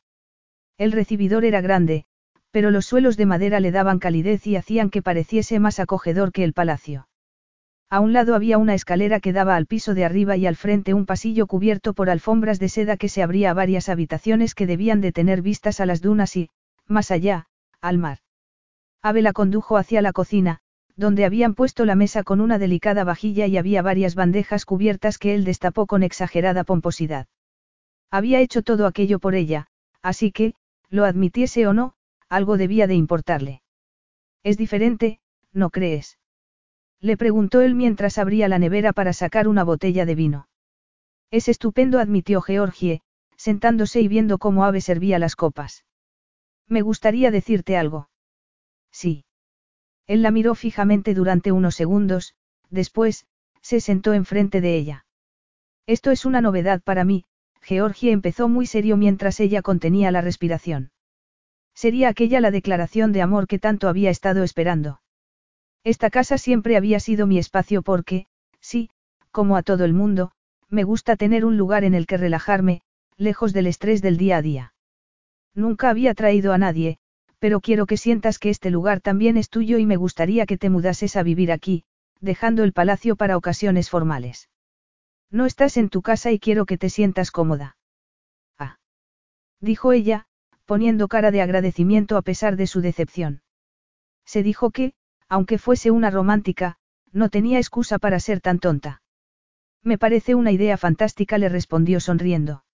El 0.76 0.92
recibidor 0.92 1.46
era 1.46 1.62
grande, 1.62 2.04
pero 2.50 2.70
los 2.70 2.84
suelos 2.84 3.16
de 3.16 3.24
madera 3.24 3.60
le 3.60 3.70
daban 3.70 3.98
calidez 3.98 4.46
y 4.46 4.56
hacían 4.56 4.90
que 4.90 5.00
pareciese 5.00 5.58
más 5.58 5.80
acogedor 5.80 6.32
que 6.32 6.44
el 6.44 6.52
palacio. 6.52 7.08
A 7.92 8.00
un 8.00 8.14
lado 8.14 8.34
había 8.34 8.56
una 8.56 8.72
escalera 8.72 9.20
que 9.20 9.34
daba 9.34 9.54
al 9.54 9.66
piso 9.66 9.92
de 9.92 10.06
arriba 10.06 10.38
y 10.38 10.46
al 10.46 10.56
frente 10.56 10.94
un 10.94 11.04
pasillo 11.04 11.46
cubierto 11.46 11.92
por 11.92 12.08
alfombras 12.08 12.58
de 12.58 12.70
seda 12.70 12.96
que 12.96 13.10
se 13.10 13.22
abría 13.22 13.50
a 13.50 13.54
varias 13.54 13.90
habitaciones 13.90 14.54
que 14.54 14.66
debían 14.66 15.02
de 15.02 15.12
tener 15.12 15.42
vistas 15.42 15.78
a 15.78 15.84
las 15.84 16.00
dunas 16.00 16.34
y, 16.34 16.48
más 16.86 17.10
allá, 17.10 17.48
al 17.82 17.98
mar. 17.98 18.20
Ave 19.02 19.20
la 19.20 19.34
condujo 19.34 19.76
hacia 19.76 20.00
la 20.00 20.14
cocina, 20.14 20.60
donde 20.96 21.26
habían 21.26 21.52
puesto 21.52 21.84
la 21.84 21.94
mesa 21.94 22.22
con 22.22 22.40
una 22.40 22.58
delicada 22.58 23.04
vajilla 23.04 23.46
y 23.46 23.58
había 23.58 23.82
varias 23.82 24.14
bandejas 24.14 24.64
cubiertas 24.64 25.18
que 25.18 25.34
él 25.34 25.44
destapó 25.44 25.86
con 25.86 26.02
exagerada 26.02 26.64
pomposidad. 26.64 27.26
Había 28.10 28.40
hecho 28.40 28.62
todo 28.62 28.86
aquello 28.86 29.18
por 29.18 29.34
ella, 29.34 29.66
así 30.00 30.32
que, 30.32 30.54
lo 30.88 31.04
admitiese 31.04 31.66
o 31.66 31.74
no, 31.74 31.92
algo 32.30 32.56
debía 32.56 32.86
de 32.86 32.94
importarle. 32.94 33.60
Es 34.42 34.56
diferente, 34.56 35.20
¿no 35.52 35.68
crees? 35.68 36.16
Le 37.02 37.16
preguntó 37.16 37.60
él 37.60 37.74
mientras 37.74 38.16
abría 38.16 38.48
la 38.48 38.60
nevera 38.60 38.92
para 38.92 39.12
sacar 39.12 39.48
una 39.48 39.64
botella 39.64 40.06
de 40.06 40.14
vino. 40.14 40.48
Es 41.32 41.48
estupendo, 41.48 41.98
admitió 41.98 42.40
Georgie, 42.40 43.02
sentándose 43.36 44.00
y 44.00 44.06
viendo 44.06 44.38
cómo 44.38 44.64
Ave 44.64 44.80
servía 44.80 45.18
las 45.18 45.34
copas. 45.34 45.84
Me 46.68 46.80
gustaría 46.80 47.32
decirte 47.32 47.76
algo. 47.76 48.08
Sí. 48.92 49.24
Él 50.06 50.22
la 50.22 50.30
miró 50.30 50.54
fijamente 50.54 51.12
durante 51.12 51.50
unos 51.50 51.74
segundos, 51.74 52.34
después, 52.70 53.26
se 53.60 53.80
sentó 53.80 54.14
enfrente 54.14 54.60
de 54.60 54.76
ella. 54.76 55.06
Esto 55.86 56.12
es 56.12 56.24
una 56.24 56.40
novedad 56.40 56.82
para 56.82 57.04
mí, 57.04 57.24
Georgie 57.60 58.12
empezó 58.12 58.48
muy 58.48 58.66
serio 58.66 58.96
mientras 58.96 59.40
ella 59.40 59.60
contenía 59.60 60.12
la 60.12 60.20
respiración. 60.20 60.92
Sería 61.74 62.08
aquella 62.08 62.40
la 62.40 62.52
declaración 62.52 63.12
de 63.12 63.22
amor 63.22 63.48
que 63.48 63.58
tanto 63.58 63.88
había 63.88 64.10
estado 64.10 64.44
esperando. 64.44 65.01
Esta 65.84 66.10
casa 66.10 66.38
siempre 66.38 66.76
había 66.76 67.00
sido 67.00 67.26
mi 67.26 67.38
espacio 67.38 67.82
porque, 67.82 68.26
sí, 68.60 68.90
como 69.30 69.56
a 69.56 69.62
todo 69.62 69.84
el 69.84 69.92
mundo, 69.92 70.32
me 70.68 70.84
gusta 70.84 71.16
tener 71.16 71.44
un 71.44 71.56
lugar 71.56 71.84
en 71.84 71.94
el 71.94 72.06
que 72.06 72.16
relajarme, 72.16 72.82
lejos 73.16 73.52
del 73.52 73.66
estrés 73.66 74.00
del 74.00 74.16
día 74.16 74.36
a 74.36 74.42
día. 74.42 74.74
Nunca 75.54 75.90
había 75.90 76.14
traído 76.14 76.52
a 76.52 76.58
nadie, 76.58 76.98
pero 77.38 77.60
quiero 77.60 77.86
que 77.86 77.96
sientas 77.96 78.38
que 78.38 78.50
este 78.50 78.70
lugar 78.70 79.00
también 79.00 79.36
es 79.36 79.50
tuyo 79.50 79.78
y 79.78 79.86
me 79.86 79.96
gustaría 79.96 80.46
que 80.46 80.56
te 80.56 80.70
mudases 80.70 81.16
a 81.16 81.22
vivir 81.22 81.50
aquí, 81.50 81.84
dejando 82.20 82.62
el 82.62 82.72
palacio 82.72 83.16
para 83.16 83.36
ocasiones 83.36 83.90
formales. 83.90 84.48
No 85.30 85.46
estás 85.46 85.76
en 85.76 85.88
tu 85.88 86.02
casa 86.02 86.30
y 86.30 86.38
quiero 86.38 86.66
que 86.66 86.78
te 86.78 86.88
sientas 86.88 87.30
cómoda. 87.30 87.76
Ah. 88.58 88.78
Dijo 89.60 89.92
ella, 89.92 90.26
poniendo 90.64 91.08
cara 91.08 91.30
de 91.30 91.42
agradecimiento 91.42 92.16
a 92.16 92.22
pesar 92.22 92.56
de 92.56 92.66
su 92.66 92.80
decepción. 92.80 93.42
Se 94.24 94.42
dijo 94.42 94.70
que, 94.70 94.94
aunque 95.32 95.56
fuese 95.56 95.90
una 95.90 96.10
romántica, 96.10 96.76
no 97.10 97.30
tenía 97.30 97.56
excusa 97.56 97.98
para 97.98 98.20
ser 98.20 98.42
tan 98.42 98.58
tonta. 98.58 99.00
Me 99.82 99.96
parece 99.96 100.34
una 100.34 100.52
idea 100.52 100.76
fantástica, 100.76 101.38
le 101.38 101.48
respondió 101.48 102.00
sonriendo. 102.00 102.64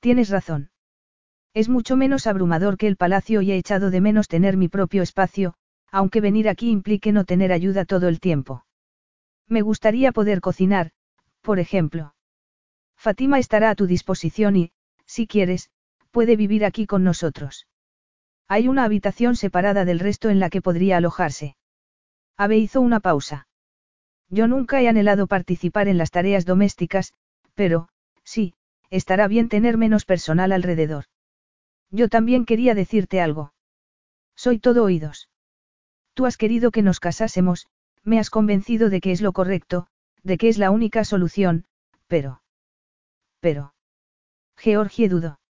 Tienes 0.00 0.30
razón. 0.30 0.72
Es 1.54 1.68
mucho 1.68 1.96
menos 1.96 2.26
abrumador 2.26 2.76
que 2.76 2.88
el 2.88 2.96
palacio 2.96 3.40
y 3.40 3.52
he 3.52 3.56
echado 3.56 3.92
de 3.92 4.00
menos 4.00 4.26
tener 4.26 4.56
mi 4.56 4.66
propio 4.66 5.04
espacio, 5.04 5.54
aunque 5.92 6.20
venir 6.20 6.48
aquí 6.48 6.70
implique 6.70 7.12
no 7.12 7.24
tener 7.24 7.52
ayuda 7.52 7.84
todo 7.84 8.08
el 8.08 8.18
tiempo. 8.18 8.66
Me 9.46 9.62
gustaría 9.62 10.10
poder 10.10 10.40
cocinar, 10.40 10.90
por 11.40 11.60
ejemplo. 11.60 12.16
Fátima 12.96 13.38
estará 13.38 13.70
a 13.70 13.76
tu 13.76 13.86
disposición 13.86 14.56
y, 14.56 14.72
si 15.06 15.28
quieres, 15.28 15.70
puede 16.10 16.34
vivir 16.34 16.64
aquí 16.64 16.86
con 16.86 17.04
nosotros. 17.04 17.68
Hay 18.48 18.66
una 18.66 18.82
habitación 18.82 19.36
separada 19.36 19.84
del 19.84 20.00
resto 20.00 20.30
en 20.30 20.40
la 20.40 20.50
que 20.50 20.62
podría 20.62 20.96
alojarse. 20.96 21.54
Ave 22.40 22.56
hizo 22.56 22.80
una 22.80 23.00
pausa. 23.00 23.48
Yo 24.30 24.48
nunca 24.48 24.80
he 24.80 24.88
anhelado 24.88 25.26
participar 25.26 25.88
en 25.88 25.98
las 25.98 26.10
tareas 26.10 26.46
domésticas, 26.46 27.12
pero, 27.52 27.90
sí, 28.24 28.54
estará 28.88 29.28
bien 29.28 29.50
tener 29.50 29.76
menos 29.76 30.06
personal 30.06 30.50
alrededor. 30.50 31.04
Yo 31.90 32.08
también 32.08 32.46
quería 32.46 32.74
decirte 32.74 33.20
algo. 33.20 33.52
Soy 34.36 34.58
todo 34.58 34.84
oídos. 34.84 35.28
Tú 36.14 36.24
has 36.24 36.38
querido 36.38 36.70
que 36.70 36.80
nos 36.80 36.98
casásemos, 36.98 37.66
me 38.04 38.18
has 38.18 38.30
convencido 38.30 38.88
de 38.88 39.02
que 39.02 39.12
es 39.12 39.20
lo 39.20 39.34
correcto, 39.34 39.86
de 40.22 40.38
que 40.38 40.48
es 40.48 40.56
la 40.56 40.70
única 40.70 41.04
solución, 41.04 41.66
pero... 42.06 42.40
Pero... 43.40 43.74
Georgie 44.56 45.10
dudó. 45.10 45.40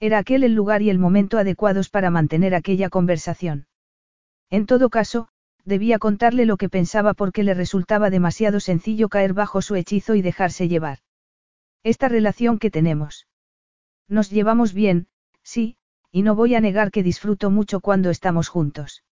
Era 0.00 0.18
aquel 0.18 0.42
el 0.42 0.54
lugar 0.54 0.82
y 0.82 0.90
el 0.90 0.98
momento 0.98 1.38
adecuados 1.38 1.90
para 1.90 2.10
mantener 2.10 2.56
aquella 2.56 2.88
conversación. 2.88 3.68
En 4.50 4.66
todo 4.66 4.90
caso, 4.90 5.28
debía 5.68 5.98
contarle 5.98 6.46
lo 6.46 6.56
que 6.56 6.68
pensaba 6.68 7.14
porque 7.14 7.44
le 7.44 7.54
resultaba 7.54 8.10
demasiado 8.10 8.58
sencillo 8.58 9.08
caer 9.08 9.34
bajo 9.34 9.62
su 9.62 9.76
hechizo 9.76 10.14
y 10.14 10.22
dejarse 10.22 10.66
llevar. 10.66 10.98
Esta 11.84 12.08
relación 12.08 12.58
que 12.58 12.70
tenemos. 12.70 13.28
Nos 14.08 14.30
llevamos 14.30 14.72
bien, 14.72 15.06
sí, 15.42 15.76
y 16.10 16.22
no 16.22 16.34
voy 16.34 16.54
a 16.54 16.60
negar 16.60 16.90
que 16.90 17.02
disfruto 17.02 17.50
mucho 17.50 17.80
cuando 17.80 18.10
estamos 18.10 18.48
juntos. 18.48 19.04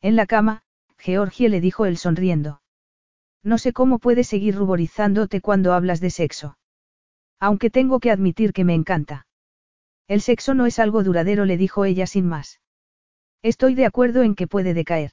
En 0.00 0.16
la 0.16 0.26
cama, 0.26 0.62
Georgie 0.98 1.48
le 1.48 1.60
dijo 1.60 1.86
él 1.86 1.98
sonriendo. 1.98 2.62
No 3.42 3.58
sé 3.58 3.72
cómo 3.72 3.98
puedes 3.98 4.26
seguir 4.26 4.56
ruborizándote 4.56 5.40
cuando 5.40 5.74
hablas 5.74 6.00
de 6.00 6.10
sexo. 6.10 6.56
Aunque 7.38 7.68
tengo 7.68 8.00
que 8.00 8.10
admitir 8.10 8.54
que 8.54 8.64
me 8.64 8.74
encanta. 8.74 9.26
El 10.08 10.22
sexo 10.22 10.54
no 10.54 10.64
es 10.66 10.78
algo 10.78 11.02
duradero, 11.02 11.44
le 11.44 11.58
dijo 11.58 11.84
ella 11.84 12.06
sin 12.06 12.26
más. 12.26 12.60
Estoy 13.42 13.74
de 13.74 13.84
acuerdo 13.84 14.22
en 14.22 14.34
que 14.34 14.46
puede 14.46 14.72
decaer. 14.72 15.12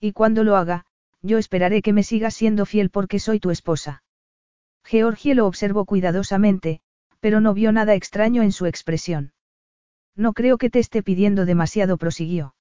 Y 0.00 0.12
cuando 0.12 0.44
lo 0.44 0.56
haga, 0.56 0.86
yo 1.22 1.38
esperaré 1.38 1.82
que 1.82 1.92
me 1.92 2.02
sigas 2.02 2.34
siendo 2.34 2.66
fiel 2.66 2.90
porque 2.90 3.18
soy 3.18 3.40
tu 3.40 3.50
esposa. 3.50 4.02
Georgie 4.84 5.34
lo 5.34 5.46
observó 5.46 5.84
cuidadosamente, 5.84 6.80
pero 7.20 7.40
no 7.40 7.54
vio 7.54 7.72
nada 7.72 7.94
extraño 7.94 8.42
en 8.42 8.52
su 8.52 8.66
expresión. 8.66 9.32
No 10.14 10.32
creo 10.32 10.58
que 10.58 10.70
te 10.70 10.78
esté 10.78 11.02
pidiendo 11.02 11.46
demasiado, 11.46 11.96
prosiguió. 11.96 12.54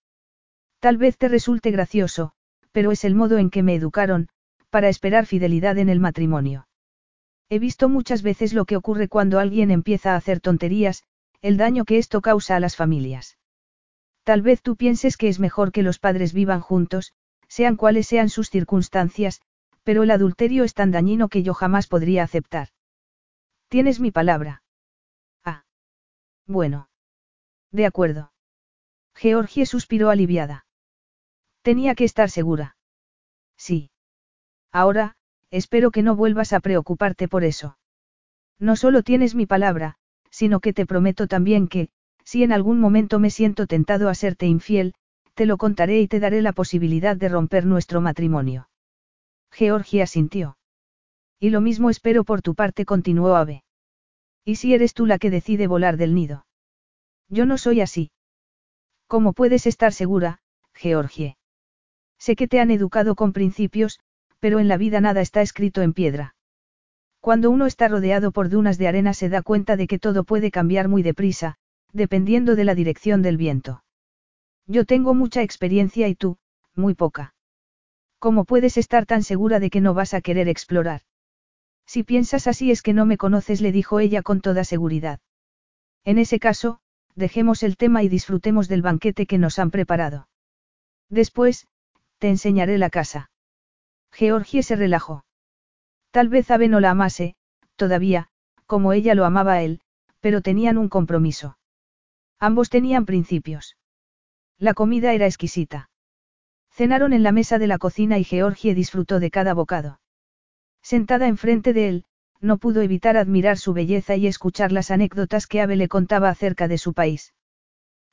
Tal 0.79 0.97
vez 0.97 1.17
te 1.17 1.27
resulte 1.27 1.71
gracioso, 1.71 2.33
pero 2.71 2.91
es 2.91 3.03
el 3.03 3.15
modo 3.15 3.37
en 3.37 3.49
que 3.49 3.63
me 3.63 3.75
educaron, 3.75 4.29
para 4.69 4.89
esperar 4.89 5.25
fidelidad 5.25 5.77
en 5.77 5.89
el 5.89 5.99
matrimonio. 5.99 6.67
He 7.49 7.59
visto 7.59 7.87
muchas 7.87 8.21
veces 8.23 8.53
lo 8.53 8.65
que 8.65 8.75
ocurre 8.75 9.07
cuando 9.07 9.39
alguien 9.39 9.71
empieza 9.71 10.13
a 10.13 10.17
hacer 10.17 10.39
tonterías, 10.39 11.03
el 11.41 11.57
daño 11.57 11.85
que 11.85 11.97
esto 11.97 12.21
causa 12.21 12.55
a 12.55 12.59
las 12.59 12.75
familias. 12.75 13.37
Tal 14.23 14.41
vez 14.41 14.61
tú 14.61 14.75
pienses 14.75 15.15
que 15.15 15.29
es 15.29 15.39
mejor 15.39 15.71
que 15.71 15.83
los 15.83 15.99
padres 15.99 16.33
vivan 16.33 16.59
juntos, 16.59 17.13
sean 17.47 17.75
cuales 17.75 18.07
sean 18.07 18.29
sus 18.29 18.49
circunstancias, 18.49 19.41
pero 19.83 20.03
el 20.03 20.11
adulterio 20.11 20.63
es 20.63 20.73
tan 20.73 20.91
dañino 20.91 21.29
que 21.29 21.43
yo 21.43 21.53
jamás 21.53 21.87
podría 21.87 22.23
aceptar. 22.23 22.69
Tienes 23.69 23.99
mi 23.99 24.11
palabra. 24.11 24.63
Ah. 25.43 25.63
Bueno. 26.45 26.89
De 27.71 27.85
acuerdo. 27.85 28.31
Georgie 29.15 29.65
suspiró 29.65 30.09
aliviada. 30.09 30.65
Tenía 31.61 31.95
que 31.95 32.03
estar 32.03 32.29
segura. 32.29 32.77
Sí. 33.57 33.91
Ahora, 34.71 35.15
espero 35.49 35.91
que 35.91 36.03
no 36.03 36.15
vuelvas 36.15 36.53
a 36.53 36.59
preocuparte 36.59 37.27
por 37.27 37.43
eso. 37.43 37.77
No 38.59 38.75
solo 38.75 39.03
tienes 39.03 39.35
mi 39.35 39.45
palabra, 39.45 39.97
sino 40.29 40.59
que 40.59 40.73
te 40.73 40.85
prometo 40.85 41.27
también 41.27 41.67
que, 41.67 41.89
si 42.23 42.43
en 42.43 42.51
algún 42.51 42.79
momento 42.79 43.19
me 43.19 43.29
siento 43.29 43.67
tentado 43.67 44.09
a 44.09 44.15
serte 44.15 44.45
infiel, 44.45 44.93
te 45.37 45.45
lo 45.45 45.57
contaré 45.57 46.01
y 46.01 46.07
te 46.07 46.19
daré 46.19 46.41
la 46.41 46.51
posibilidad 46.51 47.15
de 47.15 47.29
romper 47.29 47.63
nuestro 47.63 48.01
matrimonio. 48.01 48.69
Georgia 49.51 50.07
sintió. 50.07 50.57
Y 51.39 51.51
lo 51.51 51.61
mismo 51.61 51.91
espero 51.91 52.23
por 52.23 52.41
tu 52.41 52.55
parte, 52.55 52.85
continuó 52.85 53.35
Ave. 53.35 53.63
¿Y 54.43 54.55
si 54.55 54.73
eres 54.73 54.95
tú 54.95 55.05
la 55.05 55.19
que 55.19 55.29
decide 55.29 55.67
volar 55.67 55.95
del 55.95 56.15
nido? 56.15 56.47
Yo 57.29 57.45
no 57.45 57.59
soy 57.59 57.81
así. 57.81 58.09
¿Cómo 59.05 59.33
puedes 59.33 59.67
estar 59.67 59.93
segura, 59.93 60.39
Georgie? 60.73 61.37
Sé 62.17 62.35
que 62.35 62.47
te 62.47 62.59
han 62.59 62.71
educado 62.71 63.13
con 63.13 63.31
principios, 63.31 63.99
pero 64.39 64.57
en 64.57 64.67
la 64.67 64.77
vida 64.77 65.01
nada 65.01 65.21
está 65.21 65.43
escrito 65.43 65.83
en 65.83 65.93
piedra. 65.93 66.33
Cuando 67.19 67.51
uno 67.51 67.67
está 67.67 67.87
rodeado 67.89 68.31
por 68.31 68.49
dunas 68.49 68.79
de 68.79 68.87
arena 68.87 69.13
se 69.13 69.29
da 69.29 69.43
cuenta 69.43 69.77
de 69.77 69.85
que 69.85 69.99
todo 69.99 70.23
puede 70.23 70.49
cambiar 70.49 70.87
muy 70.87 71.03
deprisa, 71.03 71.57
dependiendo 71.93 72.55
de 72.55 72.63
la 72.63 72.73
dirección 72.73 73.21
del 73.21 73.37
viento. 73.37 73.83
Yo 74.67 74.85
tengo 74.85 75.13
mucha 75.13 75.41
experiencia 75.41 76.07
y 76.07 76.15
tú, 76.15 76.37
muy 76.75 76.93
poca. 76.93 77.33
¿Cómo 78.19 78.45
puedes 78.45 78.77
estar 78.77 79.05
tan 79.05 79.23
segura 79.23 79.59
de 79.59 79.69
que 79.69 79.81
no 79.81 79.93
vas 79.93 80.13
a 80.13 80.21
querer 80.21 80.49
explorar? 80.49 81.01
Si 81.85 82.03
piensas 82.03 82.47
así 82.47 82.69
es 82.71 82.81
que 82.81 82.93
no 82.93 83.05
me 83.05 83.17
conoces, 83.17 83.61
le 83.61 83.71
dijo 83.71 83.99
ella 83.99 84.21
con 84.21 84.41
toda 84.41 84.65
seguridad. 84.65 85.21
En 86.03 86.17
ese 86.17 86.39
caso, 86.39 86.81
dejemos 87.15 87.63
el 87.63 87.77
tema 87.77 88.03
y 88.03 88.09
disfrutemos 88.09 88.67
del 88.67 88.81
banquete 88.81 89.25
que 89.25 89.37
nos 89.37 89.57
han 89.57 89.71
preparado. 89.71 90.27
Después, 91.09 91.67
te 92.17 92.29
enseñaré 92.29 92.77
la 92.77 92.89
casa. 92.89 93.31
Georgie 94.11 94.63
se 94.63 94.75
relajó. 94.75 95.23
Tal 96.11 96.27
vez 96.27 96.51
Abe 96.51 96.67
no 96.67 96.79
la 96.79 96.91
amase, 96.91 97.35
todavía, 97.75 98.27
como 98.65 98.91
ella 98.91 99.15
lo 99.15 99.23
amaba 99.23 99.53
a 99.53 99.61
él, 99.61 99.79
pero 100.19 100.41
tenían 100.41 100.77
un 100.77 100.89
compromiso. 100.89 101.57
Ambos 102.39 102.69
tenían 102.69 103.05
principios. 103.05 103.77
La 104.59 104.73
comida 104.73 105.13
era 105.13 105.27
exquisita. 105.27 105.89
Cenaron 106.71 107.13
en 107.13 107.21
la 107.21 107.31
mesa 107.31 107.59
de 107.59 107.67
la 107.67 107.77
cocina 107.77 108.17
y 108.17 108.23
Georgie 108.23 108.73
disfrutó 108.73 109.19
de 109.19 109.29
cada 109.29 109.53
bocado. 109.53 109.99
Sentada 110.81 111.27
enfrente 111.27 111.73
de 111.73 111.89
él, 111.89 112.05
no 112.39 112.57
pudo 112.57 112.81
evitar 112.81 113.17
admirar 113.17 113.57
su 113.57 113.73
belleza 113.73 114.15
y 114.15 114.25
escuchar 114.25 114.71
las 114.71 114.89
anécdotas 114.89 115.47
que 115.47 115.61
Abe 115.61 115.75
le 115.75 115.87
contaba 115.87 116.29
acerca 116.29 116.67
de 116.67 116.77
su 116.77 116.93
país. 116.93 117.33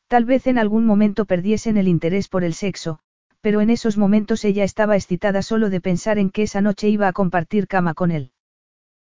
Tal 0.09 0.25
vez 0.25 0.47
en 0.47 0.59
algún 0.59 0.85
momento 0.85 1.25
perdiesen 1.25 1.77
el 1.77 1.89
interés 1.89 2.29
por 2.29 2.45
el 2.45 2.55
sexo, 2.55 3.01
pero 3.41 3.61
en 3.61 3.71
esos 3.71 3.97
momentos 3.97 4.45
ella 4.45 4.65
estaba 4.65 4.97
excitada 4.97 5.43
solo 5.43 5.71
de 5.71 5.81
pensar 5.81 6.19
en 6.19 6.31
que 6.31 6.43
esa 6.43 6.61
noche 6.61 6.89
iba 6.89 7.09
a 7.09 7.13
compartir 7.13 7.69
cama 7.69 7.95
con 7.95 8.11
él. 8.11 8.33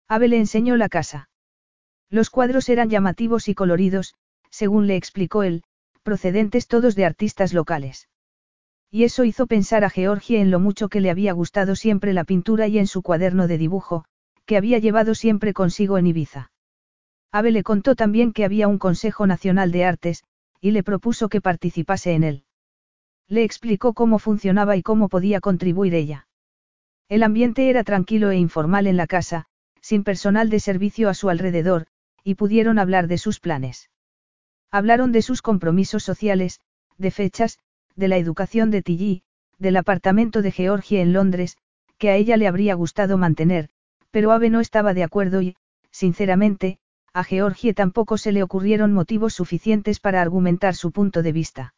Abe 0.07 0.27
le 0.27 0.38
enseñó 0.38 0.75
la 0.75 0.90
casa. 0.90 1.30
Los 2.09 2.30
cuadros 2.30 2.69
eran 2.69 2.90
llamativos 2.90 3.48
y 3.48 3.56
coloridos, 3.56 4.16
según 4.49 4.88
le 4.88 4.95
explicó 4.95 5.43
él, 5.43 5.64
procedentes 6.08 6.69
todos 6.69 6.95
de 6.95 7.03
artistas 7.03 7.53
locales. 7.53 8.08
Y 8.90 9.03
eso 9.03 9.26
hizo 9.26 9.45
pensar 9.45 9.84
a 9.84 9.90
Georgie 9.90 10.40
en 10.40 10.52
lo 10.52 10.61
mucho 10.61 10.88
que 10.88 11.02
le 11.02 11.10
había 11.10 11.34
gustado 11.34 11.76
siempre 11.76 12.14
la 12.14 12.24
pintura 12.24 12.66
y 12.69 12.77
en 12.80 12.88
su 12.88 13.02
cuaderno 13.02 13.45
de 13.45 13.58
dibujo, 13.58 14.06
que 14.45 14.56
había 14.56 14.80
llevado 14.80 15.16
siempre 15.16 15.52
consigo 15.52 15.98
en 15.98 16.08
Ibiza. 16.08 16.53
Abe 17.34 17.52
le 17.52 17.61
contó 17.61 17.94
también 17.94 18.32
que 18.32 18.45
había 18.45 18.69
un 18.69 18.77
Consejo 18.77 19.27
Nacional 19.27 19.74
de 19.74 19.84
Artes, 19.84 20.24
y 20.61 20.72
le 20.72 20.82
propuso 20.82 21.27
que 21.27 21.42
participase 21.42 22.14
en 22.14 22.24
él. 22.24 22.45
Le 23.27 23.44
explicó 23.44 23.94
cómo 23.94 24.18
funcionaba 24.18 24.77
y 24.77 24.84
cómo 24.84 25.10
podía 25.10 25.42
contribuir 25.42 25.94
ella. 25.94 26.30
El 27.10 27.22
ambiente 27.22 27.69
era 27.69 27.84
tranquilo 27.84 28.32
e 28.32 28.38
informal 28.38 28.88
en 28.88 28.95
la 28.95 29.08
casa, 29.08 29.48
sin 29.82 30.06
personal 30.06 30.50
de 30.50 30.61
servicio 30.61 31.10
a 31.10 31.14
su 31.14 31.27
alrededor, 31.27 31.88
y 32.24 32.36
pudieron 32.36 32.80
hablar 32.80 33.08
de 33.08 33.18
sus 33.18 33.42
planes. 33.42 33.90
Hablaron 34.72 35.12
de 35.12 35.22
sus 35.22 35.42
compromisos 35.42 36.04
sociales, 36.04 36.60
de 36.98 37.12
fechas, 37.12 37.60
de 37.96 38.08
la 38.08 38.18
educación 38.18 38.70
de 38.72 38.82
Tilly, 38.82 39.24
del 39.58 39.78
apartamento 39.78 40.42
de 40.42 40.52
Georgie 40.52 41.02
en 41.02 41.14
Londres, 41.14 41.58
que 41.98 42.10
a 42.10 42.16
ella 42.16 42.38
le 42.38 42.48
habría 42.48 42.76
gustado 42.76 43.18
mantener, 43.18 43.70
pero 44.12 44.32
Ave 44.32 44.50
no 44.50 44.60
estaba 44.60 44.94
de 44.94 45.04
acuerdo 45.04 45.42
y, 45.42 45.56
sinceramente, 45.92 46.80
a 47.14 47.24
Georgie 47.24 47.74
tampoco 47.74 48.18
se 48.18 48.32
le 48.32 48.44
ocurrieron 48.44 48.94
motivos 48.94 49.34
suficientes 49.34 50.00
para 50.00 50.22
argumentar 50.22 50.76
su 50.76 50.92
punto 50.92 51.24
de 51.24 51.32
vista. 51.32 51.74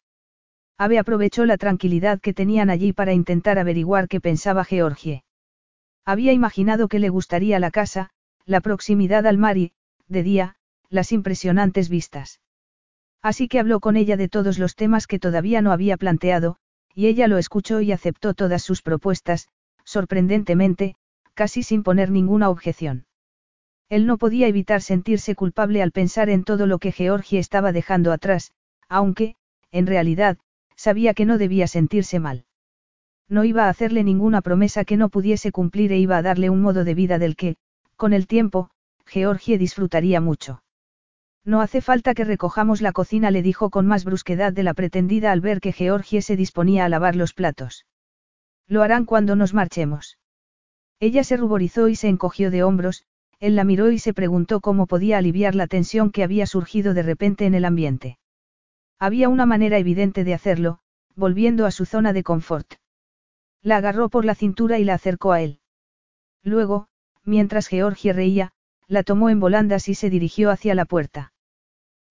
Ave 0.76 0.98
aprovechó 0.98 1.46
la 1.46 1.56
tranquilidad 1.56 2.20
que 2.20 2.34
tenían 2.34 2.70
allí 2.70 2.92
para 2.92 3.12
intentar 3.12 3.58
averiguar 3.58 4.08
qué 4.08 4.20
pensaba 4.20 4.64
Georgie. 4.64 5.24
Había 6.04 6.32
imaginado 6.32 6.88
que 6.88 6.98
le 6.98 7.08
gustaría 7.08 7.58
la 7.58 7.70
casa, 7.70 8.10
la 8.46 8.60
proximidad 8.60 9.26
al 9.26 9.38
mar 9.38 9.56
y, 9.56 9.72
de 10.08 10.22
día, 10.22 10.56
las 10.88 11.12
impresionantes 11.12 11.88
vistas. 11.88 12.40
Así 13.22 13.48
que 13.48 13.60
habló 13.60 13.80
con 13.80 13.96
ella 13.96 14.16
de 14.16 14.28
todos 14.28 14.58
los 14.58 14.74
temas 14.74 15.06
que 15.06 15.18
todavía 15.18 15.60
no 15.60 15.72
había 15.72 15.96
planteado, 15.96 16.56
y 16.94 17.06
ella 17.06 17.28
lo 17.28 17.38
escuchó 17.38 17.80
y 17.80 17.92
aceptó 17.92 18.34
todas 18.34 18.62
sus 18.62 18.82
propuestas, 18.82 19.48
sorprendentemente, 19.84 20.94
casi 21.34 21.62
sin 21.62 21.82
poner 21.82 22.10
ninguna 22.10 22.48
objeción. 22.48 23.06
Él 23.88 24.06
no 24.06 24.18
podía 24.18 24.46
evitar 24.46 24.82
sentirse 24.82 25.34
culpable 25.34 25.82
al 25.82 25.90
pensar 25.90 26.30
en 26.30 26.44
todo 26.44 26.66
lo 26.66 26.78
que 26.78 26.92
Georgie 26.92 27.38
estaba 27.38 27.72
dejando 27.72 28.12
atrás, 28.12 28.52
aunque, 28.88 29.36
en 29.72 29.86
realidad, 29.86 30.38
sabía 30.76 31.12
que 31.12 31.26
no 31.26 31.38
debía 31.38 31.66
sentirse 31.66 32.20
mal. 32.20 32.44
No 33.28 33.44
iba 33.44 33.66
a 33.66 33.68
hacerle 33.68 34.02
ninguna 34.02 34.40
promesa 34.40 34.84
que 34.84 34.96
no 34.96 35.08
pudiese 35.08 35.52
cumplir 35.52 35.92
e 35.92 35.98
iba 35.98 36.16
a 36.16 36.22
darle 36.22 36.50
un 36.50 36.62
modo 36.62 36.84
de 36.84 36.94
vida 36.94 37.18
del 37.18 37.36
que, 37.36 37.56
con 37.96 38.12
el 38.12 38.26
tiempo, 38.26 38.70
Georgie 39.06 39.58
disfrutaría 39.58 40.20
mucho. 40.20 40.62
No 41.44 41.60
hace 41.60 41.80
falta 41.80 42.14
que 42.14 42.24
recojamos 42.24 42.82
la 42.82 42.92
cocina, 42.92 43.30
le 43.30 43.42
dijo 43.42 43.70
con 43.70 43.86
más 43.86 44.04
brusquedad 44.04 44.52
de 44.52 44.62
la 44.62 44.74
pretendida 44.74 45.32
al 45.32 45.40
ver 45.40 45.60
que 45.60 45.72
Georgie 45.72 46.22
se 46.22 46.36
disponía 46.36 46.84
a 46.84 46.88
lavar 46.88 47.16
los 47.16 47.32
platos. 47.32 47.86
Lo 48.66 48.82
harán 48.82 49.04
cuando 49.04 49.36
nos 49.36 49.54
marchemos. 49.54 50.18
Ella 51.00 51.24
se 51.24 51.36
ruborizó 51.36 51.88
y 51.88 51.96
se 51.96 52.08
encogió 52.08 52.50
de 52.50 52.62
hombros, 52.62 53.04
él 53.40 53.56
la 53.56 53.64
miró 53.64 53.90
y 53.90 53.98
se 53.98 54.12
preguntó 54.12 54.60
cómo 54.60 54.86
podía 54.86 55.16
aliviar 55.16 55.54
la 55.54 55.66
tensión 55.66 56.10
que 56.10 56.22
había 56.22 56.46
surgido 56.46 56.92
de 56.92 57.02
repente 57.02 57.46
en 57.46 57.54
el 57.54 57.64
ambiente. 57.64 58.18
Había 58.98 59.30
una 59.30 59.46
manera 59.46 59.78
evidente 59.78 60.24
de 60.24 60.34
hacerlo, 60.34 60.80
volviendo 61.16 61.64
a 61.64 61.70
su 61.70 61.86
zona 61.86 62.12
de 62.12 62.22
confort. 62.22 62.74
La 63.62 63.78
agarró 63.78 64.10
por 64.10 64.26
la 64.26 64.34
cintura 64.34 64.78
y 64.78 64.84
la 64.84 64.94
acercó 64.94 65.32
a 65.32 65.40
él. 65.40 65.60
Luego, 66.42 66.88
mientras 67.24 67.66
Georgie 67.66 68.12
reía, 68.12 68.52
la 68.86 69.02
tomó 69.02 69.30
en 69.30 69.40
volandas 69.40 69.88
y 69.88 69.94
se 69.94 70.10
dirigió 70.10 70.50
hacia 70.50 70.74
la 70.74 70.84
puerta. 70.84 71.29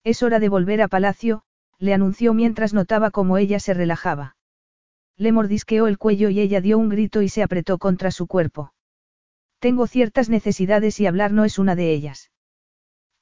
Es 0.04 0.22
hora 0.22 0.38
de 0.38 0.48
volver 0.48 0.80
a 0.82 0.88
palacio, 0.88 1.42
le 1.78 1.94
anunció 1.94 2.34
mientras 2.34 2.72
notaba 2.72 3.10
cómo 3.10 3.38
ella 3.38 3.60
se 3.60 3.74
relajaba. 3.74 4.36
Le 5.16 5.32
mordisqueó 5.32 5.86
el 5.86 5.98
cuello 5.98 6.30
y 6.30 6.40
ella 6.40 6.60
dio 6.60 6.78
un 6.78 6.88
grito 6.88 7.20
y 7.20 7.28
se 7.28 7.42
apretó 7.42 7.78
contra 7.78 8.10
su 8.10 8.26
cuerpo. 8.26 8.72
Tengo 9.58 9.86
ciertas 9.86 10.30
necesidades 10.30 10.98
y 11.00 11.06
hablar 11.06 11.32
no 11.32 11.44
es 11.44 11.58
una 11.58 11.74
de 11.74 11.92
ellas. 11.92 12.30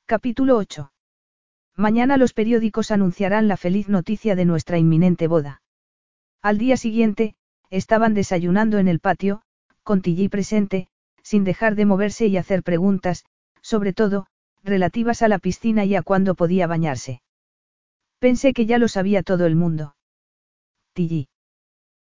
Capítulo 0.07 0.57
8. 0.57 0.93
Mañana 1.75 2.17
los 2.17 2.33
periódicos 2.33 2.91
anunciarán 2.91 3.49
la 3.49 3.57
feliz 3.57 3.89
noticia 3.89 4.37
de 4.37 4.45
nuestra 4.45 4.79
inminente 4.79 5.27
boda. 5.27 5.63
Al 6.41 6.59
día 6.59 6.77
siguiente, 6.77 7.35
estaban 7.71 8.15
desayunando 8.15 8.79
en 8.79 8.89
el 8.89 9.01
patio, 9.01 9.43
con 9.83 10.01
Tilly 10.01 10.29
presente, 10.29 10.89
sin 11.23 11.45
dejar 11.45 11.75
de 11.75 11.87
moverse 11.87 12.27
y 12.27 12.37
hacer 12.37 12.63
preguntas, 12.63 13.25
sobre 13.61 13.93
todo, 13.93 14.29
relativas 14.69 15.23
a 15.23 15.29
la 15.29 15.39
piscina 15.39 15.85
y 15.85 15.97
a 15.97 16.03
cuándo 16.03 16.35
podía 16.35 16.67
bañarse. 16.67 17.23
Pensé 18.19 18.53
que 18.53 18.67
ya 18.67 18.79
lo 18.79 18.89
sabía 18.89 19.23
todo 19.23 19.47
el 19.47 19.57
mundo. 19.57 19.97
Tilly. 20.93 21.29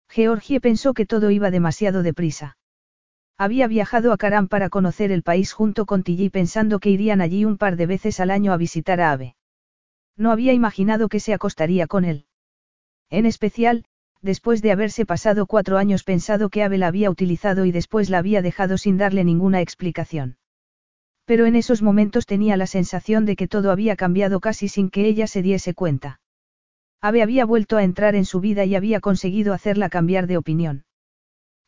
Georgie 0.08 0.60
pensó 0.60 0.94
que 0.94 1.06
todo 1.06 1.30
iba 1.30 1.50
demasiado 1.50 2.02
deprisa. 2.02 2.56
Había 3.38 3.66
viajado 3.66 4.12
a 4.12 4.16
Carán 4.16 4.48
para 4.48 4.70
conocer 4.70 5.12
el 5.12 5.22
país 5.22 5.52
junto 5.52 5.84
con 5.84 6.02
Tilly 6.02 6.30
pensando 6.30 6.78
que 6.78 6.90
irían 6.90 7.20
allí 7.20 7.44
un 7.44 7.58
par 7.58 7.76
de 7.76 7.86
veces 7.86 8.18
al 8.20 8.30
año 8.30 8.52
a 8.52 8.56
visitar 8.56 9.00
a 9.00 9.12
Ave. 9.12 9.36
No 10.16 10.30
había 10.30 10.54
imaginado 10.54 11.08
que 11.08 11.20
se 11.20 11.34
acostaría 11.34 11.86
con 11.86 12.06
él. 12.06 12.24
En 13.10 13.26
especial, 13.26 13.84
después 14.22 14.62
de 14.62 14.72
haberse 14.72 15.04
pasado 15.04 15.46
cuatro 15.46 15.76
años 15.76 16.02
pensado 16.02 16.48
que 16.48 16.62
Ave 16.62 16.78
la 16.78 16.86
había 16.86 17.10
utilizado 17.10 17.66
y 17.66 17.72
después 17.72 18.08
la 18.08 18.18
había 18.18 18.40
dejado 18.40 18.78
sin 18.78 18.96
darle 18.96 19.22
ninguna 19.24 19.60
explicación. 19.60 20.38
Pero 21.26 21.44
en 21.44 21.56
esos 21.56 21.82
momentos 21.82 22.24
tenía 22.24 22.56
la 22.56 22.68
sensación 22.68 23.26
de 23.26 23.36
que 23.36 23.48
todo 23.48 23.72
había 23.72 23.96
cambiado 23.96 24.40
casi 24.40 24.68
sin 24.68 24.90
que 24.90 25.06
ella 25.06 25.26
se 25.26 25.42
diese 25.42 25.74
cuenta. 25.74 26.20
Ave 27.02 27.20
había 27.20 27.44
vuelto 27.44 27.76
a 27.76 27.82
entrar 27.82 28.14
en 28.14 28.24
su 28.24 28.40
vida 28.40 28.64
y 28.64 28.76
había 28.76 29.00
conseguido 29.00 29.52
hacerla 29.52 29.88
cambiar 29.90 30.28
de 30.28 30.38
opinión. 30.38 30.84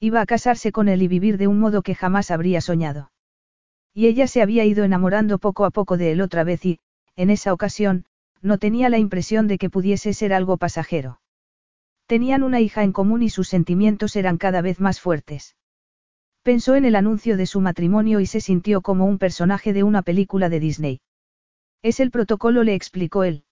Iba 0.00 0.20
a 0.20 0.26
casarse 0.26 0.70
con 0.70 0.88
él 0.88 1.02
y 1.02 1.08
vivir 1.08 1.38
de 1.38 1.48
un 1.48 1.58
modo 1.58 1.82
que 1.82 1.96
jamás 1.96 2.30
habría 2.30 2.60
soñado. 2.60 3.10
Y 3.92 4.06
ella 4.06 4.28
se 4.28 4.42
había 4.42 4.64
ido 4.64 4.84
enamorando 4.84 5.38
poco 5.38 5.64
a 5.64 5.70
poco 5.70 5.96
de 5.96 6.12
él 6.12 6.20
otra 6.20 6.44
vez 6.44 6.64
y, 6.64 6.78
en 7.16 7.30
esa 7.30 7.52
ocasión, 7.52 8.04
no 8.40 8.58
tenía 8.58 8.88
la 8.88 8.98
impresión 8.98 9.48
de 9.48 9.58
que 9.58 9.70
pudiese 9.70 10.12
ser 10.14 10.32
algo 10.32 10.56
pasajero. 10.56 11.20
Tenían 12.06 12.44
una 12.44 12.60
hija 12.60 12.84
en 12.84 12.92
común 12.92 13.22
y 13.22 13.28
sus 13.28 13.48
sentimientos 13.48 14.14
eran 14.14 14.38
cada 14.38 14.62
vez 14.62 14.78
más 14.78 15.00
fuertes. 15.00 15.56
Pensó 16.42 16.76
en 16.76 16.84
el 16.84 16.96
anuncio 16.96 17.36
de 17.36 17.46
su 17.46 17.60
matrimonio 17.60 18.20
y 18.20 18.26
se 18.26 18.40
sintió 18.40 18.80
como 18.80 19.06
un 19.06 19.18
personaje 19.18 19.72
de 19.72 19.82
una 19.82 20.02
película 20.02 20.48
de 20.48 20.60
Disney. 20.60 21.00
Es 21.82 22.00
el 22.00 22.10
protocolo, 22.10 22.64
le 22.64 22.74
explicó 22.74 23.24
él. 23.24 23.44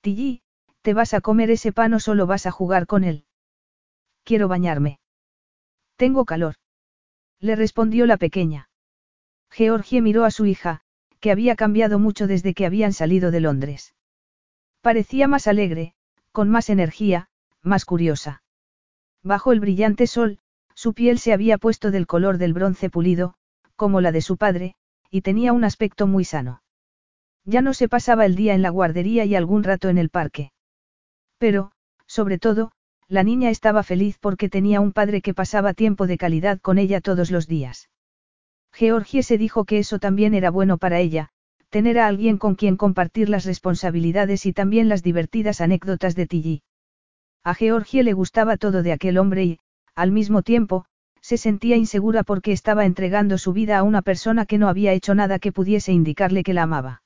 Tilly, 0.00 0.42
¿te 0.82 0.94
vas 0.94 1.14
a 1.14 1.20
comer 1.20 1.50
ese 1.50 1.72
pan 1.72 1.94
o 1.94 2.00
solo 2.00 2.26
vas 2.26 2.46
a 2.46 2.50
jugar 2.50 2.86
con 2.86 3.04
él? 3.04 3.24
Quiero 4.24 4.48
bañarme. 4.48 4.98
Tengo 5.96 6.24
calor. 6.24 6.56
Le 7.40 7.54
respondió 7.56 8.06
la 8.06 8.16
pequeña. 8.16 8.68
Georgie 9.50 10.00
miró 10.00 10.24
a 10.24 10.30
su 10.30 10.46
hija, 10.46 10.82
que 11.20 11.30
había 11.30 11.56
cambiado 11.56 11.98
mucho 11.98 12.26
desde 12.26 12.54
que 12.54 12.66
habían 12.66 12.92
salido 12.92 13.30
de 13.30 13.40
Londres. 13.40 13.94
Parecía 14.80 15.28
más 15.28 15.46
alegre, 15.46 15.94
con 16.32 16.48
más 16.50 16.70
energía, 16.70 17.28
más 17.62 17.84
curiosa. 17.84 18.42
Bajo 19.22 19.52
el 19.52 19.60
brillante 19.60 20.06
sol, 20.06 20.38
su 20.76 20.92
piel 20.92 21.18
se 21.18 21.32
había 21.32 21.56
puesto 21.56 21.90
del 21.90 22.06
color 22.06 22.36
del 22.36 22.52
bronce 22.52 22.90
pulido, 22.90 23.34
como 23.74 24.00
la 24.00 24.12
de 24.12 24.20
su 24.20 24.36
padre, 24.36 24.74
y 25.10 25.22
tenía 25.22 25.52
un 25.54 25.64
aspecto 25.64 26.06
muy 26.06 26.24
sano. 26.24 26.62
Ya 27.44 27.62
no 27.62 27.72
se 27.72 27.88
pasaba 27.88 28.26
el 28.26 28.36
día 28.36 28.54
en 28.54 28.62
la 28.62 28.70
guardería 28.70 29.24
y 29.24 29.34
algún 29.34 29.64
rato 29.64 29.88
en 29.88 29.96
el 29.96 30.10
parque. 30.10 30.52
Pero, 31.38 31.72
sobre 32.06 32.38
todo, 32.38 32.72
la 33.08 33.22
niña 33.22 33.50
estaba 33.50 33.82
feliz 33.82 34.18
porque 34.20 34.48
tenía 34.48 34.80
un 34.80 34.92
padre 34.92 35.22
que 35.22 35.32
pasaba 35.32 35.72
tiempo 35.72 36.06
de 36.06 36.18
calidad 36.18 36.60
con 36.60 36.76
ella 36.76 37.00
todos 37.00 37.30
los 37.30 37.46
días. 37.46 37.88
Georgie 38.72 39.22
se 39.22 39.38
dijo 39.38 39.64
que 39.64 39.78
eso 39.78 39.98
también 39.98 40.34
era 40.34 40.50
bueno 40.50 40.76
para 40.76 40.98
ella, 40.98 41.30
tener 41.70 41.98
a 41.98 42.06
alguien 42.06 42.36
con 42.36 42.54
quien 42.54 42.76
compartir 42.76 43.30
las 43.30 43.46
responsabilidades 43.46 44.44
y 44.44 44.52
también 44.52 44.90
las 44.90 45.02
divertidas 45.02 45.62
anécdotas 45.62 46.14
de 46.14 46.26
Tilly. 46.26 46.62
A 47.42 47.54
Georgie 47.54 48.02
le 48.02 48.12
gustaba 48.12 48.56
todo 48.56 48.82
de 48.82 48.92
aquel 48.92 49.18
hombre 49.18 49.44
y, 49.44 49.58
al 49.96 50.12
mismo 50.12 50.42
tiempo, 50.42 50.84
se 51.20 51.38
sentía 51.38 51.76
insegura 51.76 52.22
porque 52.22 52.52
estaba 52.52 52.84
entregando 52.84 53.38
su 53.38 53.52
vida 53.52 53.78
a 53.78 53.82
una 53.82 54.02
persona 54.02 54.46
que 54.46 54.58
no 54.58 54.68
había 54.68 54.92
hecho 54.92 55.14
nada 55.14 55.40
que 55.40 55.50
pudiese 55.50 55.92
indicarle 55.92 56.44
que 56.44 56.54
la 56.54 56.62
amaba. 56.62 57.02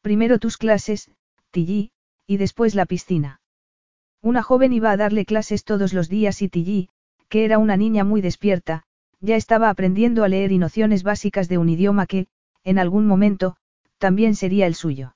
Primero 0.00 0.38
tus 0.38 0.56
clases, 0.56 1.10
Tilly, 1.52 1.92
y 2.26 2.38
después 2.38 2.74
la 2.74 2.86
piscina. 2.86 3.40
Una 4.22 4.42
joven 4.42 4.72
iba 4.72 4.90
a 4.90 4.96
darle 4.96 5.24
clases 5.24 5.62
todos 5.62 5.92
los 5.92 6.08
días 6.08 6.42
y 6.42 6.48
Tilly, 6.48 6.88
que 7.28 7.44
era 7.44 7.58
una 7.58 7.76
niña 7.76 8.02
muy 8.02 8.20
despierta, 8.20 8.82
ya 9.20 9.36
estaba 9.36 9.68
aprendiendo 9.68 10.24
a 10.24 10.28
leer 10.28 10.50
y 10.52 10.58
nociones 10.58 11.02
básicas 11.02 11.48
de 11.48 11.58
un 11.58 11.68
idioma 11.68 12.06
que, 12.06 12.26
en 12.64 12.78
algún 12.78 13.06
momento, 13.06 13.56
también 13.98 14.34
sería 14.34 14.66
el 14.66 14.74
suyo. 14.74 15.14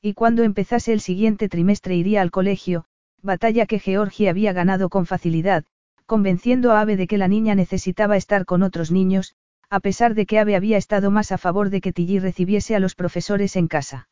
Y 0.00 0.12
cuando 0.12 0.42
empezase 0.42 0.92
el 0.92 1.00
siguiente 1.00 1.48
trimestre 1.48 1.96
iría 1.96 2.20
al 2.20 2.30
colegio, 2.30 2.84
batalla 3.22 3.66
que 3.66 3.78
Georgie 3.78 4.28
había 4.28 4.52
ganado 4.52 4.90
con 4.90 5.06
facilidad, 5.06 5.64
convenciendo 6.06 6.72
a 6.72 6.80
Ave 6.80 6.96
de 6.96 7.06
que 7.06 7.18
la 7.18 7.28
niña 7.28 7.54
necesitaba 7.54 8.16
estar 8.16 8.44
con 8.44 8.62
otros 8.62 8.90
niños, 8.90 9.34
a 9.70 9.80
pesar 9.80 10.14
de 10.14 10.26
que 10.26 10.38
Ave 10.38 10.56
había 10.56 10.76
estado 10.76 11.10
más 11.10 11.32
a 11.32 11.38
favor 11.38 11.70
de 11.70 11.80
que 11.80 11.92
Tilly 11.92 12.18
recibiese 12.18 12.76
a 12.76 12.80
los 12.80 12.94
profesores 12.94 13.56
en 13.56 13.68
casa. 13.68 14.08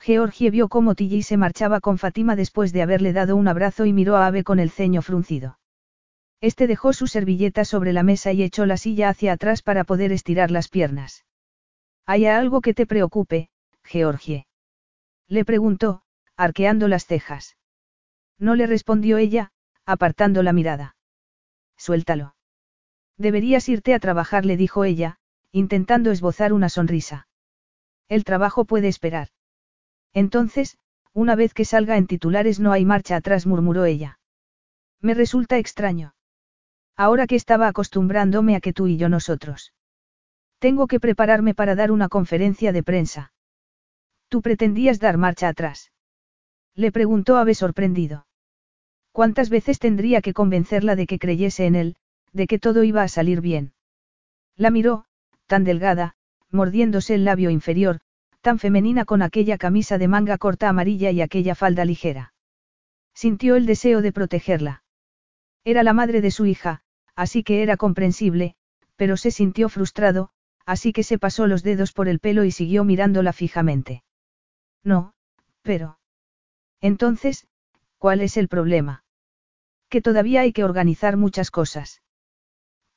Georgie 0.00 0.50
vio 0.50 0.68
cómo 0.68 0.94
Tilly 0.94 1.22
se 1.22 1.36
marchaba 1.36 1.80
con 1.80 1.98
Fatima 1.98 2.36
después 2.36 2.72
de 2.72 2.82
haberle 2.82 3.12
dado 3.12 3.36
un 3.36 3.48
abrazo 3.48 3.86
y 3.86 3.92
miró 3.92 4.16
a 4.16 4.26
Ave 4.26 4.44
con 4.44 4.58
el 4.58 4.70
ceño 4.70 5.00
fruncido. 5.00 5.58
Este 6.40 6.66
dejó 6.66 6.92
su 6.92 7.06
servilleta 7.06 7.64
sobre 7.64 7.92
la 7.92 8.02
mesa 8.02 8.32
y 8.32 8.42
echó 8.42 8.66
la 8.66 8.76
silla 8.76 9.08
hacia 9.08 9.32
atrás 9.32 9.62
para 9.62 9.84
poder 9.84 10.12
estirar 10.12 10.50
las 10.50 10.68
piernas. 10.68 11.24
¿Hay 12.04 12.26
algo 12.26 12.60
que 12.60 12.74
te 12.74 12.86
preocupe, 12.86 13.48
Georgie? 13.82 14.46
Le 15.26 15.46
preguntó, 15.46 16.02
arqueando 16.36 16.86
las 16.86 17.06
cejas. 17.06 17.56
No 18.38 18.56
le 18.56 18.66
respondió 18.66 19.16
ella, 19.16 19.52
apartando 19.86 20.42
la 20.42 20.52
mirada. 20.52 20.93
Suéltalo. 21.76 22.34
Deberías 23.16 23.68
irte 23.68 23.94
a 23.94 23.98
trabajar, 23.98 24.44
le 24.44 24.56
dijo 24.56 24.84
ella, 24.84 25.18
intentando 25.52 26.10
esbozar 26.10 26.52
una 26.52 26.68
sonrisa. 26.68 27.28
El 28.08 28.24
trabajo 28.24 28.64
puede 28.64 28.88
esperar. 28.88 29.28
Entonces, 30.12 30.78
una 31.12 31.36
vez 31.36 31.54
que 31.54 31.64
salga 31.64 31.96
en 31.96 32.06
titulares 32.06 32.58
no 32.58 32.72
hay 32.72 32.84
marcha 32.84 33.16
atrás, 33.16 33.46
murmuró 33.46 33.84
ella. 33.84 34.18
Me 35.00 35.14
resulta 35.14 35.58
extraño. 35.58 36.14
Ahora 36.96 37.26
que 37.26 37.36
estaba 37.36 37.68
acostumbrándome 37.68 38.56
a 38.56 38.60
que 38.60 38.72
tú 38.72 38.86
y 38.86 38.96
yo 38.96 39.08
nosotros. 39.08 39.72
Tengo 40.58 40.86
que 40.86 41.00
prepararme 41.00 41.54
para 41.54 41.74
dar 41.74 41.92
una 41.92 42.08
conferencia 42.08 42.72
de 42.72 42.82
prensa. 42.82 43.32
¿Tú 44.28 44.42
pretendías 44.42 44.98
dar 44.98 45.18
marcha 45.18 45.48
atrás? 45.48 45.92
Le 46.74 46.90
preguntó 46.90 47.36
Ave 47.36 47.54
sorprendido. 47.54 48.26
¿Cuántas 49.14 49.48
veces 49.48 49.78
tendría 49.78 50.20
que 50.22 50.32
convencerla 50.32 50.96
de 50.96 51.06
que 51.06 51.20
creyese 51.20 51.66
en 51.66 51.76
él, 51.76 51.96
de 52.32 52.48
que 52.48 52.58
todo 52.58 52.82
iba 52.82 53.04
a 53.04 53.06
salir 53.06 53.40
bien? 53.40 53.72
La 54.56 54.70
miró, 54.70 55.04
tan 55.46 55.62
delgada, 55.62 56.16
mordiéndose 56.50 57.14
el 57.14 57.24
labio 57.24 57.50
inferior, 57.50 58.00
tan 58.40 58.58
femenina 58.58 59.04
con 59.04 59.22
aquella 59.22 59.56
camisa 59.56 59.98
de 59.98 60.08
manga 60.08 60.36
corta 60.36 60.68
amarilla 60.68 61.12
y 61.12 61.20
aquella 61.20 61.54
falda 61.54 61.84
ligera. 61.84 62.34
Sintió 63.14 63.54
el 63.54 63.66
deseo 63.66 64.02
de 64.02 64.10
protegerla. 64.10 64.82
Era 65.62 65.84
la 65.84 65.92
madre 65.92 66.20
de 66.20 66.32
su 66.32 66.44
hija, 66.44 66.82
así 67.14 67.44
que 67.44 67.62
era 67.62 67.76
comprensible, 67.76 68.56
pero 68.96 69.16
se 69.16 69.30
sintió 69.30 69.68
frustrado, 69.68 70.30
así 70.66 70.92
que 70.92 71.04
se 71.04 71.20
pasó 71.20 71.46
los 71.46 71.62
dedos 71.62 71.92
por 71.92 72.08
el 72.08 72.18
pelo 72.18 72.42
y 72.42 72.50
siguió 72.50 72.82
mirándola 72.82 73.32
fijamente. 73.32 74.02
No, 74.82 75.14
pero... 75.62 76.00
Entonces, 76.80 77.46
¿cuál 77.98 78.20
es 78.20 78.36
el 78.36 78.48
problema? 78.48 79.03
Que 79.94 80.02
todavía 80.02 80.40
hay 80.40 80.52
que 80.52 80.64
organizar 80.64 81.16
muchas 81.16 81.52
cosas. 81.52 82.02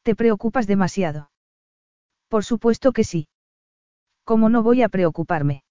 ¿Te 0.01 0.15
preocupas 0.15 0.65
demasiado? 0.65 1.29
Por 2.27 2.43
supuesto 2.43 2.91
que 2.91 3.03
sí. 3.03 3.27
¿Cómo 4.23 4.49
no 4.49 4.63
voy 4.63 4.81
a 4.81 4.89
preocuparme? 4.89 5.63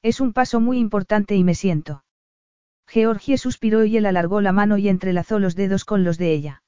Es 0.00 0.20
un 0.20 0.32
paso 0.32 0.60
muy 0.60 0.78
importante 0.78 1.34
y 1.34 1.42
me 1.42 1.56
siento. 1.56 2.04
Georgie 2.86 3.36
suspiró 3.36 3.84
y 3.84 3.96
él 3.96 4.06
alargó 4.06 4.40
la 4.40 4.52
mano 4.52 4.78
y 4.78 4.88
entrelazó 4.88 5.40
los 5.40 5.56
dedos 5.56 5.84
con 5.84 6.04
los 6.04 6.18
de 6.18 6.32
ella. 6.32 6.62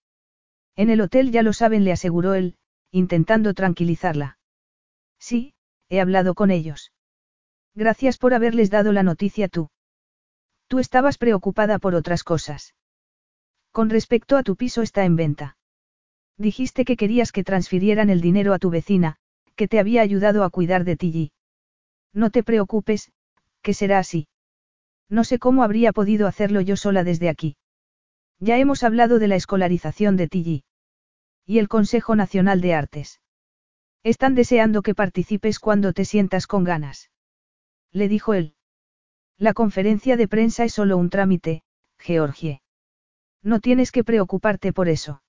En 0.75 0.91
el 0.91 1.01
hotel 1.01 1.31
ya 1.31 1.45
lo 1.45 1.53
saben, 1.53 1.85
le 1.85 1.93
aseguró 1.93 2.35
él, 2.35 2.57
intentando 2.91 3.55
tranquilizarla. 3.55 4.37
Sí, 5.21 5.55
he 5.91 6.01
hablado 6.01 6.35
con 6.35 6.51
ellos. 6.51 6.91
Gracias 7.77 8.19
por 8.19 8.35
haberles 8.35 8.69
dado 8.69 8.91
la 8.91 9.05
noticia 9.05 9.47
tú. 9.47 9.69
Tú 10.67 10.81
estabas 10.81 11.19
preocupada 11.19 11.79
por 11.79 11.95
otras 11.95 12.25
cosas. 12.25 12.75
Con 13.77 13.91
respecto 13.91 14.39
a 14.39 14.43
tu 14.43 14.57
piso 14.57 14.81
está 14.81 15.05
en 15.05 15.17
venta. 15.17 15.59
Dijiste 16.39 16.87
que 16.87 16.97
querías 16.97 17.31
que 17.31 17.45
transfirieran 17.45 18.09
el 18.09 18.23
dinero 18.23 18.55
a 18.55 18.59
tu 18.59 18.71
vecina, 18.71 19.19
que 19.55 19.69
te 19.69 19.79
había 19.79 20.01
ayudado 20.01 20.45
a 20.45 20.49
cuidar 20.49 20.85
de 20.85 20.97
ti. 20.97 21.33
No 22.15 22.31
te 22.31 22.43
preocupes, 22.43 23.13
que 23.61 23.75
será 23.75 23.99
así. 23.99 24.29
No 25.11 25.25
sé 25.25 25.39
cómo 25.39 25.63
habría 25.63 25.93
podido 25.93 26.27
hacerlo 26.27 26.63
yo 26.63 26.79
sola 26.79 27.05
desde 27.05 27.29
aquí. 27.29 27.59
Ya 28.41 28.57
hemos 28.57 28.83
hablado 28.83 29.19
de 29.19 29.29
la 29.29 29.37
escolarización 29.37 30.17
de 30.17 30.29
Tilly. 30.29 30.65
Y 31.45 31.59
el 31.59 31.69
Consejo 31.69 32.17
Nacional 32.17 32.63
de 32.63 32.73
Artes. 32.73 33.21
Están 34.03 34.35
deseando 34.35 34.81
que 34.81 34.95
participes 34.95 35.59
cuando 35.59 35.93
te 35.93 36.07
sientas 36.07 36.47
con 36.47 36.65
ganas. 36.65 37.11
Le 37.93 38.09
dijo 38.09 38.33
él. 38.33 38.55
La 39.37 39.53
conferencia 39.53 40.17
de 40.17 40.29
prensa 40.29 40.65
es 40.65 40.73
solo 40.73 40.97
un 40.97 41.11
trámite, 41.11 41.63
Georgie. 41.99 42.63
No 43.47 43.61
tienes 43.61 43.93
que 43.93 44.03
preocuparte 44.03 44.73
por 44.73 44.89
eso. 44.89 45.23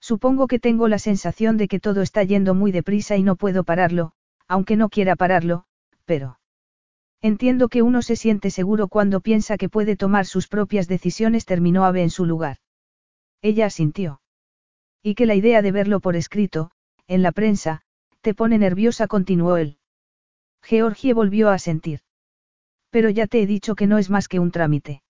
Supongo 0.00 0.46
que 0.46 0.60
tengo 0.60 0.86
la 0.86 1.00
sensación 1.00 1.56
de 1.56 1.66
que 1.66 1.80
todo 1.80 2.00
está 2.00 2.22
yendo 2.22 2.54
muy 2.54 2.70
deprisa 2.70 3.16
y 3.16 3.24
no 3.24 3.34
puedo 3.34 3.64
pararlo, 3.64 4.12
aunque 4.46 4.76
no 4.76 4.88
quiera 4.88 5.16
pararlo, 5.16 5.64
pero... 6.04 6.38
Entiendo 7.20 7.68
que 7.68 7.82
uno 7.82 8.00
se 8.00 8.14
siente 8.14 8.50
seguro 8.50 8.86
cuando 8.86 9.20
piensa 9.20 9.56
que 9.56 9.68
puede 9.68 9.96
tomar 9.96 10.24
sus 10.24 10.46
propias 10.46 10.86
decisiones, 10.86 11.44
terminó 11.44 11.84
Ave 11.84 12.04
en 12.04 12.10
su 12.10 12.26
lugar. 12.26 12.58
Ella 13.40 13.66
asintió. 13.66 14.20
Y 15.02 15.16
que 15.16 15.26
la 15.26 15.34
idea 15.34 15.62
de 15.62 15.72
verlo 15.72 15.98
por 15.98 16.14
escrito, 16.14 16.70
en 17.08 17.22
la 17.22 17.32
prensa, 17.32 17.82
te 18.20 18.34
pone 18.34 18.56
nerviosa, 18.56 19.08
continuó 19.08 19.56
él. 19.56 19.78
Georgie 20.62 21.12
volvió 21.12 21.50
a 21.50 21.58
sentir. 21.58 22.02
Pero 22.90 23.10
ya 23.10 23.26
te 23.26 23.42
he 23.42 23.46
dicho 23.48 23.74
que 23.74 23.88
no 23.88 23.98
es 23.98 24.10
más 24.10 24.28
que 24.28 24.38
un 24.38 24.52
trámite. 24.52 25.01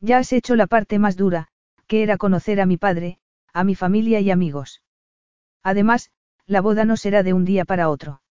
Ya 0.00 0.18
has 0.18 0.32
hecho 0.32 0.54
la 0.56 0.66
parte 0.66 0.98
más 0.98 1.16
dura, 1.16 1.48
que 1.86 2.02
era 2.02 2.18
conocer 2.18 2.60
a 2.60 2.66
mi 2.66 2.76
padre, 2.76 3.18
a 3.52 3.64
mi 3.64 3.74
familia 3.74 4.20
y 4.20 4.30
amigos. 4.30 4.82
Además, 5.62 6.10
la 6.46 6.60
boda 6.60 6.84
no 6.84 6.96
será 6.96 7.22
de 7.22 7.32
un 7.32 7.44
día 7.44 7.64
para 7.64 7.90
otro. 7.90 8.22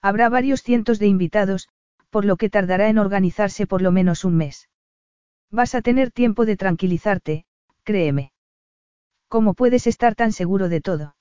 Habrá 0.00 0.28
varios 0.28 0.62
cientos 0.62 0.98
de 0.98 1.06
invitados, 1.06 1.68
por 2.10 2.24
lo 2.24 2.36
que 2.36 2.50
tardará 2.50 2.88
en 2.88 2.98
organizarse 2.98 3.66
por 3.66 3.82
lo 3.82 3.92
menos 3.92 4.24
un 4.24 4.36
mes. 4.36 4.68
Vas 5.50 5.74
a 5.74 5.82
tener 5.82 6.10
tiempo 6.10 6.46
de 6.46 6.56
tranquilizarte, 6.56 7.44
créeme. 7.82 8.32
¿Cómo 9.28 9.54
puedes 9.54 9.86
estar 9.86 10.14
tan 10.14 10.32
seguro 10.32 10.68
de 10.68 10.80
todo? 10.80 11.16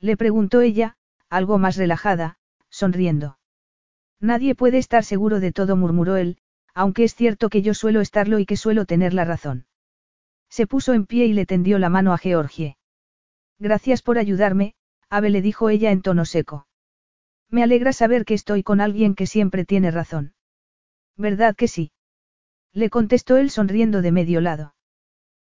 Le 0.00 0.16
preguntó 0.16 0.60
ella, 0.60 0.96
algo 1.28 1.58
más 1.58 1.76
relajada, 1.76 2.38
sonriendo. 2.70 3.38
Nadie 4.20 4.54
puede 4.54 4.78
estar 4.78 5.04
seguro 5.04 5.40
de 5.40 5.52
todo, 5.52 5.76
murmuró 5.76 6.16
él, 6.16 6.38
aunque 6.78 7.02
es 7.02 7.16
cierto 7.16 7.48
que 7.48 7.60
yo 7.60 7.74
suelo 7.74 8.00
estarlo 8.00 8.38
y 8.38 8.46
que 8.46 8.56
suelo 8.56 8.84
tener 8.84 9.12
la 9.12 9.24
razón. 9.24 9.66
Se 10.48 10.68
puso 10.68 10.92
en 10.92 11.06
pie 11.06 11.26
y 11.26 11.32
le 11.32 11.44
tendió 11.44 11.76
la 11.80 11.88
mano 11.88 12.12
a 12.12 12.18
Georgie. 12.18 12.76
Gracias 13.58 14.00
por 14.00 14.16
ayudarme, 14.16 14.76
Ave 15.10 15.30
le 15.30 15.42
dijo 15.42 15.70
ella 15.70 15.90
en 15.90 16.02
tono 16.02 16.24
seco. 16.24 16.68
Me 17.50 17.64
alegra 17.64 17.92
saber 17.92 18.24
que 18.24 18.34
estoy 18.34 18.62
con 18.62 18.80
alguien 18.80 19.16
que 19.16 19.26
siempre 19.26 19.64
tiene 19.64 19.90
razón. 19.90 20.34
¿Verdad 21.16 21.56
que 21.56 21.66
sí? 21.66 21.90
Le 22.72 22.90
contestó 22.90 23.38
él 23.38 23.50
sonriendo 23.50 24.00
de 24.00 24.12
medio 24.12 24.40
lado. 24.40 24.76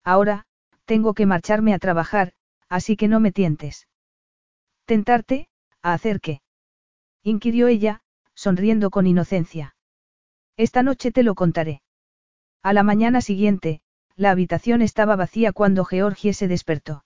Ahora, 0.04 0.46
tengo 0.86 1.16
que 1.16 1.26
marcharme 1.26 1.74
a 1.74 1.80
trabajar, 1.80 2.34
así 2.70 2.96
que 2.96 3.08
no 3.08 3.20
me 3.20 3.32
tientes. 3.32 3.88
¿Tentarte? 4.86 5.50
¿A 5.82 5.94
hacer 5.94 6.22
qué? 6.22 6.44
inquirió 7.24 7.68
ella, 7.68 8.04
sonriendo 8.36 8.92
con 8.92 9.08
inocencia. 9.08 9.75
Esta 10.58 10.84
noche 10.84 11.12
te 11.12 11.24
lo 11.24 11.36
contaré. 11.36 11.82
A 12.64 12.72
la 12.72 12.84
mañana 12.84 13.22
siguiente, 13.22 13.82
la 14.16 14.32
habitación 14.32 14.82
estaba 14.82 15.16
vacía 15.16 15.52
cuando 15.52 15.84
Georgie 15.84 16.34
se 16.34 16.48
despertó. 16.48 17.04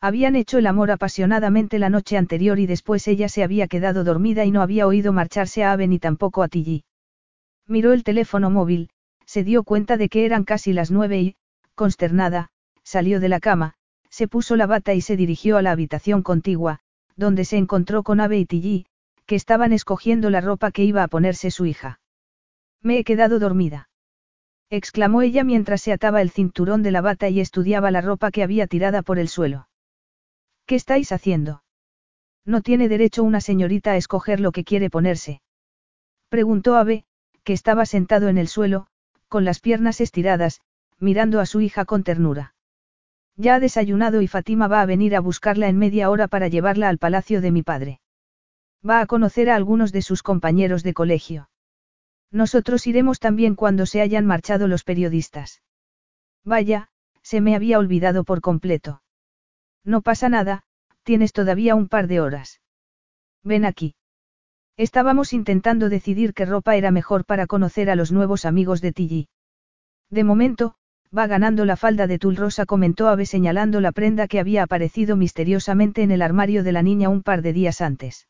Habían 0.00 0.36
hecho 0.36 0.56
el 0.58 0.66
amor 0.66 0.90
apasionadamente 0.90 1.78
la 1.78 1.90
noche 1.90 2.16
anterior 2.16 2.58
y 2.58 2.66
después 2.66 3.06
ella 3.08 3.28
se 3.28 3.42
había 3.42 3.66
quedado 3.66 4.04
dormida 4.04 4.44
y 4.44 4.50
no 4.50 4.62
había 4.62 4.86
oído 4.86 5.12
marcharse 5.12 5.64
a 5.64 5.72
Ave 5.72 5.88
ni 5.88 5.98
tampoco 5.98 6.42
a 6.42 6.48
Tilly. 6.48 6.84
Miró 7.66 7.92
el 7.92 8.04
teléfono 8.04 8.50
móvil, 8.50 8.90
se 9.26 9.44
dio 9.44 9.64
cuenta 9.64 9.96
de 9.96 10.08
que 10.08 10.24
eran 10.24 10.44
casi 10.44 10.72
las 10.72 10.90
nueve 10.90 11.20
y, 11.20 11.36
consternada, 11.74 12.50
salió 12.82 13.20
de 13.20 13.28
la 13.28 13.40
cama, 13.40 13.74
se 14.08 14.28
puso 14.28 14.56
la 14.56 14.66
bata 14.66 14.94
y 14.94 15.00
se 15.00 15.16
dirigió 15.16 15.56
a 15.56 15.62
la 15.62 15.72
habitación 15.72 16.22
contigua, 16.22 16.78
donde 17.16 17.44
se 17.44 17.58
encontró 17.58 18.02
con 18.02 18.20
Ave 18.20 18.38
y 18.38 18.46
Tilly, 18.46 18.86
que 19.26 19.34
estaban 19.34 19.72
escogiendo 19.72 20.30
la 20.30 20.40
ropa 20.40 20.70
que 20.70 20.84
iba 20.84 21.02
a 21.02 21.08
ponerse 21.08 21.50
su 21.50 21.66
hija. 21.66 22.00
Me 22.82 22.98
he 22.98 23.04
quedado 23.04 23.38
dormida. 23.38 23.88
exclamó 24.70 25.22
ella 25.22 25.44
mientras 25.44 25.82
se 25.82 25.92
ataba 25.92 26.22
el 26.22 26.30
cinturón 26.30 26.82
de 26.82 26.92
la 26.92 27.00
bata 27.00 27.28
y 27.28 27.40
estudiaba 27.40 27.90
la 27.90 28.00
ropa 28.00 28.30
que 28.30 28.42
había 28.42 28.66
tirada 28.66 29.02
por 29.02 29.18
el 29.18 29.28
suelo. 29.28 29.68
¿Qué 30.64 30.76
estáis 30.76 31.12
haciendo? 31.12 31.62
No 32.44 32.62
tiene 32.62 32.88
derecho 32.88 33.22
una 33.22 33.40
señorita 33.40 33.92
a 33.92 33.96
escoger 33.96 34.40
lo 34.40 34.52
que 34.52 34.64
quiere 34.64 34.88
ponerse. 34.88 35.42
Preguntó 36.28 36.76
Ave, 36.76 37.04
que 37.42 37.52
estaba 37.52 37.84
sentado 37.84 38.28
en 38.28 38.38
el 38.38 38.48
suelo, 38.48 38.86
con 39.28 39.44
las 39.44 39.60
piernas 39.60 40.00
estiradas, 40.00 40.60
mirando 40.98 41.40
a 41.40 41.46
su 41.46 41.60
hija 41.60 41.84
con 41.84 42.04
ternura. 42.04 42.54
Ya 43.36 43.56
ha 43.56 43.60
desayunado 43.60 44.22
y 44.22 44.28
Fátima 44.28 44.68
va 44.68 44.82
a 44.82 44.86
venir 44.86 45.16
a 45.16 45.20
buscarla 45.20 45.68
en 45.68 45.78
media 45.78 46.10
hora 46.10 46.28
para 46.28 46.48
llevarla 46.48 46.88
al 46.88 46.98
palacio 46.98 47.40
de 47.40 47.50
mi 47.50 47.62
padre. 47.62 48.00
Va 48.88 49.00
a 49.00 49.06
conocer 49.06 49.50
a 49.50 49.56
algunos 49.56 49.92
de 49.92 50.02
sus 50.02 50.22
compañeros 50.22 50.82
de 50.82 50.94
colegio. 50.94 51.48
Nosotros 52.32 52.86
iremos 52.86 53.18
también 53.18 53.54
cuando 53.54 53.86
se 53.86 54.00
hayan 54.00 54.26
marchado 54.26 54.68
los 54.68 54.84
periodistas. 54.84 55.62
Vaya, 56.44 56.88
se 57.22 57.40
me 57.40 57.54
había 57.54 57.78
olvidado 57.78 58.24
por 58.24 58.40
completo. 58.40 59.02
No 59.84 60.02
pasa 60.02 60.28
nada, 60.28 60.62
tienes 61.02 61.32
todavía 61.32 61.74
un 61.74 61.88
par 61.88 62.06
de 62.06 62.20
horas. 62.20 62.60
Ven 63.42 63.64
aquí. 63.64 63.94
Estábamos 64.76 65.32
intentando 65.32 65.88
decidir 65.88 66.32
qué 66.32 66.44
ropa 66.44 66.76
era 66.76 66.90
mejor 66.90 67.24
para 67.24 67.46
conocer 67.46 67.90
a 67.90 67.96
los 67.96 68.12
nuevos 68.12 68.44
amigos 68.44 68.80
de 68.80 68.92
Tilly. 68.92 69.28
De 70.08 70.24
momento, 70.24 70.74
va 71.16 71.26
ganando 71.26 71.64
la 71.64 71.76
falda 71.76 72.06
de 72.06 72.18
tul 72.18 72.36
rosa, 72.36 72.66
comentó 72.66 73.08
Ave 73.08 73.26
señalando 73.26 73.80
la 73.80 73.92
prenda 73.92 74.28
que 74.28 74.40
había 74.40 74.62
aparecido 74.62 75.16
misteriosamente 75.16 76.02
en 76.02 76.10
el 76.10 76.22
armario 76.22 76.62
de 76.62 76.72
la 76.72 76.82
niña 76.82 77.08
un 77.08 77.22
par 77.22 77.42
de 77.42 77.52
días 77.52 77.80
antes. 77.80 78.28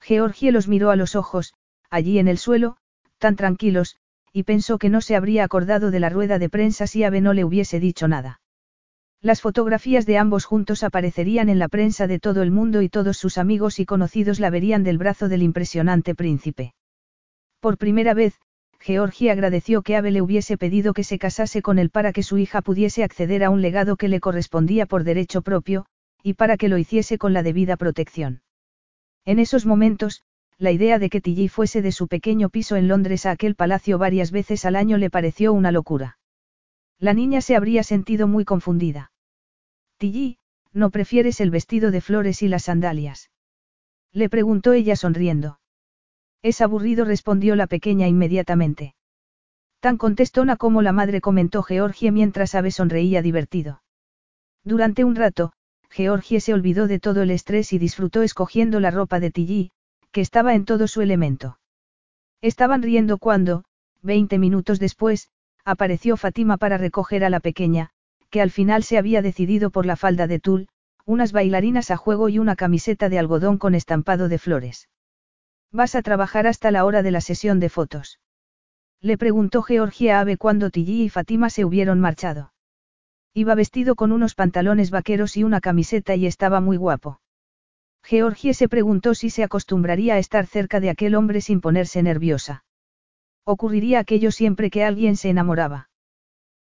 Georgie 0.00 0.52
los 0.52 0.66
miró 0.66 0.90
a 0.90 0.96
los 0.96 1.14
ojos, 1.14 1.54
allí 1.90 2.18
en 2.18 2.28
el 2.28 2.38
suelo, 2.38 2.78
tan 3.20 3.36
tranquilos, 3.36 3.96
y 4.32 4.42
pensó 4.42 4.78
que 4.78 4.88
no 4.88 5.00
se 5.00 5.14
habría 5.14 5.44
acordado 5.44 5.92
de 5.92 6.00
la 6.00 6.08
rueda 6.08 6.40
de 6.40 6.48
prensa 6.48 6.88
si 6.88 7.04
Ave 7.04 7.20
no 7.20 7.32
le 7.32 7.44
hubiese 7.44 7.78
dicho 7.78 8.08
nada. 8.08 8.40
Las 9.22 9.42
fotografías 9.42 10.06
de 10.06 10.16
ambos 10.18 10.46
juntos 10.46 10.82
aparecerían 10.82 11.48
en 11.50 11.58
la 11.58 11.68
prensa 11.68 12.06
de 12.06 12.18
todo 12.18 12.42
el 12.42 12.50
mundo 12.50 12.80
y 12.80 12.88
todos 12.88 13.18
sus 13.18 13.38
amigos 13.38 13.78
y 13.78 13.84
conocidos 13.84 14.40
la 14.40 14.50
verían 14.50 14.82
del 14.82 14.98
brazo 14.98 15.28
del 15.28 15.42
impresionante 15.42 16.14
príncipe. 16.14 16.72
Por 17.60 17.76
primera 17.76 18.14
vez, 18.14 18.40
Georgie 18.78 19.30
agradeció 19.30 19.82
que 19.82 19.96
Ave 19.96 20.10
le 20.10 20.22
hubiese 20.22 20.56
pedido 20.56 20.94
que 20.94 21.04
se 21.04 21.18
casase 21.18 21.60
con 21.60 21.78
él 21.78 21.90
para 21.90 22.14
que 22.14 22.22
su 22.22 22.38
hija 22.38 22.62
pudiese 22.62 23.04
acceder 23.04 23.44
a 23.44 23.50
un 23.50 23.60
legado 23.60 23.96
que 23.96 24.08
le 24.08 24.20
correspondía 24.20 24.86
por 24.86 25.04
derecho 25.04 25.42
propio, 25.42 25.84
y 26.22 26.34
para 26.34 26.56
que 26.56 26.68
lo 26.68 26.78
hiciese 26.78 27.18
con 27.18 27.34
la 27.34 27.42
debida 27.42 27.76
protección. 27.76 28.40
En 29.26 29.38
esos 29.38 29.66
momentos, 29.66 30.22
la 30.60 30.72
idea 30.72 30.98
de 30.98 31.08
que 31.08 31.22
Tilly 31.22 31.48
fuese 31.48 31.80
de 31.80 31.90
su 31.90 32.06
pequeño 32.06 32.50
piso 32.50 32.76
en 32.76 32.86
Londres 32.86 33.24
a 33.24 33.30
aquel 33.30 33.54
palacio 33.54 33.96
varias 33.96 34.30
veces 34.30 34.66
al 34.66 34.76
año 34.76 34.98
le 34.98 35.08
pareció 35.08 35.54
una 35.54 35.72
locura. 35.72 36.18
La 36.98 37.14
niña 37.14 37.40
se 37.40 37.56
habría 37.56 37.82
sentido 37.82 38.28
muy 38.28 38.44
confundida. 38.44 39.10
Tilly, 39.96 40.36
¿no 40.74 40.90
prefieres 40.90 41.40
el 41.40 41.50
vestido 41.50 41.90
de 41.90 42.02
flores 42.02 42.42
y 42.42 42.48
las 42.48 42.64
sandalias? 42.64 43.30
Le 44.12 44.28
preguntó 44.28 44.74
ella 44.74 44.96
sonriendo. 44.96 45.60
Es 46.42 46.60
aburrido, 46.60 47.06
respondió 47.06 47.56
la 47.56 47.66
pequeña 47.66 48.06
inmediatamente. 48.06 48.94
Tan 49.80 49.96
contestona 49.96 50.56
como 50.56 50.82
la 50.82 50.92
madre 50.92 51.22
comentó 51.22 51.62
Georgie 51.62 52.12
mientras 52.12 52.54
Ave 52.54 52.70
sonreía 52.70 53.22
divertido. 53.22 53.82
Durante 54.62 55.04
un 55.04 55.16
rato, 55.16 55.52
Georgie 55.88 56.40
se 56.40 56.52
olvidó 56.52 56.86
de 56.86 57.00
todo 57.00 57.22
el 57.22 57.30
estrés 57.30 57.72
y 57.72 57.78
disfrutó 57.78 58.20
escogiendo 58.20 58.78
la 58.78 58.90
ropa 58.90 59.20
de 59.20 59.30
Tilly, 59.30 59.70
que 60.12 60.20
estaba 60.20 60.54
en 60.54 60.64
todo 60.64 60.88
su 60.88 61.00
elemento. 61.00 61.58
Estaban 62.40 62.82
riendo 62.82 63.18
cuando, 63.18 63.64
veinte 64.02 64.38
minutos 64.38 64.78
después, 64.78 65.28
apareció 65.64 66.16
Fátima 66.16 66.56
para 66.56 66.78
recoger 66.78 67.24
a 67.24 67.30
la 67.30 67.40
pequeña, 67.40 67.90
que 68.30 68.40
al 68.40 68.50
final 68.50 68.82
se 68.82 68.98
había 68.98 69.22
decidido 69.22 69.70
por 69.70 69.86
la 69.86 69.96
falda 69.96 70.26
de 70.26 70.38
tul, 70.38 70.68
unas 71.04 71.32
bailarinas 71.32 71.90
a 71.90 71.96
juego 71.96 72.28
y 72.28 72.38
una 72.38 72.56
camiseta 72.56 73.08
de 73.08 73.18
algodón 73.18 73.58
con 73.58 73.74
estampado 73.74 74.28
de 74.28 74.38
flores. 74.38 74.88
¿Vas 75.72 75.94
a 75.94 76.02
trabajar 76.02 76.46
hasta 76.46 76.70
la 76.70 76.84
hora 76.84 77.02
de 77.02 77.10
la 77.10 77.20
sesión 77.20 77.60
de 77.60 77.68
fotos? 77.68 78.20
Le 79.00 79.16
preguntó 79.16 79.62
Georgia 79.62 80.20
Ave 80.20 80.36
cuando 80.36 80.70
Tilly 80.70 81.04
y 81.04 81.08
Fátima 81.08 81.50
se 81.50 81.64
hubieron 81.64 82.00
marchado. 82.00 82.52
Iba 83.32 83.54
vestido 83.54 83.94
con 83.94 84.12
unos 84.12 84.34
pantalones 84.34 84.90
vaqueros 84.90 85.36
y 85.36 85.44
una 85.44 85.60
camiseta 85.60 86.16
y 86.16 86.26
estaba 86.26 86.60
muy 86.60 86.76
guapo. 86.76 87.20
Georgie 88.02 88.54
se 88.54 88.68
preguntó 88.68 89.14
si 89.14 89.30
se 89.30 89.42
acostumbraría 89.44 90.14
a 90.14 90.18
estar 90.18 90.46
cerca 90.46 90.80
de 90.80 90.90
aquel 90.90 91.14
hombre 91.14 91.40
sin 91.40 91.60
ponerse 91.60 92.02
nerviosa. 92.02 92.64
Ocurriría 93.44 94.00
aquello 94.00 94.30
siempre 94.32 94.70
que 94.70 94.84
alguien 94.84 95.16
se 95.16 95.30
enamoraba. 95.30 95.90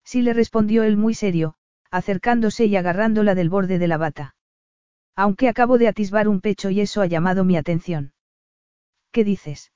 Sí 0.05 0.23
le 0.23 0.33
respondió 0.33 0.83
él 0.83 0.97
muy 0.97 1.15
serio, 1.15 1.55
acercándose 1.91 2.67
y 2.67 2.77
agarrándola 2.77 3.35
del 3.35 3.51
borde 3.51 3.79
de 3.79 3.89
la 3.89 3.97
bata. 3.97 4.35
Aunque 5.17 5.49
acabo 5.49 5.79
de 5.79 5.89
atisbar 5.89 6.29
un 6.29 6.41
pecho 6.41 6.71
y 6.71 6.81
eso 6.81 7.01
ha 7.01 7.07
llamado 7.07 7.45
mi 7.45 7.57
atención. 7.57 8.13
¿Qué 9.13 9.23
dices? 9.25 9.73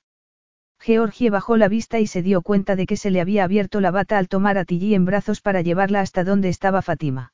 Georgie 0.79 1.29
bajó 1.29 1.57
la 1.57 1.67
vista 1.67 1.99
y 1.99 2.07
se 2.07 2.21
dio 2.21 2.41
cuenta 2.41 2.75
de 2.75 2.85
que 2.85 2.97
se 2.97 3.11
le 3.11 3.21
había 3.21 3.43
abierto 3.43 3.81
la 3.81 3.91
bata 3.91 4.17
al 4.17 4.27
tomar 4.27 4.57
a 4.57 4.65
Tilly 4.65 4.95
en 4.95 5.05
brazos 5.05 5.41
para 5.41 5.61
llevarla 5.61 6.01
hasta 6.01 6.23
donde 6.23 6.49
estaba 6.49 6.81
Fátima. 6.81 7.33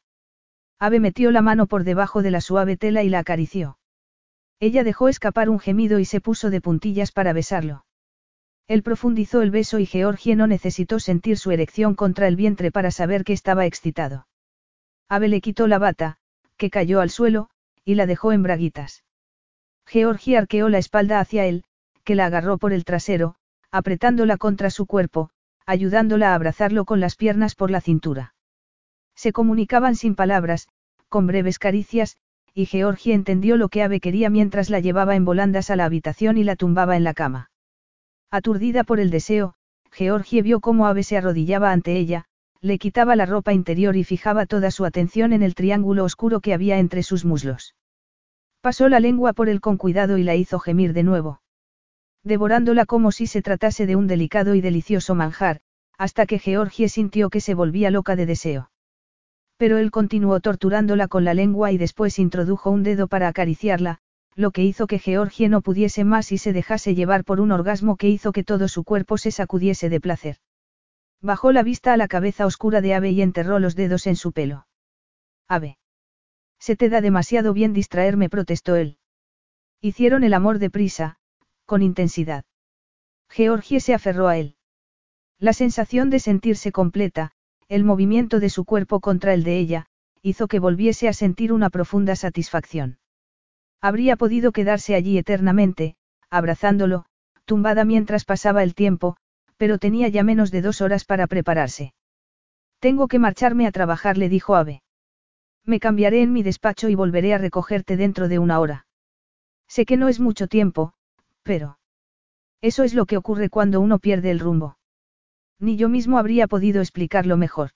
Ave 0.80 1.00
metió 1.00 1.32
la 1.32 1.42
mano 1.42 1.68
por 1.68 1.84
debajo 1.84 2.22
de 2.22 2.32
la 2.32 2.42
suave 2.42 2.76
tela 2.76 3.04
y 3.04 3.10
la 3.10 3.20
acarició. 3.20 3.78
Ella 4.60 4.84
dejó 4.84 5.10
escapar 5.10 5.50
un 5.50 5.60
gemido 5.60 6.00
y 6.00 6.06
se 6.06 6.22
puso 6.22 6.50
de 6.50 6.62
puntillas 6.62 7.12
para 7.12 7.34
besarlo. 7.34 7.86
Él 8.68 8.82
profundizó 8.82 9.42
el 9.42 9.52
beso 9.52 9.80
y 9.80 9.86
Georgie 9.86 10.36
no 10.36 10.48
necesitó 10.48 11.00
sentir 11.00 11.38
su 11.38 11.52
erección 11.52 11.94
contra 11.94 12.28
el 12.28 12.36
vientre 12.36 12.72
para 12.72 12.90
saber 12.90 13.24
que 13.24 13.34
estaba 13.34 13.66
excitado. 13.66 14.28
Ave 15.08 15.28
le 15.28 15.42
quitó 15.42 15.68
la 15.68 15.78
bata, 15.78 16.18
que 16.58 16.70
cayó 16.70 17.02
al 17.02 17.12
suelo, 17.12 17.50
y 17.84 17.96
la 17.96 18.08
dejó 18.08 18.32
en 18.32 18.42
braguitas. 18.42 19.04
Georgie 19.86 20.38
arqueó 20.38 20.70
la 20.70 20.80
espalda 20.80 21.20
hacia 21.20 21.46
él, 21.46 21.64
que 22.04 22.16
la 22.16 22.26
agarró 22.26 22.58
por 22.58 22.74
el 22.74 22.86
trasero, 22.86 23.36
apretándola 23.70 24.38
contra 24.38 24.72
su 24.72 24.88
cuerpo, 24.88 25.30
ayudándola 25.68 26.32
a 26.32 26.36
abrazarlo 26.36 26.86
con 26.86 27.00
las 27.00 27.16
piernas 27.16 27.56
por 27.56 27.70
la 27.70 27.82
cintura. 27.82 28.34
Se 29.16 29.32
comunicaban 29.32 29.96
sin 29.96 30.16
palabras, 30.16 30.68
con 31.10 31.28
breves 31.28 31.60
caricias, 31.60 32.18
y 32.58 32.66
Georgie 32.68 33.14
entendió 33.14 33.58
lo 33.58 33.68
que 33.68 33.84
Ave 33.84 34.00
quería 34.00 34.30
mientras 34.30 34.70
la 34.70 34.80
llevaba 34.80 35.18
en 35.18 35.26
volandas 35.26 35.70
a 35.70 35.76
la 35.76 35.84
habitación 35.84 36.38
y 36.38 36.46
la 36.46 36.56
tumbaba 36.56 36.96
en 36.96 37.04
la 37.04 37.14
cama. 37.14 37.52
Aturdida 38.32 38.86
por 38.86 39.02
el 39.02 39.10
deseo, 39.10 39.56
Georgie 39.92 40.42
vio 40.42 40.62
cómo 40.62 40.88
Ave 40.88 41.04
se 41.04 41.18
arrodillaba 41.18 41.74
ante 41.74 41.98
ella, 41.98 42.26
le 42.62 42.78
quitaba 42.78 43.18
la 43.18 43.26
ropa 43.26 43.52
interior 43.52 43.98
y 43.98 44.06
fijaba 44.06 44.46
toda 44.46 44.72
su 44.72 44.86
atención 44.86 45.34
en 45.34 45.44
el 45.44 45.54
triángulo 45.54 46.06
oscuro 46.06 46.40
que 46.40 46.54
había 46.54 46.80
entre 46.80 47.04
sus 47.04 47.26
muslos. 47.26 47.76
Pasó 48.62 48.88
la 48.88 49.02
lengua 49.02 49.34
por 49.34 49.50
él 49.50 49.60
con 49.60 49.76
cuidado 49.76 50.18
y 50.18 50.24
la 50.24 50.36
hizo 50.36 50.58
gemir 50.60 50.94
de 50.94 51.04
nuevo. 51.04 51.42
Devorándola 52.24 52.86
como 52.86 53.12
si 53.12 53.28
se 53.28 53.42
tratase 53.42 53.86
de 53.86 53.98
un 53.98 54.08
delicado 54.08 54.56
y 54.56 54.62
delicioso 54.62 55.14
manjar, 55.14 55.60
hasta 55.98 56.26
que 56.26 56.40
Georgie 56.40 56.88
sintió 56.88 57.30
que 57.30 57.42
se 57.42 57.54
volvía 57.54 57.92
loca 57.92 58.16
de 58.16 58.26
deseo. 58.26 58.72
Pero 59.58 59.78
él 59.78 59.92
continuó 59.92 60.40
torturándola 60.40 61.08
con 61.08 61.24
la 61.24 61.34
lengua 61.34 61.72
y 61.72 61.78
después 61.78 62.20
introdujo 62.20 62.72
un 62.72 62.84
dedo 62.84 63.08
para 63.08 63.28
acariciarla, 63.28 64.00
lo 64.36 64.52
que 64.52 64.64
hizo 64.64 64.86
que 64.86 65.00
Georgie 65.00 65.48
no 65.48 65.62
pudiese 65.62 66.04
más 66.04 66.32
y 66.32 66.38
se 66.38 66.52
dejase 66.52 66.94
llevar 66.94 67.24
por 67.24 67.40
un 67.40 67.52
orgasmo 67.52 67.96
que 67.96 68.10
hizo 68.10 68.34
que 68.34 68.44
todo 68.44 68.68
su 68.68 68.84
cuerpo 68.84 69.18
se 69.18 69.32
sacudiese 69.32 69.90
de 69.90 70.02
placer. 70.02 70.38
Bajó 71.22 71.54
la 71.54 71.64
vista 71.64 71.94
a 71.94 71.98
la 71.98 72.10
cabeza 72.10 72.46
oscura 72.46 72.82
de 72.82 72.94
Ave 72.94 73.12
y 73.12 73.22
enterró 73.22 73.60
los 73.60 73.76
dedos 73.76 74.08
en 74.08 74.18
su 74.18 74.34
pelo. 74.34 74.68
Ave. 75.48 75.78
Se 76.60 76.76
te 76.76 76.90
da 76.90 77.00
demasiado 77.00 77.54
bien 77.54 77.74
distraerme, 77.74 78.30
protestó 78.30 78.76
él. 78.76 78.98
Hicieron 79.82 80.24
el 80.24 80.34
amor 80.34 80.60
deprisa, 80.60 81.18
con 81.66 81.82
intensidad. 81.82 82.44
Georgie 83.30 83.80
se 83.80 83.94
aferró 83.94 84.28
a 84.28 84.38
él. 84.38 84.56
La 85.40 85.54
sensación 85.54 86.10
de 86.10 86.20
sentirse 86.20 86.72
completa, 86.72 87.32
el 87.68 87.84
movimiento 87.84 88.40
de 88.40 88.50
su 88.50 88.66
cuerpo 88.66 89.00
contra 89.00 89.34
el 89.34 89.44
de 89.44 89.58
ella, 89.58 89.88
hizo 90.22 90.48
que 90.48 90.60
volviese 90.60 91.08
a 91.08 91.14
sentir 91.14 91.52
una 91.52 91.70
profunda 91.70 92.16
satisfacción. 92.16 93.00
Habría 93.82 94.16
podido 94.16 94.52
quedarse 94.52 94.96
allí 94.96 95.18
eternamente, 95.18 95.96
abrazándolo, 96.30 97.06
tumbada 97.46 97.86
mientras 97.86 98.26
pasaba 98.26 98.64
el 98.64 98.76
tiempo, 98.76 99.18
pero 99.58 99.78
tenía 99.78 100.08
ya 100.08 100.24
menos 100.24 100.52
de 100.52 100.62
dos 100.62 100.82
horas 100.82 101.06
para 101.06 101.28
prepararse. 101.28 101.94
Tengo 102.80 103.08
que 103.08 103.20
marcharme 103.20 103.68
a 103.68 103.72
trabajar, 103.72 104.18
le 104.18 104.30
dijo 104.30 104.56
Ave. 104.56 104.82
Me 105.64 105.80
cambiaré 105.80 106.22
en 106.22 106.34
mi 106.34 106.44
despacho 106.44 106.90
y 106.90 106.96
volveré 106.96 107.34
a 107.34 107.38
recogerte 107.38 107.98
dentro 107.98 108.28
de 108.28 108.40
una 108.40 108.60
hora. 108.60 108.86
Sé 109.68 109.86
que 109.86 109.98
no 109.98 110.08
es 110.08 110.20
mucho 110.20 110.48
tiempo, 110.48 110.94
pero... 111.42 111.80
Eso 112.62 112.84
es 112.84 112.94
lo 112.94 113.06
que 113.06 113.18
ocurre 113.18 113.50
cuando 113.50 113.80
uno 113.82 114.00
pierde 114.00 114.32
el 114.32 114.40
rumbo. 114.40 114.78
Ni 115.60 115.78
yo 115.78 115.90
mismo 115.90 116.18
habría 116.18 116.48
podido 116.48 116.82
explicarlo 116.82 117.38
mejor. 117.38 117.72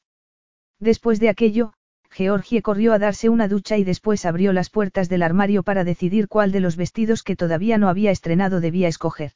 Después 0.80 1.20
de 1.20 1.30
aquello, 1.30 1.74
Georgie 2.12 2.62
corrió 2.62 2.94
a 2.94 3.00
darse 3.00 3.30
una 3.30 3.48
ducha 3.48 3.78
y 3.78 3.84
después 3.84 4.26
abrió 4.26 4.54
las 4.54 4.70
puertas 4.70 5.10
del 5.10 5.24
armario 5.24 5.64
para 5.64 5.84
decidir 5.84 6.28
cuál 6.28 6.52
de 6.52 6.60
los 6.60 6.76
vestidos 6.76 7.24
que 7.24 7.36
todavía 7.36 7.78
no 7.78 7.88
había 7.88 8.12
estrenado 8.12 8.60
debía 8.60 8.88
escoger. 8.88 9.34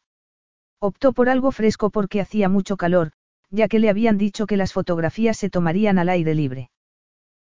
Optó 0.79 1.13
por 1.13 1.29
algo 1.29 1.51
fresco 1.51 1.91
porque 1.91 2.19
hacía 2.19 2.49
mucho 2.49 2.75
calor, 2.75 3.11
ya 3.49 3.67
que 3.67 3.79
le 3.79 3.89
habían 3.89 4.17
dicho 4.17 4.47
que 4.47 4.57
las 4.57 4.73
fotografías 4.73 5.37
se 5.37 5.49
tomarían 5.49 5.99
al 5.99 6.09
aire 6.09 6.33
libre. 6.33 6.71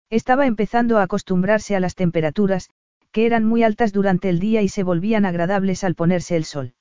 Estaba 0.10 0.46
empezando 0.46 0.98
a 0.98 1.04
acostumbrarse 1.04 1.76
a 1.76 1.80
las 1.80 1.96
temperaturas, 1.96 2.70
que 3.12 3.26
eran 3.26 3.46
muy 3.46 3.64
altas 3.64 3.94
durante 3.94 4.30
el 4.30 4.40
día 4.40 4.62
y 4.62 4.68
se 4.68 4.84
volvían 4.84 5.26
agradables 5.26 5.84
al 5.84 5.96
ponerse 5.96 6.36
el 6.36 6.44
sol. 6.44 6.74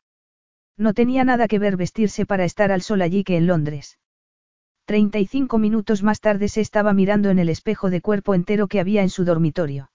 No 0.77 0.95
tenía 0.95 1.25
nada 1.25 1.47
que 1.47 1.59
ver 1.59 1.77
vestirse 1.77 2.27
para 2.27 2.45
estar 2.45 2.73
al 2.73 2.83
sol 2.83 3.03
allí 3.03 3.23
que 3.23 3.37
en 3.37 3.47
Londres. 3.47 4.00
Treinta 4.91 5.21
y 5.21 5.27
cinco 5.27 5.59
minutos 5.59 6.03
más 6.03 6.21
tarde 6.21 6.49
se 6.49 6.61
estaba 6.61 6.93
mirando 6.93 7.31
en 7.31 7.39
el 7.39 7.49
espejo 7.49 7.91
de 7.91 8.01
cuerpo 8.01 8.35
entero 8.35 8.67
que 8.67 8.81
había 8.81 9.03
en 9.03 9.09
su 9.09 9.25
dormitorio. 9.25 9.93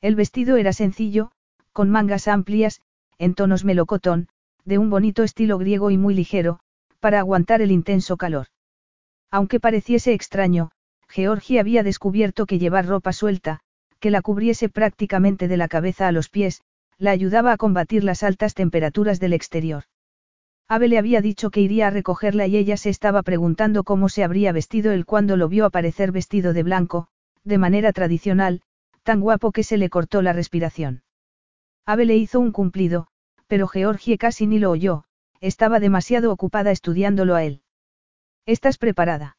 El 0.00 0.16
vestido 0.16 0.56
era 0.56 0.72
sencillo, 0.72 1.30
con 1.72 1.88
mangas 1.88 2.26
amplias, 2.26 2.80
en 3.18 3.36
tonos 3.36 3.64
melocotón, 3.64 4.26
de 4.64 4.78
un 4.78 4.90
bonito 4.90 5.22
estilo 5.22 5.56
griego 5.56 5.92
y 5.92 5.98
muy 5.98 6.14
ligero, 6.14 6.58
para 6.98 7.20
aguantar 7.20 7.62
el 7.62 7.70
intenso 7.70 8.16
calor. 8.16 8.48
Aunque 9.30 9.60
pareciese 9.60 10.14
extraño, 10.14 10.72
Georgie 11.08 11.60
había 11.60 11.84
descubierto 11.84 12.46
que 12.46 12.58
llevar 12.58 12.86
ropa 12.86 13.12
suelta, 13.12 13.60
que 14.00 14.10
la 14.10 14.20
cubriese 14.20 14.68
prácticamente 14.68 15.46
de 15.46 15.58
la 15.58 15.68
cabeza 15.68 16.08
a 16.08 16.12
los 16.12 16.28
pies, 16.28 16.62
la 16.98 17.12
ayudaba 17.12 17.52
a 17.52 17.56
combatir 17.56 18.02
las 18.02 18.24
altas 18.24 18.54
temperaturas 18.54 19.20
del 19.20 19.32
exterior. 19.32 19.84
Abe 20.70 20.88
le 20.88 20.98
había 20.98 21.22
dicho 21.22 21.50
que 21.50 21.62
iría 21.62 21.86
a 21.86 21.90
recogerla 21.90 22.46
y 22.46 22.56
ella 22.58 22.76
se 22.76 22.90
estaba 22.90 23.22
preguntando 23.22 23.84
cómo 23.84 24.10
se 24.10 24.22
habría 24.22 24.52
vestido 24.52 24.92
él 24.92 25.06
cuando 25.06 25.38
lo 25.38 25.48
vio 25.48 25.64
aparecer 25.64 26.12
vestido 26.12 26.52
de 26.52 26.62
blanco, 26.62 27.08
de 27.42 27.56
manera 27.56 27.92
tradicional, 27.94 28.60
tan 29.02 29.20
guapo 29.20 29.50
que 29.50 29.62
se 29.62 29.78
le 29.78 29.88
cortó 29.88 30.20
la 30.20 30.34
respiración. 30.34 31.02
Abe 31.86 32.04
le 32.04 32.16
hizo 32.16 32.38
un 32.38 32.52
cumplido, 32.52 33.06
pero 33.46 33.66
Georgie 33.66 34.18
casi 34.18 34.46
ni 34.46 34.58
lo 34.58 34.70
oyó, 34.70 35.04
estaba 35.40 35.80
demasiado 35.80 36.30
ocupada 36.30 36.70
estudiándolo 36.70 37.34
a 37.34 37.44
él. 37.44 37.62
¿Estás 38.44 38.76
preparada? 38.76 39.38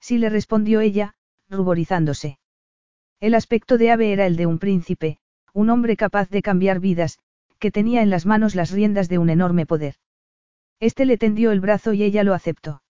Sí 0.00 0.18
le 0.18 0.30
respondió 0.30 0.80
ella, 0.80 1.14
ruborizándose. 1.48 2.40
El 3.20 3.34
aspecto 3.34 3.78
de 3.78 3.92
Ave 3.92 4.12
era 4.12 4.26
el 4.26 4.34
de 4.34 4.46
un 4.46 4.58
príncipe, 4.58 5.18
un 5.52 5.70
hombre 5.70 5.96
capaz 5.96 6.28
de 6.28 6.42
cambiar 6.42 6.80
vidas, 6.80 7.20
que 7.60 7.70
tenía 7.70 8.02
en 8.02 8.10
las 8.10 8.26
manos 8.26 8.56
las 8.56 8.72
riendas 8.72 9.08
de 9.08 9.18
un 9.18 9.30
enorme 9.30 9.64
poder. 9.66 9.94
Este 10.80 11.04
le 11.04 11.18
tendió 11.18 11.52
el 11.52 11.60
brazo 11.60 11.92
y 11.92 12.02
ella 12.02 12.24
lo 12.24 12.34
aceptó. 12.34 12.82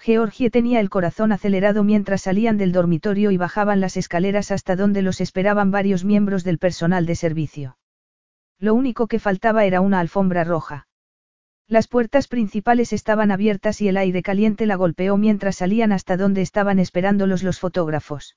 Georgie 0.00 0.50
tenía 0.50 0.80
el 0.80 0.90
corazón 0.90 1.32
acelerado 1.32 1.84
mientras 1.84 2.22
salían 2.22 2.58
del 2.58 2.72
dormitorio 2.72 3.30
y 3.30 3.36
bajaban 3.36 3.80
las 3.80 3.96
escaleras 3.96 4.50
hasta 4.50 4.76
donde 4.76 5.00
los 5.00 5.20
esperaban 5.20 5.70
varios 5.70 6.04
miembros 6.04 6.44
del 6.44 6.58
personal 6.58 7.06
de 7.06 7.14
servicio. 7.14 7.78
Lo 8.58 8.74
único 8.74 9.06
que 9.06 9.18
faltaba 9.18 9.64
era 9.64 9.80
una 9.80 10.00
alfombra 10.00 10.44
roja. 10.44 10.88
Las 11.68 11.88
puertas 11.88 12.28
principales 12.28 12.92
estaban 12.92 13.30
abiertas 13.30 13.80
y 13.80 13.88
el 13.88 13.96
aire 13.96 14.22
caliente 14.22 14.66
la 14.66 14.74
golpeó 14.74 15.16
mientras 15.16 15.56
salían 15.56 15.92
hasta 15.92 16.16
donde 16.16 16.42
estaban 16.42 16.78
esperándolos 16.78 17.42
los 17.42 17.58
fotógrafos. 17.58 18.36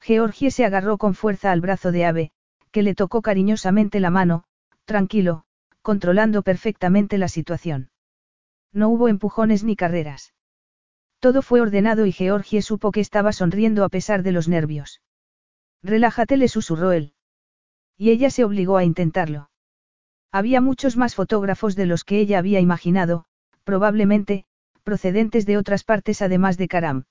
Georgie 0.00 0.50
se 0.50 0.64
agarró 0.64 0.98
con 0.98 1.14
fuerza 1.14 1.50
al 1.50 1.60
brazo 1.60 1.90
de 1.90 2.04
Ave, 2.04 2.30
que 2.70 2.82
le 2.82 2.94
tocó 2.94 3.22
cariñosamente 3.22 3.98
la 3.98 4.10
mano, 4.10 4.44
tranquilo, 4.84 5.45
controlando 5.86 6.42
perfectamente 6.42 7.16
la 7.16 7.28
situación. 7.28 7.90
No 8.72 8.88
hubo 8.88 9.06
empujones 9.06 9.62
ni 9.62 9.76
carreras. 9.76 10.34
Todo 11.20 11.42
fue 11.42 11.60
ordenado 11.60 12.06
y 12.06 12.10
Georgie 12.10 12.60
supo 12.60 12.90
que 12.90 12.98
estaba 12.98 13.32
sonriendo 13.32 13.84
a 13.84 13.88
pesar 13.88 14.24
de 14.24 14.32
los 14.32 14.48
nervios. 14.48 15.00
Relájate, 15.84 16.38
le 16.38 16.48
susurró 16.48 16.90
él. 16.90 17.12
Y 17.96 18.10
ella 18.10 18.30
se 18.30 18.42
obligó 18.42 18.78
a 18.78 18.82
intentarlo. 18.82 19.48
Había 20.32 20.60
muchos 20.60 20.96
más 20.96 21.14
fotógrafos 21.14 21.76
de 21.76 21.86
los 21.86 22.02
que 22.02 22.18
ella 22.18 22.40
había 22.40 22.58
imaginado, 22.58 23.26
probablemente, 23.62 24.44
procedentes 24.82 25.46
de 25.46 25.56
otras 25.56 25.84
partes 25.84 26.20
además 26.20 26.56
de 26.56 26.66
Karam. 26.66 27.04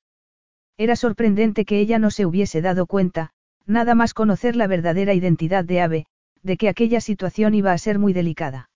Era 0.76 0.98
sorprendente 0.98 1.64
que 1.64 1.80
ella 1.80 1.98
no 1.98 2.12
se 2.12 2.26
hubiese 2.26 2.62
dado 2.62 2.88
cuenta, 2.88 3.30
nada 3.66 3.96
más 3.96 4.14
conocer 4.14 4.58
la 4.58 4.68
verdadera 4.68 5.14
identidad 5.14 5.64
de 5.64 5.80
Ave, 5.80 6.08
de 6.46 6.58
que 6.58 6.70
aquella 6.70 7.02
situación 7.02 7.56
iba 7.56 7.72
a 7.72 7.78
ser 7.80 7.98
muy 7.98 8.14
delicada. 8.14 8.70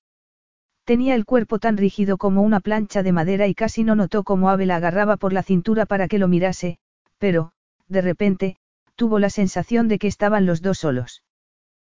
Tenía 0.86 1.14
el 1.14 1.26
cuerpo 1.26 1.60
tan 1.60 1.78
rígido 1.78 2.18
como 2.18 2.42
una 2.42 2.62
plancha 2.62 3.04
de 3.04 3.12
madera 3.12 3.46
y 3.46 3.54
casi 3.54 3.84
no 3.84 3.94
notó 3.94 4.24
cómo 4.24 4.50
Abel 4.50 4.70
la 4.70 4.78
agarraba 4.78 5.18
por 5.18 5.34
la 5.34 5.44
cintura 5.44 5.86
para 5.86 6.08
que 6.08 6.18
lo 6.18 6.28
mirase, 6.28 6.80
pero, 7.20 7.52
de 7.88 8.02
repente, 8.02 8.58
tuvo 8.96 9.20
la 9.20 9.30
sensación 9.30 9.88
de 9.88 10.00
que 10.00 10.08
estaban 10.08 10.48
los 10.48 10.64
dos 10.64 10.80
solos. 10.80 11.22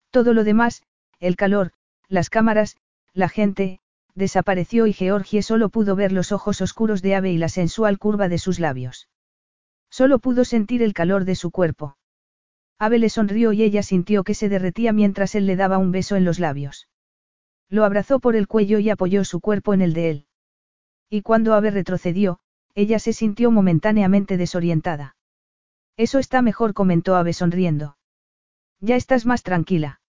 Todo 0.09 0.33
lo 0.33 0.43
demás, 0.43 0.83
el 1.22 1.38
calor, 1.38 1.72
las 2.09 2.30
cámaras, 2.30 2.75
la 3.14 3.30
gente, 3.30 3.80
desapareció 4.14 4.88
y 4.88 4.93
Georgie 4.93 5.41
solo 5.41 5.69
pudo 5.69 5.95
ver 5.95 6.11
los 6.11 6.33
ojos 6.33 6.59
oscuros 6.59 7.01
de 7.01 7.16
Ave 7.16 7.32
y 7.32 7.38
la 7.38 7.48
sensual 7.48 7.98
curva 7.98 8.27
de 8.27 8.40
sus 8.40 8.59
labios. 8.59 9.08
Solo 9.90 10.19
pudo 10.19 10.43
sentir 10.43 10.83
el 10.83 10.93
calor 10.93 11.24
de 11.24 11.35
su 11.35 11.50
cuerpo. 11.50 11.95
Ave 12.82 12.98
le 12.98 13.10
sonrió 13.10 13.53
y 13.53 13.61
ella 13.61 13.84
sintió 13.84 14.24
que 14.24 14.34
se 14.34 14.50
derretía 14.50 14.92
mientras 14.92 15.35
él 15.35 15.45
le 15.45 15.56
daba 15.56 15.77
un 15.77 15.92
beso 15.92 16.16
en 16.16 16.26
los 16.26 16.40
labios. 16.40 16.88
Lo 17.69 17.85
abrazó 17.85 18.19
por 18.19 18.35
el 18.35 18.48
cuello 18.48 18.80
y 18.80 18.90
apoyó 18.90 19.24
su 19.24 19.40
cuerpo 19.40 19.76
en 19.76 19.84
el 19.84 19.93
de 19.93 20.10
él. 20.10 20.26
Y 21.08 21.22
cuando 21.22 21.53
Ave 21.53 21.69
retrocedió, 21.69 22.40
ella 22.74 22.98
se 22.98 23.14
sintió 23.14 23.51
momentáneamente 23.51 24.35
desorientada. 24.35 25.16
Eso 25.95 26.18
está 26.18 26.42
mejor, 26.42 26.74
comentó 26.74 27.16
Ave 27.16 27.34
sonriendo. 27.34 27.98
Ya 28.80 28.95
estás 28.95 29.27
más 29.27 29.43
tranquila. 29.43 30.01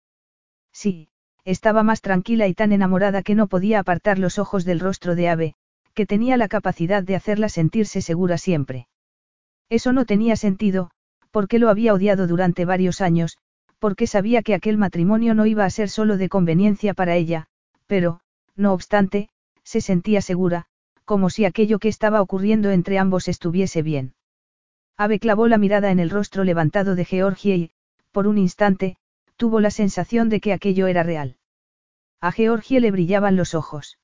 Sí, 0.73 1.11
estaba 1.45 1.83
más 1.83 2.01
tranquila 2.01 2.47
y 2.47 2.55
tan 2.55 2.73
enamorada 2.73 3.23
que 3.23 3.35
no 3.35 3.49
podía 3.49 3.81
apartar 3.81 4.19
los 4.19 4.39
ojos 4.39 4.65
del 4.65 4.81
rostro 4.81 5.15
de 5.15 5.29
Ave, 5.29 5.55
que 5.93 6.07
tenía 6.07 6.39
la 6.39 6.49
capacidad 6.49 7.03
de 7.03 7.17
hacerla 7.17 7.51
sentirse 7.51 8.01
segura 8.01 8.39
siempre. 8.39 8.89
Eso 9.69 9.93
no 9.93 10.07
tenía 10.07 10.37
sentido, 10.37 10.91
porque 11.33 11.59
lo 11.59 11.71
había 11.71 11.95
odiado 11.95 12.29
durante 12.29 12.65
varios 12.65 13.01
años, 13.01 13.39
porque 13.81 14.07
sabía 14.07 14.43
que 14.43 14.55
aquel 14.55 14.79
matrimonio 14.79 15.35
no 15.35 15.47
iba 15.47 15.65
a 15.65 15.71
ser 15.71 15.89
solo 15.89 16.17
de 16.17 16.29
conveniencia 16.29 16.95
para 16.95 17.17
ella, 17.17 17.49
pero, 17.89 18.21
no 18.55 18.73
obstante, 18.73 19.29
se 19.65 19.81
sentía 19.81 20.21
segura, 20.21 20.67
como 21.05 21.31
si 21.31 21.45
aquello 21.45 21.81
que 21.81 21.89
estaba 21.89 22.23
ocurriendo 22.23 22.71
entre 22.71 22.99
ambos 22.99 23.27
estuviese 23.27 23.83
bien. 23.83 24.15
Ave 24.97 25.19
clavó 25.19 25.49
la 25.49 25.59
mirada 25.59 25.91
en 25.91 25.99
el 25.99 26.11
rostro 26.11 26.45
levantado 26.45 26.95
de 26.95 27.05
Georgie 27.05 27.57
y, 27.57 27.71
por 28.13 28.29
un 28.29 28.39
instante, 28.39 28.97
tuvo 29.37 29.59
la 29.59 29.71
sensación 29.71 30.29
de 30.29 30.41
que 30.41 30.53
aquello 30.53 30.87
era 30.87 31.03
real. 31.03 31.37
A 32.21 32.31
Georgie 32.31 32.81
le 32.81 32.91
brillaban 32.93 33.37
los 33.37 33.55
ojos. 33.55 33.99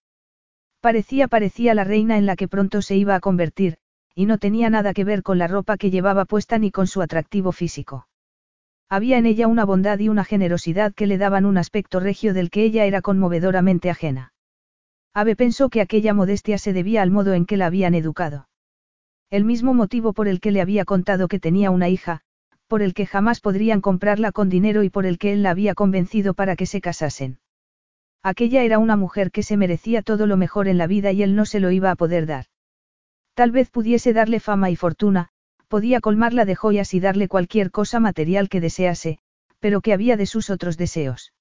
Parecía 0.80 1.28
parecía 1.28 1.74
la 1.74 1.84
reina 1.84 2.16
en 2.18 2.26
la 2.26 2.36
que 2.36 2.48
pronto 2.48 2.82
se 2.82 2.96
iba 2.96 3.14
a 3.14 3.20
convertir, 3.20 3.78
y 4.18 4.26
no 4.26 4.38
tenía 4.38 4.68
nada 4.68 4.94
que 4.94 5.04
ver 5.04 5.22
con 5.22 5.38
la 5.38 5.46
ropa 5.46 5.76
que 5.76 5.92
llevaba 5.92 6.24
puesta 6.24 6.58
ni 6.58 6.72
con 6.72 6.88
su 6.88 7.02
atractivo 7.02 7.52
físico. 7.52 8.08
Había 8.88 9.16
en 9.16 9.26
ella 9.26 9.46
una 9.46 9.64
bondad 9.64 9.96
y 10.00 10.08
una 10.08 10.24
generosidad 10.24 10.92
que 10.92 11.06
le 11.06 11.18
daban 11.18 11.44
un 11.44 11.56
aspecto 11.56 12.00
regio 12.00 12.34
del 12.34 12.50
que 12.50 12.64
ella 12.64 12.84
era 12.84 13.00
conmovedoramente 13.00 13.90
ajena. 13.90 14.32
Ave 15.14 15.36
pensó 15.36 15.68
que 15.68 15.80
aquella 15.80 16.14
modestia 16.14 16.58
se 16.58 16.72
debía 16.72 17.02
al 17.02 17.12
modo 17.12 17.32
en 17.32 17.46
que 17.46 17.56
la 17.56 17.66
habían 17.66 17.94
educado. 17.94 18.48
El 19.30 19.44
mismo 19.44 19.72
motivo 19.72 20.12
por 20.12 20.26
el 20.26 20.40
que 20.40 20.50
le 20.50 20.62
había 20.62 20.84
contado 20.84 21.28
que 21.28 21.38
tenía 21.38 21.70
una 21.70 21.88
hija, 21.88 22.22
por 22.66 22.82
el 22.82 22.94
que 22.94 23.06
jamás 23.06 23.40
podrían 23.40 23.80
comprarla 23.80 24.32
con 24.32 24.48
dinero 24.48 24.82
y 24.82 24.90
por 24.90 25.06
el 25.06 25.18
que 25.18 25.32
él 25.32 25.44
la 25.44 25.50
había 25.50 25.74
convencido 25.74 26.34
para 26.34 26.56
que 26.56 26.66
se 26.66 26.80
casasen. 26.80 27.38
Aquella 28.24 28.64
era 28.64 28.80
una 28.80 28.96
mujer 28.96 29.30
que 29.30 29.44
se 29.44 29.56
merecía 29.56 30.02
todo 30.02 30.26
lo 30.26 30.36
mejor 30.36 30.66
en 30.66 30.76
la 30.76 30.88
vida 30.88 31.12
y 31.12 31.22
él 31.22 31.36
no 31.36 31.46
se 31.46 31.60
lo 31.60 31.70
iba 31.70 31.92
a 31.92 31.94
poder 31.94 32.26
dar. 32.26 32.46
Tal 33.38 33.52
vez 33.52 33.70
pudiese 33.70 34.12
darle 34.12 34.40
fama 34.40 34.68
y 34.68 34.74
fortuna, 34.74 35.28
podía 35.68 36.00
colmarla 36.00 36.44
de 36.44 36.56
joyas 36.56 36.92
y 36.92 36.98
darle 36.98 37.28
cualquier 37.28 37.70
cosa 37.70 38.00
material 38.00 38.48
que 38.48 38.60
desease, 38.60 39.20
pero 39.60 39.80
que 39.80 39.92
había 39.92 40.16
de 40.16 40.26
sus 40.26 40.50
otros 40.50 40.76
deseos. 40.76 41.32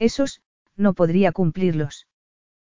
Esos, 0.00 0.42
no 0.74 0.94
podría 0.94 1.30
cumplirlos. 1.30 2.08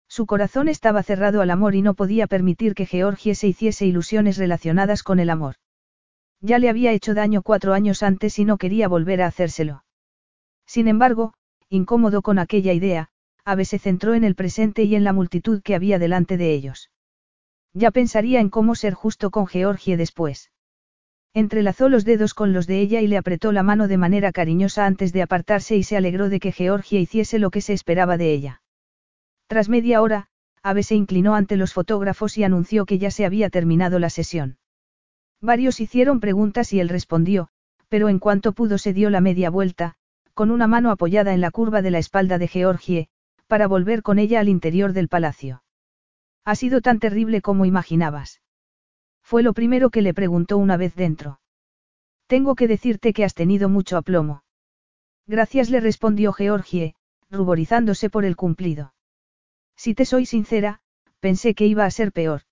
Su 0.09 0.27
corazón 0.27 0.69
estaba 0.69 1.05
cerrado 1.05 1.41
al 1.41 1.51
amor 1.51 1.77
y 1.77 1.83
no 1.83 1.95
podía 1.95 2.27
permitir 2.27 2.75
que 2.75 2.85
Georgie 2.85 3.37
se 3.37 3.47
hiciese 3.47 3.87
ilusiones 3.87 4.39
relacionadas 4.39 5.05
con 5.05 5.21
el 5.21 5.31
amor. 5.31 5.55
Ya 6.41 6.59
le 6.59 6.69
había 6.69 6.91
hecho 6.91 7.15
daño 7.15 7.43
cuatro 7.43 7.75
años 7.75 8.03
antes 8.03 8.41
y 8.41 8.45
no 8.45 8.59
quería 8.59 8.89
volver 8.89 9.23
a 9.23 9.29
hacérselo. 9.29 9.85
Sin 10.67 10.89
embargo, 10.89 11.33
incómodo 11.69 12.23
con 12.23 12.41
aquella 12.41 12.73
idea, 12.73 13.11
Abe 13.45 13.65
se 13.65 13.79
centró 13.79 14.15
en 14.15 14.25
el 14.25 14.35
presente 14.35 14.83
y 14.83 14.97
en 14.97 15.05
la 15.05 15.13
multitud 15.13 15.63
que 15.63 15.77
había 15.77 16.01
delante 16.01 16.37
de 16.37 16.53
ellos. 16.55 16.91
Ya 17.75 17.91
pensaría 17.91 18.41
en 18.41 18.51
cómo 18.51 18.75
ser 18.75 18.95
justo 18.95 19.31
con 19.31 19.47
Georgie 19.47 19.97
después. 19.97 20.51
Entrelazó 21.35 21.89
los 21.89 22.05
dedos 22.05 22.35
con 22.35 22.53
los 22.53 22.67
de 22.67 22.81
ella 22.81 23.01
y 23.01 23.07
le 23.07 23.17
apretó 23.17 23.53
la 23.53 23.63
mano 23.63 23.89
de 23.89 23.97
manera 23.97 24.33
cariñosa 24.33 24.85
antes 24.85 25.13
de 25.15 25.23
apartarse 25.23 25.77
y 25.77 25.83
se 25.83 25.97
alegró 25.97 26.29
de 26.29 26.41
que 26.41 26.53
Georgie 26.53 27.01
hiciese 27.01 27.39
lo 27.39 27.51
que 27.51 27.63
se 27.63 27.73
esperaba 27.73 28.19
de 28.19 28.33
ella. 28.33 28.63
Tras 29.47 29.71
media 29.71 30.03
hora, 30.03 30.29
Abe 30.63 30.83
se 30.83 30.95
inclinó 30.95 31.35
ante 31.35 31.57
los 31.57 31.73
fotógrafos 31.73 32.37
y 32.37 32.45
anunció 32.45 32.85
que 32.85 32.99
ya 32.99 33.11
se 33.11 33.25
había 33.25 33.49
terminado 33.49 33.99
la 33.99 34.11
sesión. 34.11 34.59
Varios 35.41 35.81
hicieron 35.81 36.21
preguntas 36.21 36.73
y 36.73 36.81
él 36.81 36.89
respondió, 36.89 37.49
pero 37.89 38.09
en 38.09 38.19
cuanto 38.19 38.53
pudo 38.53 38.79
se 38.79 38.93
dio 38.93 39.11
la 39.11 39.21
media 39.21 39.51
vuelta, 39.51 39.95
con 40.35 40.51
una 40.51 40.67
mano 40.67 40.91
apoyada 40.91 41.35
en 41.35 41.41
la 41.41 41.51
curva 41.51 41.83
de 41.83 41.91
la 41.91 41.99
espalda 41.99 42.39
de 42.39 42.49
Georgie, 42.49 43.09
para 43.47 43.67
volver 43.67 44.03
con 44.03 44.19
ella 44.19 44.41
al 44.41 44.49
interior 44.49 44.93
del 44.93 45.09
palacio. 45.09 45.62
Ha 46.45 46.55
sido 46.57 46.81
tan 46.81 46.99
terrible 46.99 47.41
como 47.41 47.65
imaginabas. 47.65 48.41
Fue 49.23 49.43
lo 49.43 49.53
primero 49.53 49.91
que 49.91 50.03
le 50.03 50.15
preguntó 50.15 50.59
una 50.59 50.77
vez 50.77 50.95
dentro. 50.95 51.41
Tengo 52.27 52.55
que 52.55 52.69
decirte 52.69 53.13
que 53.13 53.25
has 53.25 53.35
tenido 53.35 53.69
mucho 53.69 53.97
aplomo. 53.97 54.45
Gracias 55.27 55.71
le 55.71 55.81
respondió 55.81 56.33
Georgie, 56.33 56.95
ruborizándose 57.31 58.11
por 58.11 58.25
el 58.25 58.37
cumplido. 58.37 58.95
Si 59.77 59.95
te 59.95 60.05
soy 60.05 60.27
sincera, 60.27 60.81
pensé 61.21 61.55
que 61.55 61.67
iba 61.67 61.85
a 61.85 61.91
ser 61.91 62.13
peor. 62.13 62.43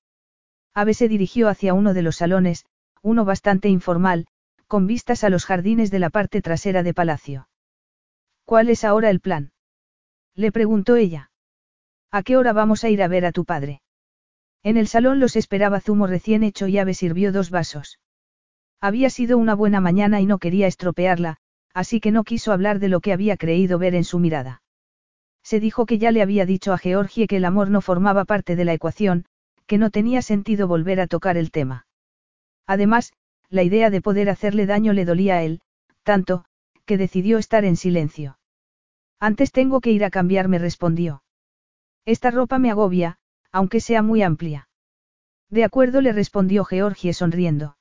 Ave 0.74 0.94
se 0.94 1.08
dirigió 1.08 1.48
hacia 1.48 1.74
uno 1.74 1.94
de 1.94 2.02
los 2.02 2.16
salones, 2.16 2.64
uno 3.02 3.24
bastante 3.24 3.68
informal, 3.68 4.26
con 4.68 4.86
vistas 4.86 5.24
a 5.24 5.30
los 5.30 5.44
jardines 5.44 5.90
de 5.90 5.98
la 5.98 6.10
parte 6.10 6.42
trasera 6.42 6.82
de 6.84 6.94
palacio. 6.94 7.48
¿Cuál 8.44 8.68
es 8.70 8.84
ahora 8.84 9.10
el 9.10 9.20
plan? 9.20 9.52
Le 10.34 10.52
preguntó 10.52 10.96
ella. 10.96 11.29
¿A 12.12 12.22
qué 12.22 12.36
hora 12.36 12.52
vamos 12.52 12.82
a 12.84 12.88
ir 12.88 13.02
a 13.02 13.08
ver 13.08 13.24
a 13.24 13.32
tu 13.32 13.44
padre? 13.44 13.82
En 14.62 14.76
el 14.76 14.88
salón 14.88 15.20
los 15.20 15.36
esperaba 15.36 15.80
zumo 15.80 16.06
recién 16.06 16.42
hecho 16.42 16.66
y 16.66 16.78
Ave 16.78 16.94
sirvió 16.94 17.32
dos 17.32 17.50
vasos. 17.50 17.98
Había 18.80 19.10
sido 19.10 19.38
una 19.38 19.54
buena 19.54 19.80
mañana 19.80 20.20
y 20.20 20.26
no 20.26 20.38
quería 20.38 20.66
estropearla, 20.66 21.36
así 21.72 22.00
que 22.00 22.10
no 22.10 22.24
quiso 22.24 22.52
hablar 22.52 22.78
de 22.78 22.88
lo 22.88 23.00
que 23.00 23.12
había 23.12 23.36
creído 23.36 23.78
ver 23.78 23.94
en 23.94 24.04
su 24.04 24.18
mirada. 24.18 24.62
Se 25.42 25.60
dijo 25.60 25.86
que 25.86 25.98
ya 25.98 26.10
le 26.10 26.22
había 26.22 26.46
dicho 26.46 26.72
a 26.72 26.78
Georgie 26.78 27.26
que 27.26 27.36
el 27.36 27.44
amor 27.44 27.70
no 27.70 27.80
formaba 27.80 28.24
parte 28.24 28.56
de 28.56 28.64
la 28.64 28.74
ecuación, 28.74 29.26
que 29.66 29.78
no 29.78 29.90
tenía 29.90 30.20
sentido 30.20 30.66
volver 30.66 31.00
a 31.00 31.06
tocar 31.06 31.36
el 31.36 31.50
tema. 31.50 31.86
Además, 32.66 33.12
la 33.48 33.62
idea 33.62 33.88
de 33.90 34.00
poder 34.00 34.30
hacerle 34.30 34.66
daño 34.66 34.92
le 34.92 35.04
dolía 35.04 35.36
a 35.36 35.42
él, 35.42 35.60
tanto, 36.02 36.44
que 36.84 36.98
decidió 36.98 37.38
estar 37.38 37.64
en 37.64 37.76
silencio. 37.76 38.38
Antes 39.20 39.52
tengo 39.52 39.80
que 39.80 39.90
ir 39.90 40.04
a 40.04 40.10
cambiarme, 40.10 40.58
respondió. 40.58 41.22
Esta 42.04 42.30
ropa 42.30 42.58
me 42.58 42.70
agobia, 42.70 43.18
aunque 43.52 43.80
sea 43.80 44.02
muy 44.02 44.22
amplia. 44.22 44.68
De 45.50 45.64
acuerdo, 45.64 46.00
le 46.00 46.12
respondió 46.12 46.64
Georgie 46.64 47.12
sonriendo. 47.12 47.76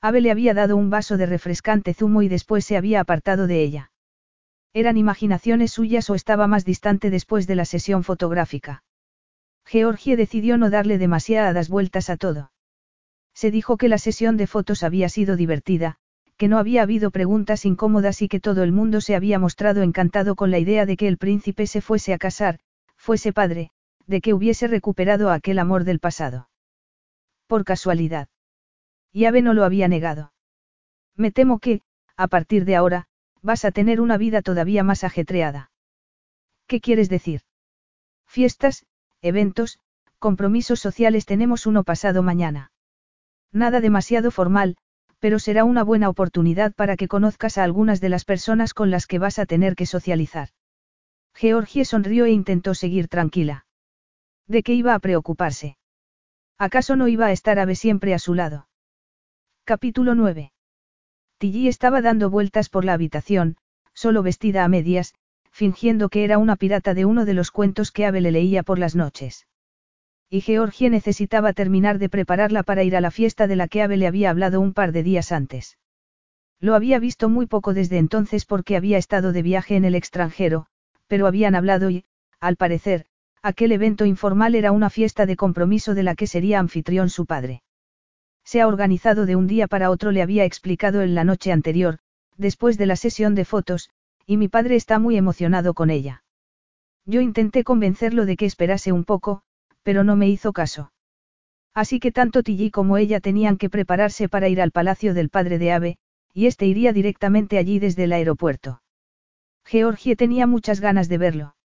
Ave 0.00 0.20
le 0.20 0.30
había 0.30 0.52
dado 0.52 0.76
un 0.76 0.90
vaso 0.90 1.16
de 1.16 1.26
refrescante 1.26 1.94
zumo 1.94 2.22
y 2.22 2.28
después 2.28 2.64
se 2.64 2.76
había 2.76 3.00
apartado 3.00 3.46
de 3.46 3.62
ella. 3.62 3.92
¿Eran 4.74 4.96
imaginaciones 4.96 5.72
suyas 5.72 6.08
o 6.10 6.14
estaba 6.14 6.46
más 6.46 6.64
distante 6.64 7.10
después 7.10 7.46
de 7.46 7.54
la 7.56 7.64
sesión 7.64 8.04
fotográfica? 8.04 8.84
Georgie 9.64 10.16
decidió 10.16 10.58
no 10.58 10.70
darle 10.70 10.98
demasiadas 10.98 11.68
vueltas 11.68 12.10
a 12.10 12.16
todo. 12.16 12.52
Se 13.34 13.50
dijo 13.50 13.76
que 13.76 13.88
la 13.88 13.98
sesión 13.98 14.36
de 14.36 14.46
fotos 14.46 14.82
había 14.82 15.08
sido 15.08 15.36
divertida, 15.36 15.96
que 16.36 16.48
no 16.48 16.58
había 16.58 16.82
habido 16.82 17.10
preguntas 17.10 17.64
incómodas 17.64 18.22
y 18.22 18.28
que 18.28 18.40
todo 18.40 18.62
el 18.62 18.72
mundo 18.72 19.00
se 19.00 19.14
había 19.14 19.38
mostrado 19.38 19.82
encantado 19.82 20.34
con 20.34 20.50
la 20.50 20.58
idea 20.58 20.86
de 20.86 20.96
que 20.96 21.08
el 21.08 21.18
príncipe 21.18 21.66
se 21.66 21.80
fuese 21.80 22.12
a 22.12 22.18
casar, 22.18 22.58
fuese 23.02 23.32
padre, 23.32 23.72
de 24.06 24.20
que 24.20 24.32
hubiese 24.32 24.68
recuperado 24.68 25.32
aquel 25.32 25.58
amor 25.58 25.82
del 25.82 25.98
pasado. 25.98 26.48
Por 27.48 27.64
casualidad. 27.64 28.28
Y 29.12 29.24
Ave 29.24 29.42
no 29.42 29.54
lo 29.54 29.64
había 29.64 29.88
negado. 29.88 30.32
Me 31.16 31.32
temo 31.32 31.58
que, 31.58 31.82
a 32.16 32.28
partir 32.28 32.64
de 32.64 32.76
ahora, 32.76 33.08
vas 33.42 33.64
a 33.64 33.72
tener 33.72 34.00
una 34.00 34.18
vida 34.18 34.40
todavía 34.40 34.84
más 34.84 35.02
ajetreada. 35.02 35.72
¿Qué 36.68 36.80
quieres 36.80 37.08
decir? 37.08 37.40
Fiestas, 38.28 38.86
eventos, 39.20 39.80
compromisos 40.20 40.78
sociales 40.78 41.26
tenemos 41.26 41.66
uno 41.66 41.82
pasado 41.82 42.22
mañana. 42.22 42.70
Nada 43.50 43.80
demasiado 43.80 44.30
formal, 44.30 44.76
pero 45.18 45.40
será 45.40 45.64
una 45.64 45.82
buena 45.82 46.08
oportunidad 46.08 46.72
para 46.72 46.96
que 46.96 47.08
conozcas 47.08 47.58
a 47.58 47.64
algunas 47.64 48.00
de 48.00 48.10
las 48.10 48.24
personas 48.24 48.74
con 48.74 48.92
las 48.92 49.08
que 49.08 49.18
vas 49.18 49.40
a 49.40 49.46
tener 49.46 49.74
que 49.74 49.86
socializar. 49.86 50.50
Georgie 51.34 51.84
sonrió 51.84 52.24
e 52.24 52.30
intentó 52.30 52.74
seguir 52.74 53.08
tranquila. 53.08 53.66
¿De 54.46 54.62
qué 54.62 54.74
iba 54.74 54.94
a 54.94 54.98
preocuparse? 54.98 55.76
¿Acaso 56.58 56.96
no 56.96 57.08
iba 57.08 57.26
a 57.26 57.32
estar 57.32 57.58
Ave 57.58 57.74
siempre 57.74 58.14
a 58.14 58.18
su 58.18 58.34
lado? 58.34 58.68
Capítulo 59.64 60.14
9. 60.14 60.52
Tilly 61.38 61.68
estaba 61.68 62.02
dando 62.02 62.30
vueltas 62.30 62.68
por 62.68 62.84
la 62.84 62.92
habitación, 62.92 63.56
solo 63.94 64.22
vestida 64.22 64.64
a 64.64 64.68
medias, 64.68 65.14
fingiendo 65.50 66.08
que 66.08 66.24
era 66.24 66.38
una 66.38 66.56
pirata 66.56 66.94
de 66.94 67.04
uno 67.04 67.24
de 67.24 67.34
los 67.34 67.50
cuentos 67.50 67.92
que 67.92 68.06
Ave 68.06 68.20
le 68.20 68.32
leía 68.32 68.62
por 68.62 68.78
las 68.78 68.94
noches. 68.94 69.46
Y 70.30 70.40
Georgie 70.40 70.88
necesitaba 70.88 71.52
terminar 71.52 71.98
de 71.98 72.08
prepararla 72.08 72.62
para 72.62 72.84
ir 72.84 72.96
a 72.96 73.00
la 73.00 73.10
fiesta 73.10 73.46
de 73.46 73.56
la 73.56 73.68
que 73.68 73.82
Ave 73.82 73.96
le 73.96 74.06
había 74.06 74.30
hablado 74.30 74.60
un 74.60 74.72
par 74.72 74.92
de 74.92 75.02
días 75.02 75.30
antes. 75.30 75.78
Lo 76.58 76.74
había 76.74 76.98
visto 76.98 77.28
muy 77.28 77.46
poco 77.46 77.74
desde 77.74 77.98
entonces 77.98 78.46
porque 78.46 78.76
había 78.76 78.96
estado 78.96 79.32
de 79.32 79.42
viaje 79.42 79.76
en 79.76 79.84
el 79.84 79.94
extranjero, 79.94 80.66
pero 81.06 81.26
habían 81.26 81.54
hablado 81.54 81.90
y, 81.90 82.04
al 82.40 82.56
parecer, 82.56 83.06
aquel 83.42 83.72
evento 83.72 84.04
informal 84.04 84.54
era 84.54 84.72
una 84.72 84.90
fiesta 84.90 85.26
de 85.26 85.36
compromiso 85.36 85.94
de 85.94 86.02
la 86.02 86.14
que 86.14 86.26
sería 86.26 86.58
anfitrión 86.58 87.10
su 87.10 87.26
padre. 87.26 87.62
Se 88.44 88.60
ha 88.60 88.66
organizado 88.66 89.26
de 89.26 89.36
un 89.36 89.46
día 89.46 89.68
para 89.68 89.90
otro, 89.90 90.10
le 90.10 90.22
había 90.22 90.44
explicado 90.44 91.02
en 91.02 91.14
la 91.14 91.24
noche 91.24 91.52
anterior, 91.52 91.98
después 92.36 92.78
de 92.78 92.86
la 92.86 92.96
sesión 92.96 93.34
de 93.34 93.44
fotos, 93.44 93.90
y 94.26 94.36
mi 94.36 94.48
padre 94.48 94.76
está 94.76 94.98
muy 94.98 95.16
emocionado 95.16 95.74
con 95.74 95.90
ella. 95.90 96.24
Yo 97.04 97.20
intenté 97.20 97.64
convencerlo 97.64 98.26
de 98.26 98.36
que 98.36 98.46
esperase 98.46 98.92
un 98.92 99.04
poco, 99.04 99.42
pero 99.82 100.04
no 100.04 100.16
me 100.16 100.28
hizo 100.28 100.52
caso. 100.52 100.92
Así 101.74 102.00
que 102.00 102.12
tanto 102.12 102.42
Tilly 102.42 102.70
como 102.70 102.96
ella 102.96 103.20
tenían 103.20 103.56
que 103.56 103.70
prepararse 103.70 104.28
para 104.28 104.48
ir 104.48 104.60
al 104.60 104.72
palacio 104.72 105.14
del 105.14 105.30
padre 105.30 105.58
de 105.58 105.72
Ave, 105.72 105.96
y 106.34 106.46
este 106.46 106.66
iría 106.66 106.92
directamente 106.92 107.58
allí 107.58 107.78
desde 107.78 108.04
el 108.04 108.12
aeropuerto. 108.12 108.81
Georgie 109.64 110.16
tenía 110.16 110.46
muchas 110.46 110.80
ganas 110.80 111.08
de 111.08 111.18
verlo. 111.18 111.56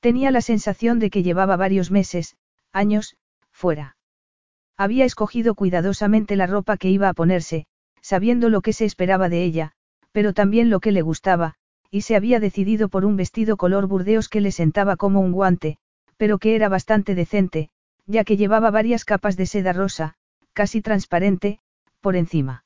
Tenía 0.00 0.30
la 0.30 0.40
sensación 0.40 0.98
de 0.98 1.10
que 1.10 1.22
llevaba 1.22 1.56
varios 1.56 1.90
meses, 1.90 2.36
años, 2.72 3.16
fuera. 3.50 3.96
Había 4.76 5.04
escogido 5.04 5.54
cuidadosamente 5.54 6.36
la 6.36 6.46
ropa 6.46 6.76
que 6.76 6.88
iba 6.88 7.08
a 7.08 7.14
ponerse, 7.14 7.66
sabiendo 8.00 8.48
lo 8.48 8.62
que 8.62 8.72
se 8.72 8.86
esperaba 8.86 9.28
de 9.28 9.44
ella, 9.44 9.72
pero 10.12 10.32
también 10.32 10.70
lo 10.70 10.80
que 10.80 10.92
le 10.92 11.02
gustaba, 11.02 11.54
y 11.90 12.02
se 12.02 12.16
había 12.16 12.40
decidido 12.40 12.88
por 12.88 13.04
un 13.04 13.16
vestido 13.16 13.56
color 13.56 13.86
burdeos 13.86 14.28
que 14.28 14.40
le 14.40 14.52
sentaba 14.52 14.96
como 14.96 15.20
un 15.20 15.32
guante, 15.32 15.78
pero 16.16 16.38
que 16.38 16.54
era 16.54 16.68
bastante 16.68 17.14
decente, 17.14 17.70
ya 18.06 18.24
que 18.24 18.36
llevaba 18.36 18.70
varias 18.70 19.04
capas 19.04 19.36
de 19.36 19.46
seda 19.46 19.72
rosa, 19.72 20.14
casi 20.52 20.80
transparente, 20.80 21.60
por 22.00 22.16
encima. 22.16 22.64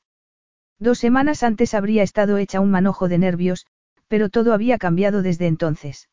Dos 0.79 0.99
semanas 0.99 1.43
antes 1.43 1.75
habría 1.75 2.03
estado 2.03 2.39
hecha 2.39 2.61
un 2.61 2.71
manojo 2.71 3.09
de 3.09 3.19
nervios, 3.19 3.67
pero 4.15 4.29
todo 4.29 4.55
había 4.55 4.79
cambiado 4.79 5.23
desde 5.23 5.49
entonces. 5.49 6.09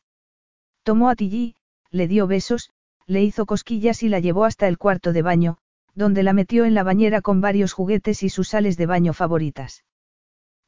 Tomó 0.82 1.08
a 1.08 1.14
Tilly, 1.14 1.54
le 1.92 2.08
dio 2.08 2.26
besos, 2.26 2.72
le 3.06 3.22
hizo 3.22 3.46
cosquillas 3.46 4.02
y 4.02 4.08
la 4.08 4.18
llevó 4.18 4.44
hasta 4.44 4.66
el 4.66 4.76
cuarto 4.76 5.12
de 5.12 5.22
baño, 5.22 5.58
donde 5.94 6.24
la 6.24 6.32
metió 6.32 6.64
en 6.64 6.74
la 6.74 6.82
bañera 6.82 7.22
con 7.22 7.40
varios 7.40 7.72
juguetes 7.72 8.24
y 8.24 8.28
sus 8.28 8.48
sales 8.48 8.76
de 8.76 8.86
baño 8.86 9.12
favoritas. 9.12 9.84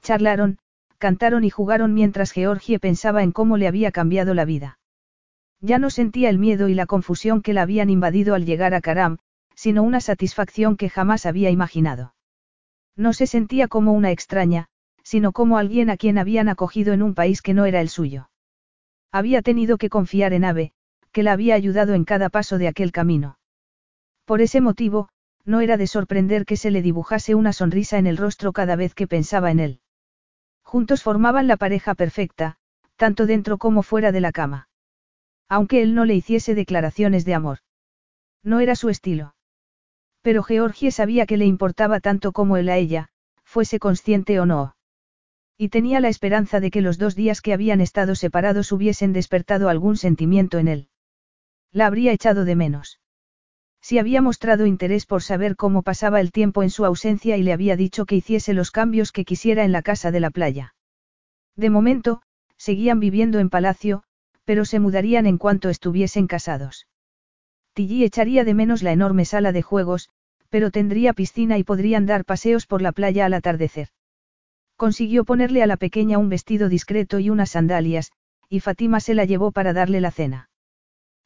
Charlaron, 0.01 0.61
cantaron 0.99 1.43
y 1.43 1.51
jugaron 1.51 1.93
mientras 1.93 2.31
Georgie 2.31 2.79
pensaba 2.79 3.25
en 3.25 3.33
cómo 3.33 3.57
le 3.57 3.67
había 3.67 3.91
cambiado 3.91 4.33
la 4.33 4.45
vida. 4.45 4.79
Ya 5.61 5.81
no 5.81 5.91
sentía 5.91 6.31
el 6.31 6.39
miedo 6.39 6.69
y 6.69 6.75
la 6.75 6.87
confusión 6.87 7.43
que 7.43 7.53
la 7.53 7.63
habían 7.63 7.91
invadido 7.91 8.37
al 8.37 8.47
llegar 8.47 8.75
a 8.75 8.81
Karam, 8.81 9.19
sino 9.57 9.83
una 9.83 10.01
satisfacción 10.01 10.77
que 10.77 10.89
jamás 10.89 11.27
había 11.27 11.51
imaginado. 11.51 12.15
No 12.95 13.13
se 13.13 13.27
sentía 13.27 13.67
como 13.67 13.93
una 13.93 14.13
extraña, 14.13 14.69
sino 15.05 15.33
como 15.33 15.59
alguien 15.59 15.91
a 15.91 15.97
quien 15.97 16.19
habían 16.19 16.49
acogido 16.49 16.93
en 16.93 17.03
un 17.03 17.15
país 17.15 17.43
que 17.43 17.55
no 17.55 17.67
era 17.67 17.81
el 17.81 17.89
suyo. 17.89 18.31
Había 19.13 19.43
tenido 19.43 19.79
que 19.79 19.91
confiar 19.91 20.33
en 20.33 20.45
Ave, 20.45 20.73
que 21.13 21.23
la 21.23 21.33
había 21.33 21.55
ayudado 21.55 21.95
en 21.95 22.05
cada 22.05 22.31
paso 22.31 22.59
de 22.59 22.67
aquel 22.67 22.91
camino. 22.91 23.39
Por 24.25 24.41
ese 24.41 24.61
motivo, 24.61 25.09
no 25.45 25.61
era 25.61 25.77
de 25.77 25.87
sorprender 25.87 26.47
que 26.47 26.57
se 26.57 26.71
le 26.71 26.83
dibujase 26.83 27.35
una 27.35 27.53
sonrisa 27.53 27.99
en 27.99 28.07
el 28.07 28.17
rostro 28.17 28.53
cada 28.53 28.75
vez 28.75 28.95
que 28.95 29.07
pensaba 29.07 29.51
en 29.51 29.61
él. 29.61 29.81
Juntos 30.63 31.03
formaban 31.03 31.47
la 31.47 31.59
pareja 31.59 31.95
perfecta, 31.95 32.57
tanto 32.97 33.27
dentro 33.27 33.59
como 33.59 33.83
fuera 33.83 34.11
de 34.11 34.21
la 34.21 34.33
cama. 34.33 34.69
Aunque 35.49 35.83
él 35.83 35.95
no 35.95 36.07
le 36.07 36.15
hiciese 36.15 36.55
declaraciones 36.55 37.25
de 37.25 37.35
amor. 37.35 37.59
No 38.43 38.61
era 38.61 38.75
su 38.75 38.89
estilo. 38.89 39.35
Pero 40.23 40.43
Georgie 40.43 40.91
sabía 40.91 41.27
que 41.27 41.37
le 41.37 41.45
importaba 41.45 42.01
tanto 42.01 42.33
como 42.33 42.57
él 42.57 42.71
a 42.71 42.79
ella, 42.79 43.11
fuese 43.45 43.79
consciente 43.79 44.41
o 44.41 44.47
no. 44.47 44.75
Y 45.57 45.69
tenía 45.69 46.01
la 46.01 46.09
esperanza 46.09 46.59
de 46.61 46.71
que 46.71 46.81
los 46.81 46.99
dos 46.99 47.15
días 47.15 47.41
que 47.41 47.53
habían 47.53 47.81
estado 47.81 48.15
separados 48.15 48.73
hubiesen 48.73 49.13
despertado 49.13 49.69
algún 49.69 49.97
sentimiento 49.97 50.59
en 50.59 50.69
él. 50.69 50.89
La 51.71 51.87
habría 51.87 52.13
echado 52.13 52.45
de 52.45 52.57
menos. 52.57 53.01
Si 53.81 53.99
había 53.99 54.23
mostrado 54.23 54.67
interés 54.67 55.07
por 55.07 55.23
saber 55.23 55.57
cómo 55.57 55.83
pasaba 55.83 56.21
el 56.21 56.33
tiempo 56.33 56.63
en 56.63 56.71
su 56.71 56.85
ausencia 56.85 57.37
y 57.37 57.43
le 57.43 57.53
había 57.53 57.77
dicho 57.77 58.07
que 58.07 58.17
hiciese 58.17 58.55
los 58.55 58.71
cambios 58.71 59.13
que 59.13 59.25
quisiera 59.25 59.65
en 59.65 59.73
la 59.73 59.83
casa 59.83 60.11
de 60.11 60.21
la 60.21 60.31
playa. 60.31 60.75
De 61.55 61.71
momento, 61.71 62.23
seguían 62.57 62.99
viviendo 62.99 63.39
en 63.39 63.51
palacio, 63.51 64.03
pero 64.45 64.65
se 64.65 64.81
mudarían 64.81 65.27
en 65.27 65.39
cuanto 65.39 65.69
estuviesen 65.69 66.27
casados. 66.27 66.87
Tilly 67.75 68.05
echaría 68.05 68.45
de 68.45 68.55
menos 68.55 68.83
la 68.83 68.93
enorme 68.93 69.25
sala 69.25 69.53
de 69.53 69.63
juegos, 69.63 70.09
pero 70.49 70.71
tendría 70.71 71.13
piscina 71.13 71.59
y 71.59 71.65
podrían 71.65 72.07
dar 72.07 72.25
paseos 72.25 72.67
por 72.67 72.81
la 72.83 72.93
playa 72.93 73.27
al 73.27 73.35
atardecer. 73.35 73.89
Consiguió 74.77 75.25
ponerle 75.25 75.63
a 75.63 75.67
la 75.67 75.77
pequeña 75.77 76.19
un 76.19 76.29
vestido 76.29 76.69
discreto 76.69 77.19
y 77.19 77.31
unas 77.31 77.51
sandalias, 77.51 78.13
y 78.49 78.61
Fátima 78.61 79.01
se 79.01 79.15
la 79.15 79.25
llevó 79.25 79.53
para 79.53 79.73
darle 79.73 80.01
la 80.01 80.11
cena. 80.11 80.51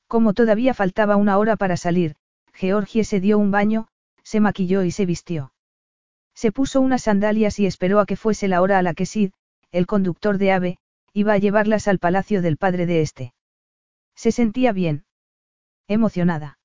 Como 0.07 0.35
todavía 0.35 0.75
faltaba 0.75 1.17
una 1.17 1.39
hora 1.39 1.57
para 1.57 1.77
salir, 1.77 2.17
Georgie 2.53 3.05
se 3.05 3.21
dio 3.21 3.39
un 3.39 3.51
baño, 3.51 3.89
se 4.23 4.41
maquilló 4.41 4.83
y 4.83 4.91
se 4.91 5.07
vistió. 5.07 5.53
Se 6.35 6.53
puso 6.53 6.81
unas 6.81 7.03
sandalias 7.03 7.59
y 7.59 7.67
esperó 7.67 8.01
a 8.01 8.07
que 8.07 8.17
fuese 8.17 8.49
la 8.49 8.63
hora 8.63 8.79
a 8.79 8.83
la 8.83 8.95
que 8.95 9.07
Sid, 9.07 9.33
el 9.73 9.87
conductor 9.87 10.39
de 10.39 10.53
ave, 10.53 10.79
iba 11.13 11.33
a 11.33 11.39
llevarlas 11.39 11.89
al 11.89 11.99
palacio 11.99 12.43
del 12.43 12.57
padre 12.57 12.87
de 12.87 13.01
este. 13.03 13.35
Se 14.15 14.33
sentía 14.33 14.73
bien. 14.73 15.05
Emocionada. 15.89 16.59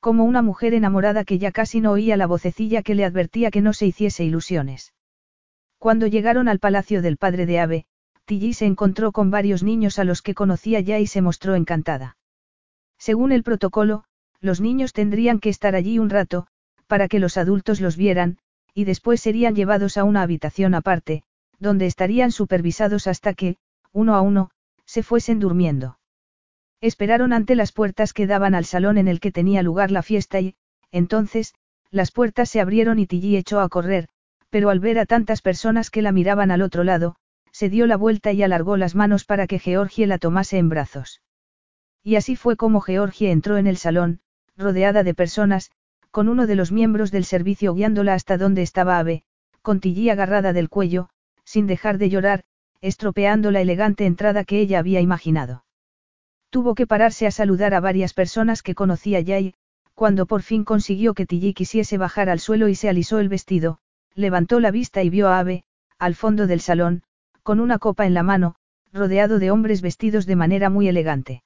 Como 0.00 0.24
una 0.24 0.42
mujer 0.42 0.74
enamorada 0.74 1.24
que 1.24 1.38
ya 1.38 1.52
casi 1.52 1.80
no 1.80 1.92
oía 1.92 2.16
la 2.16 2.26
vocecilla 2.26 2.82
que 2.82 2.94
le 2.94 3.04
advertía 3.04 3.50
que 3.50 3.60
no 3.60 3.72
se 3.72 3.86
hiciese 3.86 4.24
ilusiones. 4.24 4.94
Cuando 5.80 6.06
llegaron 6.06 6.46
al 6.48 6.58
palacio 6.58 7.00
del 7.00 7.16
padre 7.16 7.46
de 7.46 7.58
Ave, 7.58 7.86
Tilly 8.26 8.52
se 8.52 8.66
encontró 8.66 9.12
con 9.12 9.30
varios 9.30 9.62
niños 9.62 9.98
a 9.98 10.04
los 10.04 10.20
que 10.20 10.34
conocía 10.34 10.80
ya 10.80 10.98
y 10.98 11.06
se 11.06 11.22
mostró 11.22 11.54
encantada. 11.54 12.18
Según 12.98 13.32
el 13.32 13.42
protocolo, 13.42 14.04
los 14.42 14.60
niños 14.60 14.92
tendrían 14.92 15.40
que 15.40 15.48
estar 15.48 15.74
allí 15.74 15.98
un 15.98 16.10
rato, 16.10 16.46
para 16.86 17.08
que 17.08 17.18
los 17.18 17.38
adultos 17.38 17.80
los 17.80 17.96
vieran, 17.96 18.36
y 18.74 18.84
después 18.84 19.22
serían 19.22 19.54
llevados 19.54 19.96
a 19.96 20.04
una 20.04 20.20
habitación 20.20 20.74
aparte, 20.74 21.22
donde 21.58 21.86
estarían 21.86 22.30
supervisados 22.30 23.06
hasta 23.06 23.32
que, 23.32 23.56
uno 23.90 24.14
a 24.16 24.20
uno, 24.20 24.50
se 24.84 25.02
fuesen 25.02 25.40
durmiendo. 25.40 25.98
Esperaron 26.82 27.32
ante 27.32 27.54
las 27.54 27.72
puertas 27.72 28.12
que 28.12 28.26
daban 28.26 28.54
al 28.54 28.66
salón 28.66 28.98
en 28.98 29.08
el 29.08 29.18
que 29.18 29.32
tenía 29.32 29.62
lugar 29.62 29.90
la 29.90 30.02
fiesta 30.02 30.40
y, 30.40 30.56
entonces, 30.92 31.54
las 31.90 32.12
puertas 32.12 32.50
se 32.50 32.60
abrieron 32.60 32.98
y 32.98 33.06
Tilly 33.06 33.38
echó 33.38 33.60
a 33.60 33.70
correr, 33.70 34.10
pero 34.50 34.68
al 34.70 34.80
ver 34.80 34.98
a 34.98 35.06
tantas 35.06 35.42
personas 35.42 35.90
que 35.90 36.02
la 36.02 36.12
miraban 36.12 36.50
al 36.50 36.62
otro 36.62 36.84
lado, 36.84 37.16
se 37.52 37.68
dio 37.68 37.86
la 37.86 37.96
vuelta 37.96 38.32
y 38.32 38.42
alargó 38.42 38.76
las 38.76 38.94
manos 38.94 39.24
para 39.24 39.46
que 39.46 39.58
Georgie 39.58 40.06
la 40.06 40.18
tomase 40.18 40.58
en 40.58 40.68
brazos. 40.68 41.22
Y 42.02 42.16
así 42.16 42.36
fue 42.36 42.56
como 42.56 42.80
Georgie 42.80 43.30
entró 43.30 43.56
en 43.56 43.66
el 43.66 43.76
salón, 43.76 44.20
rodeada 44.56 45.02
de 45.02 45.14
personas, 45.14 45.70
con 46.10 46.28
uno 46.28 46.46
de 46.46 46.56
los 46.56 46.72
miembros 46.72 47.10
del 47.10 47.24
servicio 47.24 47.74
guiándola 47.74 48.14
hasta 48.14 48.36
donde 48.36 48.62
estaba 48.62 48.98
Ave, 48.98 49.22
con 49.62 49.80
Tilly 49.80 50.10
agarrada 50.10 50.52
del 50.52 50.68
cuello, 50.68 51.08
sin 51.44 51.66
dejar 51.66 51.98
de 51.98 52.10
llorar, 52.10 52.44
estropeando 52.80 53.50
la 53.50 53.60
elegante 53.60 54.06
entrada 54.06 54.44
que 54.44 54.60
ella 54.60 54.78
había 54.78 55.00
imaginado. 55.00 55.64
Tuvo 56.50 56.74
que 56.74 56.86
pararse 56.86 57.26
a 57.26 57.30
saludar 57.30 57.74
a 57.74 57.80
varias 57.80 58.14
personas 58.14 58.62
que 58.62 58.74
conocía 58.74 59.20
ya 59.20 59.38
y, 59.38 59.54
cuando 59.94 60.26
por 60.26 60.42
fin 60.42 60.64
consiguió 60.64 61.14
que 61.14 61.26
Tilly 61.26 61.52
quisiese 61.52 61.98
bajar 61.98 62.28
al 62.28 62.40
suelo 62.40 62.68
y 62.68 62.74
se 62.74 62.88
alisó 62.88 63.18
el 63.18 63.28
vestido, 63.28 63.78
levantó 64.14 64.60
la 64.60 64.70
vista 64.70 65.02
y 65.02 65.10
vio 65.10 65.28
a 65.28 65.38
Ave, 65.38 65.64
al 65.98 66.14
fondo 66.14 66.46
del 66.46 66.60
salón, 66.60 67.02
con 67.42 67.60
una 67.60 67.78
copa 67.78 68.06
en 68.06 68.14
la 68.14 68.22
mano, 68.22 68.56
rodeado 68.92 69.38
de 69.38 69.50
hombres 69.50 69.82
vestidos 69.82 70.26
de 70.26 70.36
manera 70.36 70.70
muy 70.70 70.88
elegante. 70.88 71.42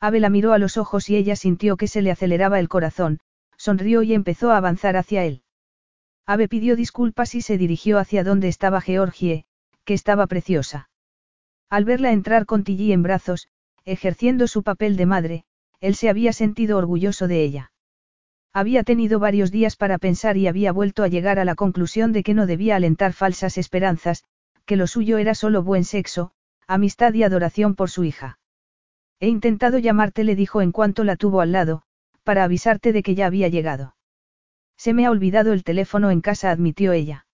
Ave 0.00 0.20
la 0.20 0.30
miró 0.30 0.52
a 0.52 0.58
los 0.58 0.76
ojos 0.76 1.08
y 1.08 1.16
ella 1.16 1.36
sintió 1.36 1.76
que 1.76 1.88
se 1.88 2.02
le 2.02 2.10
aceleraba 2.10 2.58
el 2.58 2.68
corazón, 2.68 3.18
sonrió 3.56 4.02
y 4.02 4.14
empezó 4.14 4.50
a 4.50 4.58
avanzar 4.58 4.96
hacia 4.96 5.24
él. 5.24 5.42
Ave 6.26 6.48
pidió 6.48 6.76
disculpas 6.76 7.34
y 7.34 7.40
se 7.40 7.56
dirigió 7.56 7.98
hacia 7.98 8.24
donde 8.24 8.48
estaba 8.48 8.80
Georgie, 8.80 9.44
que 9.84 9.94
estaba 9.94 10.26
preciosa. 10.26 10.90
Al 11.70 11.84
verla 11.84 12.12
entrar 12.12 12.46
con 12.46 12.64
Tilly 12.64 12.92
en 12.92 13.02
brazos, 13.02 13.48
ejerciendo 13.84 14.48
su 14.48 14.62
papel 14.62 14.96
de 14.96 15.06
madre, 15.06 15.44
él 15.80 15.94
se 15.94 16.08
había 16.08 16.32
sentido 16.32 16.78
orgulloso 16.78 17.28
de 17.28 17.42
ella. 17.42 17.72
Había 18.56 18.84
tenido 18.84 19.18
varios 19.18 19.50
días 19.50 19.76
para 19.76 19.98
pensar 19.98 20.38
y 20.38 20.46
había 20.46 20.72
vuelto 20.72 21.02
a 21.02 21.08
llegar 21.08 21.38
a 21.38 21.44
la 21.44 21.56
conclusión 21.56 22.14
de 22.14 22.22
que 22.22 22.32
no 22.32 22.46
debía 22.46 22.76
alentar 22.76 23.12
falsas 23.12 23.58
esperanzas, 23.58 24.24
que 24.64 24.76
lo 24.76 24.86
suyo 24.86 25.18
era 25.18 25.34
solo 25.34 25.62
buen 25.62 25.84
sexo, 25.84 26.30
amistad 26.66 27.12
y 27.12 27.22
adoración 27.22 27.74
por 27.74 27.90
su 27.90 28.04
hija. 28.04 28.38
He 29.20 29.28
intentado 29.28 29.76
llamarte, 29.76 30.24
le 30.24 30.36
dijo 30.36 30.62
en 30.62 30.72
cuanto 30.72 31.04
la 31.04 31.16
tuvo 31.16 31.42
al 31.42 31.52
lado, 31.52 31.82
para 32.24 32.44
avisarte 32.44 32.94
de 32.94 33.02
que 33.02 33.14
ya 33.14 33.26
había 33.26 33.48
llegado. 33.48 33.94
Se 34.78 34.94
me 34.94 35.04
ha 35.04 35.10
olvidado 35.10 35.52
el 35.52 35.62
teléfono 35.62 36.10
en 36.10 36.22
casa, 36.22 36.50
admitió 36.50 36.94
ella. 36.94 37.26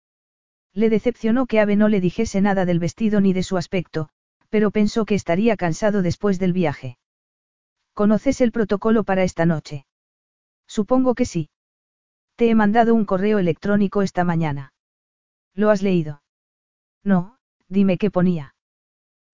Le 0.75 0.91
decepcionó 0.91 1.47
que 1.47 1.60
Ave 1.60 1.76
no 1.76 1.89
le 1.89 2.01
dijese 2.01 2.41
nada 2.41 2.65
del 2.65 2.81
vestido 2.81 3.20
ni 3.20 3.33
de 3.33 3.44
su 3.44 3.57
aspecto, 3.57 4.09
pero 4.51 4.73
pensó 4.73 5.05
que 5.05 5.15
estaría 5.15 5.57
cansado 5.57 6.02
después 6.02 6.41
del 6.41 6.52
viaje. 6.52 6.99
¿Conoces 7.94 8.41
el 8.41 8.51
protocolo 8.51 9.05
para 9.05 9.23
esta 9.23 9.47
noche? 9.47 9.86
Supongo 10.76 11.15
que 11.15 11.26
sí. 11.26 11.51
Te 12.36 12.49
he 12.49 12.55
mandado 12.55 12.94
un 12.94 13.05
correo 13.05 13.39
electrónico 13.39 14.01
esta 14.01 14.25
mañana. 14.25 14.73
¿Lo 15.55 15.68
has 15.68 15.83
leído? 15.83 16.23
No, 17.05 17.36
dime 17.68 17.99
qué 17.99 18.10
ponía. 18.10 18.55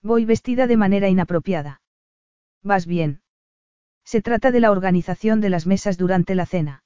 Voy 0.03 0.25
vestida 0.25 0.67
de 0.67 0.77
manera 0.77 1.09
inapropiada. 1.09 1.81
Vas 2.65 2.87
bien. 2.87 3.23
Se 4.05 4.21
trata 4.21 4.51
de 4.51 4.59
la 4.59 4.73
organización 4.73 5.41
de 5.41 5.51
las 5.51 5.65
mesas 5.65 5.97
durante 5.97 6.35
la 6.35 6.45
cena. 6.45 6.83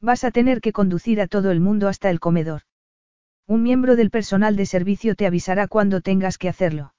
Vas 0.00 0.22
a 0.22 0.30
tener 0.30 0.60
que 0.60 0.72
conducir 0.72 1.20
a 1.20 1.26
todo 1.26 1.50
el 1.50 1.58
mundo 1.58 1.88
hasta 1.88 2.10
el 2.10 2.20
comedor. 2.20 2.62
Un 3.48 3.64
miembro 3.64 3.96
del 3.96 4.10
personal 4.10 4.54
de 4.54 4.66
servicio 4.66 5.16
te 5.16 5.26
avisará 5.26 5.66
cuando 5.66 6.00
tengas 6.00 6.38
que 6.38 6.48
hacerlo. 6.48 6.94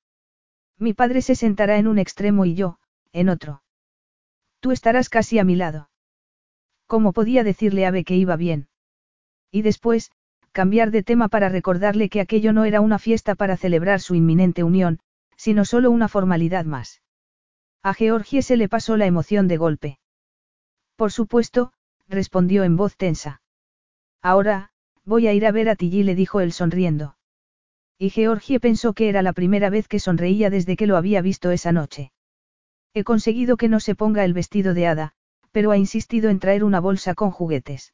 Mi 0.78 0.94
padre 0.94 1.22
se 1.22 1.36
sentará 1.36 1.78
en 1.78 1.88
un 1.88 2.00
extremo 2.00 2.44
y 2.44 2.54
yo, 2.54 2.80
en 3.14 3.30
otro. 3.30 3.64
Tú 4.60 4.74
estarás 4.74 5.08
casi 5.08 5.40
a 5.40 5.46
mi 5.46 5.56
lado. 5.56 5.88
¿Cómo 6.88 7.14
podía 7.14 7.44
decirle 7.44 7.86
a 7.86 7.90
Ave 7.90 8.04
que 8.04 8.16
iba 8.16 8.36
bien? 8.36 8.68
Y 9.52 9.62
después, 9.62 10.12
cambiar 10.52 10.92
de 10.92 11.04
tema 11.04 11.28
para 11.28 11.50
recordarle 11.50 12.10
que 12.10 12.22
aquello 12.22 12.54
no 12.54 12.66
era 12.66 12.82
una 12.82 13.00
fiesta 13.00 13.36
para 13.36 13.58
celebrar 13.58 14.00
su 14.00 14.16
inminente 14.16 14.64
unión, 14.64 15.00
sino 15.36 15.66
solo 15.66 15.92
una 15.92 16.08
formalidad 16.08 16.66
más. 16.66 17.02
A 17.84 17.94
Georgie 17.94 18.42
se 18.42 18.58
le 18.58 18.70
pasó 18.70 18.98
la 18.98 19.06
emoción 19.06 19.48
de 19.48 19.58
golpe. 19.58 20.00
Por 20.96 21.12
supuesto, 21.12 21.74
respondió 22.08 22.64
en 22.64 22.78
voz 22.78 22.96
tensa. 22.98 23.42
Ahora, 24.22 24.72
voy 25.04 25.28
a 25.28 25.34
ir 25.34 25.46
a 25.46 25.52
ver 25.52 25.70
a 25.70 25.76
Tilly, 25.76 26.04
le 26.04 26.16
dijo 26.16 26.40
él 26.40 26.52
sonriendo. 26.52 27.18
Y 27.98 28.10
Georgie 28.10 28.60
pensó 28.60 28.94
que 28.94 29.10
era 29.10 29.22
la 29.22 29.34
primera 29.34 29.70
vez 29.70 29.88
que 29.88 30.00
sonreía 30.00 30.50
desde 30.50 30.76
que 30.76 30.88
lo 30.88 30.98
había 30.98 31.22
visto 31.22 31.52
esa 31.52 31.72
noche. 31.72 32.12
He 32.94 33.04
conseguido 33.04 33.58
que 33.58 33.70
no 33.70 33.80
se 33.80 33.96
ponga 33.96 34.26
el 34.26 34.34
vestido 34.34 34.74
de 34.74 34.88
hada, 34.88 35.14
pero 35.56 35.72
ha 35.72 35.78
insistido 35.78 36.30
en 36.30 36.40
traer 36.40 36.66
una 36.66 36.82
bolsa 36.82 37.16
con 37.16 37.32
juguetes. 37.32 37.94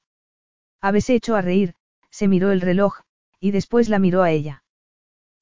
se 0.81 1.13
echó 1.13 1.35
a 1.35 1.43
reír, 1.43 1.75
se 2.09 2.27
miró 2.27 2.51
el 2.51 2.59
reloj, 2.59 3.01
y 3.39 3.51
después 3.51 3.87
la 3.87 3.99
miró 3.99 4.23
a 4.23 4.31
ella. 4.31 4.63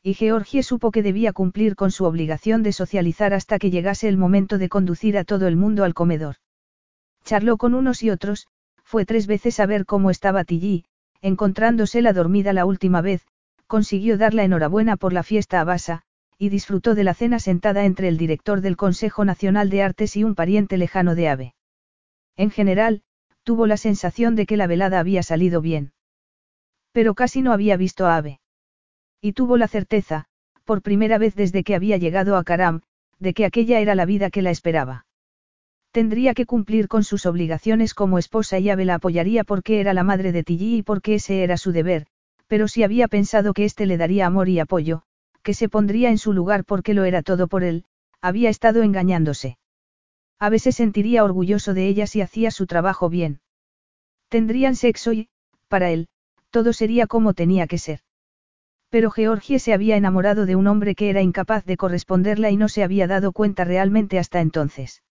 Y 0.04 0.16
Georgie 0.16 0.62
supo 0.62 0.92
que 0.92 1.02
debía 1.02 1.32
cumplir 1.32 1.78
con 1.78 1.92
su 1.92 2.04
obligación 2.04 2.62
de 2.62 2.74
socializar 2.74 3.34
hasta 3.34 3.58
que 3.58 3.72
llegase 3.72 4.10
el 4.10 4.18
momento 4.18 4.58
de 4.58 4.68
conducir 4.68 5.18
a 5.18 5.24
todo 5.24 5.48
el 5.48 5.56
mundo 5.56 5.86
al 5.86 5.94
comedor. 5.94 6.36
Charló 7.24 7.56
con 7.56 7.74
unos 7.74 8.04
y 8.04 8.10
otros, 8.10 8.48
fue 8.84 9.06
tres 9.06 9.26
veces 9.26 9.62
a 9.62 9.66
ver 9.66 9.86
cómo 9.86 10.10
estaba 10.10 10.44
Tilly, 10.44 10.84
encontrándosela 11.22 12.12
dormida 12.12 12.52
la 12.52 12.66
última 12.66 13.00
vez, 13.00 13.26
consiguió 13.66 14.18
dar 14.18 14.34
la 14.34 14.44
enhorabuena 14.44 14.98
por 14.98 15.14
la 15.14 15.24
fiesta 15.24 15.62
a 15.62 15.64
Basa, 15.64 16.02
y 16.38 16.50
disfrutó 16.50 16.96
de 16.96 17.06
la 17.06 17.14
cena 17.14 17.40
sentada 17.40 17.86
entre 17.86 18.10
el 18.10 18.18
director 18.18 18.60
del 18.60 18.76
Consejo 18.76 19.24
Nacional 19.24 19.70
de 19.70 19.84
Artes 19.84 20.18
y 20.18 20.26
un 20.26 20.36
pariente 20.36 20.76
lejano 20.76 21.16
de 21.16 21.30
Ave. 21.30 21.54
En 22.40 22.52
general, 22.52 23.02
tuvo 23.44 23.68
la 23.68 23.76
sensación 23.76 24.38
de 24.38 24.46
que 24.46 24.56
la 24.56 24.66
velada 24.66 24.98
había 25.02 25.24
salido 25.24 25.60
bien. 25.60 25.92
Pero 26.94 27.14
casi 27.14 27.42
no 27.42 27.52
había 27.52 27.76
visto 27.76 28.06
a 28.06 28.16
Ave. 28.16 28.40
Y 29.20 29.34
tuvo 29.34 29.58
la 29.58 29.68
certeza, 29.68 30.24
por 30.64 30.82
primera 30.82 31.18
vez 31.18 31.36
desde 31.36 31.66
que 31.66 31.76
había 31.76 31.98
llegado 31.98 32.38
a 32.38 32.46
Karam, 32.46 32.80
de 33.20 33.34
que 33.34 33.44
aquella 33.44 33.82
era 33.82 33.94
la 33.94 34.06
vida 34.06 34.30
que 34.30 34.42
la 34.42 34.52
esperaba. 34.52 35.06
Tendría 35.92 36.34
que 36.34 36.46
cumplir 36.46 36.88
con 36.88 37.04
sus 37.04 37.26
obligaciones 37.26 37.94
como 37.94 38.18
esposa 38.18 38.58
y 38.58 38.70
Ave 38.70 38.86
la 38.86 38.96
apoyaría 38.96 39.44
porque 39.44 39.82
era 39.82 39.94
la 39.94 40.06
madre 40.06 40.32
de 40.32 40.46
Tilly 40.46 40.78
y 40.78 40.82
porque 40.82 41.16
ese 41.16 41.44
era 41.44 41.58
su 41.58 41.74
deber, 41.74 42.06
pero 42.48 42.70
si 42.70 42.84
había 42.84 43.10
pensado 43.10 43.54
que 43.54 43.66
éste 43.66 43.86
le 43.86 43.98
daría 43.98 44.26
amor 44.26 44.48
y 44.48 44.60
apoyo, 44.60 45.02
que 45.44 45.54
se 45.54 45.68
pondría 45.68 46.10
en 46.10 46.18
su 46.18 46.32
lugar 46.32 46.64
porque 46.64 46.94
lo 46.94 47.04
era 47.04 47.22
todo 47.22 47.50
por 47.50 47.66
él, 47.66 47.84
había 48.22 48.50
estado 48.50 48.82
engañándose. 48.82 49.58
Ave 50.40 50.60
se 50.60 50.72
sentiría 50.72 51.24
orgulloso 51.24 51.74
de 51.74 51.88
ella 51.88 52.08
si 52.08 52.22
hacía 52.22 52.50
su 52.50 52.66
trabajo 52.66 53.10
bien. 53.10 53.42
Tendrían 54.30 54.76
sexo 54.76 55.12
y, 55.12 55.30
para 55.68 55.92
él, 55.92 56.08
todo 56.50 56.72
sería 56.72 57.08
como 57.08 57.34
tenía 57.34 57.68
que 57.68 57.78
ser. 57.78 58.00
Pero 58.90 59.12
Georgie 59.12 59.60
se 59.60 59.74
había 59.74 59.98
enamorado 59.98 60.46
de 60.46 60.56
un 60.56 60.68
hombre 60.68 60.96
que 60.96 61.10
era 61.10 61.22
incapaz 61.22 61.66
de 61.66 61.78
corresponderla 61.78 62.50
y 62.50 62.58
no 62.58 62.70
se 62.70 62.84
había 62.84 63.06
dado 63.06 63.34
cuenta 63.34 63.66
realmente 63.66 64.18
hasta 64.18 64.40
entonces. 64.40 65.04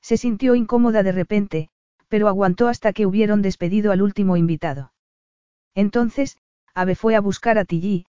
Se 0.00 0.16
sintió 0.16 0.54
incómoda 0.54 1.02
de 1.02 1.12
repente, 1.12 1.68
pero 2.08 2.28
aguantó 2.28 2.68
hasta 2.68 2.92
que 2.92 3.06
hubieron 3.06 3.42
despedido 3.42 3.92
al 3.92 4.02
último 4.02 4.36
invitado. 4.36 4.92
Entonces, 5.74 6.38
Ave 6.74 6.94
fue 6.94 7.14
a 7.14 7.20
buscar 7.20 7.58
a 7.58 7.64
Tilly, 7.64 8.06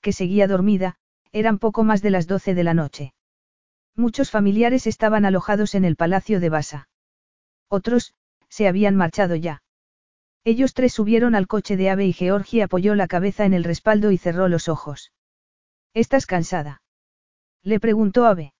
que 0.00 0.12
seguía 0.12 0.46
dormida, 0.46 0.96
eran 1.32 1.58
poco 1.58 1.84
más 1.84 2.02
de 2.02 2.10
las 2.10 2.26
doce 2.26 2.54
de 2.54 2.64
la 2.64 2.74
noche. 2.74 3.12
Muchos 3.96 4.30
familiares 4.30 4.86
estaban 4.86 5.24
alojados 5.24 5.74
en 5.74 5.84
el 5.84 5.96
palacio 5.96 6.40
de 6.40 6.48
Basa. 6.48 6.88
Otros, 7.68 8.14
se 8.48 8.66
habían 8.66 8.96
marchado 8.96 9.36
ya. 9.36 9.62
Ellos 10.44 10.72
tres 10.74 10.92
subieron 10.92 11.34
al 11.34 11.46
coche 11.46 11.76
de 11.76 11.90
Ave 11.90 12.06
y 12.06 12.12
Georgie 12.12 12.62
apoyó 12.62 12.94
la 12.94 13.06
cabeza 13.06 13.44
en 13.44 13.52
el 13.52 13.64
respaldo 13.64 14.10
y 14.10 14.18
cerró 14.18 14.48
los 14.48 14.68
ojos. 14.68 15.12
¿Estás 15.92 16.26
cansada? 16.26 16.82
Le 17.62 17.78
preguntó 17.78 18.26
Ave. 18.26 18.54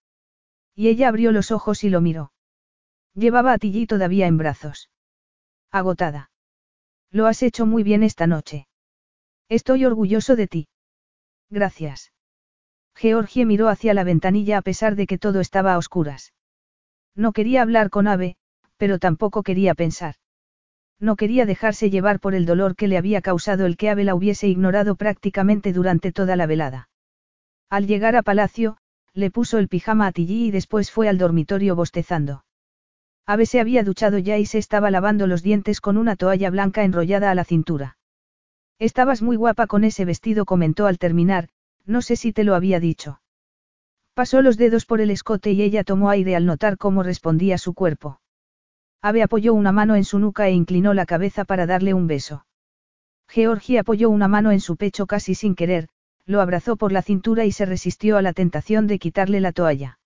Y 0.74 0.88
ella 0.88 1.08
abrió 1.08 1.32
los 1.32 1.50
ojos 1.50 1.84
y 1.84 1.90
lo 1.90 2.00
miró. 2.00 2.32
Llevaba 3.14 3.52
a 3.52 3.58
Tilly 3.58 3.86
todavía 3.86 4.26
en 4.26 4.36
brazos. 4.36 4.90
Agotada. 5.70 6.30
Lo 7.10 7.26
has 7.26 7.42
hecho 7.42 7.66
muy 7.66 7.82
bien 7.82 8.02
esta 8.02 8.26
noche. 8.26 8.66
Estoy 9.48 9.84
orgulloso 9.84 10.36
de 10.36 10.46
ti. 10.46 10.68
Gracias. 11.48 12.12
Georgie 12.94 13.46
miró 13.46 13.68
hacia 13.68 13.94
la 13.94 14.04
ventanilla 14.04 14.58
a 14.58 14.62
pesar 14.62 14.96
de 14.96 15.06
que 15.06 15.18
todo 15.18 15.40
estaba 15.40 15.74
a 15.74 15.78
oscuras. 15.78 16.32
No 17.14 17.32
quería 17.32 17.62
hablar 17.62 17.90
con 17.90 18.08
Ave, 18.08 18.36
pero 18.76 18.98
tampoco 18.98 19.42
quería 19.42 19.74
pensar. 19.74 20.14
No 20.98 21.16
quería 21.16 21.46
dejarse 21.46 21.90
llevar 21.90 22.20
por 22.20 22.34
el 22.34 22.44
dolor 22.44 22.76
que 22.76 22.88
le 22.88 22.98
había 22.98 23.22
causado 23.22 23.64
el 23.64 23.76
que 23.76 23.88
Ave 23.88 24.04
la 24.04 24.14
hubiese 24.14 24.48
ignorado 24.48 24.96
prácticamente 24.96 25.72
durante 25.72 26.12
toda 26.12 26.36
la 26.36 26.46
velada. 26.46 26.88
Al 27.70 27.86
llegar 27.86 28.16
a 28.16 28.22
palacio, 28.22 28.76
le 29.14 29.30
puso 29.30 29.58
el 29.58 29.68
pijama 29.68 30.06
a 30.06 30.12
Tilly 30.12 30.46
y 30.46 30.50
después 30.50 30.90
fue 30.90 31.08
al 31.08 31.18
dormitorio 31.18 31.74
bostezando. 31.74 32.44
Ave 33.26 33.46
se 33.46 33.60
había 33.60 33.82
duchado 33.82 34.18
ya 34.18 34.38
y 34.38 34.46
se 34.46 34.58
estaba 34.58 34.90
lavando 34.90 35.26
los 35.26 35.42
dientes 35.42 35.80
con 35.80 35.96
una 35.96 36.16
toalla 36.16 36.50
blanca 36.50 36.84
enrollada 36.84 37.30
a 37.30 37.34
la 37.34 37.44
cintura. 37.44 37.96
Estabas 38.78 39.22
muy 39.22 39.36
guapa 39.36 39.66
con 39.66 39.84
ese 39.84 40.04
vestido, 40.04 40.44
comentó 40.44 40.86
al 40.86 40.98
terminar, 40.98 41.48
no 41.86 42.02
sé 42.02 42.16
si 42.16 42.32
te 42.32 42.44
lo 42.44 42.54
había 42.54 42.80
dicho. 42.80 43.20
Pasó 44.14 44.42
los 44.42 44.56
dedos 44.56 44.86
por 44.86 45.00
el 45.00 45.10
escote 45.10 45.52
y 45.52 45.62
ella 45.62 45.84
tomó 45.84 46.10
aire 46.10 46.36
al 46.36 46.46
notar 46.46 46.76
cómo 46.76 47.02
respondía 47.02 47.58
su 47.58 47.74
cuerpo. 47.74 48.20
Ave 49.02 49.22
apoyó 49.22 49.54
una 49.54 49.72
mano 49.72 49.96
en 49.96 50.04
su 50.04 50.18
nuca 50.18 50.48
e 50.48 50.52
inclinó 50.52 50.92
la 50.92 51.06
cabeza 51.06 51.44
para 51.44 51.66
darle 51.66 51.94
un 51.94 52.06
beso. 52.06 52.44
Georgie 53.28 53.78
apoyó 53.78 54.10
una 54.10 54.28
mano 54.28 54.50
en 54.50 54.60
su 54.60 54.76
pecho 54.76 55.06
casi 55.06 55.34
sin 55.34 55.54
querer, 55.54 55.88
lo 56.26 56.40
abrazó 56.40 56.76
por 56.76 56.92
la 56.92 57.02
cintura 57.02 57.44
y 57.44 57.52
se 57.52 57.64
resistió 57.64 58.16
a 58.16 58.22
la 58.22 58.32
tentación 58.32 58.86
de 58.86 58.98
quitarle 58.98 59.40
la 59.40 59.52
toalla. 59.52 59.98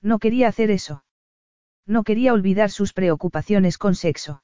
No 0.00 0.18
quería 0.18 0.48
hacer 0.48 0.70
eso. 0.70 1.04
No 1.86 2.04
quería 2.04 2.32
olvidar 2.32 2.70
sus 2.70 2.92
preocupaciones 2.92 3.76
con 3.76 3.94
sexo. 3.94 4.42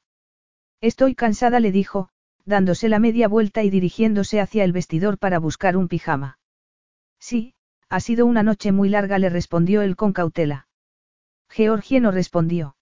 Estoy 0.81 1.15
cansada, 1.15 1.61
le 1.61 1.71
dijo, 1.71 2.09
dándose 2.45 2.89
la 2.89 2.99
media 2.99 3.29
vuelta 3.29 3.63
y 3.63 3.71
dirigiéndose 3.71 4.41
hacia 4.41 4.65
el 4.65 4.73
vestidor 4.73 5.19
para 5.19 5.39
buscar 5.39 5.77
un 5.77 5.89
pijama. 5.89 6.39
Sí, 7.19 7.55
ha 7.89 8.01
sido 8.01 8.27
una 8.27 8.43
noche 8.43 8.73
muy 8.73 8.89
larga, 8.89 9.19
le 9.19 9.29
respondió 9.29 9.83
él 9.83 9.97
con 9.97 10.13
cautela. 10.13 10.69
Georgie 11.49 12.01
no 12.01 12.11
respondió. 12.11 12.77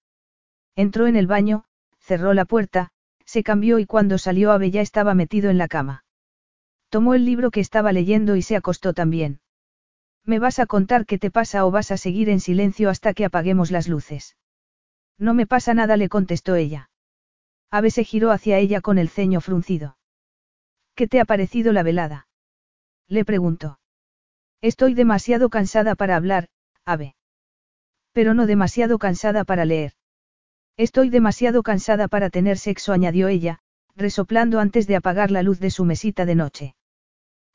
Entró 0.75 1.07
en 1.07 1.17
el 1.17 1.27
baño, 1.27 1.65
cerró 1.99 2.35
la 2.35 2.45
puerta, 2.45 2.91
se 3.25 3.43
cambió 3.43 3.79
y 3.79 3.87
cuando 3.87 4.19
salió 4.19 4.53
Ave 4.53 4.71
ya 4.71 4.81
estaba 4.81 5.15
metido 5.15 5.51
en 5.51 5.59
la 5.59 5.69
cama. 5.69 6.05
Tomó 6.89 7.15
el 7.15 7.25
libro 7.25 7.51
que 7.51 7.61
estaba 7.61 7.93
leyendo 7.93 8.37
y 8.37 8.43
se 8.43 8.57
acostó 8.57 8.93
también. 8.93 9.41
¿Me 10.25 10.39
vas 10.39 10.59
a 10.59 10.67
contar 10.67 11.07
qué 11.07 11.19
te 11.19 11.31
pasa 11.31 11.65
o 11.65 11.71
vas 11.71 11.91
a 11.91 11.97
seguir 11.97 12.29
en 12.29 12.41
silencio 12.41 12.91
hasta 12.91 13.15
que 13.15 13.25
apaguemos 13.25 13.71
las 13.71 13.89
luces? 13.89 14.37
No 15.19 15.35
me 15.35 15.47
pasa 15.47 15.73
nada, 15.73 15.97
le 15.97 16.09
contestó 16.09 16.57
ella. 16.57 16.91
Ave 17.71 17.91
se 17.91 18.05
giró 18.05 18.31
hacia 18.31 18.59
ella 18.59 18.81
con 18.81 18.99
el 18.99 19.09
ceño 19.09 19.41
fruncido. 19.41 19.99
¿Qué 20.95 21.07
te 21.07 21.21
ha 21.21 21.25
parecido 21.25 21.73
la 21.73 21.83
velada? 21.83 22.29
Le 23.09 23.25
preguntó. 23.25 23.79
Estoy 24.63 24.95
demasiado 24.95 25.49
cansada 25.49 25.95
para 25.95 26.17
hablar, 26.17 26.49
Ave. 26.85 27.15
Pero 28.13 28.35
no 28.35 28.47
demasiado 28.47 28.99
cansada 28.99 29.45
para 29.45 29.65
leer. 29.65 29.93
Estoy 30.77 31.11
demasiado 31.11 31.63
cansada 31.63 32.09
para 32.09 32.31
tener 32.31 32.59
sexo, 32.59 32.93
añadió 32.93 33.29
ella, 33.29 33.61
resoplando 33.95 34.61
antes 34.61 34.87
de 34.87 34.97
apagar 34.97 35.31
la 35.31 35.43
luz 35.43 35.59
de 35.61 35.71
su 35.71 35.85
mesita 35.85 36.27
de 36.27 36.35
noche. 36.35 36.75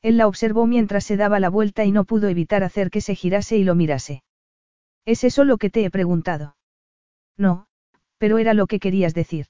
Él 0.01 0.17
la 0.17 0.27
observó 0.27 0.65
mientras 0.65 1.03
se 1.03 1.17
daba 1.17 1.39
la 1.39 1.49
vuelta 1.49 1.85
y 1.85 1.91
no 1.91 2.05
pudo 2.05 2.27
evitar 2.27 2.63
hacer 2.63 2.89
que 2.89 3.01
se 3.01 3.15
girase 3.15 3.57
y 3.57 3.63
lo 3.63 3.75
mirase. 3.75 4.23
¿Es 5.05 5.23
eso 5.23 5.43
lo 5.43 5.57
que 5.57 5.69
te 5.69 5.85
he 5.85 5.91
preguntado? 5.91 6.55
No, 7.37 7.67
pero 8.17 8.37
era 8.39 8.53
lo 8.53 8.67
que 8.67 8.79
querías 8.79 9.13
decir. 9.13 9.47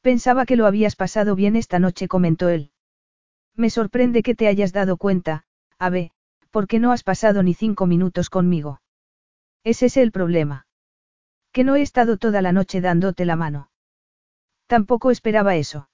Pensaba 0.00 0.46
que 0.46 0.56
lo 0.56 0.66
habías 0.66 0.94
pasado 0.94 1.34
bien 1.34 1.56
esta 1.56 1.78
noche, 1.80 2.06
comentó 2.06 2.48
él. 2.48 2.70
Me 3.54 3.70
sorprende 3.70 4.22
que 4.22 4.34
te 4.34 4.46
hayas 4.46 4.72
dado 4.72 4.96
cuenta, 4.96 5.44
Ave, 5.78 6.12
porque 6.56 6.78
no 6.78 6.90
has 6.92 7.02
pasado 7.02 7.42
ni 7.42 7.52
cinco 7.52 7.84
minutos 7.84 8.30
conmigo. 8.30 8.80
Ese 9.62 9.84
es 9.86 9.98
el 9.98 10.10
problema. 10.10 10.66
Que 11.52 11.64
no 11.64 11.76
he 11.76 11.82
estado 11.82 12.16
toda 12.16 12.40
la 12.40 12.50
noche 12.50 12.80
dándote 12.80 13.26
la 13.26 13.36
mano. 13.36 13.70
Tampoco 14.66 15.10
esperaba 15.10 15.56
eso. 15.56 15.90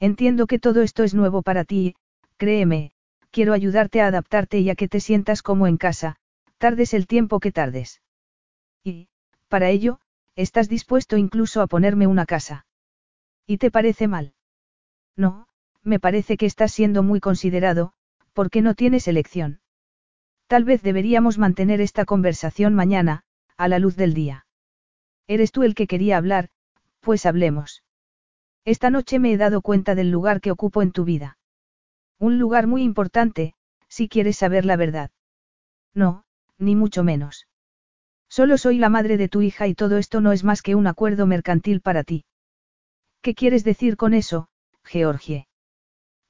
Entiendo 0.00 0.46
que 0.46 0.58
todo 0.58 0.80
esto 0.80 1.02
es 1.04 1.12
nuevo 1.12 1.42
para 1.42 1.64
ti, 1.64 1.96
créeme, 2.38 2.92
quiero 3.30 3.52
ayudarte 3.52 4.00
a 4.00 4.06
adaptarte 4.06 4.58
y 4.58 4.70
a 4.70 4.74
que 4.74 4.88
te 4.88 5.00
sientas 5.00 5.42
como 5.42 5.66
en 5.66 5.76
casa, 5.76 6.16
tardes 6.56 6.94
el 6.94 7.06
tiempo 7.06 7.38
que 7.38 7.52
tardes. 7.52 8.00
Y, 8.84 9.08
para 9.48 9.68
ello, 9.68 10.00
Estás 10.36 10.68
dispuesto 10.68 11.16
incluso 11.16 11.60
a 11.60 11.68
ponerme 11.68 12.08
una 12.08 12.26
casa. 12.26 12.66
¿Y 13.46 13.58
te 13.58 13.70
parece 13.70 14.08
mal? 14.08 14.32
No, 15.14 15.46
me 15.82 16.00
parece 16.00 16.36
que 16.36 16.46
estás 16.46 16.72
siendo 16.72 17.04
muy 17.04 17.20
considerado, 17.20 17.92
porque 18.32 18.62
no 18.62 18.74
tienes 18.74 19.06
elección. 19.06 19.60
Tal 20.54 20.62
vez 20.62 20.82
deberíamos 20.82 21.36
mantener 21.36 21.80
esta 21.80 22.04
conversación 22.04 22.76
mañana, 22.76 23.24
a 23.56 23.66
la 23.66 23.80
luz 23.80 23.96
del 23.96 24.14
día. 24.14 24.46
Eres 25.26 25.50
tú 25.50 25.64
el 25.64 25.74
que 25.74 25.88
quería 25.88 26.16
hablar, 26.16 26.48
pues 27.00 27.26
hablemos. 27.26 27.82
Esta 28.64 28.88
noche 28.88 29.18
me 29.18 29.32
he 29.32 29.36
dado 29.36 29.62
cuenta 29.62 29.96
del 29.96 30.12
lugar 30.12 30.40
que 30.40 30.52
ocupo 30.52 30.80
en 30.82 30.92
tu 30.92 31.04
vida. 31.04 31.38
Un 32.20 32.38
lugar 32.38 32.68
muy 32.68 32.84
importante, 32.84 33.54
si 33.88 34.08
quieres 34.08 34.36
saber 34.36 34.64
la 34.64 34.76
verdad. 34.76 35.10
No, 35.92 36.22
ni 36.56 36.76
mucho 36.76 37.02
menos. 37.02 37.48
Solo 38.28 38.56
soy 38.56 38.78
la 38.78 38.90
madre 38.90 39.16
de 39.16 39.28
tu 39.28 39.42
hija 39.42 39.66
y 39.66 39.74
todo 39.74 39.98
esto 39.98 40.20
no 40.20 40.30
es 40.30 40.44
más 40.44 40.62
que 40.62 40.76
un 40.76 40.86
acuerdo 40.86 41.26
mercantil 41.26 41.80
para 41.80 42.04
ti. 42.04 42.26
¿Qué 43.22 43.34
quieres 43.34 43.64
decir 43.64 43.96
con 43.96 44.14
eso, 44.14 44.46
Georgie? 44.84 45.48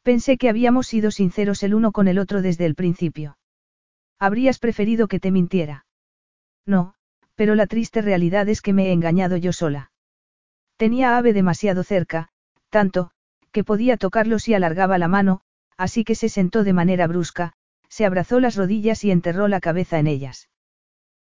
Pensé 0.03 0.39
que 0.39 0.49
habíamos 0.49 0.86
sido 0.86 1.11
sinceros 1.11 1.62
el 1.62 1.75
uno 1.75 1.93
con 1.93 2.09
el 2.09 2.19
otro 2.19 2.41
desde 2.41 2.65
el 2.65 2.75
principio. 2.75 3.36
Habrías 4.18 4.59
preferido 4.59 5.09
que 5.09 5.20
te 5.20 5.31
mintiera. 5.31 5.86
No, 6.67 6.94
pero 7.34 7.55
la 7.55 7.67
triste 7.67 8.01
realidad 8.01 8.49
es 8.49 8.62
que 8.62 8.73
me 8.73 8.89
he 8.89 8.93
engañado 8.93 9.36
yo 9.36 9.52
sola. 9.52 9.91
Tenía 10.76 11.10
a 11.10 11.18
Ave 11.18 11.33
demasiado 11.33 11.83
cerca, 11.83 12.28
tanto, 12.70 13.10
que 13.52 13.65
podía 13.65 13.97
tocarlo 13.97 14.39
si 14.39 14.55
alargaba 14.55 14.99
la 14.99 15.09
mano, 15.09 15.41
así 15.76 16.05
que 16.05 16.15
se 16.15 16.28
sentó 16.28 16.65
de 16.65 16.73
manera 16.73 17.07
brusca, 17.07 17.52
se 17.89 18.05
abrazó 18.05 18.41
las 18.41 18.57
rodillas 18.57 19.05
y 19.05 19.10
enterró 19.10 19.47
la 19.47 19.60
cabeza 19.60 19.99
en 19.99 20.09
ellas. 20.09 20.49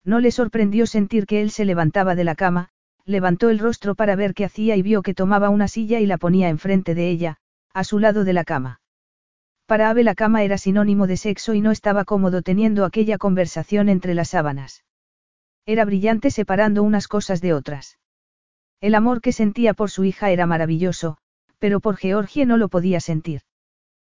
No 0.03 0.19
le 0.19 0.32
sorprendió 0.32 0.85
sentir 0.85 1.25
que 1.25 1.41
él 1.41 1.51
se 1.51 1.66
levantaba 1.66 2.16
de 2.16 2.24
la 2.24 2.35
cama, 2.35 2.69
levantó 3.06 3.49
el 3.49 3.59
rostro 3.59 3.95
para 3.95 4.16
ver 4.16 4.33
qué 4.33 4.45
hacía 4.45 4.75
y 4.75 4.82
vio 4.82 5.01
que 5.01 5.14
tomaba 5.14 5.49
una 5.49 5.67
silla 5.67 5.99
y 5.99 6.06
la 6.06 6.17
ponía 6.17 6.49
enfrente 6.49 6.95
de 6.95 7.09
ella, 7.09 7.38
a 7.74 7.83
su 7.83 7.99
lado 7.99 8.25
de 8.25 8.33
la 8.33 8.43
cama. 8.43 8.82
Para 9.68 9.90
Ave 9.90 10.04
la 10.06 10.16
cama 10.16 10.44
era 10.44 10.58
sinónimo 10.58 11.08
de 11.08 11.18
sexo 11.18 11.54
y 11.54 11.60
no 11.60 11.72
estaba 11.72 12.06
cómodo 12.06 12.42
teniendo 12.42 12.86
aquella 12.86 13.18
conversación 13.18 13.90
entre 13.90 14.14
las 14.14 14.30
sábanas. 14.30 14.86
Era 15.66 15.84
brillante 15.84 16.32
separando 16.32 16.84
unas 16.84 17.10
cosas 17.10 17.42
de 17.42 17.54
otras. 17.54 18.00
El 18.80 18.96
amor 18.96 19.20
que 19.20 19.34
sentía 19.34 19.74
por 19.74 19.92
su 19.92 20.06
hija 20.06 20.32
era 20.32 20.46
maravilloso, 20.46 21.18
pero 21.60 21.82
por 21.82 21.98
Georgie 21.98 22.46
no 22.46 22.56
lo 22.56 22.70
podía 22.70 23.02
sentir. 23.02 23.42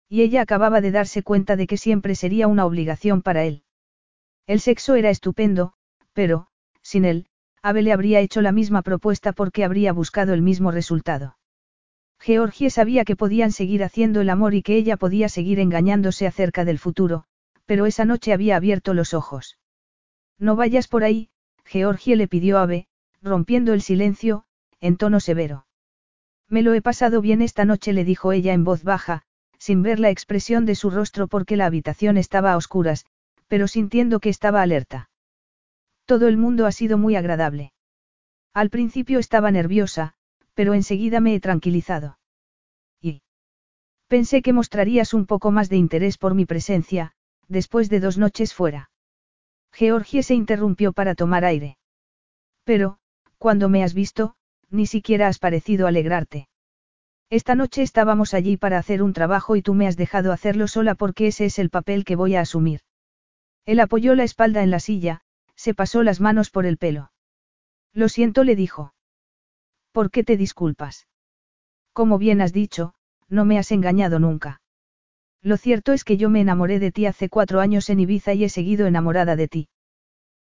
Y 0.08 0.22
ella 0.22 0.42
acababa 0.42 0.80
de 0.80 0.92
darse 0.92 1.24
cuenta 1.24 1.56
de 1.56 1.66
que 1.66 1.76
siempre 1.76 2.14
sería 2.14 2.46
una 2.46 2.64
obligación 2.64 3.20
para 3.20 3.42
él. 3.42 3.64
El 4.46 4.60
sexo 4.60 4.94
era 4.94 5.10
estupendo, 5.10 5.72
pero, 6.12 6.46
sin 6.80 7.04
él, 7.04 7.26
Abel 7.60 7.86
le 7.86 7.92
habría 7.92 8.20
hecho 8.20 8.40
la 8.40 8.52
misma 8.52 8.82
propuesta 8.82 9.32
porque 9.32 9.64
habría 9.64 9.92
buscado 9.92 10.32
el 10.32 10.42
mismo 10.42 10.70
resultado. 10.70 11.39
Georgie 12.20 12.68
sabía 12.68 13.04
que 13.06 13.16
podían 13.16 13.50
seguir 13.50 13.82
haciendo 13.82 14.20
el 14.20 14.28
amor 14.28 14.54
y 14.54 14.62
que 14.62 14.76
ella 14.76 14.98
podía 14.98 15.28
seguir 15.30 15.58
engañándose 15.58 16.26
acerca 16.26 16.66
del 16.66 16.78
futuro, 16.78 17.24
pero 17.64 17.86
esa 17.86 18.04
noche 18.04 18.34
había 18.34 18.56
abierto 18.56 18.92
los 18.92 19.14
ojos. 19.14 19.58
No 20.38 20.54
vayas 20.54 20.86
por 20.86 21.02
ahí, 21.02 21.30
Georgie 21.64 22.16
le 22.16 22.28
pidió 22.28 22.58
a 22.58 22.68
rompiendo 23.22 23.72
el 23.72 23.80
silencio, 23.80 24.44
en 24.80 24.96
tono 24.96 25.20
severo. 25.20 25.66
Me 26.48 26.62
lo 26.62 26.74
he 26.74 26.82
pasado 26.82 27.20
bien 27.20 27.42
esta 27.42 27.64
noche, 27.64 27.92
le 27.92 28.04
dijo 28.04 28.32
ella 28.32 28.52
en 28.52 28.64
voz 28.64 28.82
baja, 28.82 29.22
sin 29.58 29.82
ver 29.82 30.00
la 30.00 30.10
expresión 30.10 30.66
de 30.66 30.74
su 30.74 30.90
rostro 30.90 31.28
porque 31.28 31.56
la 31.56 31.66
habitación 31.66 32.16
estaba 32.16 32.52
a 32.52 32.56
oscuras, 32.56 33.06
pero 33.46 33.68
sintiendo 33.68 34.20
que 34.20 34.30
estaba 34.30 34.62
alerta. 34.62 35.10
Todo 36.06 36.28
el 36.28 36.36
mundo 36.36 36.66
ha 36.66 36.72
sido 36.72 36.98
muy 36.98 37.14
agradable. 37.16 37.72
Al 38.52 38.68
principio 38.68 39.18
estaba 39.18 39.50
nerviosa, 39.50 40.14
pero 40.60 40.74
enseguida 40.74 41.20
me 41.20 41.34
he 41.34 41.40
tranquilizado. 41.40 42.18
Y 43.00 43.22
pensé 44.08 44.42
que 44.42 44.52
mostrarías 44.52 45.14
un 45.14 45.24
poco 45.24 45.50
más 45.50 45.70
de 45.70 45.78
interés 45.78 46.18
por 46.18 46.34
mi 46.34 46.44
presencia, 46.44 47.12
después 47.48 47.88
de 47.88 47.98
dos 47.98 48.18
noches 48.18 48.52
fuera. 48.52 48.90
Georgie 49.72 50.22
se 50.22 50.34
interrumpió 50.34 50.92
para 50.92 51.14
tomar 51.14 51.46
aire. 51.46 51.78
Pero, 52.64 52.98
cuando 53.38 53.70
me 53.70 53.82
has 53.82 53.94
visto, 53.94 54.34
ni 54.68 54.84
siquiera 54.84 55.28
has 55.28 55.38
parecido 55.38 55.86
alegrarte. 55.86 56.46
Esta 57.30 57.54
noche 57.54 57.80
estábamos 57.80 58.34
allí 58.34 58.58
para 58.58 58.76
hacer 58.76 59.02
un 59.02 59.14
trabajo 59.14 59.56
y 59.56 59.62
tú 59.62 59.72
me 59.72 59.86
has 59.86 59.96
dejado 59.96 60.30
hacerlo 60.30 60.68
sola 60.68 60.94
porque 60.94 61.28
ese 61.28 61.46
es 61.46 61.58
el 61.58 61.70
papel 61.70 62.04
que 62.04 62.16
voy 62.16 62.34
a 62.34 62.42
asumir. 62.42 62.82
Él 63.64 63.80
apoyó 63.80 64.14
la 64.14 64.24
espalda 64.24 64.62
en 64.62 64.70
la 64.70 64.78
silla, 64.78 65.22
se 65.56 65.72
pasó 65.72 66.02
las 66.02 66.20
manos 66.20 66.50
por 66.50 66.66
el 66.66 66.76
pelo. 66.76 67.12
Lo 67.94 68.10
siento, 68.10 68.44
le 68.44 68.56
dijo. 68.56 68.92
¿Por 69.92 70.10
qué 70.10 70.24
te 70.24 70.36
disculpas? 70.36 71.08
Como 71.92 72.18
bien 72.18 72.40
has 72.40 72.52
dicho, 72.52 72.94
no 73.28 73.44
me 73.44 73.58
has 73.58 73.72
engañado 73.72 74.18
nunca. 74.18 74.60
Lo 75.42 75.56
cierto 75.56 75.92
es 75.92 76.04
que 76.04 76.16
yo 76.16 76.28
me 76.30 76.40
enamoré 76.40 76.78
de 76.78 76.92
ti 76.92 77.06
hace 77.06 77.28
cuatro 77.28 77.60
años 77.60 77.88
en 77.90 78.00
Ibiza 78.00 78.34
y 78.34 78.44
he 78.44 78.48
seguido 78.48 78.86
enamorada 78.86 79.36
de 79.36 79.48
ti. 79.48 79.68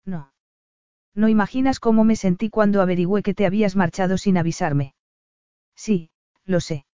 No. 0.04 0.32
No 1.14 1.28
imaginas 1.28 1.80
cómo 1.80 2.04
me 2.04 2.16
sentí 2.16 2.50
cuando 2.50 2.80
averigüé 2.80 3.22
que 3.22 3.34
te 3.34 3.46
habías 3.46 3.76
marchado 3.76 4.18
sin 4.18 4.36
avisarme. 4.36 4.94
Sí, 5.74 6.10
lo 6.44 6.60
sé. 6.60 6.86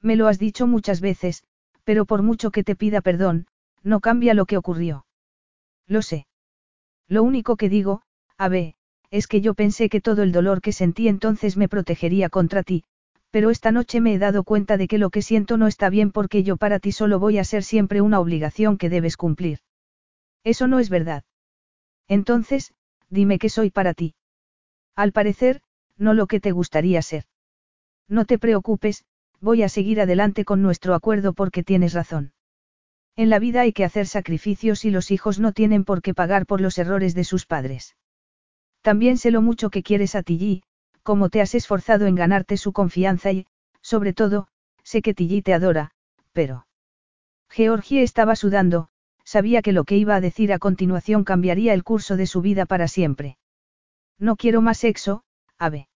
Me 0.00 0.16
lo 0.16 0.28
has 0.28 0.38
dicho 0.38 0.66
muchas 0.66 1.00
veces, 1.00 1.44
pero 1.84 2.04
por 2.04 2.22
mucho 2.22 2.50
que 2.50 2.64
te 2.64 2.76
pida 2.76 3.00
perdón, 3.00 3.46
no 3.82 4.00
cambia 4.00 4.34
lo 4.34 4.46
que 4.46 4.56
ocurrió. 4.56 5.06
Lo 5.86 6.02
sé. 6.02 6.26
Lo 7.08 7.22
único 7.22 7.56
que 7.56 7.68
digo, 7.68 8.02
Abe, 8.36 8.76
es 9.10 9.26
que 9.26 9.40
yo 9.40 9.54
pensé 9.54 9.88
que 9.88 10.00
todo 10.00 10.22
el 10.22 10.32
dolor 10.32 10.60
que 10.60 10.72
sentí 10.72 11.08
entonces 11.08 11.56
me 11.56 11.68
protegería 11.68 12.28
contra 12.28 12.62
ti, 12.62 12.84
pero 13.30 13.50
esta 13.50 13.72
noche 13.72 14.00
me 14.00 14.14
he 14.14 14.18
dado 14.18 14.44
cuenta 14.44 14.76
de 14.76 14.88
que 14.88 14.98
lo 14.98 15.10
que 15.10 15.22
siento 15.22 15.56
no 15.56 15.66
está 15.66 15.88
bien 15.88 16.10
porque 16.10 16.42
yo 16.42 16.56
para 16.56 16.78
ti 16.78 16.92
solo 16.92 17.18
voy 17.18 17.38
a 17.38 17.44
ser 17.44 17.62
siempre 17.62 18.00
una 18.00 18.20
obligación 18.20 18.76
que 18.78 18.88
debes 18.88 19.16
cumplir. 19.16 19.60
Eso 20.44 20.66
no 20.66 20.78
es 20.78 20.90
verdad. 20.90 21.24
Entonces, 22.08 22.72
dime 23.08 23.38
que 23.38 23.48
soy 23.48 23.70
para 23.70 23.94
ti. 23.94 24.14
Al 24.96 25.12
parecer, 25.12 25.60
no 25.96 26.14
lo 26.14 26.26
que 26.26 26.40
te 26.40 26.52
gustaría 26.52 27.02
ser. 27.02 27.24
No 28.08 28.24
te 28.24 28.38
preocupes, 28.38 29.04
voy 29.40 29.62
a 29.62 29.68
seguir 29.68 30.00
adelante 30.00 30.44
con 30.44 30.62
nuestro 30.62 30.94
acuerdo 30.94 31.32
porque 31.32 31.62
tienes 31.62 31.92
razón. 31.92 32.32
En 33.16 33.28
la 33.28 33.38
vida 33.38 33.62
hay 33.62 33.72
que 33.72 33.84
hacer 33.84 34.06
sacrificios 34.06 34.84
y 34.84 34.90
los 34.90 35.10
hijos 35.10 35.38
no 35.38 35.52
tienen 35.52 35.84
por 35.84 36.02
qué 36.02 36.14
pagar 36.14 36.46
por 36.46 36.60
los 36.60 36.78
errores 36.78 37.14
de 37.14 37.24
sus 37.24 37.46
padres. 37.46 37.96
También 38.82 39.18
sé 39.18 39.30
lo 39.30 39.42
mucho 39.42 39.70
que 39.70 39.82
quieres 39.82 40.14
a 40.14 40.22
Tilly, 40.22 40.62
cómo 41.02 41.28
te 41.28 41.40
has 41.40 41.54
esforzado 41.54 42.06
en 42.06 42.14
ganarte 42.14 42.56
su 42.56 42.72
confianza 42.72 43.32
y, 43.32 43.46
sobre 43.82 44.12
todo, 44.12 44.48
sé 44.82 45.02
que 45.02 45.14
Tilly 45.14 45.42
te 45.42 45.54
adora, 45.54 45.92
pero... 46.32 46.66
Georgie 47.48 48.02
estaba 48.02 48.36
sudando, 48.36 48.88
sabía 49.24 49.60
que 49.62 49.72
lo 49.72 49.84
que 49.84 49.96
iba 49.96 50.14
a 50.14 50.20
decir 50.20 50.52
a 50.52 50.58
continuación 50.58 51.24
cambiaría 51.24 51.74
el 51.74 51.84
curso 51.84 52.16
de 52.16 52.26
su 52.26 52.40
vida 52.40 52.64
para 52.64 52.88
siempre. 52.88 53.38
No 54.18 54.36
quiero 54.36 54.60
más 54.60 54.78
sexo, 54.78 55.24
Ave. 55.58 55.88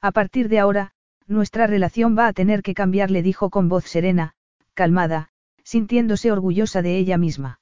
A 0.00 0.10
partir 0.10 0.48
de 0.48 0.58
ahora, 0.58 0.92
nuestra 1.26 1.66
relación 1.66 2.16
va 2.18 2.26
a 2.26 2.32
tener 2.32 2.62
que 2.62 2.74
cambiar, 2.74 3.10
le 3.10 3.22
dijo 3.22 3.50
con 3.50 3.68
voz 3.68 3.84
serena, 3.84 4.34
calmada, 4.74 5.30
sintiéndose 5.62 6.32
orgullosa 6.32 6.82
de 6.82 6.98
ella 6.98 7.18
misma. 7.18 7.60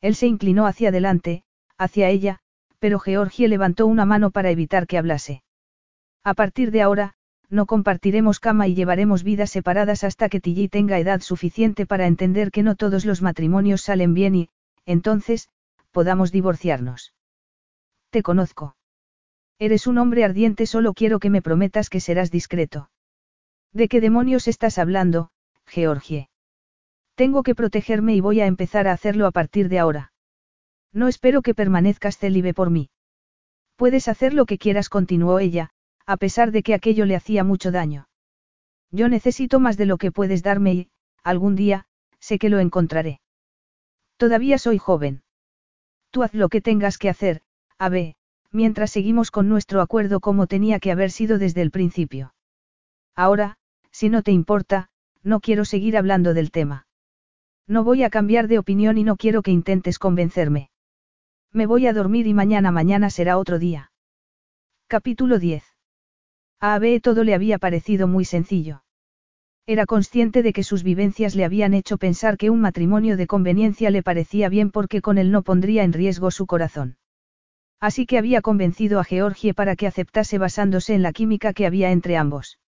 Él 0.00 0.16
se 0.16 0.26
inclinó 0.26 0.66
hacia 0.66 0.88
adelante, 0.88 1.44
hacia 1.78 2.08
ella, 2.08 2.40
pero 2.82 2.98
Georgie 2.98 3.46
levantó 3.46 3.86
una 3.86 4.04
mano 4.04 4.32
para 4.32 4.50
evitar 4.50 4.88
que 4.88 4.98
hablase. 4.98 5.44
A 6.24 6.34
partir 6.34 6.72
de 6.72 6.82
ahora, 6.82 7.14
no 7.48 7.66
compartiremos 7.66 8.40
cama 8.40 8.66
y 8.66 8.74
llevaremos 8.74 9.22
vidas 9.22 9.50
separadas 9.50 10.02
hasta 10.02 10.28
que 10.28 10.40
Tilly 10.40 10.66
tenga 10.66 10.98
edad 10.98 11.20
suficiente 11.20 11.86
para 11.86 12.08
entender 12.08 12.50
que 12.50 12.64
no 12.64 12.74
todos 12.74 13.04
los 13.04 13.22
matrimonios 13.22 13.82
salen 13.82 14.14
bien 14.14 14.34
y, 14.34 14.48
entonces, 14.84 15.48
podamos 15.92 16.32
divorciarnos. 16.32 17.14
Te 18.10 18.24
conozco. 18.24 18.74
Eres 19.60 19.86
un 19.86 19.98
hombre 19.98 20.24
ardiente, 20.24 20.66
solo 20.66 20.92
quiero 20.92 21.20
que 21.20 21.30
me 21.30 21.40
prometas 21.40 21.88
que 21.88 22.00
serás 22.00 22.32
discreto. 22.32 22.90
¿De 23.72 23.86
qué 23.86 24.00
demonios 24.00 24.48
estás 24.48 24.78
hablando, 24.78 25.30
Georgie? 25.66 26.30
Tengo 27.14 27.44
que 27.44 27.54
protegerme 27.54 28.16
y 28.16 28.20
voy 28.20 28.40
a 28.40 28.46
empezar 28.46 28.88
a 28.88 28.92
hacerlo 28.92 29.28
a 29.28 29.30
partir 29.30 29.68
de 29.68 29.78
ahora. 29.78 30.11
No 30.92 31.08
espero 31.08 31.42
que 31.42 31.54
permanezcas 31.54 32.18
célibe 32.18 32.54
por 32.54 32.70
mí. 32.70 32.90
Puedes 33.76 34.08
hacer 34.08 34.34
lo 34.34 34.46
que 34.46 34.58
quieras, 34.58 34.88
continuó 34.88 35.38
ella, 35.38 35.70
a 36.06 36.16
pesar 36.16 36.52
de 36.52 36.62
que 36.62 36.74
aquello 36.74 37.06
le 37.06 37.16
hacía 37.16 37.44
mucho 37.44 37.70
daño. 37.70 38.08
Yo 38.90 39.08
necesito 39.08 39.58
más 39.58 39.76
de 39.76 39.86
lo 39.86 39.96
que 39.96 40.12
puedes 40.12 40.42
darme 40.42 40.74
y, 40.74 40.90
algún 41.22 41.56
día, 41.56 41.86
sé 42.20 42.38
que 42.38 42.50
lo 42.50 42.58
encontraré. 42.58 43.20
Todavía 44.18 44.58
soy 44.58 44.78
joven. 44.78 45.22
Tú 46.10 46.22
haz 46.22 46.34
lo 46.34 46.48
que 46.50 46.60
tengas 46.60 46.98
que 46.98 47.08
hacer, 47.08 47.40
Abe, 47.78 48.16
mientras 48.50 48.90
seguimos 48.90 49.30
con 49.30 49.48
nuestro 49.48 49.80
acuerdo 49.80 50.20
como 50.20 50.46
tenía 50.46 50.78
que 50.78 50.92
haber 50.92 51.10
sido 51.10 51.38
desde 51.38 51.62
el 51.62 51.70
principio. 51.70 52.34
Ahora, 53.16 53.56
si 53.90 54.10
no 54.10 54.22
te 54.22 54.30
importa, 54.30 54.90
no 55.22 55.40
quiero 55.40 55.64
seguir 55.64 55.96
hablando 55.96 56.34
del 56.34 56.50
tema. 56.50 56.86
No 57.66 57.82
voy 57.82 58.02
a 58.02 58.10
cambiar 58.10 58.46
de 58.48 58.58
opinión 58.58 58.98
y 58.98 59.04
no 59.04 59.16
quiero 59.16 59.42
que 59.42 59.50
intentes 59.50 59.98
convencerme. 59.98 60.70
Me 61.54 61.66
voy 61.66 61.86
a 61.86 61.92
dormir 61.92 62.26
y 62.26 62.32
mañana 62.32 62.70
mañana 62.70 63.10
será 63.10 63.36
otro 63.36 63.58
día. 63.58 63.92
Capítulo 64.86 65.38
10. 65.38 65.62
A 66.60 66.74
Abe 66.74 66.98
todo 67.00 67.24
le 67.24 67.34
había 67.34 67.58
parecido 67.58 68.08
muy 68.08 68.24
sencillo. 68.24 68.84
Era 69.66 69.84
consciente 69.84 70.42
de 70.42 70.54
que 70.54 70.62
sus 70.62 70.82
vivencias 70.82 71.34
le 71.34 71.44
habían 71.44 71.74
hecho 71.74 71.98
pensar 71.98 72.38
que 72.38 72.48
un 72.48 72.62
matrimonio 72.62 73.18
de 73.18 73.26
conveniencia 73.26 73.90
le 73.90 74.02
parecía 74.02 74.48
bien 74.48 74.70
porque 74.70 75.02
con 75.02 75.18
él 75.18 75.30
no 75.30 75.42
pondría 75.42 75.84
en 75.84 75.92
riesgo 75.92 76.30
su 76.30 76.46
corazón. 76.46 76.96
Así 77.80 78.06
que 78.06 78.16
había 78.16 78.40
convencido 78.40 78.98
a 78.98 79.04
Georgie 79.04 79.52
para 79.52 79.76
que 79.76 79.86
aceptase 79.86 80.38
basándose 80.38 80.94
en 80.94 81.02
la 81.02 81.12
química 81.12 81.52
que 81.52 81.66
había 81.66 81.92
entre 81.92 82.16
ambos. 82.16 82.60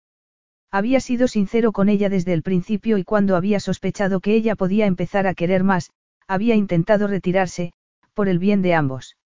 Había 0.71 0.99
sido 0.99 1.29
sincero 1.29 1.71
con 1.71 1.87
ella 1.87 2.09
desde 2.09 2.33
el 2.33 2.43
principio 2.43 2.97
y 2.97 3.05
cuando 3.05 3.37
había 3.37 3.61
sospechado 3.61 4.19
que 4.19 4.35
ella 4.35 4.57
podía 4.57 4.87
empezar 4.87 5.25
a 5.25 5.35
querer 5.35 5.63
más, 5.63 5.91
había 6.27 6.55
intentado 6.55 7.07
retirarse, 7.07 7.71
por 8.13 8.29
el 8.29 8.39
bien 8.39 8.61
de 8.61 8.73
ambos. 8.73 9.17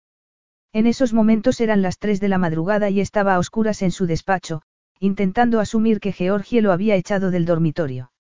En 0.73 0.87
esos 0.87 1.13
momentos 1.13 1.61
eran 1.61 1.81
las 1.81 1.97
tres 1.97 2.19
de 2.19 2.27
la 2.27 2.37
madrugada 2.37 2.89
y 2.89 2.99
estaba 2.99 3.35
a 3.35 3.39
oscuras 3.39 3.81
en 3.81 3.91
su 3.91 4.05
despacho, 4.05 4.61
intentando 4.99 5.59
asumir 5.59 5.99
que 5.99 6.11
Georgie 6.11 6.61
lo 6.61 6.71
había 6.71 6.95
echado 6.95 7.31
del 7.31 7.45
dormitorio. 7.45 8.11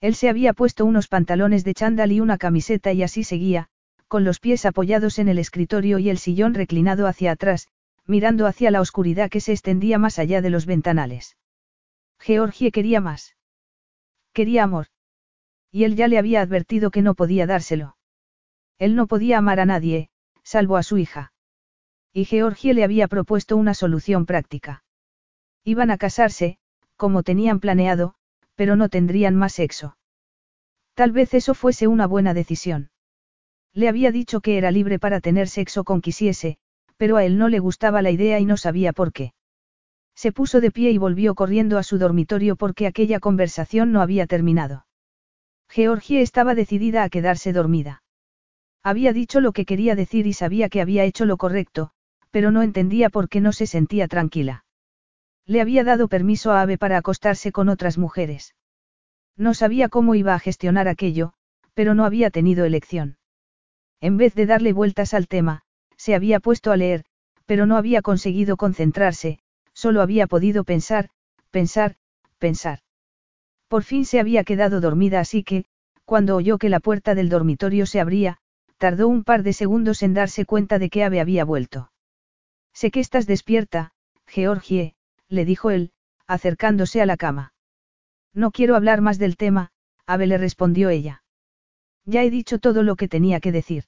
Él 0.00 0.14
se 0.14 0.28
había 0.28 0.52
puesto 0.52 0.84
unos 0.84 1.08
pantalones 1.08 1.64
de 1.64 1.74
chándal 1.74 2.12
y 2.12 2.20
una 2.20 2.38
camiseta 2.38 2.92
y 2.92 3.02
así 3.02 3.24
seguía, 3.24 3.68
con 4.08 4.24
los 4.24 4.38
pies 4.38 4.66
apoyados 4.66 5.18
en 5.18 5.28
el 5.28 5.38
escritorio 5.38 5.98
y 5.98 6.10
el 6.10 6.18
sillón 6.18 6.54
reclinado 6.54 7.06
hacia 7.06 7.32
atrás, 7.32 7.68
mirando 8.06 8.46
hacia 8.46 8.70
la 8.70 8.80
oscuridad 8.80 9.30
que 9.30 9.40
se 9.40 9.52
extendía 9.52 9.98
más 9.98 10.18
allá 10.18 10.42
de 10.42 10.50
los 10.50 10.66
ventanales. 10.66 11.36
Georgie 12.18 12.70
quería 12.70 13.00
más. 13.00 13.36
Quería 14.32 14.64
amor. 14.64 14.86
Y 15.70 15.84
él 15.84 15.96
ya 15.96 16.06
le 16.08 16.18
había 16.18 16.42
advertido 16.42 16.90
que 16.90 17.02
no 17.02 17.14
podía 17.14 17.46
dárselo. 17.46 17.96
Él 18.78 18.96
no 18.96 19.06
podía 19.06 19.38
amar 19.38 19.60
a 19.60 19.66
nadie, 19.66 20.10
salvo 20.42 20.76
a 20.76 20.82
su 20.82 20.98
hija. 20.98 21.32
Y 22.12 22.24
Georgie 22.24 22.74
le 22.74 22.84
había 22.84 23.08
propuesto 23.08 23.56
una 23.56 23.74
solución 23.74 24.26
práctica. 24.26 24.84
Iban 25.64 25.90
a 25.90 25.98
casarse, 25.98 26.58
como 26.96 27.22
tenían 27.22 27.60
planeado, 27.60 28.14
pero 28.54 28.76
no 28.76 28.88
tendrían 28.88 29.34
más 29.34 29.54
sexo. 29.54 29.96
Tal 30.94 31.10
vez 31.10 31.34
eso 31.34 31.54
fuese 31.54 31.88
una 31.88 32.06
buena 32.06 32.34
decisión. 32.34 32.90
Le 33.72 33.88
había 33.88 34.12
dicho 34.12 34.40
que 34.40 34.56
era 34.56 34.70
libre 34.70 35.00
para 35.00 35.20
tener 35.20 35.48
sexo 35.48 35.82
con 35.82 36.00
quisiese, 36.00 36.58
pero 36.96 37.16
a 37.16 37.24
él 37.24 37.38
no 37.38 37.48
le 37.48 37.58
gustaba 37.58 38.02
la 38.02 38.12
idea 38.12 38.38
y 38.38 38.44
no 38.44 38.56
sabía 38.56 38.92
por 38.92 39.12
qué. 39.12 39.34
Se 40.14 40.30
puso 40.30 40.60
de 40.60 40.70
pie 40.70 40.92
y 40.92 40.98
volvió 40.98 41.34
corriendo 41.34 41.78
a 41.78 41.82
su 41.82 41.98
dormitorio 41.98 42.54
porque 42.54 42.86
aquella 42.86 43.18
conversación 43.18 43.90
no 43.90 44.00
había 44.00 44.28
terminado. 44.28 44.86
Georgie 45.68 46.20
estaba 46.20 46.54
decidida 46.54 47.02
a 47.02 47.08
quedarse 47.08 47.52
dormida. 47.52 48.03
Había 48.84 49.14
dicho 49.14 49.40
lo 49.40 49.52
que 49.52 49.64
quería 49.64 49.96
decir 49.96 50.26
y 50.26 50.34
sabía 50.34 50.68
que 50.68 50.82
había 50.82 51.04
hecho 51.04 51.24
lo 51.24 51.38
correcto, 51.38 51.90
pero 52.30 52.50
no 52.50 52.62
entendía 52.62 53.08
por 53.08 53.30
qué 53.30 53.40
no 53.40 53.52
se 53.52 53.66
sentía 53.66 54.08
tranquila. 54.08 54.66
Le 55.46 55.62
había 55.62 55.84
dado 55.84 56.06
permiso 56.08 56.52
a 56.52 56.60
Ave 56.60 56.76
para 56.76 56.98
acostarse 56.98 57.50
con 57.50 57.70
otras 57.70 57.96
mujeres. 57.96 58.54
No 59.36 59.54
sabía 59.54 59.88
cómo 59.88 60.14
iba 60.14 60.34
a 60.34 60.38
gestionar 60.38 60.86
aquello, 60.86 61.32
pero 61.72 61.94
no 61.94 62.04
había 62.04 62.28
tenido 62.28 62.66
elección. 62.66 63.16
En 64.00 64.18
vez 64.18 64.34
de 64.34 64.44
darle 64.44 64.74
vueltas 64.74 65.14
al 65.14 65.28
tema, 65.28 65.62
se 65.96 66.14
había 66.14 66.38
puesto 66.38 66.70
a 66.70 66.76
leer, 66.76 67.06
pero 67.46 67.64
no 67.64 67.78
había 67.78 68.02
conseguido 68.02 68.58
concentrarse, 68.58 69.38
solo 69.72 70.02
había 70.02 70.26
podido 70.26 70.62
pensar, 70.64 71.08
pensar, 71.50 71.96
pensar. 72.38 72.80
Por 73.68 73.82
fin 73.82 74.04
se 74.04 74.20
había 74.20 74.44
quedado 74.44 74.80
dormida 74.82 75.20
así 75.20 75.42
que, 75.42 75.64
cuando 76.04 76.36
oyó 76.36 76.58
que 76.58 76.68
la 76.68 76.80
puerta 76.80 77.14
del 77.14 77.30
dormitorio 77.30 77.86
se 77.86 77.98
abría, 77.98 78.38
tardó 78.78 79.08
un 79.08 79.24
par 79.24 79.42
de 79.42 79.52
segundos 79.52 80.02
en 80.02 80.14
darse 80.14 80.44
cuenta 80.44 80.78
de 80.78 80.90
que 80.90 81.04
Ave 81.04 81.20
había 81.20 81.44
vuelto. 81.44 81.90
Sé 82.72 82.90
que 82.90 83.00
estás 83.00 83.26
despierta, 83.26 83.92
Georgie, 84.26 84.94
le 85.28 85.44
dijo 85.44 85.70
él, 85.70 85.92
acercándose 86.26 87.00
a 87.00 87.06
la 87.06 87.16
cama. 87.16 87.54
No 88.32 88.50
quiero 88.50 88.74
hablar 88.74 89.00
más 89.00 89.18
del 89.18 89.36
tema, 89.36 89.70
Ave 90.06 90.26
le 90.26 90.38
respondió 90.38 90.90
ella. 90.90 91.22
Ya 92.04 92.22
he 92.22 92.30
dicho 92.30 92.58
todo 92.58 92.82
lo 92.82 92.96
que 92.96 93.08
tenía 93.08 93.40
que 93.40 93.52
decir. 93.52 93.84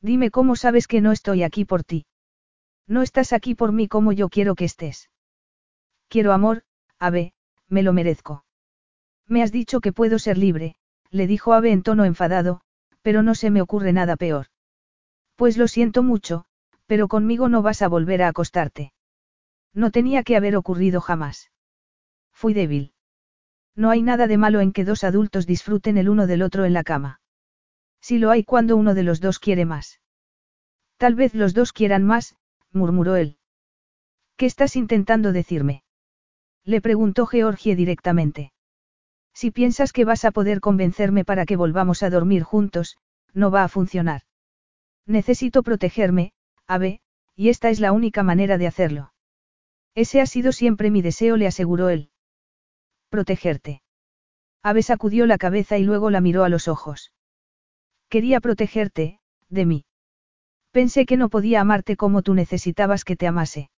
Dime 0.00 0.30
cómo 0.30 0.56
sabes 0.56 0.86
que 0.86 1.00
no 1.00 1.12
estoy 1.12 1.42
aquí 1.42 1.64
por 1.64 1.82
ti. 1.82 2.06
No 2.86 3.02
estás 3.02 3.32
aquí 3.32 3.54
por 3.54 3.72
mí 3.72 3.88
como 3.88 4.12
yo 4.12 4.28
quiero 4.28 4.54
que 4.54 4.64
estés. 4.64 5.10
Quiero 6.08 6.32
amor, 6.32 6.62
Ave, 6.98 7.34
me 7.68 7.82
lo 7.82 7.92
merezco. 7.92 8.44
Me 9.26 9.42
has 9.42 9.50
dicho 9.50 9.80
que 9.80 9.92
puedo 9.92 10.18
ser 10.18 10.38
libre, 10.38 10.76
le 11.10 11.26
dijo 11.26 11.52
Ave 11.52 11.72
en 11.72 11.82
tono 11.82 12.04
enfadado, 12.04 12.60
pero 13.06 13.22
no 13.22 13.36
se 13.36 13.52
me 13.52 13.62
ocurre 13.62 13.92
nada 13.92 14.16
peor. 14.16 14.46
Pues 15.36 15.56
lo 15.56 15.68
siento 15.68 16.02
mucho, 16.02 16.44
pero 16.86 17.06
conmigo 17.06 17.48
no 17.48 17.62
vas 17.62 17.80
a 17.82 17.86
volver 17.86 18.20
a 18.20 18.26
acostarte. 18.26 18.92
No 19.72 19.92
tenía 19.92 20.24
que 20.24 20.34
haber 20.34 20.56
ocurrido 20.56 21.00
jamás. 21.00 21.52
Fui 22.32 22.52
débil. 22.52 22.94
No 23.76 23.90
hay 23.90 24.02
nada 24.02 24.26
de 24.26 24.38
malo 24.38 24.58
en 24.58 24.72
que 24.72 24.84
dos 24.84 25.04
adultos 25.04 25.46
disfruten 25.46 25.98
el 25.98 26.08
uno 26.08 26.26
del 26.26 26.42
otro 26.42 26.64
en 26.64 26.72
la 26.72 26.82
cama. 26.82 27.20
Si 28.00 28.18
lo 28.18 28.32
hay 28.32 28.42
cuando 28.42 28.76
uno 28.76 28.92
de 28.92 29.04
los 29.04 29.20
dos 29.20 29.38
quiere 29.38 29.66
más. 29.66 30.00
Tal 30.96 31.14
vez 31.14 31.32
los 31.32 31.54
dos 31.54 31.72
quieran 31.72 32.02
más, 32.02 32.34
murmuró 32.72 33.14
él. 33.14 33.38
¿Qué 34.36 34.46
estás 34.46 34.74
intentando 34.74 35.30
decirme? 35.30 35.84
Le 36.64 36.80
preguntó 36.80 37.26
Georgie 37.26 37.76
directamente. 37.76 38.52
Si 39.36 39.50
piensas 39.50 39.92
que 39.92 40.06
vas 40.06 40.24
a 40.24 40.30
poder 40.30 40.60
convencerme 40.60 41.22
para 41.22 41.44
que 41.44 41.56
volvamos 41.56 42.02
a 42.02 42.08
dormir 42.08 42.42
juntos, 42.42 42.96
no 43.34 43.50
va 43.50 43.64
a 43.64 43.68
funcionar. 43.68 44.22
Necesito 45.04 45.62
protegerme, 45.62 46.32
Ave, 46.66 47.02
y 47.34 47.50
esta 47.50 47.68
es 47.68 47.78
la 47.78 47.92
única 47.92 48.22
manera 48.22 48.56
de 48.56 48.66
hacerlo. 48.66 49.12
Ese 49.94 50.22
ha 50.22 50.26
sido 50.26 50.52
siempre 50.52 50.90
mi 50.90 51.02
deseo, 51.02 51.36
le 51.36 51.46
aseguró 51.46 51.90
él. 51.90 52.08
Protegerte. 53.10 53.82
Ave 54.62 54.82
sacudió 54.82 55.26
la 55.26 55.36
cabeza 55.36 55.76
y 55.76 55.82
luego 55.82 56.08
la 56.08 56.22
miró 56.22 56.42
a 56.42 56.48
los 56.48 56.66
ojos. 56.66 57.12
Quería 58.08 58.40
protegerte, 58.40 59.20
de 59.50 59.66
mí. 59.66 59.84
Pensé 60.70 61.04
que 61.04 61.18
no 61.18 61.28
podía 61.28 61.60
amarte 61.60 61.98
como 61.98 62.22
tú 62.22 62.32
necesitabas 62.32 63.04
que 63.04 63.16
te 63.16 63.26
amase. 63.26 63.68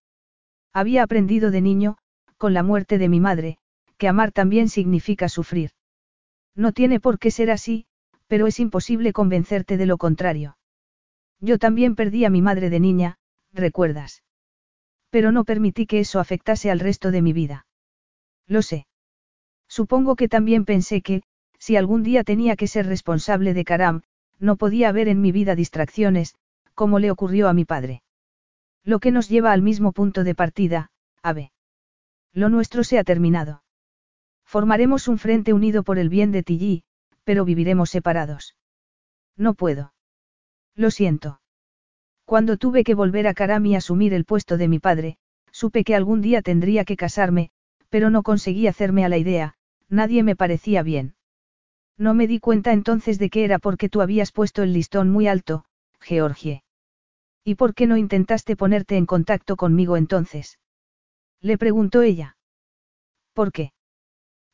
Había 0.72 1.02
aprendido 1.02 1.50
de 1.50 1.62
niño, 1.62 1.98
con 2.36 2.54
la 2.54 2.62
muerte 2.62 2.98
de 2.98 3.08
mi 3.08 3.18
madre, 3.18 3.58
que 3.98 4.08
amar 4.08 4.32
también 4.32 4.68
significa 4.68 5.28
sufrir. 5.28 5.70
No 6.54 6.72
tiene 6.72 7.00
por 7.00 7.18
qué 7.18 7.30
ser 7.30 7.50
así, 7.50 7.86
pero 8.26 8.46
es 8.46 8.60
imposible 8.60 9.12
convencerte 9.12 9.76
de 9.76 9.86
lo 9.86 9.98
contrario. 9.98 10.56
Yo 11.40 11.58
también 11.58 11.94
perdí 11.94 12.24
a 12.24 12.30
mi 12.30 12.42
madre 12.42 12.70
de 12.70 12.80
niña, 12.80 13.18
recuerdas. 13.52 14.22
Pero 15.10 15.32
no 15.32 15.44
permití 15.44 15.86
que 15.86 16.00
eso 16.00 16.20
afectase 16.20 16.70
al 16.70 16.80
resto 16.80 17.10
de 17.10 17.22
mi 17.22 17.32
vida. 17.32 17.66
Lo 18.46 18.62
sé. 18.62 18.86
Supongo 19.68 20.16
que 20.16 20.28
también 20.28 20.64
pensé 20.64 21.02
que, 21.02 21.22
si 21.58 21.76
algún 21.76 22.02
día 22.02 22.24
tenía 22.24 22.56
que 22.56 22.66
ser 22.66 22.86
responsable 22.86 23.54
de 23.54 23.64
Karam, 23.64 24.02
no 24.38 24.56
podía 24.56 24.88
haber 24.88 25.08
en 25.08 25.20
mi 25.20 25.32
vida 25.32 25.54
distracciones, 25.54 26.34
como 26.74 26.98
le 26.98 27.10
ocurrió 27.10 27.48
a 27.48 27.54
mi 27.54 27.64
padre. 27.64 28.02
Lo 28.84 29.00
que 29.00 29.10
nos 29.10 29.28
lleva 29.28 29.52
al 29.52 29.62
mismo 29.62 29.92
punto 29.92 30.24
de 30.24 30.34
partida, 30.34 30.90
Ave. 31.22 31.52
Lo 32.32 32.48
nuestro 32.48 32.84
se 32.84 32.98
ha 32.98 33.04
terminado. 33.04 33.62
Formaremos 34.48 35.08
un 35.08 35.18
frente 35.18 35.52
unido 35.52 35.82
por 35.82 35.98
el 35.98 36.08
bien 36.08 36.32
de 36.32 36.42
Tilly, 36.42 36.82
pero 37.22 37.44
viviremos 37.44 37.90
separados. 37.90 38.56
No 39.36 39.52
puedo. 39.52 39.92
Lo 40.74 40.90
siento. 40.90 41.42
Cuando 42.24 42.56
tuve 42.56 42.82
que 42.82 42.94
volver 42.94 43.26
a 43.26 43.34
Karam 43.34 43.66
y 43.66 43.76
asumir 43.76 44.14
el 44.14 44.24
puesto 44.24 44.56
de 44.56 44.66
mi 44.66 44.78
padre, 44.78 45.18
supe 45.52 45.84
que 45.84 45.94
algún 45.94 46.22
día 46.22 46.40
tendría 46.40 46.86
que 46.86 46.96
casarme, 46.96 47.50
pero 47.90 48.08
no 48.08 48.22
conseguí 48.22 48.66
hacerme 48.66 49.04
a 49.04 49.10
la 49.10 49.18
idea, 49.18 49.54
nadie 49.90 50.22
me 50.22 50.34
parecía 50.34 50.82
bien. 50.82 51.14
No 51.98 52.14
me 52.14 52.26
di 52.26 52.40
cuenta 52.40 52.72
entonces 52.72 53.18
de 53.18 53.28
que 53.28 53.44
era 53.44 53.58
porque 53.58 53.90
tú 53.90 54.00
habías 54.00 54.32
puesto 54.32 54.62
el 54.62 54.72
listón 54.72 55.10
muy 55.10 55.28
alto, 55.28 55.66
Georgie. 56.00 56.62
¿Y 57.44 57.56
por 57.56 57.74
qué 57.74 57.86
no 57.86 57.98
intentaste 57.98 58.56
ponerte 58.56 58.96
en 58.96 59.04
contacto 59.04 59.56
conmigo 59.56 59.98
entonces? 59.98 60.58
Le 61.42 61.58
preguntó 61.58 62.00
ella. 62.00 62.38
¿Por 63.34 63.52
qué? 63.52 63.72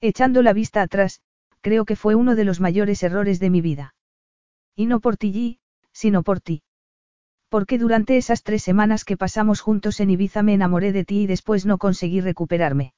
Echando 0.07 0.42
la 0.42 0.52
vista 0.52 0.83
atrás, 0.83 1.23
creo 1.62 1.86
que 1.86 1.97
fue 1.97 2.15
uno 2.15 2.34
de 2.34 2.44
los 2.44 2.60
mayores 2.60 3.02
errores 3.02 3.41
de 3.41 3.49
mi 3.49 3.62
vida. 3.62 3.94
Y 4.76 4.84
no 4.84 5.00
por 5.00 5.16
ti, 5.16 5.60
sino 5.92 6.23
por 6.23 6.42
ti. 6.42 6.62
Porque 7.49 7.78
durante 7.78 8.18
esas 8.18 8.42
tres 8.42 8.62
semanas 8.62 9.07
que 9.07 9.16
pasamos 9.16 9.62
juntos 9.62 10.00
en 10.00 10.10
Ibiza 10.10 10.42
me 10.42 10.52
enamoré 10.52 10.92
de 10.92 11.07
ti 11.07 11.23
y 11.23 11.26
después 11.26 11.65
no 11.65 11.78
conseguí 11.78 12.20
recuperarme. 12.20 12.92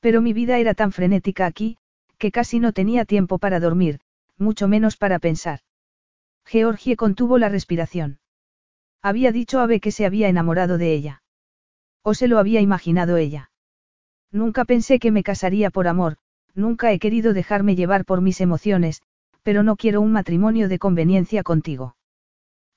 Pero 0.00 0.22
mi 0.22 0.32
vida 0.32 0.56
era 0.56 0.72
tan 0.72 0.92
frenética 0.92 1.44
aquí, 1.44 1.76
que 2.16 2.32
casi 2.32 2.58
no 2.58 2.72
tenía 2.72 3.04
tiempo 3.04 3.38
para 3.38 3.60
dormir, 3.60 4.00
mucho 4.38 4.66
menos 4.66 4.96
para 4.96 5.18
pensar. 5.18 5.60
Georgie 6.46 6.96
contuvo 6.96 7.36
la 7.36 7.50
respiración. 7.50 8.18
Había 9.02 9.30
dicho 9.30 9.60
a 9.60 9.64
Ave 9.64 9.78
que 9.78 9.92
se 9.92 10.06
había 10.06 10.30
enamorado 10.30 10.78
de 10.78 10.94
ella. 10.94 11.22
O 12.02 12.14
se 12.14 12.28
lo 12.28 12.38
había 12.38 12.62
imaginado 12.62 13.18
ella. 13.18 13.50
Nunca 14.34 14.64
pensé 14.64 14.98
que 14.98 15.12
me 15.12 15.22
casaría 15.22 15.70
por 15.70 15.86
amor, 15.86 16.16
nunca 16.56 16.90
he 16.90 16.98
querido 16.98 17.34
dejarme 17.34 17.76
llevar 17.76 18.04
por 18.04 18.20
mis 18.20 18.40
emociones, 18.40 19.00
pero 19.44 19.62
no 19.62 19.76
quiero 19.76 20.00
un 20.00 20.10
matrimonio 20.10 20.68
de 20.68 20.80
conveniencia 20.80 21.44
contigo. 21.44 21.94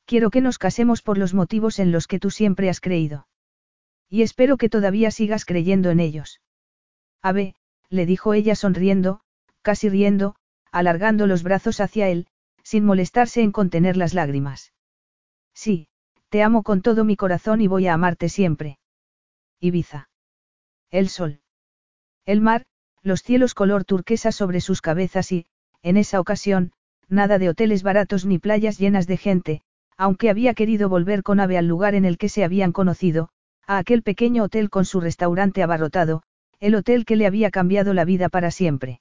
Quiero 0.05 0.29
que 0.29 0.39
nos 0.39 0.59
casemos 0.59 1.01
por 1.01 1.17
los 1.17 1.33
motivos 1.33 1.79
en 1.79 1.91
los 1.91 2.05
que 2.05 2.19
tú 2.19 2.29
siempre 2.29 2.69
has 2.69 2.79
creído. 2.79 3.27
Y 4.07 4.21
espero 4.21 4.57
que 4.57 4.69
todavía 4.69 5.09
sigas 5.09 5.45
creyendo 5.45 5.89
en 5.89 5.99
ellos. 5.99 6.41
Ave, 7.23 7.55
le 7.89 8.05
dijo 8.05 8.35
ella 8.35 8.53
sonriendo, 8.53 9.21
casi 9.63 9.89
riendo, 9.89 10.35
alargando 10.71 11.25
los 11.25 11.41
brazos 11.41 11.79
hacia 11.79 12.07
él, 12.07 12.27
sin 12.61 12.85
molestarse 12.85 13.41
en 13.41 13.51
contener 13.51 13.97
las 13.97 14.13
lágrimas. 14.13 14.73
Sí, 15.55 15.87
te 16.29 16.43
amo 16.43 16.61
con 16.61 16.83
todo 16.83 17.03
mi 17.03 17.15
corazón 17.15 17.61
y 17.61 17.67
voy 17.67 17.87
a 17.87 17.95
amarte 17.95 18.29
siempre. 18.29 18.77
Ibiza. 19.59 20.11
El 20.91 21.09
sol. 21.09 21.41
El 22.27 22.41
mar, 22.41 22.63
los 23.03 23.23
cielos 23.23 23.53
color 23.53 23.85
turquesa 23.85 24.33
sobre 24.33 24.59
sus 24.59 24.81
cabezas 24.81 25.31
y, 25.31 25.45
en 25.81 25.95
esa 25.95 26.19
ocasión, 26.19 26.73
nada 27.07 27.39
de 27.39 27.47
hoteles 27.47 27.83
baratos 27.83 28.25
ni 28.25 28.37
playas 28.37 28.77
llenas 28.77 29.07
de 29.07 29.15
gente, 29.15 29.61
aunque 29.95 30.29
había 30.29 30.53
querido 30.53 30.89
volver 30.89 31.23
con 31.23 31.39
Ave 31.39 31.57
al 31.57 31.67
lugar 31.67 31.95
en 31.95 32.03
el 32.03 32.17
que 32.17 32.27
se 32.27 32.43
habían 32.43 32.73
conocido, 32.73 33.29
a 33.65 33.77
aquel 33.77 34.03
pequeño 34.03 34.43
hotel 34.43 34.69
con 34.69 34.83
su 34.83 34.99
restaurante 34.99 35.63
abarrotado, 35.63 36.21
el 36.59 36.75
hotel 36.75 37.05
que 37.05 37.15
le 37.15 37.27
había 37.27 37.49
cambiado 37.49 37.93
la 37.93 38.03
vida 38.03 38.27
para 38.27 38.51
siempre. 38.51 38.99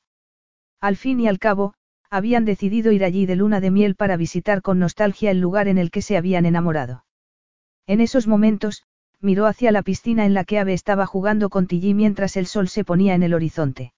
Al 0.80 0.96
fin 0.96 1.18
y 1.18 1.26
al 1.26 1.40
cabo, 1.40 1.74
habían 2.08 2.44
decidido 2.44 2.92
ir 2.92 3.04
allí 3.04 3.26
de 3.26 3.34
luna 3.34 3.60
de 3.60 3.72
miel 3.72 3.96
para 3.96 4.16
visitar 4.16 4.62
con 4.62 4.78
nostalgia 4.78 5.32
el 5.32 5.40
lugar 5.40 5.66
en 5.66 5.78
el 5.78 5.90
que 5.90 6.00
se 6.00 6.16
habían 6.16 6.46
enamorado. 6.46 7.04
En 7.88 8.00
esos 8.00 8.28
momentos, 8.28 8.84
miró 9.20 9.46
hacia 9.46 9.72
la 9.72 9.82
piscina 9.82 10.24
en 10.24 10.34
la 10.34 10.44
que 10.44 10.58
Ave 10.58 10.72
estaba 10.72 11.06
jugando 11.06 11.48
con 11.48 11.66
Tilly 11.66 11.94
mientras 11.94 12.36
el 12.36 12.46
sol 12.46 12.68
se 12.68 12.84
ponía 12.84 13.14
en 13.14 13.22
el 13.22 13.34
horizonte. 13.34 13.92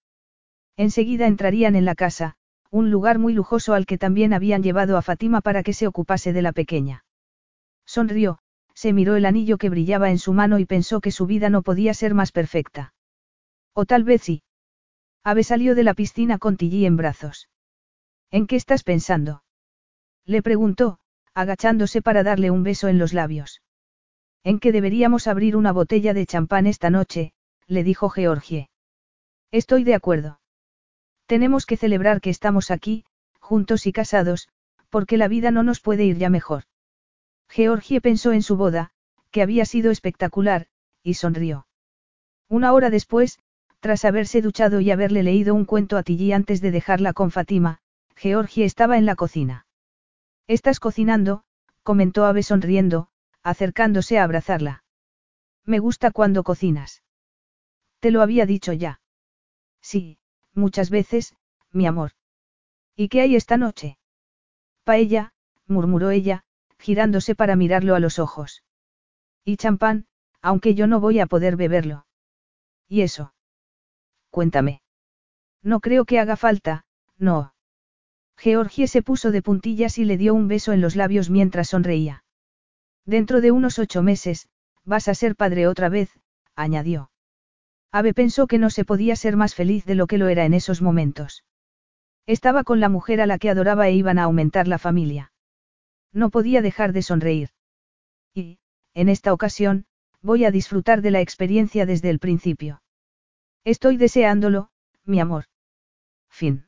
Enseguida 0.76 1.26
entrarían 1.26 1.76
en 1.76 1.84
la 1.84 1.94
casa, 1.94 2.36
un 2.70 2.90
lugar 2.90 3.18
muy 3.18 3.32
lujoso 3.32 3.74
al 3.74 3.86
que 3.86 3.98
también 3.98 4.32
habían 4.32 4.62
llevado 4.62 4.97
a 4.97 5.02
Fátima 5.02 5.40
para 5.40 5.62
que 5.62 5.72
se 5.72 5.86
ocupase 5.86 6.32
de 6.32 6.42
la 6.42 6.52
pequeña. 6.52 7.05
Sonrió, 7.86 8.38
se 8.74 8.92
miró 8.92 9.16
el 9.16 9.26
anillo 9.26 9.58
que 9.58 9.70
brillaba 9.70 10.10
en 10.10 10.18
su 10.18 10.32
mano 10.32 10.58
y 10.58 10.66
pensó 10.66 11.00
que 11.00 11.10
su 11.10 11.26
vida 11.26 11.50
no 11.50 11.62
podía 11.62 11.94
ser 11.94 12.14
más 12.14 12.30
perfecta. 12.30 12.94
O 13.72 13.86
tal 13.86 14.05
vez 14.05 14.22
sí. 14.22 14.42
Ave 15.24 15.42
salió 15.42 15.74
de 15.74 15.82
la 15.82 15.94
piscina 15.94 16.38
con 16.38 16.56
Tilly 16.56 16.86
en 16.86 16.97
brazos. 16.97 17.48
¿En 18.30 18.47
qué 18.47 18.56
estás 18.56 18.84
pensando? 18.84 19.42
Le 20.24 20.42
preguntó, 20.42 20.98
agachándose 21.34 22.02
para 22.02 22.22
darle 22.22 22.50
un 22.50 22.62
beso 22.62 22.88
en 22.88 22.98
los 22.98 23.14
labios. 23.14 23.62
En 24.50 24.60
que 24.60 24.72
deberíamos 24.72 25.26
abrir 25.26 25.56
una 25.56 25.72
botella 25.72 26.14
de 26.14 26.24
champán 26.24 26.66
esta 26.66 26.88
noche, 26.88 27.34
le 27.66 27.84
dijo 27.84 28.08
Georgie. 28.08 28.70
Estoy 29.50 29.84
de 29.84 29.94
acuerdo. 29.94 30.40
Tenemos 31.26 31.66
que 31.66 31.76
celebrar 31.76 32.22
que 32.22 32.30
estamos 32.30 32.70
aquí, 32.70 33.04
juntos 33.40 33.86
y 33.86 33.92
casados, 33.92 34.48
porque 34.88 35.18
la 35.18 35.28
vida 35.28 35.50
no 35.50 35.64
nos 35.64 35.80
puede 35.80 36.06
ir 36.06 36.16
ya 36.16 36.30
mejor. 36.30 36.62
Georgie 37.50 38.00
pensó 38.00 38.32
en 38.32 38.40
su 38.40 38.56
boda, 38.56 38.90
que 39.32 39.42
había 39.42 39.66
sido 39.66 39.90
espectacular, 39.90 40.68
y 41.02 41.12
sonrió. 41.12 41.66
Una 42.48 42.72
hora 42.72 42.88
después, 42.88 43.40
tras 43.80 44.06
haberse 44.06 44.40
duchado 44.40 44.80
y 44.80 44.90
haberle 44.90 45.22
leído 45.22 45.54
un 45.54 45.66
cuento 45.66 45.98
a 45.98 46.02
Tilly 46.02 46.32
antes 46.32 46.62
de 46.62 46.70
dejarla 46.70 47.12
con 47.12 47.30
Fatima, 47.30 47.80
Georgie 48.16 48.64
estaba 48.64 48.96
en 48.96 49.04
la 49.04 49.14
cocina. 49.14 49.66
Estás 50.46 50.80
cocinando, 50.80 51.42
comentó 51.82 52.24
Ave 52.24 52.42
sonriendo, 52.42 53.10
acercándose 53.42 54.18
a 54.18 54.25
abrazarla. 54.25 54.84
Me 55.65 55.78
gusta 55.78 56.10
cuando 56.10 56.44
cocinas. 56.44 57.02
Te 58.00 58.10
lo 58.10 58.23
había 58.23 58.47
dicho 58.47 58.73
ya. 58.73 59.00
Sí, 59.81 60.18
muchas 60.55 60.91
veces, 60.91 61.34
mi 61.73 61.86
amor. 61.86 62.12
¿Y 62.97 63.08
qué 63.08 63.20
hay 63.20 63.36
esta 63.36 63.57
noche? 63.57 63.99
Paella, 64.84 65.33
murmuró 65.67 66.10
ella, 66.10 66.44
girándose 66.78 67.34
para 67.34 67.57
mirarlo 67.57 67.94
a 67.94 68.00
los 68.00 68.18
ojos. 68.18 68.65
Y 69.44 69.57
champán, 69.57 70.07
aunque 70.41 70.75
yo 70.75 70.86
no 70.86 71.00
voy 71.00 71.20
a 71.20 71.26
poder 71.26 71.57
beberlo. 71.57 72.07
¿Y 72.89 73.02
eso? 73.02 73.34
Cuéntame. 74.31 74.83
No 75.62 75.81
creo 75.81 76.05
que 76.05 76.18
haga 76.18 76.36
falta, 76.36 76.86
no. 77.18 77.55
Georgie 78.36 78.86
se 78.86 79.02
puso 79.02 79.33
de 79.33 79.42
puntillas 79.42 79.99
y 79.99 80.05
le 80.05 80.17
dio 80.17 80.34
un 80.34 80.49
beso 80.49 80.73
en 80.73 80.81
los 80.81 80.94
labios 80.97 81.28
mientras 81.28 81.68
sonreía. 81.68 82.25
Dentro 83.08 83.40
de 83.40 83.52
unos 83.52 83.78
ocho 83.78 84.02
meses, 84.02 84.50
vas 84.84 85.08
a 85.08 85.14
ser 85.14 85.34
padre 85.34 85.66
otra 85.66 85.88
vez, 85.88 86.10
añadió. 86.54 87.10
Ave 87.90 88.12
pensó 88.12 88.46
que 88.46 88.58
no 88.58 88.68
se 88.68 88.84
podía 88.84 89.16
ser 89.16 89.34
más 89.34 89.54
feliz 89.54 89.86
de 89.86 89.94
lo 89.94 90.06
que 90.06 90.18
lo 90.18 90.28
era 90.28 90.44
en 90.44 90.52
esos 90.52 90.82
momentos. 90.82 91.42
Estaba 92.26 92.64
con 92.64 92.80
la 92.80 92.90
mujer 92.90 93.22
a 93.22 93.26
la 93.26 93.38
que 93.38 93.48
adoraba 93.48 93.88
e 93.88 93.94
iban 93.94 94.18
a 94.18 94.24
aumentar 94.24 94.68
la 94.68 94.76
familia. 94.76 95.32
No 96.12 96.28
podía 96.28 96.60
dejar 96.60 96.92
de 96.92 97.00
sonreír. 97.00 97.48
Y, 98.34 98.58
en 98.92 99.08
esta 99.08 99.32
ocasión, 99.32 99.86
voy 100.20 100.44
a 100.44 100.50
disfrutar 100.50 101.00
de 101.00 101.10
la 101.10 101.22
experiencia 101.22 101.86
desde 101.86 102.10
el 102.10 102.18
principio. 102.18 102.82
Estoy 103.64 103.96
deseándolo, 103.96 104.68
mi 105.06 105.18
amor. 105.18 105.46
Fin. 106.28 106.67